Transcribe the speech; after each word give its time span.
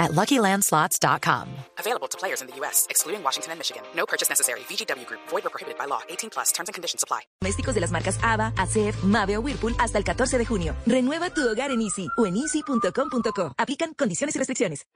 at 0.00 0.12
LuckyLandSlots.com. 0.12 1.48
Available 1.78 2.08
to 2.08 2.18
players 2.18 2.40
in 2.40 2.48
the 2.48 2.56
U.S., 2.56 2.86
excluding 2.90 3.22
Washington 3.22 3.52
and 3.52 3.58
Michigan. 3.60 3.82
No 3.94 4.06
purchase 4.06 4.28
necessary. 4.28 4.60
VGW 4.68 5.06
Group. 5.06 5.20
Void 5.28 5.46
or 5.46 5.50
prohibited 5.50 5.78
by 5.78 5.84
law. 5.86 6.00
18 6.08 6.30
plus. 6.30 6.50
Terms 6.52 6.68
and 6.68 6.74
conditions 6.74 7.04
apply. 7.04 7.20
Domésticos 7.40 7.74
de 7.74 7.80
las 7.80 7.92
marcas 7.92 8.18
ABA, 8.22 8.52
ACF, 8.56 9.04
Mave 9.04 9.36
o 9.36 9.40
Whirlpool 9.40 9.74
hasta 9.78 9.98
el 9.98 10.04
14 10.04 10.38
de 10.38 10.46
junio. 10.46 10.74
Renueva 10.86 11.30
tu 11.30 11.46
hogar 11.48 11.70
en 11.70 11.82
Easy 11.82 12.08
o 12.16 12.26
en 12.26 12.36
easy.com.co. 12.36 13.52
Aplican 13.56 13.94
condiciones 13.94 14.34
y 14.34 14.38
restricciones. 14.38 14.86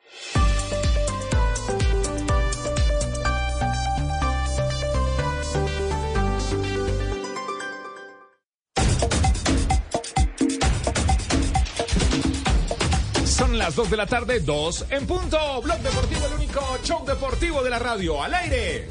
Son 13.55 13.61
las 13.61 13.77
2 13.77 13.89
de 13.89 13.97
la 13.97 14.07
tarde, 14.07 14.41
2 14.41 14.87
en 14.91 15.07
punto. 15.07 15.39
Blog 15.63 15.79
Deportivo, 15.79 16.27
el 16.27 16.33
único 16.33 16.61
show 16.83 17.07
deportivo 17.07 17.63
de 17.63 17.71
la 17.71 17.79
radio. 17.79 18.21
Al 18.21 18.35
aire. 18.35 18.89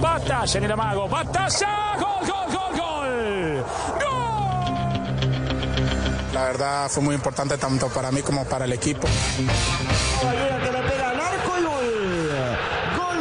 Batalla 0.00 0.56
en 0.58 0.64
el 0.64 0.70
amago. 0.70 1.08
Batalla. 1.08 1.96
Gol, 1.98 2.28
gol, 2.28 2.46
gol, 2.52 2.78
gol. 2.78 3.64
La 6.32 6.44
verdad 6.44 6.88
fue 6.88 7.02
muy 7.02 7.16
importante 7.16 7.58
tanto 7.58 7.88
para 7.88 8.12
mí 8.12 8.22
como 8.22 8.44
para 8.44 8.64
el 8.64 8.72
equipo. 8.74 9.08
Gol. 10.22 10.36
Gol. 12.96 13.18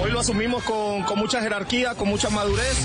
Hoy 0.00 0.10
lo 0.12 0.20
asumimos 0.20 0.62
con, 0.62 1.02
con 1.02 1.18
mucha 1.18 1.40
jerarquía, 1.40 1.96
con 1.96 2.06
mucha 2.06 2.30
madurez. 2.30 2.78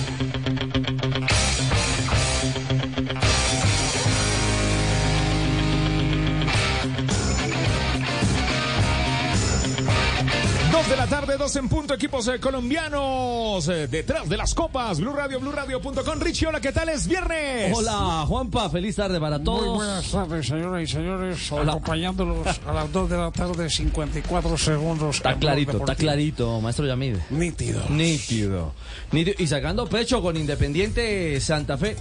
Dos 10.79 10.87
de 10.87 10.95
la 10.95 11.07
tarde, 11.07 11.35
dos 11.37 11.53
en 11.57 11.67
punto, 11.67 11.93
equipos 11.93 12.25
eh, 12.29 12.39
colombianos 12.39 13.67
eh, 13.67 13.87
detrás 13.89 14.29
de 14.29 14.37
las 14.37 14.53
copas. 14.53 15.01
Blue 15.01 15.11
Radio, 15.11 15.37
Blue 15.41 15.51
Radio.com. 15.51 16.21
Richie, 16.21 16.47
hola, 16.47 16.61
¿qué 16.61 16.71
tal? 16.71 16.87
Es 16.87 17.05
viernes. 17.05 17.73
Hola, 17.75 18.23
Juanpa, 18.25 18.69
feliz 18.69 18.95
tarde 18.95 19.19
para 19.19 19.43
todos. 19.43 19.65
Muy 19.65 19.75
buenas 19.75 20.09
tardes, 20.09 20.47
señoras 20.47 20.81
y 20.81 20.87
señores. 20.87 21.51
Acompañándolos 21.51 22.47
a 22.65 22.71
las 22.71 22.93
2 22.93 23.09
de 23.09 23.17
la 23.17 23.29
tarde, 23.29 23.69
54 23.69 24.57
segundos. 24.57 25.17
Está 25.17 25.35
clarito, 25.35 25.79
está 25.79 25.95
clarito, 25.95 26.61
maestro 26.61 26.85
Yamid. 26.85 27.17
Nítido. 27.29 27.83
Nítido. 27.89 28.71
Nítido. 29.11 29.35
Y 29.37 29.47
sacando 29.47 29.85
pecho 29.85 30.21
con 30.21 30.37
Independiente 30.37 31.41
Santa 31.41 31.77
Fe. 31.77 31.97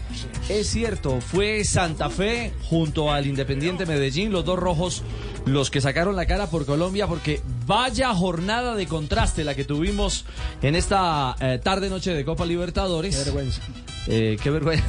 Es 0.49 0.69
cierto, 0.69 1.21
fue 1.21 1.65
Santa 1.65 2.11
Fe 2.11 2.53
junto 2.71 3.11
al 3.11 3.27
Independiente 3.27 3.87
Medellín, 3.87 4.31
los 4.31 4.45
dos 4.45 4.57
rojos, 4.57 5.03
los 5.47 5.71
que 5.71 5.81
sacaron 5.81 6.17
la 6.17 6.27
cara 6.27 6.49
por 6.49 6.67
Colombia, 6.67 7.07
porque 7.07 7.41
vaya 7.67 8.15
jornada 8.15 8.75
de 8.75 8.87
contraste 8.87 9.45
la 9.45 9.55
que 9.55 9.65
tuvimos 9.65 10.25
en 10.63 10.75
esta 10.75 11.37
eh, 11.41 11.61
tarde-noche 11.63 12.13
de 12.13 12.25
Copa 12.25 12.47
Libertadores. 12.47 13.17
Qué 13.17 13.25
vergüenza. 13.25 13.63
qué 14.07 14.51
vergüenza. 14.51 14.85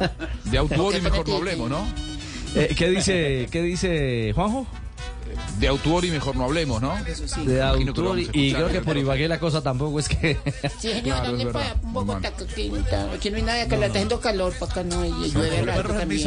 De 0.44 0.58
autor 0.58 0.94
y 0.94 1.00
mejor 1.00 1.28
no 1.28 1.36
hablemos, 1.36 1.70
¿no? 1.70 1.86
Eh, 2.56 2.74
¿Qué 2.74 2.88
dice, 2.88 3.48
qué 3.50 3.60
dice 3.60 4.32
Juanjo? 4.34 4.66
De 5.58 5.68
autor 5.68 6.06
y 6.06 6.10
mejor 6.10 6.36
no 6.36 6.44
hablemos, 6.44 6.80
¿no? 6.80 6.94
De 7.44 7.58
Imagino 7.58 7.92
que 7.92 8.00
lo 8.00 8.08
autor 8.10 8.18
y 8.32 8.52
creo 8.52 8.68
que 8.68 8.80
por 8.80 8.96
Ibagué 8.96 9.28
la 9.28 9.38
cosa 9.38 9.62
tampoco 9.62 9.98
es 9.98 10.08
que... 10.08 10.38
Sí, 10.78 10.88
señor, 10.88 11.02
Claro, 11.02 11.32
dale 11.32 11.42
es 11.42 11.48
para 11.52 11.64
verdad, 11.66 11.76
un 11.82 11.92
poco. 11.92 12.12
Aquí 13.14 13.30
no 13.30 13.36
hay 13.36 13.42
nada 13.42 13.68
que 13.68 13.76
le 13.76 13.86
está 13.86 13.98
haciendo 13.98 14.20
calor 14.20 14.54
para 14.58 14.72
acá, 14.72 14.84
no, 14.84 15.04
y 15.04 15.30
llueve 15.30 15.62
rato 15.62 15.92
también. 15.92 16.22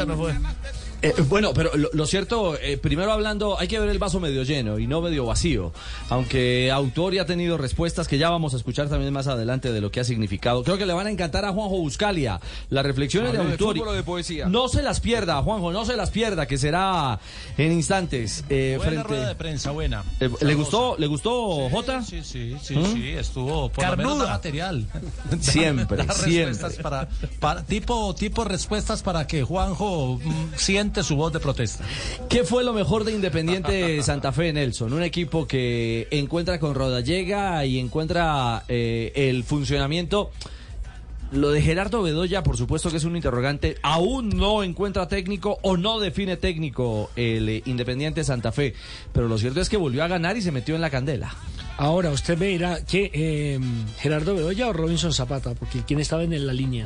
Eh, 1.02 1.14
bueno, 1.30 1.54
pero 1.54 1.76
lo, 1.78 1.90
lo 1.94 2.06
cierto, 2.06 2.58
eh, 2.60 2.78
primero 2.78 3.12
hablando, 3.12 3.58
hay 3.60 3.68
que 3.68 3.80
ver 3.80 3.90
el 3.90 4.00
vaso 4.00 4.20
medio 4.20 4.44
lleno 4.44 4.80
y 4.80 4.88
no 4.88 5.02
medio 5.02 5.26
vacío. 5.26 5.72
Aunque 6.10 6.72
Autor 6.72 7.14
ya 7.14 7.22
ha 7.22 7.26
tenido 7.26 7.58
respuestas 7.58 8.08
que 8.08 8.18
ya 8.18 8.30
vamos 8.30 8.54
a 8.54 8.58
escuchar 8.58 8.90
también 8.90 9.14
más 9.14 9.28
adelante 9.28 9.72
de 9.72 9.80
lo 9.82 9.92
que 9.92 10.00
ha 10.00 10.04
significado. 10.04 10.64
Creo 10.64 10.78
que 10.78 10.86
le 10.86 10.94
van 10.94 11.08
a 11.08 11.09
encantar 11.12 11.46
a 11.46 11.52
Juanjo 11.54 11.78
Buscalia 11.78 12.40
las 12.70 12.86
reflexiones 12.86 13.32
de 13.32 13.38
¿Habló 13.38 13.50
de 13.58 13.64
Autor. 13.64 13.88
o 13.88 13.94
de 13.94 14.04
poesía? 14.04 14.48
No 14.48 14.68
se 14.68 14.82
las 14.82 15.00
pierda, 15.00 15.42
Juanjo, 15.42 15.72
no 15.72 15.86
se 15.86 15.96
las 15.96 16.09
pierda, 16.12 16.46
que 16.48 16.58
será 16.58 17.20
en 17.58 17.72
instantes. 17.72 18.44
eh, 18.50 18.76
Buena 18.78 18.92
frente- 18.92 19.08
rueda 19.08 19.28
de 19.30 19.36
prensa, 19.36 19.72
buena. 19.72 20.04
Eh, 20.20 20.30
¿Le 20.42 20.56
gustó, 20.56 20.96
le 20.98 21.08
gustó 21.08 21.70
Jota? 21.70 22.02
Sí, 22.04 22.22
sí, 22.24 22.56
sí, 22.62 22.76
¿Mm? 22.76 22.94
sí, 22.94 23.09
estuvo 23.09 23.70
por 23.70 23.88
lo 23.90 23.98
menos 23.98 24.18
material. 24.18 24.86
Siempre, 25.40 25.98
da 26.06 26.14
siempre. 26.14 26.46
respuestas 26.54 26.74
Para, 26.84 27.09
para- 27.40 27.64
tipo, 27.64 28.14
tipo 28.16 28.44
respuestas 28.44 29.02
para 29.04 29.26
que 29.28 29.44
Juanjo 29.44 30.20
mm, 30.24 30.56
su 31.04 31.16
voz 31.16 31.32
de 31.32 31.40
protesta. 31.40 31.86
¿Qué 32.30 32.44
fue 32.44 32.64
lo 32.64 32.74
mejor 32.74 33.04
de 33.04 33.12
Independiente 33.12 34.02
Santa 34.04 34.32
Fe, 34.32 34.52
Nelson? 34.52 34.94
Un 34.94 35.04
equipo 35.04 35.48
que 35.48 36.08
encuentra 36.12 36.60
con 36.60 36.76
Rodallega 36.76 37.66
y 37.66 37.80
encuentra 37.80 38.64
eh, 38.68 39.12
el 39.16 39.44
funcionamiento. 39.44 40.32
Lo 41.32 41.52
de 41.52 41.62
Gerardo 41.62 42.02
Bedoya, 42.02 42.42
por 42.42 42.58
supuesto 42.58 42.90
que 42.90 42.98
es 42.98 43.04
un 43.04 43.16
interrogante. 43.16 43.78
Aún 43.84 44.30
no 44.30 44.64
encuentra 44.64 45.08
técnico 45.08 45.60
o 45.62 45.78
no 45.78 46.00
define 46.00 46.38
técnico 46.38 47.12
el 47.16 47.48
eh, 47.48 47.62
Independiente 47.66 48.24
Santa 48.24 48.52
Fe. 48.52 48.74
Pero 49.14 49.28
lo 49.28 49.38
cierto 49.38 49.62
es 49.62 49.70
que 49.70 49.78
volvió 49.78 50.04
a 50.04 50.08
ganar 50.08 50.38
y 50.38 50.42
se 50.42 50.52
metió 50.52 50.74
en 50.74 50.82
la 50.82 50.90
candela. 50.90 51.36
Ahora, 51.79 52.12
usted 52.12 52.38
me 52.38 52.47
dirá 52.47 52.84
que 52.84 53.09
eh, 53.13 53.57
Gerardo 54.00 54.35
Bedoya 54.35 54.67
o 54.67 54.73
Robinson 54.73 55.13
Zapata, 55.13 55.53
porque 55.56 55.81
quién 55.88 56.01
estaba 56.01 56.23
en 56.23 56.45
la 56.45 56.51
línea. 56.51 56.85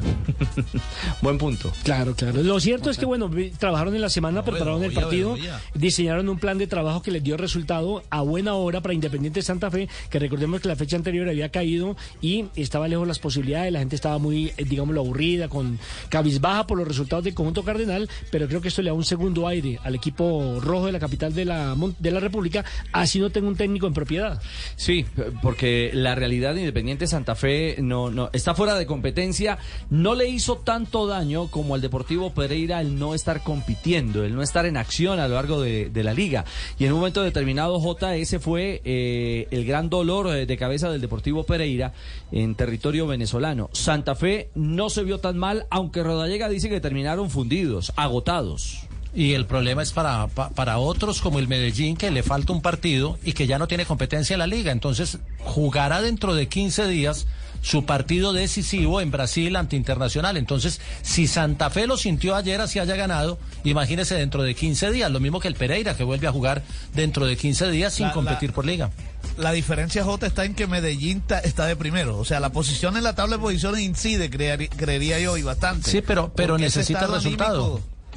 Buen 1.24 1.40
punto. 1.40 1.74
Claro, 1.84 2.14
claro. 2.14 2.44
Lo 2.44 2.60
cierto 2.60 2.92
es 2.92 3.00
que, 3.00 3.06
bueno, 3.08 3.28
trabajaron 3.58 3.96
en 3.96 4.02
la 4.02 4.10
semana, 4.12 4.46
prepararon 4.46 4.84
el 4.84 4.94
partido, 4.94 5.34
Bedoya. 5.34 5.60
diseñaron 5.74 6.30
un 6.30 6.38
plan 6.38 6.60
de 6.60 6.68
trabajo 6.68 7.02
que 7.02 7.10
les 7.10 7.24
dio 7.24 7.38
resultado 7.38 8.04
a 8.12 8.22
buena 8.22 8.54
hora 8.54 8.82
para 8.82 8.94
Independiente 8.94 9.42
Santa 9.42 9.72
Fe, 9.72 9.90
que 10.12 10.20
recordemos 10.20 10.62
que 10.62 10.68
la 10.68 10.76
fecha 10.76 10.96
anterior 10.96 11.28
había 11.28 11.50
caído 11.50 11.98
y 12.22 12.46
estaba 12.56 12.88
lejos 12.88 13.08
las 13.08 13.18
posibilidades, 13.18 13.74
la 13.74 13.80
gente 13.80 13.96
estaba 13.96 14.20
muy, 14.20 14.54
eh, 14.58 14.64
digámoslo, 14.64 15.02
aburrida, 15.02 15.48
con 15.48 15.80
cabizbaja 16.10 16.68
por 16.68 16.78
los 16.78 16.88
resultados 16.88 17.24
del 17.24 17.34
conjunto 17.34 17.64
cardenal, 17.64 18.08
pero 18.30 18.48
creo 18.48 18.62
que 18.62 18.68
esto 18.68 18.84
le 18.84 18.92
da 18.92 18.94
un 18.94 19.06
segundo 19.06 19.48
aire 19.48 19.80
al 19.84 19.96
equipo 19.96 20.60
rojo 20.62 20.86
de 20.86 20.92
la 20.92 21.00
capital 21.00 21.34
de 21.34 21.46
la, 21.46 21.76
de 21.98 22.12
la 22.12 22.20
República, 22.20 22.64
así 22.92 23.20
no 23.20 23.32
tengo 23.32 23.48
un 23.48 23.56
técnico 23.56 23.88
en 23.88 23.94
propiedad. 23.96 24.40
Sí, 24.84 25.06
porque 25.42 25.92
la 25.94 26.14
realidad 26.14 26.54
de 26.54 26.60
Independiente 26.60 27.08
Santa 27.08 27.36
Fe 27.36 27.78
no, 27.80 28.12
no 28.12 28.30
está 28.34 28.54
fuera 28.54 28.76
de 28.76 28.86
competencia. 28.86 29.58
No 29.90 30.14
le 30.14 30.28
hizo 30.28 30.58
tanto 30.58 31.08
daño 31.08 31.48
como 31.48 31.76
al 31.76 31.80
Deportivo 31.80 32.34
Pereira 32.34 32.82
el 32.82 33.00
no 33.00 33.16
estar 33.16 33.44
compitiendo, 33.44 34.26
el 34.26 34.36
no 34.36 34.42
estar 34.42 34.66
en 34.66 34.76
acción 34.76 35.22
a 35.22 35.30
lo 35.30 35.36
largo 35.36 35.62
de, 35.62 35.90
de 35.90 36.04
la 36.04 36.14
liga. 36.14 36.44
Y 36.78 36.84
en 36.84 36.92
un 36.92 37.00
momento 37.00 37.24
determinado, 37.24 37.80
J, 37.80 38.18
ese 38.18 38.40
fue 38.40 38.82
eh, 38.84 39.48
el 39.52 39.64
gran 39.64 39.90
dolor 39.90 40.36
eh, 40.36 40.46
de 40.46 40.58
cabeza 40.58 40.92
del 40.92 41.00
Deportivo 41.00 41.46
Pereira 41.46 41.94
en 42.34 42.54
territorio 42.56 43.08
venezolano. 43.08 43.70
Santa 43.72 44.16
Fe 44.16 44.50
no 44.54 44.90
se 44.90 45.06
vio 45.06 45.20
tan 45.20 45.38
mal, 45.38 45.66
aunque 45.70 46.04
Rodallega 46.04 46.50
dice 46.50 46.68
que 46.68 46.82
terminaron 46.82 47.30
fundidos, 47.30 47.94
agotados. 47.96 48.86
Y 49.16 49.34
el 49.34 49.46
problema 49.46 49.84
es 49.84 49.92
para, 49.92 50.28
pa- 50.28 50.50
para 50.50 50.80
otros 50.80 51.22
como 51.22 51.38
el 51.40 51.48
Medellín, 51.48 51.96
que 51.98 52.10
le 52.10 52.24
falta 52.24 52.52
un 52.52 52.62
partido 52.62 53.20
y 53.24 53.34
que 53.34 53.46
ya 53.46 53.60
no 53.60 53.68
tiene 53.68 53.86
competencia 53.86 54.34
en 54.34 54.40
la 54.40 54.48
liga. 54.48 54.72
Entonces, 54.72 55.20
jugará 55.40 56.02
dentro 56.02 56.34
de 56.34 56.48
15 56.48 56.88
días 56.88 57.28
su 57.62 57.86
partido 57.86 58.34
decisivo 58.34 59.00
en 59.00 59.12
Brasil 59.12 59.56
ante 59.56 59.76
Internacional. 59.76 60.36
Entonces, 60.36 60.82
si 61.04 61.28
Santa 61.28 61.70
Fe 61.70 61.86
lo 61.88 61.96
sintió 61.96 62.36
ayer 62.36 62.60
así 62.60 62.80
haya 62.80 62.96
ganado, 62.96 63.38
imagínese 63.64 64.16
dentro 64.16 64.44
de 64.44 64.54
15 64.56 64.92
días, 64.92 65.10
lo 65.12 65.20
mismo 65.22 65.40
que 65.40 65.48
el 65.48 65.56
Pereira, 65.56 65.96
que 65.96 66.04
vuelve 66.04 66.28
a 66.28 66.32
jugar 66.32 66.64
dentro 66.94 67.26
de 67.26 67.38
15 67.38 67.70
días 67.70 67.94
sin 67.94 68.08
La- 68.08 68.14
competir 68.14 68.50
la- 68.50 68.56
por 68.56 68.66
liga. 68.66 68.90
La 69.38 69.52
diferencia, 69.54 70.04
J, 70.04 70.26
está 70.28 70.44
en 70.44 70.56
que 70.56 70.68
Medellín 70.68 71.22
ta- 71.22 71.40
está 71.40 71.66
de 71.68 71.76
primero. 71.76 72.18
O 72.18 72.26
sea, 72.26 72.40
la 72.42 72.50
posición 72.52 72.98
en 72.98 73.04
la 73.04 73.16
tabla 73.16 73.38
de 73.38 73.42
posiciones 73.42 73.80
incide, 73.82 74.30
creari- 74.30 74.70
creería 74.70 75.20
yo, 75.20 75.38
y 75.38 75.44
bastante. 75.44 75.90
Sí, 75.90 76.02
pero- 76.02 76.34
pero 76.36 76.54
Porque 76.56 76.64
necesita 76.66 77.00
estado 77.02 77.14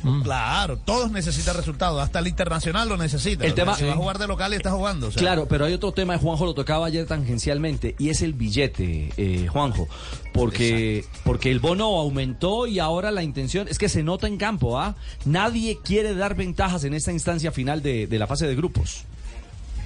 anímico- 0.06 0.25
Claro, 0.25 0.76
todos 0.79 1.11
necesitan 1.11 1.56
resultados. 1.56 2.00
Hasta 2.03 2.19
el 2.20 2.26
internacional 2.29 2.88
lo 2.88 2.97
necesita. 2.97 3.44
El 3.44 3.55
tema- 3.55 3.75
Si 3.76 3.85
va 3.85 3.93
a 3.93 3.97
jugar 3.97 4.19
de 4.19 4.26
local 4.26 4.53
y 4.53 4.56
está 4.56 4.70
jugando. 4.73 5.08
o 5.08 5.11
sea. 5.11 5.20
Claro, 5.20 5.47
pero 5.49 5.64
hay 5.64 5.73
otro 5.75 5.93
tema, 5.93 6.17
Juanjo 6.19 6.44
lo 6.47 6.55
tocaba 6.55 6.87
ayer 6.87 7.06
tangencialmente, 7.06 7.94
y 7.99 8.08
es 8.11 8.23
el 8.23 8.32
billete, 8.35 9.12
eh, 9.17 9.47
Juanjo, 9.49 9.88
porque, 10.32 11.05
porque 11.25 11.50
el 11.50 11.61
bono 11.61 11.87
aumentó 11.99 12.67
y 12.67 12.79
ahora 12.79 13.11
la 13.11 13.23
intención 13.23 13.69
es 13.69 13.79
que 13.79 13.88
se 13.88 14.03
nota 14.03 14.26
en 14.26 14.37
campo, 14.37 14.79
¿ah? 14.79 14.97
Nadie 15.25 15.79
quiere 15.82 16.14
dar 16.14 16.35
ventajas 16.35 16.85
en 16.85 16.94
esta 16.94 17.12
instancia 17.12 17.53
final 17.53 17.82
de, 17.82 18.06
de 18.06 18.19
la 18.19 18.26
fase 18.26 18.47
de 18.47 18.55
grupos. 18.55 19.05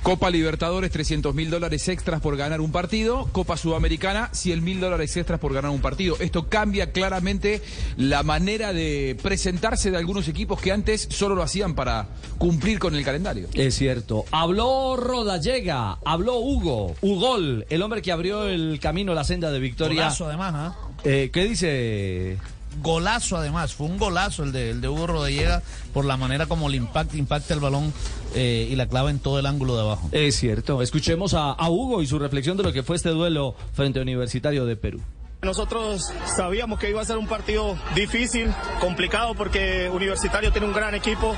Copa 0.03 0.31
Libertadores, 0.31 0.91
300 0.91 1.35
mil 1.35 1.51
dólares 1.51 1.87
extras 1.89 2.21
por 2.21 2.37
ganar 2.37 2.61
un 2.61 2.73
partido. 2.73 3.29
Copa 3.33 3.57
Sudamericana, 3.57 4.31
100 4.33 4.65
mil 4.65 4.81
dólares 4.81 5.17
extras 5.17 5.39
por 5.39 5.53
ganar 5.53 5.71
un 5.71 5.81
partido. 5.81 6.17
Esto 6.21 6.49
cambia 6.49 6.93
claramente 6.93 7.61
la 7.97 8.23
manera 8.23 8.73
de 8.73 9.17
presentarse 9.23 9.91
de 9.91 9.99
algunos 9.99 10.27
equipos 10.29 10.61
que 10.61 10.73
antes 10.73 11.07
solo 11.11 11.35
lo 11.35 11.43
hacían 11.43 11.75
para 11.75 12.09
cumplir 12.39 12.79
con 12.79 12.95
el 12.95 13.05
calendario. 13.05 13.49
Es 13.55 13.77
cierto. 13.77 14.25
Habló 14.31 14.97
Rodallega, 14.97 15.99
habló 16.05 16.39
Hugo, 16.39 16.97
Ugol, 17.03 17.67
el 17.69 17.83
hombre 17.83 18.01
que 18.01 18.13
abrió 18.13 18.47
el 18.49 18.81
camino, 18.81 19.15
la 19.15 19.25
senda 19.25 19.51
de 19.51 19.59
victoria. 19.59 20.05
Golazo 20.05 20.27
además, 20.27 20.55
¿ah? 20.57 20.77
Eh, 21.05 21.31
¿Qué 21.33 21.45
dice? 21.45 22.39
Golazo 22.83 23.37
además, 23.37 23.75
fue 23.75 23.87
un 23.87 23.99
golazo 23.99 24.43
el 24.43 24.53
de, 24.53 24.71
el 24.71 24.81
de 24.81 24.89
Hugo 24.89 25.07
Rodallega 25.07 25.63
por 25.93 26.05
la 26.05 26.17
manera 26.17 26.47
como 26.47 26.69
le 26.69 26.77
impacta, 26.77 27.17
impacta 27.17 27.55
el 27.55 27.61
balón 27.61 27.93
eh, 28.35 28.69
y 28.71 28.77
la 28.77 28.87
clava 28.87 29.11
en 29.11 29.19
todo 29.19 29.39
el 29.39 29.47
ángulo 29.47 29.75
de 29.77 29.83
abajo. 29.83 30.09
Es 30.13 30.37
cierto. 30.37 30.81
Escuchemos 30.83 31.35
a, 31.35 31.51
a 31.51 31.71
Hugo 31.71 32.03
y 32.03 32.07
su 32.07 32.19
reflexión 32.19 32.57
de 32.57 32.63
lo 32.63 32.73
que 32.73 32.83
fue 32.83 32.97
este 32.97 33.11
duelo 33.11 33.55
frente 33.73 33.99
a 33.99 34.03
Universitario 34.03 34.67
de 34.67 34.77
Perú. 34.77 35.01
Nosotros 35.43 36.13
sabíamos 36.27 36.79
que 36.79 36.91
iba 36.91 37.01
a 37.01 37.05
ser 37.05 37.17
un 37.17 37.27
partido 37.27 37.79
difícil, 37.95 38.53
complicado, 38.79 39.35
porque 39.35 39.89
Universitario 39.89 40.53
tiene 40.53 40.67
un 40.67 40.75
gran 40.75 40.95
equipo, 40.95 41.35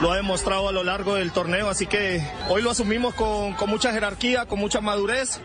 lo 0.00 0.10
ha 0.10 0.16
demostrado 0.16 0.70
a 0.70 0.72
lo 0.72 0.82
largo 0.82 1.16
del 1.16 1.32
torneo, 1.32 1.68
así 1.68 1.86
que 1.86 2.26
hoy 2.48 2.62
lo 2.62 2.70
asumimos 2.70 3.12
con, 3.12 3.52
con 3.52 3.68
mucha 3.68 3.92
jerarquía, 3.92 4.46
con 4.46 4.58
mucha 4.58 4.80
madurez 4.80 5.42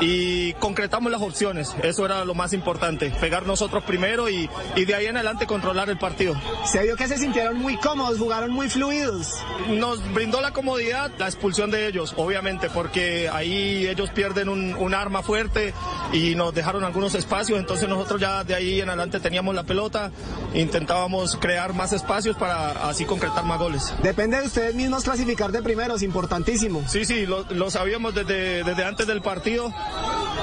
y 0.00 0.54
concretamos 0.54 1.12
las 1.12 1.20
opciones. 1.20 1.76
Eso 1.82 2.06
era 2.06 2.24
lo 2.24 2.34
más 2.34 2.54
importante, 2.54 3.10
pegar 3.20 3.44
nosotros 3.44 3.84
primero 3.84 4.30
y, 4.30 4.48
y 4.74 4.86
de 4.86 4.94
ahí 4.94 5.04
en 5.04 5.16
adelante 5.16 5.46
controlar 5.46 5.90
el 5.90 5.98
partido. 5.98 6.40
Se 6.64 6.82
vio 6.82 6.96
que 6.96 7.08
se 7.08 7.18
sintieron 7.18 7.58
muy 7.58 7.76
cómodos, 7.76 8.18
jugaron 8.18 8.52
muy 8.52 8.70
fluidos. 8.70 9.34
Nos 9.68 10.02
brindó 10.14 10.40
la 10.40 10.52
comodidad 10.52 11.10
la 11.18 11.26
expulsión 11.26 11.70
de 11.70 11.88
ellos, 11.88 12.14
obviamente, 12.16 12.70
porque 12.70 13.28
ahí 13.28 13.86
ellos 13.86 14.08
pierden 14.12 14.48
un, 14.48 14.72
un 14.76 14.94
arma 14.94 15.22
fuerte 15.22 15.74
y 16.14 16.34
nos 16.36 16.54
dejaron 16.54 16.84
algunos 16.84 17.14
espacios 17.14 17.49
entonces 17.56 17.88
nosotros 17.88 18.20
ya 18.20 18.44
de 18.44 18.54
ahí 18.54 18.80
en 18.80 18.88
adelante 18.88 19.20
teníamos 19.20 19.54
la 19.54 19.62
pelota, 19.64 20.10
intentábamos 20.54 21.36
crear 21.36 21.74
más 21.74 21.92
espacios 21.92 22.36
para 22.36 22.88
así 22.88 23.04
concretar 23.04 23.44
más 23.44 23.58
goles. 23.58 23.92
Depende 24.02 24.40
de 24.40 24.46
ustedes 24.46 24.74
mismos 24.74 25.04
clasificar 25.04 25.52
de 25.52 25.62
primeros, 25.62 26.02
importantísimo. 26.02 26.82
Sí, 26.88 27.04
sí, 27.04 27.26
lo, 27.26 27.44
lo 27.50 27.70
sabíamos 27.70 28.14
desde, 28.14 28.64
desde 28.64 28.84
antes 28.84 29.06
del 29.06 29.22
partido, 29.22 29.72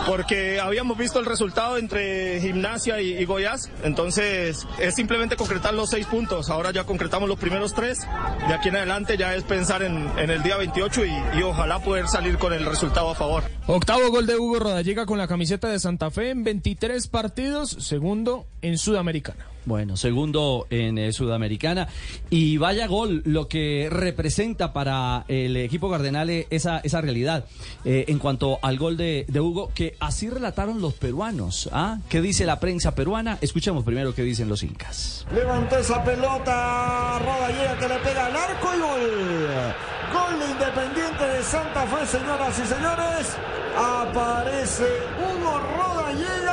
porque 0.06 0.60
habíamos 0.60 0.98
visto 0.98 1.20
el 1.20 1.26
resultado 1.26 1.78
entre 1.78 2.40
Gimnasia 2.42 3.02
y, 3.02 3.18
y 3.18 3.26
Goiás, 3.26 3.70
entonces 3.84 4.66
es 4.80 4.96
simplemente 4.96 5.36
concretar 5.36 5.74
los 5.74 5.90
seis 5.90 6.06
puntos, 6.06 6.50
ahora 6.50 6.72
ya 6.72 6.84
concretamos 6.84 7.28
los 7.28 7.40
primeros 7.40 7.74
tres, 7.74 8.00
de 8.48 8.54
aquí 8.54 8.70
en 8.70 8.78
adelante 8.78 9.18
ya 9.18 9.36
es 9.36 9.44
pensar 9.44 9.84
en, 9.84 10.10
en 10.18 10.30
el 10.30 10.44
día 10.44 10.58
28 10.58 11.06
y, 11.06 11.14
y 11.40 11.44
ojalá 11.44 11.80
poder 11.80 12.08
salir 12.08 12.38
con 12.38 12.54
el 12.54 12.66
resultado 12.66 13.10
a 13.10 13.16
favor. 13.16 13.57
Octavo 13.70 14.10
gol 14.12 14.26
de 14.26 14.38
Hugo 14.38 14.60
Rodallega 14.60 15.06
con 15.06 15.18
la 15.18 15.28
camiseta 15.28 15.68
de 15.68 15.78
Santa 15.78 16.10
Fe 16.10 16.30
en 16.30 16.46
23 16.46 17.06
partidos, 17.10 17.70
segundo 17.70 18.48
en 18.62 18.78
Sudamericana. 18.78 19.57
Bueno, 19.66 19.98
segundo 19.98 20.68
en 20.70 20.98
eh, 20.98 21.12
Sudamericana. 21.12 21.88
Y 22.30 22.58
vaya 22.58 22.88
gol 22.88 23.22
lo 23.26 23.48
que 23.48 23.90
representa 23.92 24.74
para 24.74 25.26
el 25.28 25.58
equipo 25.58 25.90
Cardenal 25.90 26.30
esa, 26.30 26.80
esa 26.80 27.02
realidad. 27.02 27.46
Eh, 27.86 28.06
en 28.08 28.20
cuanto 28.20 28.60
al 28.62 28.78
gol 28.78 28.98
de, 28.98 29.26
de 29.28 29.40
Hugo, 29.40 29.72
que 29.74 29.96
así 30.00 30.30
relataron 30.30 30.82
los 30.82 30.94
peruanos. 30.94 31.70
¿ah? 31.74 32.00
¿Qué 32.10 32.22
dice 32.22 32.46
la 32.46 32.60
prensa 32.60 32.96
peruana? 32.96 33.38
Escuchemos 33.42 33.84
primero 33.84 34.14
qué 34.14 34.24
dicen 34.24 34.50
los 34.50 34.64
incas. 34.64 35.26
Levantó 35.34 35.78
esa 35.78 36.04
pelota, 36.04 37.20
Rodallega 37.20 37.78
que 37.80 37.88
le 37.88 38.00
pega 38.00 38.26
al 38.26 38.36
arco 38.36 38.70
y 38.76 38.80
gol. 38.80 39.74
Gol 40.14 40.40
de 40.40 40.52
Independiente 40.52 41.24
de 41.26 41.44
Santa 41.44 41.86
Fe, 41.86 42.06
señoras 42.06 42.60
y 42.60 42.66
señores. 42.66 43.38
Aparece 43.78 44.86
Hugo 45.20 45.60
Rodallega. 45.78 46.47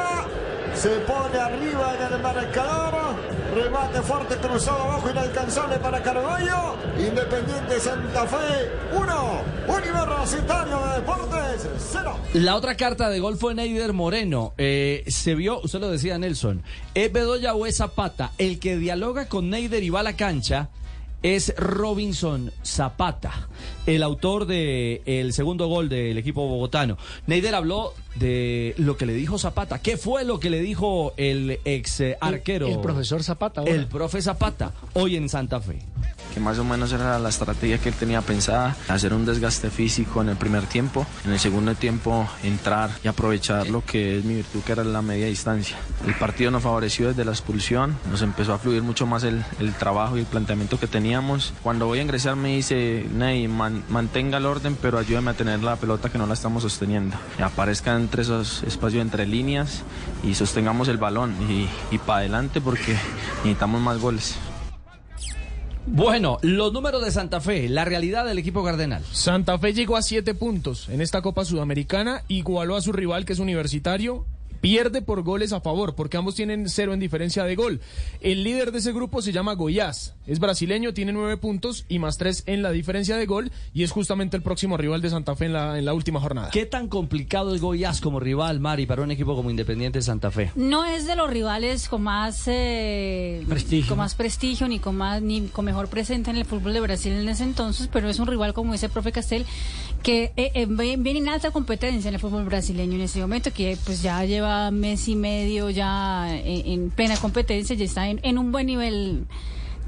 Se 0.76 0.88
pone 1.00 1.38
arriba 1.38 1.94
en 1.94 2.14
el 2.14 2.22
marcador. 2.22 3.14
Remate 3.54 4.02
fuerte 4.02 4.36
cruzado 4.36 4.82
abajo, 4.82 5.10
inalcanzable 5.10 5.76
para 5.78 6.02
Carballo. 6.02 6.74
Independiente 6.98 7.80
Santa 7.80 8.26
Fe 8.26 8.70
1. 8.92 9.42
Universitario 9.68 10.78
de 10.78 10.94
Deportes 10.96 11.68
0. 11.78 12.16
La 12.34 12.56
otra 12.56 12.76
carta 12.76 13.08
de 13.08 13.20
gol 13.20 13.36
fue 13.36 13.54
Neider 13.54 13.92
Moreno. 13.92 14.54
Eh, 14.58 15.04
se 15.06 15.34
vio, 15.34 15.60
usted 15.60 15.80
lo 15.80 15.90
decía 15.90 16.18
Nelson, 16.18 16.62
es 16.94 17.12
Bedoya 17.12 17.54
o 17.54 17.66
es 17.66 17.76
Zapata. 17.76 18.32
El 18.38 18.58
que 18.58 18.76
dialoga 18.76 19.28
con 19.28 19.50
Neider 19.50 19.82
y 19.82 19.90
va 19.90 20.00
a 20.00 20.04
la 20.04 20.16
cancha 20.16 20.70
es 21.24 21.54
Robinson 21.56 22.52
Zapata, 22.62 23.48
el 23.86 24.02
autor 24.02 24.44
del 24.44 25.00
el 25.06 25.32
segundo 25.32 25.68
gol 25.68 25.88
del 25.88 26.18
equipo 26.18 26.46
bogotano. 26.46 26.98
Neider 27.26 27.54
habló 27.54 27.94
de 28.16 28.74
lo 28.76 28.98
que 28.98 29.06
le 29.06 29.14
dijo 29.14 29.38
Zapata. 29.38 29.80
¿Qué 29.80 29.96
fue 29.96 30.24
lo 30.24 30.38
que 30.38 30.50
le 30.50 30.60
dijo 30.60 31.14
el 31.16 31.60
ex 31.64 32.02
arquero? 32.20 32.66
El, 32.66 32.74
el 32.74 32.80
profesor 32.80 33.22
Zapata. 33.22 33.62
Ahora. 33.62 33.72
El 33.72 33.86
profe 33.86 34.20
Zapata, 34.20 34.72
hoy 34.92 35.16
en 35.16 35.30
Santa 35.30 35.60
Fe 35.60 35.78
que 36.34 36.40
más 36.40 36.58
o 36.58 36.64
menos 36.64 36.92
era 36.92 37.18
la 37.18 37.28
estrategia 37.28 37.78
que 37.78 37.88
él 37.88 37.94
tenía 37.94 38.20
pensada, 38.20 38.76
hacer 38.88 39.14
un 39.14 39.24
desgaste 39.24 39.70
físico 39.70 40.20
en 40.20 40.28
el 40.30 40.36
primer 40.36 40.66
tiempo, 40.66 41.06
en 41.24 41.32
el 41.32 41.38
segundo 41.38 41.74
tiempo 41.76 42.28
entrar 42.42 42.90
y 43.04 43.08
aprovechar 43.08 43.68
lo 43.68 43.84
que 43.84 44.18
es 44.18 44.24
mi 44.24 44.34
virtud, 44.34 44.60
que 44.62 44.72
era 44.72 44.82
la 44.82 45.00
media 45.00 45.26
distancia. 45.26 45.76
El 46.06 46.14
partido 46.14 46.50
nos 46.50 46.62
favoreció 46.62 47.08
desde 47.08 47.24
la 47.24 47.30
expulsión, 47.30 47.96
nos 48.10 48.22
empezó 48.22 48.52
a 48.52 48.58
fluir 48.58 48.82
mucho 48.82 49.06
más 49.06 49.22
el, 49.22 49.44
el 49.60 49.72
trabajo 49.74 50.16
y 50.16 50.20
el 50.20 50.26
planteamiento 50.26 50.78
que 50.78 50.86
teníamos. 50.86 51.52
Cuando 51.62 51.86
voy 51.86 52.00
a 52.00 52.02
ingresar 52.02 52.36
me 52.36 52.56
dice, 52.56 53.06
Ney, 53.14 53.46
man, 53.46 53.84
mantenga 53.88 54.38
el 54.38 54.46
orden, 54.46 54.76
pero 54.80 54.98
ayúdame 54.98 55.30
a 55.30 55.34
tener 55.34 55.62
la 55.62 55.76
pelota 55.76 56.10
que 56.10 56.18
no 56.18 56.26
la 56.26 56.34
estamos 56.34 56.64
sosteniendo. 56.64 57.16
Aparezca 57.40 57.94
entre 57.94 58.22
esos 58.22 58.62
espacios 58.64 59.02
entre 59.02 59.26
líneas 59.26 59.82
y 60.24 60.34
sostengamos 60.34 60.88
el 60.88 60.98
balón 60.98 61.34
y, 61.48 61.68
y 61.94 61.98
para 61.98 62.18
adelante 62.18 62.60
porque 62.60 62.96
necesitamos 63.44 63.80
más 63.80 63.98
goles. 63.98 64.36
Bueno, 65.86 66.38
los 66.40 66.72
números 66.72 67.04
de 67.04 67.10
Santa 67.10 67.40
Fe, 67.40 67.68
la 67.68 67.84
realidad 67.84 68.24
del 68.24 68.38
equipo 68.38 68.64
cardenal. 68.64 69.02
Santa 69.12 69.58
Fe 69.58 69.74
llegó 69.74 69.96
a 69.96 70.02
siete 70.02 70.34
puntos 70.34 70.88
en 70.88 71.02
esta 71.02 71.20
Copa 71.20 71.44
Sudamericana, 71.44 72.22
igualó 72.28 72.76
a 72.76 72.80
su 72.80 72.92
rival 72.92 73.26
que 73.26 73.34
es 73.34 73.38
universitario, 73.38 74.24
pierde 74.64 75.02
por 75.02 75.22
goles 75.22 75.52
a 75.52 75.60
favor, 75.60 75.94
porque 75.94 76.16
ambos 76.16 76.36
tienen 76.36 76.70
cero 76.70 76.94
en 76.94 76.98
diferencia 76.98 77.44
de 77.44 77.54
gol. 77.54 77.82
El 78.22 78.44
líder 78.44 78.72
de 78.72 78.78
ese 78.78 78.94
grupo 78.94 79.20
se 79.20 79.30
llama 79.30 79.52
Goiás, 79.52 80.14
es 80.26 80.38
brasileño, 80.38 80.94
tiene 80.94 81.12
nueve 81.12 81.36
puntos 81.36 81.84
y 81.86 81.98
más 81.98 82.16
tres 82.16 82.44
en 82.46 82.62
la 82.62 82.70
diferencia 82.70 83.18
de 83.18 83.26
gol, 83.26 83.52
y 83.74 83.82
es 83.82 83.90
justamente 83.90 84.38
el 84.38 84.42
próximo 84.42 84.78
rival 84.78 85.02
de 85.02 85.10
Santa 85.10 85.36
Fe 85.36 85.44
en 85.44 85.52
la, 85.52 85.78
en 85.78 85.84
la 85.84 85.92
última 85.92 86.18
jornada. 86.18 86.48
¿Qué 86.50 86.64
tan 86.64 86.88
complicado 86.88 87.54
es 87.54 87.60
Goiás 87.60 88.00
como 88.00 88.20
rival, 88.20 88.58
Mari, 88.58 88.86
para 88.86 89.02
un 89.02 89.10
equipo 89.10 89.36
como 89.36 89.50
Independiente 89.50 89.98
de 89.98 90.02
Santa 90.02 90.30
Fe? 90.30 90.50
No 90.56 90.86
es 90.86 91.06
de 91.06 91.14
los 91.14 91.28
rivales 91.28 91.86
con 91.90 92.00
más 92.00 92.44
eh, 92.46 93.44
prestigio. 93.46 93.90
con 93.90 93.98
más 93.98 94.14
prestigio 94.14 94.66
ni 94.66 94.78
con 94.78 94.96
más 94.96 95.20
ni 95.20 95.42
con 95.48 95.66
mejor 95.66 95.88
presente 95.88 96.30
en 96.30 96.36
el 96.38 96.46
fútbol 96.46 96.72
de 96.72 96.80
Brasil 96.80 97.12
en 97.12 97.28
ese 97.28 97.44
entonces, 97.44 97.90
pero 97.92 98.08
es 98.08 98.18
un 98.18 98.28
rival 98.28 98.54
como 98.54 98.72
dice 98.72 98.86
el 98.86 98.92
profe 98.92 99.12
Castel 99.12 99.44
que 100.04 100.32
eh, 100.36 100.52
eh, 100.54 100.66
viene 100.68 101.18
en 101.18 101.28
alta 101.30 101.50
competencia 101.50 102.08
en 102.08 102.14
el 102.14 102.20
fútbol 102.20 102.44
brasileño 102.44 102.94
en 102.94 103.00
este 103.00 103.20
momento, 103.20 103.52
que 103.52 103.78
pues 103.84 104.02
ya 104.02 104.22
lleva 104.24 104.70
mes 104.70 105.08
y 105.08 105.16
medio 105.16 105.70
ya 105.70 106.28
en, 106.30 106.66
en 106.72 106.90
plena 106.90 107.16
competencia, 107.16 107.74
ya 107.74 107.86
está 107.86 108.08
en 108.08 108.38
un 108.38 108.52
buen 108.52 108.66
nivel 108.66 109.26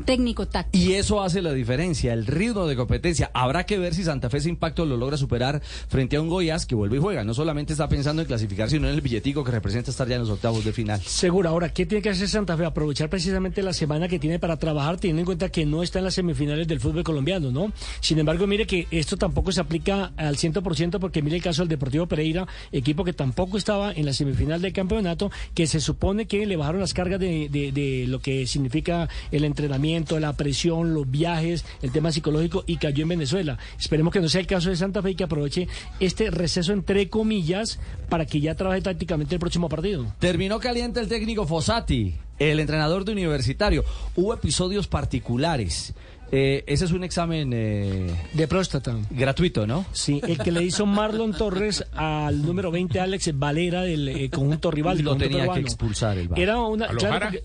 técnico 0.04 0.46
táctico. 0.46 0.84
Y 0.84 0.94
eso 0.94 1.22
hace 1.22 1.42
la 1.42 1.52
diferencia, 1.52 2.12
el 2.12 2.26
ritmo 2.26 2.66
de 2.66 2.76
competencia. 2.76 3.30
Habrá 3.34 3.64
que 3.66 3.78
ver 3.78 3.94
si 3.94 4.04
Santa 4.04 4.30
Fe 4.30 4.38
ese 4.38 4.48
impacto 4.48 4.84
lo 4.84 4.96
logra 4.96 5.16
superar 5.16 5.62
frente 5.88 6.16
a 6.16 6.20
un 6.20 6.28
Goiás 6.28 6.66
que 6.66 6.74
vuelve 6.74 6.96
y 6.96 7.00
juega. 7.00 7.24
No 7.24 7.34
solamente 7.34 7.72
está 7.72 7.88
pensando 7.88 8.22
en 8.22 8.28
clasificar, 8.28 8.70
sino 8.70 8.88
en 8.88 8.94
el 8.94 9.00
billetico 9.00 9.44
que 9.44 9.50
representa 9.50 9.90
estar 9.90 10.06
ya 10.08 10.16
en 10.16 10.22
los 10.22 10.30
octavos 10.30 10.64
de 10.64 10.72
final. 10.72 11.00
Seguro. 11.00 11.48
Ahora, 11.48 11.72
¿qué 11.72 11.86
tiene 11.86 12.02
que 12.02 12.10
hacer 12.10 12.28
Santa 12.28 12.56
Fe? 12.56 12.64
Aprovechar 12.64 13.08
precisamente 13.08 13.62
la 13.62 13.72
semana 13.72 14.08
que 14.08 14.18
tiene 14.18 14.38
para 14.38 14.56
trabajar, 14.56 14.98
teniendo 14.98 15.20
en 15.20 15.26
cuenta 15.26 15.48
que 15.48 15.64
no 15.64 15.82
está 15.82 15.98
en 15.98 16.04
las 16.04 16.14
semifinales 16.14 16.68
del 16.68 16.80
fútbol 16.80 17.04
colombiano, 17.04 17.50
¿no? 17.50 17.72
Sin 18.00 18.18
embargo, 18.18 18.46
mire 18.46 18.66
que 18.66 18.86
esto 18.90 19.16
tampoco 19.16 19.52
se 19.52 19.60
aplica 19.60 20.12
al 20.16 20.36
100% 20.36 20.98
porque 20.98 21.22
mire 21.22 21.36
el 21.36 21.42
caso 21.42 21.62
del 21.62 21.68
Deportivo 21.68 22.06
Pereira, 22.06 22.46
equipo 22.72 23.04
que 23.04 23.12
tampoco 23.12 23.58
estaba 23.58 23.92
en 23.92 24.06
la 24.06 24.12
semifinal 24.12 24.60
del 24.60 24.72
campeonato, 24.72 25.30
que 25.54 25.66
se 25.66 25.80
supone 25.80 26.26
que 26.26 26.46
le 26.46 26.56
bajaron 26.56 26.80
las 26.80 26.94
cargas 26.94 27.20
de, 27.20 27.48
de, 27.48 27.72
de 27.72 28.06
lo 28.06 28.20
que 28.20 28.46
significa 28.46 29.08
el 29.30 29.44
entrenamiento, 29.44 29.85
la 29.86 30.32
presión 30.32 30.94
los 30.94 31.08
viajes, 31.10 31.64
el 31.82 31.92
tema 31.92 32.10
psicológico 32.12 32.64
y 32.66 32.76
cayó 32.76 33.02
en 33.02 33.08
Venezuela. 33.10 33.56
Esperemos 33.78 34.12
que 34.12 34.20
no 34.20 34.28
sea 34.28 34.40
el 34.40 34.46
caso 34.46 34.68
de 34.68 34.76
Santa 34.76 35.00
Fe 35.02 35.10
y 35.10 35.14
que 35.14 35.24
aproveche 35.24 35.68
este 36.00 36.30
receso 36.30 36.72
entre 36.72 37.08
comillas 37.08 37.78
para 38.08 38.26
que 38.26 38.40
ya 38.40 38.54
trabaje 38.54 38.80
tácticamente 38.82 39.34
el 39.34 39.38
próximo 39.40 39.68
partido. 39.68 40.06
Terminó 40.18 40.58
caliente 40.58 41.00
el 41.00 41.08
técnico 41.08 41.46
Fossati, 41.46 42.14
el 42.38 42.58
entrenador 42.60 43.04
de 43.04 43.12
Universitario. 43.12 43.84
Hubo 44.16 44.34
episodios 44.34 44.88
particulares. 44.88 45.94
Eh, 46.32 46.64
ese 46.66 46.86
es 46.86 46.90
un 46.90 47.04
examen 47.04 47.52
eh, 47.54 48.10
de 48.32 48.48
próstata 48.48 48.96
gratuito, 49.10 49.64
¿no? 49.68 49.86
Sí, 49.92 50.20
el 50.26 50.38
que 50.38 50.50
le 50.50 50.64
hizo 50.64 50.84
Marlon 50.84 51.32
Torres 51.32 51.84
al 51.92 52.42
número 52.42 52.72
20 52.72 52.98
Alex 52.98 53.38
Valera 53.38 53.82
del 53.82 54.08
eh, 54.08 54.28
conjunto 54.30 54.72
rival. 54.72 54.98
Lo 54.98 55.10
conjunto 55.10 55.24
tenía 55.24 55.38
peruano. 55.42 55.62
que 55.62 55.66
expulsar 55.68 56.18
el 56.18 56.26
VAR. 56.26 56.40
Era 56.40 56.58
una 56.60 56.86
¿A 56.86 56.92
lo 56.92 56.98
claro, 56.98 57.12
Jara? 57.14 57.26
porque- 57.30 57.44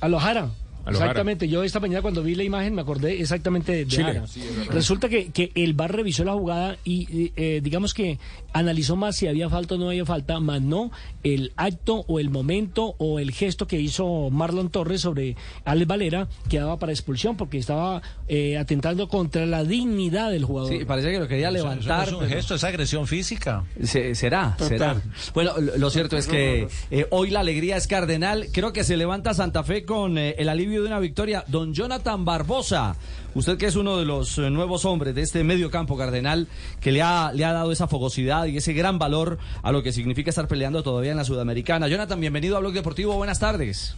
a 0.00 0.08
lo 0.08 0.20
Jara. 0.20 0.50
A 0.88 0.90
Exactamente, 0.92 1.48
yo 1.48 1.62
esta 1.62 1.80
mañana 1.80 2.02
cuando 2.02 2.22
vi 2.22 2.34
la 2.34 2.44
imagen 2.44 2.74
me 2.74 2.82
acordé 2.82 3.20
exactamente 3.20 3.72
de, 3.72 3.78
de 3.78 3.86
Chile. 3.86 4.04
Jara. 4.14 4.26
Sí, 4.26 4.40
es 4.42 4.56
verdad. 4.56 4.74
Resulta 4.74 5.08
que, 5.08 5.30
que 5.30 5.52
el 5.54 5.74
VAR 5.74 5.94
revisó 5.94 6.24
la 6.24 6.32
jugada 6.32 6.76
y 6.84 7.32
eh, 7.36 7.60
digamos 7.62 7.94
que 7.94 8.18
analizó 8.52 8.96
más 8.96 9.16
si 9.16 9.26
había 9.26 9.48
falta 9.50 9.74
o 9.74 9.78
no 9.78 9.88
había 9.90 10.04
falta, 10.06 10.40
más 10.40 10.62
no 10.62 10.90
el 11.22 11.52
acto 11.56 12.04
o 12.08 12.18
el 12.18 12.30
momento 12.30 12.94
o 12.98 13.18
el 13.18 13.30
gesto 13.32 13.66
que 13.66 13.78
hizo 13.80 14.30
Marlon 14.30 14.70
Torres 14.70 15.02
sobre 15.02 15.36
Alex 15.64 15.86
Valera 15.86 16.28
que 16.48 16.58
daba 16.58 16.78
para 16.78 16.92
expulsión 16.92 17.36
porque 17.36 17.58
estaba 17.58 18.00
eh, 18.26 18.56
atentando 18.56 19.08
contra 19.08 19.44
la 19.46 19.64
dignidad 19.64 20.30
del 20.30 20.44
jugador. 20.44 20.72
Sí, 20.72 20.84
parece 20.84 21.10
que 21.12 21.18
lo 21.18 21.28
quería 21.28 21.48
Eso- 21.48 21.58
eso 21.58 21.64
levantar. 21.68 21.98
no 21.98 22.04
es 22.04 22.12
un 22.12 22.18
pero- 22.20 22.30
gesto, 22.36 22.54
es 22.54 22.64
agresión 22.64 23.06
física. 23.06 23.64
Se- 23.82 24.14
será, 24.14 24.54
Total. 24.56 24.68
será. 24.68 25.02
Bueno, 25.34 25.52
lo, 25.60 25.76
lo 25.76 25.90
cierto 25.90 26.16
es 26.16 26.26
que 26.26 26.68
eh, 26.90 27.06
hoy 27.10 27.30
la 27.30 27.40
alegría 27.40 27.76
es 27.76 27.86
cardenal. 27.86 28.46
Creo 28.52 28.72
que 28.72 28.84
se 28.84 28.96
levanta 28.96 29.34
Santa 29.34 29.62
Fe 29.64 29.84
con 29.84 30.16
eh, 30.18 30.34
el 30.38 30.48
alivio 30.48 30.77
de 30.82 30.88
una 30.88 30.98
victoria. 31.00 31.44
Don 31.46 31.72
Jonathan 31.74 32.24
Barbosa, 32.24 32.96
usted 33.34 33.56
que 33.58 33.66
es 33.66 33.76
uno 33.76 33.96
de 33.98 34.04
los 34.04 34.38
eh, 34.38 34.50
nuevos 34.50 34.84
hombres 34.84 35.14
de 35.14 35.22
este 35.22 35.44
medio 35.44 35.70
campo 35.70 35.96
cardenal, 35.96 36.48
que 36.80 36.92
le 36.92 37.02
ha, 37.02 37.32
le 37.32 37.44
ha 37.44 37.52
dado 37.52 37.72
esa 37.72 37.88
fogosidad 37.88 38.46
y 38.46 38.56
ese 38.56 38.72
gran 38.72 38.98
valor 38.98 39.38
a 39.62 39.72
lo 39.72 39.82
que 39.82 39.92
significa 39.92 40.30
estar 40.30 40.48
peleando 40.48 40.82
todavía 40.82 41.10
en 41.12 41.16
la 41.16 41.24
Sudamericana. 41.24 41.88
Jonathan, 41.88 42.20
bienvenido 42.20 42.56
a 42.56 42.60
Blog 42.60 42.72
Deportivo. 42.72 43.14
Buenas 43.16 43.38
tardes. 43.38 43.94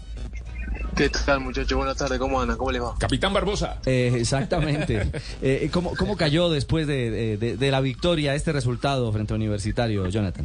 ¿Qué 0.97 1.09
tal, 1.09 1.41
muchachos? 1.41 1.77
Buenas 1.77 1.97
tardes, 1.97 2.19
¿cómo 2.19 2.41
andan? 2.41 2.57
¿Cómo 2.59 2.71
les 2.73 2.83
va? 2.83 2.95
Capitán 2.99 3.33
Barbosa. 3.33 3.79
Eh, 3.87 4.13
exactamente. 4.19 5.11
Eh, 5.43 5.71
¿cómo, 5.73 5.95
¿Cómo 5.97 6.17
cayó 6.17 6.51
después 6.51 6.87
de, 6.87 7.11
de- 7.11 7.37
de- 7.39 7.57
de 7.57 7.71
la 7.71 7.81
victoria 7.81 8.35
este 8.35 8.53
resultado 8.53 9.11
frente 9.13 9.33
a 9.33 9.37
Universitario, 9.37 10.07
Jonathan? 10.09 10.45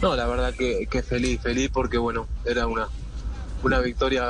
No, 0.00 0.16
la 0.16 0.26
verdad 0.26 0.54
que, 0.54 0.86
que 0.90 1.02
feliz, 1.02 1.40
feliz 1.42 1.70
porque, 1.72 1.98
bueno, 1.98 2.26
era 2.46 2.66
una, 2.66 2.88
una 3.62 3.80
victoria 3.80 4.24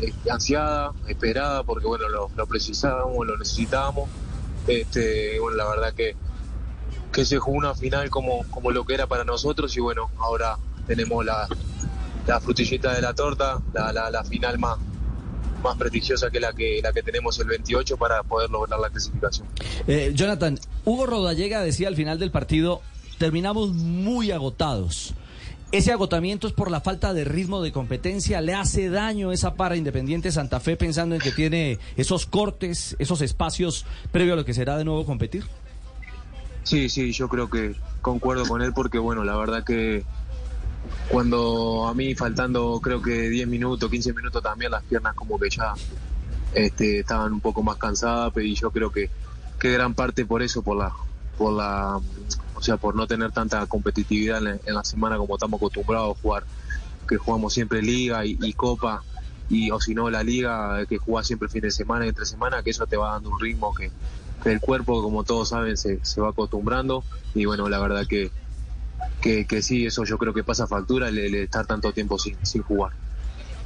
eh, 0.00 0.12
ansiada, 0.30 0.92
esperada, 1.08 1.62
porque, 1.62 1.86
bueno, 1.86 2.08
lo, 2.08 2.46
precisábamos, 2.46 3.26
lo 3.26 3.36
necesitábamos. 3.36 4.08
Este, 4.66 5.38
bueno, 5.40 5.56
la 5.56 5.68
verdad 5.68 5.94
que, 5.94 6.16
que 7.12 7.24
se 7.24 7.38
jugó 7.38 7.56
una 7.56 7.74
final 7.74 8.10
como, 8.10 8.44
como 8.50 8.70
lo 8.70 8.84
que 8.84 8.94
era 8.94 9.06
para 9.06 9.24
nosotros 9.24 9.76
y, 9.76 9.80
bueno, 9.80 10.10
ahora 10.18 10.58
tenemos 10.86 11.24
la, 11.24 11.48
la 12.26 12.40
frutillita 12.40 12.94
de 12.94 13.02
la 13.02 13.14
torta, 13.14 13.60
la, 13.72 13.92
la, 13.92 14.10
la 14.10 14.24
final 14.24 14.58
más 14.58 14.78
más 15.62 15.76
prestigiosa 15.78 16.30
que 16.30 16.38
la 16.38 16.52
que 16.52 16.80
la 16.82 16.92
que 16.92 17.02
tenemos 17.02 17.38
el 17.40 17.46
28 17.48 17.96
para 17.96 18.22
poder 18.22 18.50
lograr 18.50 18.78
la 18.78 18.90
clasificación. 18.90 19.48
Eh, 19.86 20.12
Jonathan, 20.14 20.58
Hugo 20.84 21.06
Rodallega 21.06 21.62
decía 21.62 21.88
al 21.88 21.96
final 21.96 22.18
del 22.18 22.30
partido, 22.30 22.82
terminamos 23.18 23.70
muy 23.70 24.30
agotados. 24.30 25.14
Ese 25.72 25.90
agotamiento 25.90 26.46
es 26.46 26.52
por 26.52 26.70
la 26.70 26.80
falta 26.80 27.12
de 27.12 27.24
ritmo 27.24 27.60
de 27.60 27.72
competencia. 27.72 28.40
¿Le 28.40 28.54
hace 28.54 28.88
daño 28.88 29.32
esa 29.32 29.54
para 29.54 29.76
Independiente 29.76 30.30
Santa 30.30 30.60
Fe 30.60 30.76
pensando 30.76 31.16
en 31.16 31.20
que 31.20 31.32
tiene 31.32 31.78
esos 31.96 32.26
cortes, 32.26 32.94
esos 33.00 33.20
espacios 33.20 33.84
previo 34.12 34.34
a 34.34 34.36
lo 34.36 34.44
que 34.44 34.54
será 34.54 34.78
de 34.78 34.84
nuevo 34.84 35.04
competir? 35.04 35.44
Sí, 36.62 36.88
sí, 36.88 37.12
yo 37.12 37.28
creo 37.28 37.50
que 37.50 37.74
concuerdo 38.00 38.46
con 38.46 38.62
él 38.62 38.72
porque, 38.72 38.98
bueno, 38.98 39.24
la 39.24 39.36
verdad 39.36 39.64
que 39.64 40.04
cuando 41.08 41.88
a 41.88 41.94
mí 41.94 42.14
faltando 42.14 42.80
creo 42.80 43.02
que 43.02 43.28
10 43.28 43.48
minutos, 43.48 43.90
15 43.90 44.12
minutos 44.12 44.42
también 44.42 44.70
las 44.70 44.84
piernas 44.84 45.14
como 45.14 45.38
que 45.38 45.50
ya 45.50 45.74
este, 46.54 47.00
estaban 47.00 47.32
un 47.32 47.40
poco 47.40 47.64
más 47.64 47.76
cansadas 47.76 48.32
y 48.36 48.54
yo 48.54 48.70
creo 48.70 48.92
que, 48.92 49.10
que 49.58 49.72
gran 49.72 49.94
parte 49.94 50.24
por 50.24 50.42
eso, 50.42 50.62
por 50.62 50.76
la, 50.76 50.92
por 51.36 51.52
la, 51.52 52.00
sea, 52.66 52.76
por 52.76 52.94
no 52.94 53.06
tener 53.06 53.32
tanta 53.32 53.66
competitividad 53.66 54.38
en 54.38 54.44
la, 54.44 54.58
en 54.64 54.74
la 54.74 54.84
semana 54.84 55.16
como 55.16 55.34
estamos 55.34 55.58
acostumbrados 55.58 56.16
a 56.16 56.20
jugar, 56.20 56.44
que 57.08 57.16
jugamos 57.16 57.54
siempre 57.54 57.82
liga 57.82 58.24
y, 58.24 58.52
copa 58.54 59.02
y 59.48 59.70
o 59.70 59.80
si 59.80 59.94
no 59.94 60.10
la 60.10 60.24
liga 60.24 60.84
que 60.86 60.98
jugás 60.98 61.26
siempre 61.26 61.48
fin 61.48 61.62
de 61.62 61.70
semana 61.70 62.04
y 62.04 62.08
entre 62.08 62.26
semana, 62.26 62.62
que 62.62 62.70
eso 62.70 62.86
te 62.86 62.96
va 62.96 63.12
dando 63.12 63.30
un 63.30 63.40
ritmo 63.40 63.72
que, 63.72 63.90
que 64.42 64.52
el 64.52 64.60
cuerpo, 64.60 65.02
como 65.02 65.22
todos 65.24 65.50
saben, 65.50 65.76
se, 65.76 66.04
se 66.04 66.20
va 66.20 66.30
acostumbrando 66.30 67.04
y 67.34 67.44
bueno, 67.44 67.68
la 67.68 67.78
verdad 67.78 68.06
que, 68.06 68.30
que, 69.20 69.46
que 69.46 69.62
sí, 69.62 69.86
eso 69.86 70.04
yo 70.04 70.18
creo 70.18 70.34
que 70.34 70.42
pasa 70.42 70.66
factura 70.66 71.08
el, 71.08 71.18
el 71.18 71.34
estar 71.36 71.66
tanto 71.66 71.92
tiempo 71.92 72.18
sin, 72.18 72.44
sin 72.44 72.62
jugar. 72.62 72.92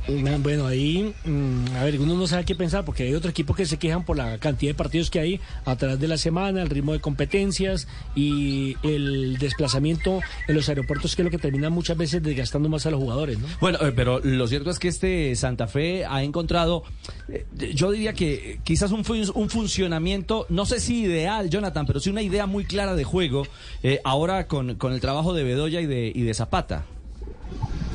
Bueno, 0.09 0.67
ahí, 0.67 1.15
mm, 1.25 1.77
a 1.77 1.85
ver, 1.85 2.01
uno 2.01 2.15
no 2.15 2.27
sabe 2.27 2.45
qué 2.45 2.55
pensar 2.55 2.85
porque 2.85 3.05
hay 3.05 3.15
otros 3.15 3.31
equipos 3.31 3.57
que 3.57 3.67
se 3.67 3.79
quejan 3.79 4.05
por 4.05 4.17
la 4.17 4.39
cantidad 4.39 4.71
de 4.71 4.75
partidos 4.75 5.11
que 5.11 5.21
hay 5.21 5.41
a 5.65 5.77
través 5.77 6.01
de 6.01 6.09
la 6.09 6.17
semana, 6.17 6.63
el 6.63 6.71
ritmo 6.71 6.93
de 6.93 7.01
competencias 7.01 7.87
y 8.15 8.77
el 8.83 9.39
desplazamiento 9.39 10.21
en 10.49 10.55
los 10.55 10.69
aeropuertos, 10.69 11.15
que 11.15 11.23
es 11.23 11.25
lo 11.25 11.31
que 11.31 11.39
termina 11.39 11.71
muchas 11.71 11.97
veces 11.97 12.23
desgastando 12.23 12.69
más 12.69 12.87
a 12.87 12.91
los 12.91 13.01
jugadores, 13.01 13.39
¿no? 13.39 13.47
Bueno, 13.61 13.79
eh, 13.83 13.93
pero 13.95 14.21
lo 14.21 14.47
cierto 14.49 14.71
es 14.71 14.79
que 14.79 14.89
este 14.89 15.37
Santa 15.37 15.67
Fe 15.67 16.05
ha 16.05 16.23
encontrado, 16.23 16.83
eh, 17.29 17.47
yo 17.75 17.91
diría 17.91 18.13
que 18.13 18.61
quizás 18.65 18.91
un 18.93 19.05
funcionamiento, 19.05 20.47
no 20.49 20.67
sé 20.67 20.81
si 20.81 21.03
ideal, 21.03 21.51
Jonathan, 21.51 21.87
pero 21.87 22.01
sí 22.01 22.11
una 22.11 22.23
idea 22.23 22.47
muy 22.47 22.65
clara 22.65 22.95
de 22.95 23.05
juego, 23.05 23.47
eh, 23.83 24.01
ahora 24.05 24.47
con, 24.47 24.75
con 24.77 24.93
el 24.93 25.01
trabajo 25.01 25.35
de 25.35 25.45
Bedoya 25.45 25.81
y 25.81 25.87
de, 25.87 26.13
y 26.15 26.23
de 26.23 26.35
Zapata. 26.35 26.85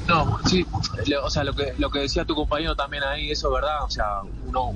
No, 0.07 0.39
sí, 0.47 0.65
o 1.23 1.29
sea, 1.29 1.43
lo 1.43 1.55
que, 1.55 1.73
lo 1.79 1.89
que 1.89 1.99
decía 1.99 2.25
tu 2.25 2.35
compañero 2.35 2.75
también 2.75 3.03
ahí, 3.03 3.31
eso 3.31 3.47
es 3.47 3.53
verdad, 3.55 3.83
o 3.83 3.89
sea, 3.89 4.21
uno, 4.45 4.75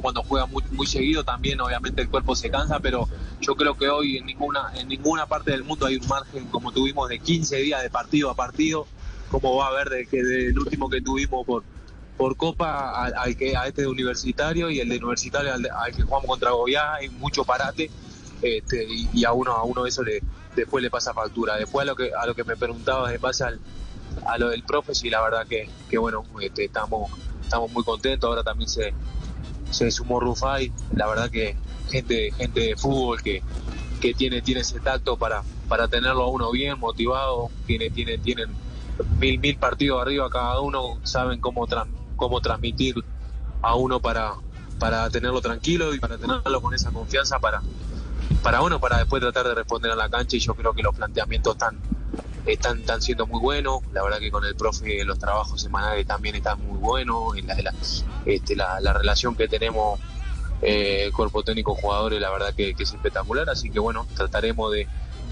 cuando 0.00 0.22
juega 0.22 0.46
muy, 0.46 0.62
muy 0.72 0.86
seguido 0.86 1.22
también 1.22 1.60
obviamente 1.60 2.00
el 2.00 2.08
cuerpo 2.08 2.34
se 2.34 2.50
cansa, 2.50 2.80
pero 2.80 3.06
yo 3.40 3.54
creo 3.56 3.76
que 3.76 3.88
hoy 3.88 4.16
en 4.16 4.26
ninguna, 4.26 4.72
en 4.74 4.88
ninguna 4.88 5.26
parte 5.26 5.50
del 5.50 5.64
mundo 5.64 5.86
hay 5.86 5.96
un 5.96 6.08
margen 6.08 6.46
como 6.46 6.72
tuvimos 6.72 7.08
de 7.10 7.18
15 7.18 7.56
días 7.56 7.82
de 7.82 7.90
partido 7.90 8.30
a 8.30 8.34
partido, 8.34 8.86
como 9.30 9.56
va 9.56 9.66
a 9.66 9.68
haber 9.68 9.90
de 9.90 10.06
que 10.06 10.22
del 10.22 10.58
último 10.58 10.88
que 10.88 11.00
tuvimos 11.00 11.46
por 11.46 11.62
por 12.16 12.36
Copa 12.36 13.06
al, 13.06 13.34
que 13.34 13.56
a 13.56 13.66
este 13.66 13.82
de 13.82 13.88
Universitario 13.88 14.68
y 14.68 14.78
el 14.78 14.90
de 14.90 14.98
Universitario 14.98 15.54
al, 15.54 15.94
que 15.94 16.02
jugamos 16.02 16.26
contra 16.26 16.50
Goya 16.50 16.94
hay 16.96 17.08
mucho 17.08 17.44
parate 17.44 17.90
este, 18.42 18.84
y, 18.84 19.08
y 19.14 19.24
a 19.24 19.32
uno 19.32 19.52
a 19.52 19.64
uno 19.64 19.86
eso 19.86 20.02
le 20.02 20.20
después 20.54 20.82
le 20.82 20.90
pasa 20.90 21.14
factura. 21.14 21.56
Después 21.56 21.84
a 21.84 21.86
lo 21.86 21.96
que 21.96 22.12
a 22.12 22.26
lo 22.26 22.34
que 22.34 22.44
me 22.44 22.56
preguntabas 22.56 23.14
en 23.14 23.20
base 23.22 23.44
al, 23.44 23.58
a 24.26 24.38
lo 24.38 24.48
del 24.50 24.62
profe, 24.64 24.94
sí, 24.94 25.10
la 25.10 25.20
verdad 25.22 25.46
que, 25.46 25.68
que 25.88 25.98
bueno, 25.98 26.24
este, 26.40 26.64
estamos, 26.66 27.10
estamos 27.42 27.70
muy 27.72 27.82
contentos. 27.84 28.28
Ahora 28.28 28.42
también 28.42 28.68
se, 28.68 28.92
se 29.70 29.90
sumó 29.90 30.20
Rufai, 30.20 30.72
la 30.94 31.06
verdad 31.06 31.30
que 31.30 31.56
gente, 31.90 32.30
gente 32.32 32.60
de 32.60 32.76
fútbol 32.76 33.20
que, 33.22 33.42
que 34.00 34.14
tiene, 34.14 34.42
tiene 34.42 34.60
ese 34.62 34.80
tacto 34.80 35.16
para, 35.16 35.42
para 35.68 35.88
tenerlo 35.88 36.22
a 36.24 36.28
uno 36.28 36.50
bien, 36.50 36.78
motivado, 36.78 37.50
tiene, 37.66 37.90
tiene, 37.90 38.18
tienen 38.18 38.48
mil, 39.18 39.38
mil 39.38 39.56
partidos 39.56 40.00
arriba 40.00 40.28
cada 40.30 40.60
uno, 40.60 40.98
saben 41.02 41.40
cómo, 41.40 41.66
tran- 41.66 41.90
cómo 42.16 42.40
transmitir 42.40 42.94
a 43.62 43.74
uno 43.74 44.00
para, 44.00 44.34
para 44.78 45.10
tenerlo 45.10 45.40
tranquilo 45.40 45.94
y 45.94 45.98
para 46.00 46.16
tenerlo 46.16 46.60
con 46.60 46.72
esa 46.74 46.90
confianza 46.90 47.38
para, 47.38 47.60
para 48.42 48.62
uno, 48.62 48.78
para 48.80 48.98
después 48.98 49.20
tratar 49.20 49.46
de 49.48 49.54
responder 49.54 49.90
a 49.90 49.96
la 49.96 50.08
cancha. 50.08 50.36
Y 50.36 50.40
yo 50.40 50.54
creo 50.54 50.72
que 50.72 50.82
los 50.82 50.94
planteamientos 50.94 51.54
están, 51.54 51.78
están, 52.46 52.80
están 52.80 53.02
siendo 53.02 53.26
muy 53.26 53.40
buenos, 53.40 53.80
la 53.92 54.02
verdad 54.02 54.18
que 54.18 54.30
con 54.30 54.44
el 54.44 54.54
profe 54.54 55.04
los 55.04 55.18
trabajos 55.18 55.60
semanales 55.60 56.06
también 56.06 56.36
están 56.36 56.60
muy 56.66 56.78
buenos, 56.78 57.36
y 57.36 57.42
la, 57.42 57.54
la, 57.60 57.74
este, 58.26 58.56
la, 58.56 58.80
la 58.80 58.92
relación 58.92 59.34
que 59.34 59.48
tenemos 59.48 60.00
eh, 60.62 61.10
cuerpo 61.16 61.42
técnico 61.42 61.74
jugadores 61.74 62.20
la 62.20 62.30
verdad 62.30 62.54
que, 62.54 62.74
es 62.78 62.92
espectacular, 62.92 63.48
así 63.48 63.70
que 63.70 63.78
bueno, 63.78 64.06
trataremos 64.14 64.72
de, 64.72 64.86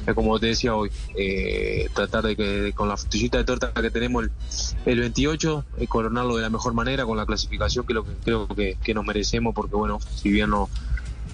de, 0.06 0.14
como 0.14 0.38
te 0.38 0.46
decía 0.46 0.74
hoy, 0.74 0.90
eh, 1.16 1.88
tratar 1.94 2.24
de 2.24 2.36
que 2.36 2.72
con 2.72 2.88
la 2.88 2.96
frutillita 2.96 3.38
de 3.38 3.44
torta 3.44 3.72
que 3.72 3.90
tenemos 3.90 4.24
el, 4.24 4.30
el 4.86 5.00
28, 5.00 5.64
eh, 5.78 5.86
coronarlo 5.86 6.36
de 6.36 6.42
la 6.42 6.50
mejor 6.50 6.72
manera 6.72 7.04
con 7.04 7.16
la 7.16 7.26
clasificación 7.26 7.86
que 7.86 7.94
lo 7.94 8.04
que 8.04 8.12
creo 8.24 8.48
que, 8.48 8.78
que 8.82 8.94
nos 8.94 9.04
merecemos, 9.04 9.54
porque 9.54 9.76
bueno, 9.76 9.98
si 10.14 10.30
bien 10.30 10.50
no 10.50 10.68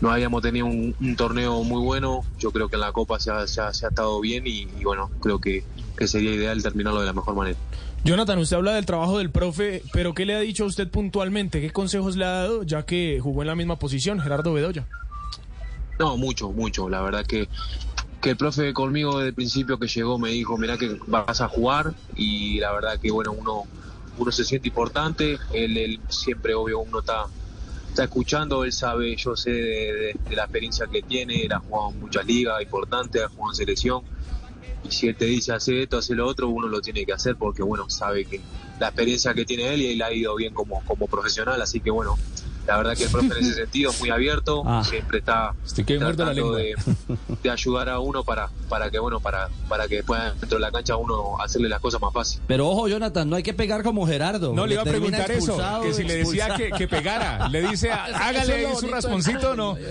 no 0.00 0.10
habíamos 0.10 0.42
tenido 0.42 0.66
un, 0.66 0.94
un 1.00 1.16
torneo 1.16 1.62
muy 1.64 1.80
bueno. 1.82 2.24
Yo 2.38 2.50
creo 2.50 2.68
que 2.68 2.76
en 2.76 2.80
la 2.80 2.92
Copa 2.92 3.18
se 3.20 3.30
ha, 3.30 3.46
se 3.46 3.60
ha- 3.60 3.72
se 3.72 3.86
ha 3.86 3.88
estado 3.88 4.20
bien 4.20 4.46
y, 4.46 4.62
y 4.78 4.84
bueno, 4.84 5.10
creo 5.20 5.40
que, 5.40 5.64
que 5.96 6.06
sería 6.08 6.32
ideal 6.34 6.62
terminarlo 6.62 7.00
de 7.00 7.06
la 7.06 7.12
mejor 7.12 7.34
manera. 7.34 7.58
Jonathan, 8.04 8.38
usted 8.38 8.56
habla 8.56 8.74
del 8.74 8.84
trabajo 8.84 9.16
del 9.16 9.30
profe, 9.30 9.82
pero 9.92 10.12
¿qué 10.12 10.26
le 10.26 10.34
ha 10.34 10.40
dicho 10.40 10.64
a 10.64 10.66
usted 10.66 10.90
puntualmente? 10.90 11.60
¿Qué 11.62 11.70
consejos 11.70 12.16
le 12.16 12.26
ha 12.26 12.30
dado 12.32 12.62
ya 12.62 12.84
que 12.84 13.18
jugó 13.22 13.40
en 13.42 13.48
la 13.48 13.54
misma 13.54 13.76
posición, 13.78 14.20
Gerardo 14.20 14.52
Bedoya? 14.52 14.86
No, 15.98 16.16
mucho, 16.18 16.50
mucho. 16.50 16.88
La 16.90 17.00
verdad 17.00 17.24
que, 17.24 17.48
que 18.20 18.30
el 18.30 18.36
profe 18.36 18.74
conmigo 18.74 19.16
desde 19.18 19.28
el 19.28 19.34
principio 19.34 19.78
que 19.78 19.86
llegó 19.86 20.18
me 20.18 20.30
dijo, 20.30 20.58
mira 20.58 20.76
que 20.76 20.98
vas 21.06 21.40
a 21.40 21.48
jugar 21.48 21.94
y 22.16 22.58
la 22.60 22.72
verdad 22.72 22.98
que 23.00 23.10
bueno, 23.10 23.32
uno, 23.32 23.62
uno 24.18 24.32
se 24.32 24.44
siente 24.44 24.68
importante. 24.68 25.38
Él, 25.54 25.78
él 25.78 26.00
siempre, 26.08 26.54
obvio, 26.54 26.80
uno 26.80 26.98
está, 26.98 27.24
está 27.94 28.04
escuchando, 28.04 28.64
él 28.64 28.72
sabe, 28.72 29.14
yo 29.16 29.36
sé 29.36 29.50
de, 29.52 29.92
de- 30.28 30.36
la 30.36 30.42
experiencia 30.42 30.86
que 30.90 31.02
tiene, 31.02 31.44
él 31.44 31.52
ha 31.52 31.60
jugado 31.60 31.90
en 31.92 32.00
muchas 32.00 32.26
ligas 32.26 32.60
importantes, 32.60 33.22
ha 33.22 33.28
jugado 33.28 33.52
en 33.52 33.54
selección. 33.56 34.02
Y 34.82 34.90
si 34.90 35.06
él 35.06 35.16
te 35.16 35.26
dice 35.26 35.52
hacer 35.52 35.76
esto, 35.76 35.98
hacer 35.98 36.16
lo 36.16 36.26
otro, 36.26 36.48
uno 36.48 36.66
lo 36.66 36.80
tiene 36.80 37.06
que 37.06 37.12
hacer 37.12 37.36
porque, 37.36 37.62
bueno, 37.62 37.88
sabe 37.88 38.24
que 38.26 38.40
la 38.80 38.88
experiencia 38.88 39.32
que 39.32 39.44
tiene 39.44 39.72
él 39.72 39.80
y 39.82 39.92
él 39.92 40.02
ha 40.02 40.12
ido 40.12 40.34
bien 40.34 40.52
como, 40.52 40.82
como 40.84 41.06
profesional. 41.06 41.62
Así 41.62 41.80
que, 41.80 41.90
bueno, 41.90 42.18
la 42.66 42.76
verdad 42.78 42.96
que 42.96 43.04
el 43.04 43.10
profe 43.10 43.26
en 43.26 43.44
ese 43.44 43.54
sentido 43.54 43.90
es 43.90 44.00
muy 44.00 44.10
abierto, 44.10 44.62
Ah. 44.66 44.82
siempre 44.84 45.18
está 45.18 45.52
Estoy 45.64 45.84
que 45.84 45.94
me 45.98 46.04
muerdo 46.04 46.24
la 46.24 46.32
tratando 46.32 46.56
de, 46.56 46.74
de 47.42 47.50
ayudar 47.50 47.88
a 47.90 47.98
uno 48.00 48.24
para, 48.24 48.48
para 48.68 48.90
que 48.90 48.98
bueno, 48.98 49.20
para, 49.20 49.48
para 49.68 49.86
que 49.88 50.02
pueda 50.02 50.32
dentro 50.32 50.56
de 50.58 50.60
la 50.60 50.72
cancha 50.72 50.96
uno 50.96 51.40
hacerle 51.40 51.68
las 51.68 51.80
cosas 51.80 52.00
más 52.00 52.12
fácil. 52.12 52.40
Pero 52.46 52.68
ojo, 52.68 52.88
Jonathan, 52.88 53.28
no 53.28 53.36
hay 53.36 53.42
que 53.42 53.54
pegar 53.54 53.82
como 53.82 54.06
Gerardo. 54.06 54.52
No, 54.54 54.66
le 54.66 54.74
iba 54.74 54.82
a 54.82 54.86
preguntar 54.86 55.30
eso, 55.30 55.58
que 55.82 55.92
si 55.94 56.04
le 56.04 56.16
decía 56.16 56.54
que, 56.56 56.70
que 56.70 56.88
pegara, 56.88 57.48
le 57.48 57.62
dice, 57.68 57.90
hágale 57.92 58.54
ahí 58.66 58.74
su 58.78 58.88
rasponcito 58.88 59.50
o 59.50 59.54
no. 59.56 59.76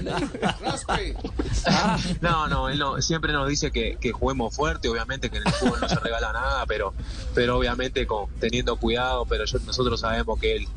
No, 2.21 2.47
no, 2.47 2.69
él 2.69 2.77
no, 2.79 3.01
siempre 3.01 3.31
nos 3.33 3.47
dice 3.47 3.71
que, 3.71 3.97
que 3.99 4.11
juguemos 4.11 4.55
fuerte, 4.55 4.89
obviamente 4.89 5.29
que 5.29 5.37
en 5.37 5.47
el 5.47 5.53
fútbol 5.53 5.79
no 5.81 5.87
se 5.89 5.95
regala 5.95 6.31
nada, 6.33 6.65
pero, 6.65 6.93
pero 7.33 7.57
obviamente 7.57 8.05
con, 8.05 8.25
teniendo 8.39 8.75
cuidado, 8.77 9.25
pero 9.25 9.45
yo- 9.45 9.59
nosotros 9.65 9.99
sabemos 9.99 10.39
que 10.39 10.57
él, 10.57 10.67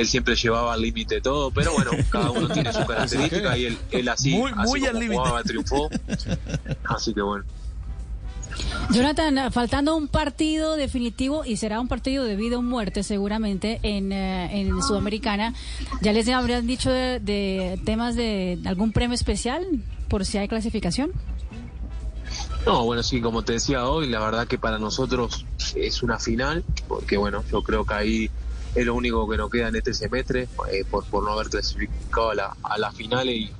él 0.00 0.06
siempre 0.06 0.34
llevaba 0.36 0.72
al 0.74 0.82
límite 0.82 1.20
todo, 1.20 1.50
pero 1.50 1.72
bueno, 1.72 1.90
cada 2.10 2.30
uno 2.30 2.48
tiene 2.48 2.72
su 2.72 2.84
característica 2.86 3.56
y 3.56 3.66
él, 3.66 3.78
él 3.90 4.08
así, 4.08 4.30
Muy- 4.34 4.52
así 4.52 4.60
muy 4.70 4.80
como 4.80 4.90
al 4.90 4.98
límite. 4.98 5.18
jugaba, 5.20 5.42
triunfó, 5.42 5.90
así 6.84 7.14
que 7.14 7.22
bueno. 7.22 7.44
Jonathan, 8.90 9.52
faltando 9.52 9.96
un 9.96 10.08
partido 10.08 10.76
definitivo 10.76 11.44
y 11.44 11.56
será 11.56 11.80
un 11.80 11.88
partido 11.88 12.24
de 12.24 12.36
vida 12.36 12.56
o 12.56 12.62
muerte 12.62 13.02
seguramente 13.02 13.80
en, 13.82 14.12
eh, 14.12 14.60
en 14.60 14.80
Sudamericana, 14.82 15.54
¿ya 16.00 16.12
les 16.12 16.28
habrían 16.28 16.66
dicho 16.66 16.90
de, 16.90 17.18
de 17.20 17.78
temas 17.84 18.14
de 18.14 18.58
algún 18.64 18.92
premio 18.92 19.14
especial 19.14 19.64
por 20.08 20.24
si 20.24 20.38
hay 20.38 20.48
clasificación? 20.48 21.10
No, 22.64 22.84
bueno, 22.84 23.02
sí, 23.02 23.20
como 23.20 23.42
te 23.42 23.54
decía 23.54 23.86
hoy, 23.88 24.08
la 24.08 24.20
verdad 24.20 24.46
que 24.46 24.58
para 24.58 24.78
nosotros 24.78 25.44
es 25.74 26.02
una 26.02 26.18
final, 26.18 26.64
porque 26.88 27.16
bueno, 27.16 27.44
yo 27.50 27.62
creo 27.62 27.84
que 27.84 27.94
ahí 27.94 28.30
es 28.76 28.84
lo 28.86 28.94
único 28.94 29.26
que 29.28 29.36
nos 29.38 29.50
queda 29.50 29.68
en 29.68 29.76
este 29.76 29.94
semestre, 29.94 30.48
eh, 30.70 30.84
por, 30.88 31.04
por 31.06 31.24
no 31.24 31.32
haber 31.32 31.48
clasificado 31.48 32.30
a 32.30 32.34
la, 32.34 32.56
a 32.62 32.78
la 32.78 32.92
final 32.92 33.28
y 33.30 33.50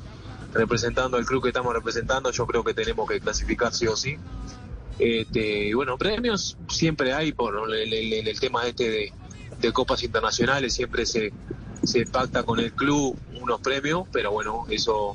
representando 0.52 1.16
al 1.16 1.24
club 1.24 1.42
que 1.42 1.48
estamos 1.48 1.72
representando, 1.74 2.30
yo 2.30 2.46
creo 2.46 2.62
que 2.62 2.74
tenemos 2.74 3.08
que 3.08 3.20
clasificar 3.20 3.72
sí 3.72 3.86
o 3.86 3.96
sí. 3.96 4.16
Este, 4.98 5.74
bueno, 5.74 5.98
premios 5.98 6.56
siempre 6.68 7.12
hay 7.12 7.32
por 7.32 7.70
el, 7.70 7.92
el- 7.92 8.12
el- 8.28 8.40
tema 8.40 8.66
este 8.66 8.90
de, 9.60 9.72
copas 9.72 10.02
internacionales, 10.02 10.74
siempre 10.74 11.04
se, 11.06 11.32
se 11.82 12.06
pacta 12.06 12.42
con 12.44 12.60
el 12.60 12.72
club 12.72 13.18
unos 13.40 13.60
premios, 13.60 14.06
pero 14.12 14.30
bueno, 14.32 14.64
eso 14.70 15.14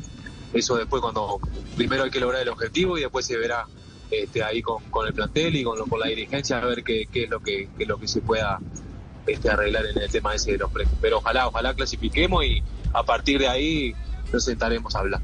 eso 0.53 0.75
después 0.75 1.01
cuando 1.01 1.39
primero 1.77 2.03
hay 2.03 2.09
que 2.11 2.19
lograr 2.19 2.41
el 2.41 2.49
objetivo 2.49 2.97
y 2.97 3.01
después 3.01 3.25
se 3.25 3.37
verá 3.37 3.65
este, 4.09 4.43
ahí 4.43 4.61
con, 4.61 4.83
con 4.89 5.07
el 5.07 5.13
plantel 5.13 5.55
y 5.55 5.63
con, 5.63 5.79
con 5.87 5.99
la 5.99 6.07
dirigencia 6.07 6.57
a 6.57 6.65
ver 6.65 6.83
qué, 6.83 7.07
qué 7.09 7.23
es 7.23 7.29
lo 7.29 7.39
que 7.39 7.69
qué 7.77 7.83
es 7.83 7.87
lo 7.89 7.97
que 7.97 8.07
se 8.07 8.19
pueda 8.21 8.59
este, 9.27 9.49
arreglar 9.49 9.85
en 9.85 10.01
el 10.01 10.09
tema 10.09 10.33
ese 10.35 10.51
de 10.53 10.57
los 10.57 10.71
premios. 10.71 10.95
Pero 11.01 11.17
ojalá, 11.19 11.47
ojalá 11.47 11.73
clasifiquemos 11.73 12.45
y 12.45 12.61
a 12.93 13.03
partir 13.03 13.39
de 13.39 13.47
ahí 13.47 13.93
nos 14.33 14.45
sentaremos 14.45 14.95
a 14.95 14.99
hablar. 14.99 15.19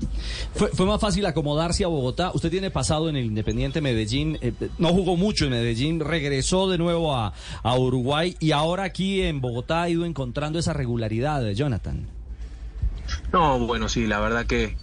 Fue, 0.55 0.67
fue 0.69 0.85
más 0.85 0.99
fácil 0.99 1.25
acomodarse 1.25 1.83
a 1.85 1.87
Bogotá. 1.87 2.31
Usted 2.33 2.49
tiene 2.51 2.71
pasado 2.71 3.07
en 3.07 3.15
el 3.15 3.25
Independiente 3.25 3.79
Medellín, 3.79 4.37
eh, 4.41 4.51
no 4.77 4.89
jugó 4.89 5.15
mucho 5.15 5.45
en 5.45 5.51
Medellín, 5.51 5.99
regresó 6.01 6.67
de 6.69 6.77
nuevo 6.77 7.15
a, 7.15 7.33
a 7.63 7.77
Uruguay 7.77 8.35
y 8.41 8.51
ahora 8.51 8.83
aquí 8.83 9.21
en 9.21 9.39
Bogotá 9.39 9.83
ha 9.83 9.89
ido 9.89 10.03
encontrando 10.03 10.59
esa 10.59 10.73
regularidad, 10.73 11.49
Jonathan. 11.51 12.07
No, 13.31 13.59
bueno, 13.59 13.87
sí, 13.87 14.05
la 14.07 14.19
verdad 14.19 14.45
que 14.45 14.75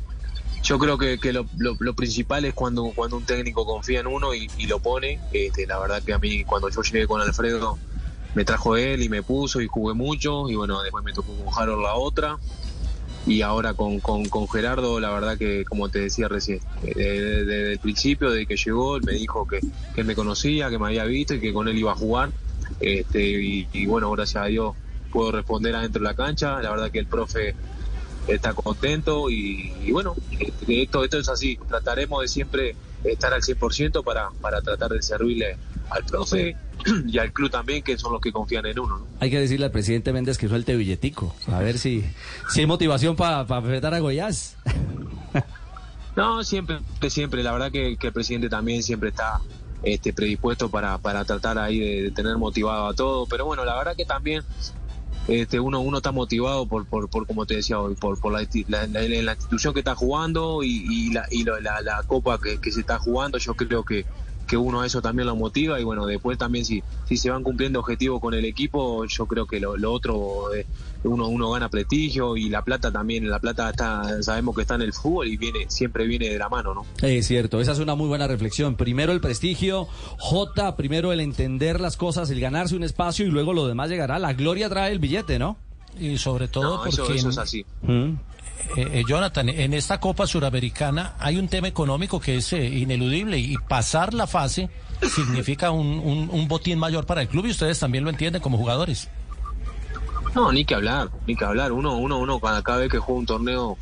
yo 0.63 0.79
creo 0.79 0.97
que, 0.97 1.19
que 1.19 1.33
lo, 1.35 1.45
lo- 1.59 1.77
lo 1.79 1.95
principal 1.95 2.47
es 2.47 2.55
cuando, 2.55 2.85
cuando 2.95 3.19
un 3.19 3.25
técnico 3.25 3.67
confía 3.67 4.01
en 4.01 4.07
uno 4.07 4.35
y, 4.35 4.49
y 4.57 4.67
lo 4.67 4.79
pone. 4.79 5.21
Este, 5.33 5.67
la 5.67 5.79
verdad 5.79 6.03
que 6.03 6.15
a 6.15 6.19
mí 6.19 6.45
cuando 6.45 6.71
yo 6.71 6.81
llegué 6.81 7.07
con 7.07 7.21
Alfredo 7.21 7.79
me 8.35 8.45
trajo 8.45 8.77
él 8.77 9.03
y 9.03 9.09
me 9.09 9.23
puso 9.23 9.61
y 9.61 9.67
jugué 9.67 9.95
mucho 9.95 10.49
y 10.49 10.55
bueno, 10.55 10.83
después 10.83 11.05
me 11.05 11.13
tocó 11.13 11.35
con 11.35 11.55
Harold 11.57 11.83
la 11.83 11.95
otra. 11.95 12.39
Y 13.27 13.41
ahora 13.41 13.73
con, 13.73 14.01
con, 14.01 14.27
con 14.27 14.47
Gerardo, 14.49 15.01
la 15.01 15.11
verdad 15.11 15.39
que, 15.39 15.65
como 15.65 15.89
te 15.89 15.99
decía 15.99 16.29
recién, 16.29 16.61
eh, 16.83 16.93
desde, 16.95 17.45
desde 17.47 17.73
el 17.73 17.79
principio, 17.79 18.31
desde 18.31 18.45
que 18.45 18.57
llegó, 18.57 18.97
él 18.97 19.03
me 19.03 19.13
dijo 19.13 19.47
que, 19.47 19.61
que 19.95 20.05
me 20.05 20.15
conocía, 20.15 20.69
que 20.69 20.79
me 20.79 20.89
había 20.89 21.05
visto 21.05 21.33
y 21.33 21.41
que 21.41 21.55
con 21.55 21.67
él 21.69 21.79
iba 21.79 21.93
a 21.93 21.97
jugar. 21.97 22.33
Este, 22.81 23.23
y, 23.23 23.67
y 23.73 23.87
bueno, 23.87 24.11
gracias 24.11 24.45
a 24.45 24.47
Dios 24.47 24.75
puedo 25.11 25.33
responder 25.33 25.75
adentro 25.75 26.03
de 26.03 26.09
la 26.09 26.15
cancha. 26.15 26.61
La 26.61 26.71
verdad 26.71 26.91
que 26.91 26.99
el 26.99 27.07
profe 27.07 27.55
está 28.29 28.53
contento 28.53 29.31
y, 29.31 29.73
y 29.83 29.93
bueno, 29.93 30.15
este, 30.39 30.83
esto, 30.83 31.03
esto 31.05 31.19
es 31.19 31.29
así. 31.31 31.59
Trataremos 31.67 32.21
de 32.21 32.29
siempre 32.29 32.77
estar 33.05 33.33
al 33.33 33.43
100% 33.43 34.03
para, 34.03 34.31
para 34.41 34.63
tratar 34.63 34.91
de 34.91 35.03
servirle 35.03 35.57
al 35.91 36.05
profe 36.05 36.57
y 37.07 37.19
al 37.19 37.33
club 37.33 37.51
también, 37.51 37.83
que 37.83 37.99
son 37.99 38.13
los 38.13 38.21
que 38.21 38.33
confían 38.33 38.67
en 38.67 38.79
uno. 38.79 38.99
¿no? 38.99 39.07
Hay 39.21 39.31
que 39.31 39.41
decirle 39.41 39.67
al 39.67 39.73
presidente 39.73 40.13
Méndez 40.13 40.39
que 40.39 40.49
suelte 40.49 40.77
billetico, 40.77 41.35
a 41.49 41.59
ver 41.61 41.79
si, 41.79 42.05
si 42.51 42.61
hay 42.61 42.67
motivación 42.67 43.17
para 43.17 43.41
enfrentar 43.43 43.95
a 43.95 43.99
Goiás. 44.01 44.57
No, 46.17 46.45
siempre, 46.45 46.79
siempre. 47.09 47.43
La 47.43 47.51
verdad 47.51 47.73
que, 47.73 47.97
que 47.97 48.07
el 48.07 48.13
presidente 48.13 48.49
también 48.49 48.85
siempre 48.85 49.09
está 49.09 49.41
este, 49.83 50.13
predispuesto 50.13 50.71
para, 50.71 50.99
para 50.99 51.25
tratar 51.25 51.59
ahí 51.59 51.81
de, 51.81 52.03
de 52.05 52.11
tener 52.13 52.39
motivado 52.39 52.87
a 52.87 52.95
todo. 52.95 53.27
Pero 53.27 53.47
bueno, 53.47 53.65
la 53.65 53.77
verdad 53.77 53.97
que 53.97 54.05
también 54.05 54.45
este, 55.27 55.59
uno, 55.59 55.81
uno 55.81 55.99
está 55.99 56.13
motivado 56.13 56.67
por, 56.67 56.87
por, 56.87 57.09
por 57.09 57.27
como 57.27 57.47
te 57.47 57.57
decía 57.57 57.81
hoy, 57.81 57.95
por, 57.95 58.21
por 58.21 58.33
la, 58.33 58.47
la, 58.69 59.33
institución 59.33 59.73
que 59.73 59.81
está 59.81 59.95
jugando 59.95 60.63
y, 60.63 60.85
y 60.89 61.13
la, 61.13 61.27
y 61.31 61.45
la, 61.45 61.81
la 61.81 62.03
copa 62.03 62.39
que, 62.39 62.59
que 62.59 62.71
se 62.71 62.81
está 62.81 62.99
jugando. 62.99 63.39
Yo 63.39 63.55
creo 63.55 63.85
que, 63.85 64.05
que 64.47 64.57
uno 64.57 64.83
a 64.83 64.87
eso 64.87 65.01
también 65.01 65.27
lo 65.27 65.37
motiva 65.37 65.81
y 65.81 65.85
bueno, 65.85 66.07
después 66.07 66.39
también 66.39 66.65
si, 66.65 66.83
si 67.07 67.17
se 67.17 67.31
van 67.31 67.43
cumpliendo 67.43 67.81
objetivos 67.81 68.21
con 68.21 68.35
el 68.35 68.45
equipo, 68.45 69.05
yo 69.07 69.27
creo 69.27 69.47
que 69.47 69.61
lo, 69.61 69.77
lo 69.77 69.93
otro, 69.93 70.55
eh, 70.55 70.67
uno, 71.09 71.29
uno 71.29 71.51
gana 71.51 71.69
prestigio 71.69 72.37
y 72.37 72.49
la 72.49 72.63
plata 72.63 72.91
también, 72.91 73.29
la 73.31 73.39
plata 73.39 73.71
está, 73.71 74.23
sabemos 74.23 74.55
que 74.57 74.63
está 74.63 74.75
en 74.77 74.83
el 74.83 74.93
fútbol 74.93 75.29
y 75.29 75.37
viene, 75.37 75.67
siempre 75.69 76.07
viene 76.07 76.29
de 76.31 76.39
la 76.39 76.49
mano, 76.49 76.75
¿no? 76.75 76.87
Es 77.07 77.27
cierto, 77.27 77.61
esa 77.61 77.73
es 77.73 77.79
una 77.79 77.95
muy 77.95 78.09
buena 78.09 78.27
reflexión. 78.27 78.75
Primero 78.77 79.13
el 79.13 79.21
prestigio, 79.21 79.87
J, 80.19 80.77
primero 80.77 81.13
el 81.13 81.21
entender 81.21 81.81
las 81.81 81.97
cosas, 81.97 82.31
el 82.31 82.41
ganarse 82.41 82.75
un 82.77 82.85
espacio 82.85 83.27
y 83.27 83.31
luego 83.31 83.53
lo 83.53 83.67
demás 83.67 83.91
llegará. 83.91 84.19
La 84.19 84.33
gloria 84.33 84.69
trae 84.69 84.93
el 84.93 84.99
billete, 84.99 85.39
¿no? 85.39 85.57
Y 85.99 86.19
sobre 86.19 86.49
todo 86.49 86.79
No, 86.79 86.87
eso- 86.87 87.03
porque... 87.05 87.19
eso 87.19 87.29
es 87.31 87.39
así. 87.39 87.65
Eh, 87.89 88.17
eh, 88.77 89.03
Jonathan, 89.07 89.49
en 89.51 89.75
esta 89.75 90.01
Copa 90.01 90.27
Suramericana 90.27 91.15
hay 91.19 91.37
un 91.39 91.49
tema 91.49 91.69
económico 91.69 92.19
que 92.19 92.37
es 92.37 92.53
eh, 92.55 92.65
ineludible 92.67 93.39
y 93.39 93.57
pasar 93.69 94.15
la 94.15 94.27
fase 94.27 94.71
significa 95.15 95.71
un, 95.71 95.87
un- 95.99 96.31
un 96.33 96.49
botín 96.49 96.79
mayor 96.79 97.05
para 97.05 97.21
el 97.23 97.29
club 97.29 97.47
y 97.47 97.51
ustedes 97.51 97.79
también 97.79 98.05
lo 98.05 98.11
entienden 98.11 98.41
como 98.41 98.57
jugadores. 98.57 99.09
No, 100.35 100.51
ni 100.51 100.65
que 100.65 100.75
hablar, 100.75 101.11
ni 101.27 101.37
que 101.37 101.45
hablar. 101.45 101.73
Uno, 101.73 101.97
uno, 101.97 102.19
uno 102.19 102.41
cada, 102.41 102.79
vez 102.79 102.91
que 102.91 102.99
juega 102.99 103.21
un 103.21 103.27
torneo 103.27 103.79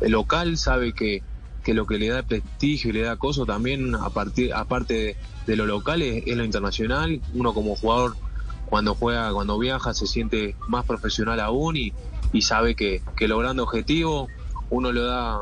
eh, 0.00 0.08
local 0.10 0.58
sabe 0.58 0.92
que, 0.92 1.22
que 1.64 1.72
lo 1.72 1.86
que 1.86 1.98
le 1.98 2.08
da 2.08 2.22
prestigio 2.22 2.90
y 2.90 2.92
le 2.92 3.02
da 3.02 3.16
coso 3.16 3.46
también, 3.46 3.94
a 3.94 4.10
partir, 4.10 4.52
aparte 4.52 4.94
de, 4.94 5.16
de 5.46 5.56
lo 5.56 5.64
local, 5.64 6.02
es, 6.02 6.24
es 6.26 6.36
lo 6.36 6.44
internacional. 6.44 7.20
Uno 7.32 7.54
como 7.54 7.76
jugador, 7.76 8.14
cuando 8.66 8.94
juega, 8.94 9.32
cuando 9.32 9.58
viaja, 9.58 9.94
se 9.94 10.06
siente 10.06 10.54
más 10.68 10.84
profesional 10.84 11.40
aún 11.40 11.76
y, 11.76 11.94
y 12.32 12.42
sabe 12.42 12.74
que, 12.74 13.02
que 13.16 13.26
logrando 13.26 13.62
objetivos, 13.62 14.28
uno 14.68 14.92
le 14.92 15.00
da, 15.00 15.40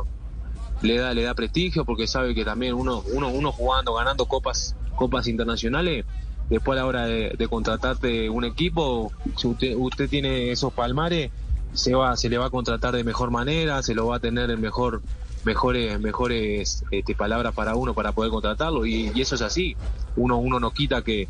le 0.82 0.98
da, 0.98 1.14
le 1.14 1.22
da 1.22 1.34
prestigio 1.34 1.84
porque 1.84 2.06
sabe 2.06 2.34
que 2.34 2.44
también 2.44 2.74
uno, 2.74 3.02
uno, 3.12 3.28
uno 3.28 3.50
jugando, 3.50 3.94
ganando 3.94 4.26
copas, 4.26 4.76
copas 4.94 5.26
internacionales, 5.26 6.04
después 6.50 6.78
a 6.78 6.82
la 6.82 6.86
hora 6.86 7.06
de, 7.06 7.34
de 7.36 7.48
contratarte 7.48 8.28
un 8.30 8.44
equipo, 8.44 9.12
si 9.36 9.48
usted, 9.48 9.74
usted 9.76 10.08
tiene 10.08 10.50
esos 10.50 10.72
palmares, 10.72 11.30
se 11.74 11.94
va, 11.94 12.16
se 12.16 12.28
le 12.28 12.38
va 12.38 12.46
a 12.46 12.50
contratar 12.50 12.94
de 12.94 13.04
mejor 13.04 13.30
manera, 13.30 13.82
se 13.82 13.94
lo 13.94 14.06
va 14.06 14.16
a 14.16 14.20
tener 14.20 14.50
en 14.50 14.60
mejor, 14.60 15.02
mejores, 15.44 16.00
mejores 16.00 16.84
este, 16.90 17.14
palabras 17.14 17.54
para 17.54 17.74
uno 17.74 17.94
para 17.94 18.12
poder 18.12 18.30
contratarlo, 18.30 18.86
y, 18.86 19.12
eso 19.20 19.34
es 19.34 19.42
así. 19.42 19.76
Uno, 20.16 20.38
uno 20.38 20.60
no 20.60 20.70
quita 20.70 21.02
que, 21.02 21.28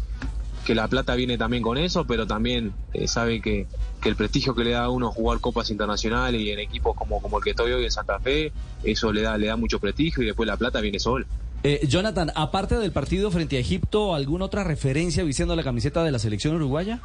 que 0.66 0.74
la 0.74 0.86
plata 0.88 1.14
viene 1.14 1.38
también 1.38 1.62
con 1.62 1.78
eso, 1.78 2.04
pero 2.04 2.26
también 2.26 2.74
eh, 2.92 3.08
sabe 3.08 3.40
que, 3.40 3.66
que 4.00 4.08
el 4.10 4.16
prestigio 4.16 4.54
que 4.54 4.64
le 4.64 4.72
da 4.72 4.84
a 4.84 4.90
uno 4.90 5.10
jugar 5.10 5.40
copas 5.40 5.70
internacionales 5.70 6.40
y 6.40 6.50
en 6.50 6.58
equipos 6.58 6.94
como, 6.94 7.22
como 7.22 7.38
el 7.38 7.44
que 7.44 7.50
estoy 7.50 7.72
hoy 7.72 7.84
en 7.84 7.90
Santa 7.90 8.18
Fe, 8.20 8.52
eso 8.82 9.12
le 9.12 9.22
da, 9.22 9.38
le 9.38 9.46
da 9.46 9.56
mucho 9.56 9.78
prestigio 9.78 10.22
y 10.22 10.26
después 10.26 10.46
la 10.46 10.58
plata 10.58 10.80
viene 10.80 10.98
sola. 10.98 11.26
Eh, 11.66 11.86
Jonathan, 11.88 12.30
aparte 12.34 12.76
del 12.76 12.92
partido 12.92 13.30
frente 13.30 13.56
a 13.56 13.58
Egipto, 13.58 14.14
¿alguna 14.14 14.44
otra 14.44 14.64
referencia 14.64 15.24
vistiendo 15.24 15.56
la 15.56 15.62
camiseta 15.62 16.04
de 16.04 16.12
la 16.12 16.18
selección 16.18 16.54
uruguaya? 16.56 17.00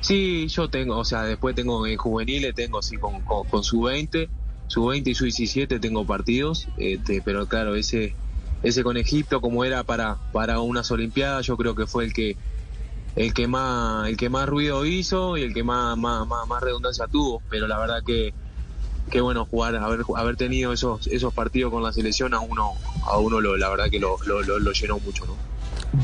Sí, 0.00 0.48
yo 0.48 0.68
tengo, 0.68 0.98
o 0.98 1.04
sea, 1.04 1.22
después 1.22 1.54
tengo 1.54 1.86
en 1.86 1.96
juveniles, 1.96 2.52
tengo 2.56 2.80
así 2.80 2.96
con, 2.96 3.20
con, 3.20 3.46
con 3.46 3.62
su 3.62 3.82
20, 3.82 4.28
su 4.66 4.86
20 4.86 5.10
y 5.10 5.14
su 5.14 5.22
17 5.22 5.78
tengo 5.78 6.04
partidos, 6.04 6.66
este, 6.78 7.22
pero 7.24 7.46
claro, 7.46 7.76
ese 7.76 8.12
ese 8.64 8.82
con 8.82 8.96
Egipto 8.96 9.40
como 9.40 9.64
era 9.64 9.84
para 9.84 10.16
para 10.32 10.58
unas 10.58 10.90
olimpiadas, 10.90 11.46
yo 11.46 11.56
creo 11.56 11.76
que 11.76 11.86
fue 11.86 12.06
el 12.06 12.12
que 12.12 12.36
el 13.14 13.32
que 13.32 13.46
más 13.46 14.08
el 14.08 14.16
que 14.16 14.30
más 14.30 14.48
ruido 14.48 14.84
hizo 14.84 15.36
y 15.36 15.42
el 15.42 15.54
que 15.54 15.62
más 15.62 15.96
más, 15.96 16.26
más, 16.26 16.48
más 16.48 16.60
redundancia 16.60 17.06
tuvo, 17.06 17.40
pero 17.48 17.68
la 17.68 17.78
verdad 17.78 18.02
que 18.04 18.34
que 19.08 19.20
bueno 19.20 19.46
jugar 19.46 19.76
haber 19.76 20.00
haber 20.16 20.36
tenido 20.36 20.72
esos 20.72 21.06
esos 21.06 21.32
partidos 21.34 21.72
con 21.72 21.82
la 21.82 21.92
selección 21.92 22.34
a 22.34 22.40
uno 22.40 22.72
a 23.06 23.18
uno 23.18 23.40
lo, 23.40 23.56
la 23.56 23.68
verdad 23.68 23.90
que 23.90 23.98
lo, 23.98 24.16
lo, 24.26 24.42
lo, 24.42 24.58
lo 24.58 24.72
llenó 24.72 24.98
mucho, 24.98 25.26
¿no? 25.26 25.34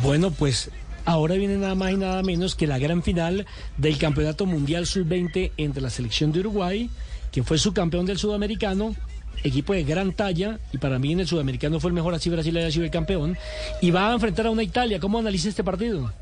Bueno, 0.03 0.31
pues 0.31 0.71
ahora 1.05 1.35
viene 1.35 1.57
nada 1.57 1.75
más 1.75 1.93
y 1.93 1.97
nada 1.97 2.23
menos 2.23 2.55
que 2.55 2.67
la 2.67 2.79
gran 2.79 3.03
final 3.03 3.47
del 3.77 3.99
Campeonato 3.99 4.47
Mundial 4.47 4.87
Sub-20 4.87 5.53
entre 5.57 5.83
la 5.83 5.91
selección 5.91 6.33
de 6.33 6.41
Uruguay 6.41 6.91
quien 7.35 7.45
fue 7.45 7.59
subcampeón 7.59 8.07
del 8.07 8.17
sudamericano, 8.17 8.95
equipo 9.43 9.73
de 9.73 9.83
gran 9.83 10.13
talla, 10.13 10.61
y 10.73 10.79
para 10.79 11.01
mí 11.01 11.11
en 11.11 11.19
el 11.19 11.27
sudamericano 11.27 11.81
fue 11.81 11.89
el 11.89 11.95
mejor, 11.95 12.15
así 12.15 12.31
Brasil 12.31 12.57
haya 12.57 12.71
sido 12.71 12.85
el 12.85 12.93
campeón, 12.93 13.37
y 13.83 13.91
va 13.91 14.11
a 14.11 14.15
enfrentar 14.15 14.47
a 14.47 14.53
una 14.53 14.63
Italia. 14.63 15.01
¿Cómo 15.01 15.19
analiza 15.19 15.49
este 15.49 15.65
partido? 15.65 16.13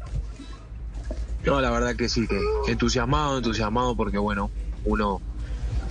No, 1.44 1.60
la 1.60 1.70
verdad 1.70 1.96
que 1.96 2.08
sí, 2.08 2.26
que 2.26 2.40
entusiasmado, 2.66 3.36
entusiasmado 3.36 3.94
porque 3.94 4.16
bueno, 4.16 4.50
uno 4.86 5.20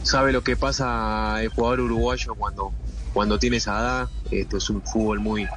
sabe 0.03 0.31
lo 0.31 0.41
que 0.43 0.55
pasa 0.57 1.41
el 1.41 1.49
jugador 1.49 1.81
uruguayo 1.81 2.35
cuando 2.35 2.73
cuando 3.13 3.37
tiene 3.37 3.57
esa 3.57 3.77
edad, 3.79 4.09
esto 4.31 4.57
es 4.57 4.69
un 4.69 4.81
fútbol 4.81 5.19
muy 5.19 5.47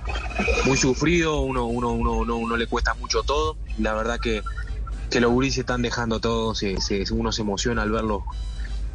muy 0.65 0.77
sufrido, 0.77 1.41
uno 1.43 1.67
uno 1.67 1.93
uno 1.93 2.15
uno, 2.17 2.37
uno 2.37 2.57
le 2.57 2.67
cuesta 2.67 2.95
mucho 2.95 3.23
todo, 3.23 3.57
la 3.79 3.95
verdad 3.95 4.19
que 4.21 4.43
que 5.11 5.21
los 5.21 5.31
gurises 5.31 5.59
están 5.61 5.83
dejando 5.83 6.19
todo, 6.21 6.55
se, 6.55 6.81
se- 6.81 7.05
uno 7.13 7.31
se 7.31 7.43
emociona 7.43 7.83
al 7.83 7.91
verlo 7.91 8.25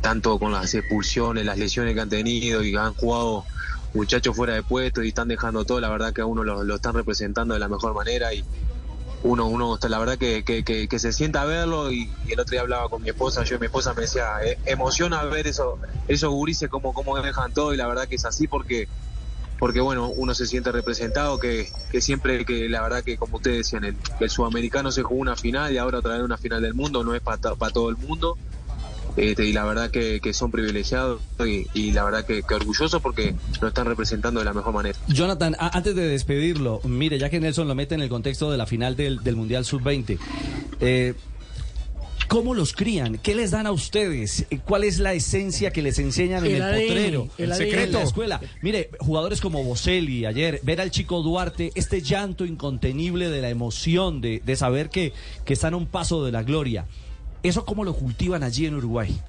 tanto 0.01 0.37
con 0.39 0.51
las 0.51 0.73
expulsiones, 0.73 1.45
las 1.45 1.57
lesiones 1.57 1.93
que 1.93 2.01
han 2.01 2.09
tenido 2.09 2.63
y 2.63 2.75
han 2.75 2.93
jugado 2.93 3.45
muchachos 3.93 4.35
fuera 4.35 4.53
de 4.53 4.63
puesto 4.63 5.01
y 5.03 5.09
están 5.09 5.27
dejando 5.29 5.65
todo, 5.65 5.79
la 5.79 5.89
verdad 5.89 6.13
que 6.13 6.21
a 6.21 6.25
uno 6.25 6.43
lo, 6.43 6.63
lo 6.63 6.75
están 6.75 6.93
representando 6.93 7.53
de 7.53 7.59
la 7.59 7.67
mejor 7.69 7.93
manera 7.93 8.33
y 8.33 8.43
uno, 9.21 9.47
uno 9.47 9.77
la 9.89 9.99
verdad 9.99 10.17
que, 10.17 10.43
que, 10.43 10.63
que- 10.63 10.87
que 10.87 10.99
se 10.99 11.11
sienta 11.13 11.41
a 11.41 11.45
verlo 11.45 11.91
y, 11.91 12.19
y 12.23 12.33
el 12.33 12.39
otro 12.39 12.53
día 12.53 12.61
hablaba 12.61 12.89
con 12.89 13.01
mi 13.01 13.09
esposa, 13.09 13.43
yo 13.43 13.55
y 13.57 13.59
mi 13.59 13.65
esposa 13.65 13.93
me 13.93 14.03
decía, 14.03 14.25
"Eh, 14.43 14.59
emociona 14.65 15.23
ver 15.25 15.47
eso, 15.47 15.79
esos 16.07 16.29
gurises 16.31 16.69
como, 16.69 16.93
como 16.93 17.17
dejan 17.21 17.51
todo 17.53 17.73
y 17.73 17.77
la 17.77 17.87
verdad 17.87 18.07
que 18.07 18.15
es 18.15 18.25
así 18.25 18.47
porque 18.47 18.89
porque 19.57 19.81
bueno, 19.81 20.09
uno 20.09 20.33
se 20.35 20.45
siente 20.47 20.71
representado, 20.71 21.37
que, 21.39 21.67
que 21.89 22.01
siempre 22.01 22.45
que 22.45 22.69
la 22.69 22.81
verdad 22.81 23.03
que 23.03 23.17
como 23.17 23.37
ustedes 23.37 23.57
decían, 23.59 23.83
el, 23.83 23.99
el 24.19 24.29
sudamericano 24.29 24.91
se 24.91 25.03
jugó 25.03 25.19
una 25.21 25.35
final 25.35 25.73
y 25.73 25.77
ahora 25.77 25.99
otra 25.99 26.13
vez 26.15 26.23
una 26.23 26.37
final 26.37 26.61
del 26.61 26.73
mundo, 26.75 27.03
no 27.03 27.13
es 27.15 27.21
para 27.21 27.37
todo 27.39 27.89
el 27.89 27.97
mundo. 27.97 28.37
Este, 29.17 29.45
y 29.45 29.53
la 29.53 29.65
verdad 29.65 29.91
que, 29.91 30.19
que 30.21 30.33
son 30.33 30.51
privilegiados 30.51 31.21
y, 31.45 31.65
y 31.73 31.91
la 31.91 32.03
verdad 32.05 32.25
que, 32.25 32.41
que 32.43 32.53
orgullosos 32.53 33.01
porque 33.01 33.35
lo 33.61 33.67
están 33.67 33.85
representando 33.87 34.39
de 34.39 34.45
la 34.45 34.53
mejor 34.53 34.73
manera. 34.73 34.97
Jonathan, 35.07 35.55
a- 35.59 35.75
antes 35.75 35.95
de 35.95 36.07
despedirlo, 36.07 36.79
mire, 36.85 37.17
ya 37.19 37.29
que 37.29 37.39
Nelson 37.39 37.67
lo 37.67 37.75
mete 37.75 37.95
en 37.95 38.01
el 38.01 38.09
contexto 38.09 38.49
de 38.51 38.57
la 38.57 38.65
final 38.65 38.95
del, 38.95 39.23
del 39.23 39.35
Mundial 39.35 39.65
Sub-20, 39.65 40.17
eh, 40.79 41.13
¿cómo 42.27 42.53
los 42.53 42.73
crían? 42.73 43.17
¿Qué 43.17 43.33
les 43.35 43.51
dan 43.51 43.65
a 43.65 43.71
ustedes? 43.71 44.45
¿Cuál 44.65 44.83
es 44.83 44.99
la 44.99 45.13
esencia 45.13 45.71
que 45.71 45.81
les 45.81 45.97
enseñan 45.99 46.45
en 46.45 46.55
El 46.57 46.61
ADN, 46.61 46.73
potrero? 46.87 47.27
el 47.39 47.51
en 47.51 47.51
ADN. 47.51 47.91
la 47.93 48.03
escuela. 48.03 48.41
Mire, 48.61 48.89
jugadores 48.99 49.41
como 49.41 49.63
Boselli 49.63 50.25
ayer, 50.25 50.59
ver 50.63 50.79
al 50.79 50.91
chico 50.91 51.21
Duarte, 51.23 51.71
este 51.75 52.01
llanto 52.01 52.45
incontenible 52.45 53.29
de 53.29 53.41
la 53.41 53.49
emoción, 53.49 54.21
de, 54.21 54.41
de 54.45 54.55
saber 54.55 54.89
que, 54.89 55.11
que 55.45 55.53
están 55.53 55.73
a 55.73 55.77
un 55.77 55.87
paso 55.87 56.23
de 56.23 56.31
la 56.31 56.43
gloria. 56.43 56.85
¿Eso 57.43 57.63
cómo 57.65 57.83
lo 57.83 57.93
cultivan 57.93 58.43
allí 58.43 58.65
en 58.65 58.75
Uruguay? 58.75 59.19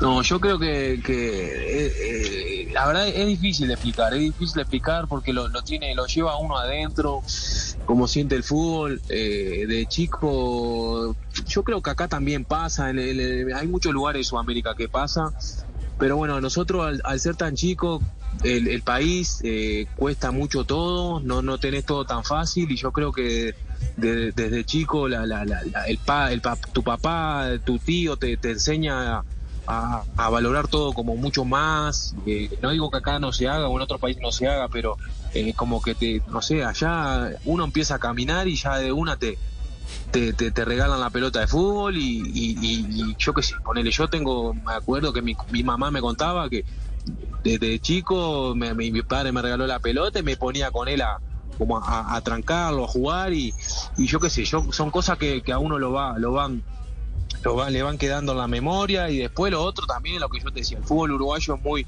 No, 0.00 0.20
yo 0.22 0.40
creo 0.40 0.58
que, 0.58 0.94
eh, 0.94 1.02
eh, 1.06 2.68
la 2.72 2.86
verdad 2.86 3.06
es 3.08 3.26
difícil 3.26 3.68
de 3.68 3.74
explicar, 3.74 4.12
es 4.14 4.20
difícil 4.20 4.54
de 4.54 4.62
explicar 4.62 5.06
porque 5.06 5.32
lo, 5.32 5.46
lo 5.48 5.62
tiene, 5.62 5.94
lo 5.94 6.06
lleva 6.06 6.38
uno 6.38 6.56
adentro, 6.58 7.22
como 7.84 8.08
siente 8.08 8.34
el 8.34 8.42
fútbol, 8.42 9.00
eh, 9.08 9.64
de 9.68 9.86
chico, 9.86 11.14
yo 11.46 11.62
creo 11.62 11.80
que 11.82 11.90
acá 11.90 12.08
también 12.08 12.44
pasa, 12.44 12.90
en 12.90 12.98
el- 12.98 13.20
en- 13.20 13.54
hay 13.54 13.68
muchos 13.68 13.92
lugares 13.92 14.20
de 14.20 14.24
Sudamérica 14.24 14.74
que 14.74 14.88
pasa, 14.88 15.32
pero 15.98 16.16
bueno, 16.16 16.40
nosotros 16.40 16.84
al, 16.84 17.00
al 17.04 17.20
ser 17.20 17.36
tan 17.36 17.54
chico, 17.54 18.02
el, 18.42 18.66
el 18.68 18.82
país 18.82 19.40
cuesta 19.94 20.32
mucho 20.32 20.64
todo, 20.64 21.20
no, 21.20 21.42
no 21.42 21.58
tenés 21.58 21.84
todo 21.84 22.04
tan 22.06 22.24
fácil 22.24 22.68
y 22.72 22.76
yo 22.76 22.90
creo 22.90 23.12
que 23.12 23.54
de- 23.96 24.32
desde 24.32 24.64
chico 24.64 25.08
la, 25.08 25.26
la- 25.26 25.44
la- 25.44 25.60
el 25.86 25.98
pa, 25.98 26.32
el 26.32 26.40
pa- 26.40 26.56
tu 26.72 26.82
papá, 26.82 27.50
tu 27.64 27.78
tío 27.78 28.16
te, 28.16 28.36
te 28.36 28.50
enseña 28.52 29.22
a, 29.66 30.04
valorar 30.30 30.68
todo 30.68 30.92
como 30.92 31.14
mucho 31.16 31.44
más. 31.44 32.14
eh, 32.26 32.48
no 32.60 32.70
digo 32.70 32.90
que 32.90 32.98
acá 32.98 33.18
no 33.18 33.32
se 33.32 33.48
haga 33.48 33.68
o 33.68 33.76
en 33.76 33.82
otro 33.82 33.98
país 33.98 34.16
no 34.22 34.32
se 34.32 34.48
haga, 34.48 34.68
pero 34.68 34.96
eh, 35.34 35.52
como 35.54 35.80
que 35.80 35.94
te, 35.94 36.22
no 36.26 36.42
sé, 36.42 36.64
allá 36.64 37.30
uno 37.44 37.64
empieza 37.64 37.94
a 37.96 37.98
caminar 37.98 38.48
y 38.48 38.56
ya 38.56 38.76
de 38.78 38.92
una 38.92 39.16
te, 39.16 39.38
te, 40.10 40.32
te, 40.32 40.64
regalan 40.64 41.00
la 41.00 41.10
pelota 41.10 41.40
de 41.40 41.46
fútbol 41.46 41.96
y, 41.96 43.14
yo 43.18 43.32
qué 43.32 43.42
sé, 43.42 43.54
ponele, 43.64 43.90
yo 43.90 44.08
tengo, 44.08 44.52
me 44.54 44.72
acuerdo 44.74 45.12
que 45.12 45.22
mi, 45.22 45.34
mi 45.50 45.62
mamá 45.62 45.90
me 45.90 46.00
contaba 46.00 46.48
que 46.50 46.64
desde 47.42 47.78
chico 47.78 48.54
me- 48.54 48.74
mi 48.74 49.02
padre 49.02 49.32
me 49.32 49.42
regaló 49.42 49.66
la 49.66 49.78
pelota 49.80 50.18
y 50.18 50.22
me 50.22 50.36
ponía 50.36 50.70
con 50.70 50.88
él 50.88 51.00
a 51.02 51.18
como 51.58 51.78
a, 51.78 52.20
trancarlo, 52.22 52.84
a 52.84 52.88
jugar 52.88 53.32
y, 53.32 53.54
yo 53.96 54.20
qué 54.20 54.30
sé, 54.30 54.44
yo, 54.44 54.72
son 54.72 54.90
cosas 54.90 55.18
que, 55.18 55.42
a 55.52 55.58
uno 55.58 55.78
lo 55.78 55.92
va, 55.92 56.18
lo 56.18 56.32
van 56.32 56.62
lo 57.44 57.56
va- 57.56 57.70
le 57.70 57.82
van 57.82 57.98
quedando 57.98 58.32
en 58.32 58.38
la 58.38 58.46
memoria 58.46 59.10
y 59.10 59.18
después 59.18 59.50
lo 59.52 59.62
otro 59.62 59.86
también, 59.86 60.20
lo 60.20 60.28
que 60.28 60.38
yo 60.40 60.50
te 60.50 60.60
decía, 60.60 60.78
el 60.78 60.84
fútbol 60.84 61.12
uruguayo 61.12 61.54
es 61.54 61.62
muy 61.62 61.86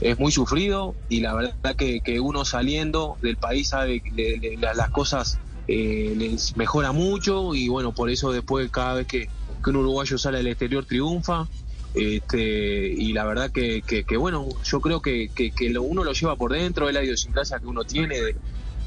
es 0.00 0.18
muy 0.18 0.30
sufrido 0.30 0.94
y 1.08 1.20
la 1.20 1.34
verdad 1.34 1.76
que, 1.76 2.00
que 2.00 2.20
uno 2.20 2.44
saliendo 2.44 3.18
del 3.20 3.36
país 3.36 3.68
sabe 3.68 4.00
que 4.00 4.56
las 4.60 4.90
cosas 4.90 5.38
eh, 5.66 6.14
les 6.16 6.56
mejora 6.56 6.92
mucho 6.92 7.54
y 7.54 7.68
bueno, 7.68 7.92
por 7.92 8.08
eso 8.08 8.32
después 8.32 8.70
cada 8.70 8.94
vez 8.94 9.06
que, 9.06 9.28
que 9.62 9.70
un 9.70 9.76
uruguayo 9.76 10.16
sale 10.16 10.38
al 10.38 10.46
exterior 10.46 10.84
triunfa. 10.84 11.48
Este, 11.94 12.92
y 12.92 13.12
la 13.12 13.24
verdad 13.24 13.50
que, 13.50 13.82
bueno, 14.18 14.46
yo 14.62 14.80
creo 14.80 15.00
que, 15.00 15.30
que, 15.34 15.50
que 15.50 15.70
lo, 15.70 15.82
uno 15.82 16.04
lo 16.04 16.12
lleva 16.12 16.36
por 16.36 16.52
dentro, 16.52 16.86
es 16.86 16.94
la 16.94 17.02
idiosincrasia 17.02 17.58
que 17.58 17.66
uno 17.66 17.82
tiene 17.82 18.20
de, 18.20 18.36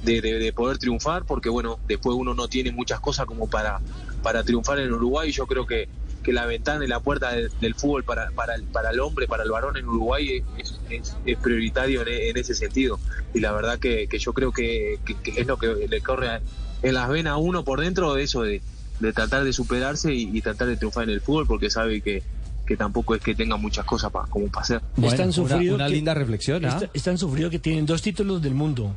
de, 0.04 0.22
de- 0.22 0.40
de 0.40 0.54
poder 0.54 0.78
triunfar, 0.78 1.26
porque 1.26 1.50
bueno, 1.50 1.80
después 1.88 2.16
uno 2.18 2.34
no 2.34 2.48
tiene 2.48 2.72
muchas 2.72 3.00
cosas 3.00 3.26
como 3.26 3.48
para, 3.48 3.80
para 4.24 4.44
triunfar 4.44 4.80
en 4.80 4.92
Uruguay. 4.94 5.30
y 5.30 5.32
Yo 5.32 5.46
creo 5.48 5.66
que, 5.66 5.88
que 6.24 6.34
la 6.34 6.46
ventana 6.46 6.84
y 6.86 6.88
la 6.88 7.00
puerta 7.00 7.32
de- 7.34 7.50
del 7.60 7.76
fútbol 7.76 8.04
para, 8.04 8.30
para, 8.32 8.56
el, 8.56 8.64
para 8.64 8.90
el 8.92 9.00
hombre, 9.00 9.28
para 9.28 9.44
el 9.44 9.52
varón 9.52 9.78
en 9.78 9.88
Uruguay 9.88 10.44
es, 10.58 10.80
es- 10.90 11.16
es 11.26 11.38
prioritario 11.38 12.02
en, 12.02 12.30
en 12.30 12.38
ese 12.38 12.54
sentido. 12.56 13.00
Y 13.34 13.40
la 13.40 13.52
verdad 13.52 13.80
que, 13.80 14.08
que 14.08 14.18
yo 14.20 14.34
creo 14.34 14.52
que, 14.52 15.00
que- 15.06 15.16
que 15.16 15.42
es 15.42 15.48
lo 15.48 15.58
que 15.58 15.88
le 15.90 16.02
corre 16.02 16.30
a- 16.30 16.42
en 16.84 16.94
las 16.96 17.08
venas 17.10 17.34
a 17.34 17.38
uno 17.38 17.64
por 17.64 17.80
dentro, 17.80 18.14
de 18.16 18.24
eso 18.24 18.42
de, 18.42 18.62
de 19.00 19.14
tratar 19.14 19.44
de 19.44 19.54
superarse 19.54 20.14
y, 20.14 20.30
y 20.36 20.42
tratar 20.42 20.68
de 20.68 20.78
triunfar 20.78 21.04
en 21.04 21.12
el 21.12 21.22
fútbol, 21.22 21.46
porque 21.48 21.70
sabe 21.70 22.02
que, 22.02 22.24
que 22.66 22.78
tampoco 22.78 23.14
es 23.16 23.22
que 23.22 23.36
tenga 23.36 23.56
muchas 23.58 23.86
cosas 23.86 24.12
pa- 24.12 24.26
como 24.30 24.48
para 24.48 24.62
hacer. 24.64 24.82
es 25.02 25.16
tan 25.16 25.32
sufrido 25.34 25.76
una 25.76 25.88
que- 25.88 25.94
linda 25.94 26.14
reflexión, 26.14 26.64
¿ah? 26.66 26.80
Es, 26.84 26.90
es 26.94 27.04
tan 27.04 27.18
sufrido 27.18 27.50
que 27.50 27.60
tienen 27.60 27.86
dos 27.86 28.02
títulos 28.02 28.42
del 28.42 28.54
mundo, 28.56 28.96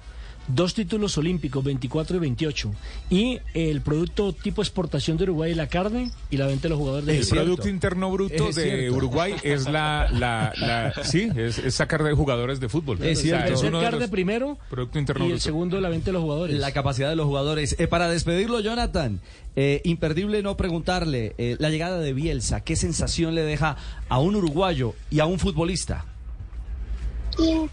dos 0.49 0.75
títulos 0.75 1.17
olímpicos, 1.19 1.65
24 1.65 2.17
y 2.17 2.21
28, 2.21 2.71
y 3.11 3.39
el 3.55 3.81
producto 3.81 4.33
tipo 4.33 4.61
exportación 4.63 5.17
de 5.17 5.25
Uruguay, 5.25 5.55
la 5.55 5.69
carne 5.69 6.11
y 6.31 6.37
la 6.37 6.47
venta 6.47 6.65
de 6.65 6.69
los 6.71 6.79
jugadores 6.79 7.07
de 7.07 7.19
El 7.19 7.27
Producto 7.29 7.69
Interno 7.69 8.11
Bruto 8.11 8.49
Es 8.49 8.57
de 8.57 8.63
cierto. 8.63 8.97
Uruguay 8.97 9.35
es 9.43 9.65
la, 9.69 10.09
la, 10.13 10.53
la- 10.57 10.93
sí, 11.05 11.31
es, 11.37 11.59
es 11.59 11.75
sacar 11.75 12.03
de 12.05 12.13
jugadores 12.13 12.61
de 12.61 12.69
fútbol. 12.69 13.03
Es 13.03 13.19
O 13.19 13.23
sea, 13.23 13.39
cierto. 13.47 13.55
es 13.55 13.63
El 13.63 13.73
de 13.73 13.81
carne 13.81 14.09
primero 14.09 14.59
Producto 14.69 14.99
Interno 14.99 15.25
y 15.25 15.29
el 15.29 15.33
Bruto. 15.35 15.45
segundo 15.45 15.81
la 15.81 15.89
venta 15.89 16.07
de 16.07 16.13
los 16.13 16.23
jugadores. 16.23 16.59
La 16.59 16.73
capacidad 16.73 17.09
de 17.09 17.17
los 17.17 17.27
jugadores. 17.27 17.77
Eh, 17.79 17.87
para 17.89 18.09
despedirlo, 18.09 18.61
Jonathan, 18.61 19.21
eh, 19.57 19.81
imperdible 19.85 20.43
no 20.43 20.57
preguntarle 20.57 21.35
eh, 21.39 21.57
la 21.59 21.71
llegada 21.71 21.99
de 22.01 22.13
Bielsa. 22.13 22.61
¿Qué 22.63 22.77
sensación 22.77 23.35
le 23.35 23.43
deja 23.43 23.77
a 24.09 24.19
un 24.19 24.37
uruguayo 24.37 24.95
y 25.11 25.21
a 25.21 25.27
un 25.27 25.39
futbolista? 25.39 26.05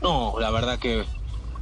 No, 0.02 0.36
la 0.40 0.50
verdad 0.50 0.80
que 0.80 1.04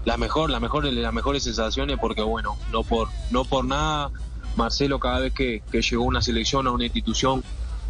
la 0.05 0.17
mejor, 0.17 0.49
la 0.49 0.59
mejor, 0.59 0.85
las 0.85 1.13
mejores 1.13 1.43
sensaciones 1.43 1.97
porque 1.99 2.21
bueno, 2.21 2.57
no 2.71 2.83
por, 2.83 3.09
no 3.31 3.45
por 3.45 3.65
nada, 3.65 4.11
Marcelo 4.55 4.99
cada 4.99 5.19
vez 5.19 5.33
que, 5.33 5.61
llegó 5.71 6.03
a 6.03 6.07
una 6.07 6.21
selección, 6.21 6.67
a 6.67 6.71
una 6.71 6.85
institución, 6.85 7.43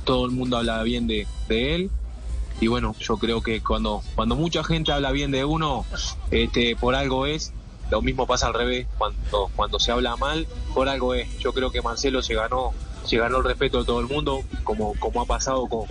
todo 0.03 0.25
el 0.25 0.31
mundo 0.31 0.57
habla 0.57 0.81
bien 0.83 1.07
de, 1.07 1.27
de 1.47 1.75
él. 1.75 1.91
Y 2.61 2.67
bueno, 2.67 2.93
yo 2.99 3.17
creo 3.17 3.41
que 3.41 3.61
cuando, 3.61 4.01
cuando 4.15 4.35
mucha 4.35 4.63
gente 4.63 4.91
habla 4.91 5.11
bien 5.11 5.31
de 5.31 5.45
uno, 5.45 5.85
este, 6.31 6.75
por 6.75 6.95
algo 6.95 7.25
es. 7.25 7.53
Lo 7.89 8.03
mismo 8.03 8.27
pasa 8.27 8.45
al 8.45 8.53
revés, 8.53 8.85
cuando, 8.99 9.49
cuando 9.55 9.79
se 9.79 9.91
habla 9.91 10.15
mal, 10.15 10.45
por 10.75 10.89
algo 10.89 11.15
es. 11.15 11.39
Yo 11.39 11.53
creo 11.53 11.71
que 11.71 11.81
Marcelo 11.81 12.21
se 12.21 12.35
ganó, 12.35 12.71
se 13.03 13.17
ganó 13.17 13.37
el 13.37 13.45
respeto 13.45 13.79
de 13.79 13.85
todo 13.85 13.99
el 13.99 14.05
mundo, 14.05 14.43
como, 14.63 14.93
como 14.99 15.21
ha 15.21 15.25
pasado 15.25 15.65
con, 15.67 15.85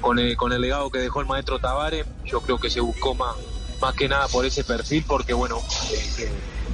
con 0.00 0.18
el, 0.18 0.36
con 0.36 0.52
el 0.52 0.60
legado 0.60 0.90
que 0.90 0.98
dejó 0.98 1.20
el 1.20 1.26
maestro 1.26 1.58
Tavares, 1.58 2.06
yo 2.24 2.40
creo 2.40 2.58
que 2.58 2.70
se 2.70 2.80
buscó 2.80 3.14
más, 3.14 3.36
más 3.80 3.94
que 3.94 4.08
nada 4.08 4.28
por 4.28 4.44
ese 4.44 4.64
perfil, 4.64 5.04
porque 5.06 5.32
bueno, 5.32 5.60
este, 5.92 6.30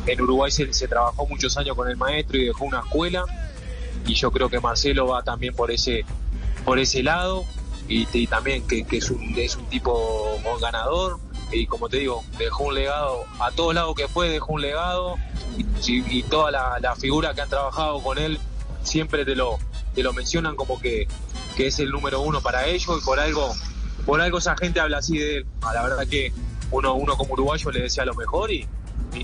en 0.06 0.20
Uruguay 0.20 0.50
se, 0.50 0.72
se 0.72 0.88
trabajó 0.88 1.26
muchos 1.26 1.56
años 1.56 1.76
con 1.76 1.88
el 1.88 1.96
maestro 1.96 2.38
y 2.38 2.46
dejó 2.46 2.64
una 2.64 2.80
escuela, 2.80 3.24
y 4.06 4.14
yo 4.14 4.30
creo 4.30 4.48
que 4.48 4.60
Marcelo 4.60 5.06
va 5.06 5.22
también 5.22 5.54
por 5.54 5.70
ese, 5.70 6.04
por 6.64 6.78
ese 6.78 7.02
lado, 7.02 7.44
y, 7.88 8.06
y 8.12 8.26
también 8.26 8.66
que, 8.66 8.84
que 8.84 8.98
es, 8.98 9.10
un, 9.10 9.34
es 9.36 9.56
un 9.56 9.66
tipo 9.66 10.38
ganador, 10.60 11.18
y 11.52 11.66
como 11.66 11.88
te 11.88 11.98
digo, 11.98 12.24
dejó 12.38 12.64
un 12.64 12.74
legado, 12.74 13.24
a 13.40 13.50
todos 13.50 13.74
lados 13.74 13.94
que 13.94 14.08
fue, 14.08 14.28
dejó 14.28 14.54
un 14.54 14.62
legado, 14.62 15.16
y, 15.56 16.18
y 16.18 16.22
todas 16.24 16.52
las 16.52 16.80
la 16.80 16.96
figuras 16.96 17.34
que 17.34 17.42
han 17.42 17.48
trabajado 17.48 18.02
con 18.02 18.18
él 18.18 18.40
siempre 18.82 19.24
te 19.24 19.34
lo, 19.34 19.58
te 19.94 20.02
lo 20.02 20.12
mencionan 20.12 20.56
como 20.56 20.80
que, 20.80 21.06
que 21.56 21.68
es 21.68 21.78
el 21.78 21.90
número 21.90 22.20
uno 22.20 22.40
para 22.40 22.66
ellos 22.66 22.98
y 23.00 23.04
por 23.04 23.18
algo, 23.18 23.54
por 24.04 24.20
algo 24.20 24.38
esa 24.38 24.56
gente 24.56 24.80
habla 24.80 24.98
así 24.98 25.18
de 25.18 25.38
él. 25.38 25.46
La 25.62 25.82
verdad 25.82 26.06
que 26.06 26.32
uno, 26.74 26.94
uno 26.94 27.16
como 27.16 27.34
uruguayo 27.34 27.70
le 27.70 27.82
desea 27.82 28.04
lo 28.04 28.14
mejor 28.14 28.52
y, 28.52 28.66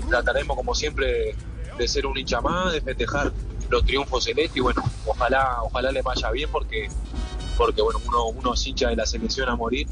trataremos 0.09 0.55
como 0.55 0.73
siempre 0.73 1.35
de 1.77 1.87
ser 1.87 2.05
un 2.05 2.17
hincha 2.17 2.39
más, 2.39 2.71
de 2.71 2.79
festejar 2.79 3.33
los 3.69 3.83
triunfos 3.83 4.23
celestes 4.23 4.55
y 4.55 4.61
bueno, 4.61 4.81
ojalá, 5.05 5.57
ojalá 5.63 5.91
le 5.91 6.01
vaya 6.01 6.31
bien 6.31 6.49
porque 6.49 6.87
porque 7.57 7.81
bueno, 7.81 7.99
uno, 8.07 8.27
uno 8.27 8.53
es 8.53 8.65
hincha 8.65 8.87
de 8.87 8.95
la 8.95 9.05
selección 9.05 9.49
a 9.49 9.55
morir 9.57 9.87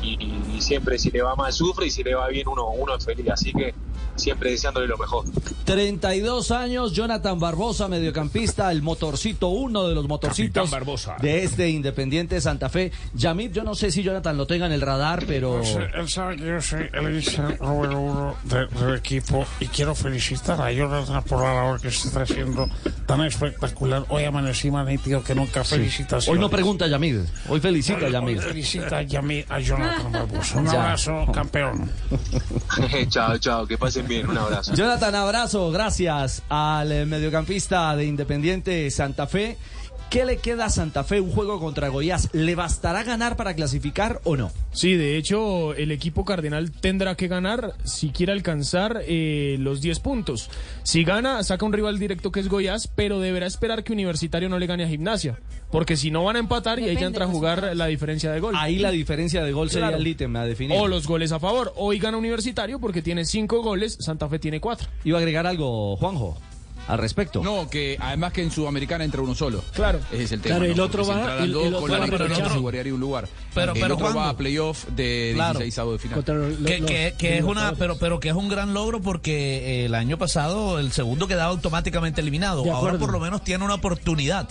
y, 0.00 0.16
y 0.50 0.60
siempre 0.62 0.98
si 0.98 1.10
le 1.10 1.20
va 1.20 1.36
mal 1.36 1.52
sufre 1.52 1.86
y 1.86 1.90
si 1.90 2.02
le 2.02 2.14
va 2.14 2.28
bien 2.28 2.48
uno, 2.48 2.70
uno 2.70 2.96
es 2.96 3.04
feliz, 3.04 3.28
así 3.30 3.52
que 3.52 3.74
siempre 4.16 4.50
deseándole 4.50 4.86
lo 4.86 4.96
mejor. 4.98 5.24
32 5.64 6.50
años, 6.50 6.92
Jonathan 6.92 7.38
Barbosa, 7.40 7.88
mediocampista, 7.88 8.70
el 8.70 8.82
motorcito, 8.82 9.48
uno 9.48 9.88
de 9.88 9.94
los 9.94 10.06
motorcitos 10.08 10.70
de 11.20 11.44
este 11.44 11.68
Independiente 11.70 12.40
Santa 12.40 12.68
Fe. 12.68 12.92
Yamip, 13.14 13.52
yo 13.52 13.64
no 13.64 13.74
sé 13.74 13.90
si 13.90 14.02
Jonathan 14.02 14.36
lo 14.36 14.46
tenga 14.46 14.66
en 14.66 14.72
el 14.72 14.80
radar, 14.80 15.24
pero... 15.26 15.58
No 15.58 15.64
sé, 15.64 15.78
él 15.94 16.08
sabe 16.08 16.36
que 16.36 16.46
yo 16.46 16.60
soy 16.60 16.86
el 16.92 17.24
número 17.60 18.00
uno 18.00 18.34
de- 18.44 18.66
del 18.66 18.94
equipo 18.96 19.44
y 19.60 19.66
quiero 19.66 19.94
felicitar 19.94 20.60
a 20.60 20.70
Jonathan 20.70 21.22
por 21.24 21.42
la 21.42 21.54
labor 21.54 21.80
que 21.80 21.90
se 21.90 22.08
está 22.08 22.22
haciendo 22.22 22.68
tan 23.06 23.22
espectacular. 23.24 24.04
Hoy 24.08 24.24
amanecí 24.24 24.70
más 24.70 24.86
nítido 24.86 25.22
que 25.24 25.34
nunca. 25.34 25.64
Felicitaciones. 25.64 26.28
Hoy 26.28 26.38
no 26.38 26.50
pregunta 26.50 26.84
a 26.84 26.88
Yamid, 26.88 27.20
hoy 27.48 27.60
felicita 27.60 28.06
a 28.06 28.10
Yamid. 28.10 28.38
hoy 28.38 28.44
Felicita 28.44 28.98
a 28.98 29.02
Yamid, 29.02 29.44
a 29.48 29.58
Jonathan 29.60 30.12
Barbosa. 30.12 30.58
Un 30.58 30.66
Ya. 30.74 30.82
abrazo, 30.84 31.26
campeón. 31.32 31.90
chao, 33.08 33.38
chao, 33.38 33.66
que 33.66 33.78
pasen 33.78 34.03
bien, 34.06 34.28
un 34.28 34.38
abrazo. 34.38 34.74
Jonathan, 34.74 35.14
abrazo, 35.14 35.70
gracias 35.70 36.42
al 36.48 37.06
mediocampista 37.06 37.94
de 37.96 38.04
Independiente 38.04 38.90
Santa 38.90 39.26
Fe. 39.26 39.56
¿Qué 40.10 40.24
le 40.24 40.36
queda 40.36 40.66
a 40.66 40.70
Santa 40.70 41.02
Fe? 41.02 41.20
Un 41.20 41.32
juego 41.32 41.58
contra 41.58 41.88
Goiás. 41.88 42.28
¿Le 42.32 42.54
bastará 42.54 43.02
ganar 43.02 43.36
para 43.36 43.54
clasificar 43.54 44.20
o 44.22 44.36
no? 44.36 44.52
Sí, 44.70 44.94
de 44.94 45.16
hecho, 45.16 45.74
el 45.74 45.90
equipo 45.90 46.24
cardenal 46.24 46.70
tendrá 46.70 47.16
que 47.16 47.26
ganar 47.26 47.74
si 47.82 48.10
quiere 48.10 48.30
alcanzar 48.32 49.02
eh, 49.08 49.56
los 49.58 49.80
10 49.80 49.98
puntos. 49.98 50.50
Si 50.84 51.02
gana, 51.02 51.42
saca 51.42 51.66
un 51.66 51.72
rival 51.72 51.98
directo 51.98 52.30
que 52.30 52.38
es 52.38 52.48
Goiás, 52.48 52.86
pero 52.86 53.18
deberá 53.18 53.46
esperar 53.48 53.82
que 53.82 53.92
Universitario 53.92 54.48
no 54.48 54.60
le 54.60 54.66
gane 54.68 54.84
a 54.84 54.88
Gimnasia. 54.88 55.40
Porque 55.72 55.96
si 55.96 56.12
no 56.12 56.22
van 56.22 56.36
a 56.36 56.38
empatar 56.38 56.78
y 56.78 56.84
ahí 56.88 56.94
ya 56.96 57.06
entra 57.06 57.24
a 57.24 57.28
jugar 57.28 57.74
la 57.74 57.86
diferencia 57.86 58.30
de 58.30 58.38
gol. 58.38 58.54
Ahí 58.56 58.78
la 58.78 58.92
diferencia 58.92 59.42
de 59.42 59.50
gol 59.50 59.68
sería 59.70 59.88
Claro. 59.88 60.00
el 60.00 60.06
ítem 60.06 60.36
a 60.36 60.44
definir. 60.46 60.78
O 60.80 60.86
los 60.86 61.08
goles 61.08 61.32
a 61.32 61.40
favor. 61.40 61.72
Hoy 61.76 61.98
gana 61.98 62.16
Universitario 62.18 62.78
porque 62.78 63.02
tiene 63.02 63.24
5 63.24 63.62
goles, 63.62 63.96
Santa 63.98 64.28
Fe 64.28 64.38
tiene 64.38 64.60
4. 64.60 64.88
Iba 65.02 65.18
a 65.18 65.20
agregar 65.20 65.44
algo, 65.48 65.96
Juanjo, 65.96 66.38
al 66.88 66.98
respecto. 66.98 67.42
No, 67.42 67.68
que 67.70 67.96
además 68.00 68.32
que 68.32 68.42
en 68.42 68.50
Sudamericana 68.50 69.04
entra 69.04 69.22
uno 69.22 69.34
solo. 69.34 69.62
Claro. 69.74 70.00
Ese 70.12 70.24
es 70.24 70.32
el 70.32 70.40
tema. 70.40 70.56
Claro, 70.56 70.66
¿no? 70.68 70.72
el 70.74 70.80
otro 70.80 71.04
Porque 71.04 71.20
va- 71.20 71.38
el- 71.38 71.52
dos 71.52 71.64
el 71.66 71.72
con 71.72 71.82
otro 71.84 71.88
la 71.94 71.98
va 71.98 72.04
a 72.04 72.06
diferencia 72.06 72.34
aprovechar. 72.36 72.52
se 72.52 72.58
guardaría 72.58 72.94
un 72.94 73.00
lugar. 73.00 73.28
Pero- 73.54 73.72
el 73.74 73.80
pero, 73.80 73.94
otro 73.94 74.14
va 74.14 74.28
a 74.30 74.36
playoff 74.36 74.84
de 74.88 75.32
Claro. 75.34 75.58
16 75.60 75.92
de 75.92 75.98
final. 75.98 76.24
que, 76.66 76.84
que- 76.84 77.14
que 77.18 77.38
es 77.38 77.44
una 77.44 77.72
pero 77.74 77.96
pero 77.98 78.20
que 78.20 78.28
es 78.28 78.34
un 78.34 78.48
gran 78.48 78.74
logro 78.74 79.00
porque 79.00 79.82
eh, 79.82 79.84
el 79.86 79.94
año 79.94 80.18
pasado 80.18 80.78
el 80.78 80.92
segundo 80.92 81.26
quedaba 81.28 81.50
automáticamente 81.50 82.20
eliminado 82.20 82.64
ahora 82.72 82.98
por 82.98 83.12
lo 83.12 83.20
menos 83.20 83.42
tiene 83.44 83.64
una 83.64 83.74
oportunidad 83.74 84.48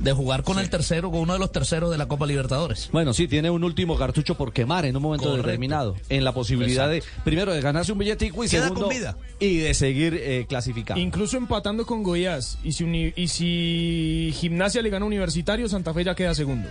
de 0.00 0.12
jugar 0.12 0.42
con 0.44 0.58
el 0.58 0.70
tercero 0.70 1.10
con 1.10 1.20
uno 1.20 1.34
de 1.34 1.38
los 1.38 1.52
terceros 1.52 1.90
de 1.90 1.98
la 1.98 2.08
Copa 2.08 2.26
Libertadores 2.26 2.88
Bueno, 2.90 3.12
sí, 3.12 3.28
tiene 3.28 3.50
un 3.50 3.62
último 3.64 3.96
cartucho 3.98 4.34
por 4.34 4.52
quemar 4.52 4.86
en 4.86 4.96
un 4.96 5.02
momento 5.02 5.24
Correcto. 5.26 5.46
determinado. 5.46 5.96
En 6.08 6.24
la 6.24 6.32
posibilidad 6.32 6.88
de, 6.88 7.02
primero, 7.24 7.52
de 7.52 7.60
ganarse 7.60 7.92
un 7.92 7.98
billetico 7.98 8.42
y 8.44 8.48
Queda 8.48 8.62
segundo, 8.64 8.86
con 8.86 8.90
vida. 8.96 9.16
y 9.38 9.58
de 9.58 9.74
seguir 9.74 10.14
eh, 10.14 10.46
clasificando. 10.48 11.00
Incluso 11.00 11.36
empatando 11.36 11.84
con 11.84 12.02
Goiás. 12.02 12.58
Y 12.64 12.72
si, 12.72 12.84
uni- 12.84 13.12
y 13.14 13.28
si 13.28 14.32
Gimnasia 14.34 14.82
le 14.82 14.90
gana 14.90 15.04
a 15.04 15.06
Universitario, 15.06 15.68
Santa 15.68 15.92
Fe 15.94 16.04
ya 16.04 16.14
queda 16.14 16.34
segundo. 16.34 16.68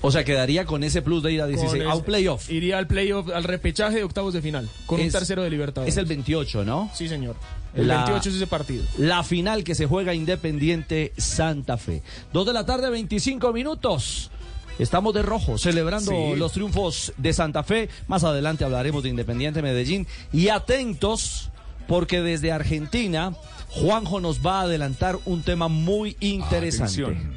O 0.00 0.10
sea, 0.10 0.24
quedaría 0.24 0.64
con 0.64 0.82
ese 0.84 1.00
plus 1.02 1.22
de 1.22 1.32
ir 1.32 1.42
a 1.42 1.46
16, 1.46 1.82
Con 1.84 1.90
a 1.92 1.94
un 1.94 2.02
playoff. 2.02 2.50
Iría 2.50 2.78
al 2.78 2.86
playoff, 2.88 3.28
al 3.32 3.44
repechaje 3.44 3.96
de 3.98 4.04
octavos 4.04 4.34
de 4.34 4.42
final, 4.42 4.68
con 4.86 5.00
un 5.00 5.10
tercero 5.10 5.42
de 5.42 5.50
Libertadores. 5.50 5.94
Es 5.94 5.98
el 5.98 6.06
28, 6.06 6.64
¿no? 6.64 6.90
Sí, 6.94 7.08
señor. 7.08 7.36
El 7.74 7.88
La- 7.88 7.96
28 8.04 8.28
es 8.30 8.36
ese 8.36 8.46
partido. 8.46 8.84
La 8.98 9.22
final 9.22 9.64
que 9.64 9.74
se 9.74 9.86
juega 9.86 10.14
Independiente 10.14 11.12
Santa 11.16 11.76
Fe. 11.78 12.02
Dos 12.32 12.46
de 12.46 12.52
la 12.52 12.66
tarde, 12.66 12.90
25 12.90 13.52
minutos. 13.52 14.30
Estamos 14.78 15.14
de 15.14 15.22
rojo, 15.22 15.58
celebrando 15.58 16.10
Sí. 16.10 16.36
los 16.36 16.52
triunfos 16.52 17.12
de 17.16 17.32
Santa 17.32 17.62
Fe. 17.62 17.88
Más 18.08 18.24
adelante 18.24 18.64
hablaremos 18.64 19.02
de 19.02 19.10
Independiente 19.10 19.62
Medellín. 19.62 20.06
Y 20.32 20.48
atentos, 20.48 21.50
porque 21.86 22.20
desde 22.22 22.52
Argentina, 22.52 23.32
Juanjo 23.70 24.20
nos 24.20 24.44
va 24.44 24.60
a 24.60 24.62
adelantar 24.62 25.18
un 25.24 25.42
tema 25.42 25.68
muy 25.68 26.16
interesante. 26.20 27.02
Atención. 27.02 27.34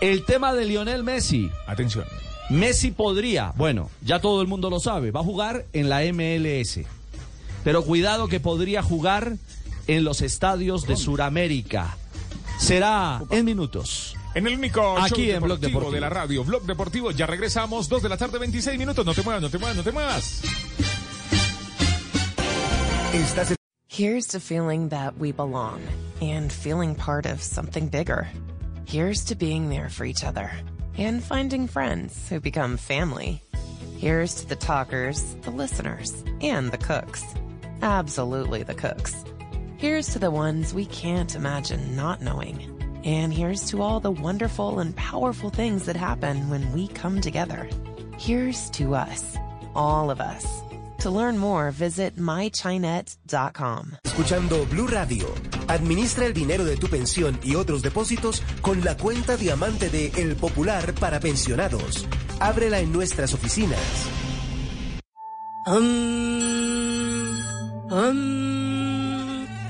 El 0.00 0.24
tema 0.24 0.52
de 0.52 0.66
Lionel 0.66 1.04
Messi. 1.04 1.50
Atención. 1.66 2.04
Messi 2.50 2.90
podría, 2.90 3.52
bueno, 3.56 3.88
ya 4.02 4.20
todo 4.20 4.42
el 4.42 4.48
mundo 4.48 4.68
lo 4.68 4.78
sabe, 4.78 5.10
va 5.10 5.20
a 5.20 5.24
jugar 5.24 5.64
en 5.72 5.88
la 5.88 6.02
MLS. 6.04 6.84
Pero 7.62 7.82
cuidado 7.84 8.28
que 8.28 8.38
podría 8.40 8.82
jugar 8.82 9.36
en 9.86 10.04
los 10.04 10.22
estadios 10.22 10.86
de 10.86 10.96
Sudamérica. 10.96 11.96
Será 12.58 13.22
en 13.30 13.44
minutos. 13.44 14.14
En 14.34 14.46
el 14.46 14.54
único 14.54 14.98
Aquí 14.98 15.26
show 15.26 15.34
en 15.36 15.42
Blog 15.42 15.58
deportivo 15.60 15.68
Deportivo. 15.80 15.92
de 15.92 16.00
la 16.00 16.08
radio, 16.08 16.44
Blog 16.44 16.62
Deportivo, 16.64 17.10
ya 17.12 17.26
regresamos, 17.26 17.88
2 17.88 18.02
de 18.02 18.08
la 18.08 18.16
tarde, 18.16 18.38
26 18.38 18.78
minutos. 18.78 19.04
No 19.06 19.14
te 19.14 19.22
muevas, 19.22 19.42
no 19.42 19.50
te 19.50 19.58
muevas, 19.58 19.76
no 19.76 19.82
te 19.82 19.92
muevas. 19.92 20.40
Here's 23.88 24.26
to 24.28 24.40
feeling 24.40 24.88
that 24.88 25.18
we 25.18 25.30
belong 25.30 25.80
and 26.20 26.52
feeling 26.52 26.96
part 26.96 27.26
of 27.26 27.40
something 27.42 27.86
bigger. 27.88 28.26
Here's 28.86 29.24
to 29.26 29.36
being 29.36 29.70
there 29.70 29.88
for 29.88 30.04
each 30.04 30.24
other 30.24 30.50
and 30.98 31.22
finding 31.22 31.68
friends 31.68 32.28
who 32.28 32.40
become 32.40 32.76
family. 32.76 33.40
Here's 33.98 34.34
to 34.36 34.48
the 34.48 34.56
talkers, 34.56 35.22
the 35.42 35.50
listeners, 35.52 36.12
and 36.40 36.72
the 36.72 36.78
cooks. 36.78 37.22
Absolutely 37.82 38.64
the 38.64 38.74
cooks. 38.74 39.14
Here's 39.84 40.14
to 40.14 40.18
the 40.18 40.30
ones 40.30 40.72
we 40.72 40.86
can't 40.86 41.34
imagine 41.34 41.94
not 41.94 42.22
knowing. 42.22 42.56
And 43.04 43.30
here's 43.30 43.68
to 43.68 43.82
all 43.82 44.00
the 44.00 44.10
wonderful 44.10 44.78
and 44.78 44.96
powerful 44.96 45.50
things 45.50 45.84
that 45.84 45.94
happen 45.94 46.48
when 46.48 46.72
we 46.72 46.88
come 46.88 47.20
together. 47.20 47.68
Here's 48.16 48.70
to 48.78 48.94
us, 48.94 49.36
all 49.74 50.10
of 50.10 50.22
us. 50.22 50.46
To 51.00 51.10
learn 51.10 51.36
more, 51.36 51.70
visit 51.70 52.16
mychinet.com. 52.16 53.98
Escuchando 54.06 54.64
Blue 54.70 54.86
Radio. 54.86 55.26
Administra 55.68 56.24
el 56.24 56.32
dinero 56.32 56.64
de 56.64 56.78
tu 56.78 56.88
pensión 56.88 57.38
y 57.42 57.54
otros 57.54 57.82
depósitos 57.82 58.40
con 58.62 58.82
la 58.82 58.96
cuenta 58.96 59.36
diamante 59.36 59.90
de 59.90 60.12
El 60.16 60.36
Popular 60.36 60.94
para 60.94 61.20
pensionados. 61.20 62.06
Ábrela 62.40 62.80
en 62.80 62.90
nuestras 62.90 63.34
oficinas. 63.34 63.78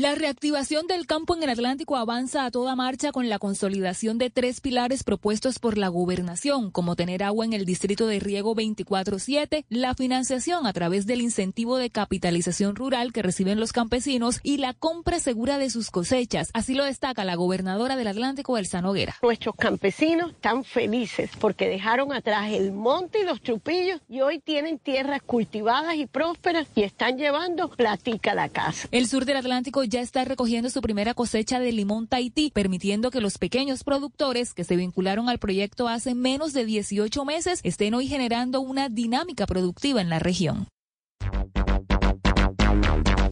La 0.00 0.14
reactivación 0.14 0.86
del 0.86 1.06
campo 1.06 1.36
en 1.36 1.42
el 1.42 1.50
Atlántico 1.50 1.98
avanza 1.98 2.46
a 2.46 2.50
toda 2.50 2.74
marcha 2.74 3.12
con 3.12 3.28
la 3.28 3.38
consolidación 3.38 4.16
de 4.16 4.30
tres 4.30 4.62
pilares 4.62 5.04
propuestos 5.04 5.58
por 5.58 5.76
la 5.76 5.88
gobernación, 5.88 6.70
como 6.70 6.96
tener 6.96 7.22
agua 7.22 7.44
en 7.44 7.52
el 7.52 7.66
distrito 7.66 8.06
de 8.06 8.18
riego 8.18 8.56
24-7, 8.56 9.66
la 9.68 9.92
financiación 9.92 10.66
a 10.66 10.72
través 10.72 11.04
del 11.04 11.20
incentivo 11.20 11.76
de 11.76 11.90
capitalización 11.90 12.76
rural 12.76 13.12
que 13.12 13.20
reciben 13.20 13.60
los 13.60 13.74
campesinos 13.74 14.40
y 14.42 14.56
la 14.56 14.72
compra 14.72 15.20
segura 15.20 15.58
de 15.58 15.68
sus 15.68 15.90
cosechas. 15.90 16.48
Así 16.54 16.72
lo 16.72 16.84
destaca 16.86 17.26
la 17.26 17.34
gobernadora 17.34 17.96
del 17.96 18.08
Atlántico, 18.08 18.56
Elsa 18.56 18.80
Noguera. 18.80 19.16
Nuestros 19.20 19.54
campesinos 19.54 20.30
están 20.30 20.64
felices 20.64 21.30
porque 21.38 21.68
dejaron 21.68 22.14
atrás 22.14 22.50
el 22.52 22.72
monte 22.72 23.20
y 23.20 23.24
los 23.24 23.42
trupillos 23.42 24.00
y 24.08 24.22
hoy 24.22 24.38
tienen 24.38 24.78
tierras 24.78 25.20
cultivadas 25.20 25.96
y 25.96 26.06
prósperas 26.06 26.68
y 26.74 26.84
están 26.84 27.18
llevando 27.18 27.68
platica 27.68 28.32
a 28.32 28.34
la 28.34 28.48
casa. 28.48 28.88
El 28.92 29.06
sur 29.06 29.26
del 29.26 29.36
Atlántico 29.36 29.84
ya 29.90 29.99
está 30.00 30.24
recogiendo 30.24 30.70
su 30.70 30.80
primera 30.80 31.14
cosecha 31.14 31.58
de 31.60 31.72
limón 31.72 32.06
Tahití, 32.08 32.50
permitiendo 32.50 33.10
que 33.10 33.20
los 33.20 33.38
pequeños 33.38 33.84
productores 33.84 34.54
que 34.54 34.64
se 34.64 34.76
vincularon 34.76 35.28
al 35.28 35.38
proyecto 35.38 35.88
hace 35.88 36.14
menos 36.14 36.52
de 36.52 36.64
18 36.64 37.24
meses 37.24 37.60
estén 37.62 37.94
hoy 37.94 38.08
generando 38.08 38.60
una 38.60 38.88
dinámica 38.88 39.46
productiva 39.46 40.00
en 40.00 40.10
la 40.10 40.18
región. 40.18 40.68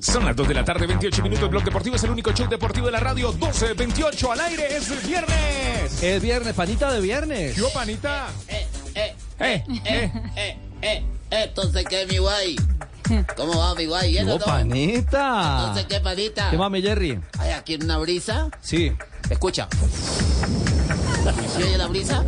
Son 0.00 0.24
las 0.24 0.36
2 0.36 0.48
de 0.48 0.54
la 0.54 0.64
tarde, 0.64 0.86
28 0.86 1.22
minutos. 1.22 1.50
Blog 1.50 1.64
Deportivo 1.64 1.96
es 1.96 2.04
el 2.04 2.10
único 2.10 2.32
show 2.32 2.48
deportivo 2.48 2.86
de 2.86 2.92
la 2.92 3.00
radio. 3.00 3.32
12, 3.32 3.74
28 3.74 4.32
al 4.32 4.40
aire. 4.40 4.76
Es 4.76 5.06
viernes. 5.06 6.02
Es 6.02 6.22
viernes, 6.22 6.54
panita 6.54 6.92
de 6.92 7.00
viernes. 7.00 7.54
¿Qué 7.54 7.62
hubo, 7.62 7.72
panita? 7.72 8.28
Eh, 8.48 8.66
eh, 8.94 9.14
Eh, 9.40 9.64
eh, 9.84 10.12
eh, 10.36 10.56
eh, 10.82 11.04
entonces 11.30 11.84
qué, 11.88 12.06
mi 12.06 12.18
guay. 12.18 12.56
¿Cómo 13.36 13.56
va, 13.58 13.74
mi 13.74 13.86
guay? 13.86 14.10
¿Bien 14.12 14.28
o 14.28 14.34
¡Oh, 14.34 14.38
no? 14.38 14.44
panita! 14.44 15.56
Entonces 15.60 15.86
qué, 15.88 16.00
panita. 16.00 16.50
¿Qué 16.50 16.58
mami, 16.58 16.82
Jerry? 16.82 17.18
Hay 17.38 17.52
aquí 17.52 17.76
una 17.76 17.98
brisa. 17.98 18.48
Sí. 18.60 18.92
Escucha. 19.30 19.68
¿Sí 21.56 21.62
oye 21.62 21.78
la 21.78 21.86
brisa? 21.86 22.22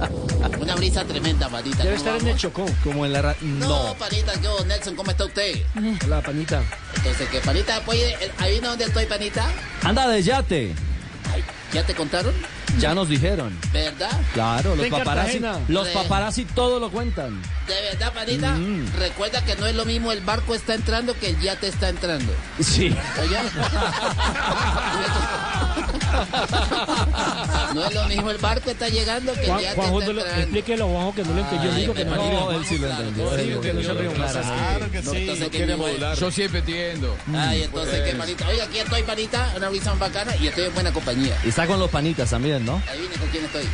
Una 0.61 0.75
brisa 0.75 1.05
tremenda, 1.05 1.49
panita. 1.49 1.83
Debe 1.83 1.97
¿Cómo 1.97 2.09
estar 2.09 2.21
en 2.21 2.29
el 2.29 2.37
Chocó. 2.39 2.67
Como 2.83 3.05
en 3.07 3.13
la... 3.13 3.23
ra- 3.23 3.37
No, 3.43 3.89
No. 3.89 3.95
panita, 3.95 4.33
yo, 4.41 4.65
Nelson, 4.65 4.97
¿cómo 4.97 5.11
está 5.11 5.25
usted? 5.27 5.63
Hola, 6.05 6.21
panita. 6.23 6.63
Entonces, 6.97 7.29
¿qué, 7.31 7.41
panita? 7.41 7.81
Pues, 7.85 7.99
eh, 7.99 8.31
¿ahí 8.39 8.59
dónde 8.61 8.85
estoy, 8.85 9.07
panita? 9.07 9.47
Anda 9.83 10.09
de 10.09 10.23
yate. 10.23 10.75
¿Ya 11.73 11.85
te 11.87 11.95
contaron? 11.95 12.35
Ya 12.79 12.95
nos 12.95 13.09
dijeron. 13.09 13.57
¿Verdad? 13.73 14.11
Claro, 14.33 14.75
los 14.77 14.87
paparazzi, 14.87 15.39
Cartagena. 15.41 15.65
los 15.69 15.89
paparazzi 15.89 16.45
todo 16.45 16.79
lo 16.81 16.91
cuentan. 16.91 17.41
¿De 17.67 17.75
verdad, 17.91 18.13
panita? 18.13 18.53
Mm. 18.55 18.87
Recuerda 18.99 19.45
que 19.45 19.57
no 19.57 19.67
es 19.67 19.75
lo 19.75 19.85
mismo 19.85 20.13
el 20.13 20.21
barco 20.21 20.55
está 20.55 20.75
entrando 20.75 21.15
que 21.19 21.29
el 21.31 21.41
yate 21.41 21.69
está 21.69 21.89
entrando. 21.89 22.33
Sí. 22.61 22.95
Oye. 23.21 23.37
No 27.75 27.87
es 27.87 27.95
lo 27.95 28.05
mismo 28.09 28.31
el 28.31 28.39
barco 28.39 28.71
está 28.71 28.89
llegando 28.89 29.33
que 29.33 29.47
Juan, 29.47 29.61
yate 29.61 29.77
Juanjo, 29.77 30.01
está 30.01 30.13
no 30.13 30.21
lo- 30.21 30.27
explíquelo, 30.27 30.89
Juanjo, 30.89 31.15
que 31.15 31.23
no 31.23 31.35
lo 31.35 31.41
entendió. 31.41 31.71
Yo 31.71 31.77
digo 31.77 31.95
que 31.95 32.05
no. 32.05 32.17
No, 32.17 32.53
él 32.53 32.65
sí 32.67 32.79
lo 32.79 32.89
entendió. 32.89 33.31
Claro 34.15 34.91
que 34.91 35.03
sí. 35.03 35.17
Entonces, 35.17 35.49
¿qué 35.51 35.67
me 35.67 35.75
voy? 35.75 35.93
Yo 36.19 36.31
siempre 36.31 36.61
entiendo. 36.61 37.17
Ay, 37.35 37.63
entonces, 37.63 38.01
¿qué, 38.03 38.15
panita? 38.17 38.49
Oye, 38.49 38.63
aquí 38.63 38.79
estoy, 38.79 39.03
panita, 39.03 39.53
una 39.57 39.69
brisa 39.69 39.95
bacana 39.95 40.35
y 40.37 40.49
estoy 40.49 40.65
en 40.65 40.75
buena 40.75 40.93
compañía. 40.93 41.37
Y 41.45 41.49
está 41.51 41.67
con 41.67 41.79
los 41.79 41.91
panitas 41.91 42.31
también, 42.31 42.60
¿no? 42.65 42.83
Ahí 42.91 43.01
vine 43.01 43.15
con 43.17 43.29
quién 43.29 43.45
estoy. 43.45 43.65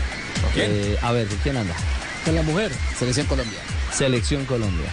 Eh, 0.56 0.98
a 1.02 1.12
ver, 1.12 1.26
¿con 1.28 1.38
quién 1.38 1.56
anda? 1.56 1.74
Con 2.24 2.34
la 2.34 2.42
mujer. 2.42 2.72
Selección 2.98 3.26
Colombia. 3.26 3.58
Selección 3.92 4.44
Colombia. 4.46 4.88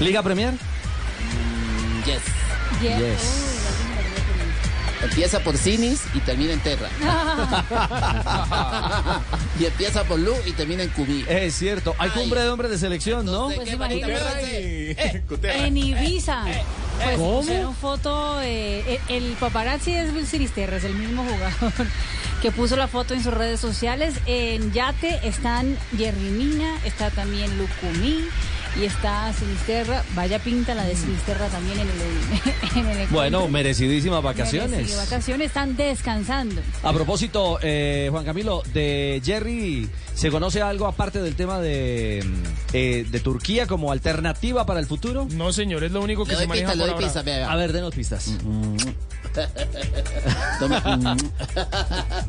Liga 0.00 0.22
Premier. 0.22 0.54
Yes. 2.04 2.20
Yes. 2.80 3.56
Empieza 5.02 5.40
por 5.40 5.56
Cinis 5.56 6.00
y 6.14 6.20
termina 6.20 6.52
en 6.54 6.60
Terra. 6.60 6.88
y 9.60 9.66
empieza 9.66 10.04
por 10.04 10.18
Lu 10.18 10.34
y 10.46 10.52
termina 10.52 10.82
en 10.82 10.88
Cubí. 10.90 11.24
Es 11.28 11.54
cierto. 11.54 11.94
Hay 11.98 12.10
cumbre 12.10 12.40
de 12.40 12.48
hombres 12.48 12.70
de 12.70 12.78
selección, 12.78 13.26
¿no? 13.26 13.50
Pues 13.54 13.72
imagínate. 13.72 14.92
Eh, 14.92 15.22
En 15.42 15.76
Ibiza. 15.76 16.44
Pues 17.02 17.16
¿Cómo? 17.18 17.40
pusieron 17.40 17.76
foto, 17.76 18.40
eh, 18.42 18.98
el 19.08 19.24
el 19.26 19.32
paparazzi 19.34 19.92
es 19.92 20.12
Will 20.14 20.26
Sinisterra, 20.26 20.78
es 20.78 20.84
el 20.84 20.94
mismo 20.94 21.24
jugador 21.24 21.72
que 22.46 22.52
puso 22.52 22.76
la 22.76 22.86
foto 22.86 23.12
en 23.12 23.24
sus 23.24 23.34
redes 23.34 23.58
sociales. 23.58 24.14
En 24.24 24.72
Yate 24.72 25.18
están 25.24 25.76
Jerry 25.96 26.30
Mina, 26.30 26.78
está 26.84 27.10
también 27.10 27.50
Lucumí 27.58 28.20
y 28.80 28.84
está 28.84 29.32
Sinisterra. 29.32 30.04
Vaya 30.14 30.38
pinta 30.38 30.72
la 30.72 30.84
de 30.84 30.94
Sinisterra 30.94 31.48
también 31.48 31.80
en 31.80 31.88
el, 31.88 32.76
en 32.94 33.00
el. 33.00 33.08
Bueno, 33.08 33.48
merecidísimas 33.48 34.22
vacaciones. 34.22 34.96
Vacaciones, 34.96 35.48
están 35.48 35.74
descansando. 35.74 36.62
A 36.84 36.92
propósito, 36.92 37.58
eh, 37.62 38.06
Juan 38.12 38.24
Camilo, 38.24 38.62
de 38.72 39.20
Jerry, 39.24 39.88
¿se 40.14 40.30
conoce 40.30 40.62
algo 40.62 40.86
aparte 40.86 41.20
del 41.22 41.34
tema 41.34 41.58
de, 41.58 42.24
eh, 42.72 43.06
de 43.10 43.18
Turquía 43.18 43.66
como 43.66 43.90
alternativa 43.90 44.64
para 44.66 44.78
el 44.78 44.86
futuro? 44.86 45.26
No, 45.32 45.52
señor, 45.52 45.82
es 45.82 45.90
lo 45.90 46.00
único 46.00 46.24
que 46.24 46.34
Le 46.34 46.38
se 46.38 46.46
maneja 46.46 46.70
pista, 46.70 46.76
le 46.76 46.78
por 46.78 46.86
doy 46.86 46.94
ahora. 46.94 47.06
pista, 47.06 47.22
vea, 47.22 47.38
vea. 47.38 47.50
A 47.50 47.56
ver, 47.56 47.72
denos 47.72 47.92
pistas. 47.92 48.30
Toma. 50.58 51.16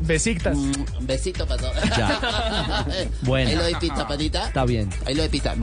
Besiktas. 0.00 0.56
Besito 1.00 1.46
para 1.46 1.60
todos. 1.62 1.76
Ya. 1.96 2.84
Bueno. 3.22 3.50
Ahí 3.50 3.56
lo 3.56 3.62
doy 3.62 3.74
pista, 3.76 4.06
panita. 4.06 4.46
Está 4.48 4.64
bien. 4.64 4.90
Ahí 5.06 5.14
lo 5.14 5.22
doy 5.22 5.28
pista. 5.30 5.54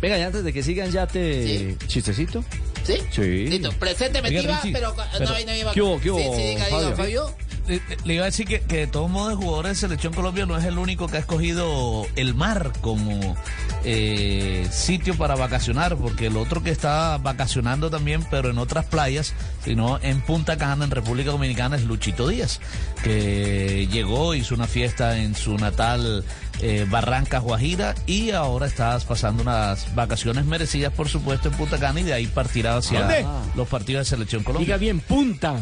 Venga, 0.00 0.18
y 0.18 0.22
antes 0.22 0.44
de 0.44 0.52
que 0.52 0.62
sigan 0.62 0.90
ya 0.90 1.06
te... 1.06 1.76
¿Chistecito? 1.86 2.44
¿Sí? 2.84 2.94
Sí. 3.10 3.46
Listo. 3.46 3.70
Tiva, 3.70 4.56
Richie, 4.56 4.72
pero... 4.72 4.94
pero- 5.12 5.24
no, 5.30 5.34
ahí 5.36 5.44
no 5.44 5.54
iba. 5.54 5.72
¿Qué 5.72 5.82
hubo, 5.82 6.00
qué 6.00 6.10
hubo, 6.10 6.18
Sí, 6.18 6.24
sí, 6.36 6.48
diga, 6.48 6.64
diga, 6.66 6.78
Fabio? 6.78 6.96
Fabio. 6.96 7.34
Le, 7.68 7.80
le 8.04 8.14
iba 8.14 8.22
a 8.24 8.26
decir 8.26 8.46
que, 8.46 8.60
que 8.60 8.78
de 8.78 8.86
todos 8.86 9.10
modos 9.10 9.32
el 9.32 9.36
jugador 9.36 9.66
de 9.66 9.74
Selección 9.74 10.14
Colombia 10.14 10.46
no 10.46 10.56
es 10.56 10.64
el 10.64 10.78
único 10.78 11.06
que 11.06 11.18
ha 11.18 11.20
escogido 11.20 12.06
el 12.16 12.34
mar 12.34 12.72
como 12.80 13.36
eh, 13.84 14.66
sitio 14.70 15.16
para 15.16 15.36
vacacionar, 15.36 15.96
porque 15.96 16.26
el 16.26 16.36
otro 16.36 16.62
que 16.62 16.70
está 16.70 17.18
vacacionando 17.18 17.90
también, 17.90 18.24
pero 18.30 18.50
en 18.50 18.58
otras 18.58 18.86
playas, 18.86 19.34
sino 19.64 19.98
en 20.02 20.20
Punta 20.22 20.56
Cana, 20.56 20.84
en 20.84 20.90
República 20.90 21.30
Dominicana, 21.30 21.76
es 21.76 21.84
Luchito 21.84 22.28
Díaz, 22.28 22.60
que 23.02 23.86
llegó, 23.90 24.34
hizo 24.34 24.54
una 24.54 24.66
fiesta 24.66 25.18
en 25.18 25.34
su 25.34 25.56
natal 25.56 26.24
eh, 26.60 26.86
Barranca 26.90 27.38
Guajira 27.38 27.94
y 28.06 28.30
ahora 28.30 28.66
está 28.66 28.98
pasando 29.00 29.42
unas 29.42 29.94
vacaciones 29.94 30.44
merecidas, 30.44 30.92
por 30.92 31.08
supuesto, 31.08 31.48
en 31.48 31.54
Punta 31.54 31.78
Cana 31.78 32.00
y 32.00 32.04
de 32.04 32.14
ahí 32.14 32.26
partirá 32.26 32.76
hacia 32.76 33.00
¿Dónde? 33.00 33.26
los 33.54 33.68
partidos 33.68 34.06
de 34.06 34.16
Selección 34.16 34.42
Colombia. 34.42 34.66
Diga 34.66 34.76
bien, 34.76 35.00
punta. 35.00 35.56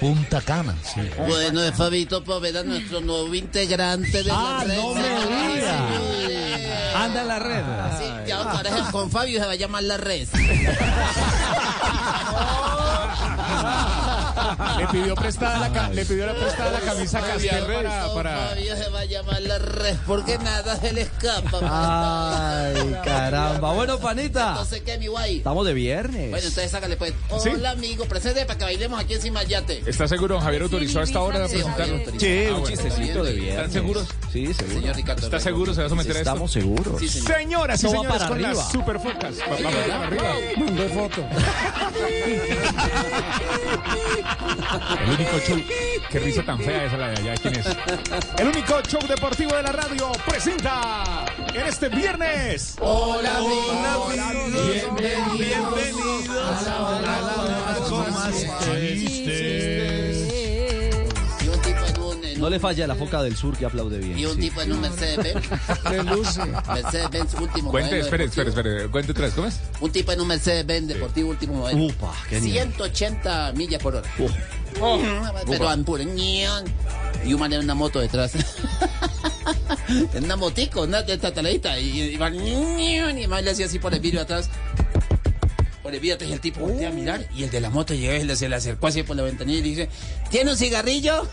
Punta 0.00 0.40
Cana, 0.40 0.74
sí. 0.84 1.00
Bueno, 1.26 1.60
de 1.60 1.72
Fabito 1.72 2.22
Poveda, 2.22 2.62
nuestro 2.62 3.00
nuevo 3.00 3.34
integrante 3.34 4.22
de 4.22 4.30
Ah, 4.32 4.62
la 4.64 4.74
red. 4.74 4.80
no 4.80 4.94
me 4.94 5.56
diga. 5.56 7.04
Anda 7.04 7.22
en 7.22 7.28
la 7.28 7.38
red. 7.40 7.64
Sí, 7.98 8.04
ya 8.28 8.36
ahora 8.38 8.70
con 8.92 9.10
Fabio 9.10 9.40
se 9.40 9.46
va 9.46 9.52
a 9.52 9.56
llamar 9.56 9.82
la 9.82 9.96
red. 9.96 10.28
Le 14.78 14.86
pidió 14.88 15.14
prestada 15.14 15.68
la, 15.68 15.88
le 15.90 16.04
pidió 16.04 16.26
la 16.26 16.34
prestada 16.34 16.70
la 16.72 16.80
camisa 16.80 17.20
Castel 17.20 17.64
para, 17.64 18.12
para... 18.14 18.54
Se 18.54 18.88
va 18.90 19.00
a 19.00 19.04
llamar 19.04 19.40
la 19.42 19.58
red 19.58 19.96
porque 20.06 20.38
nada 20.38 20.76
se 20.76 20.92
le 20.92 21.02
escapa. 21.02 21.58
Ay, 21.62 22.96
caramba. 23.04 23.72
Bueno, 23.72 23.98
panita. 23.98 24.50
Entonces, 24.50 24.82
¿qué, 24.82 24.98
mi 24.98 25.06
guay? 25.08 25.38
Estamos 25.38 25.66
de 25.66 25.74
viernes. 25.74 26.30
Bueno, 26.30 26.46
entonces 26.46 26.70
sácale 26.70 26.96
pues. 26.96 27.12
¿Sí? 27.42 27.48
Hola, 27.50 27.70
amigo, 27.72 28.04
presente 28.06 28.44
para 28.46 28.58
que 28.58 28.64
bailemos 28.64 29.00
aquí 29.00 29.14
encima 29.14 29.40
del 29.40 29.48
yate. 29.48 29.82
¿Está 29.86 30.06
seguro, 30.08 30.40
Javier 30.40 30.62
autorizó 30.62 31.00
a 31.00 31.04
esta 31.04 31.20
hora 31.20 31.40
de 31.40 31.48
Sí, 31.48 31.54
presentarlo? 31.54 31.98
Sí, 32.18 32.44
Ah, 32.48 32.54
un 32.54 32.60
bueno, 32.60 32.66
chistecito 32.76 33.24
de 33.24 33.32
viernes. 33.32 33.54
¿Están 33.56 33.72
seguros? 33.72 34.06
Sí, 34.32 34.54
seguro. 34.54 34.80
Señor 34.80 34.96
Ricardo. 34.96 35.22
¿Está 35.24 35.38
Rego. 35.38 35.48
seguro? 35.48 35.74
¿Se 35.74 35.80
va 35.80 35.86
a 35.86 35.90
someter 35.90 36.16
a 36.16 36.18
esto? 36.20 36.30
Estamos 36.30 36.52
seguros. 36.52 37.00
Sí, 37.00 37.08
señor. 37.08 37.36
Señoras 37.38 37.84
y 37.84 37.88
señores, 37.88 38.12
para 38.12 38.28
con 38.28 38.34
arriba. 38.36 38.52
las 38.54 38.72
superfocas. 38.72 39.34
Va- 39.40 39.44
Vamos 39.48 39.72
para 39.88 40.06
arriba. 40.06 40.34
Mandó 40.58 40.88
foto. 40.88 41.24
El 45.02 45.10
único 45.10 45.38
show. 45.40 45.62
Qué 46.10 46.18
risa 46.18 46.42
tan 46.42 46.58
fea 46.58 46.84
esa 46.84 46.96
la 46.96 47.08
de 47.08 47.20
allá. 47.20 47.34
¿Quién 47.40 47.54
es? 47.56 47.66
El 48.38 48.48
único 48.48 48.80
show 48.82 49.00
deportivo 49.06 49.54
de 49.54 49.62
la 49.62 49.72
radio 49.72 50.12
presenta 50.26 51.24
en 51.54 51.66
este 51.66 51.88
viernes. 51.88 52.76
Hola, 52.80 53.40
Hola, 53.40 54.30
amigos. 54.30 54.58
Bienvenidos 55.38 56.28
a 56.28 56.62
la 56.62 56.80
hora 56.82 58.10
más 58.10 58.34
chistes. 58.64 60.07
No 62.38 62.48
le 62.48 62.60
falla 62.60 62.86
la 62.86 62.94
foca 62.94 63.22
del 63.22 63.36
sur 63.36 63.56
que 63.56 63.66
aplaude 63.66 63.98
bien. 63.98 64.18
y 64.18 64.24
un 64.26 64.34
sí. 64.34 64.42
tipo 64.42 64.62
en 64.62 64.72
un 64.72 64.80
Mercedes-Benz. 64.80 65.48
Le 65.90 66.02
luce. 66.04 66.40
Mercedes-Benz 66.68 67.34
último 67.40 67.70
Cuente, 67.70 67.90
modelo 67.90 68.04
espere, 68.04 68.24
espere, 68.24 68.48
espere. 68.50 68.88
Cuente 68.88 69.12
tres. 69.12 69.32
¿Cómo 69.34 69.48
es? 69.48 69.60
Un 69.80 69.90
tipo 69.90 70.12
en 70.12 70.20
un 70.20 70.28
Mercedes-Benz 70.28 70.88
deportivo 70.88 71.30
último 71.30 71.54
modelo. 71.54 71.84
Upa, 71.86 72.14
qué 72.28 72.40
nivel. 72.40 72.72
180 72.74 73.52
millas 73.56 73.82
por 73.82 73.96
hora. 73.96 74.08
Uf. 74.18 74.30
Pero 75.46 75.72
en 75.72 75.84
puro. 75.84 76.04
Y 76.04 77.34
un 77.34 77.40
man 77.40 77.52
en 77.52 77.60
una 77.60 77.74
moto 77.74 77.98
detrás. 77.98 78.32
en 80.14 80.24
una 80.24 80.36
motico, 80.36 80.82
una 80.82 81.02
de 81.02 81.14
esta 81.14 81.32
taladita. 81.32 81.78
Y, 81.78 82.00
y 82.00 82.16
va 82.16 82.30
ñion, 82.30 83.18
y 83.18 83.26
man 83.26 83.44
le 83.44 83.50
hacía 83.50 83.66
así 83.66 83.78
por 83.78 83.92
el 83.92 84.00
vidrio 84.00 84.20
atrás. 84.20 84.48
Por 85.82 85.94
el 85.94 86.00
vidrio 86.00 86.14
atrás 86.14 86.30
y 86.30 86.34
el 86.34 86.40
tipo 86.40 86.60
voltea 86.60 86.90
a 86.90 86.92
mirar. 86.92 87.26
Y 87.34 87.42
el 87.42 87.50
de 87.50 87.60
la 87.60 87.70
moto 87.70 87.94
llegó 87.94 88.14
y 88.14 88.36
se 88.36 88.48
le 88.48 88.56
acercó 88.56 88.86
así 88.86 89.02
por 89.02 89.16
la 89.16 89.22
ventanilla 89.24 89.58
y 89.58 89.62
dice: 89.62 89.88
¿Tiene 90.30 90.52
un 90.52 90.56
cigarrillo? 90.56 91.26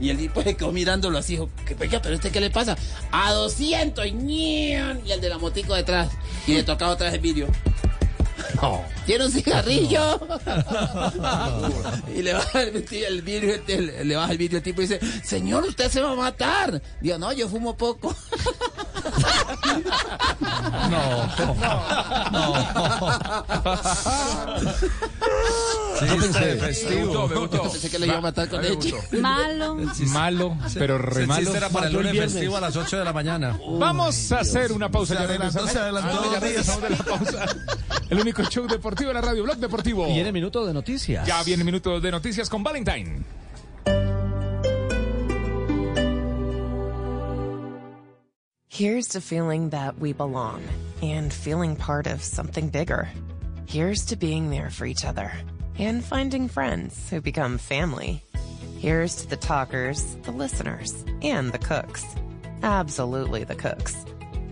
Y 0.00 0.10
el 0.10 0.18
tipo 0.18 0.42
se 0.42 0.54
quedó 0.56 0.72
mirándolo 0.72 1.18
así, 1.18 1.34
dijo, 1.34 1.50
¿qué 1.66 1.74
peca? 1.74 2.00
¿Pero 2.02 2.14
este 2.14 2.30
qué 2.30 2.40
le 2.40 2.50
pasa? 2.50 2.76
A 3.10 3.32
200, 3.32 4.12
ñion. 4.12 5.00
Y 5.06 5.12
el 5.12 5.20
de 5.20 5.28
la 5.28 5.38
motico 5.38 5.74
detrás. 5.74 6.10
Y 6.46 6.54
le 6.54 6.62
tocaba 6.62 6.92
otra 6.92 7.06
vez 7.06 7.14
el 7.14 7.20
vidrio. 8.56 8.84
¿Tiene 9.06 9.24
un 9.26 9.32
cigarrillo? 9.32 10.20
y 12.14 12.22
le 12.22 12.32
baja 12.34 12.62
el, 12.62 12.84
el 12.90 13.22
vidrio, 13.22 13.54
el- 13.68 14.08
le 14.08 14.16
baja 14.16 14.32
el 14.32 14.38
vidrio 14.38 14.58
el 14.58 14.64
tipo 14.64 14.82
y 14.82 14.86
dice, 14.86 15.00
señor, 15.24 15.64
usted 15.64 15.90
se 15.90 16.00
va 16.00 16.12
a 16.12 16.16
matar. 16.16 16.80
Digo, 17.00 17.18
no, 17.18 17.32
yo 17.32 17.48
fumo 17.48 17.76
poco. 17.76 18.14
Sí, 25.98 26.04
pensé. 26.20 26.54
Me 26.90 27.04
gustó, 27.04 27.28
me 27.28 27.34
gustó. 27.36 27.62
Pensé 27.62 27.90
que 27.90 27.98
le 27.98 28.06
iba 28.06 28.18
a 28.18 28.20
matar 28.20 28.48
con 28.48 28.62
leche. 28.62 28.92
Malo. 29.12 29.76
Malo, 30.08 30.56
pero 30.74 30.98
re 30.98 31.26
malo. 31.26 31.54
Era 31.54 31.68
para 31.70 31.86
el 31.86 31.94
lunes 31.94 32.12
viernes. 32.12 32.32
festivo 32.34 32.56
a 32.56 32.60
las 32.60 32.76
8 32.76 32.98
de 32.98 33.04
la 33.04 33.12
mañana. 33.12 33.58
Vamos 33.78 34.30
a 34.32 34.40
hacer 34.40 34.72
una 34.72 34.90
pausa. 34.90 35.16
Se 35.16 35.22
adelantó, 35.22 35.66
se 35.66 35.78
adelantó. 35.78 36.20
Ah, 36.22 36.28
ya 36.34 36.40
regresamos 36.40 36.82
de 36.82 36.90
la 36.90 36.96
pausa. 36.98 37.46
El 38.10 38.20
único 38.20 38.42
show 38.50 38.66
deportivo 38.66 39.08
de 39.08 39.14
la 39.14 39.20
radio, 39.20 39.42
Blog 39.42 39.58
Deportivo. 39.58 40.06
Viene 40.06 40.32
minuto 40.32 40.66
de 40.66 40.72
noticias. 40.72 41.26
Ya 41.26 41.42
viene 41.42 41.64
minuto 41.64 42.00
de 42.00 42.10
noticias 42.10 42.48
con 42.48 42.62
Valentine. 42.62 43.24
Here's 48.68 49.08
to 49.08 49.22
feeling 49.22 49.70
that 49.70 49.98
we 49.98 50.12
belong 50.12 50.62
and 51.00 51.32
feeling 51.32 51.76
part 51.76 52.06
of 52.06 52.22
something 52.22 52.68
bigger. 52.68 53.08
Here's 53.66 54.04
to 54.06 54.16
being 54.16 54.50
there 54.50 54.68
for 54.68 54.84
each 54.84 55.04
other 55.04 55.32
and 55.78 56.04
finding 56.04 56.48
friends 56.48 57.08
who 57.08 57.22
become 57.22 57.56
family. 57.56 58.22
Here's 58.78 59.16
to 59.22 59.28
the 59.28 59.36
talkers, 59.36 60.16
the 60.24 60.30
listeners, 60.30 61.04
and 61.22 61.52
the 61.52 61.58
cooks. 61.58 62.04
Absolutely 62.62 63.44
the 63.44 63.54
cooks. 63.54 64.04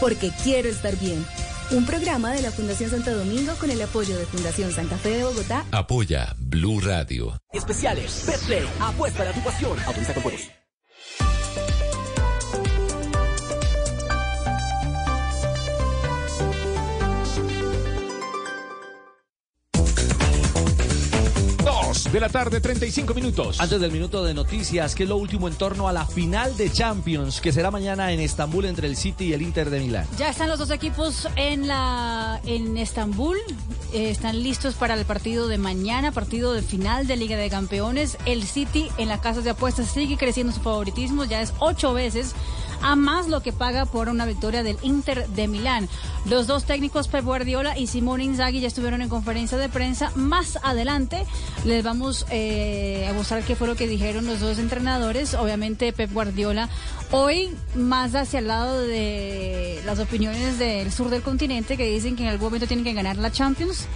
Porque 0.00 0.30
quiero 0.42 0.68
estar 0.68 0.98
bien. 0.98 1.24
Un 1.70 1.84
programa 1.84 2.32
de 2.32 2.40
la 2.42 2.50
Fundación 2.50 2.90
Santo 2.90 3.16
Domingo 3.16 3.52
con 3.60 3.70
el 3.70 3.80
apoyo 3.82 4.16
de 4.16 4.26
Fundación 4.26 4.72
Santa 4.72 4.96
Fe 4.96 5.18
de 5.18 5.24
Bogotá. 5.24 5.64
Apoya 5.70 6.34
Blue 6.38 6.80
Radio. 6.80 7.38
Especiales, 7.52 8.24
Betplay, 8.26 8.66
apuesta 8.80 9.28
a 9.28 9.32
tu 9.32 9.44
pasión. 9.44 9.78
Autoriza 9.86 10.14
con 10.14 10.22
juegos. 10.22 10.57
De 22.04 22.20
la 22.20 22.28
tarde, 22.28 22.60
35 22.60 23.12
minutos. 23.12 23.60
Antes 23.60 23.80
del 23.80 23.90
minuto 23.90 24.22
de 24.24 24.32
noticias, 24.32 24.94
¿qué 24.94 25.02
es 25.02 25.08
lo 25.08 25.16
último 25.16 25.48
en 25.48 25.54
torno 25.54 25.88
a 25.88 25.92
la 25.92 26.06
final 26.06 26.56
de 26.56 26.70
Champions 26.70 27.40
que 27.40 27.52
será 27.52 27.70
mañana 27.70 28.12
en 28.12 28.20
Estambul 28.20 28.66
entre 28.66 28.86
el 28.86 28.96
City 28.96 29.26
y 29.26 29.32
el 29.32 29.42
Inter 29.42 29.68
de 29.68 29.80
Milán? 29.80 30.06
Ya 30.16 30.28
están 30.28 30.48
los 30.48 30.58
dos 30.58 30.70
equipos 30.70 31.28
en 31.36 31.66
la 31.66 32.40
en 32.46 32.76
Estambul. 32.76 33.36
Eh, 33.92 34.10
están 34.10 34.42
listos 34.42 34.74
para 34.74 34.94
el 34.94 35.04
partido 35.06 35.48
de 35.48 35.58
mañana, 35.58 36.12
partido 36.12 36.52
de 36.52 36.62
final 36.62 37.06
de 37.06 37.16
Liga 37.16 37.36
de 37.36 37.50
Campeones. 37.50 38.16
El 38.26 38.44
City 38.44 38.88
en 38.96 39.08
las 39.08 39.20
casas 39.20 39.44
de 39.44 39.50
apuestas 39.50 39.88
sigue 39.88 40.16
creciendo 40.16 40.52
su 40.52 40.60
favoritismo, 40.60 41.24
ya 41.24 41.42
es 41.42 41.52
ocho 41.58 41.92
veces 41.94 42.34
a 42.82 42.96
más 42.96 43.28
lo 43.28 43.42
que 43.42 43.52
paga 43.52 43.84
por 43.86 44.08
una 44.08 44.26
victoria 44.26 44.62
del 44.62 44.76
Inter 44.82 45.26
de 45.28 45.48
Milán. 45.48 45.88
Los 46.26 46.46
dos 46.46 46.64
técnicos 46.64 47.08
Pep 47.08 47.24
Guardiola 47.24 47.78
y 47.78 47.86
Simone 47.86 48.24
Inzaghi 48.24 48.60
ya 48.60 48.68
estuvieron 48.68 49.02
en 49.02 49.08
conferencia 49.08 49.58
de 49.58 49.68
prensa. 49.68 50.10
Más 50.14 50.58
adelante 50.62 51.24
les 51.64 51.82
vamos 51.84 52.26
eh, 52.30 53.06
a 53.08 53.12
mostrar 53.12 53.42
qué 53.42 53.56
fue 53.56 53.66
lo 53.66 53.76
que 53.76 53.86
dijeron 53.86 54.26
los 54.26 54.40
dos 54.40 54.58
entrenadores. 54.58 55.34
Obviamente 55.34 55.92
Pep 55.92 56.12
Guardiola 56.12 56.68
hoy 57.10 57.50
más 57.74 58.14
hacia 58.14 58.38
el 58.40 58.48
lado 58.48 58.80
de 58.80 59.80
las 59.86 59.98
opiniones 59.98 60.58
del 60.58 60.92
sur 60.92 61.08
del 61.10 61.22
continente 61.22 61.76
que 61.76 61.86
dicen 61.90 62.16
que 62.16 62.22
en 62.24 62.28
algún 62.30 62.46
momento 62.48 62.66
tienen 62.66 62.84
que 62.84 62.92
ganar 62.92 63.16
la 63.16 63.30
Champions. 63.32 63.86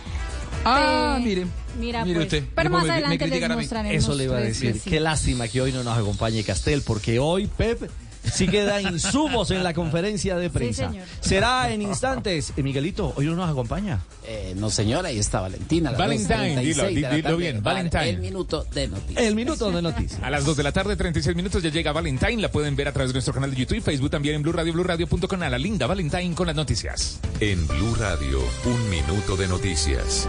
Ah, 0.64 1.16
Eh, 1.18 1.24
miren. 1.24 1.50
Mira, 1.78 2.04
Mire 2.04 2.14
pues, 2.16 2.26
usted. 2.26 2.44
pero 2.54 2.70
más 2.70 2.82
me- 2.82 2.88
me 2.88 2.92
adelante 2.94 3.26
les 3.26 3.48
mostraremos. 3.48 3.96
Eso 4.04 4.14
le 4.14 4.24
iba 4.24 4.36
a 4.36 4.40
decir. 4.40 4.78
sí. 4.78 4.90
Qué 4.90 5.00
lástima 5.00 5.48
que 5.48 5.60
hoy 5.60 5.72
no 5.72 5.82
nos 5.82 5.96
acompañe 5.98 6.44
Castel, 6.44 6.82
porque 6.82 7.18
hoy 7.18 7.46
Pep 7.46 7.90
sí 8.30 8.48
queda 8.48 8.80
insumos 8.80 9.50
en 9.50 9.62
la 9.62 9.74
conferencia 9.74 10.36
de 10.36 10.50
prensa. 10.50 10.88
señor. 10.90 11.06
Será 11.20 11.72
en 11.72 11.82
instantes. 11.82 12.52
Eh, 12.56 12.62
Miguelito, 12.62 13.12
hoy 13.16 13.26
no 13.26 13.36
nos 13.36 13.50
acompaña. 13.50 14.00
Eh, 14.24 14.54
no, 14.56 14.70
señora, 14.70 15.08
ahí 15.08 15.18
está 15.18 15.40
Valentina. 15.40 15.92
Valentine, 15.92 16.62
2:36 16.62 16.94
dilo, 16.94 17.10
dilo 17.10 17.36
bien, 17.36 17.62
Vale, 17.62 17.90
Valentine. 17.90 18.08
El 18.10 18.18
minuto 18.18 18.64
de 18.72 18.88
noticias. 18.88 19.24
El 19.24 19.34
minuto 19.34 19.70
de 19.70 19.82
noticias. 19.82 20.22
A 20.22 20.30
las 20.30 20.44
2 20.44 20.56
de 20.56 20.62
la 20.62 20.72
tarde, 20.72 20.96
36 20.96 21.36
minutos, 21.36 21.62
ya 21.62 21.70
llega 21.70 21.92
Valentine. 21.92 22.40
La 22.40 22.50
pueden 22.50 22.76
ver 22.76 22.88
a 22.88 22.92
través 22.92 23.10
de 23.10 23.14
nuestro 23.14 23.34
canal 23.34 23.50
de 23.50 23.56
YouTube 23.56 23.78
y 23.78 23.80
Facebook, 23.80 24.10
también 24.10 24.36
en 24.36 24.42
Blue 24.42 24.52
Radio. 24.52 24.72
A 24.72 25.48
la 25.48 25.58
linda 25.58 25.86
Valentine 25.86 26.34
con 26.34 26.46
las 26.46 26.56
noticias. 26.56 27.18
En 27.40 27.66
Blue 27.66 27.94
Radio, 27.94 28.40
un 28.64 28.90
minuto 28.90 29.36
de 29.36 29.48
noticias. 29.48 30.28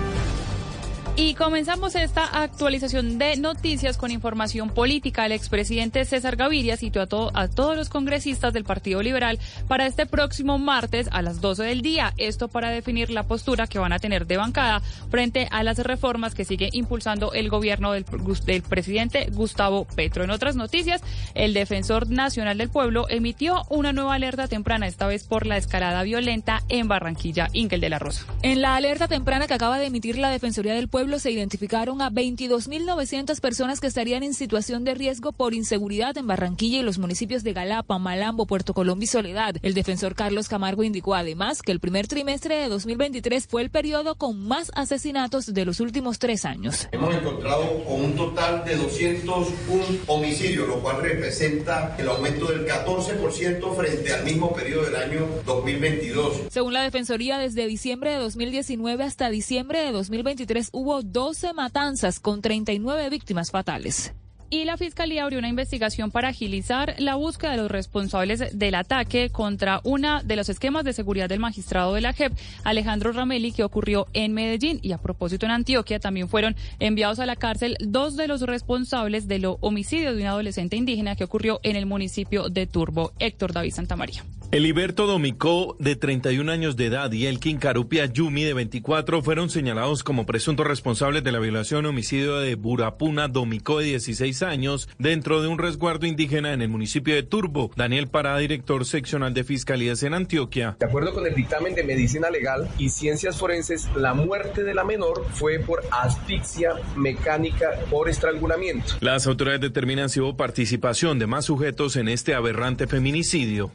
Y 1.15 1.35
comenzamos 1.35 1.93
esta 1.93 2.25
actualización 2.41 3.19
de 3.19 3.37
noticias 3.37 3.97
con 3.97 4.09
información 4.09 4.71
política. 4.71 5.27
El 5.27 5.31
expresidente 5.33 6.05
César 6.05 6.35
Gaviria 6.37 6.75
citó 6.75 7.01
a, 7.01 7.05
to- 7.05 7.29
a 7.35 7.47
todos 7.47 7.77
los 7.77 7.87
congresistas 7.89 8.51
del 8.51 8.63
Partido 8.63 9.03
Liberal 9.03 9.37
para 9.67 9.85
este 9.85 10.07
próximo 10.07 10.57
martes 10.57 11.07
a 11.11 11.21
las 11.21 11.39
12 11.39 11.61
del 11.65 11.83
día. 11.83 12.13
Esto 12.17 12.47
para 12.47 12.71
definir 12.71 13.11
la 13.11 13.23
postura 13.27 13.67
que 13.67 13.77
van 13.77 13.93
a 13.93 13.99
tener 13.99 14.25
de 14.25 14.37
bancada 14.37 14.81
frente 15.11 15.47
a 15.51 15.61
las 15.61 15.77
reformas 15.77 16.33
que 16.33 16.45
sigue 16.45 16.69
impulsando 16.71 17.31
el 17.33 17.47
gobierno 17.49 17.91
del, 17.91 18.05
del 18.47 18.63
presidente 18.63 19.27
Gustavo 19.31 19.85
Petro. 19.85 20.23
En 20.23 20.31
otras 20.31 20.55
noticias, 20.55 21.01
el 21.35 21.53
defensor 21.53 22.09
nacional 22.09 22.57
del 22.57 22.69
pueblo 22.69 23.05
emitió 23.07 23.61
una 23.69 23.93
nueva 23.93 24.15
alerta 24.15 24.47
temprana, 24.47 24.87
esta 24.87 25.05
vez 25.05 25.25
por 25.25 25.45
la 25.45 25.57
escalada 25.57 26.01
violenta 26.01 26.63
en 26.69 26.87
Barranquilla, 26.87 27.49
Inkel 27.53 27.81
de 27.81 27.89
la 27.91 27.99
Rosa. 27.99 28.25
En 28.41 28.63
la 28.63 28.75
alerta 28.75 29.07
temprana 29.07 29.45
que 29.45 29.53
acaba 29.53 29.77
de 29.77 29.85
emitir 29.85 30.17
la 30.17 30.31
Defensoría 30.31 30.73
del 30.73 30.87
Pueblo 30.87 31.02
se 31.03 31.31
identificaron 31.31 32.01
a 32.01 32.09
22.900 32.09 33.39
personas 33.41 33.79
que 33.81 33.87
estarían 33.87 34.23
en 34.23 34.33
situación 34.33 34.83
de 34.85 34.95
riesgo 34.95 35.33
por 35.33 35.53
inseguridad 35.53 36.17
en 36.17 36.27
Barranquilla 36.27 36.79
y 36.79 36.81
los 36.81 36.97
municipios 36.97 37.43
de 37.43 37.51
Galapa, 37.51 37.99
Malambo, 37.99 38.45
Puerto 38.45 38.73
Colombia 38.73 39.03
y 39.03 39.07
Soledad. 39.07 39.55
El 39.61 39.73
defensor 39.73 40.15
Carlos 40.15 40.47
Camargo 40.47 40.83
indicó 40.83 41.13
además 41.13 41.61
que 41.61 41.73
el 41.73 41.81
primer 41.81 42.07
trimestre 42.07 42.55
de 42.55 42.69
2023 42.69 43.47
fue 43.47 43.61
el 43.61 43.69
periodo 43.69 44.15
con 44.15 44.47
más 44.47 44.71
asesinatos 44.75 45.53
de 45.53 45.65
los 45.65 45.81
últimos 45.81 46.19
tres 46.19 46.45
años. 46.45 46.87
Hemos 46.91 47.13
encontrado 47.13 47.83
con 47.83 48.01
un 48.01 48.15
total 48.15 48.63
de 48.63 48.77
201 48.77 49.83
homicidios, 50.07 50.67
lo 50.67 50.79
cual 50.79 51.01
representa 51.01 51.95
el 51.99 52.07
aumento 52.07 52.45
del 52.47 52.65
14% 52.65 53.75
frente 53.75 54.13
al 54.13 54.23
mismo 54.23 54.53
periodo 54.53 54.85
del 54.85 54.95
año 54.95 55.27
2022. 55.45 56.43
Según 56.49 56.73
la 56.73 56.81
Defensoría, 56.81 57.37
desde 57.37 57.67
diciembre 57.67 58.11
de 58.11 58.17
2019 58.17 59.03
hasta 59.03 59.29
diciembre 59.29 59.79
de 59.79 59.91
2023 59.91 60.69
hubo 60.71 60.92
12 61.01 61.53
matanzas 61.53 62.19
con 62.19 62.41
39 62.41 63.09
víctimas 63.09 63.51
fatales. 63.51 64.13
Y 64.53 64.65
la 64.65 64.77
Fiscalía 64.77 65.23
abrió 65.23 65.39
una 65.39 65.49
investigación 65.49 66.11
para 66.11 66.27
agilizar 66.27 66.93
la 66.99 67.15
búsqueda 67.15 67.53
de 67.53 67.57
los 67.57 67.71
responsables 67.71 68.55
del 68.55 68.75
ataque 68.75 69.31
contra 69.31 69.81
una 69.83 70.21
de 70.21 70.35
los 70.35 70.47
esquemas 70.47 70.83
de 70.83 70.93
seguridad 70.93 71.27
del 71.27 71.39
magistrado 71.39 71.95
de 71.95 72.01
la 72.01 72.13
JEP, 72.13 72.33
Alejandro 72.63 73.13
Ramelli, 73.13 73.51
que 73.51 73.63
ocurrió 73.63 74.05
en 74.13 74.31
Medellín. 74.35 74.77
Y 74.83 74.91
a 74.91 74.99
propósito, 74.99 75.47
en 75.47 75.53
Antioquia 75.53 75.99
también 75.99 76.29
fueron 76.29 76.55
enviados 76.77 77.17
a 77.17 77.25
la 77.25 77.35
cárcel 77.35 77.77
dos 77.79 78.15
de 78.15 78.27
los 78.27 78.41
responsables 78.41 79.27
del 79.27 79.47
homicidio 79.59 80.13
de 80.13 80.21
un 80.21 80.27
adolescente 80.27 80.75
indígena 80.75 81.15
que 81.15 81.23
ocurrió 81.23 81.59
en 81.63 81.75
el 81.75 81.87
municipio 81.87 82.49
de 82.49 82.67
Turbo, 82.67 83.11
Héctor 83.17 83.53
David 83.53 83.73
Santamaría. 83.73 84.23
Eliberto 84.53 85.07
Domicó, 85.07 85.75
de 85.79 85.95
31 85.95 86.51
años 86.51 86.75
de 86.75 86.85
edad, 86.85 87.11
y 87.11 87.25
Elkin 87.25 87.57
Carupia 87.57 88.05
Yumi, 88.05 88.43
de 88.43 88.53
24, 88.53 89.23
fueron 89.23 89.49
señalados 89.49 90.03
como 90.03 90.27
presuntos 90.27 90.67
responsables 90.67 91.23
de 91.23 91.31
la 91.31 91.39
violación 91.39 91.85
y 91.85 91.87
homicidio 91.87 92.37
de 92.37 92.53
Burapuna 92.53 93.27
Domicó, 93.27 93.79
de 93.79 93.85
16 93.85 94.43
años, 94.43 94.87
dentro 94.99 95.41
de 95.41 95.47
un 95.47 95.57
resguardo 95.57 96.05
indígena 96.05 96.53
en 96.53 96.61
el 96.61 96.69
municipio 96.69 97.15
de 97.15 97.23
Turbo. 97.23 97.71
Daniel 97.75 98.09
Parada, 98.09 98.37
director 98.37 98.85
seccional 98.85 99.33
de 99.33 99.43
Fiscalías 99.43 100.03
en 100.03 100.13
Antioquia. 100.13 100.77
De 100.79 100.85
acuerdo 100.85 101.15
con 101.15 101.25
el 101.25 101.33
dictamen 101.33 101.73
de 101.73 101.81
medicina 101.81 102.29
legal 102.29 102.69
y 102.77 102.89
ciencias 102.89 103.39
forenses, 103.39 103.89
la 103.95 104.13
muerte 104.13 104.63
de 104.63 104.75
la 104.75 104.83
menor 104.83 105.25
fue 105.33 105.57
por 105.57 105.81
asfixia 105.89 106.73
mecánica 106.95 107.71
por 107.89 108.07
estrangulamiento. 108.07 108.97
Las 108.99 109.25
autoridades 109.25 109.61
determinan 109.61 110.09
si 110.09 110.19
hubo 110.19 110.37
participación 110.37 111.17
de 111.17 111.25
más 111.25 111.45
sujetos 111.45 111.95
en 111.95 112.07
este 112.07 112.35
aberrante 112.35 112.85
feminicidio. 112.85 113.71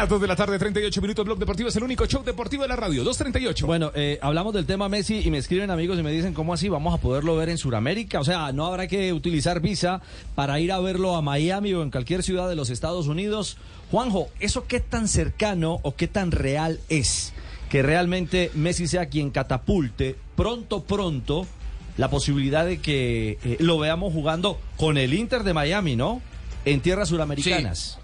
Las 0.00 0.08
2 0.08 0.22
de 0.22 0.28
la 0.28 0.36
tarde, 0.36 0.58
38 0.58 1.02
minutos, 1.02 1.26
Blog 1.26 1.38
Deportivo 1.38 1.68
es 1.68 1.76
el 1.76 1.82
único 1.82 2.06
show 2.06 2.24
deportivo 2.24 2.62
de 2.62 2.70
la 2.70 2.76
radio, 2.76 3.04
238. 3.04 3.66
Bueno, 3.66 3.92
eh, 3.94 4.18
hablamos 4.22 4.54
del 4.54 4.64
tema 4.64 4.88
Messi 4.88 5.20
y 5.22 5.30
me 5.30 5.36
escriben 5.36 5.70
amigos 5.70 5.98
y 5.98 6.02
me 6.02 6.10
dicen, 6.10 6.32
¿cómo 6.32 6.54
así? 6.54 6.70
¿Vamos 6.70 6.94
a 6.94 6.96
poderlo 6.96 7.36
ver 7.36 7.50
en 7.50 7.58
Sudamérica? 7.58 8.18
O 8.18 8.24
sea, 8.24 8.50
¿no 8.52 8.64
habrá 8.64 8.86
que 8.86 9.12
utilizar 9.12 9.60
visa 9.60 10.00
para 10.34 10.58
ir 10.58 10.72
a 10.72 10.80
verlo 10.80 11.16
a 11.16 11.20
Miami 11.20 11.74
o 11.74 11.82
en 11.82 11.90
cualquier 11.90 12.22
ciudad 12.22 12.48
de 12.48 12.56
los 12.56 12.70
Estados 12.70 13.08
Unidos? 13.08 13.58
Juanjo, 13.90 14.30
¿eso 14.40 14.66
qué 14.66 14.80
tan 14.80 15.06
cercano 15.06 15.80
o 15.82 15.94
qué 15.94 16.08
tan 16.08 16.30
real 16.30 16.80
es? 16.88 17.34
Que 17.68 17.82
realmente 17.82 18.50
Messi 18.54 18.86
sea 18.86 19.10
quien 19.10 19.28
catapulte 19.28 20.16
pronto, 20.34 20.82
pronto 20.82 21.46
la 21.98 22.08
posibilidad 22.08 22.64
de 22.64 22.78
que 22.78 23.36
eh, 23.44 23.56
lo 23.60 23.78
veamos 23.78 24.14
jugando 24.14 24.58
con 24.78 24.96
el 24.96 25.12
Inter 25.12 25.42
de 25.42 25.52
Miami, 25.52 25.94
¿no? 25.94 26.22
En 26.64 26.80
tierras 26.80 27.10
suramericanas. 27.10 27.98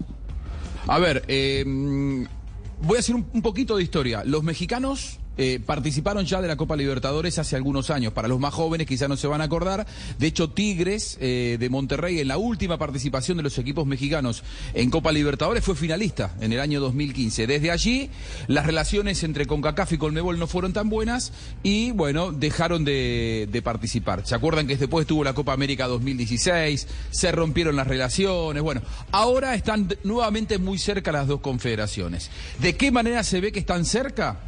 A 0.87 0.99
ver, 0.99 1.23
eh, 1.27 1.63
voy 1.65 2.95
a 2.95 2.99
hacer 2.99 3.15
un 3.15 3.41
poquito 3.41 3.77
de 3.77 3.83
historia. 3.83 4.23
Los 4.25 4.43
mexicanos 4.43 5.19
eh, 5.37 5.59
participaron 5.65 6.25
ya 6.25 6.41
de 6.41 6.47
la 6.47 6.55
Copa 6.55 6.75
Libertadores 6.75 7.37
hace 7.39 7.55
algunos 7.55 7.89
años. 7.89 8.13
Para 8.13 8.27
los 8.27 8.39
más 8.39 8.53
jóvenes 8.53 8.87
quizás 8.87 9.09
no 9.09 9.17
se 9.17 9.27
van 9.27 9.41
a 9.41 9.45
acordar. 9.45 9.85
De 10.17 10.27
hecho, 10.27 10.49
Tigres 10.49 11.17
eh, 11.21 11.57
de 11.59 11.69
Monterrey 11.69 12.19
en 12.19 12.27
la 12.27 12.37
última 12.37 12.77
participación 12.77 13.37
de 13.37 13.43
los 13.43 13.57
equipos 13.57 13.85
mexicanos 13.85 14.43
en 14.73 14.89
Copa 14.89 15.11
Libertadores 15.11 15.63
fue 15.63 15.75
finalista 15.75 16.35
en 16.41 16.53
el 16.53 16.59
año 16.59 16.79
2015. 16.79 17.47
Desde 17.47 17.71
allí 17.71 18.09
las 18.47 18.65
relaciones 18.65 19.23
entre 19.23 19.45
CONCACAF 19.45 19.93
y 19.93 19.97
Colmebol 19.97 20.39
no 20.39 20.47
fueron 20.47 20.73
tan 20.73 20.89
buenas 20.89 21.31
y 21.63 21.91
bueno, 21.91 22.31
dejaron 22.31 22.83
de, 22.83 23.47
de 23.51 23.61
participar. 23.61 24.25
¿Se 24.25 24.35
acuerdan 24.35 24.67
que 24.67 24.77
después 24.77 25.05
tuvo 25.07 25.23
la 25.23 25.33
Copa 25.33 25.53
América 25.53 25.87
2016? 25.87 26.87
Se 27.11 27.31
rompieron 27.31 27.75
las 27.75 27.87
relaciones. 27.87 28.63
Bueno, 28.63 28.81
ahora 29.11 29.55
están 29.55 29.87
nuevamente 30.03 30.57
muy 30.57 30.77
cerca 30.77 31.11
las 31.11 31.27
dos 31.27 31.41
confederaciones. 31.41 32.29
¿De 32.59 32.75
qué 32.75 32.91
manera 32.91 33.23
se 33.23 33.41
ve 33.41 33.51
que 33.51 33.59
están 33.59 33.85
cerca? 33.85 34.39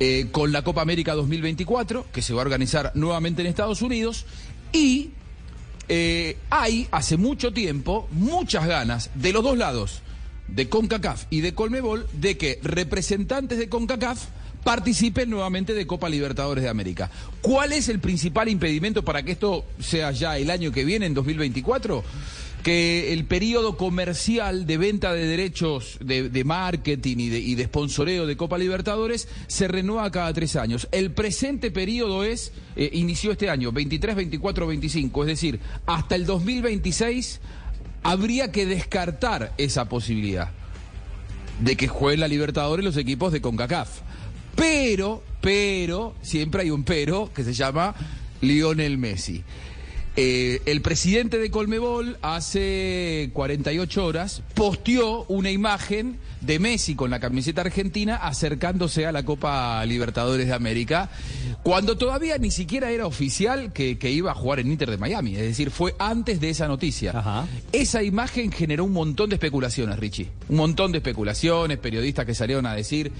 Eh, 0.00 0.28
con 0.32 0.52
la 0.52 0.62
Copa 0.62 0.82
América 0.82 1.14
2024, 1.14 2.06
que 2.12 2.22
se 2.22 2.34
va 2.34 2.42
a 2.42 2.44
organizar 2.44 2.92
nuevamente 2.94 3.42
en 3.42 3.48
Estados 3.48 3.82
Unidos, 3.82 4.26
y 4.72 5.10
eh, 5.88 6.36
hay 6.50 6.88
hace 6.90 7.16
mucho 7.16 7.52
tiempo 7.52 8.08
muchas 8.10 8.66
ganas 8.66 9.10
de 9.14 9.32
los 9.32 9.44
dos 9.44 9.56
lados, 9.58 10.00
de 10.48 10.68
CONCACAF 10.68 11.26
y 11.30 11.40
de 11.40 11.54
Colmebol, 11.54 12.06
de 12.12 12.36
que 12.36 12.58
representantes 12.62 13.58
de 13.58 13.68
CONCACAF 13.68 14.24
participen 14.64 15.30
nuevamente 15.30 15.74
de 15.74 15.86
Copa 15.86 16.08
Libertadores 16.08 16.64
de 16.64 16.70
América. 16.70 17.10
¿Cuál 17.42 17.72
es 17.72 17.88
el 17.88 18.00
principal 18.00 18.48
impedimento 18.48 19.04
para 19.04 19.22
que 19.22 19.32
esto 19.32 19.64
sea 19.78 20.10
ya 20.10 20.38
el 20.38 20.50
año 20.50 20.72
que 20.72 20.84
viene, 20.84 21.06
en 21.06 21.14
2024? 21.14 22.02
Que 22.64 23.12
el 23.12 23.26
periodo 23.26 23.76
comercial 23.76 24.66
de 24.66 24.78
venta 24.78 25.12
de 25.12 25.26
derechos 25.26 25.98
de, 26.00 26.44
marketing 26.44 27.18
y 27.18 27.28
de, 27.28 27.38
y 27.38 27.54
de 27.56 27.64
sponsoreo 27.64 28.26
de 28.26 28.38
Copa 28.38 28.56
Libertadores 28.56 29.28
se 29.48 29.68
renueva 29.68 30.10
cada 30.10 30.32
tres 30.32 30.56
años. 30.56 30.88
El 30.90 31.10
presente 31.12 31.70
periodo 31.70 32.24
es, 32.24 32.52
eh, 32.74 32.88
inició 32.94 33.32
este 33.32 33.50
año, 33.50 33.70
23, 33.70 34.16
24, 34.16 34.66
25, 34.66 35.22
es 35.24 35.26
decir, 35.26 35.60
hasta 35.84 36.14
el 36.14 36.24
2026 36.24 37.42
habría 38.02 38.50
que 38.50 38.64
descartar 38.64 39.52
esa 39.58 39.90
posibilidad 39.90 40.50
de 41.60 41.76
que 41.76 41.86
jueguen 41.86 42.20
la 42.20 42.28
Libertadores 42.28 42.82
los 42.82 42.96
equipos 42.96 43.30
de 43.30 43.42
CONCACAF. 43.42 44.00
Pero, 44.56 45.22
pero, 45.42 46.14
siempre 46.22 46.62
hay 46.62 46.70
un 46.70 46.84
pero 46.84 47.30
que 47.34 47.44
se 47.44 47.52
llama 47.52 47.94
Lionel 48.40 48.96
Messi. 48.96 49.44
Eh, 50.16 50.62
el 50.66 50.80
presidente 50.80 51.38
de 51.38 51.50
Colmebol 51.50 52.18
hace 52.22 53.30
48 53.32 54.06
horas 54.06 54.42
posteó 54.54 55.24
una 55.24 55.50
imagen 55.50 56.18
de 56.40 56.60
Messi 56.60 56.94
con 56.94 57.10
la 57.10 57.18
camiseta 57.18 57.62
argentina 57.62 58.16
acercándose 58.16 59.06
a 59.06 59.12
la 59.12 59.24
Copa 59.24 59.84
Libertadores 59.86 60.46
de 60.46 60.52
América, 60.52 61.10
cuando 61.64 61.98
todavía 61.98 62.38
ni 62.38 62.52
siquiera 62.52 62.92
era 62.92 63.06
oficial 63.06 63.72
que, 63.72 63.98
que 63.98 64.12
iba 64.12 64.30
a 64.30 64.34
jugar 64.34 64.60
en 64.60 64.70
Inter 64.70 64.90
de 64.90 64.98
Miami, 64.98 65.34
es 65.34 65.42
decir, 65.42 65.72
fue 65.72 65.96
antes 65.98 66.40
de 66.40 66.50
esa 66.50 66.68
noticia. 66.68 67.12
Esa 67.72 68.04
imagen 68.04 68.52
generó 68.52 68.84
un 68.84 68.92
montón 68.92 69.30
de 69.30 69.34
especulaciones, 69.34 69.98
Richie, 69.98 70.30
un 70.48 70.58
montón 70.58 70.92
de 70.92 70.98
especulaciones, 70.98 71.78
periodistas 71.78 72.24
que 72.24 72.34
salieron 72.36 72.66
a 72.66 72.74
decir 72.74 73.10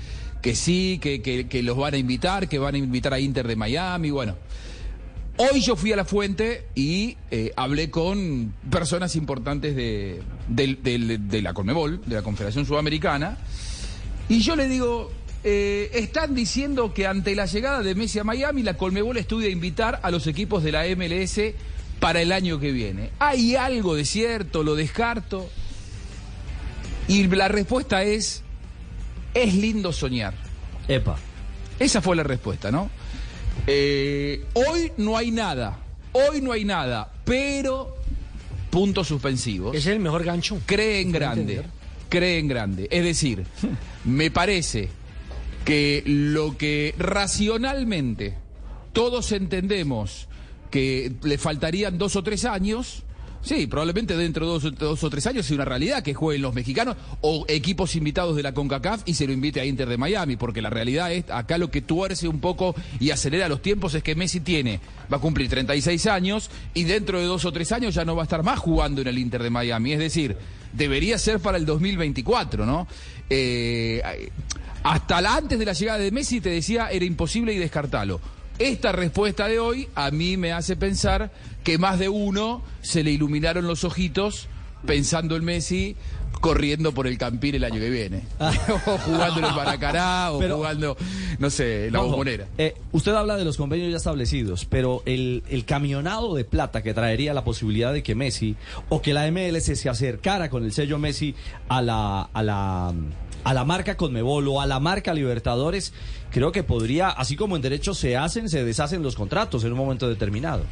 que 0.41 0.55
sí, 0.55 1.01
que, 1.03 1.23
que, 1.23 1.49
que 1.49 1.63
los 1.65 1.77
van 1.77 1.95
a 1.95 1.97
invitar, 1.97 2.49
que 2.49 2.59
van 2.59 2.77
a 2.77 2.79
invitar 2.79 3.15
a 3.15 3.19
Inter 3.19 3.49
de 3.49 3.57
Miami, 3.57 4.11
bueno. 4.11 4.37
Hoy 5.37 5.61
yo 5.62 5.74
fui 5.74 5.93
a 5.93 5.97
la 5.97 6.05
fuente 6.05 6.68
y 6.76 7.16
eh, 7.32 7.53
hablé 7.57 7.91
con 7.91 8.55
personas 8.70 9.16
importantes 9.16 9.74
de, 9.74 10.22
la 11.43 11.55
Conmebol, 11.55 12.01
de 12.07 12.14
la 12.14 12.22
Confederación 12.22 12.66
Sudamericana, 12.66 13.39
y 14.28 14.41
yo 14.41 14.55
le 14.55 14.68
digo, 14.68 15.11
eh, 15.43 15.91
están 15.95 16.37
diciendo 16.37 16.95
que 16.95 17.09
ante 17.09 17.35
la 17.35 17.47
llegada 17.47 17.82
de 17.82 17.97
Messi 17.97 18.20
a 18.20 18.24
Miami, 18.24 18.62
la 18.62 18.76
Colmebol 18.76 19.16
estudia 19.16 19.49
invitar 19.49 19.99
a 20.05 20.12
los 20.12 20.28
equipos 20.28 20.62
de 20.62 20.70
la 20.70 20.85
MLS 20.97 21.41
para 21.99 22.22
el 22.22 22.30
año 22.30 22.61
que 22.61 22.70
viene. 22.70 23.11
¿Hay 23.18 23.57
algo 23.57 23.97
de 23.97 24.05
cierto? 24.05 24.62
¿Lo 24.62 24.76
descarto? 24.76 25.51
Y 27.09 27.26
la 27.26 27.49
respuesta 27.49 28.05
es, 28.05 28.45
es 29.35 29.55
lindo 29.55 29.93
soñar. 29.93 30.35
Epa. 30.87 31.16
Esa 31.80 32.01
fue 32.01 32.14
la 32.14 32.22
respuesta, 32.22 32.70
¿no? 32.70 32.89
Eh, 33.67 34.45
hoy 34.53 34.93
no 34.99 35.17
hay 35.17 35.31
nada, 35.31 35.79
hoy 36.12 36.43
no 36.43 36.53
hay 36.53 36.65
nada, 36.65 37.11
pero 37.25 37.97
puntos 38.71 39.09
suspensivos. 39.09 39.75
Es 39.75 39.87
el 39.87 40.01
mejor 40.01 40.25
gancho. 40.25 40.61
Cree 40.67 41.01
en 41.01 41.12
grande, 41.12 41.62
cree 42.09 42.39
en 42.39 42.49
grande. 42.49 42.89
Es 42.91 43.05
decir, 43.05 43.45
me 44.05 44.31
parece 44.31 44.89
que 45.65 46.03
lo 46.05 46.59
que 46.59 46.95
racionalmente 46.99 48.35
todos 48.93 49.33
entendemos 49.33 50.29
que 50.71 51.12
le 51.23 51.39
faltarían 51.39 51.99
dos 51.99 52.17
o 52.17 52.25
tres 52.25 52.45
años, 52.45 53.04
sí, 53.45 53.67
probablemente 53.67 54.17
dentro 54.17 54.47
de 54.47 54.53
dos, 54.53 54.65
o- 54.65 54.71
dos 54.73 55.05
o 55.05 55.11
tres 55.11 55.27
años 55.27 55.47
sea 55.47 55.55
una 55.57 55.65
realidad 55.65 56.03
que 56.03 56.15
jueguen 56.15 56.43
los 56.43 56.55
mexicanos 56.55 56.97
o 57.21 57.45
equipos 57.49 57.95
invitados 57.95 58.35
de 58.37 58.43
la 58.43 58.53
CONCACAF 58.53 59.03
y 59.05 59.15
se 59.15 59.27
lo 59.27 59.33
invite 59.33 59.61
a 59.61 59.65
Inter 59.65 59.89
de 59.89 59.97
Miami, 59.97 60.37
porque 60.37 60.61
la 60.63 60.71
realidad 60.71 61.13
es, 61.13 61.31
acá 61.31 61.59
lo 61.59 61.71
que 61.71 61.83
tuerce 61.83 62.27
un 62.27 62.41
poco 62.41 62.75
y 62.99 63.11
acelera 63.11 63.49
los 63.49 63.63
tiempos 63.63 63.95
es 63.95 64.03
que 64.03 64.15
Messi 64.15 64.41
tiene, 64.41 64.81
va 65.13 65.19
a 65.19 65.21
cumplir 65.21 65.49
36 65.49 66.07
años 66.07 66.51
y 66.75 66.85
dentro 66.85 67.21
de 67.21 67.27
dos 67.27 67.45
o 67.45 67.53
tres 67.53 67.71
años 67.73 67.95
ya 67.95 68.05
no 68.05 68.17
va 68.17 68.23
a 68.23 68.25
estar 68.25 68.43
más 68.43 68.59
jugando 68.59 69.03
en 69.03 69.09
el 69.09 69.19
Inter 69.19 69.43
de 69.43 69.51
Miami, 69.51 69.93
es 69.93 69.99
decir, 69.99 70.37
debería 70.73 71.19
ser 71.19 71.39
para 71.41 71.57
el 71.59 71.67
2024, 71.67 72.67
¿no? 72.67 72.87
Eh, 73.31 74.03
hasta 74.83 75.19
antes 75.37 75.59
de 75.59 75.65
la 75.65 75.73
llegada 75.73 75.99
de 75.99 76.11
Messi 76.11 76.41
te 76.41 76.51
decía 76.51 76.89
era 76.91 77.05
imposible 77.05 77.53
y 77.55 77.59
descartarlo. 77.59 78.21
Esta 78.59 78.93
respuesta 78.93 79.49
de 79.49 79.59
hoy 79.59 79.89
a 79.95 80.11
mí 80.11 80.37
me 80.37 80.53
hace 80.53 80.77
pensar 80.77 81.33
que 81.65 81.77
más 81.79 81.99
de 81.99 82.09
uno 82.09 82.63
se 82.83 83.03
le 83.03 83.11
iluminaron 83.11 83.67
los 83.67 83.85
ojitos 83.85 84.49
pensando 84.87 85.35
en 85.37 85.45
Messi 85.45 85.97
corriendo 86.41 86.93
por 86.93 87.07
el 87.07 87.17
Campín 87.17 87.55
el 87.55 87.65
año 87.65 87.81
que 87.81 87.89
viene. 87.89 88.23
o 88.39 88.99
jugando 88.99 89.41
en 89.41 89.47
el 89.47 89.55
Maracaná 89.55 90.31
o 90.31 90.39
Pero- 90.39 90.57
jugando, 90.59 90.97
no 91.39 91.49
sé, 91.51 91.91
la 91.91 92.01
bombonera. 92.01 92.47
eh, 92.59 92.75
usted 92.93 93.13
habla 93.15 93.37
de 93.37 93.45
los 93.47 93.57
convenios 93.57 93.91
ya 93.91 93.97
establecidos, 93.97 94.67
pero 94.67 95.03
el, 95.07 95.43
el 95.49 95.65
camionado 95.65 96.35
de 96.35 96.45
plata 96.45 96.83
que 96.83 96.93
traería 96.93 97.33
la 97.33 97.45
posibilidad 97.45 97.93
de 97.95 98.03
que 98.03 98.15
Messi 98.15 98.57
o 98.91 99.01
que 99.01 99.15
la 99.15 99.29
MLS 99.31 99.65
se 99.79 99.89
acercara 99.89 100.51
con 100.51 100.65
el 100.65 100.73
sello 100.73 100.99
Messi 100.99 101.35
a 101.69 101.81
la, 101.81 102.23
a 102.23 102.43
la, 102.43 102.93
a 103.45 103.55
la 103.55 103.65
marca 103.65 103.97
Conmebol 103.97 104.49
o 104.49 104.61
a 104.61 104.67
la 104.67 104.81
marca 104.81 105.15
Libertadores, 105.15 105.93
creo 106.31 106.51
que 106.51 106.63
podría, 106.63 107.11
así 107.11 107.37
como 107.37 107.57
en 107.57 107.63
derecho 107.63 107.95
se 107.95 108.17
hacen, 108.17 108.49
se 108.49 108.65
deshacen 108.65 109.03
los 109.03 109.15
contratos 109.15 109.65
en 109.65 109.73
un 109.73 109.79
momento 109.79 110.09
determinado. 110.09 110.65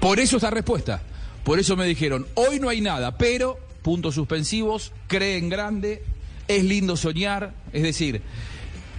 Por 0.00 0.20
eso 0.20 0.36
esta 0.36 0.50
respuesta. 0.50 1.02
Por 1.44 1.58
eso 1.58 1.76
me 1.76 1.84
dijeron, 1.86 2.26
hoy 2.34 2.58
no 2.60 2.68
hay 2.70 2.80
nada, 2.80 3.18
pero, 3.18 3.58
puntos 3.82 4.14
suspensivos, 4.14 4.92
cree 5.08 5.36
en 5.36 5.50
grande, 5.50 6.02
es 6.48 6.64
lindo 6.64 6.96
soñar, 6.96 7.52
es 7.72 7.82
decir, 7.82 8.22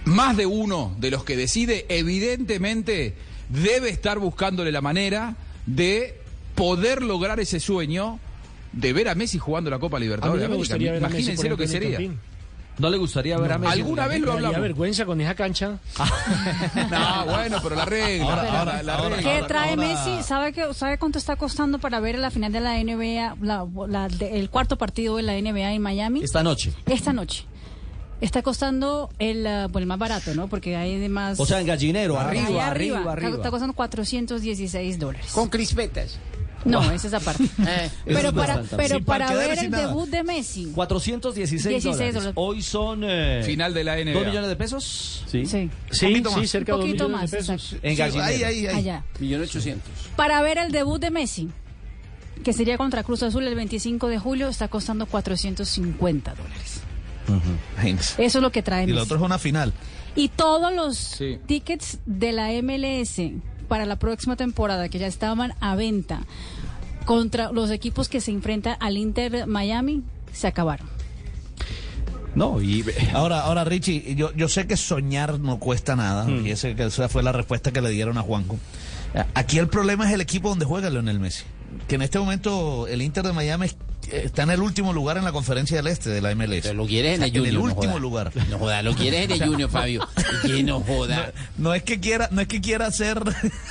más 0.04 0.36
de 0.36 0.46
uno 0.46 0.94
de 1.00 1.10
los 1.10 1.24
que 1.24 1.36
decide, 1.36 1.86
evidentemente, 1.88 3.14
debe 3.48 3.88
estar 3.88 4.18
buscándole 4.20 4.70
la 4.70 4.80
manera 4.80 5.36
de 5.66 6.20
poder 6.54 7.02
lograr 7.02 7.40
ese 7.40 7.58
sueño 7.58 8.20
de 8.72 8.92
ver 8.92 9.08
a 9.08 9.14
Messi 9.14 9.38
jugando 9.38 9.70
la 9.70 9.78
Copa 9.78 9.96
A 9.96 10.00
mí 10.00 10.06
Libertadores. 10.06 10.44
América. 10.44 10.92
ver 10.92 11.04
a 11.04 11.08
Messi, 11.08 11.22
Imagínense 11.22 11.42
por 11.42 11.50
lo 11.50 11.56
que 11.56 11.68
sería. 11.68 11.98
¿No 12.78 12.90
le 12.90 12.98
gustaría 12.98 13.38
ver 13.38 13.52
a 13.52 13.58
Messi? 13.58 13.72
¿Alguna 13.80 14.06
vez 14.06 14.20
lo 14.20 14.32
hablamos? 14.32 14.60
vergüenza 14.60 15.04
con 15.06 15.20
esa 15.20 15.34
cancha. 15.34 15.78
No, 16.90 17.24
bueno, 17.26 17.58
pero 17.62 17.74
la 17.74 17.84
regla. 17.84 18.24
Ahora, 18.24 18.58
ahora, 18.58 18.82
la- 18.82 18.96
regla. 19.08 19.16
¿Qué 19.22 19.42
trae 19.46 19.70
ahora- 19.70 19.82
Messi? 19.82 20.22
¿Sabe, 20.22 20.52
que, 20.52 20.72
¿Sabe 20.74 20.98
cuánto 20.98 21.18
está 21.18 21.36
costando 21.36 21.78
para 21.78 22.00
ver 22.00 22.18
la 22.18 22.30
final 22.30 22.52
de 22.52 22.60
la 22.60 22.78
NBA, 22.78 23.36
la- 23.40 23.66
la- 23.88 24.08
de- 24.08 24.38
el 24.38 24.50
cuarto 24.50 24.76
partido 24.76 25.16
de 25.16 25.22
la 25.22 25.34
NBA 25.36 25.72
en 25.72 25.82
Miami? 25.82 26.22
Esta 26.22 26.42
noche. 26.42 26.72
Esta 26.86 27.12
noche. 27.12 27.44
Está 28.20 28.42
costando 28.42 29.10
el, 29.18 29.42
bueno, 29.42 29.78
el 29.80 29.86
más 29.86 29.98
barato, 29.98 30.34
¿no? 30.34 30.48
Porque 30.48 30.74
hay 30.74 30.98
de 30.98 31.08
más... 31.10 31.38
O 31.38 31.44
sea, 31.44 31.60
en 31.60 31.66
gallinero, 31.66 32.18
arriba, 32.18 32.66
arriba, 32.66 33.12
arriba. 33.12 33.36
está 33.36 33.50
costando 33.50 33.74
416 33.74 34.98
dólares. 34.98 35.32
Con 35.32 35.48
crispetas. 35.50 36.18
No, 36.66 36.90
esa 36.90 37.06
es 37.08 37.14
aparte. 37.14 37.44
Eh, 37.66 37.90
pero 38.04 38.32
para, 38.32 38.62
pero 38.62 38.96
Sin 38.96 39.04
para 39.04 39.32
ver 39.34 39.58
el 39.58 39.70
nada. 39.70 39.86
debut 39.88 40.08
de 40.08 40.22
Messi. 40.22 40.72
416 40.74 41.62
16 41.64 41.84
dólares. 41.96 42.14
dólares. 42.14 42.32
Hoy 42.36 42.62
son... 42.62 43.00
eh, 43.04 43.42
Final 43.44 43.72
de 43.74 43.84
la 43.84 43.96
NBA. 43.96 44.12
¿Dos 44.12 44.26
millones 44.26 44.48
de 44.48 44.56
pesos? 44.56 45.24
Sí. 45.26 45.46
Sí, 45.46 45.70
poquito 45.90 46.30
sí, 46.30 46.36
más. 46.40 46.50
cerca 46.50 46.72
de 46.72 46.78
Un 46.78 46.80
dos 46.80 46.88
poquito 46.88 47.04
millones 47.08 47.22
más, 47.22 47.30
de 47.30 47.36
pesos. 47.38 47.72
exacto. 47.72 47.86
En 47.86 47.92
Sí, 47.94 47.98
gallinero. 47.98 48.24
ahí, 48.24 48.42
ahí, 48.44 48.66
ahí. 48.66 48.76
Allá. 48.76 49.04
Millón 49.20 49.42
ochocientos. 49.42 49.90
Para 50.16 50.40
ver 50.42 50.58
el 50.58 50.70
debut 50.72 51.00
de 51.00 51.10
Messi, 51.10 51.48
que 52.44 52.52
sería 52.52 52.76
contra 52.78 53.02
Cruz 53.02 53.22
Azul 53.22 53.46
el 53.46 53.54
25 53.54 54.08
de 54.08 54.18
julio, 54.18 54.48
está 54.48 54.68
costando 54.68 55.06
450 55.06 56.34
dólares. 56.34 56.80
Imagínense. 57.74 58.24
Eso 58.24 58.38
es 58.38 58.42
lo 58.42 58.52
que 58.52 58.62
trae 58.62 58.84
Y 58.84 58.88
lo 58.88 59.02
otro 59.02 59.16
es 59.16 59.22
una 59.22 59.38
final. 59.38 59.72
Y 60.14 60.28
todos 60.28 60.72
los 60.72 60.96
Sí. 60.96 61.38
tickets 61.46 61.98
de 62.06 62.32
la 62.32 62.50
MLS 62.62 63.32
para 63.68 63.84
la 63.84 63.96
próxima 63.96 64.36
temporada 64.36 64.88
que 64.88 64.98
ya 64.98 65.08
estaban 65.08 65.52
a 65.60 65.74
venta 65.74 66.20
contra 67.06 67.50
los 67.52 67.70
equipos 67.70 68.10
que 68.10 68.20
se 68.20 68.30
enfrentan 68.32 68.76
al 68.80 68.98
Inter 68.98 69.46
Miami 69.46 70.02
se 70.32 70.46
acabaron. 70.46 70.86
No, 72.34 72.60
y 72.60 72.84
ahora, 73.14 73.40
ahora 73.40 73.64
Richie, 73.64 74.14
yo, 74.14 74.30
yo 74.34 74.48
sé 74.48 74.66
que 74.66 74.76
soñar 74.76 75.40
no 75.40 75.58
cuesta 75.58 75.96
nada, 75.96 76.30
y 76.30 76.50
ese, 76.50 76.76
que 76.76 76.84
esa 76.84 77.08
fue 77.08 77.22
la 77.22 77.32
respuesta 77.32 77.72
que 77.72 77.80
le 77.80 77.88
dieron 77.88 78.18
a 78.18 78.22
Juanjo. 78.22 78.58
Aquí 79.32 79.56
el 79.58 79.68
problema 79.68 80.06
es 80.06 80.12
el 80.12 80.20
equipo 80.20 80.50
donde 80.50 80.66
juega 80.66 80.90
Leonel 80.90 81.18
Messi. 81.18 81.44
Que 81.88 81.94
en 81.94 82.02
este 82.02 82.18
momento 82.18 82.86
el 82.88 83.00
Inter 83.00 83.24
de 83.24 83.32
Miami 83.32 83.66
es- 83.66 83.76
está 84.12 84.42
en 84.44 84.50
el 84.50 84.60
último 84.60 84.92
lugar 84.92 85.16
en 85.16 85.24
la 85.24 85.32
conferencia 85.32 85.76
del 85.76 85.86
este 85.88 86.10
de 86.10 86.20
la 86.20 86.34
MLS. 86.34 86.62
Pero 86.62 86.74
lo 86.74 86.86
quieres 86.86 87.16
en 87.18 87.22
el 87.22 87.30
O 87.30 87.32
sea, 87.32 87.40
Junior. 87.40 87.46
el 87.48 87.54
no 87.54 87.62
último 87.62 87.92
joda. 87.92 87.98
lugar. 88.00 88.32
No 88.50 88.58
joda, 88.58 88.82
lo 88.82 88.94
quieres 88.94 89.24
en 89.24 89.32
el 89.32 89.48
Junior, 89.48 89.70
Fabio. 89.70 90.08
Que 90.42 90.62
no 90.62 90.80
joda. 90.80 91.32
No 91.58 91.74
es 91.74 91.82
que 91.82 92.00
quiera, 92.00 92.28
no 92.30 92.40
es 92.40 92.48
que 92.48 92.60
quiera 92.60 92.86
hacer 92.86 93.20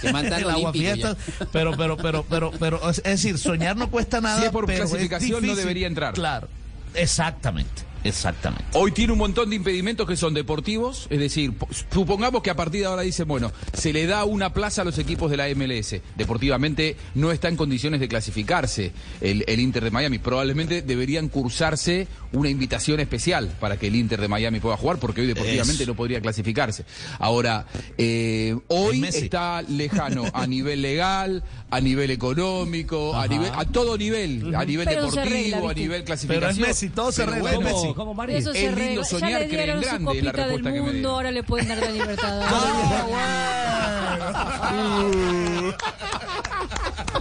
Que 0.02 0.12
mandan 0.12 0.42
el 0.42 0.50
aguafiestas, 0.50 1.18
pero, 1.52 1.76
pero, 1.78 1.98
pero, 1.98 2.26
pero, 2.30 2.52
pero, 2.60 2.90
es 2.90 3.02
decir, 3.04 3.38
soñar 3.38 3.76
no 3.78 3.90
cuesta 3.90 4.22
nada. 4.22 4.40
Si 4.40 4.46
es 4.46 4.52
por 4.52 4.66
pero 4.66 4.80
clasificación, 4.80 5.32
no 5.32 5.38
difícil. 5.40 5.58
debería 5.58 5.88
entrar. 5.88 6.14
Claro, 6.14 6.48
exactamente, 6.94 7.84
exactamente. 8.06 8.66
Hoy 8.74 8.92
tiene 8.92 9.14
un 9.14 9.20
montón 9.20 9.50
de 9.50 9.56
impedimentos 9.58 10.08
que 10.08 10.16
son 10.16 10.34
deportivos, 10.34 11.08
es 11.10 11.20
decir, 11.20 11.54
po- 11.54 11.68
supongamos 11.92 12.42
que 12.42 12.50
a 12.50 12.56
partir 12.56 12.82
de 12.82 12.88
ahora 12.88 13.02
dicen, 13.02 13.28
bueno, 13.28 13.52
se 13.74 13.92
le 13.92 14.06
da 14.06 14.24
una 14.26 14.54
plaza 14.54 14.84
a 14.84 14.86
los 14.86 14.98
equipos 14.98 15.30
de 15.32 15.38
la 15.38 15.48
MLS. 15.56 15.96
Deportivamente 16.16 16.96
no 17.16 17.32
está 17.32 17.48
en 17.50 17.56
condiciones 17.58 18.00
de 18.00 18.08
clasificarse 18.08 18.92
el, 19.22 19.44
el 19.48 19.60
Inter 19.60 19.84
de 19.84 19.92
Miami. 19.92 20.20
Probablemente 20.20 20.82
deberían 20.82 21.30
cursarse 21.30 22.08
una 22.32 22.50
invitación 22.50 23.00
especial 23.00 23.50
para 23.60 23.78
que 23.78 23.88
el 23.88 23.96
Inter 23.96 24.20
de 24.22 24.28
Miami 24.28 24.60
pueda 24.60 24.78
jugar, 24.78 24.98
porque 25.00 25.22
hoy 25.22 25.28
deportivamente 25.28 25.84
Eso. 25.84 25.92
no 25.92 25.96
podría 25.96 26.22
clasificarse. 26.22 26.86
Ahora, 27.20 27.66
eh, 27.98 28.56
hoy 28.68 29.04
está 29.06 29.62
lejano 29.64 30.26
a 30.34 30.46
nivel 30.48 30.82
legal, 30.82 31.44
a 31.72 31.80
nivel 31.82 32.12
económico, 32.12 33.16
a 33.16 33.28
nivel, 33.28 33.52
a 33.56 33.66
todo 33.66 33.98
nivel, 33.98 34.54
a 34.56 34.66
nivel 34.66 34.86
Pero 34.88 35.10
deportivo, 35.10 35.70
a 35.70 35.74
nivel 35.74 36.04
Pero 36.04 36.06
clasificación. 36.06 36.50
es 36.52 36.58
Messi, 36.60 36.90
todo 36.90 37.12
se 37.12 37.22
Pero 37.24 37.32
arregla, 37.34 37.50
es 37.52 37.56
bueno, 37.58 37.72
Messi. 37.72 37.94
¿Cómo, 37.96 38.14
Mari? 38.14 38.36
Eso 38.36 38.52
Es 38.52 38.58
se 38.60 38.66
lindo 38.72 38.82
arregla. 38.82 39.02
Ya 39.02 39.06
soñar, 39.10 39.42
le 39.42 39.48
creen 39.48 39.64
dieron 39.66 39.84
su 39.84 39.90
grande, 39.90 40.18
es 40.18 40.24
la 40.24 40.32
copita 40.32 40.48
del 40.48 40.58
que 40.58 40.64
me 40.64 40.72
mundo, 40.82 40.92
dieron. 40.94 41.12
ahora 41.12 41.32
le 41.32 41.44
pueden 41.44 41.68
dar 41.68 41.78
la 41.78 41.92
libertad. 41.92 42.42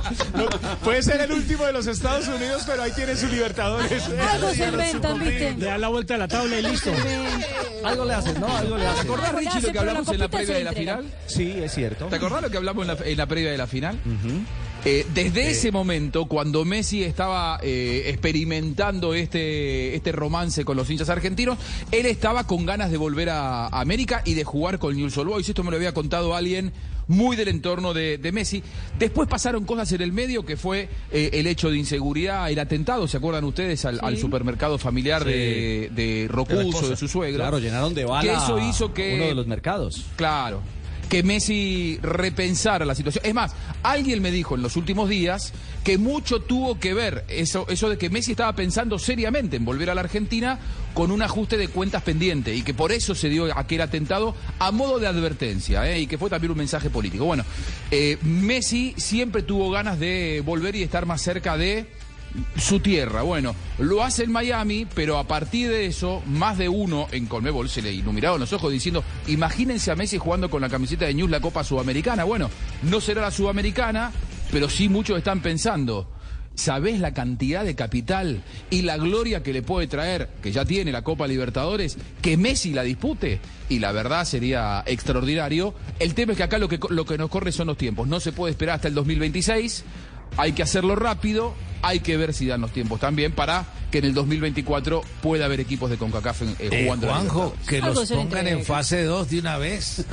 No, 0.35 0.47
puede 0.83 1.03
ser 1.03 1.21
el 1.21 1.33
último 1.33 1.65
de 1.65 1.73
los 1.73 1.87
Estados 1.87 2.29
Unidos, 2.29 2.65
pero 2.67 2.83
ahí 2.83 2.93
tiene 2.93 3.17
su 3.17 3.27
Libertadores. 3.29 4.05
Algo 4.33 4.51
se 4.51 4.69
inventan, 4.69 5.19
¿viste? 5.19 5.55
Le 5.57 5.67
da 5.67 5.79
la 5.79 5.89
vuelta 5.89 6.15
a 6.15 6.19
la 6.19 6.29
tabla 6.29 6.59
y 6.59 6.63
listo. 6.63 6.91
Algo 7.85 8.05
le 8.05 8.15
haces, 8.15 8.39
¿no? 8.39 8.57
Algo 8.57 8.77
le 8.77 8.87
haces. 8.87 9.03
¿Te 9.03 9.09
acordás, 9.09 9.35
Richie, 9.35 9.49
hace, 9.49 9.61
lo 9.61 9.67
que 9.69 9.75
la 9.75 9.81
hablamos 9.81 10.09
en 10.09 10.19
la 10.19 10.29
previa 10.29 10.55
de 10.57 10.65
la 10.65 10.73
final? 10.73 11.05
Sí, 11.27 11.55
es 11.63 11.73
cierto. 11.73 12.07
¿Te 12.07 12.17
acordás 12.17 12.43
lo 12.43 12.51
que 12.51 12.57
hablamos 12.57 12.89
en 12.89 12.95
la, 12.95 13.05
en 13.05 13.17
la 13.17 13.27
previa 13.27 13.51
de 13.51 13.59
la 13.59 13.67
final? 13.67 13.99
Eh, 14.87 15.07
desde 15.15 15.51
ese 15.51 15.73
momento, 15.73 16.27
cuando 16.27 16.65
Messi 16.65 17.03
estaba 17.05 17.59
eh, 17.63 18.03
experimentando 18.07 19.15
este, 19.15 19.95
este 19.97 20.13
romance 20.13 20.65
con 20.65 20.77
los 20.77 20.91
hinchas 20.91 21.09
argentinos, 21.09 21.59
él 21.91 22.05
estaba 22.07 22.47
con 22.47 22.67
ganas 22.67 22.91
de 22.91 22.99
volver 22.99 23.31
a, 23.31 23.67
a 23.67 23.81
América 23.81 24.21
y 24.27 24.35
de 24.35 24.45
jugar 24.45 24.79
con 24.79 24.95
Newell's 24.95 25.17
Old 25.17 25.31
Boys. 25.31 25.49
Esto 25.49 25.63
me 25.65 25.71
lo 25.71 25.77
había 25.79 25.95
contado 25.95 26.35
alguien 26.37 26.73
muy 27.07 27.37
del 27.37 27.49
entorno 27.49 27.95
de, 27.95 28.19
de 28.19 28.33
Messi. 28.33 28.63
Después 28.99 29.29
pasaron 29.29 29.65
cosas 29.65 29.91
en 29.93 30.01
el 30.03 30.13
medio, 30.13 30.45
que 30.45 30.57
fue 30.57 30.89
eh, 31.11 31.31
el 31.35 31.47
hecho 31.47 31.71
de 31.71 31.79
inseguridad, 31.79 32.51
el 32.51 32.59
atentado, 32.59 33.07
¿se 33.09 33.17
acuerdan 33.17 33.45
ustedes? 33.45 33.85
Al, 33.85 34.01
al 34.03 34.19
supermercado 34.19 34.77
familiar 34.79 35.23
Sí. 35.23 35.29
de, 35.31 35.91
de 35.95 36.27
Rocuso, 36.29 36.89
de 36.89 36.97
su 36.97 37.09
suegra. 37.09 37.45
Claro, 37.45 37.59
llenaron 37.59 37.95
de 37.95 38.05
bala 38.05 38.23
Que 38.23 38.37
eso 38.37 38.59
hizo 38.59 38.93
que... 38.93 39.15
uno 39.17 39.25
de 39.27 39.35
los 39.35 39.47
mercados. 39.47 40.05
Claro. 40.17 40.61
Que 41.15 41.23
Messi 41.23 41.97
repensara 42.03 42.85
la 42.85 42.97
situación. 42.97 43.25
Es 43.25 43.35
más, 43.35 43.53
alguien 43.85 44.21
me 44.21 44.33
dijo 44.33 44.57
en 44.57 44.63
los 44.63 44.75
últimos 44.75 45.09
días 45.09 45.53
que 45.85 45.97
mucho 45.97 46.41
tuvo 46.41 46.81
que 46.81 46.93
ver 46.93 47.25
eso, 47.29 47.67
eso 47.69 47.89
de 47.89 47.97
que 47.97 48.11
Messi 48.11 48.33
estaba 48.33 48.53
pensando 48.57 48.99
seriamente 48.99 49.55
en 49.59 49.65
volver 49.65 49.91
a 49.91 49.95
la 49.95 50.01
Argentina 50.01 50.59
con 50.93 51.13
un 51.13 51.23
ajuste 51.23 51.57
de 51.57 51.69
cuentas 51.69 52.03
pendiente 52.03 52.53
y 52.53 52.63
que 52.63 52.75
por 52.75 52.91
eso 52.91 53.15
se 53.15 53.29
dio 53.29 53.57
aquel 53.57 53.83
atentado 53.83 54.35
a 54.59 54.73
modo 54.73 54.99
de 54.99 55.07
advertencia 55.07 55.89
¿eh? 55.89 56.01
y 56.01 56.09
que 56.09 56.19
fue 56.19 56.31
también 56.31 56.51
un 56.51 56.59
mensaje 56.59 56.91
político. 56.91 57.27
Bueno, 57.27 57.45
eh, 57.93 58.19
Messi 58.23 58.95
siempre 58.97 59.43
tuvo 59.43 59.71
ganas 59.71 60.01
de 60.01 60.43
volver 60.45 60.75
y 60.75 60.83
estar 60.83 61.07
más 61.07 61.23
cerca 61.23 61.57
de 61.57 61.87
su 62.57 62.81
tierra. 62.81 63.23
Bueno, 63.23 63.55
lo 63.79 64.03
hace 64.03 64.25
en 64.25 64.33
Miami, 64.33 64.87
pero 64.95 65.19
a 65.19 65.27
partir 65.27 65.71
de 65.71 65.87
eso, 65.87 66.23
más 66.27 66.59
de 66.59 66.69
uno 66.69 67.07
en 67.13 67.27
Colmebol 67.27 67.69
se 67.69 67.83
le 67.83 67.93
iluminaron 67.93 68.41
los 68.41 68.53
ojos 68.53 68.73
diciendo, 68.73 69.05
imagínense 69.27 69.91
a 69.91 69.97
Messi 69.97 70.19
jugando 70.19 70.51
con 70.51 70.61
la 70.63 70.69
camiseta 70.69 71.07
de 71.07 71.15
News 71.15 71.31
la 71.31 71.41
Copa 71.41 71.65
Sudamericana. 71.65 72.25
Bueno, 72.25 72.51
no 72.83 73.01
será 73.01 73.23
la 73.23 73.31
Sudamericana, 73.31 74.13
pero 74.51 74.69
sí 74.69 74.89
muchos 74.89 75.19
están 75.19 75.41
pensando. 75.41 76.11
¿Sabés 76.57 77.01
la 77.01 77.13
cantidad 77.13 77.65
de 77.65 77.75
capital 77.75 78.45
y 78.71 78.83
la 78.83 78.97
gloria 78.97 79.43
que 79.43 79.53
le 79.53 79.63
puede 79.63 79.89
traer, 79.89 80.29
que 80.41 80.53
ya 80.53 80.65
tiene 80.65 80.93
la 80.93 81.03
Copa 81.03 81.27
Libertadores, 81.27 81.99
que 82.23 82.37
Messi 82.37 82.73
la 82.73 82.85
dispute? 82.85 83.41
Y 83.69 83.81
la 83.81 83.91
verdad 83.91 84.25
sería 84.25 84.85
extraordinario. 84.87 85.75
El 85.99 86.15
tema 86.15 86.31
es 86.33 86.39
que 86.39 86.45
acá 86.45 86.59
lo 86.59 86.69
que, 86.69 86.79
lo 86.91 87.05
que 87.05 87.19
nos 87.19 87.29
corre 87.29 87.51
son 87.51 87.67
los 87.67 87.77
tiempos. 87.77 88.07
No 88.07 88.21
se 88.21 88.31
puede 88.31 88.53
esperar 88.53 88.77
hasta 88.77 88.87
el 88.87 88.95
2026. 88.95 89.85
Hay 90.37 90.53
que 90.53 90.63
hacerlo 90.63 90.95
rápido, 90.95 91.55
hay 91.85 92.01
que 92.01 92.17
ver 92.17 92.33
si 92.33 92.47
dan 92.47 92.61
los 92.61 92.73
tiempos 92.73 92.99
también 92.99 93.33
para 93.33 93.65
que 93.91 93.99
en 93.99 94.07
el 94.07 94.15
2024 94.15 95.03
pueda 95.23 95.45
haber 95.45 95.61
equipos 95.61 95.89
de 95.89 95.97
CONCACAF 95.97 96.43
eh, 96.43 96.57
Eh, 96.59 96.83
jugando. 96.85 97.07
la 97.07 97.13
Juanjo, 97.13 97.55
que 97.69 97.77
Algo 97.77 98.01
los 98.01 98.11
pongan 98.11 98.49
en 98.49 98.65
fase 98.65 99.05
2 99.05 99.31
de 99.31 99.39
una 99.39 99.57
vez. 99.59 99.85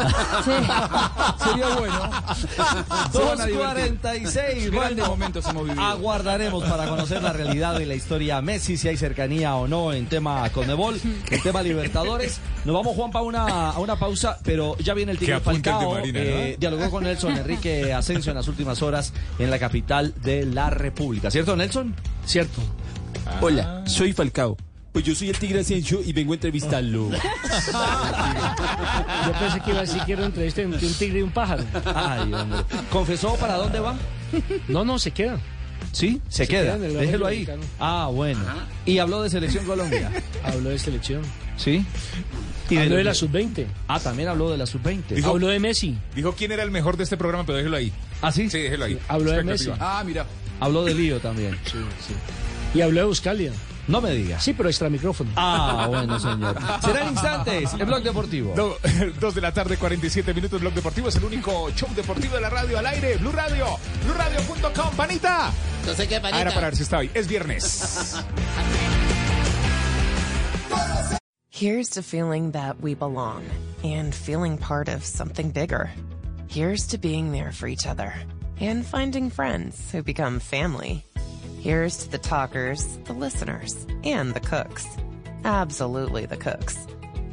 Sería 1.43 1.75
bueno. 1.77 2.11
Se 3.11 3.19
van 3.19 3.41
a 3.41 3.45
divertir. 3.45 3.97
2.46. 4.01 4.71
Grandes 4.71 5.07
momentos 5.07 5.45
hemos 5.47 5.63
vivido. 5.63 5.81
Aguardaremos 5.81 6.63
para 6.63 6.87
conocer 6.87 7.23
la 7.23 7.33
realidad 7.33 7.79
de 7.79 7.85
la 7.87 7.95
historia 7.95 8.39
Messi, 8.41 8.77
si 8.77 8.87
hay 8.87 8.97
cercanía 8.97 9.55
o 9.55 9.67
no 9.67 9.93
en 9.93 10.05
tema 10.05 10.47
Conmebol, 10.51 10.99
en 11.29 11.41
tema 11.41 11.63
Libertadores. 11.63 12.39
Nos 12.65 12.75
vamos, 12.75 12.95
Juan, 12.95 13.11
a 13.13 13.21
una, 13.21 13.69
a 13.71 13.79
una 13.79 13.97
pausa, 13.97 14.37
pero 14.43 14.77
ya 14.77 14.93
viene 14.93 15.13
el 15.13 15.17
Tigre 15.17 15.35
apuntes 15.35 15.63
de 15.63 15.71
Falcao. 15.71 15.93
Marina, 15.95 16.19
eh, 16.19 16.51
¿no? 16.51 16.57
dialogó 16.59 16.91
con 16.91 17.03
Nelson 17.03 17.35
Enrique 17.37 17.93
Asensio 17.93 18.31
en 18.31 18.37
las 18.37 18.47
últimas 18.47 18.81
horas 18.83 19.11
en 19.39 19.49
la 19.49 19.57
capital 19.57 20.13
de 20.21 20.45
la 20.45 20.69
República. 20.69 21.31
¿Cierto, 21.31 21.55
Nelson? 21.61 21.93
Cierto. 22.25 22.59
Hola, 23.39 23.83
soy 23.85 24.13
Falcao. 24.13 24.57
Pues 24.91 25.05
yo 25.05 25.15
soy 25.15 25.29
el 25.29 25.37
Tigre 25.39 25.61
Asensio 25.61 26.01
y 26.03 26.11
vengo 26.11 26.33
a 26.33 26.35
entrevistarlo. 26.35 27.09
Yo 27.11 27.19
pensé 29.39 29.61
que 29.61 29.69
iba 29.71 29.79
a 29.79 29.83
decir 29.83 30.01
que 30.05 30.11
era 30.13 30.25
entre 30.25 30.47
este, 30.47 30.63
entre 30.63 30.85
un 30.85 30.93
tigre 30.93 31.19
y 31.19 31.21
un 31.21 31.31
pájaro. 31.31 31.63
Ay, 31.95 32.33
hombre. 32.33 32.59
¿Confesó 32.91 33.35
para 33.35 33.55
dónde 33.55 33.79
va? 33.79 33.95
No, 34.67 34.83
no, 34.83 34.99
se 34.99 35.11
queda. 35.11 35.39
Sí, 35.93 36.21
se, 36.29 36.45
Se 36.45 36.49
queda. 36.49 36.77
queda 36.77 36.87
Déjelo 36.99 37.25
ahí. 37.27 37.39
Mexicano. 37.39 37.63
Ah, 37.79 38.09
bueno. 38.11 38.41
Y 38.85 38.97
habló 38.97 39.21
de 39.23 39.29
Selección 39.29 39.65
Colombia. 39.65 40.11
Habló 40.43 40.69
de 40.69 40.79
selección. 40.79 41.21
¿Sí? 41.57 41.85
Habló 42.69 42.95
de 42.97 43.03
la 43.03 43.11
los- 43.11 43.17
sub-20. 43.19 43.65
Ah, 43.87 43.99
también 43.99 44.29
habló 44.29 44.49
de 44.51 44.57
la 44.57 44.65
sub-20. 44.65 45.23
Habló 45.23 45.47
de 45.47 45.59
Messi. 45.59 45.97
Dijo 46.15 46.33
quién 46.33 46.51
era 46.51 46.63
el 46.63 46.71
mejor 46.71 46.97
de 46.97 47.03
este 47.03 47.17
programa, 47.17 47.45
pero 47.45 47.57
déjelo 47.57 47.77
ahí. 47.77 47.91
¿Ah, 48.21 48.31
sí? 48.31 48.49
Sí, 48.49 48.59
déjelo 48.59 48.85
ahí. 48.85 48.99
Habló 49.07 49.31
de. 49.31 49.43
Messi. 49.43 49.71
Ah, 49.79 50.03
mira. 50.05 50.25
Habló 50.61 50.85
de 50.85 50.93
lío 50.93 51.19
también. 51.19 51.59
Sí, 51.65 51.77
sí. 52.07 52.13
Y 52.73 52.81
habló 52.81 53.01
de 53.01 53.05
Buscalia. 53.07 53.51
No 53.87 53.99
me 53.99 54.11
digas. 54.11 54.43
Sí, 54.43 54.53
pero 54.53 54.69
extra 54.69 54.89
micrófono. 54.89 55.31
Ah, 55.35 55.87
bueno, 55.89 56.19
señor. 56.19 56.55
Serán 56.81 57.09
instantes. 57.09 57.73
El 57.73 57.85
blog 57.85 58.03
deportivo. 58.03 58.53
Do- 58.55 58.77
Dos 59.19 59.33
de 59.35 59.41
la 59.41 59.51
tarde, 59.51 59.75
47 59.75 60.33
minutos, 60.35 60.61
Blog 60.61 60.73
Deportivo 60.73 61.09
es 61.09 61.15
el 61.15 61.23
único 61.25 61.69
show 61.71 61.89
deportivo 61.95 62.35
de 62.35 62.41
la 62.41 62.49
radio 62.51 62.77
al 62.77 62.85
aire. 62.85 63.17
Blue 63.17 63.31
Radio, 63.31 63.65
BlueRadio.com, 64.05 64.95
panita. 64.95 65.51
Entonces, 65.81 66.07
¿qué, 66.07 66.17
Ah, 66.17 66.21
panita? 66.21 66.41
era 66.41 66.53
para 66.53 66.67
ver 66.67 66.75
si 66.77 66.83
está 66.83 66.99
hoy. 66.99 67.09
Es 67.13 67.27
viernes. 67.27 68.15
Here's 71.49 71.89
to 71.91 72.01
feeling 72.03 72.51
that 72.51 72.79
we 72.81 72.93
belong 72.95 73.43
and 73.83 74.13
feeling 74.13 74.57
part 74.57 74.87
of 74.87 75.03
something 75.03 75.51
bigger. 75.51 75.89
Here's 76.47 76.87
to 76.87 76.97
being 76.97 77.31
there 77.31 77.51
for 77.51 77.67
each 77.67 77.85
other 77.87 78.13
and 78.61 78.85
finding 78.85 79.29
friends 79.31 79.91
who 79.91 80.03
become 80.03 80.39
family. 80.39 81.03
Here's 81.59 81.97
to 81.97 82.11
the 82.11 82.19
talkers, 82.19 82.97
the 83.05 83.13
listeners, 83.13 83.87
and 84.03 84.33
the 84.33 84.39
cooks. 84.39 84.87
Absolutely 85.43 86.27
the 86.27 86.37
cooks. 86.37 86.87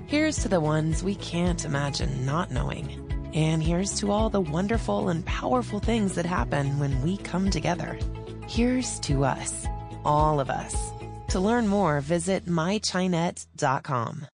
Here's 0.06 0.38
to 0.38 0.48
the 0.48 0.60
ones 0.60 1.04
we 1.04 1.14
can't 1.16 1.66
imagine 1.66 2.24
not 2.24 2.50
knowing. 2.50 3.04
And 3.34 3.62
here's 3.62 4.00
to 4.00 4.10
all 4.10 4.30
the 4.30 4.40
wonderful 4.40 5.10
and 5.10 5.24
powerful 5.26 5.80
things 5.80 6.14
that 6.14 6.24
happen 6.24 6.78
when 6.78 7.02
we 7.02 7.18
come 7.18 7.50
together. 7.50 7.98
Here's 8.48 8.98
to 9.00 9.26
us, 9.26 9.66
all 10.06 10.40
of 10.40 10.48
us. 10.48 10.74
To 11.28 11.40
learn 11.40 11.68
more, 11.68 12.00
visit 12.00 12.46
mychinet.com. 12.46 14.26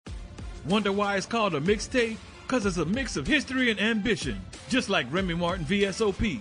Wonder 0.67 0.93
why 0.93 1.17
it's 1.17 1.27
called 1.27 1.57
a 1.57 1.61
mixtape? 1.61 2.19
Because 2.47 2.67
it's 2.67 2.77
a 2.77 2.85
mix 2.85 3.17
of 3.17 3.27
history 3.27 3.71
and 3.73 3.81
ambition, 3.81 4.41
just 4.69 4.89
like 4.89 5.13
Remy 5.13 5.35
Martin 5.35 5.65
VSOP. 5.65 6.41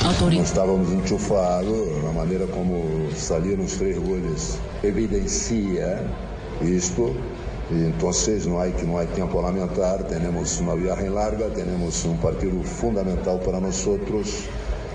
Não 0.09 0.43
estávamos 0.43 0.91
enchufados, 0.91 2.05
a 2.09 2.13
maneira 2.13 2.47
como 2.47 3.11
saíram 3.15 3.65
os 3.65 3.75
três 3.75 3.99
goles 3.99 4.59
evidencia 4.83 6.03
isto. 6.63 7.15
Então, 7.71 8.11
não 8.47 8.61
há, 8.61 8.67
que 8.69 8.87
não 8.87 8.97
há 8.97 9.05
tempo 9.05 9.39
a 9.39 9.43
lamentar, 9.43 10.03
temos 10.05 10.59
uma 10.59 10.75
viagem 10.75 11.11
larga, 11.11 11.51
temos 11.51 12.03
um 12.07 12.17
partido 12.17 12.63
fundamental 12.65 13.39
para 13.41 13.61
nós 13.61 13.87
outros. 13.87 14.49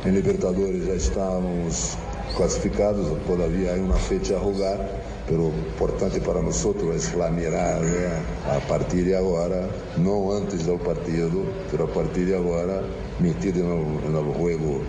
Em 0.04 0.10
Libertadores 0.10 0.88
já 0.88 0.96
estamos 0.96 1.96
classificados, 2.36 3.08
todavia 3.28 3.74
há 3.74 3.76
uma 3.76 3.94
fecha 3.94 4.38
a 4.38 4.40
jogar, 4.40 4.80
pero 5.28 5.50
importante 5.50 6.20
para 6.20 6.42
nós 6.42 6.66
é 6.66 7.16
la 7.16 7.30
mirar 7.30 7.80
né, 7.80 8.24
a 8.48 8.60
partir 8.68 9.04
de 9.04 9.14
agora, 9.14 9.70
não 9.98 10.32
antes 10.32 10.64
do 10.64 10.80
partido, 10.80 11.46
pero 11.70 11.84
a 11.84 11.88
partir 11.88 12.26
de 12.26 12.34
agora, 12.34 12.84
metido 13.20 13.64
no, 13.64 14.02
no 14.02 14.34
jogo 14.34 14.82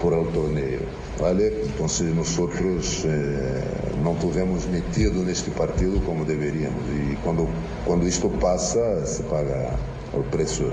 por 0.00 0.14
el 0.14 0.26
torneio. 0.32 1.09
¿Vale? 1.20 1.62
Entonces 1.64 2.14
nosotros 2.14 3.04
eh, 3.04 3.62
no 4.02 4.12
tuvimos 4.14 4.66
metido 4.66 5.22
neste 5.24 5.50
partido 5.50 6.00
como 6.04 6.24
deveríamos. 6.24 6.80
E 6.88 7.16
quando, 7.22 7.46
quando 7.84 8.06
isto 8.06 8.28
passa, 8.40 9.04
se 9.06 9.22
paga 9.24 9.76
o 10.12 10.22
preço 10.30 10.72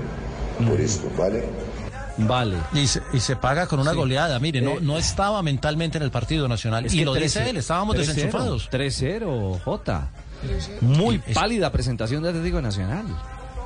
por 0.66 0.80
isto, 0.80 1.08
¿vale? 1.16 1.44
Vale. 2.18 2.56
Y 2.72 2.86
se, 2.86 3.00
y 3.12 3.20
se 3.20 3.36
paga 3.36 3.66
con 3.66 3.78
una 3.78 3.92
goleada. 3.92 4.40
Mire, 4.40 4.60
no, 4.60 4.80
no 4.80 4.98
estaba 4.98 5.42
mentalmente 5.42 5.98
en 5.98 6.04
el 6.04 6.10
partido 6.10 6.48
nacional. 6.48 6.86
Es 6.86 6.94
y 6.94 7.04
lo 7.04 7.14
3-0, 7.14 7.20
dice 7.20 7.50
él, 7.50 7.56
estábamos 7.58 7.94
3-0, 7.94 7.98
desenchufados. 7.98 8.70
3-0, 8.70 9.60
J. 9.62 10.10
Muy 10.80 11.18
pálida 11.18 11.70
presentación 11.70 12.22
de 12.22 12.30
Atlético 12.30 12.60
Nacional. 12.60 13.06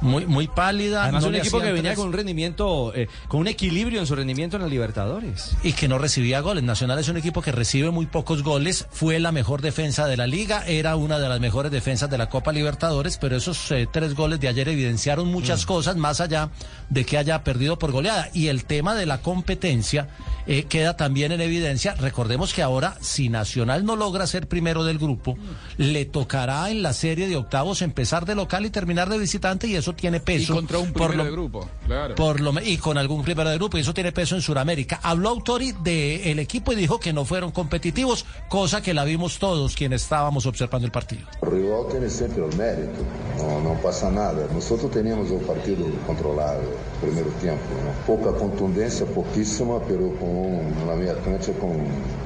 Muy, 0.03 0.27
muy 0.27 0.49
pálida. 0.49 1.05
Además, 1.05 1.23
no 1.23 1.29
un 1.31 1.37
equipo 1.37 1.61
que 1.61 1.73
venía 1.73 1.91
tres- 1.93 1.99
con 1.99 2.09
un 2.09 2.13
rendimiento, 2.13 2.93
eh, 2.95 3.09
con 3.29 3.41
un 3.41 3.49
equilibrio 3.49 4.01
en 4.01 4.07
su 4.07 4.15
rendimiento 4.15 4.57
en 4.57 4.63
la 4.63 4.69
Libertadores. 4.69 5.57
y 5.63 5.73
que 5.73 5.89
no 5.89 5.99
recibía 5.99 6.41
goles. 6.41 6.65
Nacional 6.65 6.99
es 6.99 7.09
un 7.09 7.17
equipo 7.17 7.41
que 7.41 7.53
recibe 7.53 7.91
muy 7.91 8.07
pocos 8.07 8.43
goles, 8.43 8.87
fue 8.91 9.21
la 9.21 9.33
mejor 9.33 9.63
defensa 9.63 10.07
de 10.07 10.17
la 10.17 10.27
liga, 10.27 10.65
era 10.67 10.97
una 10.97 11.19
de 11.19 11.29
las 11.29 11.41
mejores 11.41 11.71
defensas 11.73 12.11
de 12.11 12.19
la 12.19 12.29
Copa 12.29 12.53
Libertadores, 12.53 13.17
pero 13.19 13.37
esos 13.37 13.71
eh, 13.71 13.87
tres 13.91 14.15
goles 14.15 14.41
de 14.41 14.49
ayer 14.49 14.69
evidenciaron 14.69 15.29
muchas 15.29 15.65
cosas 15.67 15.97
más 15.97 16.21
allá 16.21 16.51
de 16.91 17.05
que 17.07 17.17
haya 17.19 17.45
perdido 17.45 17.79
por 17.79 17.93
goleada. 17.93 18.29
Y 18.35 18.49
el 18.49 18.65
tema 18.65 18.95
de 18.95 19.07
la 19.07 19.19
competencia 19.23 20.09
eh, 20.47 20.65
queda 20.65 20.97
también 20.97 21.33
en 21.33 21.41
evidencia. 21.41 21.95
Recordemos 21.95 22.53
que 22.53 22.63
ahora, 22.63 22.97
si 23.01 23.29
Nacional 23.29 23.85
no 23.85 23.95
logra 23.97 24.27
ser 24.27 24.49
primero 24.49 24.85
del 24.85 24.99
grupo, 24.99 25.37
le 25.79 26.05
tocará 26.05 26.71
en 26.71 26.83
la 26.83 26.93
serie 26.93 27.29
de 27.29 27.37
octavos 27.37 27.83
empezar 27.83 28.25
de 28.27 28.35
local 28.35 28.67
y 28.67 28.71
terminar 28.71 29.09
de 29.09 29.19
visitante 29.19 29.67
y 29.69 29.77
eso 29.77 29.92
tiene 29.95 30.19
Y 30.19 30.21
peso. 30.21 30.55
contra 30.55 30.79
un 30.79 30.93
por 30.93 31.15
lo- 31.15 31.25
de 31.25 31.31
grupo, 31.31 31.69
claro. 31.87 32.15
por 32.15 32.41
lo, 32.41 32.53
y 32.63 32.77
con 32.79 32.99
algún 32.99 33.23
primero 33.23 33.51
de 33.51 33.57
grupo, 33.57 33.77
y 33.79 33.81
eso 33.81 33.95
tiene 33.95 34.13
peso 34.13 34.35
en 34.35 34.43
Sudamérica. 34.43 35.01
Habló 35.03 35.29
Autori 35.31 35.73
del 35.83 36.39
equipo 36.39 36.73
y 36.73 36.77
dijo 36.77 36.99
que 37.01 37.13
no 37.13 37.25
fueron 37.25 37.51
competitivos, 37.51 38.25
cosa 38.49 38.81
que 38.83 38.95
la 38.95 39.05
vimos 39.05 39.39
todos 39.39 39.75
quienes 39.75 40.03
estábamos 40.03 40.47
observando 40.47 40.87
el 40.87 40.93
partido. 40.93 41.27
O 41.41 41.47
rival 41.47 41.87
tem 41.91 42.09
sempre 42.09 42.41
o 42.43 42.49
mérito, 42.57 43.05
não, 43.39 43.61
não 43.63 43.77
passa 43.77 44.11
nada. 44.11 44.49
Nós 44.53 44.69
teníamos 44.93 45.31
o 45.31 45.39
partido 45.39 45.85
controlado 46.07 46.63
no 46.63 47.01
primeiro 47.01 47.31
tempo. 47.41 47.63
né? 47.85 47.95
Pouca 48.07 48.33
contundência, 48.33 49.07
pouquíssima, 49.07 49.81
pero 49.81 50.11
com 50.19 50.73
na 50.87 50.95
minha 50.97 51.15
cancha 51.17 51.53
com 51.53 51.77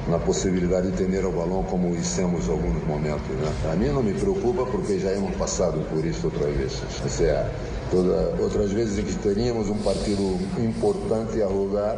uma 0.07 0.19
possibilidade 0.19 0.91
de 0.91 1.05
ter 1.05 1.25
o 1.25 1.31
balão 1.31 1.63
como 1.63 1.93
hicimos 1.95 2.49
alguns 2.49 2.83
momentos. 2.85 3.27
Né? 3.27 3.71
A 3.71 3.75
mim 3.75 3.87
não 3.87 4.01
me 4.03 4.13
preocupa 4.13 4.65
porque 4.65 4.99
já 4.99 5.11
hemos 5.11 5.35
passado 5.35 5.79
por 5.89 6.05
isso 6.05 6.27
outras 6.27 6.55
vezes. 6.55 6.81
Ou 7.03 7.09
seja, 7.09 7.51
toda, 7.91 8.41
outras 8.41 8.71
vezes 8.71 9.03
que 9.03 9.15
teríamos 9.19 9.69
um 9.69 9.77
partido 9.77 10.37
importante 10.59 11.41
a 11.41 11.47
jogar, 11.47 11.95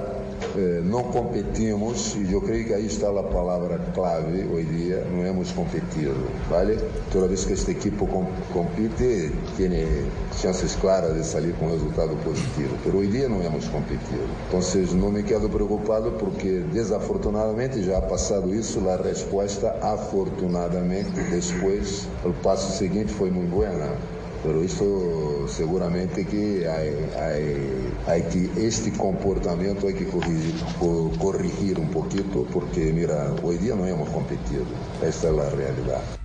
eh, 0.56 0.82
não 0.84 1.04
competimos 1.04 2.16
e 2.16 2.32
eu 2.32 2.42
creio 2.42 2.66
que 2.66 2.74
aí 2.74 2.86
está 2.86 3.10
a 3.10 3.24
palavra 3.24 3.80
clave 3.94 4.46
hoje 4.52 4.66
dia, 4.66 5.08
não 5.12 5.26
hemos 5.26 5.52
competido, 5.52 6.16
vale? 6.50 6.80
Toda 7.12 7.28
vez 7.28 7.46
que 7.46 7.54
este 7.54 7.72
equipo 7.72 8.08
com, 8.08 8.26
compite, 8.54 9.32
tem 9.58 9.88
chances 10.40 10.76
claras 10.76 11.16
de 11.16 11.26
sair 11.26 11.54
com 11.54 11.70
resultado 11.70 12.16
positivo, 12.24 12.76
mas 12.86 12.96
hoje 12.96 13.12
dia 13.12 13.30
não 13.30 13.42
hemos 13.44 13.68
competido. 13.68 14.28
Então, 14.48 14.60
não 14.98 15.12
me 15.12 15.24
quedo 15.24 15.50
preocupado 15.50 16.12
porque 16.14 16.64
desafortunadamente 16.72 17.84
já 17.84 18.02
passado 18.02 18.54
isso, 18.54 18.80
a 18.90 18.96
resposta 18.96 19.76
afortunadamente 19.82 21.12
depois, 21.30 22.08
o 22.24 22.34
passo 22.42 22.78
seguinte 22.78 23.12
foi 23.14 23.30
muito 23.30 23.50
buena. 23.50 24.19
Pero 24.44 24.64
isso 24.64 25.48
seguramente 25.48 26.26
que 26.26 26.68
hay, 26.68 27.10
hay, 27.20 27.94
hay 28.08 28.24
que 28.24 28.68
este 28.68 28.92
comportamento 28.94 29.88
hay 29.88 29.94
que 29.96 30.08
corrigir, 30.08 30.54
co- 30.80 31.12
corrigir 31.20 31.78
un 31.80 31.90
poquito 31.90 32.46
porque 32.54 32.94
mira, 32.94 33.34
hoy 33.44 33.58
día 33.58 33.76
no 33.76 33.86
hemos 33.86 34.10
competido. 34.10 34.64
Esta 35.02 35.28
es 35.30 35.34
la 35.34 35.50
realidad. 35.50 36.19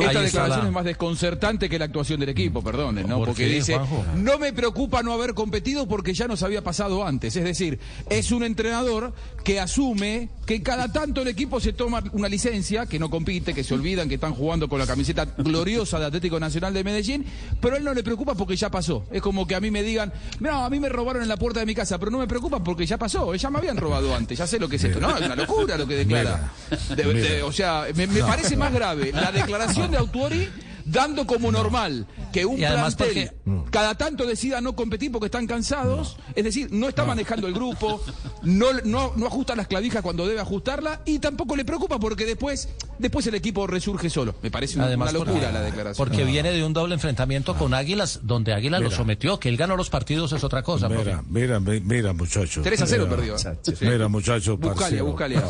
Esta 0.00 0.20
declaración 0.22 0.66
es 0.66 0.72
más 0.72 0.84
desconcertante 0.84 1.68
que 1.68 1.78
la 1.78 1.86
actuación 1.86 2.20
del 2.20 2.28
equipo, 2.28 2.62
perdone, 2.62 3.02
¿no? 3.04 3.18
¿Por 3.18 3.28
Porque 3.28 3.46
qué, 3.48 3.54
dice, 3.54 3.74
Juanjo? 3.74 4.04
no 4.16 4.38
me 4.38 4.52
preocupa 4.52 5.02
no 5.02 5.12
haber 5.12 5.34
competido 5.34 5.86
porque 5.88 6.14
ya 6.14 6.26
nos 6.28 6.42
había 6.42 6.62
pasado 6.62 7.06
antes. 7.06 7.36
Es 7.36 7.44
decir, 7.44 7.78
es 8.08 8.30
un 8.32 8.44
entrenador 8.44 9.12
que 9.42 9.60
asume 9.60 10.28
que 10.46 10.62
cada 10.62 10.92
tanto 10.92 11.22
el 11.22 11.28
equipo 11.28 11.60
se 11.60 11.72
toma 11.72 12.02
una 12.12 12.28
licencia, 12.28 12.86
que 12.86 12.98
no 12.98 13.10
compite, 13.10 13.52
que 13.54 13.64
se 13.64 13.74
olvidan 13.74 14.08
que 14.08 14.14
están 14.16 14.34
jugando 14.34 14.68
con 14.68 14.78
la 14.78 14.86
camiseta 14.86 15.24
gloriosa 15.24 15.98
de 15.98 16.06
Atlético 16.06 16.38
Nacional 16.38 16.72
de 16.74 16.84
Medellín, 16.84 17.24
pero 17.60 17.74
a 17.74 17.78
él 17.78 17.84
no 17.84 17.94
le 17.94 18.02
preocupa 18.02 18.34
porque 18.34 18.56
ya 18.56 18.70
pasó. 18.70 19.04
Es 19.10 19.22
como 19.22 19.46
que 19.46 19.54
a 19.54 19.60
mí 19.60 19.70
me 19.70 19.82
digan, 19.82 20.12
no, 20.40 20.64
a 20.64 20.70
mí 20.70 20.78
me 20.80 20.88
robaron 20.88 21.22
en 21.22 21.28
la 21.28 21.36
puerta 21.36 21.60
de 21.60 21.66
mi 21.66 21.74
casa, 21.74 21.98
pero 21.98 22.10
no 22.10 22.18
me 22.18 22.26
preocupa 22.28 22.62
porque 22.62 22.86
ya 22.86 22.98
pasó, 22.98 23.34
ya 23.34 23.50
me 23.50 23.58
habían 23.58 23.76
robado 23.76 24.14
antes, 24.14 24.38
ya 24.38 24.46
sé 24.46 24.58
lo 24.58 24.68
que 24.68 24.76
es 24.76 24.84
esto. 24.84 25.00
No, 25.00 25.16
es 25.16 25.24
una 25.26 25.34
locura 25.36 25.76
lo 25.76 25.86
que 25.86 25.96
declara. 25.96 26.52
De- 26.94 27.02
de- 27.02 27.14
Mira. 27.14 27.46
o 27.46 27.52
sea, 27.52 27.86
me, 27.94 28.06
me 28.06 28.20
No. 28.20 28.26
parece 28.26 28.56
más 28.56 28.72
grave 28.72 29.10
la 29.12 29.32
declaración 29.32 29.63
de 29.72 29.96
Autuori 29.96 30.48
dando 30.86 31.26
como 31.26 31.50
normal 31.50 32.06
que 32.30 32.44
un 32.44 32.56
plantel 32.58 33.30
cada 33.70 33.94
tanto 33.94 34.26
decida 34.26 34.60
no 34.60 34.76
competir 34.76 35.10
porque 35.10 35.26
están 35.26 35.46
cansados, 35.46 36.16
es 36.34 36.44
decir, 36.44 36.68
no 36.72 36.88
está 36.88 37.04
manejando 37.06 37.46
el 37.46 37.54
grupo, 37.54 38.02
no, 38.42 38.66
no, 38.84 39.12
no 39.16 39.26
ajusta 39.26 39.56
las 39.56 39.66
clavijas 39.66 40.02
cuando 40.02 40.26
debe 40.26 40.40
ajustarla 40.40 41.00
y 41.06 41.20
tampoco 41.20 41.56
le 41.56 41.64
preocupa 41.64 41.98
porque 41.98 42.26
después, 42.26 42.68
después 42.98 43.26
el 43.28 43.34
equipo 43.34 43.66
resurge 43.66 44.10
solo. 44.10 44.34
Me 44.42 44.50
parece 44.50 44.76
una, 44.76 44.86
Además, 44.86 45.10
una 45.10 45.18
locura 45.20 45.34
porque- 45.40 45.52
la 45.52 45.60
declaración. 45.62 46.06
Porque 46.06 46.24
viene 46.24 46.50
de 46.50 46.62
un 46.64 46.74
doble 46.74 46.94
enfrentamiento 46.94 47.54
con 47.56 47.72
Águilas, 47.72 48.20
donde 48.24 48.52
Águilas 48.52 48.82
lo 48.82 48.90
sometió. 48.90 49.38
Que 49.40 49.48
él 49.48 49.56
ganó 49.56 49.76
los 49.76 49.88
partidos 49.88 50.32
es 50.32 50.44
otra 50.44 50.62
cosa. 50.62 50.88
Mira, 50.90 51.02
profe. 51.02 51.22
mira, 51.30 51.60
mi- 51.60 51.80
mira, 51.80 52.12
muchacho. 52.12 52.60
3 52.62 52.82
a 52.82 52.86
0 52.86 53.04
Mira, 53.06 53.16
perdió. 53.16 53.36
¿eh? 53.36 53.58
Sí, 53.62 53.72
sí. 53.78 53.86
Mira, 53.86 54.08
muchacho, 54.08 54.58
Buscalia, 54.58 55.02
buscalia, 55.02 55.42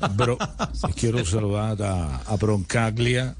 Ah, 0.00 0.08
Bro, 0.08 0.36
quiero 0.96 1.24
saludar 1.24 1.80
a, 1.82 2.16
a 2.26 2.36
Broncaglia. 2.36 3.36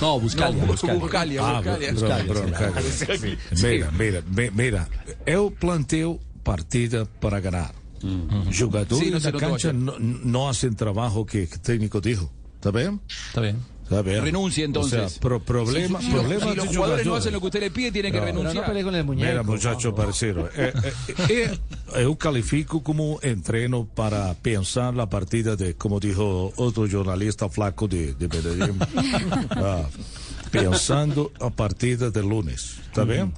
No, 0.00 0.20
Buscalia. 0.20 0.60
No, 0.62 0.66
Buscalia. 0.66 1.00
Buscalia, 1.00 1.40
Ah, 1.42 1.60
Buscalia. 1.60 1.92
Buscalia. 1.92 3.38
Mira, 3.62 3.90
mira, 3.92 4.22
mi- 4.26 4.50
mira. 4.50 4.88
Eu 5.26 5.50
planteo 5.50 6.18
partida 6.42 7.06
para 7.20 7.40
ganar. 7.40 7.74
Jogadores 8.52 9.02
Sí, 9.04 9.10
no 9.10 9.18
notó 9.18 9.38
cancha 9.38 9.68
ayer. 9.70 9.74
no, 9.80 9.98
no 9.98 10.48
hacen 10.48 10.74
trabajo 10.76 11.24
que 11.24 11.44
el 11.44 11.60
técnico 11.60 12.00
dijo. 12.00 12.30
¿Está 12.56 12.70
bien? 12.70 13.00
Está 13.28 13.40
bien. 13.40 13.56
Bien. 14.04 14.22
Renuncia 14.24 14.64
entonces. 14.64 14.98
O 15.00 15.08
sea, 15.08 15.20
pro- 15.20 15.40
problema, 15.40 16.00
Si- 16.00 16.06
si 16.06 16.12
los- 16.12 16.20
problema 16.22 16.50
si 16.50 16.56
los 16.56 16.68
jugadores 16.68 17.06
no 17.06 17.14
hacen 17.16 17.32
lo 17.32 17.40
que 17.40 17.46
usted 17.46 17.60
le 17.60 17.70
pide, 17.70 17.92
tiene 17.92 18.10
que 18.10 18.18
No. 18.18 18.24
No 18.24 18.32
renunciar. 18.32 18.66
pelee 18.66 18.82
con 18.82 18.94
el 18.94 19.04
muñeco. 19.04 19.28
Mira, 19.30 19.42
muchacho 19.42 19.94
parceiro, 19.94 20.48
é, 20.56 20.72
é, 21.28 21.52
é, 21.94 22.02
eu 22.02 22.16
califico 22.16 22.80
como 22.82 23.20
entreno 23.22 23.84
para 23.94 24.34
pensar 24.42 24.92
na 24.92 25.06
partida 25.06 25.54
de, 25.54 25.74
como 25.74 26.00
dijo 26.00 26.50
outro 26.56 26.88
jornalista 26.88 27.48
flaco 27.48 27.86
de, 27.86 28.14
de 28.14 28.26
Medellín, 28.26 28.74
ah, 29.52 29.84
pensando 30.50 31.30
a 31.40 31.50
partida 31.50 32.10
de 32.10 32.22
lunes, 32.22 32.78
¿está 32.88 33.04
bien? 33.04 33.32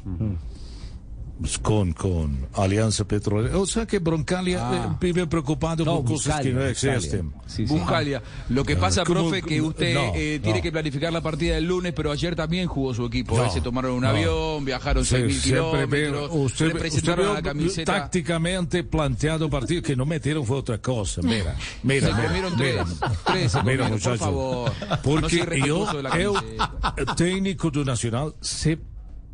Con, 1.60 1.92
con 1.92 2.48
Alianza 2.54 3.04
Petrolera. 3.06 3.58
O 3.58 3.66
sea 3.66 3.84
que 3.86 3.98
Broncalia 3.98 4.58
Ah. 4.70 4.88
eh, 4.90 4.96
vive 4.98 5.26
preocupado 5.26 5.84
No, 5.84 5.96
por 6.02 6.12
cosas 6.12 6.40
que 6.40 6.50
no 6.50 6.64
existen. 6.64 7.30
Buscalia. 7.68 8.22
Lo 8.48 8.64
que 8.64 8.74
pasa, 8.76 9.04
¿Cómo- 9.04 9.20
profe, 9.28 9.42
que 9.42 9.60
usted 9.60 9.92
no, 9.94 10.12
eh, 10.14 10.40
tiene 10.42 10.60
no. 10.60 10.62
que 10.62 10.72
planificar 10.72 11.12
la 11.12 11.20
partida 11.20 11.56
del 11.56 11.64
lunes, 11.66 11.92
pero 11.94 12.10
ayer 12.10 12.34
también 12.34 12.66
jugó 12.68 12.94
su 12.94 13.04
equipo. 13.04 13.36
No, 13.36 13.44
eh, 13.44 13.50
se 13.50 13.60
tomaron 13.60 13.92
un 13.92 14.00
no. 14.04 14.08
avión, 14.08 14.64
viajaron 14.64 15.04
Sí, 15.04 15.14
6.000 15.16 15.30
siempre 15.42 15.84
ve- 15.86 16.06
kilómetros, 16.06 16.30
usted, 16.32 16.74
usted 16.86 17.18
la 17.34 17.42
camiseta. 17.42 17.92
tácticamente 18.00 18.82
planteado 18.84 19.44
el 19.44 19.50
partido 19.50 19.82
que 19.82 19.94
no 19.94 20.06
metieron 20.06 20.46
fue 20.46 20.56
otra 20.56 20.78
cosa. 20.78 21.20
Mira, 21.22 21.54
mira, 21.82 22.06
Se 22.08 22.14
mira, 22.14 22.26
comieron 22.28 22.56
mira, 22.56 22.84
tres. 22.84 23.12
Tres 23.26 23.52
se 23.52 23.62
mira, 23.62 23.84
comieron, 23.88 24.00
por 24.00 24.18
favor. 24.18 24.72
Porque 25.04 25.62
yo, 25.66 25.84
de 25.92 26.02
camiseta. 26.02 27.14
técnico 27.14 27.70
do 27.70 27.84
Nacional, 27.84 28.34
sé 28.40 28.78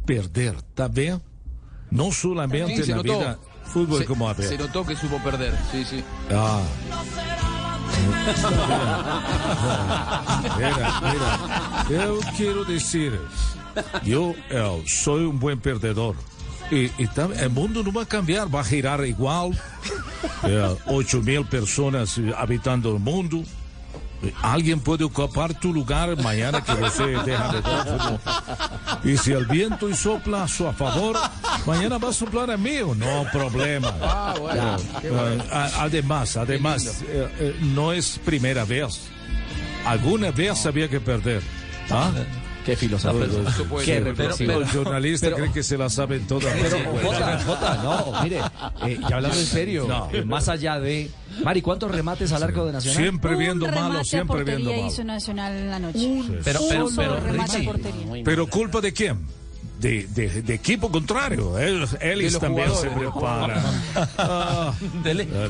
perder, 0.04 0.56
¿está 0.56 0.88
bien? 0.88 1.22
No 1.92 2.10
solamente 2.10 2.82
Sí, 2.82 2.90
en 2.90 2.96
la 2.98 3.02
notó. 3.02 3.18
vida 3.18 3.38
fútbol 3.64 3.98
Se- 4.00 4.06
como 4.06 4.28
a 4.28 4.32
ver. 4.34 4.48
Se 4.48 4.58
notó 4.58 4.84
que 4.84 4.96
supo 4.96 5.18
perder, 5.22 5.54
sí, 5.70 5.84
sí. 5.84 6.04
Ah. 6.30 6.62
Mira, 10.56 11.00
mira, 11.88 12.04
eu 12.04 12.20
quero 12.36 12.64
dizer, 12.64 13.20
eu, 14.06 14.36
eu 14.50 14.82
sou 14.86 15.18
um 15.18 15.30
bom 15.36 15.56
perdedor. 15.56 16.14
E, 16.70 16.90
e 16.98 17.06
tam- 17.08 17.30
o 17.32 17.50
mundo 17.50 17.82
não 17.84 17.92
vai 17.92 18.06
cambiar, 18.06 18.46
vai 18.46 18.64
girar 18.64 19.00
igual. 19.04 19.52
É, 20.44 20.90
8 20.92 21.22
mil 21.22 21.44
pessoas 21.44 22.16
habitando 22.36 22.96
o 22.96 22.98
mundo. 22.98 23.44
Alguém 24.42 24.78
pode 24.78 25.02
ocupar 25.04 25.52
tu 25.54 25.70
lugar 25.70 26.08
amanhã 26.10 26.52
que 26.60 26.72
você 26.74 27.04
deixa 27.24 27.48
de 27.48 27.56
jogar 27.56 27.84
futebol. 27.84 28.20
E 29.04 29.18
se 29.18 29.34
o 29.34 29.46
vento 29.46 29.94
sopla 29.96 30.44
a 30.44 30.48
seu 30.48 30.72
favor, 30.72 31.16
amanhã 31.64 31.88
vai 31.98 32.12
soplar 32.12 32.48
a 32.50 32.56
não 32.94 33.22
há 33.22 33.24
problema. 33.26 33.94
Ah, 34.02 34.34
bueno, 34.38 34.76
qué 35.00 35.10
bueno. 35.10 35.44
A- 35.50 35.82
además, 35.84 36.36
además, 36.36 37.02
eh, 37.08 37.28
eh, 37.40 37.56
no 37.60 37.92
es 37.92 38.18
primera 38.24 38.64
vez. 38.64 39.00
Alguna 39.84 40.30
vez 40.30 40.64
había 40.66 40.88
que 40.88 41.00
perder. 41.00 41.42
¿Ah? 41.90 42.12
Qué 42.64 42.76
filósofo. 42.76 43.18
Qué 43.84 44.00
reflexivo. 44.00 44.60
Los 44.60 44.70
jornalistas 44.70 45.28
pero- 45.28 45.36
creen 45.36 45.52
que 45.52 45.62
se 45.62 45.76
la 45.76 45.88
saben 45.90 46.26
todas. 46.26 46.54
Pero. 46.54 46.78
Jota, 47.02 47.40
Jota, 47.44 47.80
no, 47.82 48.22
mire, 48.22 48.38
eh, 48.86 48.98
ya 49.08 49.16
hablando 49.16 49.36
en 49.38 49.46
serio, 49.46 49.86
No. 49.88 50.08
eh, 50.12 50.22
más 50.24 50.48
allá 50.48 50.78
de... 50.78 51.10
Mari, 51.42 51.62
¿cuántos 51.62 51.90
remates 51.90 52.30
al 52.32 52.42
arco 52.42 52.66
de 52.66 52.72
Nacional? 52.72 52.96
Siempre 53.02 53.36
viendo 53.36 53.66
Un 53.66 53.74
malo, 53.74 54.04
siempre 54.04 54.44
viendo 54.44 54.70
malo. 54.70 54.86
hizo 54.86 55.02
Nacional 55.04 55.52
en 55.56 55.70
la 55.70 55.78
noche. 55.78 56.22
Pero, 56.44 56.60
Un 56.62 56.68
pero, 56.68 56.88
solo 56.90 57.14
pero, 57.16 57.20
remate 57.20 57.56
a 57.56 57.64
portería. 57.64 58.22
Pero 58.24 58.46
culpa 58.46 58.80
de 58.80 58.92
quién? 58.92 59.18
De, 59.82 60.06
de, 60.14 60.42
de 60.42 60.54
equipo 60.54 60.92
contrario. 60.92 61.58
Ellos 61.58 61.96
los 62.00 62.38
también 62.38 62.70
se 62.74 62.88
preparan. 62.88 63.62
Ah. 64.16 64.74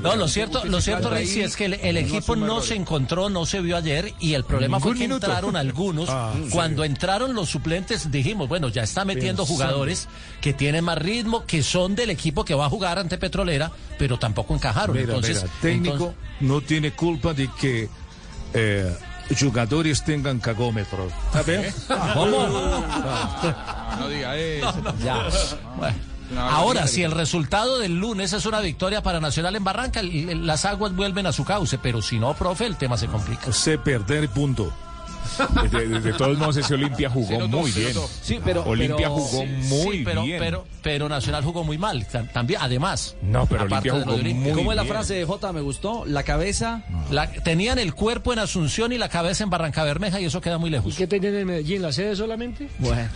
No, 0.03 0.16
lo 0.16 0.28
cierto, 0.28 0.64
lo 0.64 0.80
cierto, 0.80 1.14
es 1.14 1.57
que 1.57 1.66
el, 1.66 1.97
equipo 1.97 2.35
no 2.37 2.61
se 2.61 2.74
encontró, 2.74 3.28
no 3.28 3.45
se 3.45 3.61
vio 3.61 3.76
ayer 3.76 4.14
y 4.20 4.35
el 4.35 4.45
problema 4.45 4.80
fue 4.80 4.95
que 4.95 5.01
minuto. 5.01 5.26
entraron 5.26 5.57
algunos. 5.57 6.09
Ah, 6.09 6.33
sí. 6.35 6.49
Cuando 6.51 6.85
entraron 6.85 7.35
los 7.35 7.51
suplentes 7.51 8.11
dijimos, 8.11 8.49
bueno, 8.49 8.68
ya 8.68 8.83
está 8.83 9.05
metiendo 9.05 9.43
Pensando. 9.43 9.64
jugadores 9.64 10.09
que 10.41 10.53
tienen 10.53 10.85
más 10.85 10.99
ritmo, 10.99 11.45
que 11.45 11.62
son 11.62 11.95
del 11.95 12.11
equipo 12.11 12.45
que 12.45 12.55
va 12.55 12.66
a 12.66 12.70
jugar 12.70 12.99
ante 12.99 13.18
Petrolera, 13.18 13.70
pero 13.99 14.18
tampoco 14.18 14.55
encajaron. 14.55 14.97
Mira, 14.97 15.14
entonces, 15.14 15.43
mira, 15.43 15.55
técnico 15.61 16.14
no 16.41 16.61
tiene 16.61 16.93
culpa 16.93 17.35
de 17.35 17.49
que 17.61 17.89
eh, 18.55 18.97
jugadores 19.41 20.05
tengan 20.05 20.39
cagómetro. 20.39 21.09
¿Está 21.26 21.43
bien? 21.43 21.74
Ah, 21.89 23.97
no 23.99 24.09
diga 24.09 24.37
eso. 24.37 24.72
Ya. 25.03 25.26
Bueno. 25.76 25.97
Una 26.30 26.51
Ahora, 26.51 26.87
si 26.87 27.03
el 27.03 27.12
resultado 27.12 27.78
del 27.78 27.99
lunes 27.99 28.33
es 28.33 28.47
una 28.47 28.61
victoria 28.61 29.03
para 29.03 29.20
Nacional 29.20 29.55
en 29.55 29.64
Barranca, 29.64 30.01
las 30.03 30.64
aguas 30.64 30.95
vuelven 30.95 31.26
a 31.26 31.33
su 31.33 31.45
cauce, 31.45 31.78
pero 31.78 32.01
si 32.01 32.18
no, 32.18 32.33
profe, 32.35 32.64
el 32.64 32.76
tema 32.76 32.97
se 32.97 33.07
complica. 33.07 33.53
Sé 33.53 33.76
perder, 33.76 34.30
punto. 34.30 34.72
De, 35.70 35.89
de- 35.89 36.01
de 36.01 36.12
todos 36.12 36.37
modos, 36.39 36.57
ese 36.57 36.75
Olimpia 36.75 37.09
jugó 37.11 37.33
notó, 37.39 37.49
muy 37.59 37.70
bien. 37.70 37.95
notó. 37.95 38.09
Sí, 38.23 38.39
pero... 38.45 38.64
Olimpia 38.64 38.97
pero- 39.09 39.11
jugó 39.11 39.47
muy 39.47 39.97
Sí, 39.99 40.03
pero, 40.05 40.23
bien. 40.25 40.39
Pero, 40.39 40.64
pero 40.83 41.09
Nacional 41.09 41.43
jugó 41.45 41.64
muy 41.64 41.79
mal 41.79 42.07
tam- 42.09 42.31
también, 42.33 42.61
además. 42.62 43.16
No, 43.23 43.47
pero 43.47 43.62
Aparte 43.62 43.91
Olimpia 43.91 43.93
de 43.95 44.01
jugó 44.05 44.14
de 44.16 44.20
Olimpia. 44.20 44.53
muy 44.53 44.59
¿Cómo 44.62 44.73
es 44.73 44.77
la 44.77 44.83
bien. 44.83 44.95
frase 44.95 45.14
de 45.14 45.25
Jota? 45.25 45.53
Me 45.53 45.61
gustó. 45.61 46.05
La 46.07 46.23
cabeza... 46.23 46.83
La- 47.11 47.31
tenían 47.31 47.79
el 47.79 47.95
cuerpo 47.95 48.33
en 48.33 48.39
Asunción 48.41 48.93
y 48.93 48.99
la 48.99 49.09
cabeza 49.09 49.45
en 49.45 49.51
Barranca 49.51 49.85
Bermeja 49.85 50.20
y 50.20 50.25
eso 50.27 50.41
queda 50.41 50.59
muy 50.59 50.68
¿Y 50.68 50.73
lejos. 50.73 50.95
qué 50.97 51.07
tenían 51.07 51.35
en 51.35 51.47
Medellín? 51.47 51.83
¿La 51.83 51.93
sede 51.93 52.14
solamente? 52.16 52.68
Bueno, 52.79 53.09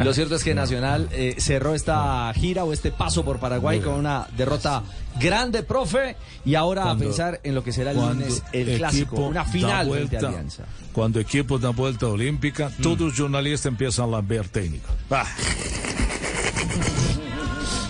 lo 0.00 0.14
cierto 0.14 0.34
es 0.36 0.44
que 0.44 0.54
Nacional 0.54 1.08
eh, 1.12 1.34
cerró 1.38 1.74
esta 1.74 2.32
gira 2.34 2.64
o 2.64 2.72
este 2.72 2.90
paso 2.92 3.24
por 3.24 3.38
Paraguay 3.38 3.80
con 3.80 3.94
una 3.94 4.26
derrota 4.36 4.82
grande, 5.20 5.62
profe, 5.62 6.16
y 6.44 6.54
ahora 6.54 6.82
Cuando- 6.84 7.04
a 7.04 7.06
pensar 7.08 7.40
en 7.44 7.54
lo 7.54 7.62
que 7.62 7.72
será 7.72 7.90
el 7.90 7.98
lunes 7.98 8.42
el 8.52 8.78
clásico, 8.78 9.16
una 9.26 9.44
final 9.44 9.86
vuelta- 9.86 10.18
Alianza. 10.18 10.64
Cuando 10.92 11.20
equipo 11.32 11.58
da 11.58 11.70
vuelta 11.70 12.06
olímpica, 12.06 12.70
todos 12.82 13.00
los 13.00 13.16
jornalistas 13.18 13.66
empiezan 13.66 14.04
a 14.04 14.08
lamber 14.08 14.46
técnico. 14.48 14.90
Ah, 15.10 15.24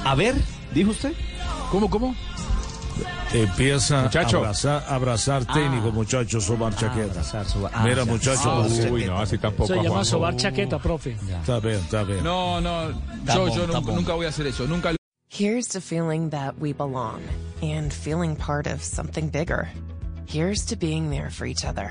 A 0.05 0.15
ver, 0.15 0.35
dijo 0.73 0.91
usted. 0.91 1.13
¿Cómo, 1.71 1.89
cómo? 1.91 2.15
empieza 3.33 4.03
Muchacho. 4.03 4.37
a 4.37 4.41
abrazar, 4.41 4.85
abrazar 4.89 5.45
técnico, 5.47 5.91
muchachos, 5.91 6.45
sobar 6.45 6.75
chaqueta. 6.77 7.11
abrazar, 7.13 7.47
sobar- 7.47 7.71
ah, 7.75 7.83
Mira, 7.83 8.05
ya. 8.05 8.13
muchachos, 8.13 8.45
Ah, 8.47 8.91
Uy, 8.91 9.07
no, 9.07 9.19
así 9.19 9.39
tampoco. 9.39 9.69
Se 9.75 9.83
llama 9.83 10.05
sobar 10.05 10.37
chaqueta, 10.37 10.79
profe. 10.79 11.17
está 11.41 11.59
bien, 11.59 11.77
está 11.79 12.03
bien. 12.05 12.23
No, 12.23 12.61
no, 12.61 12.91
yo, 12.91 13.47
bon, 13.47 13.51
yo 13.57 13.67
nunca, 13.67 13.81
bon. 13.81 13.95
nunca 13.97 14.13
voy 14.15 14.27
a 14.27 14.29
hacer 14.29 14.47
eso. 14.47 14.67
Nunca 14.67 14.95
Here's 15.31 15.67
to 15.69 15.81
feeling 15.81 16.29
that 16.31 16.55
we 16.61 16.75
belong 16.75 17.23
and 17.63 17.91
feeling 17.91 18.37
part 18.37 18.67
of 18.67 18.83
something 18.85 19.31
bigger. 19.31 19.67
Here's 20.27 20.67
to 20.67 20.77
being 20.77 21.09
there 21.11 21.31
for 21.31 21.47
each 21.47 21.65
other 21.65 21.91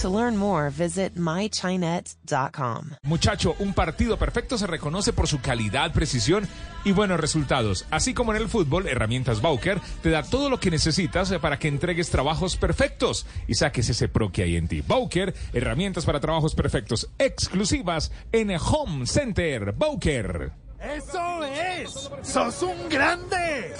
To 0.00 0.08
learn 0.08 0.34
more, 0.34 0.70
visit 0.70 1.16
mychinet.com. 1.16 2.92
Muchacho, 3.02 3.54
un 3.58 3.74
partido 3.74 4.16
perfecto 4.16 4.56
se 4.56 4.66
reconoce 4.66 5.12
por 5.12 5.28
su 5.28 5.42
calidad, 5.42 5.92
precisión 5.92 6.48
y 6.84 6.92
buenos 6.92 7.20
resultados. 7.20 7.84
Así 7.90 8.14
como 8.14 8.32
en 8.32 8.40
el 8.40 8.48
fútbol, 8.48 8.86
Herramientas 8.86 9.42
Bauker 9.42 9.78
te 10.02 10.08
da 10.08 10.22
todo 10.22 10.48
lo 10.48 10.58
que 10.58 10.70
necesitas 10.70 11.30
para 11.42 11.58
que 11.58 11.68
entregues 11.68 12.08
trabajos 12.08 12.56
perfectos 12.56 13.26
y 13.46 13.56
saques 13.56 13.90
ese 13.90 14.08
pro 14.08 14.32
que 14.32 14.42
hay 14.42 14.56
en 14.56 14.68
ti. 14.68 14.80
Bauker, 14.80 15.34
herramientas 15.52 16.06
para 16.06 16.18
trabajos 16.18 16.54
perfectos, 16.54 17.10
exclusivas 17.18 18.10
en 18.32 18.56
Home 18.58 19.06
Center. 19.06 19.72
Bauker. 19.72 20.59
¡Eso 20.80 21.44
es! 21.44 22.10
¡Sos 22.22 22.62
un 22.62 22.88
grande! 22.88 23.74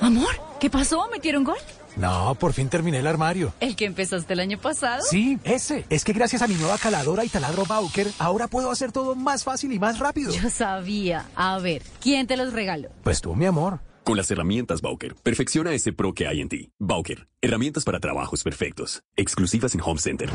Amor, 0.00 0.30
¿qué 0.58 0.68
pasó? 0.68 1.08
¿Metieron 1.08 1.44
gol? 1.44 1.58
No, 1.94 2.34
por 2.34 2.52
fin 2.52 2.68
terminé 2.68 2.98
el 2.98 3.06
armario. 3.06 3.54
¿El 3.60 3.76
que 3.76 3.84
empezaste 3.84 4.32
el 4.32 4.40
año 4.40 4.58
pasado? 4.58 5.02
Sí, 5.02 5.38
ese. 5.44 5.84
Es 5.88 6.04
que 6.04 6.12
gracias 6.12 6.42
a 6.42 6.48
mi 6.48 6.54
nueva 6.54 6.78
caladora 6.78 7.24
y 7.24 7.28
taladro 7.28 7.64
Bauker, 7.64 8.08
ahora 8.18 8.48
puedo 8.48 8.72
hacer 8.72 8.90
todo 8.90 9.14
más 9.14 9.44
fácil 9.44 9.72
y 9.72 9.78
más 9.78 10.00
rápido. 10.00 10.32
Yo 10.32 10.50
sabía. 10.50 11.26
A 11.36 11.58
ver, 11.58 11.82
¿quién 12.00 12.26
te 12.26 12.36
los 12.36 12.52
regaló? 12.52 12.88
Pues 13.04 13.20
tú, 13.20 13.36
mi 13.36 13.46
amor. 13.46 13.78
Con 14.02 14.16
las 14.16 14.28
herramientas 14.32 14.80
Bauker, 14.80 15.14
perfecciona 15.14 15.72
ese 15.74 15.92
pro 15.92 16.12
que 16.12 16.26
hay 16.26 16.40
en 16.40 16.48
ti. 16.48 16.72
Bauker, 16.80 17.28
herramientas 17.40 17.84
para 17.84 18.00
trabajos 18.00 18.42
perfectos, 18.42 19.04
exclusivas 19.14 19.76
en 19.76 19.80
Home 19.82 20.00
Center. 20.00 20.28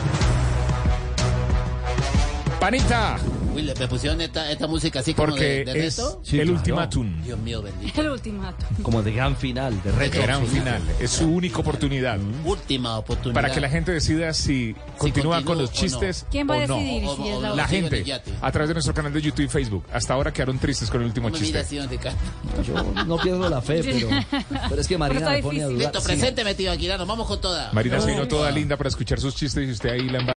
Panita. 2.62 3.18
Uy, 3.58 3.64
le 3.64 3.74
me 3.76 3.88
pusieron 3.88 4.22
esta, 4.22 4.52
esta 4.52 4.68
música 4.68 5.00
así 5.00 5.16
como 5.16 5.30
Porque 5.30 5.66
de, 5.66 5.74
de 5.74 5.88
es 5.88 5.98
reto. 5.98 6.22
el 6.32 6.52
ultimátum. 6.52 7.24
Dios 7.24 7.40
mío, 7.40 7.62
bendito. 7.64 8.02
El 8.02 8.10
ultimato. 8.10 8.66
Como 8.84 9.02
de 9.02 9.12
gran 9.12 9.36
final, 9.36 9.82
de 9.82 9.92
reto. 9.92 10.22
Gran 10.22 10.46
final. 10.46 10.82
Es 11.00 11.10
su 11.12 11.26
única 11.28 11.58
oportunidad. 11.58 12.20
Última 12.46 12.98
oportunidad. 13.00 13.34
Para 13.42 13.52
que 13.54 13.60
la 13.60 13.68
gente 13.70 13.92
decida 13.92 14.32
si 14.34 14.76
continúa 14.98 15.38
continúa 15.38 15.44
con 15.44 15.58
los 15.58 15.70
o 15.72 15.74
no. 15.74 15.80
chistes 15.80 16.26
¿Quién 16.30 16.48
va 16.48 16.54
a 16.54 16.58
o 16.58 16.68
no. 16.68 16.76
decidir 16.78 17.04
si 17.18 17.28
es 17.30 17.42
la 17.42 17.56
La 17.56 17.68
gente, 17.68 18.22
a 18.42 18.52
través 18.52 18.68
de 18.70 18.74
nuestro 18.76 18.94
canal 18.94 19.12
de 19.12 19.22
YouTube 19.22 19.46
y 19.46 19.48
Facebook. 19.50 19.84
Hasta 19.92 20.14
ahora 20.14 20.32
quedaron 20.32 20.60
tristes 20.60 20.90
con 20.92 21.02
el 21.02 21.08
último 21.08 21.30
No 21.32 21.36
chiste. 21.36 21.64
Yo 22.64 22.76
no 23.06 23.18
pierdo 23.18 23.50
la 23.50 23.62
fe, 23.62 23.82
pero, 23.84 24.10
pero 24.70 24.82
es 24.82 24.88
que 24.88 24.98
Marina 25.00 25.20
está 25.20 25.32
me 25.32 25.42
pone 25.42 25.64
a 25.64 25.68
dudar. 25.68 25.80
Listo, 25.80 26.02
Sí. 26.02 26.08
presente 26.08 26.44
metido 26.44 26.72
aquí, 26.72 26.88
nos 26.88 27.08
vamos 27.08 27.28
con 27.28 27.42
toda. 27.42 27.72
Marina 27.74 28.00
se 28.00 28.08
vino 28.12 28.28
toda 28.28 28.52
linda 28.52 28.78
para 28.78 28.90
escuchar 28.90 29.20
sus 29.20 29.36
chistes 29.36 29.68
y 29.68 29.72
usted 29.72 29.90
ahí 29.90 30.10
la 30.10 30.37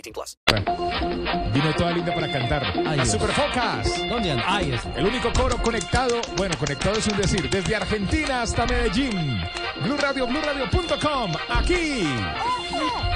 18 0.01 0.13
plus. 0.13 0.37
Vino 1.53 1.73
toda 1.75 1.91
linda 1.91 2.13
para 2.13 2.31
cantar. 2.31 2.75
Las 2.75 3.11
Superfocas. 3.11 4.09
¿Dónde 4.09 4.31
anda? 4.31 4.43
Ahí 4.47 4.71
está. 4.71 4.93
El 4.95 5.05
único 5.05 5.31
coro 5.33 5.57
conectado, 5.61 6.19
bueno, 6.37 6.57
conectado 6.57 6.97
es 6.97 7.07
un 7.07 7.17
decir, 7.17 7.49
desde 7.49 7.75
Argentina 7.75 8.41
hasta 8.41 8.65
Medellín. 8.65 9.41
Blue 9.83 9.97
Radio, 9.97 10.27
BlueRadio.com. 10.27 11.31
Aquí. 11.49 12.07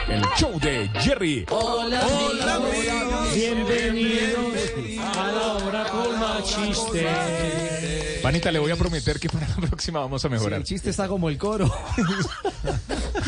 El 0.08 0.22
show 0.38 0.60
de 0.60 0.90
Jerry. 1.00 1.46
Hola, 1.50 2.02
hola, 2.06 2.60
Bienvenidos 3.34 4.74
a 5.18 5.32
la 5.32 5.54
hora 5.54 5.84
con 5.86 6.20
más 6.20 6.44
chistes. 6.44 8.05
Panita, 8.26 8.52
le 8.52 8.58
voy 8.58 8.72
a 8.72 8.76
prometer 8.76 9.20
que 9.20 9.30
para 9.30 9.48
la 9.48 9.56
próxima 9.68 10.00
vamos 10.00 10.26
a 10.26 10.28
Sí, 10.28 10.32
mejorar. 10.34 10.60
el 10.60 10.66
chiste 10.66 10.90
está 10.90 11.08
como 11.08 11.30
el 11.30 11.38
coro. 11.38 11.72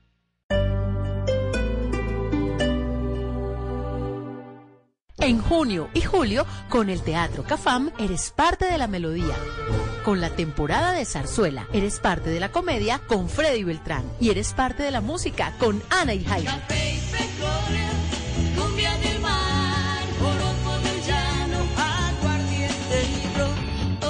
En 5.22 5.42
junio 5.42 5.90
y 5.94 6.02
julio, 6.02 6.46
con 6.70 6.90
el 6.90 7.02
Teatro 7.02 7.44
Cafam, 7.44 7.92
eres 7.98 8.32
parte 8.36 8.66
de 8.66 8.78
la 8.78 8.88
melodía. 8.88 9.36
Con 10.06 10.22
la 10.22 10.30
temporada 10.30 10.94
de 10.94 11.04
zarzuela, 11.06 11.68
eres 11.74 12.00
parte 12.00 12.30
de 12.30 12.40
la 12.40 12.52
comedia 12.52 13.02
con 13.06 13.28
Freddy 13.28 13.64
Beltrán. 13.64 14.06
Y 14.20 14.30
eres 14.30 14.54
parte 14.54 14.84
de 14.84 14.92
la 14.92 15.02
música 15.02 15.54
con 15.60 15.82
Ana 15.90 16.14
y 16.14 16.24
Jaime. 16.24 16.52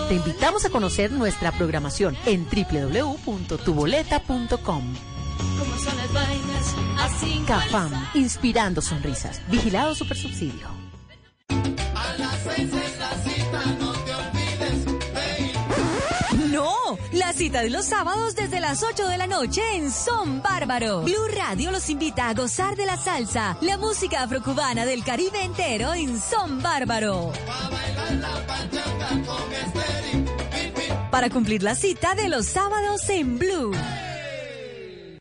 Te 0.07 0.15
invitamos 0.15 0.65
a 0.65 0.69
conocer 0.69 1.11
nuestra 1.11 1.51
programación 1.51 2.15
en 2.25 2.45
www.tuboleta.com. 2.45 4.83
Como 5.57 5.75
son 11.49 12.17
las 12.17 12.47
así 12.47 12.67
Cafam, 12.67 13.27
inspirando 13.27 13.93
sonrisas. 13.95 14.33
Vigilado 14.33 14.75
Supersubsidio. 14.85 16.47
No, 16.51 16.97
la 17.11 17.33
cita 17.33 17.61
de 17.61 17.69
los 17.69 17.85
sábados 17.85 18.35
desde 18.35 18.59
las 18.59 18.83
8 18.83 19.07
de 19.07 19.17
la 19.17 19.27
noche 19.27 19.61
en 19.73 19.91
Son 19.91 20.41
Bárbaro. 20.41 21.01
Blue 21.01 21.27
Radio 21.35 21.71
los 21.71 21.89
invita 21.89 22.29
a 22.29 22.33
gozar 22.33 22.75
de 22.75 22.85
la 22.85 22.97
salsa, 22.97 23.57
la 23.61 23.77
música 23.77 24.23
afrocubana 24.23 24.85
del 24.85 25.03
Caribe 25.03 25.43
entero 25.43 25.93
en 25.93 26.19
Son 26.19 26.61
Bárbaro. 26.61 27.31
para 31.11 31.29
cumplir 31.29 31.63
la 31.63 31.75
cita 31.75 32.15
de 32.15 32.29
los 32.29 32.45
sábados 32.45 33.09
en 33.09 33.37
Blue. 33.39 33.71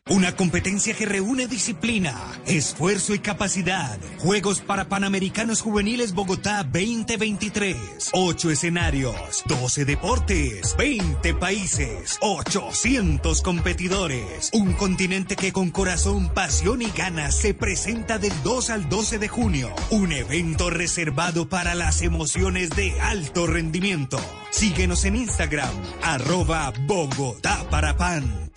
Una 0.09 0.35
competencia 0.35 0.95
que 0.95 1.05
reúne 1.05 1.45
disciplina, 1.45 2.15
esfuerzo 2.47 3.13
y 3.13 3.19
capacidad. 3.19 3.99
Juegos 4.17 4.59
para 4.59 4.89
Panamericanos 4.89 5.61
Juveniles 5.61 6.15
Bogotá 6.15 6.63
2023. 6.63 8.09
Ocho 8.13 8.49
escenarios, 8.49 9.43
12 9.45 9.85
deportes, 9.85 10.75
20 10.75 11.35
países, 11.35 12.17
800 12.21 13.43
competidores. 13.43 14.49
Un 14.51 14.73
continente 14.73 15.35
que 15.35 15.53
con 15.53 15.69
corazón, 15.69 16.33
pasión 16.33 16.81
y 16.81 16.89
ganas 16.89 17.35
se 17.35 17.53
presenta 17.53 18.17
del 18.17 18.33
2 18.41 18.71
al 18.71 18.89
12 18.89 19.19
de 19.19 19.27
junio. 19.27 19.71
Un 19.91 20.11
evento 20.11 20.71
reservado 20.71 21.49
para 21.49 21.75
las 21.75 22.01
emociones 22.01 22.71
de 22.71 22.99
alto 22.99 23.45
rendimiento. 23.45 24.19
Síguenos 24.49 25.05
en 25.05 25.17
Instagram, 25.17 25.69
arroba 26.01 26.73
Bogotá 26.87 27.69
para 27.69 27.95
Pan. 27.95 28.49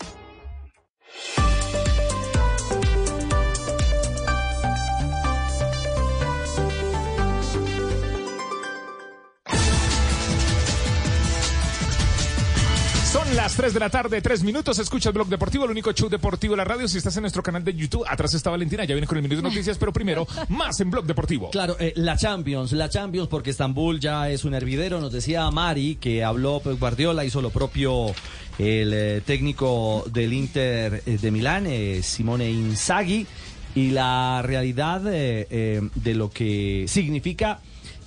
Las 13.43 13.55
3 13.57 13.73
de 13.73 13.79
la 13.81 13.89
tarde, 13.89 14.21
3 14.21 14.41
minutos. 14.41 14.79
Escucha 14.79 15.09
el 15.09 15.15
blog 15.15 15.27
deportivo, 15.27 15.65
el 15.65 15.71
único 15.71 15.91
show 15.91 16.07
deportivo 16.07 16.53
de 16.53 16.59
la 16.59 16.63
radio. 16.63 16.87
Si 16.87 16.97
estás 16.97 17.17
en 17.17 17.23
nuestro 17.23 17.43
canal 17.43 17.61
de 17.61 17.73
YouTube, 17.73 18.05
atrás 18.07 18.33
está 18.33 18.49
Valentina, 18.49 18.85
ya 18.85 18.95
viene 18.95 19.05
con 19.05 19.17
el 19.17 19.21
minuto 19.21 19.41
de 19.41 19.49
noticias, 19.49 19.77
pero 19.77 19.91
primero, 19.91 20.25
más 20.47 20.79
en 20.79 20.89
blog 20.89 21.03
deportivo. 21.03 21.49
Claro, 21.49 21.75
eh, 21.77 21.91
la 21.97 22.15
Champions, 22.15 22.71
la 22.71 22.87
Champions, 22.87 23.27
porque 23.27 23.49
Estambul 23.49 23.99
ya 23.99 24.29
es 24.29 24.45
un 24.45 24.53
hervidero. 24.53 25.01
Nos 25.01 25.11
decía 25.11 25.51
Mari 25.51 25.95
que 25.95 26.23
habló 26.23 26.61
Pep 26.61 26.79
Guardiola, 26.79 27.25
hizo 27.25 27.41
lo 27.41 27.49
propio 27.49 28.15
el 28.57 28.93
eh, 28.93 29.21
técnico 29.25 30.05
del 30.09 30.31
Inter 30.31 31.03
eh, 31.05 31.17
de 31.21 31.29
Milán, 31.29 31.67
Simone 32.01 32.49
Inzaghi, 32.49 33.27
y 33.75 33.89
la 33.89 34.41
realidad 34.41 35.01
de 35.01 36.13
lo 36.15 36.29
que 36.29 36.85
significa 36.87 37.59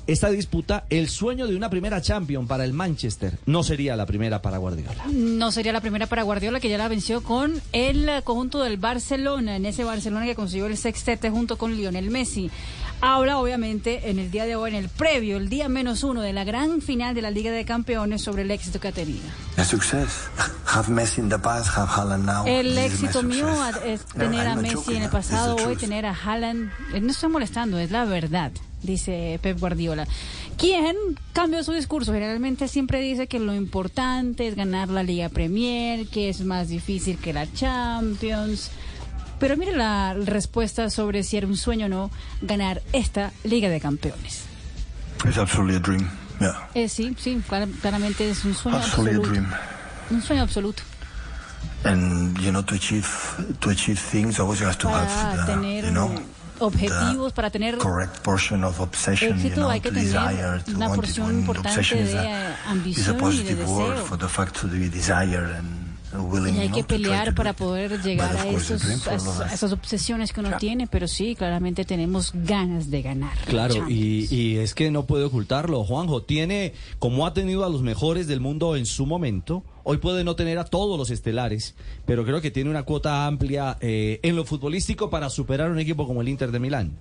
esta 0.07 0.31
disputa, 0.31 0.85
el 0.91 1.09
sueño 1.09 1.47
de 1.47 1.57
una 1.57 1.71
primera 1.71 2.01
Champions 2.01 2.49
para 2.49 2.65
el 2.65 2.73
Manchester. 2.73 3.39
No 3.47 3.63
sería 3.63 3.97
la 3.97 4.07
primera 4.07 4.41
para 4.43 4.59
Guardiola. 4.59 5.05
No 5.13 5.53
sería 5.53 5.73
la 5.73 5.81
primera 5.81 6.07
para 6.07 6.23
Guardiola, 6.23 6.61
que 6.61 6.69
ya 6.69 6.79
la 6.79 6.89
venció 6.89 7.23
con 7.23 7.61
el 7.73 8.11
conjunto 8.25 8.63
del 8.63 8.77
Barcelona, 8.77 9.57
en 9.57 9.67
ese 9.67 9.85
Barcelona 9.85 10.27
que 10.27 10.35
consiguió 10.35 10.67
el 10.67 10.77
sextete 10.77 11.31
junto 11.31 11.59
con 11.59 11.75
Lionel 11.77 12.11
Messi. 12.11 12.51
Habla, 13.01 13.39
obviamente, 13.39 14.09
en 14.11 14.19
el 14.19 14.31
día 14.31 14.47
de 14.47 14.57
hoy, 14.57 14.71
en 14.71 14.77
el 14.77 14.89
previo, 14.89 15.37
el 15.37 15.49
día 15.49 15.69
menos 15.69 16.03
uno 16.03 16.23
de 16.23 16.33
la 16.33 16.45
gran 16.45 16.81
final 16.81 17.15
de 17.15 17.23
la 17.23 17.31
Liga 17.31 17.51
de 17.53 17.65
Campeones 17.65 18.23
sobre 18.23 18.43
el 18.43 18.51
éxito 18.51 18.81
que 18.81 18.89
ha 18.89 18.93
tenido. 18.93 19.23
A 19.57 19.65
success. 19.65 20.29
Have 20.67 20.89
Messi 20.91 21.21
in 21.21 21.29
the 21.29 21.39
past, 21.39 21.69
have 21.77 21.89
Haaland 21.89 22.25
now. 22.25 22.47
El 22.47 22.77
éxito 22.79 23.23
mío 23.23 23.49
es 23.85 24.05
No, 24.15 24.25
tener 24.25 24.47
a 24.47 24.57
Messi 24.57 24.75
joking, 24.77 24.97
en 24.97 25.03
el 25.03 25.11
pasado, 25.11 25.57
hoy 25.57 25.77
tener 25.77 26.07
a 26.07 26.13
Haaland. 26.15 26.71
Eh, 26.95 27.01
No 27.01 27.11
estoy 27.11 27.29
molestando, 27.31 27.79
es 27.79 27.91
la 27.91 28.05
verdad, 28.05 28.51
dice 28.83 29.39
Pep 29.43 29.59
Guardiola. 29.61 30.07
Quien 30.57 30.97
cambió 31.35 31.63
su 31.63 31.73
discurso, 31.73 32.13
generalmente 32.15 32.67
siempre 32.67 33.01
dice 33.01 33.27
que 33.27 33.39
lo 33.39 33.55
importante 33.55 34.49
es 34.49 34.55
ganar 34.57 34.89
la 34.89 35.03
Liga 35.03 35.29
Premier, 35.29 36.07
que 36.09 36.31
es 36.31 36.41
más 36.41 36.69
difícil 36.69 37.19
que 37.19 37.35
la 37.35 37.47
Champions. 37.53 38.71
Pero 39.39 39.57
mire 39.57 39.77
la 39.77 40.15
respuesta 40.15 40.89
sobre 40.91 41.23
si 41.23 41.37
era 41.37 41.47
un 41.47 41.57
sueño 41.57 41.87
o 41.87 41.89
no 41.89 42.11
ganar 42.41 42.83
esta 42.93 43.33
Liga 43.45 43.69
de 43.69 43.81
Campeones. 43.81 44.45
It's 45.25 45.39
absolutely 45.39 45.77
a 45.77 45.81
dream. 45.81 46.09
Yeah. 46.41 46.69
Eh, 46.75 46.89
sí, 46.89 47.15
sí, 47.19 47.43
clar- 47.49 47.69
claramente 47.81 48.29
es 48.29 48.45
un 48.45 48.55
sueño 48.55 48.79
Absolutely 48.79 49.25
a 49.25 49.29
dream. 49.31 49.47
Un 50.11 50.23
sueño 50.23 50.43
absoluto. 50.43 50.83
And 51.85 52.37
you 52.39 52.51
know, 52.51 52.63
to 52.65 52.75
achieve 52.75 53.07
to 53.61 53.71
achieve 53.71 53.99
things, 54.01 54.39
always 54.41 54.61
you 54.61 54.67
have 54.67 54.79
to 54.79 54.89
Para 54.89 55.05
have 55.05 55.47
the, 55.47 55.53
tener 55.53 55.85
you 55.85 55.91
know, 55.91 56.11
objetivos, 56.59 57.33
para 57.33 57.51
tener 57.51 57.77
correct 57.79 58.23
portion 58.23 58.65
of 58.65 58.81
obsession. 58.81 59.39
You 59.43 59.51
know, 59.51 59.71
hay 59.71 59.81
que 59.81 59.91
tener 59.93 60.17
una 60.75 60.89
porción 60.95 61.39
importante 61.41 61.81
de 62.05 62.55
ambición 62.67 63.33
y 63.33 63.43
de 63.43 63.55
deseo. 63.55 64.07
Y 66.55 66.59
hay 66.59 66.69
que 66.71 66.85
pelear 66.85 67.35
para 67.35 67.53
poder 67.53 68.01
llegar 68.03 68.37
a, 68.37 68.45
course, 68.45 68.75
esos, 68.75 69.41
a 69.41 69.53
esas 69.53 69.73
obsesiones 69.73 70.33
que 70.33 70.41
uno 70.41 70.57
tiene, 70.59 70.87
pero 70.87 71.09
sí, 71.09 71.35
claramente 71.35 71.85
tenemos 71.85 72.33
ganas 72.35 72.91
de 72.91 73.03
ganar. 73.03 73.37
Claro, 73.47 73.89
y, 73.89 74.27
y 74.35 74.57
es 74.59 74.75
que 74.75 74.91
no 74.91 75.07
puede 75.07 75.25
ocultarlo. 75.25 75.85
Juanjo 75.85 76.23
tiene, 76.23 76.75
como 76.99 77.27
ha 77.27 77.35
tenido 77.35 77.65
a 77.65 77.69
los 77.69 77.83
mejores 77.83 78.27
del 78.27 78.41
mundo 78.41 78.77
en 78.77 78.87
su 78.87 79.07
momento, 79.07 79.63
hoy 79.85 79.99
puede 79.99 80.25
no 80.25 80.37
tener 80.37 80.59
a 80.59 80.65
todos 80.65 80.99
los 80.99 81.11
estelares, 81.11 81.75
pero 82.07 82.25
creo 82.25 82.41
que 82.41 82.51
tiene 82.51 82.71
una 82.71 82.83
cuota 82.83 83.27
amplia 83.27 83.77
eh, 83.81 84.21
en 84.23 84.37
lo 84.37 84.45
futbolístico 84.45 85.11
para 85.11 85.31
superar 85.31 85.71
un 85.71 85.79
equipo 85.79 86.07
como 86.07 86.23
el 86.23 86.29
Inter 86.29 86.51
de 86.51 86.59
Milán. 86.59 86.97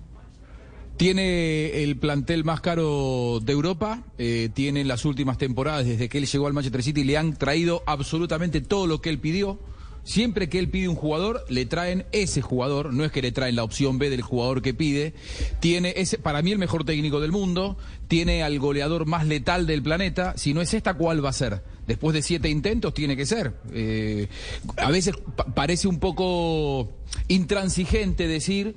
Tiene 0.96 1.82
el 1.82 1.96
plantel 1.98 2.42
más 2.44 2.60
caro 2.62 3.40
de 3.42 3.52
Europa, 3.52 4.02
eh, 4.16 4.48
tiene 4.54 4.80
en 4.80 4.88
las 4.88 5.04
últimas 5.04 5.36
temporadas, 5.36 5.84
desde 5.84 6.08
que 6.08 6.16
él 6.18 6.26
llegó 6.26 6.46
al 6.46 6.54
Manchester 6.54 6.82
City, 6.82 7.04
le 7.04 7.18
han 7.18 7.36
traído 7.36 7.82
absolutamente 7.86 8.62
todo 8.62 8.86
lo 8.86 9.00
que 9.02 9.10
él 9.10 9.18
pidió. 9.18 9.58
Siempre 10.04 10.48
que 10.48 10.60
él 10.60 10.68
pide 10.70 10.88
un 10.88 10.94
jugador, 10.94 11.44
le 11.48 11.66
traen 11.66 12.06
ese 12.12 12.40
jugador, 12.40 12.94
no 12.94 13.04
es 13.04 13.10
que 13.10 13.20
le 13.20 13.32
traen 13.32 13.56
la 13.56 13.64
opción 13.64 13.98
B 13.98 14.08
del 14.08 14.22
jugador 14.22 14.62
que 14.62 14.72
pide. 14.72 15.14
Tiene 15.58 15.94
ese, 15.96 16.16
para 16.16 16.42
mí 16.42 16.52
el 16.52 16.58
mejor 16.58 16.84
técnico 16.84 17.18
del 17.20 17.32
mundo, 17.32 17.76
tiene 18.06 18.44
al 18.44 18.56
goleador 18.60 19.04
más 19.06 19.26
letal 19.26 19.66
del 19.66 19.82
planeta. 19.82 20.34
Si 20.38 20.54
no 20.54 20.60
es 20.62 20.72
esta, 20.74 20.94
¿cuál 20.94 21.24
va 21.24 21.30
a 21.30 21.32
ser? 21.32 21.60
Después 21.88 22.14
de 22.14 22.22
siete 22.22 22.48
intentos, 22.48 22.94
tiene 22.94 23.16
que 23.16 23.26
ser. 23.26 23.54
Eh, 23.72 24.28
a 24.76 24.92
veces 24.92 25.16
pa- 25.34 25.46
parece 25.46 25.88
un 25.88 25.98
poco 25.98 26.92
intransigente 27.26 28.28
decir 28.28 28.76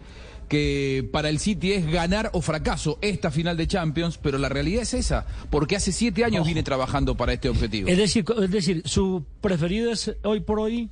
que 0.50 1.08
para 1.14 1.30
el 1.30 1.39
City 1.39 1.72
es 1.72 1.89
ganar 1.89 2.32
o 2.34 2.41
fracaso 2.41 2.97
esta 3.02 3.32
final 3.32 3.56
de 3.56 3.68
Champions, 3.68 4.18
pero 4.18 4.38
la 4.38 4.50
realidad 4.50 4.82
es 4.82 4.93
esa, 4.93 5.26
porque 5.50 5.78
hace 5.78 5.93
siete 5.93 6.26
años 6.26 6.45
viene 6.45 6.64
trabajando 6.64 7.16
para 7.16 7.32
este 7.32 7.47
objetivo. 7.47 7.88
Es 7.88 7.97
decir, 7.97 8.26
es 8.41 8.52
decir, 8.52 8.82
su 8.86 9.24
preferido 9.39 9.91
es 9.91 10.16
hoy 10.24 10.41
por 10.41 10.60
hoy 10.60 10.89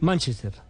Manchester. 0.00 0.67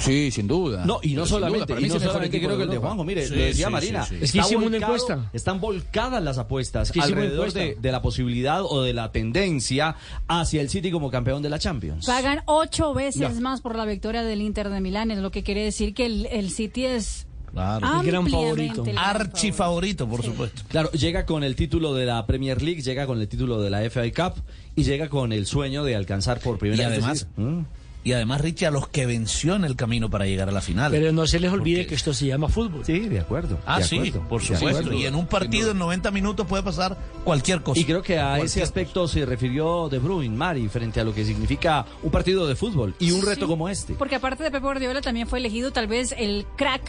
Sí, 0.00 0.30
sin 0.30 0.46
duda. 0.46 0.84
No, 0.84 1.00
y 1.02 1.14
no 1.14 1.26
solamente, 1.26 1.66
para 1.66 1.80
y 1.80 1.82
mí 1.84 1.88
es 1.88 1.94
no 1.94 2.00
solamente 2.00 2.38
creo 2.40 2.56
que 2.56 2.64
el 2.64 2.70
de. 2.70 2.78
Juanjo, 2.78 3.04
mire, 3.04 3.26
Sí, 3.26 3.34
lo 3.34 3.42
decía 3.42 3.66
sí, 3.66 3.72
Marina, 3.72 4.04
sí, 4.04 4.16
sí. 4.18 4.24
Es 4.24 4.32
que 4.32 4.38
hicimos 4.38 4.66
una 4.66 4.76
encuesta. 4.78 5.30
están 5.32 5.60
volcadas 5.60 6.22
las 6.22 6.38
apuestas 6.38 6.92
alrededor 6.98 7.52
de, 7.52 7.76
de 7.80 7.92
la 7.92 8.02
posibilidad 8.02 8.62
o 8.64 8.82
de 8.82 8.92
la 8.92 9.12
tendencia 9.12 9.96
hacia 10.28 10.60
el 10.60 10.68
City 10.70 10.90
como 10.90 11.10
campeón 11.10 11.42
de 11.42 11.50
la 11.50 11.58
Champions. 11.58 12.06
Pagan 12.06 12.42
ocho 12.46 12.94
veces 12.94 13.40
más 13.40 13.60
por 13.60 13.76
la 13.76 13.84
victoria 13.84 14.22
del 14.22 14.40
Inter 14.42 14.68
de 14.70 14.80
Milán, 14.80 15.10
es 15.10 15.18
lo 15.18 15.30
que 15.30 15.42
quiere 15.42 15.64
decir 15.64 15.94
que 15.94 16.06
el, 16.06 16.26
el 16.26 16.50
City 16.50 16.84
es 16.86 17.26
Claro. 17.52 18.00
El 18.00 18.06
gran 18.06 18.28
favorito. 18.28 18.84
Archi 18.96 19.50
favorito, 19.50 20.08
por 20.08 20.22
supuesto. 20.22 20.62
Claro, 20.68 20.88
llega 20.92 21.26
con 21.26 21.42
el 21.42 21.56
título 21.56 21.94
de 21.94 22.06
la 22.06 22.24
Premier 22.24 22.62
League, 22.62 22.80
llega 22.80 23.06
con 23.06 23.20
el 23.20 23.26
título 23.26 23.60
de 23.60 23.70
la 23.70 23.80
FA 23.90 24.02
Cup 24.14 24.40
y 24.76 24.84
llega 24.84 25.08
con 25.08 25.32
el 25.32 25.46
sueño 25.46 25.82
de 25.82 25.96
alcanzar 25.96 26.38
por 26.38 26.58
primera 26.58 26.84
Y 26.84 26.86
vez. 26.86 26.98
además, 26.98 27.18
es 27.22 27.26
decir, 27.36 27.44
mm, 27.44 27.64
y 28.02 28.12
además, 28.12 28.40
Richie, 28.40 28.66
a 28.66 28.70
los 28.70 28.88
que 28.88 29.06
venció 29.06 29.54
en 29.56 29.64
el 29.64 29.76
camino 29.76 30.08
para 30.08 30.24
llegar 30.26 30.48
a 30.48 30.52
la 30.52 30.60
final. 30.60 30.90
Pero 30.90 31.12
no 31.12 31.26
se 31.26 31.38
les 31.40 31.52
olvide 31.52 31.78
Porque- 31.80 31.88
que 31.88 31.94
esto 31.96 32.14
se 32.14 32.26
llama 32.26 32.48
fútbol. 32.48 32.84
Sí, 32.84 33.00
de 33.00 33.20
acuerdo. 33.20 33.58
Ah, 33.66 33.78
de 33.78 33.84
sí, 33.84 33.98
acuerdo, 33.98 34.28
por 34.28 34.42
supuesto. 34.42 34.92
Y 34.92 35.06
en 35.06 35.14
un 35.14 35.26
partido 35.26 35.72
en 35.72 35.78
90 35.78 36.10
minutos 36.10 36.46
puede 36.46 36.62
pasar 36.62 36.96
cualquier 37.24 37.62
cosa. 37.62 37.78
Y 37.80 37.84
creo 37.84 38.02
que 38.02 38.18
a 38.18 38.38
ese 38.38 38.62
aspecto 38.62 39.06
se 39.08 39.26
refirió 39.26 39.88
De 39.88 39.98
Bruyne, 39.98 40.34
Mari, 40.36 40.68
frente 40.68 41.00
a 41.00 41.04
lo 41.04 41.14
que 41.14 41.24
significa 41.24 41.84
un 42.02 42.10
partido 42.10 42.46
de 42.46 42.56
fútbol 42.56 42.94
y 42.98 43.10
un 43.10 43.22
reto 43.22 43.46
Sí, 43.46 43.46
como 43.50 43.68
este. 43.68 43.94
Porque 43.94 44.14
aparte 44.16 44.42
de 44.44 44.50
Pep 44.50 44.62
Guardiola 44.62 45.00
también 45.00 45.26
fue 45.26 45.38
elegido 45.38 45.70
tal 45.72 45.86
vez 45.86 46.14
el 46.18 46.46
crack 46.56 46.82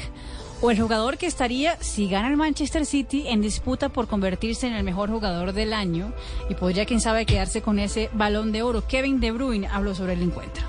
o 0.64 0.70
el 0.70 0.80
jugador 0.80 1.18
que 1.18 1.26
estaría, 1.26 1.76
si 1.82 2.08
gana 2.08 2.30
el 2.30 2.38
Manchester 2.38 2.86
City, 2.86 3.24
en 3.28 3.42
disputa 3.42 3.90
por 3.90 4.08
convertirse 4.08 4.68
en 4.68 4.74
el 4.74 4.84
mejor 4.84 5.10
jugador 5.10 5.54
del 5.54 5.74
año 5.74 6.14
y 6.50 6.54
podría, 6.54 6.86
quién 6.86 7.02
sabe, 7.02 7.26
quedarse 7.26 7.62
con 7.64 7.80
ese 7.80 8.10
balón 8.14 8.52
de 8.52 8.62
oro. 8.62 8.84
Kevin 8.88 9.20
De 9.20 9.32
Bruyne 9.32 9.68
habló 9.68 9.96
sobre 9.96 10.14
el 10.14 10.22
encuentro. 10.22 10.64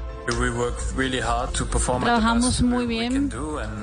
Trabajamos 2.00 2.62
muy 2.62 2.86
bien 2.86 3.30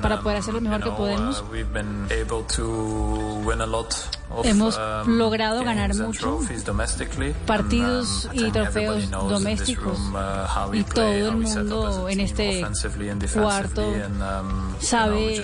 para 0.00 0.16
um, 0.16 0.22
poder 0.22 0.38
hacer 0.38 0.54
lo 0.54 0.60
mejor 0.60 0.82
que 0.82 0.90
podemos. 0.90 1.40
uh, 1.40 1.44
we've 1.52 1.72
been 1.72 2.06
able 2.10 2.42
to 2.56 3.42
win 3.44 3.60
a 3.60 3.66
lot 3.66 3.94
of, 4.30 4.46
Hemos 4.46 4.78
um, 4.78 5.18
logrado 5.18 5.62
ganar 5.64 5.88
games 5.88 5.98
and 6.00 6.06
mucho, 6.08 6.20
trophies 6.20 6.64
domestically. 6.64 7.34
partidos 7.46 8.26
And, 8.26 8.40
um, 8.40 8.46
y 8.46 8.50
trofeos 8.52 9.10
domésticos. 9.10 9.98
uh, 9.98 10.74
Y 10.74 10.84
todo 10.84 11.12
el 11.12 11.36
mundo 11.36 12.08
en 12.08 12.20
este 12.20 12.64
cuarto 13.34 13.88
um, 13.88 14.74
sabe 14.80 15.42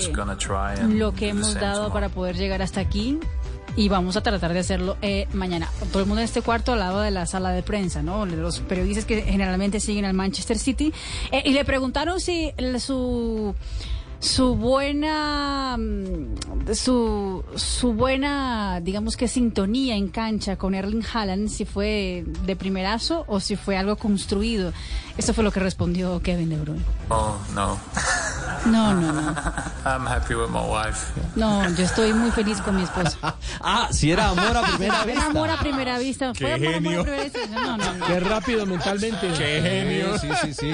lo 0.89 1.13
que 1.13 1.29
hemos 1.29 1.55
dado 1.55 1.93
para 1.93 2.09
poder 2.09 2.37
llegar 2.37 2.63
hasta 2.63 2.81
aquí 2.81 3.19
y 3.77 3.89
vamos 3.89 4.17
a 4.17 4.23
tratar 4.23 4.53
de 4.53 4.61
hacerlo 4.61 4.97
eh, 5.03 5.29
mañana. 5.33 5.69
Todo 5.93 6.03
el 6.03 6.09
mundo 6.09 6.21
en 6.21 6.25
este 6.25 6.43
cuarto 6.43 6.73
al 6.73 6.81
lado 6.81 7.01
de 7.01 7.11
la 7.11 7.27
sala 7.27 7.51
de 7.51 7.63
prensa, 7.63 8.03
¿no? 8.03 8.27
Los 8.27 8.61
periodistas 8.61 9.05
que 9.05 9.23
generalmente 9.23 9.81
siguen 9.81 10.07
al 10.07 10.15
Manchester 10.15 10.59
City. 10.59 10.93
Eh, 11.31 11.43
y 11.45 11.53
le 11.53 11.65
preguntaron 11.65 12.21
si 12.21 12.53
su 12.79 13.55
su 14.19 14.55
buena 14.55 15.77
mm, 15.77 16.73
su 16.75 17.45
su 17.55 17.93
buena 17.93 18.81
digamos 18.81 19.15
que 19.15 19.29
sintonía 19.29 19.95
en 19.95 20.09
cancha 20.09 20.57
con 20.57 20.75
Erling 20.75 21.05
Haaland 21.13 21.49
si 21.49 21.67
fue 21.67 22.25
de 22.47 22.57
primerazo 22.57 23.27
o 23.29 23.41
si 23.41 23.57
fue 23.57 23.77
algo 23.77 23.97
construido 23.97 24.73
eso 25.17 25.33
fue 25.35 25.45
lo 25.45 25.51
que 25.53 25.61
respondió 25.61 26.21
Kevin 26.21 26.49
De 26.51 26.57
Bruyne 26.57 26.83
Oh, 27.09 27.37
no. 27.55 27.79
no 28.67 28.95
no 28.95 29.13
no 29.13 29.23
I'm 29.87 30.07
happy 30.09 30.35
with 30.35 30.49
my 30.51 30.59
wife. 30.61 30.99
no 31.37 31.69
yo 31.77 31.85
estoy 31.85 32.13
muy 32.13 32.31
feliz 32.33 32.61
con 32.61 32.77
mi 32.77 32.83
esposa 32.83 33.37
Ah, 33.61 33.89
si 33.93 34.11
era 34.11 34.29
amor 34.31 34.57
a 34.57 34.63
primera 34.63 34.97
era 34.97 35.05
vista. 35.05 35.27
amor 35.27 35.51
a 35.51 35.59
primera 35.61 35.99
vista 35.99 36.35
fue 36.35 36.53
amor, 36.55 36.75
amor 36.75 36.99
a 36.99 37.03
primera 37.03 37.23
vista 37.25 37.39
no 37.53 37.77
no 37.77 37.95
no 37.95 38.07
Qué 38.07 38.21
rápido 38.21 38.67
mentalmente. 38.67 39.29
Qué 39.39 39.61
genio. 39.63 40.19
Sí, 40.19 40.29
sí, 40.43 40.55
sí. 40.55 40.71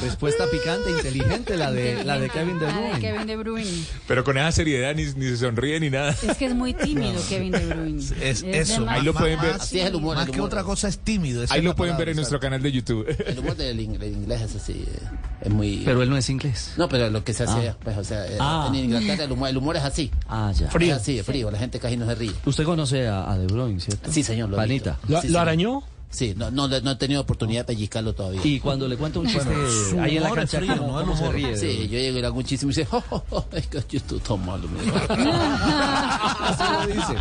Respuesta 0.00 0.44
picante, 0.50 0.90
inteligente 0.90 1.56
la 1.56 1.70
de, 1.70 2.04
la 2.04 2.18
de 2.18 2.28
Kevin 2.30 2.58
De 2.58 2.66
La 2.66 2.72
de 2.72 2.80
Bruyne. 2.82 3.00
Kevin 3.00 3.26
De 3.26 3.36
Bruyne 3.36 3.84
Pero 4.06 4.24
con 4.24 4.38
esa 4.38 4.52
seriedad 4.52 4.94
ni, 4.94 5.04
ni 5.04 5.26
se 5.30 5.36
sonríe 5.38 5.78
ni 5.80 5.90
nada. 5.90 6.10
es 6.10 6.36
que 6.36 6.46
es 6.46 6.54
muy 6.54 6.74
tímido 6.74 7.20
Kevin 7.28 7.52
De 7.52 7.66
Bruyne 7.66 7.98
Es, 8.20 8.42
Es 8.42 8.70
eso. 8.70 8.86
Ahí 8.88 9.02
lo 9.02 9.12
pueden 9.14 9.40
ver. 9.40 9.52
más- 9.52 9.62
Así 9.62 9.80
es 9.80 9.86
el 9.86 9.94
humor, 9.94 10.16
Más 10.16 10.26
el 10.26 10.32
que 10.32 10.38
humor. 10.40 10.48
otra 10.48 10.64
cosa 10.64 10.88
es 10.88 10.98
tímido. 10.98 11.44
Ahí 11.50 11.62
lo 11.62 11.74
pueden 11.74 11.96
ver 11.96 12.10
en 12.10 12.16
nuestro 12.16 12.38
canal 12.40 12.62
de 12.62 12.72
YouTube. 12.72 13.06
El 13.26 13.38
humor 13.38 13.56
del 13.56 13.79
del 13.86 14.12
inglés 14.12 14.40
es 14.42 14.56
así, 14.56 14.84
eh, 14.86 14.98
es 15.42 15.50
muy... 15.50 15.82
Pero 15.84 16.02
él 16.02 16.10
no 16.10 16.16
es 16.16 16.28
inglés. 16.30 16.72
No, 16.76 16.88
pero 16.88 17.10
lo 17.10 17.22
que 17.24 17.32
se 17.32 17.44
hace, 17.44 17.68
Ah. 17.70 17.76
pues, 17.82 17.96
o 17.96 18.04
sea, 18.04 18.26
eh, 18.26 18.36
Ah. 18.40 18.66
en 18.68 18.74
Inglaterra 18.76 19.24
el 19.24 19.32
humor, 19.32 19.48
el 19.48 19.56
humor 19.56 19.76
es 19.76 19.82
así. 19.84 20.10
Ah, 20.28 20.52
ya. 20.54 20.68
Es 20.68 20.92
así, 20.92 21.18
es 21.18 21.26
frío, 21.26 21.50
la 21.50 21.58
gente 21.58 21.78
casi 21.78 21.96
no 21.96 22.06
se 22.06 22.14
ríe. 22.14 22.32
Usted 22.44 22.64
conoce 22.64 23.06
a, 23.08 23.30
a 23.30 23.38
De 23.38 23.46
Bruyne, 23.46 23.80
¿cierto? 23.80 24.10
Sí, 24.12 24.22
señor, 24.22 24.48
lo. 24.50 24.56
¿Lo, 24.56 24.62
Sí, 24.66 25.12
lo 25.12 25.20
señor. 25.22 25.38
arañó? 25.40 25.82
Sí, 26.10 26.34
no, 26.36 26.50
no, 26.50 26.66
no 26.66 26.90
he 26.90 26.96
tenido 26.96 27.20
oportunidad 27.20 27.60
de 27.60 27.66
pellizcarlo 27.66 28.12
todavía. 28.12 28.40
Y 28.42 28.58
cuando 28.58 28.88
le 28.88 28.96
cuento 28.96 29.20
un 29.20 29.28
chiste 29.28 29.44
su 29.90 30.00
ahí 30.00 30.16
en 30.16 30.24
la 30.24 30.32
cancha, 30.32 30.58
frío, 30.58 30.76
¿cómo, 30.76 31.00
no 31.00 31.06
cómo 31.06 31.16
se 31.16 31.30
ríe? 31.30 31.56
Sí, 31.56 31.88
yo 31.88 31.98
llego 31.98 32.18
y 32.18 32.20
le 32.20 32.26
hago 32.26 32.36
un 32.38 32.44
chiste 32.44 32.66
y 32.66 32.68
me 32.68 32.74
dice, 32.74 32.88
oh, 32.90 33.02
oh, 33.10 33.24
oh, 33.30 33.44
es 33.52 33.66
que 33.68 33.78
yo 33.88 33.98
estoy 33.98 34.18
tan 34.18 34.44
malo. 34.44 34.66
me 34.68 34.82
dijo. 34.82 34.96
Así 35.08 36.64
lo 36.72 36.86
dice. 36.94 37.12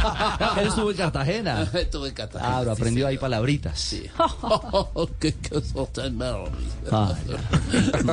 Él 0.59 0.67
estuvo 0.67 0.89
en 0.91 0.97
Cartagena. 0.97 1.61
Estuve 1.73 2.09
en 2.09 2.13
Cartagena, 2.15 2.49
Claro, 2.51 2.75
sí, 2.75 2.81
aprendió 2.81 3.05
ahí 3.07 3.13
señor. 3.13 3.21
palabritas. 3.21 3.79
Sí. 3.79 4.05
Oh, 4.41 4.61
oh, 4.71 4.89
oh, 4.93 5.09
que 5.19 5.35
sos 5.73 5.93
tan 5.93 6.17
malo. 6.17 6.45
Ah, 6.91 7.13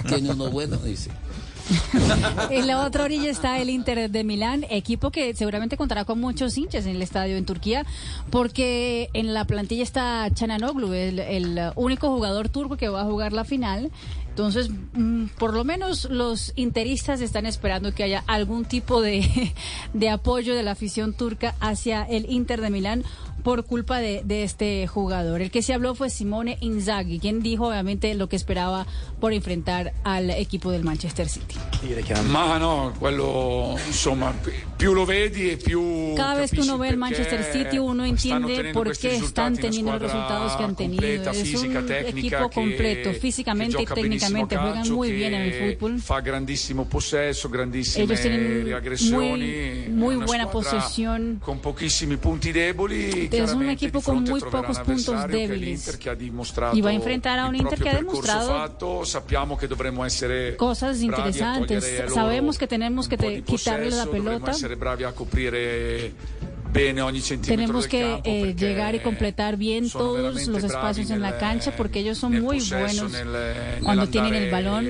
Tiene 0.08 0.30
uno 0.32 0.50
bueno, 0.50 0.76
dice. 0.76 1.10
En 2.50 2.66
la 2.66 2.84
otra 2.84 3.04
orilla 3.04 3.30
está 3.30 3.58
el 3.58 3.70
Inter 3.70 4.10
de 4.10 4.24
Milán, 4.24 4.64
equipo 4.70 5.10
que 5.10 5.34
seguramente 5.34 5.76
contará 5.76 6.04
con 6.04 6.20
muchos 6.20 6.56
hinchas 6.56 6.86
en 6.86 6.96
el 6.96 7.02
estadio 7.02 7.36
en 7.36 7.44
Turquía, 7.44 7.84
porque 8.30 9.10
en 9.12 9.34
la 9.34 9.44
plantilla 9.44 9.82
está 9.82 10.28
Chananoglu, 10.32 10.92
el, 10.92 11.18
el 11.18 11.72
único 11.74 12.08
jugador 12.08 12.48
turco 12.48 12.76
que 12.76 12.88
va 12.88 13.02
a 13.02 13.04
jugar 13.04 13.32
la 13.32 13.44
final. 13.44 13.90
Entonces, 14.36 14.68
mm, 14.92 15.28
por 15.38 15.54
lo 15.54 15.64
menos 15.64 16.04
los 16.10 16.52
interistas 16.56 17.22
están 17.22 17.46
esperando 17.46 17.94
que 17.94 18.02
haya 18.02 18.22
algún 18.26 18.66
tipo 18.66 19.00
de, 19.00 19.54
de 19.94 20.10
apoyo 20.10 20.54
de 20.54 20.62
la 20.62 20.72
afición 20.72 21.14
turca 21.14 21.54
hacia 21.58 22.02
el 22.02 22.30
Inter 22.30 22.60
de 22.60 22.68
Milán 22.68 23.02
por 23.46 23.64
culpa 23.64 24.00
de, 24.00 24.22
de 24.24 24.42
este 24.42 24.88
jugador. 24.88 25.40
El 25.40 25.52
que 25.52 25.62
se 25.62 25.72
habló 25.72 25.94
fue 25.94 26.10
Simone 26.10 26.58
Inzaghi, 26.60 27.20
quien 27.20 27.42
dijo 27.42 27.68
obviamente 27.68 28.12
lo 28.16 28.28
que 28.28 28.34
esperaba 28.34 28.88
por 29.20 29.32
enfrentar 29.32 29.92
al 30.02 30.30
equipo 30.30 30.72
del 30.72 30.82
Manchester 30.82 31.28
City. 31.28 31.54
Ma 32.28 32.58
no, 32.58 32.92
quello 32.98 33.76
insomma, 33.86 34.32
pi- 34.32 34.50
più 34.76 34.94
lo 34.94 35.06
vedi 35.06 35.50
e 35.50 35.56
più 35.58 36.14
Cada 36.16 36.34
vez 36.34 36.50
que 36.50 36.60
uno 36.60 36.76
ve 36.76 36.88
el 36.88 36.96
Manchester 36.96 37.44
City 37.52 37.78
uno 37.78 38.04
entiende 38.04 38.72
por 38.72 38.98
qué 38.98 39.14
están 39.14 39.56
teniendo 39.56 39.92
los 39.92 40.02
resultados 40.02 40.56
que 40.56 40.64
han 40.64 40.74
tenido. 40.74 41.02
completa, 41.02 41.30
Es 41.30 41.42
fisica, 41.42 41.78
un 41.78 41.92
equipo 41.92 42.50
completo, 42.50 43.12
che 43.12 43.20
físicamente 43.20 43.80
y 43.80 43.86
técnicamente 43.86 44.56
juegan 44.56 44.74
calcio, 44.78 44.94
muy 44.96 45.12
bien 45.12 45.34
en 45.34 45.42
el 45.42 45.76
fútbol. 45.76 46.00
Fa 46.00 46.20
grandissimo 46.20 46.84
possesso, 46.86 47.48
grandissime 47.48 48.06
Ellos 48.06 48.20
tienen 48.20 48.74
muy, 49.12 49.88
muy 49.88 50.16
buena 50.16 50.50
posesión. 50.50 51.38
Con 51.40 51.60
pochissimi 51.60 52.16
punti 52.16 52.50
deboli. 52.50 53.28
Es 53.44 53.52
un 53.52 53.68
equipo 53.70 54.00
con 54.02 54.16
muy 54.24 54.40
pocos 54.40 54.78
un 54.78 54.84
puntos 54.84 55.14
débiles. 55.28 55.84
Y 56.74 56.80
va 56.80 56.90
a 56.90 56.92
enfrentar 56.92 57.38
a 57.38 57.46
un 57.48 57.54
Inter 57.56 57.78
que 57.78 57.88
ha 57.88 57.92
demostrado 57.96 58.48
cosas 60.56 61.00
interesantes. 61.02 61.84
Sabemos 62.14 62.58
que 62.58 62.66
tenemos 62.66 63.08
que 63.08 63.16
te- 63.16 63.42
quitarle 63.42 63.90
la 63.90 64.06
pelota. 64.06 64.52
Tenemos 67.56 67.86
que 67.88 68.20
eh, 68.24 68.54
llegar 68.54 68.94
y 68.94 69.00
completar 69.00 69.56
bien 69.56 69.88
todos 69.90 70.46
los 70.46 70.62
espacios 70.64 71.10
en 71.10 71.20
la 71.22 71.38
cancha 71.38 71.74
porque 71.76 72.00
ellos 72.00 72.18
son 72.18 72.32
muy 72.42 72.58
buenos 72.78 73.12
cuando 73.82 74.08
tienen 74.08 74.34
el 74.34 74.50
balón 74.50 74.84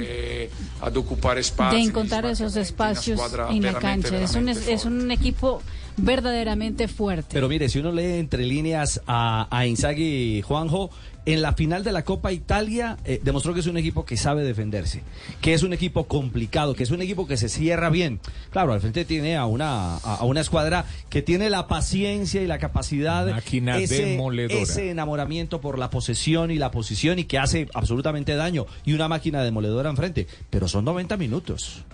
spazi 1.42 1.76
de 1.76 1.82
encontrar 1.82 2.26
esos 2.26 2.56
espacios 2.56 3.20
en 3.50 3.62
la 3.62 3.78
cancha. 3.78 4.20
Es 4.20 4.34
un, 4.34 4.48
es 4.48 4.84
un 4.84 5.10
equipo 5.12 5.62
verdaderamente 5.96 6.88
fuerte. 6.88 7.30
Pero 7.32 7.48
mire, 7.48 7.68
si 7.68 7.78
uno 7.78 7.92
lee 7.92 8.18
entre 8.18 8.44
líneas 8.44 9.00
a, 9.06 9.48
a 9.50 9.66
Inzaghi 9.66 10.42
Juanjo, 10.42 10.90
en 11.26 11.42
la 11.42 11.54
final 11.54 11.82
de 11.82 11.90
la 11.90 12.04
Copa 12.04 12.32
Italia 12.32 12.96
eh, 13.04 13.20
demostró 13.22 13.52
que 13.52 13.60
es 13.60 13.66
un 13.66 13.76
equipo 13.76 14.04
que 14.04 14.16
sabe 14.16 14.44
defenderse, 14.44 15.02
que 15.40 15.54
es 15.54 15.64
un 15.64 15.72
equipo 15.72 16.04
complicado, 16.06 16.74
que 16.74 16.84
es 16.84 16.92
un 16.92 17.02
equipo 17.02 17.26
que 17.26 17.36
se 17.36 17.48
cierra 17.48 17.90
bien. 17.90 18.20
Claro, 18.50 18.72
al 18.72 18.80
frente 18.80 19.04
tiene 19.04 19.36
a 19.36 19.44
una, 19.46 19.96
a, 19.96 20.14
a 20.16 20.24
una 20.24 20.40
escuadra 20.40 20.86
que 21.10 21.22
tiene 21.22 21.50
la 21.50 21.66
paciencia 21.66 22.40
y 22.42 22.46
la 22.46 22.58
capacidad, 22.58 23.26
Máquina 23.26 23.78
ese, 23.78 24.06
demoledora. 24.06 24.62
ese 24.62 24.90
enamoramiento 24.90 25.60
por 25.60 25.78
la 25.78 25.90
posesión 25.90 26.52
y 26.52 26.58
la 26.58 26.70
posición 26.70 27.18
y 27.18 27.24
que 27.24 27.38
hace 27.38 27.68
absolutamente 27.74 28.36
daño 28.36 28.66
y 28.84 28.92
una 28.92 29.08
máquina 29.08 29.42
demoledora 29.42 29.90
enfrente. 29.90 30.28
Pero 30.50 30.68
son 30.68 30.84
90 30.84 31.16
minutos. 31.16 31.84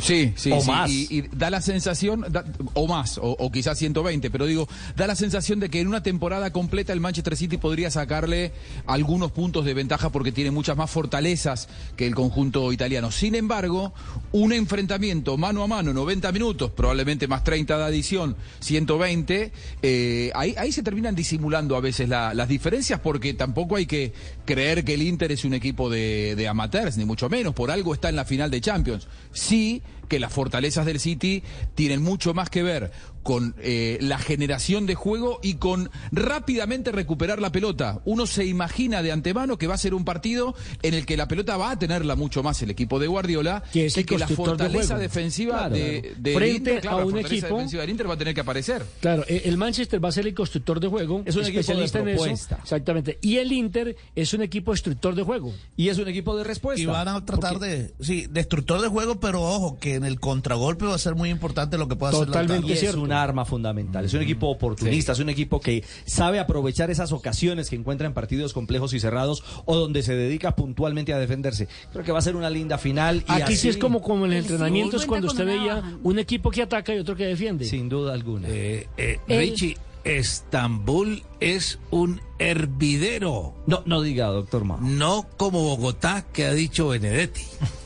Sí, 0.00 0.32
sí, 0.36 0.50
O 0.52 0.60
sí. 0.60 0.66
más. 0.70 0.90
Y, 0.90 1.06
y 1.10 1.22
da 1.32 1.50
la 1.50 1.60
sensación, 1.60 2.24
da- 2.30 2.44
o 2.74 2.86
más, 2.86 3.18
o, 3.18 3.30
o 3.38 3.50
quizás 3.50 3.78
120, 3.78 4.30
pero 4.30 4.46
digo, 4.46 4.68
da 4.96 5.06
la 5.06 5.14
sensación 5.14 5.60
de 5.60 5.68
que 5.70 5.80
en 5.80 5.88
una 5.88 6.02
temporada 6.02 6.52
completa 6.52 6.92
el 6.92 7.00
Manchester 7.00 7.36
City 7.36 7.56
podría 7.56 7.90
sacarle 7.90 8.52
algunos 8.86 9.32
puntos 9.32 9.64
de 9.64 9.74
ventaja 9.74 10.10
porque 10.10 10.32
tiene 10.32 10.50
muchas 10.50 10.76
más 10.76 10.90
fortalezas 10.90 11.68
que 11.96 12.06
el 12.06 12.14
conjunto 12.14 12.72
italiano. 12.72 13.10
Sin 13.10 13.34
embargo, 13.34 13.92
un 14.32 14.52
enfrentamiento 14.52 15.36
mano 15.36 15.62
a 15.62 15.66
mano, 15.66 15.92
90 15.92 16.32
minutos, 16.32 16.70
probablemente 16.72 17.26
más 17.26 17.42
30 17.44 17.78
de 17.78 17.84
adición, 17.84 18.36
120, 18.60 19.52
eh, 19.82 20.30
ahí, 20.34 20.54
ahí 20.58 20.70
se 20.72 20.82
terminan 20.82 21.14
disimulando 21.14 21.76
a 21.76 21.80
veces 21.80 22.08
la- 22.08 22.34
las 22.34 22.48
diferencias 22.48 23.00
porque 23.00 23.34
tampoco 23.34 23.76
hay 23.76 23.86
que 23.86 24.12
creer 24.44 24.84
que 24.84 24.94
el 24.94 25.02
Inter 25.02 25.32
es 25.32 25.44
un 25.44 25.54
equipo 25.54 25.90
de, 25.90 26.34
de 26.36 26.48
amateurs, 26.48 26.96
ni 26.96 27.04
mucho 27.04 27.28
menos, 27.28 27.54
por 27.54 27.70
algo 27.70 27.94
está 27.94 28.08
en 28.08 28.16
la 28.16 28.24
final 28.24 28.50
de 28.50 28.60
Champions. 28.60 29.08
Sí 29.38 29.82
que 30.08 30.18
las 30.18 30.32
fortalezas 30.32 30.84
del 30.84 31.00
City 31.00 31.42
tienen 31.74 32.02
mucho 32.02 32.34
más 32.34 32.50
que 32.50 32.62
ver 32.62 32.90
con 33.28 33.54
eh, 33.58 33.98
la 34.00 34.16
generación 34.18 34.86
de 34.86 34.94
juego 34.94 35.38
y 35.42 35.56
con 35.56 35.90
rápidamente 36.12 36.92
recuperar 36.92 37.42
la 37.42 37.52
pelota. 37.52 38.00
Uno 38.06 38.26
se 38.26 38.46
imagina 38.46 39.02
de 39.02 39.12
antemano 39.12 39.58
que 39.58 39.66
va 39.66 39.74
a 39.74 39.78
ser 39.78 39.92
un 39.92 40.02
partido 40.06 40.54
en 40.80 40.94
el 40.94 41.04
que 41.04 41.18
la 41.18 41.28
pelota 41.28 41.58
va 41.58 41.72
a 41.72 41.78
tenerla 41.78 42.16
mucho 42.16 42.42
más 42.42 42.62
el 42.62 42.70
equipo 42.70 42.98
de 42.98 43.06
Guardiola 43.06 43.62
Que 43.70 43.84
es 43.84 43.96
y 43.98 44.00
el 44.00 44.06
que 44.06 44.16
la 44.16 44.24
de 44.24 44.34
fortaleza 44.34 44.96
defensiva 44.96 45.68
Claro, 45.68 45.74
de, 45.74 46.14
Frente 46.22 46.48
Inter, 46.56 46.80
claro, 46.80 46.96
a 46.96 47.00
la 47.00 47.04
un 47.06 47.12
fortaleza 47.12 47.34
equipo- 47.46 47.54
defensiva 47.56 47.80
del 47.82 47.90
Inter 47.90 48.08
va 48.08 48.14
a 48.14 48.16
tener 48.18 48.34
que 48.34 48.40
aparecer. 48.40 48.86
Claro, 49.00 49.24
eh, 49.28 49.42
el 49.44 49.58
Manchester 49.58 50.02
va 50.02 50.08
a 50.08 50.12
ser 50.12 50.26
el 50.26 50.32
constructor 50.34 50.80
de 50.80 50.88
juego, 50.88 51.22
Es 51.26 51.36
un 51.36 51.42
equipo 51.42 51.54
de 51.56 51.60
especialista 51.60 51.98
en 51.98 52.08
eso. 52.08 52.22
propuesta. 52.22 52.58
Exactamente. 52.62 53.18
Y 53.20 53.36
el 53.36 53.52
Inter 53.52 53.94
es 54.16 54.32
un 54.32 54.40
equipo 54.40 54.72
destructor 54.72 55.14
de 55.14 55.22
juego. 55.22 55.52
Y 55.76 55.90
es 55.90 55.98
un 55.98 56.08
equipo 56.08 56.34
de 56.34 56.44
respuesta. 56.44 56.80
Y 56.80 56.86
van 56.86 57.08
a 57.08 57.22
tratar 57.26 57.58
de, 57.58 57.92
sí, 58.00 58.26
destructor 58.30 58.80
de 58.80 58.88
juego, 58.88 59.20
pero 59.20 59.42
ojo, 59.42 59.78
que 59.78 59.96
en 59.96 60.04
el 60.06 60.18
contragolpe 60.18 60.86
va 60.86 60.94
a 60.94 60.98
ser 60.98 61.14
muy 61.14 61.28
importante 61.28 61.76
lo 61.76 61.88
que 61.88 61.96
pueda 61.96 62.12
hacer 62.14 62.26
Totalmente 62.26 62.66
Lautaro. 62.68 62.88
es 62.90 62.94
un 62.94 63.12
arma 63.22 63.44
fundamental. 63.44 64.04
Es 64.04 64.14
un 64.14 64.22
equipo 64.22 64.48
oportunista, 64.48 65.12
es 65.12 65.18
un 65.18 65.28
equipo 65.28 65.60
que 65.60 65.84
sabe 66.04 66.38
aprovechar 66.38 66.90
esas 66.90 67.12
ocasiones 67.12 67.70
que 67.70 67.76
encuentra 67.76 68.06
en 68.06 68.14
partidos 68.14 68.52
complejos 68.52 68.94
y 68.94 69.00
cerrados 69.00 69.42
o 69.64 69.76
donde 69.76 70.02
se 70.02 70.14
dedica 70.14 70.54
puntualmente 70.56 71.12
a 71.12 71.18
defenderse. 71.18 71.68
Creo 71.92 72.04
que 72.04 72.12
va 72.12 72.18
a 72.18 72.22
ser 72.22 72.36
una 72.36 72.50
linda 72.50 72.78
final. 72.78 73.24
Y 73.28 73.32
Aquí 73.32 73.52
sí 73.54 73.58
así- 73.60 73.68
es 73.70 73.76
como, 73.76 74.00
como 74.02 74.26
en 74.26 74.32
el 74.32 74.38
entrenamiento 74.38 74.96
es 74.96 75.06
cuando 75.06 75.28
usted 75.28 75.44
veía 75.46 75.98
un 76.02 76.18
equipo 76.18 76.50
que 76.50 76.62
ataca 76.62 76.94
y 76.94 76.98
otro 76.98 77.14
que 77.16 77.24
defiende. 77.26 77.64
Sin 77.64 77.88
duda 77.88 78.12
alguna. 78.14 78.48
Eh, 78.50 78.86
El- 78.96 79.38
Richie, 79.40 79.76
Estambul 80.04 81.22
es 81.40 81.78
un 81.90 82.20
hervidero. 82.38 83.54
No, 83.66 83.82
no 83.86 84.00
diga, 84.02 84.26
doctor 84.28 84.64
Mao. 84.64 84.78
No 84.80 85.26
como 85.36 85.62
Bogotá, 85.62 86.24
que 86.32 86.44
ha 86.46 86.52
dicho 86.54 86.88
Benedetti. 86.88 87.42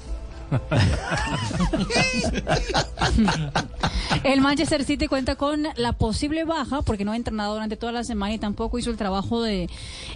El 4.25 4.41
Manchester 4.41 4.85
City 4.85 5.09
cuenta 5.09 5.37
con 5.37 5.67
la 5.77 5.93
posible 5.95 6.45
baja, 6.45 6.83
porque 6.83 7.05
no 7.05 7.13
ha 7.13 7.17
entrenado 7.17 7.55
durante 7.55 7.77
toda 7.77 7.93
la 7.93 8.05
semana 8.05 8.35
y 8.35 8.39
tampoco 8.39 8.79
hizo 8.79 8.91
el 8.91 8.97
trabajo 8.97 9.43
de 9.43 9.69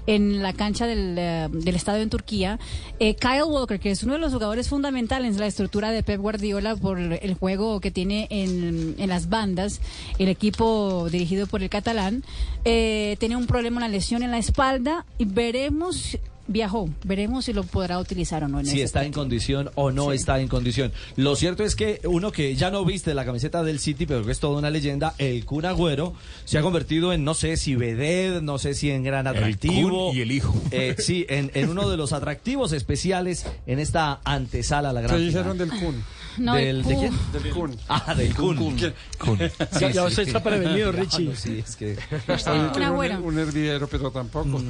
en 0.06 0.42
la 0.42 0.52
cancha 0.52 0.86
del, 0.86 1.16
eh, 1.18 1.48
del 1.50 1.74
estadio 1.74 2.02
en 2.02 2.10
Turquía. 2.10 2.58
Eh, 3.00 3.16
Kyle 3.16 3.42
Walker, 3.44 3.80
que 3.80 3.90
es 3.90 4.02
uno 4.04 4.12
de 4.14 4.20
los 4.20 4.32
jugadores 4.32 4.68
fundamentales 4.68 5.34
en 5.34 5.40
la 5.40 5.46
estructura 5.46 5.90
de 5.90 6.02
Pep 6.02 6.20
Guardiola 6.20 6.76
por 6.76 6.98
el 6.98 7.34
juego 7.34 7.80
que 7.80 7.90
tiene 7.90 8.28
en, 8.30 8.94
en 8.98 9.08
las 9.08 9.28
bandas, 9.28 9.80
el 10.18 10.28
equipo 10.28 11.08
dirigido 11.10 11.46
por 11.46 11.62
el 11.62 11.68
catalán, 11.68 12.22
eh, 12.64 13.16
tiene 13.18 13.36
un 13.36 13.46
problema, 13.46 13.78
una 13.78 13.88
lesión 13.88 14.22
en 14.22 14.30
la 14.30 14.38
espalda 14.38 15.04
y 15.18 15.24
veremos 15.24 16.18
viajó. 16.48 16.88
Veremos 17.04 17.46
si 17.46 17.52
lo 17.52 17.62
podrá 17.64 17.98
utilizar 17.98 18.44
o 18.44 18.48
no. 18.48 18.60
En 18.60 18.66
si 18.66 18.80
está 18.80 19.04
en 19.04 19.12
condición 19.12 19.70
o 19.74 19.90
no 19.90 20.12
está 20.12 20.40
en 20.40 20.48
condición. 20.48 20.92
Lo 21.16 21.36
cierto 21.36 21.64
es 21.64 21.76
que 21.76 22.00
uno 22.04 22.32
que 22.32 22.54
ya 22.56 22.70
no 22.70 22.84
viste 22.84 23.14
la 23.14 23.24
camiseta 23.24 23.62
del 23.62 23.78
City, 23.78 24.06
pero 24.06 24.24
que 24.24 24.32
es 24.32 24.40
toda 24.40 24.58
una 24.58 24.70
leyenda, 24.70 25.14
el 25.18 25.44
Kun 25.44 25.64
Agüero, 25.64 26.14
se 26.44 26.58
ha 26.58 26.62
convertido 26.62 27.12
en, 27.12 27.24
no 27.24 27.34
sé 27.34 27.56
si 27.56 27.74
vedette, 27.74 28.42
no 28.42 28.58
sé 28.58 28.74
si 28.74 28.90
en 28.90 29.02
gran 29.02 29.26
atractivo. 29.26 30.08
Kun 30.08 30.16
y 30.16 30.20
el 30.20 30.32
hijo. 30.32 30.54
Eh, 30.70 30.96
sí, 30.98 31.26
en, 31.28 31.50
en 31.54 31.68
uno 31.68 31.88
de 31.88 31.96
los 31.96 32.12
atractivos 32.12 32.72
especiales 32.72 33.46
en 33.66 33.78
esta 33.78 34.20
antesala 34.24 34.90
a 34.90 34.92
la 34.92 35.00
gran 35.00 35.16
¿Qué 35.16 35.24
dijeron 35.24 35.58
del 35.58 35.70
Kun? 35.70 36.02
No, 36.38 36.54
¿Del, 36.54 36.66
el 36.68 36.82
¿De 36.84 36.94
Kun. 36.94 37.00
quién? 37.00 37.42
Del 37.42 37.52
Kun. 37.52 37.76
Ah, 37.88 38.14
del 38.14 38.34
Kun. 38.34 38.56
Kun. 38.56 39.38
Ya- 39.80 39.90
ya 39.90 40.04
usted 40.04 40.26
está 40.26 40.42
prevenido, 40.42 40.92
Richie. 40.92 41.34
Sí, 41.36 41.62
es 41.66 41.76
que... 41.76 41.96
Oye, 42.28 42.70
Un 42.76 42.82
agüero. 42.82 43.18
un 43.22 43.38
hervidero, 43.38 43.86
pero 43.88 44.10
tampoco. 44.10 44.46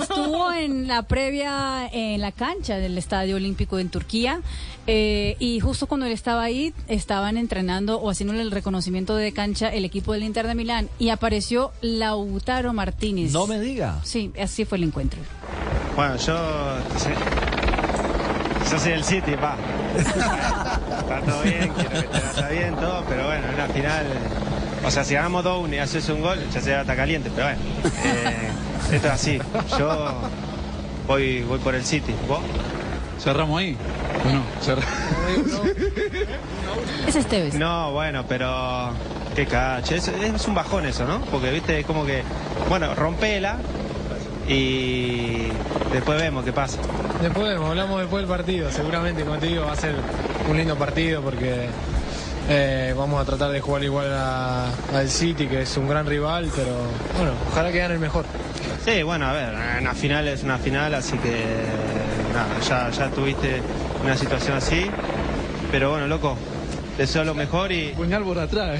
Estuvo 0.00 0.52
en 0.52 0.88
la 0.88 1.02
previa 1.04 1.88
en 1.92 2.20
la 2.20 2.32
cancha 2.32 2.76
del 2.76 2.96
Estadio 2.98 3.36
Olímpico 3.36 3.78
en 3.78 3.88
Turquía 3.90 4.40
eh, 4.86 5.36
y 5.38 5.60
justo 5.60 5.86
cuando 5.86 6.06
él 6.06 6.12
estaba 6.12 6.42
ahí 6.42 6.72
estaban 6.88 7.36
entrenando 7.36 8.00
o 8.00 8.10
haciéndole 8.10 8.42
el 8.42 8.50
reconocimiento 8.50 9.14
de 9.16 9.32
cancha 9.32 9.68
el 9.68 9.84
equipo 9.84 10.12
del 10.12 10.22
Inter 10.24 10.46
de 10.46 10.54
Milán 10.54 10.88
y 10.98 11.10
apareció 11.10 11.72
Lautaro 11.82 12.72
Martínez. 12.72 13.32
No 13.32 13.46
me 13.46 13.60
diga. 13.60 14.00
Sí, 14.04 14.32
así 14.40 14.64
fue 14.64 14.78
el 14.78 14.84
encuentro. 14.84 15.20
Bueno, 15.96 16.16
yo. 16.16 16.78
sí. 16.96 17.10
Yo 18.70 18.78
soy 18.78 18.92
el 18.92 19.04
City, 19.04 19.32
pa. 19.36 19.56
Está 19.96 21.20
todo 21.22 21.42
bien, 21.42 21.72
quiero 21.74 21.90
que 21.90 22.02
te 22.02 22.18
vaya 22.18 22.48
bien, 22.48 22.76
todo, 22.76 23.04
pero 23.08 23.26
bueno, 23.26 23.48
en 23.48 23.56
la 23.56 23.66
final. 23.66 24.06
O 24.84 24.90
sea, 24.90 25.04
si 25.04 25.14
ganamos 25.14 25.44
2-1 25.44 25.74
y 25.74 25.78
haces 25.78 26.08
un 26.08 26.20
gol, 26.22 26.38
ya 26.52 26.60
se 26.60 26.72
va 26.72 26.78
a 26.78 26.80
estar 26.82 26.96
caliente, 26.96 27.30
pero 27.34 27.48
bueno. 27.48 27.60
eh, 28.04 28.48
esto 28.92 29.06
es 29.08 29.12
así. 29.12 29.38
Yo 29.78 30.14
voy, 31.06 31.42
voy 31.42 31.58
por 31.58 31.74
el 31.74 31.84
City. 31.84 32.14
¿Vos? 32.28 32.40
Cerramos 33.18 33.60
ahí. 33.60 33.76
Bueno, 34.24 34.42
Es 37.06 37.16
Esteves. 37.16 37.54
No, 37.54 37.92
bueno, 37.92 38.24
pero. 38.28 38.92
Qué 39.34 39.46
cacho. 39.46 39.94
Es, 39.94 40.08
es 40.08 40.46
un 40.46 40.54
bajón 40.54 40.86
eso, 40.86 41.04
¿no? 41.04 41.20
Porque, 41.22 41.50
viste, 41.50 41.80
es 41.80 41.86
como 41.86 42.06
que. 42.06 42.22
Bueno, 42.68 42.94
rompela 42.94 43.56
y 44.50 45.48
después 45.92 46.20
vemos 46.20 46.44
qué 46.44 46.52
pasa. 46.52 46.78
Después 47.22 47.48
vemos, 47.48 47.70
hablamos 47.70 48.00
después 48.00 48.22
del 48.22 48.28
partido. 48.28 48.70
Seguramente, 48.72 49.22
como 49.24 49.38
te 49.38 49.46
digo, 49.46 49.64
va 49.64 49.72
a 49.72 49.76
ser 49.76 49.94
un 50.48 50.56
lindo 50.56 50.76
partido 50.76 51.22
porque 51.22 51.68
eh, 52.48 52.92
vamos 52.96 53.22
a 53.22 53.24
tratar 53.24 53.52
de 53.52 53.60
jugar 53.60 53.84
igual 53.84 54.12
al 54.12 55.08
City, 55.08 55.46
que 55.46 55.62
es 55.62 55.76
un 55.76 55.88
gran 55.88 56.04
rival, 56.04 56.50
pero 56.54 56.72
bueno, 57.16 57.32
ojalá 57.52 57.70
que 57.70 57.78
gane 57.78 57.94
el 57.94 58.00
mejor. 58.00 58.24
Sí, 58.84 59.04
bueno, 59.04 59.26
a 59.26 59.32
ver, 59.32 59.54
una 59.80 59.94
final 59.94 60.26
es 60.26 60.42
una 60.42 60.58
final, 60.58 60.94
así 60.94 61.16
que 61.18 61.44
nada, 62.34 62.58
ya, 62.68 62.90
ya 62.90 63.10
tuviste 63.10 63.62
una 64.02 64.16
situación 64.16 64.56
así. 64.56 64.90
Pero 65.70 65.90
bueno, 65.90 66.08
loco, 66.08 66.36
deseo 67.00 67.24
lo 67.24 67.34
mejor 67.34 67.72
y. 67.72 67.88
Puñal 67.96 68.22
por 68.22 68.38
atrás. 68.38 68.78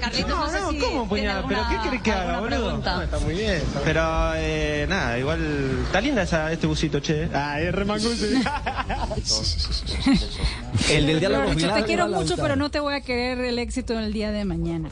Carlitos, 0.00 0.52
no, 0.52 0.52
no, 0.72 0.78
¿cómo 0.78 1.08
puñal? 1.08 1.44
¿Pero 1.48 1.60
qué 1.68 1.76
querés 1.82 2.02
que 2.02 2.12
haga, 2.12 2.38
boludo? 2.40 2.78
No, 2.78 3.02
está 3.02 3.18
muy 3.18 3.34
bien. 3.34 3.54
está 3.54 3.80
muy 3.80 3.84
Pero 3.84 4.32
eh, 4.36 4.86
nada, 4.88 5.18
igual. 5.18 5.40
Está 5.86 6.00
linda 6.00 6.22
esa, 6.22 6.52
este 6.52 6.68
busito, 6.68 7.00
che. 7.00 7.28
Ah, 7.34 7.60
es 7.60 7.74
El 10.90 11.06
del 11.06 11.20
diálogo 11.20 11.50
final 11.50 11.80
te 11.80 11.84
quiero 11.84 12.08
mucho, 12.08 12.36
pero 12.36 12.56
no 12.56 12.70
te 12.70 12.80
voy 12.80 12.94
a 12.94 13.00
querer 13.00 13.38
el 13.40 13.58
éxito 13.58 13.94
en 13.94 14.00
el 14.00 14.12
día 14.12 14.30
de 14.30 14.44
mañana. 14.44 14.90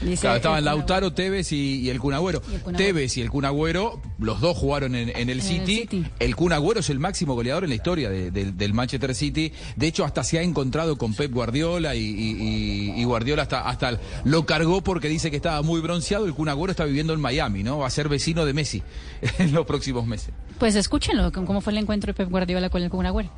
Dice 0.00 0.22
Claro, 0.22 0.36
estaban 0.36 0.64
Lautaro, 0.64 1.12
Tevez 1.12 1.52
y, 1.52 1.80
y 1.80 1.90
el 1.90 2.00
Kun 2.00 2.14
Agüero. 2.14 2.42
Y 2.50 2.54
el 2.54 2.60
Kun 2.62 2.74
Agüero. 2.74 2.78
Tevez 2.94 3.16
y 3.16 3.20
el 3.22 3.30
Kun 3.30 3.44
Agüero, 3.44 4.00
los 4.18 4.40
dos 4.40 4.56
jugaron 4.56 4.94
en, 4.94 5.08
en 5.10 5.16
el 5.16 5.22
En 5.22 5.30
el 5.30 5.42
City. 5.42 5.76
City. 5.82 6.04
El 6.18 6.34
Kun 6.36 6.52
Agüero 6.52 6.80
es 6.80 6.90
el 6.90 6.98
máximo 6.98 7.34
goleador 7.34 7.64
en 7.64 7.70
la 7.70 7.76
historia 7.76 8.10
de- 8.10 8.30
de- 8.30 8.52
del 8.52 8.74
Manchester 8.74 9.14
City. 9.14 9.52
De 9.76 9.86
hecho, 9.86 10.04
hasta 10.04 10.24
se 10.24 10.38
ha 10.38 10.42
encontrado 10.42 10.96
con 10.98 11.14
Pep 11.14 11.32
Guardiola 11.32 11.94
y, 11.94 12.00
y- 12.00 12.92
y- 12.96 13.00
y 13.00 13.04
Guardiola 13.04 13.42
hasta, 13.42 13.60
hasta 13.68 13.98
lo 14.24 14.44
cargó 14.46 14.82
porque 14.82 15.08
dice 15.08 15.30
que 15.30 15.36
estaba 15.36 15.62
muy 15.62 15.80
bronceado. 15.80 16.26
El 16.26 16.34
Kun 16.34 16.48
Agüero 16.48 16.70
está 16.70 16.84
viviendo 16.84 17.12
en 17.12 17.20
Miami, 17.20 17.62
¿no? 17.62 17.78
Va 17.78 17.86
a 17.86 17.90
ser 17.90 18.08
vecino 18.08 18.44
de 18.44 18.52
Messi 18.52 18.82
en 19.38 19.52
los 19.52 19.64
próximos 19.66 20.06
meses. 20.06 20.30
Pues 20.58 20.74
escúchenlo, 20.76 21.32
cómo 21.32 21.60
fue 21.60 21.72
el 21.72 21.78
encuentro 21.78 22.08
de 22.12 22.14
Pep 22.14 22.30
Guardiola 22.30 22.68
con 22.70 22.82
el 22.82 22.90
Kun 22.90 23.06
Agüero. 23.06 23.30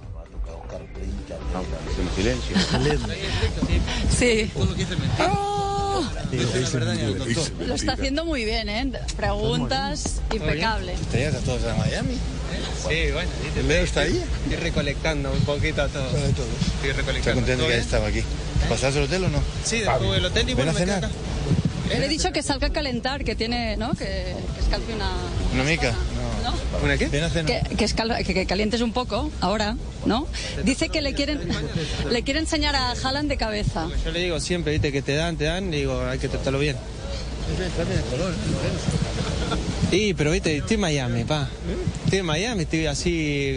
En 1.99 2.15
silencio. 2.15 2.57
Sí. 4.11 4.51
Lo 7.67 7.75
está 7.75 7.93
haciendo 7.93 8.25
muy 8.25 8.45
bien, 8.45 8.69
¿eh? 8.69 8.93
Preguntas 9.17 10.21
impecable. 10.33 10.95
¿Tenías 11.11 11.35
a 11.35 11.39
todos 11.41 11.63
en 11.65 11.79
Miami? 11.79 12.15
Sí, 12.89 13.11
bueno. 13.13 13.31
¿El 13.57 13.69
Leo 13.69 13.85
está 13.85 14.01
ahí? 14.03 14.23
Estoy 14.45 14.57
recolectando 14.57 15.33
un 15.33 15.41
poquito 15.41 15.83
a 15.83 15.89
todos. 15.89 16.15
Estoy 16.15 16.93
recolectando. 16.93 17.19
¿Está 17.19 17.35
contento 17.35 17.67
que 17.67 17.73
haya 17.73 17.83
estado 17.83 18.07
aquí? 18.07 18.23
¿Pasaste 18.69 18.99
al 18.99 19.05
hotel 19.05 19.25
o 19.25 19.29
no? 19.29 19.43
Sí, 19.65 19.81
después 19.81 20.11
del 20.13 20.25
hotel 20.25 20.51
y 20.51 20.55
bueno, 20.55 20.71
a 20.71 20.75
me 20.75 20.93
acá. 20.93 21.11
Le 21.89 22.05
he 22.05 22.09
dicho 22.09 22.33
que 22.33 22.43
salga 22.43 22.69
a 22.69 22.73
calentar, 22.73 23.23
que 23.25 23.37
tiene, 23.37 23.77
¿no? 23.77 23.93
Que, 23.93 24.35
que 24.55 24.61
escalfe 24.61 24.93
una... 24.93 25.11
¿Una 25.55 25.63
mica? 25.63 25.95
¿Una 26.83 26.97
qué? 26.99 27.09
Ven 27.09 27.25
a 27.25 27.31
cenar. 27.31 27.47
Que, 27.69 27.77
que, 27.77 27.85
escal- 27.85 28.25
que- 28.25 28.35
que 28.35 28.47
calientes 28.47 28.81
un 28.81 28.93
poco, 28.93 29.31
ahora, 29.41 29.77
¿no? 30.05 30.27
Dice 30.65 30.89
que 30.89 31.01
le 31.01 31.15
quieren, 31.15 31.41
le 32.11 32.23
quiere 32.23 32.41
enseñar 32.41 32.77
a 32.77 32.91
Haaland 32.93 33.29
de 33.29 33.37
cabeza. 33.37 33.89
Yo 34.05 34.11
le 34.13 34.21
digo 34.21 34.41
siempre, 34.41 34.73
viste, 34.73 34.93
que 34.93 35.03
te 35.03 35.15
dan, 35.15 35.37
te 35.37 35.45
dan, 35.45 35.73
y 35.73 35.79
digo, 35.79 36.01
hay 36.07 36.19
que 36.19 36.29
tratarlo 36.29 36.59
bien. 36.59 36.77
Sí, 39.97 40.13
pero 40.15 40.31
viste, 40.31 40.59
estoy 40.59 40.75
en 40.75 40.81
Miami, 40.83 41.25
pa. 41.25 41.49
Estoy 42.05 42.19
en 42.19 42.27
Miami, 42.27 42.63
estoy 42.65 42.85
así. 42.87 43.57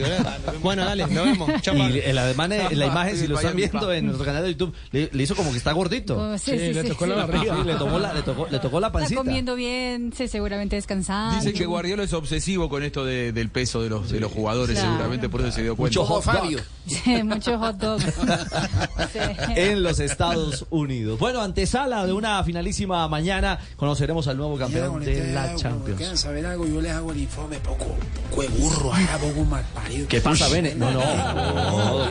Bueno, 0.62 0.86
dale, 0.86 1.06
nos 1.08 1.26
vemos. 1.26 1.50
Chao, 1.62 1.76
pa. 1.78 1.90
Y 1.90 2.00
el 2.00 2.18
ademán, 2.18 2.54
eh, 2.54 2.70
la 2.76 2.86
imagen, 2.86 3.18
si 3.18 3.28
lo 3.28 3.36
están 3.36 3.58
viendo 3.58 3.92
en 3.92 4.06
nuestro 4.06 4.26
canal 4.26 4.44
de 4.44 4.52
YouTube, 4.52 4.74
le, 4.92 5.10
le 5.12 5.24
hizo 5.24 5.36
como 5.36 5.52
que 5.52 5.58
está 5.58 5.74
gordito. 5.74 6.18
Oh, 6.18 6.38
sí, 6.38 6.52
sí, 6.52 6.74
le 6.74 6.84
sí, 6.84 6.88
tocó 6.90 7.06
la 7.08 7.16
barriga. 7.26 7.58
Sí, 7.58 7.64
le, 7.66 7.76
tomó 7.76 8.00
la, 8.00 8.14
le, 8.14 8.22
tocó, 8.22 8.48
le 8.50 8.60
tocó 8.60 8.80
la 8.80 8.88
Está 8.88 9.00
pancita. 9.00 9.20
comiendo 9.22 9.56
bien, 9.56 10.14
sí, 10.16 10.30
seguramente 10.30 10.78
descansando. 10.78 11.36
Dicen 11.36 11.54
que 11.54 11.66
Guardiola 11.66 12.04
es 12.04 12.14
obsesivo 12.14 12.70
con 12.70 12.84
esto 12.84 13.04
de- 13.04 13.34
del 13.34 13.50
peso 13.50 13.82
de 13.84 13.90
los, 13.90 14.10
de 14.10 14.22
los 14.22 14.32
jugadores, 14.32 14.76
Claro. 14.78 14.92
seguramente 14.92 15.28
por 15.28 15.42
eso 15.42 15.52
se 15.52 15.64
dio 15.64 15.76
cuenta. 15.76 16.00
Mucho 16.00 16.06
hot 16.22 16.24
dog. 16.26 16.62
Sí, 16.88 17.22
mucho 17.24 17.60
hot 17.60 17.76
dog. 17.76 18.00
Sí. 19.12 19.20
en 19.56 19.82
los 19.84 20.00
Estados 20.00 20.66
Unidos. 20.70 21.18
Bueno, 21.20 21.42
antesala 21.42 22.06
de 22.06 22.14
una 22.14 22.44
finalísima 22.44 23.08
mañana, 23.08 23.60
conoceremos 23.76 24.28
al 24.28 24.38
nuevo 24.38 24.58
campeón 24.58 25.04
de 25.04 25.34
la 25.34 25.56
Champions. 25.56 26.00
¿Quieren 26.30 26.44
saber 26.44 26.46
algo? 26.46 26.68
Yo 26.68 26.80
les 26.82 26.92
hago 26.92 27.12
el 27.12 27.18
informe 27.20 27.58
poco, 27.60 27.86
poco 28.30 28.42
de 28.44 28.48
burro, 28.50 28.94
ahora 28.94 29.18
poco 29.18 29.44
mal 29.46 29.64
parido. 29.74 30.08
¿Qué 30.08 30.22
pasa, 30.22 30.48
Bene? 30.50 30.76
No, 30.76 30.92
no, 30.92 31.00
no, 31.00 32.10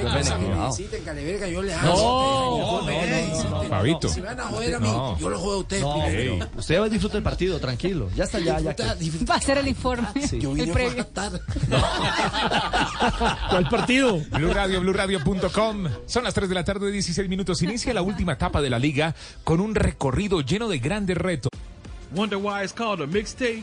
Caleverga, 1.05 1.47
yo 1.49 1.63
les 1.63 1.81
No, 1.83 1.93
hago. 1.93 2.83
no, 2.83 2.91
no, 2.91 3.51
no, 3.51 3.63
no. 3.63 3.69
Fabito. 3.69 4.09
Si 4.09 4.21
van 4.21 4.41
a 4.41 4.45
joder 4.45 4.75
a 4.75 4.81
mí, 4.81 4.89
No. 4.89 5.19
yo 5.19 5.31
lo 5.31 5.39
juego 5.39 5.55
a 5.55 5.59
ustedes 5.59 5.83
No, 5.83 6.03
primero. 6.05 6.49
usted 6.57 6.81
va 6.81 6.87
a 6.87 6.89
disfrutar 6.89 7.19
el 7.19 7.23
partido, 7.23 7.61
tranquilo. 7.61 8.11
Ya 8.17 8.25
está, 8.25 8.39
ya, 8.41 8.59
ya. 8.61 8.75
que- 8.75 8.85
Va 9.25 9.35
a 9.37 9.41
ser 9.41 9.59
el 9.59 9.69
informe. 9.69 10.09
Yo 10.39 10.51
el 10.53 10.57
vine 10.57 10.73
previo. 10.73 11.07
a. 11.17 11.31
¿Cuál 13.51 13.69
partido? 13.69 14.21
Blue 14.33 14.53
Radio, 14.53 14.81
BlueRadio.com. 14.81 15.85
Son 16.07 16.25
las 16.25 16.35
3 16.35 16.49
de 16.49 16.55
la 16.55 16.65
tarde, 16.65 16.91
16 16.91 17.29
minutos. 17.29 17.63
Inicia 17.63 17.95
la 17.95 18.03
última 18.03 18.33
etapa 18.33 18.61
de 18.61 18.71
la 18.71 18.79
liga 18.79 19.15
con 19.45 19.61
un 19.61 19.75
recorrido 19.75 20.41
lleno 20.41 20.69
de 20.69 20.79
grandes 20.79 21.17
retos. 21.17 21.51
Wonder 22.15 22.39
why 22.39 22.63
it's 22.65 22.73
called 22.73 23.03
a 23.03 23.07
mixtape? 23.07 23.63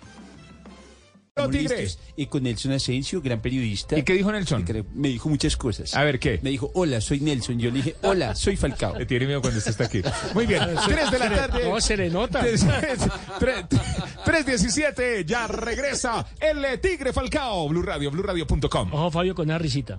Tigre. 1.49 1.87
Y 2.15 2.27
con 2.27 2.43
Nelson 2.43 2.73
Asensio, 2.73 3.19
gran 3.21 3.41
periodista. 3.41 3.97
¿Y 3.97 4.03
qué 4.03 4.13
dijo 4.13 4.31
Nelson? 4.31 4.63
Me 4.93 5.07
dijo 5.09 5.29
muchas 5.29 5.57
cosas. 5.57 5.95
A 5.95 6.03
ver, 6.03 6.19
¿qué? 6.19 6.39
Me 6.41 6.49
dijo, 6.49 6.71
hola, 6.73 6.99
soy 7.01 7.19
Nelson. 7.19 7.59
Yo 7.59 7.69
le 7.69 7.77
dije, 7.77 7.95
hola, 8.01 8.35
soy 8.35 8.55
Falcao. 8.57 8.97
Le 8.97 9.05
tiene 9.05 9.25
miedo 9.25 9.41
cuando 9.41 9.57
usted 9.57 9.71
está 9.71 9.85
aquí. 9.85 10.01
Muy 10.33 10.45
bien. 10.45 10.61
3 10.85 11.11
de 11.11 11.19
la 11.19 11.29
tarde. 11.29 11.69
No, 11.69 11.81
serenota. 11.81 12.41
3.17. 12.45 15.25
Ya 15.31 15.47
regresa 15.47 16.25
el 16.39 16.79
Tigre 16.79 17.11
Falcao. 17.13 17.67
Blue 17.69 17.81
Radio, 17.81 18.11
BlueRadio.com. 18.11 18.93
Ojo, 18.93 19.11
Fabio, 19.11 19.33
con 19.35 19.45
una 19.45 19.57
risita. 19.57 19.97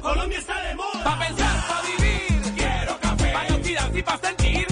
Colombia 0.00 0.38
está 0.38 0.62
de 0.62 0.74
moda. 0.74 1.04
Pa' 1.04 1.18
pensar, 1.18 1.68
pa' 1.68 1.82
vivir. 1.82 2.40
Quiero 2.56 2.98
café. 3.00 3.32
Pa' 3.32 3.46
oxidar 3.54 3.96
y 3.96 4.02
pa' 4.02 4.18
sentir. 4.18 4.66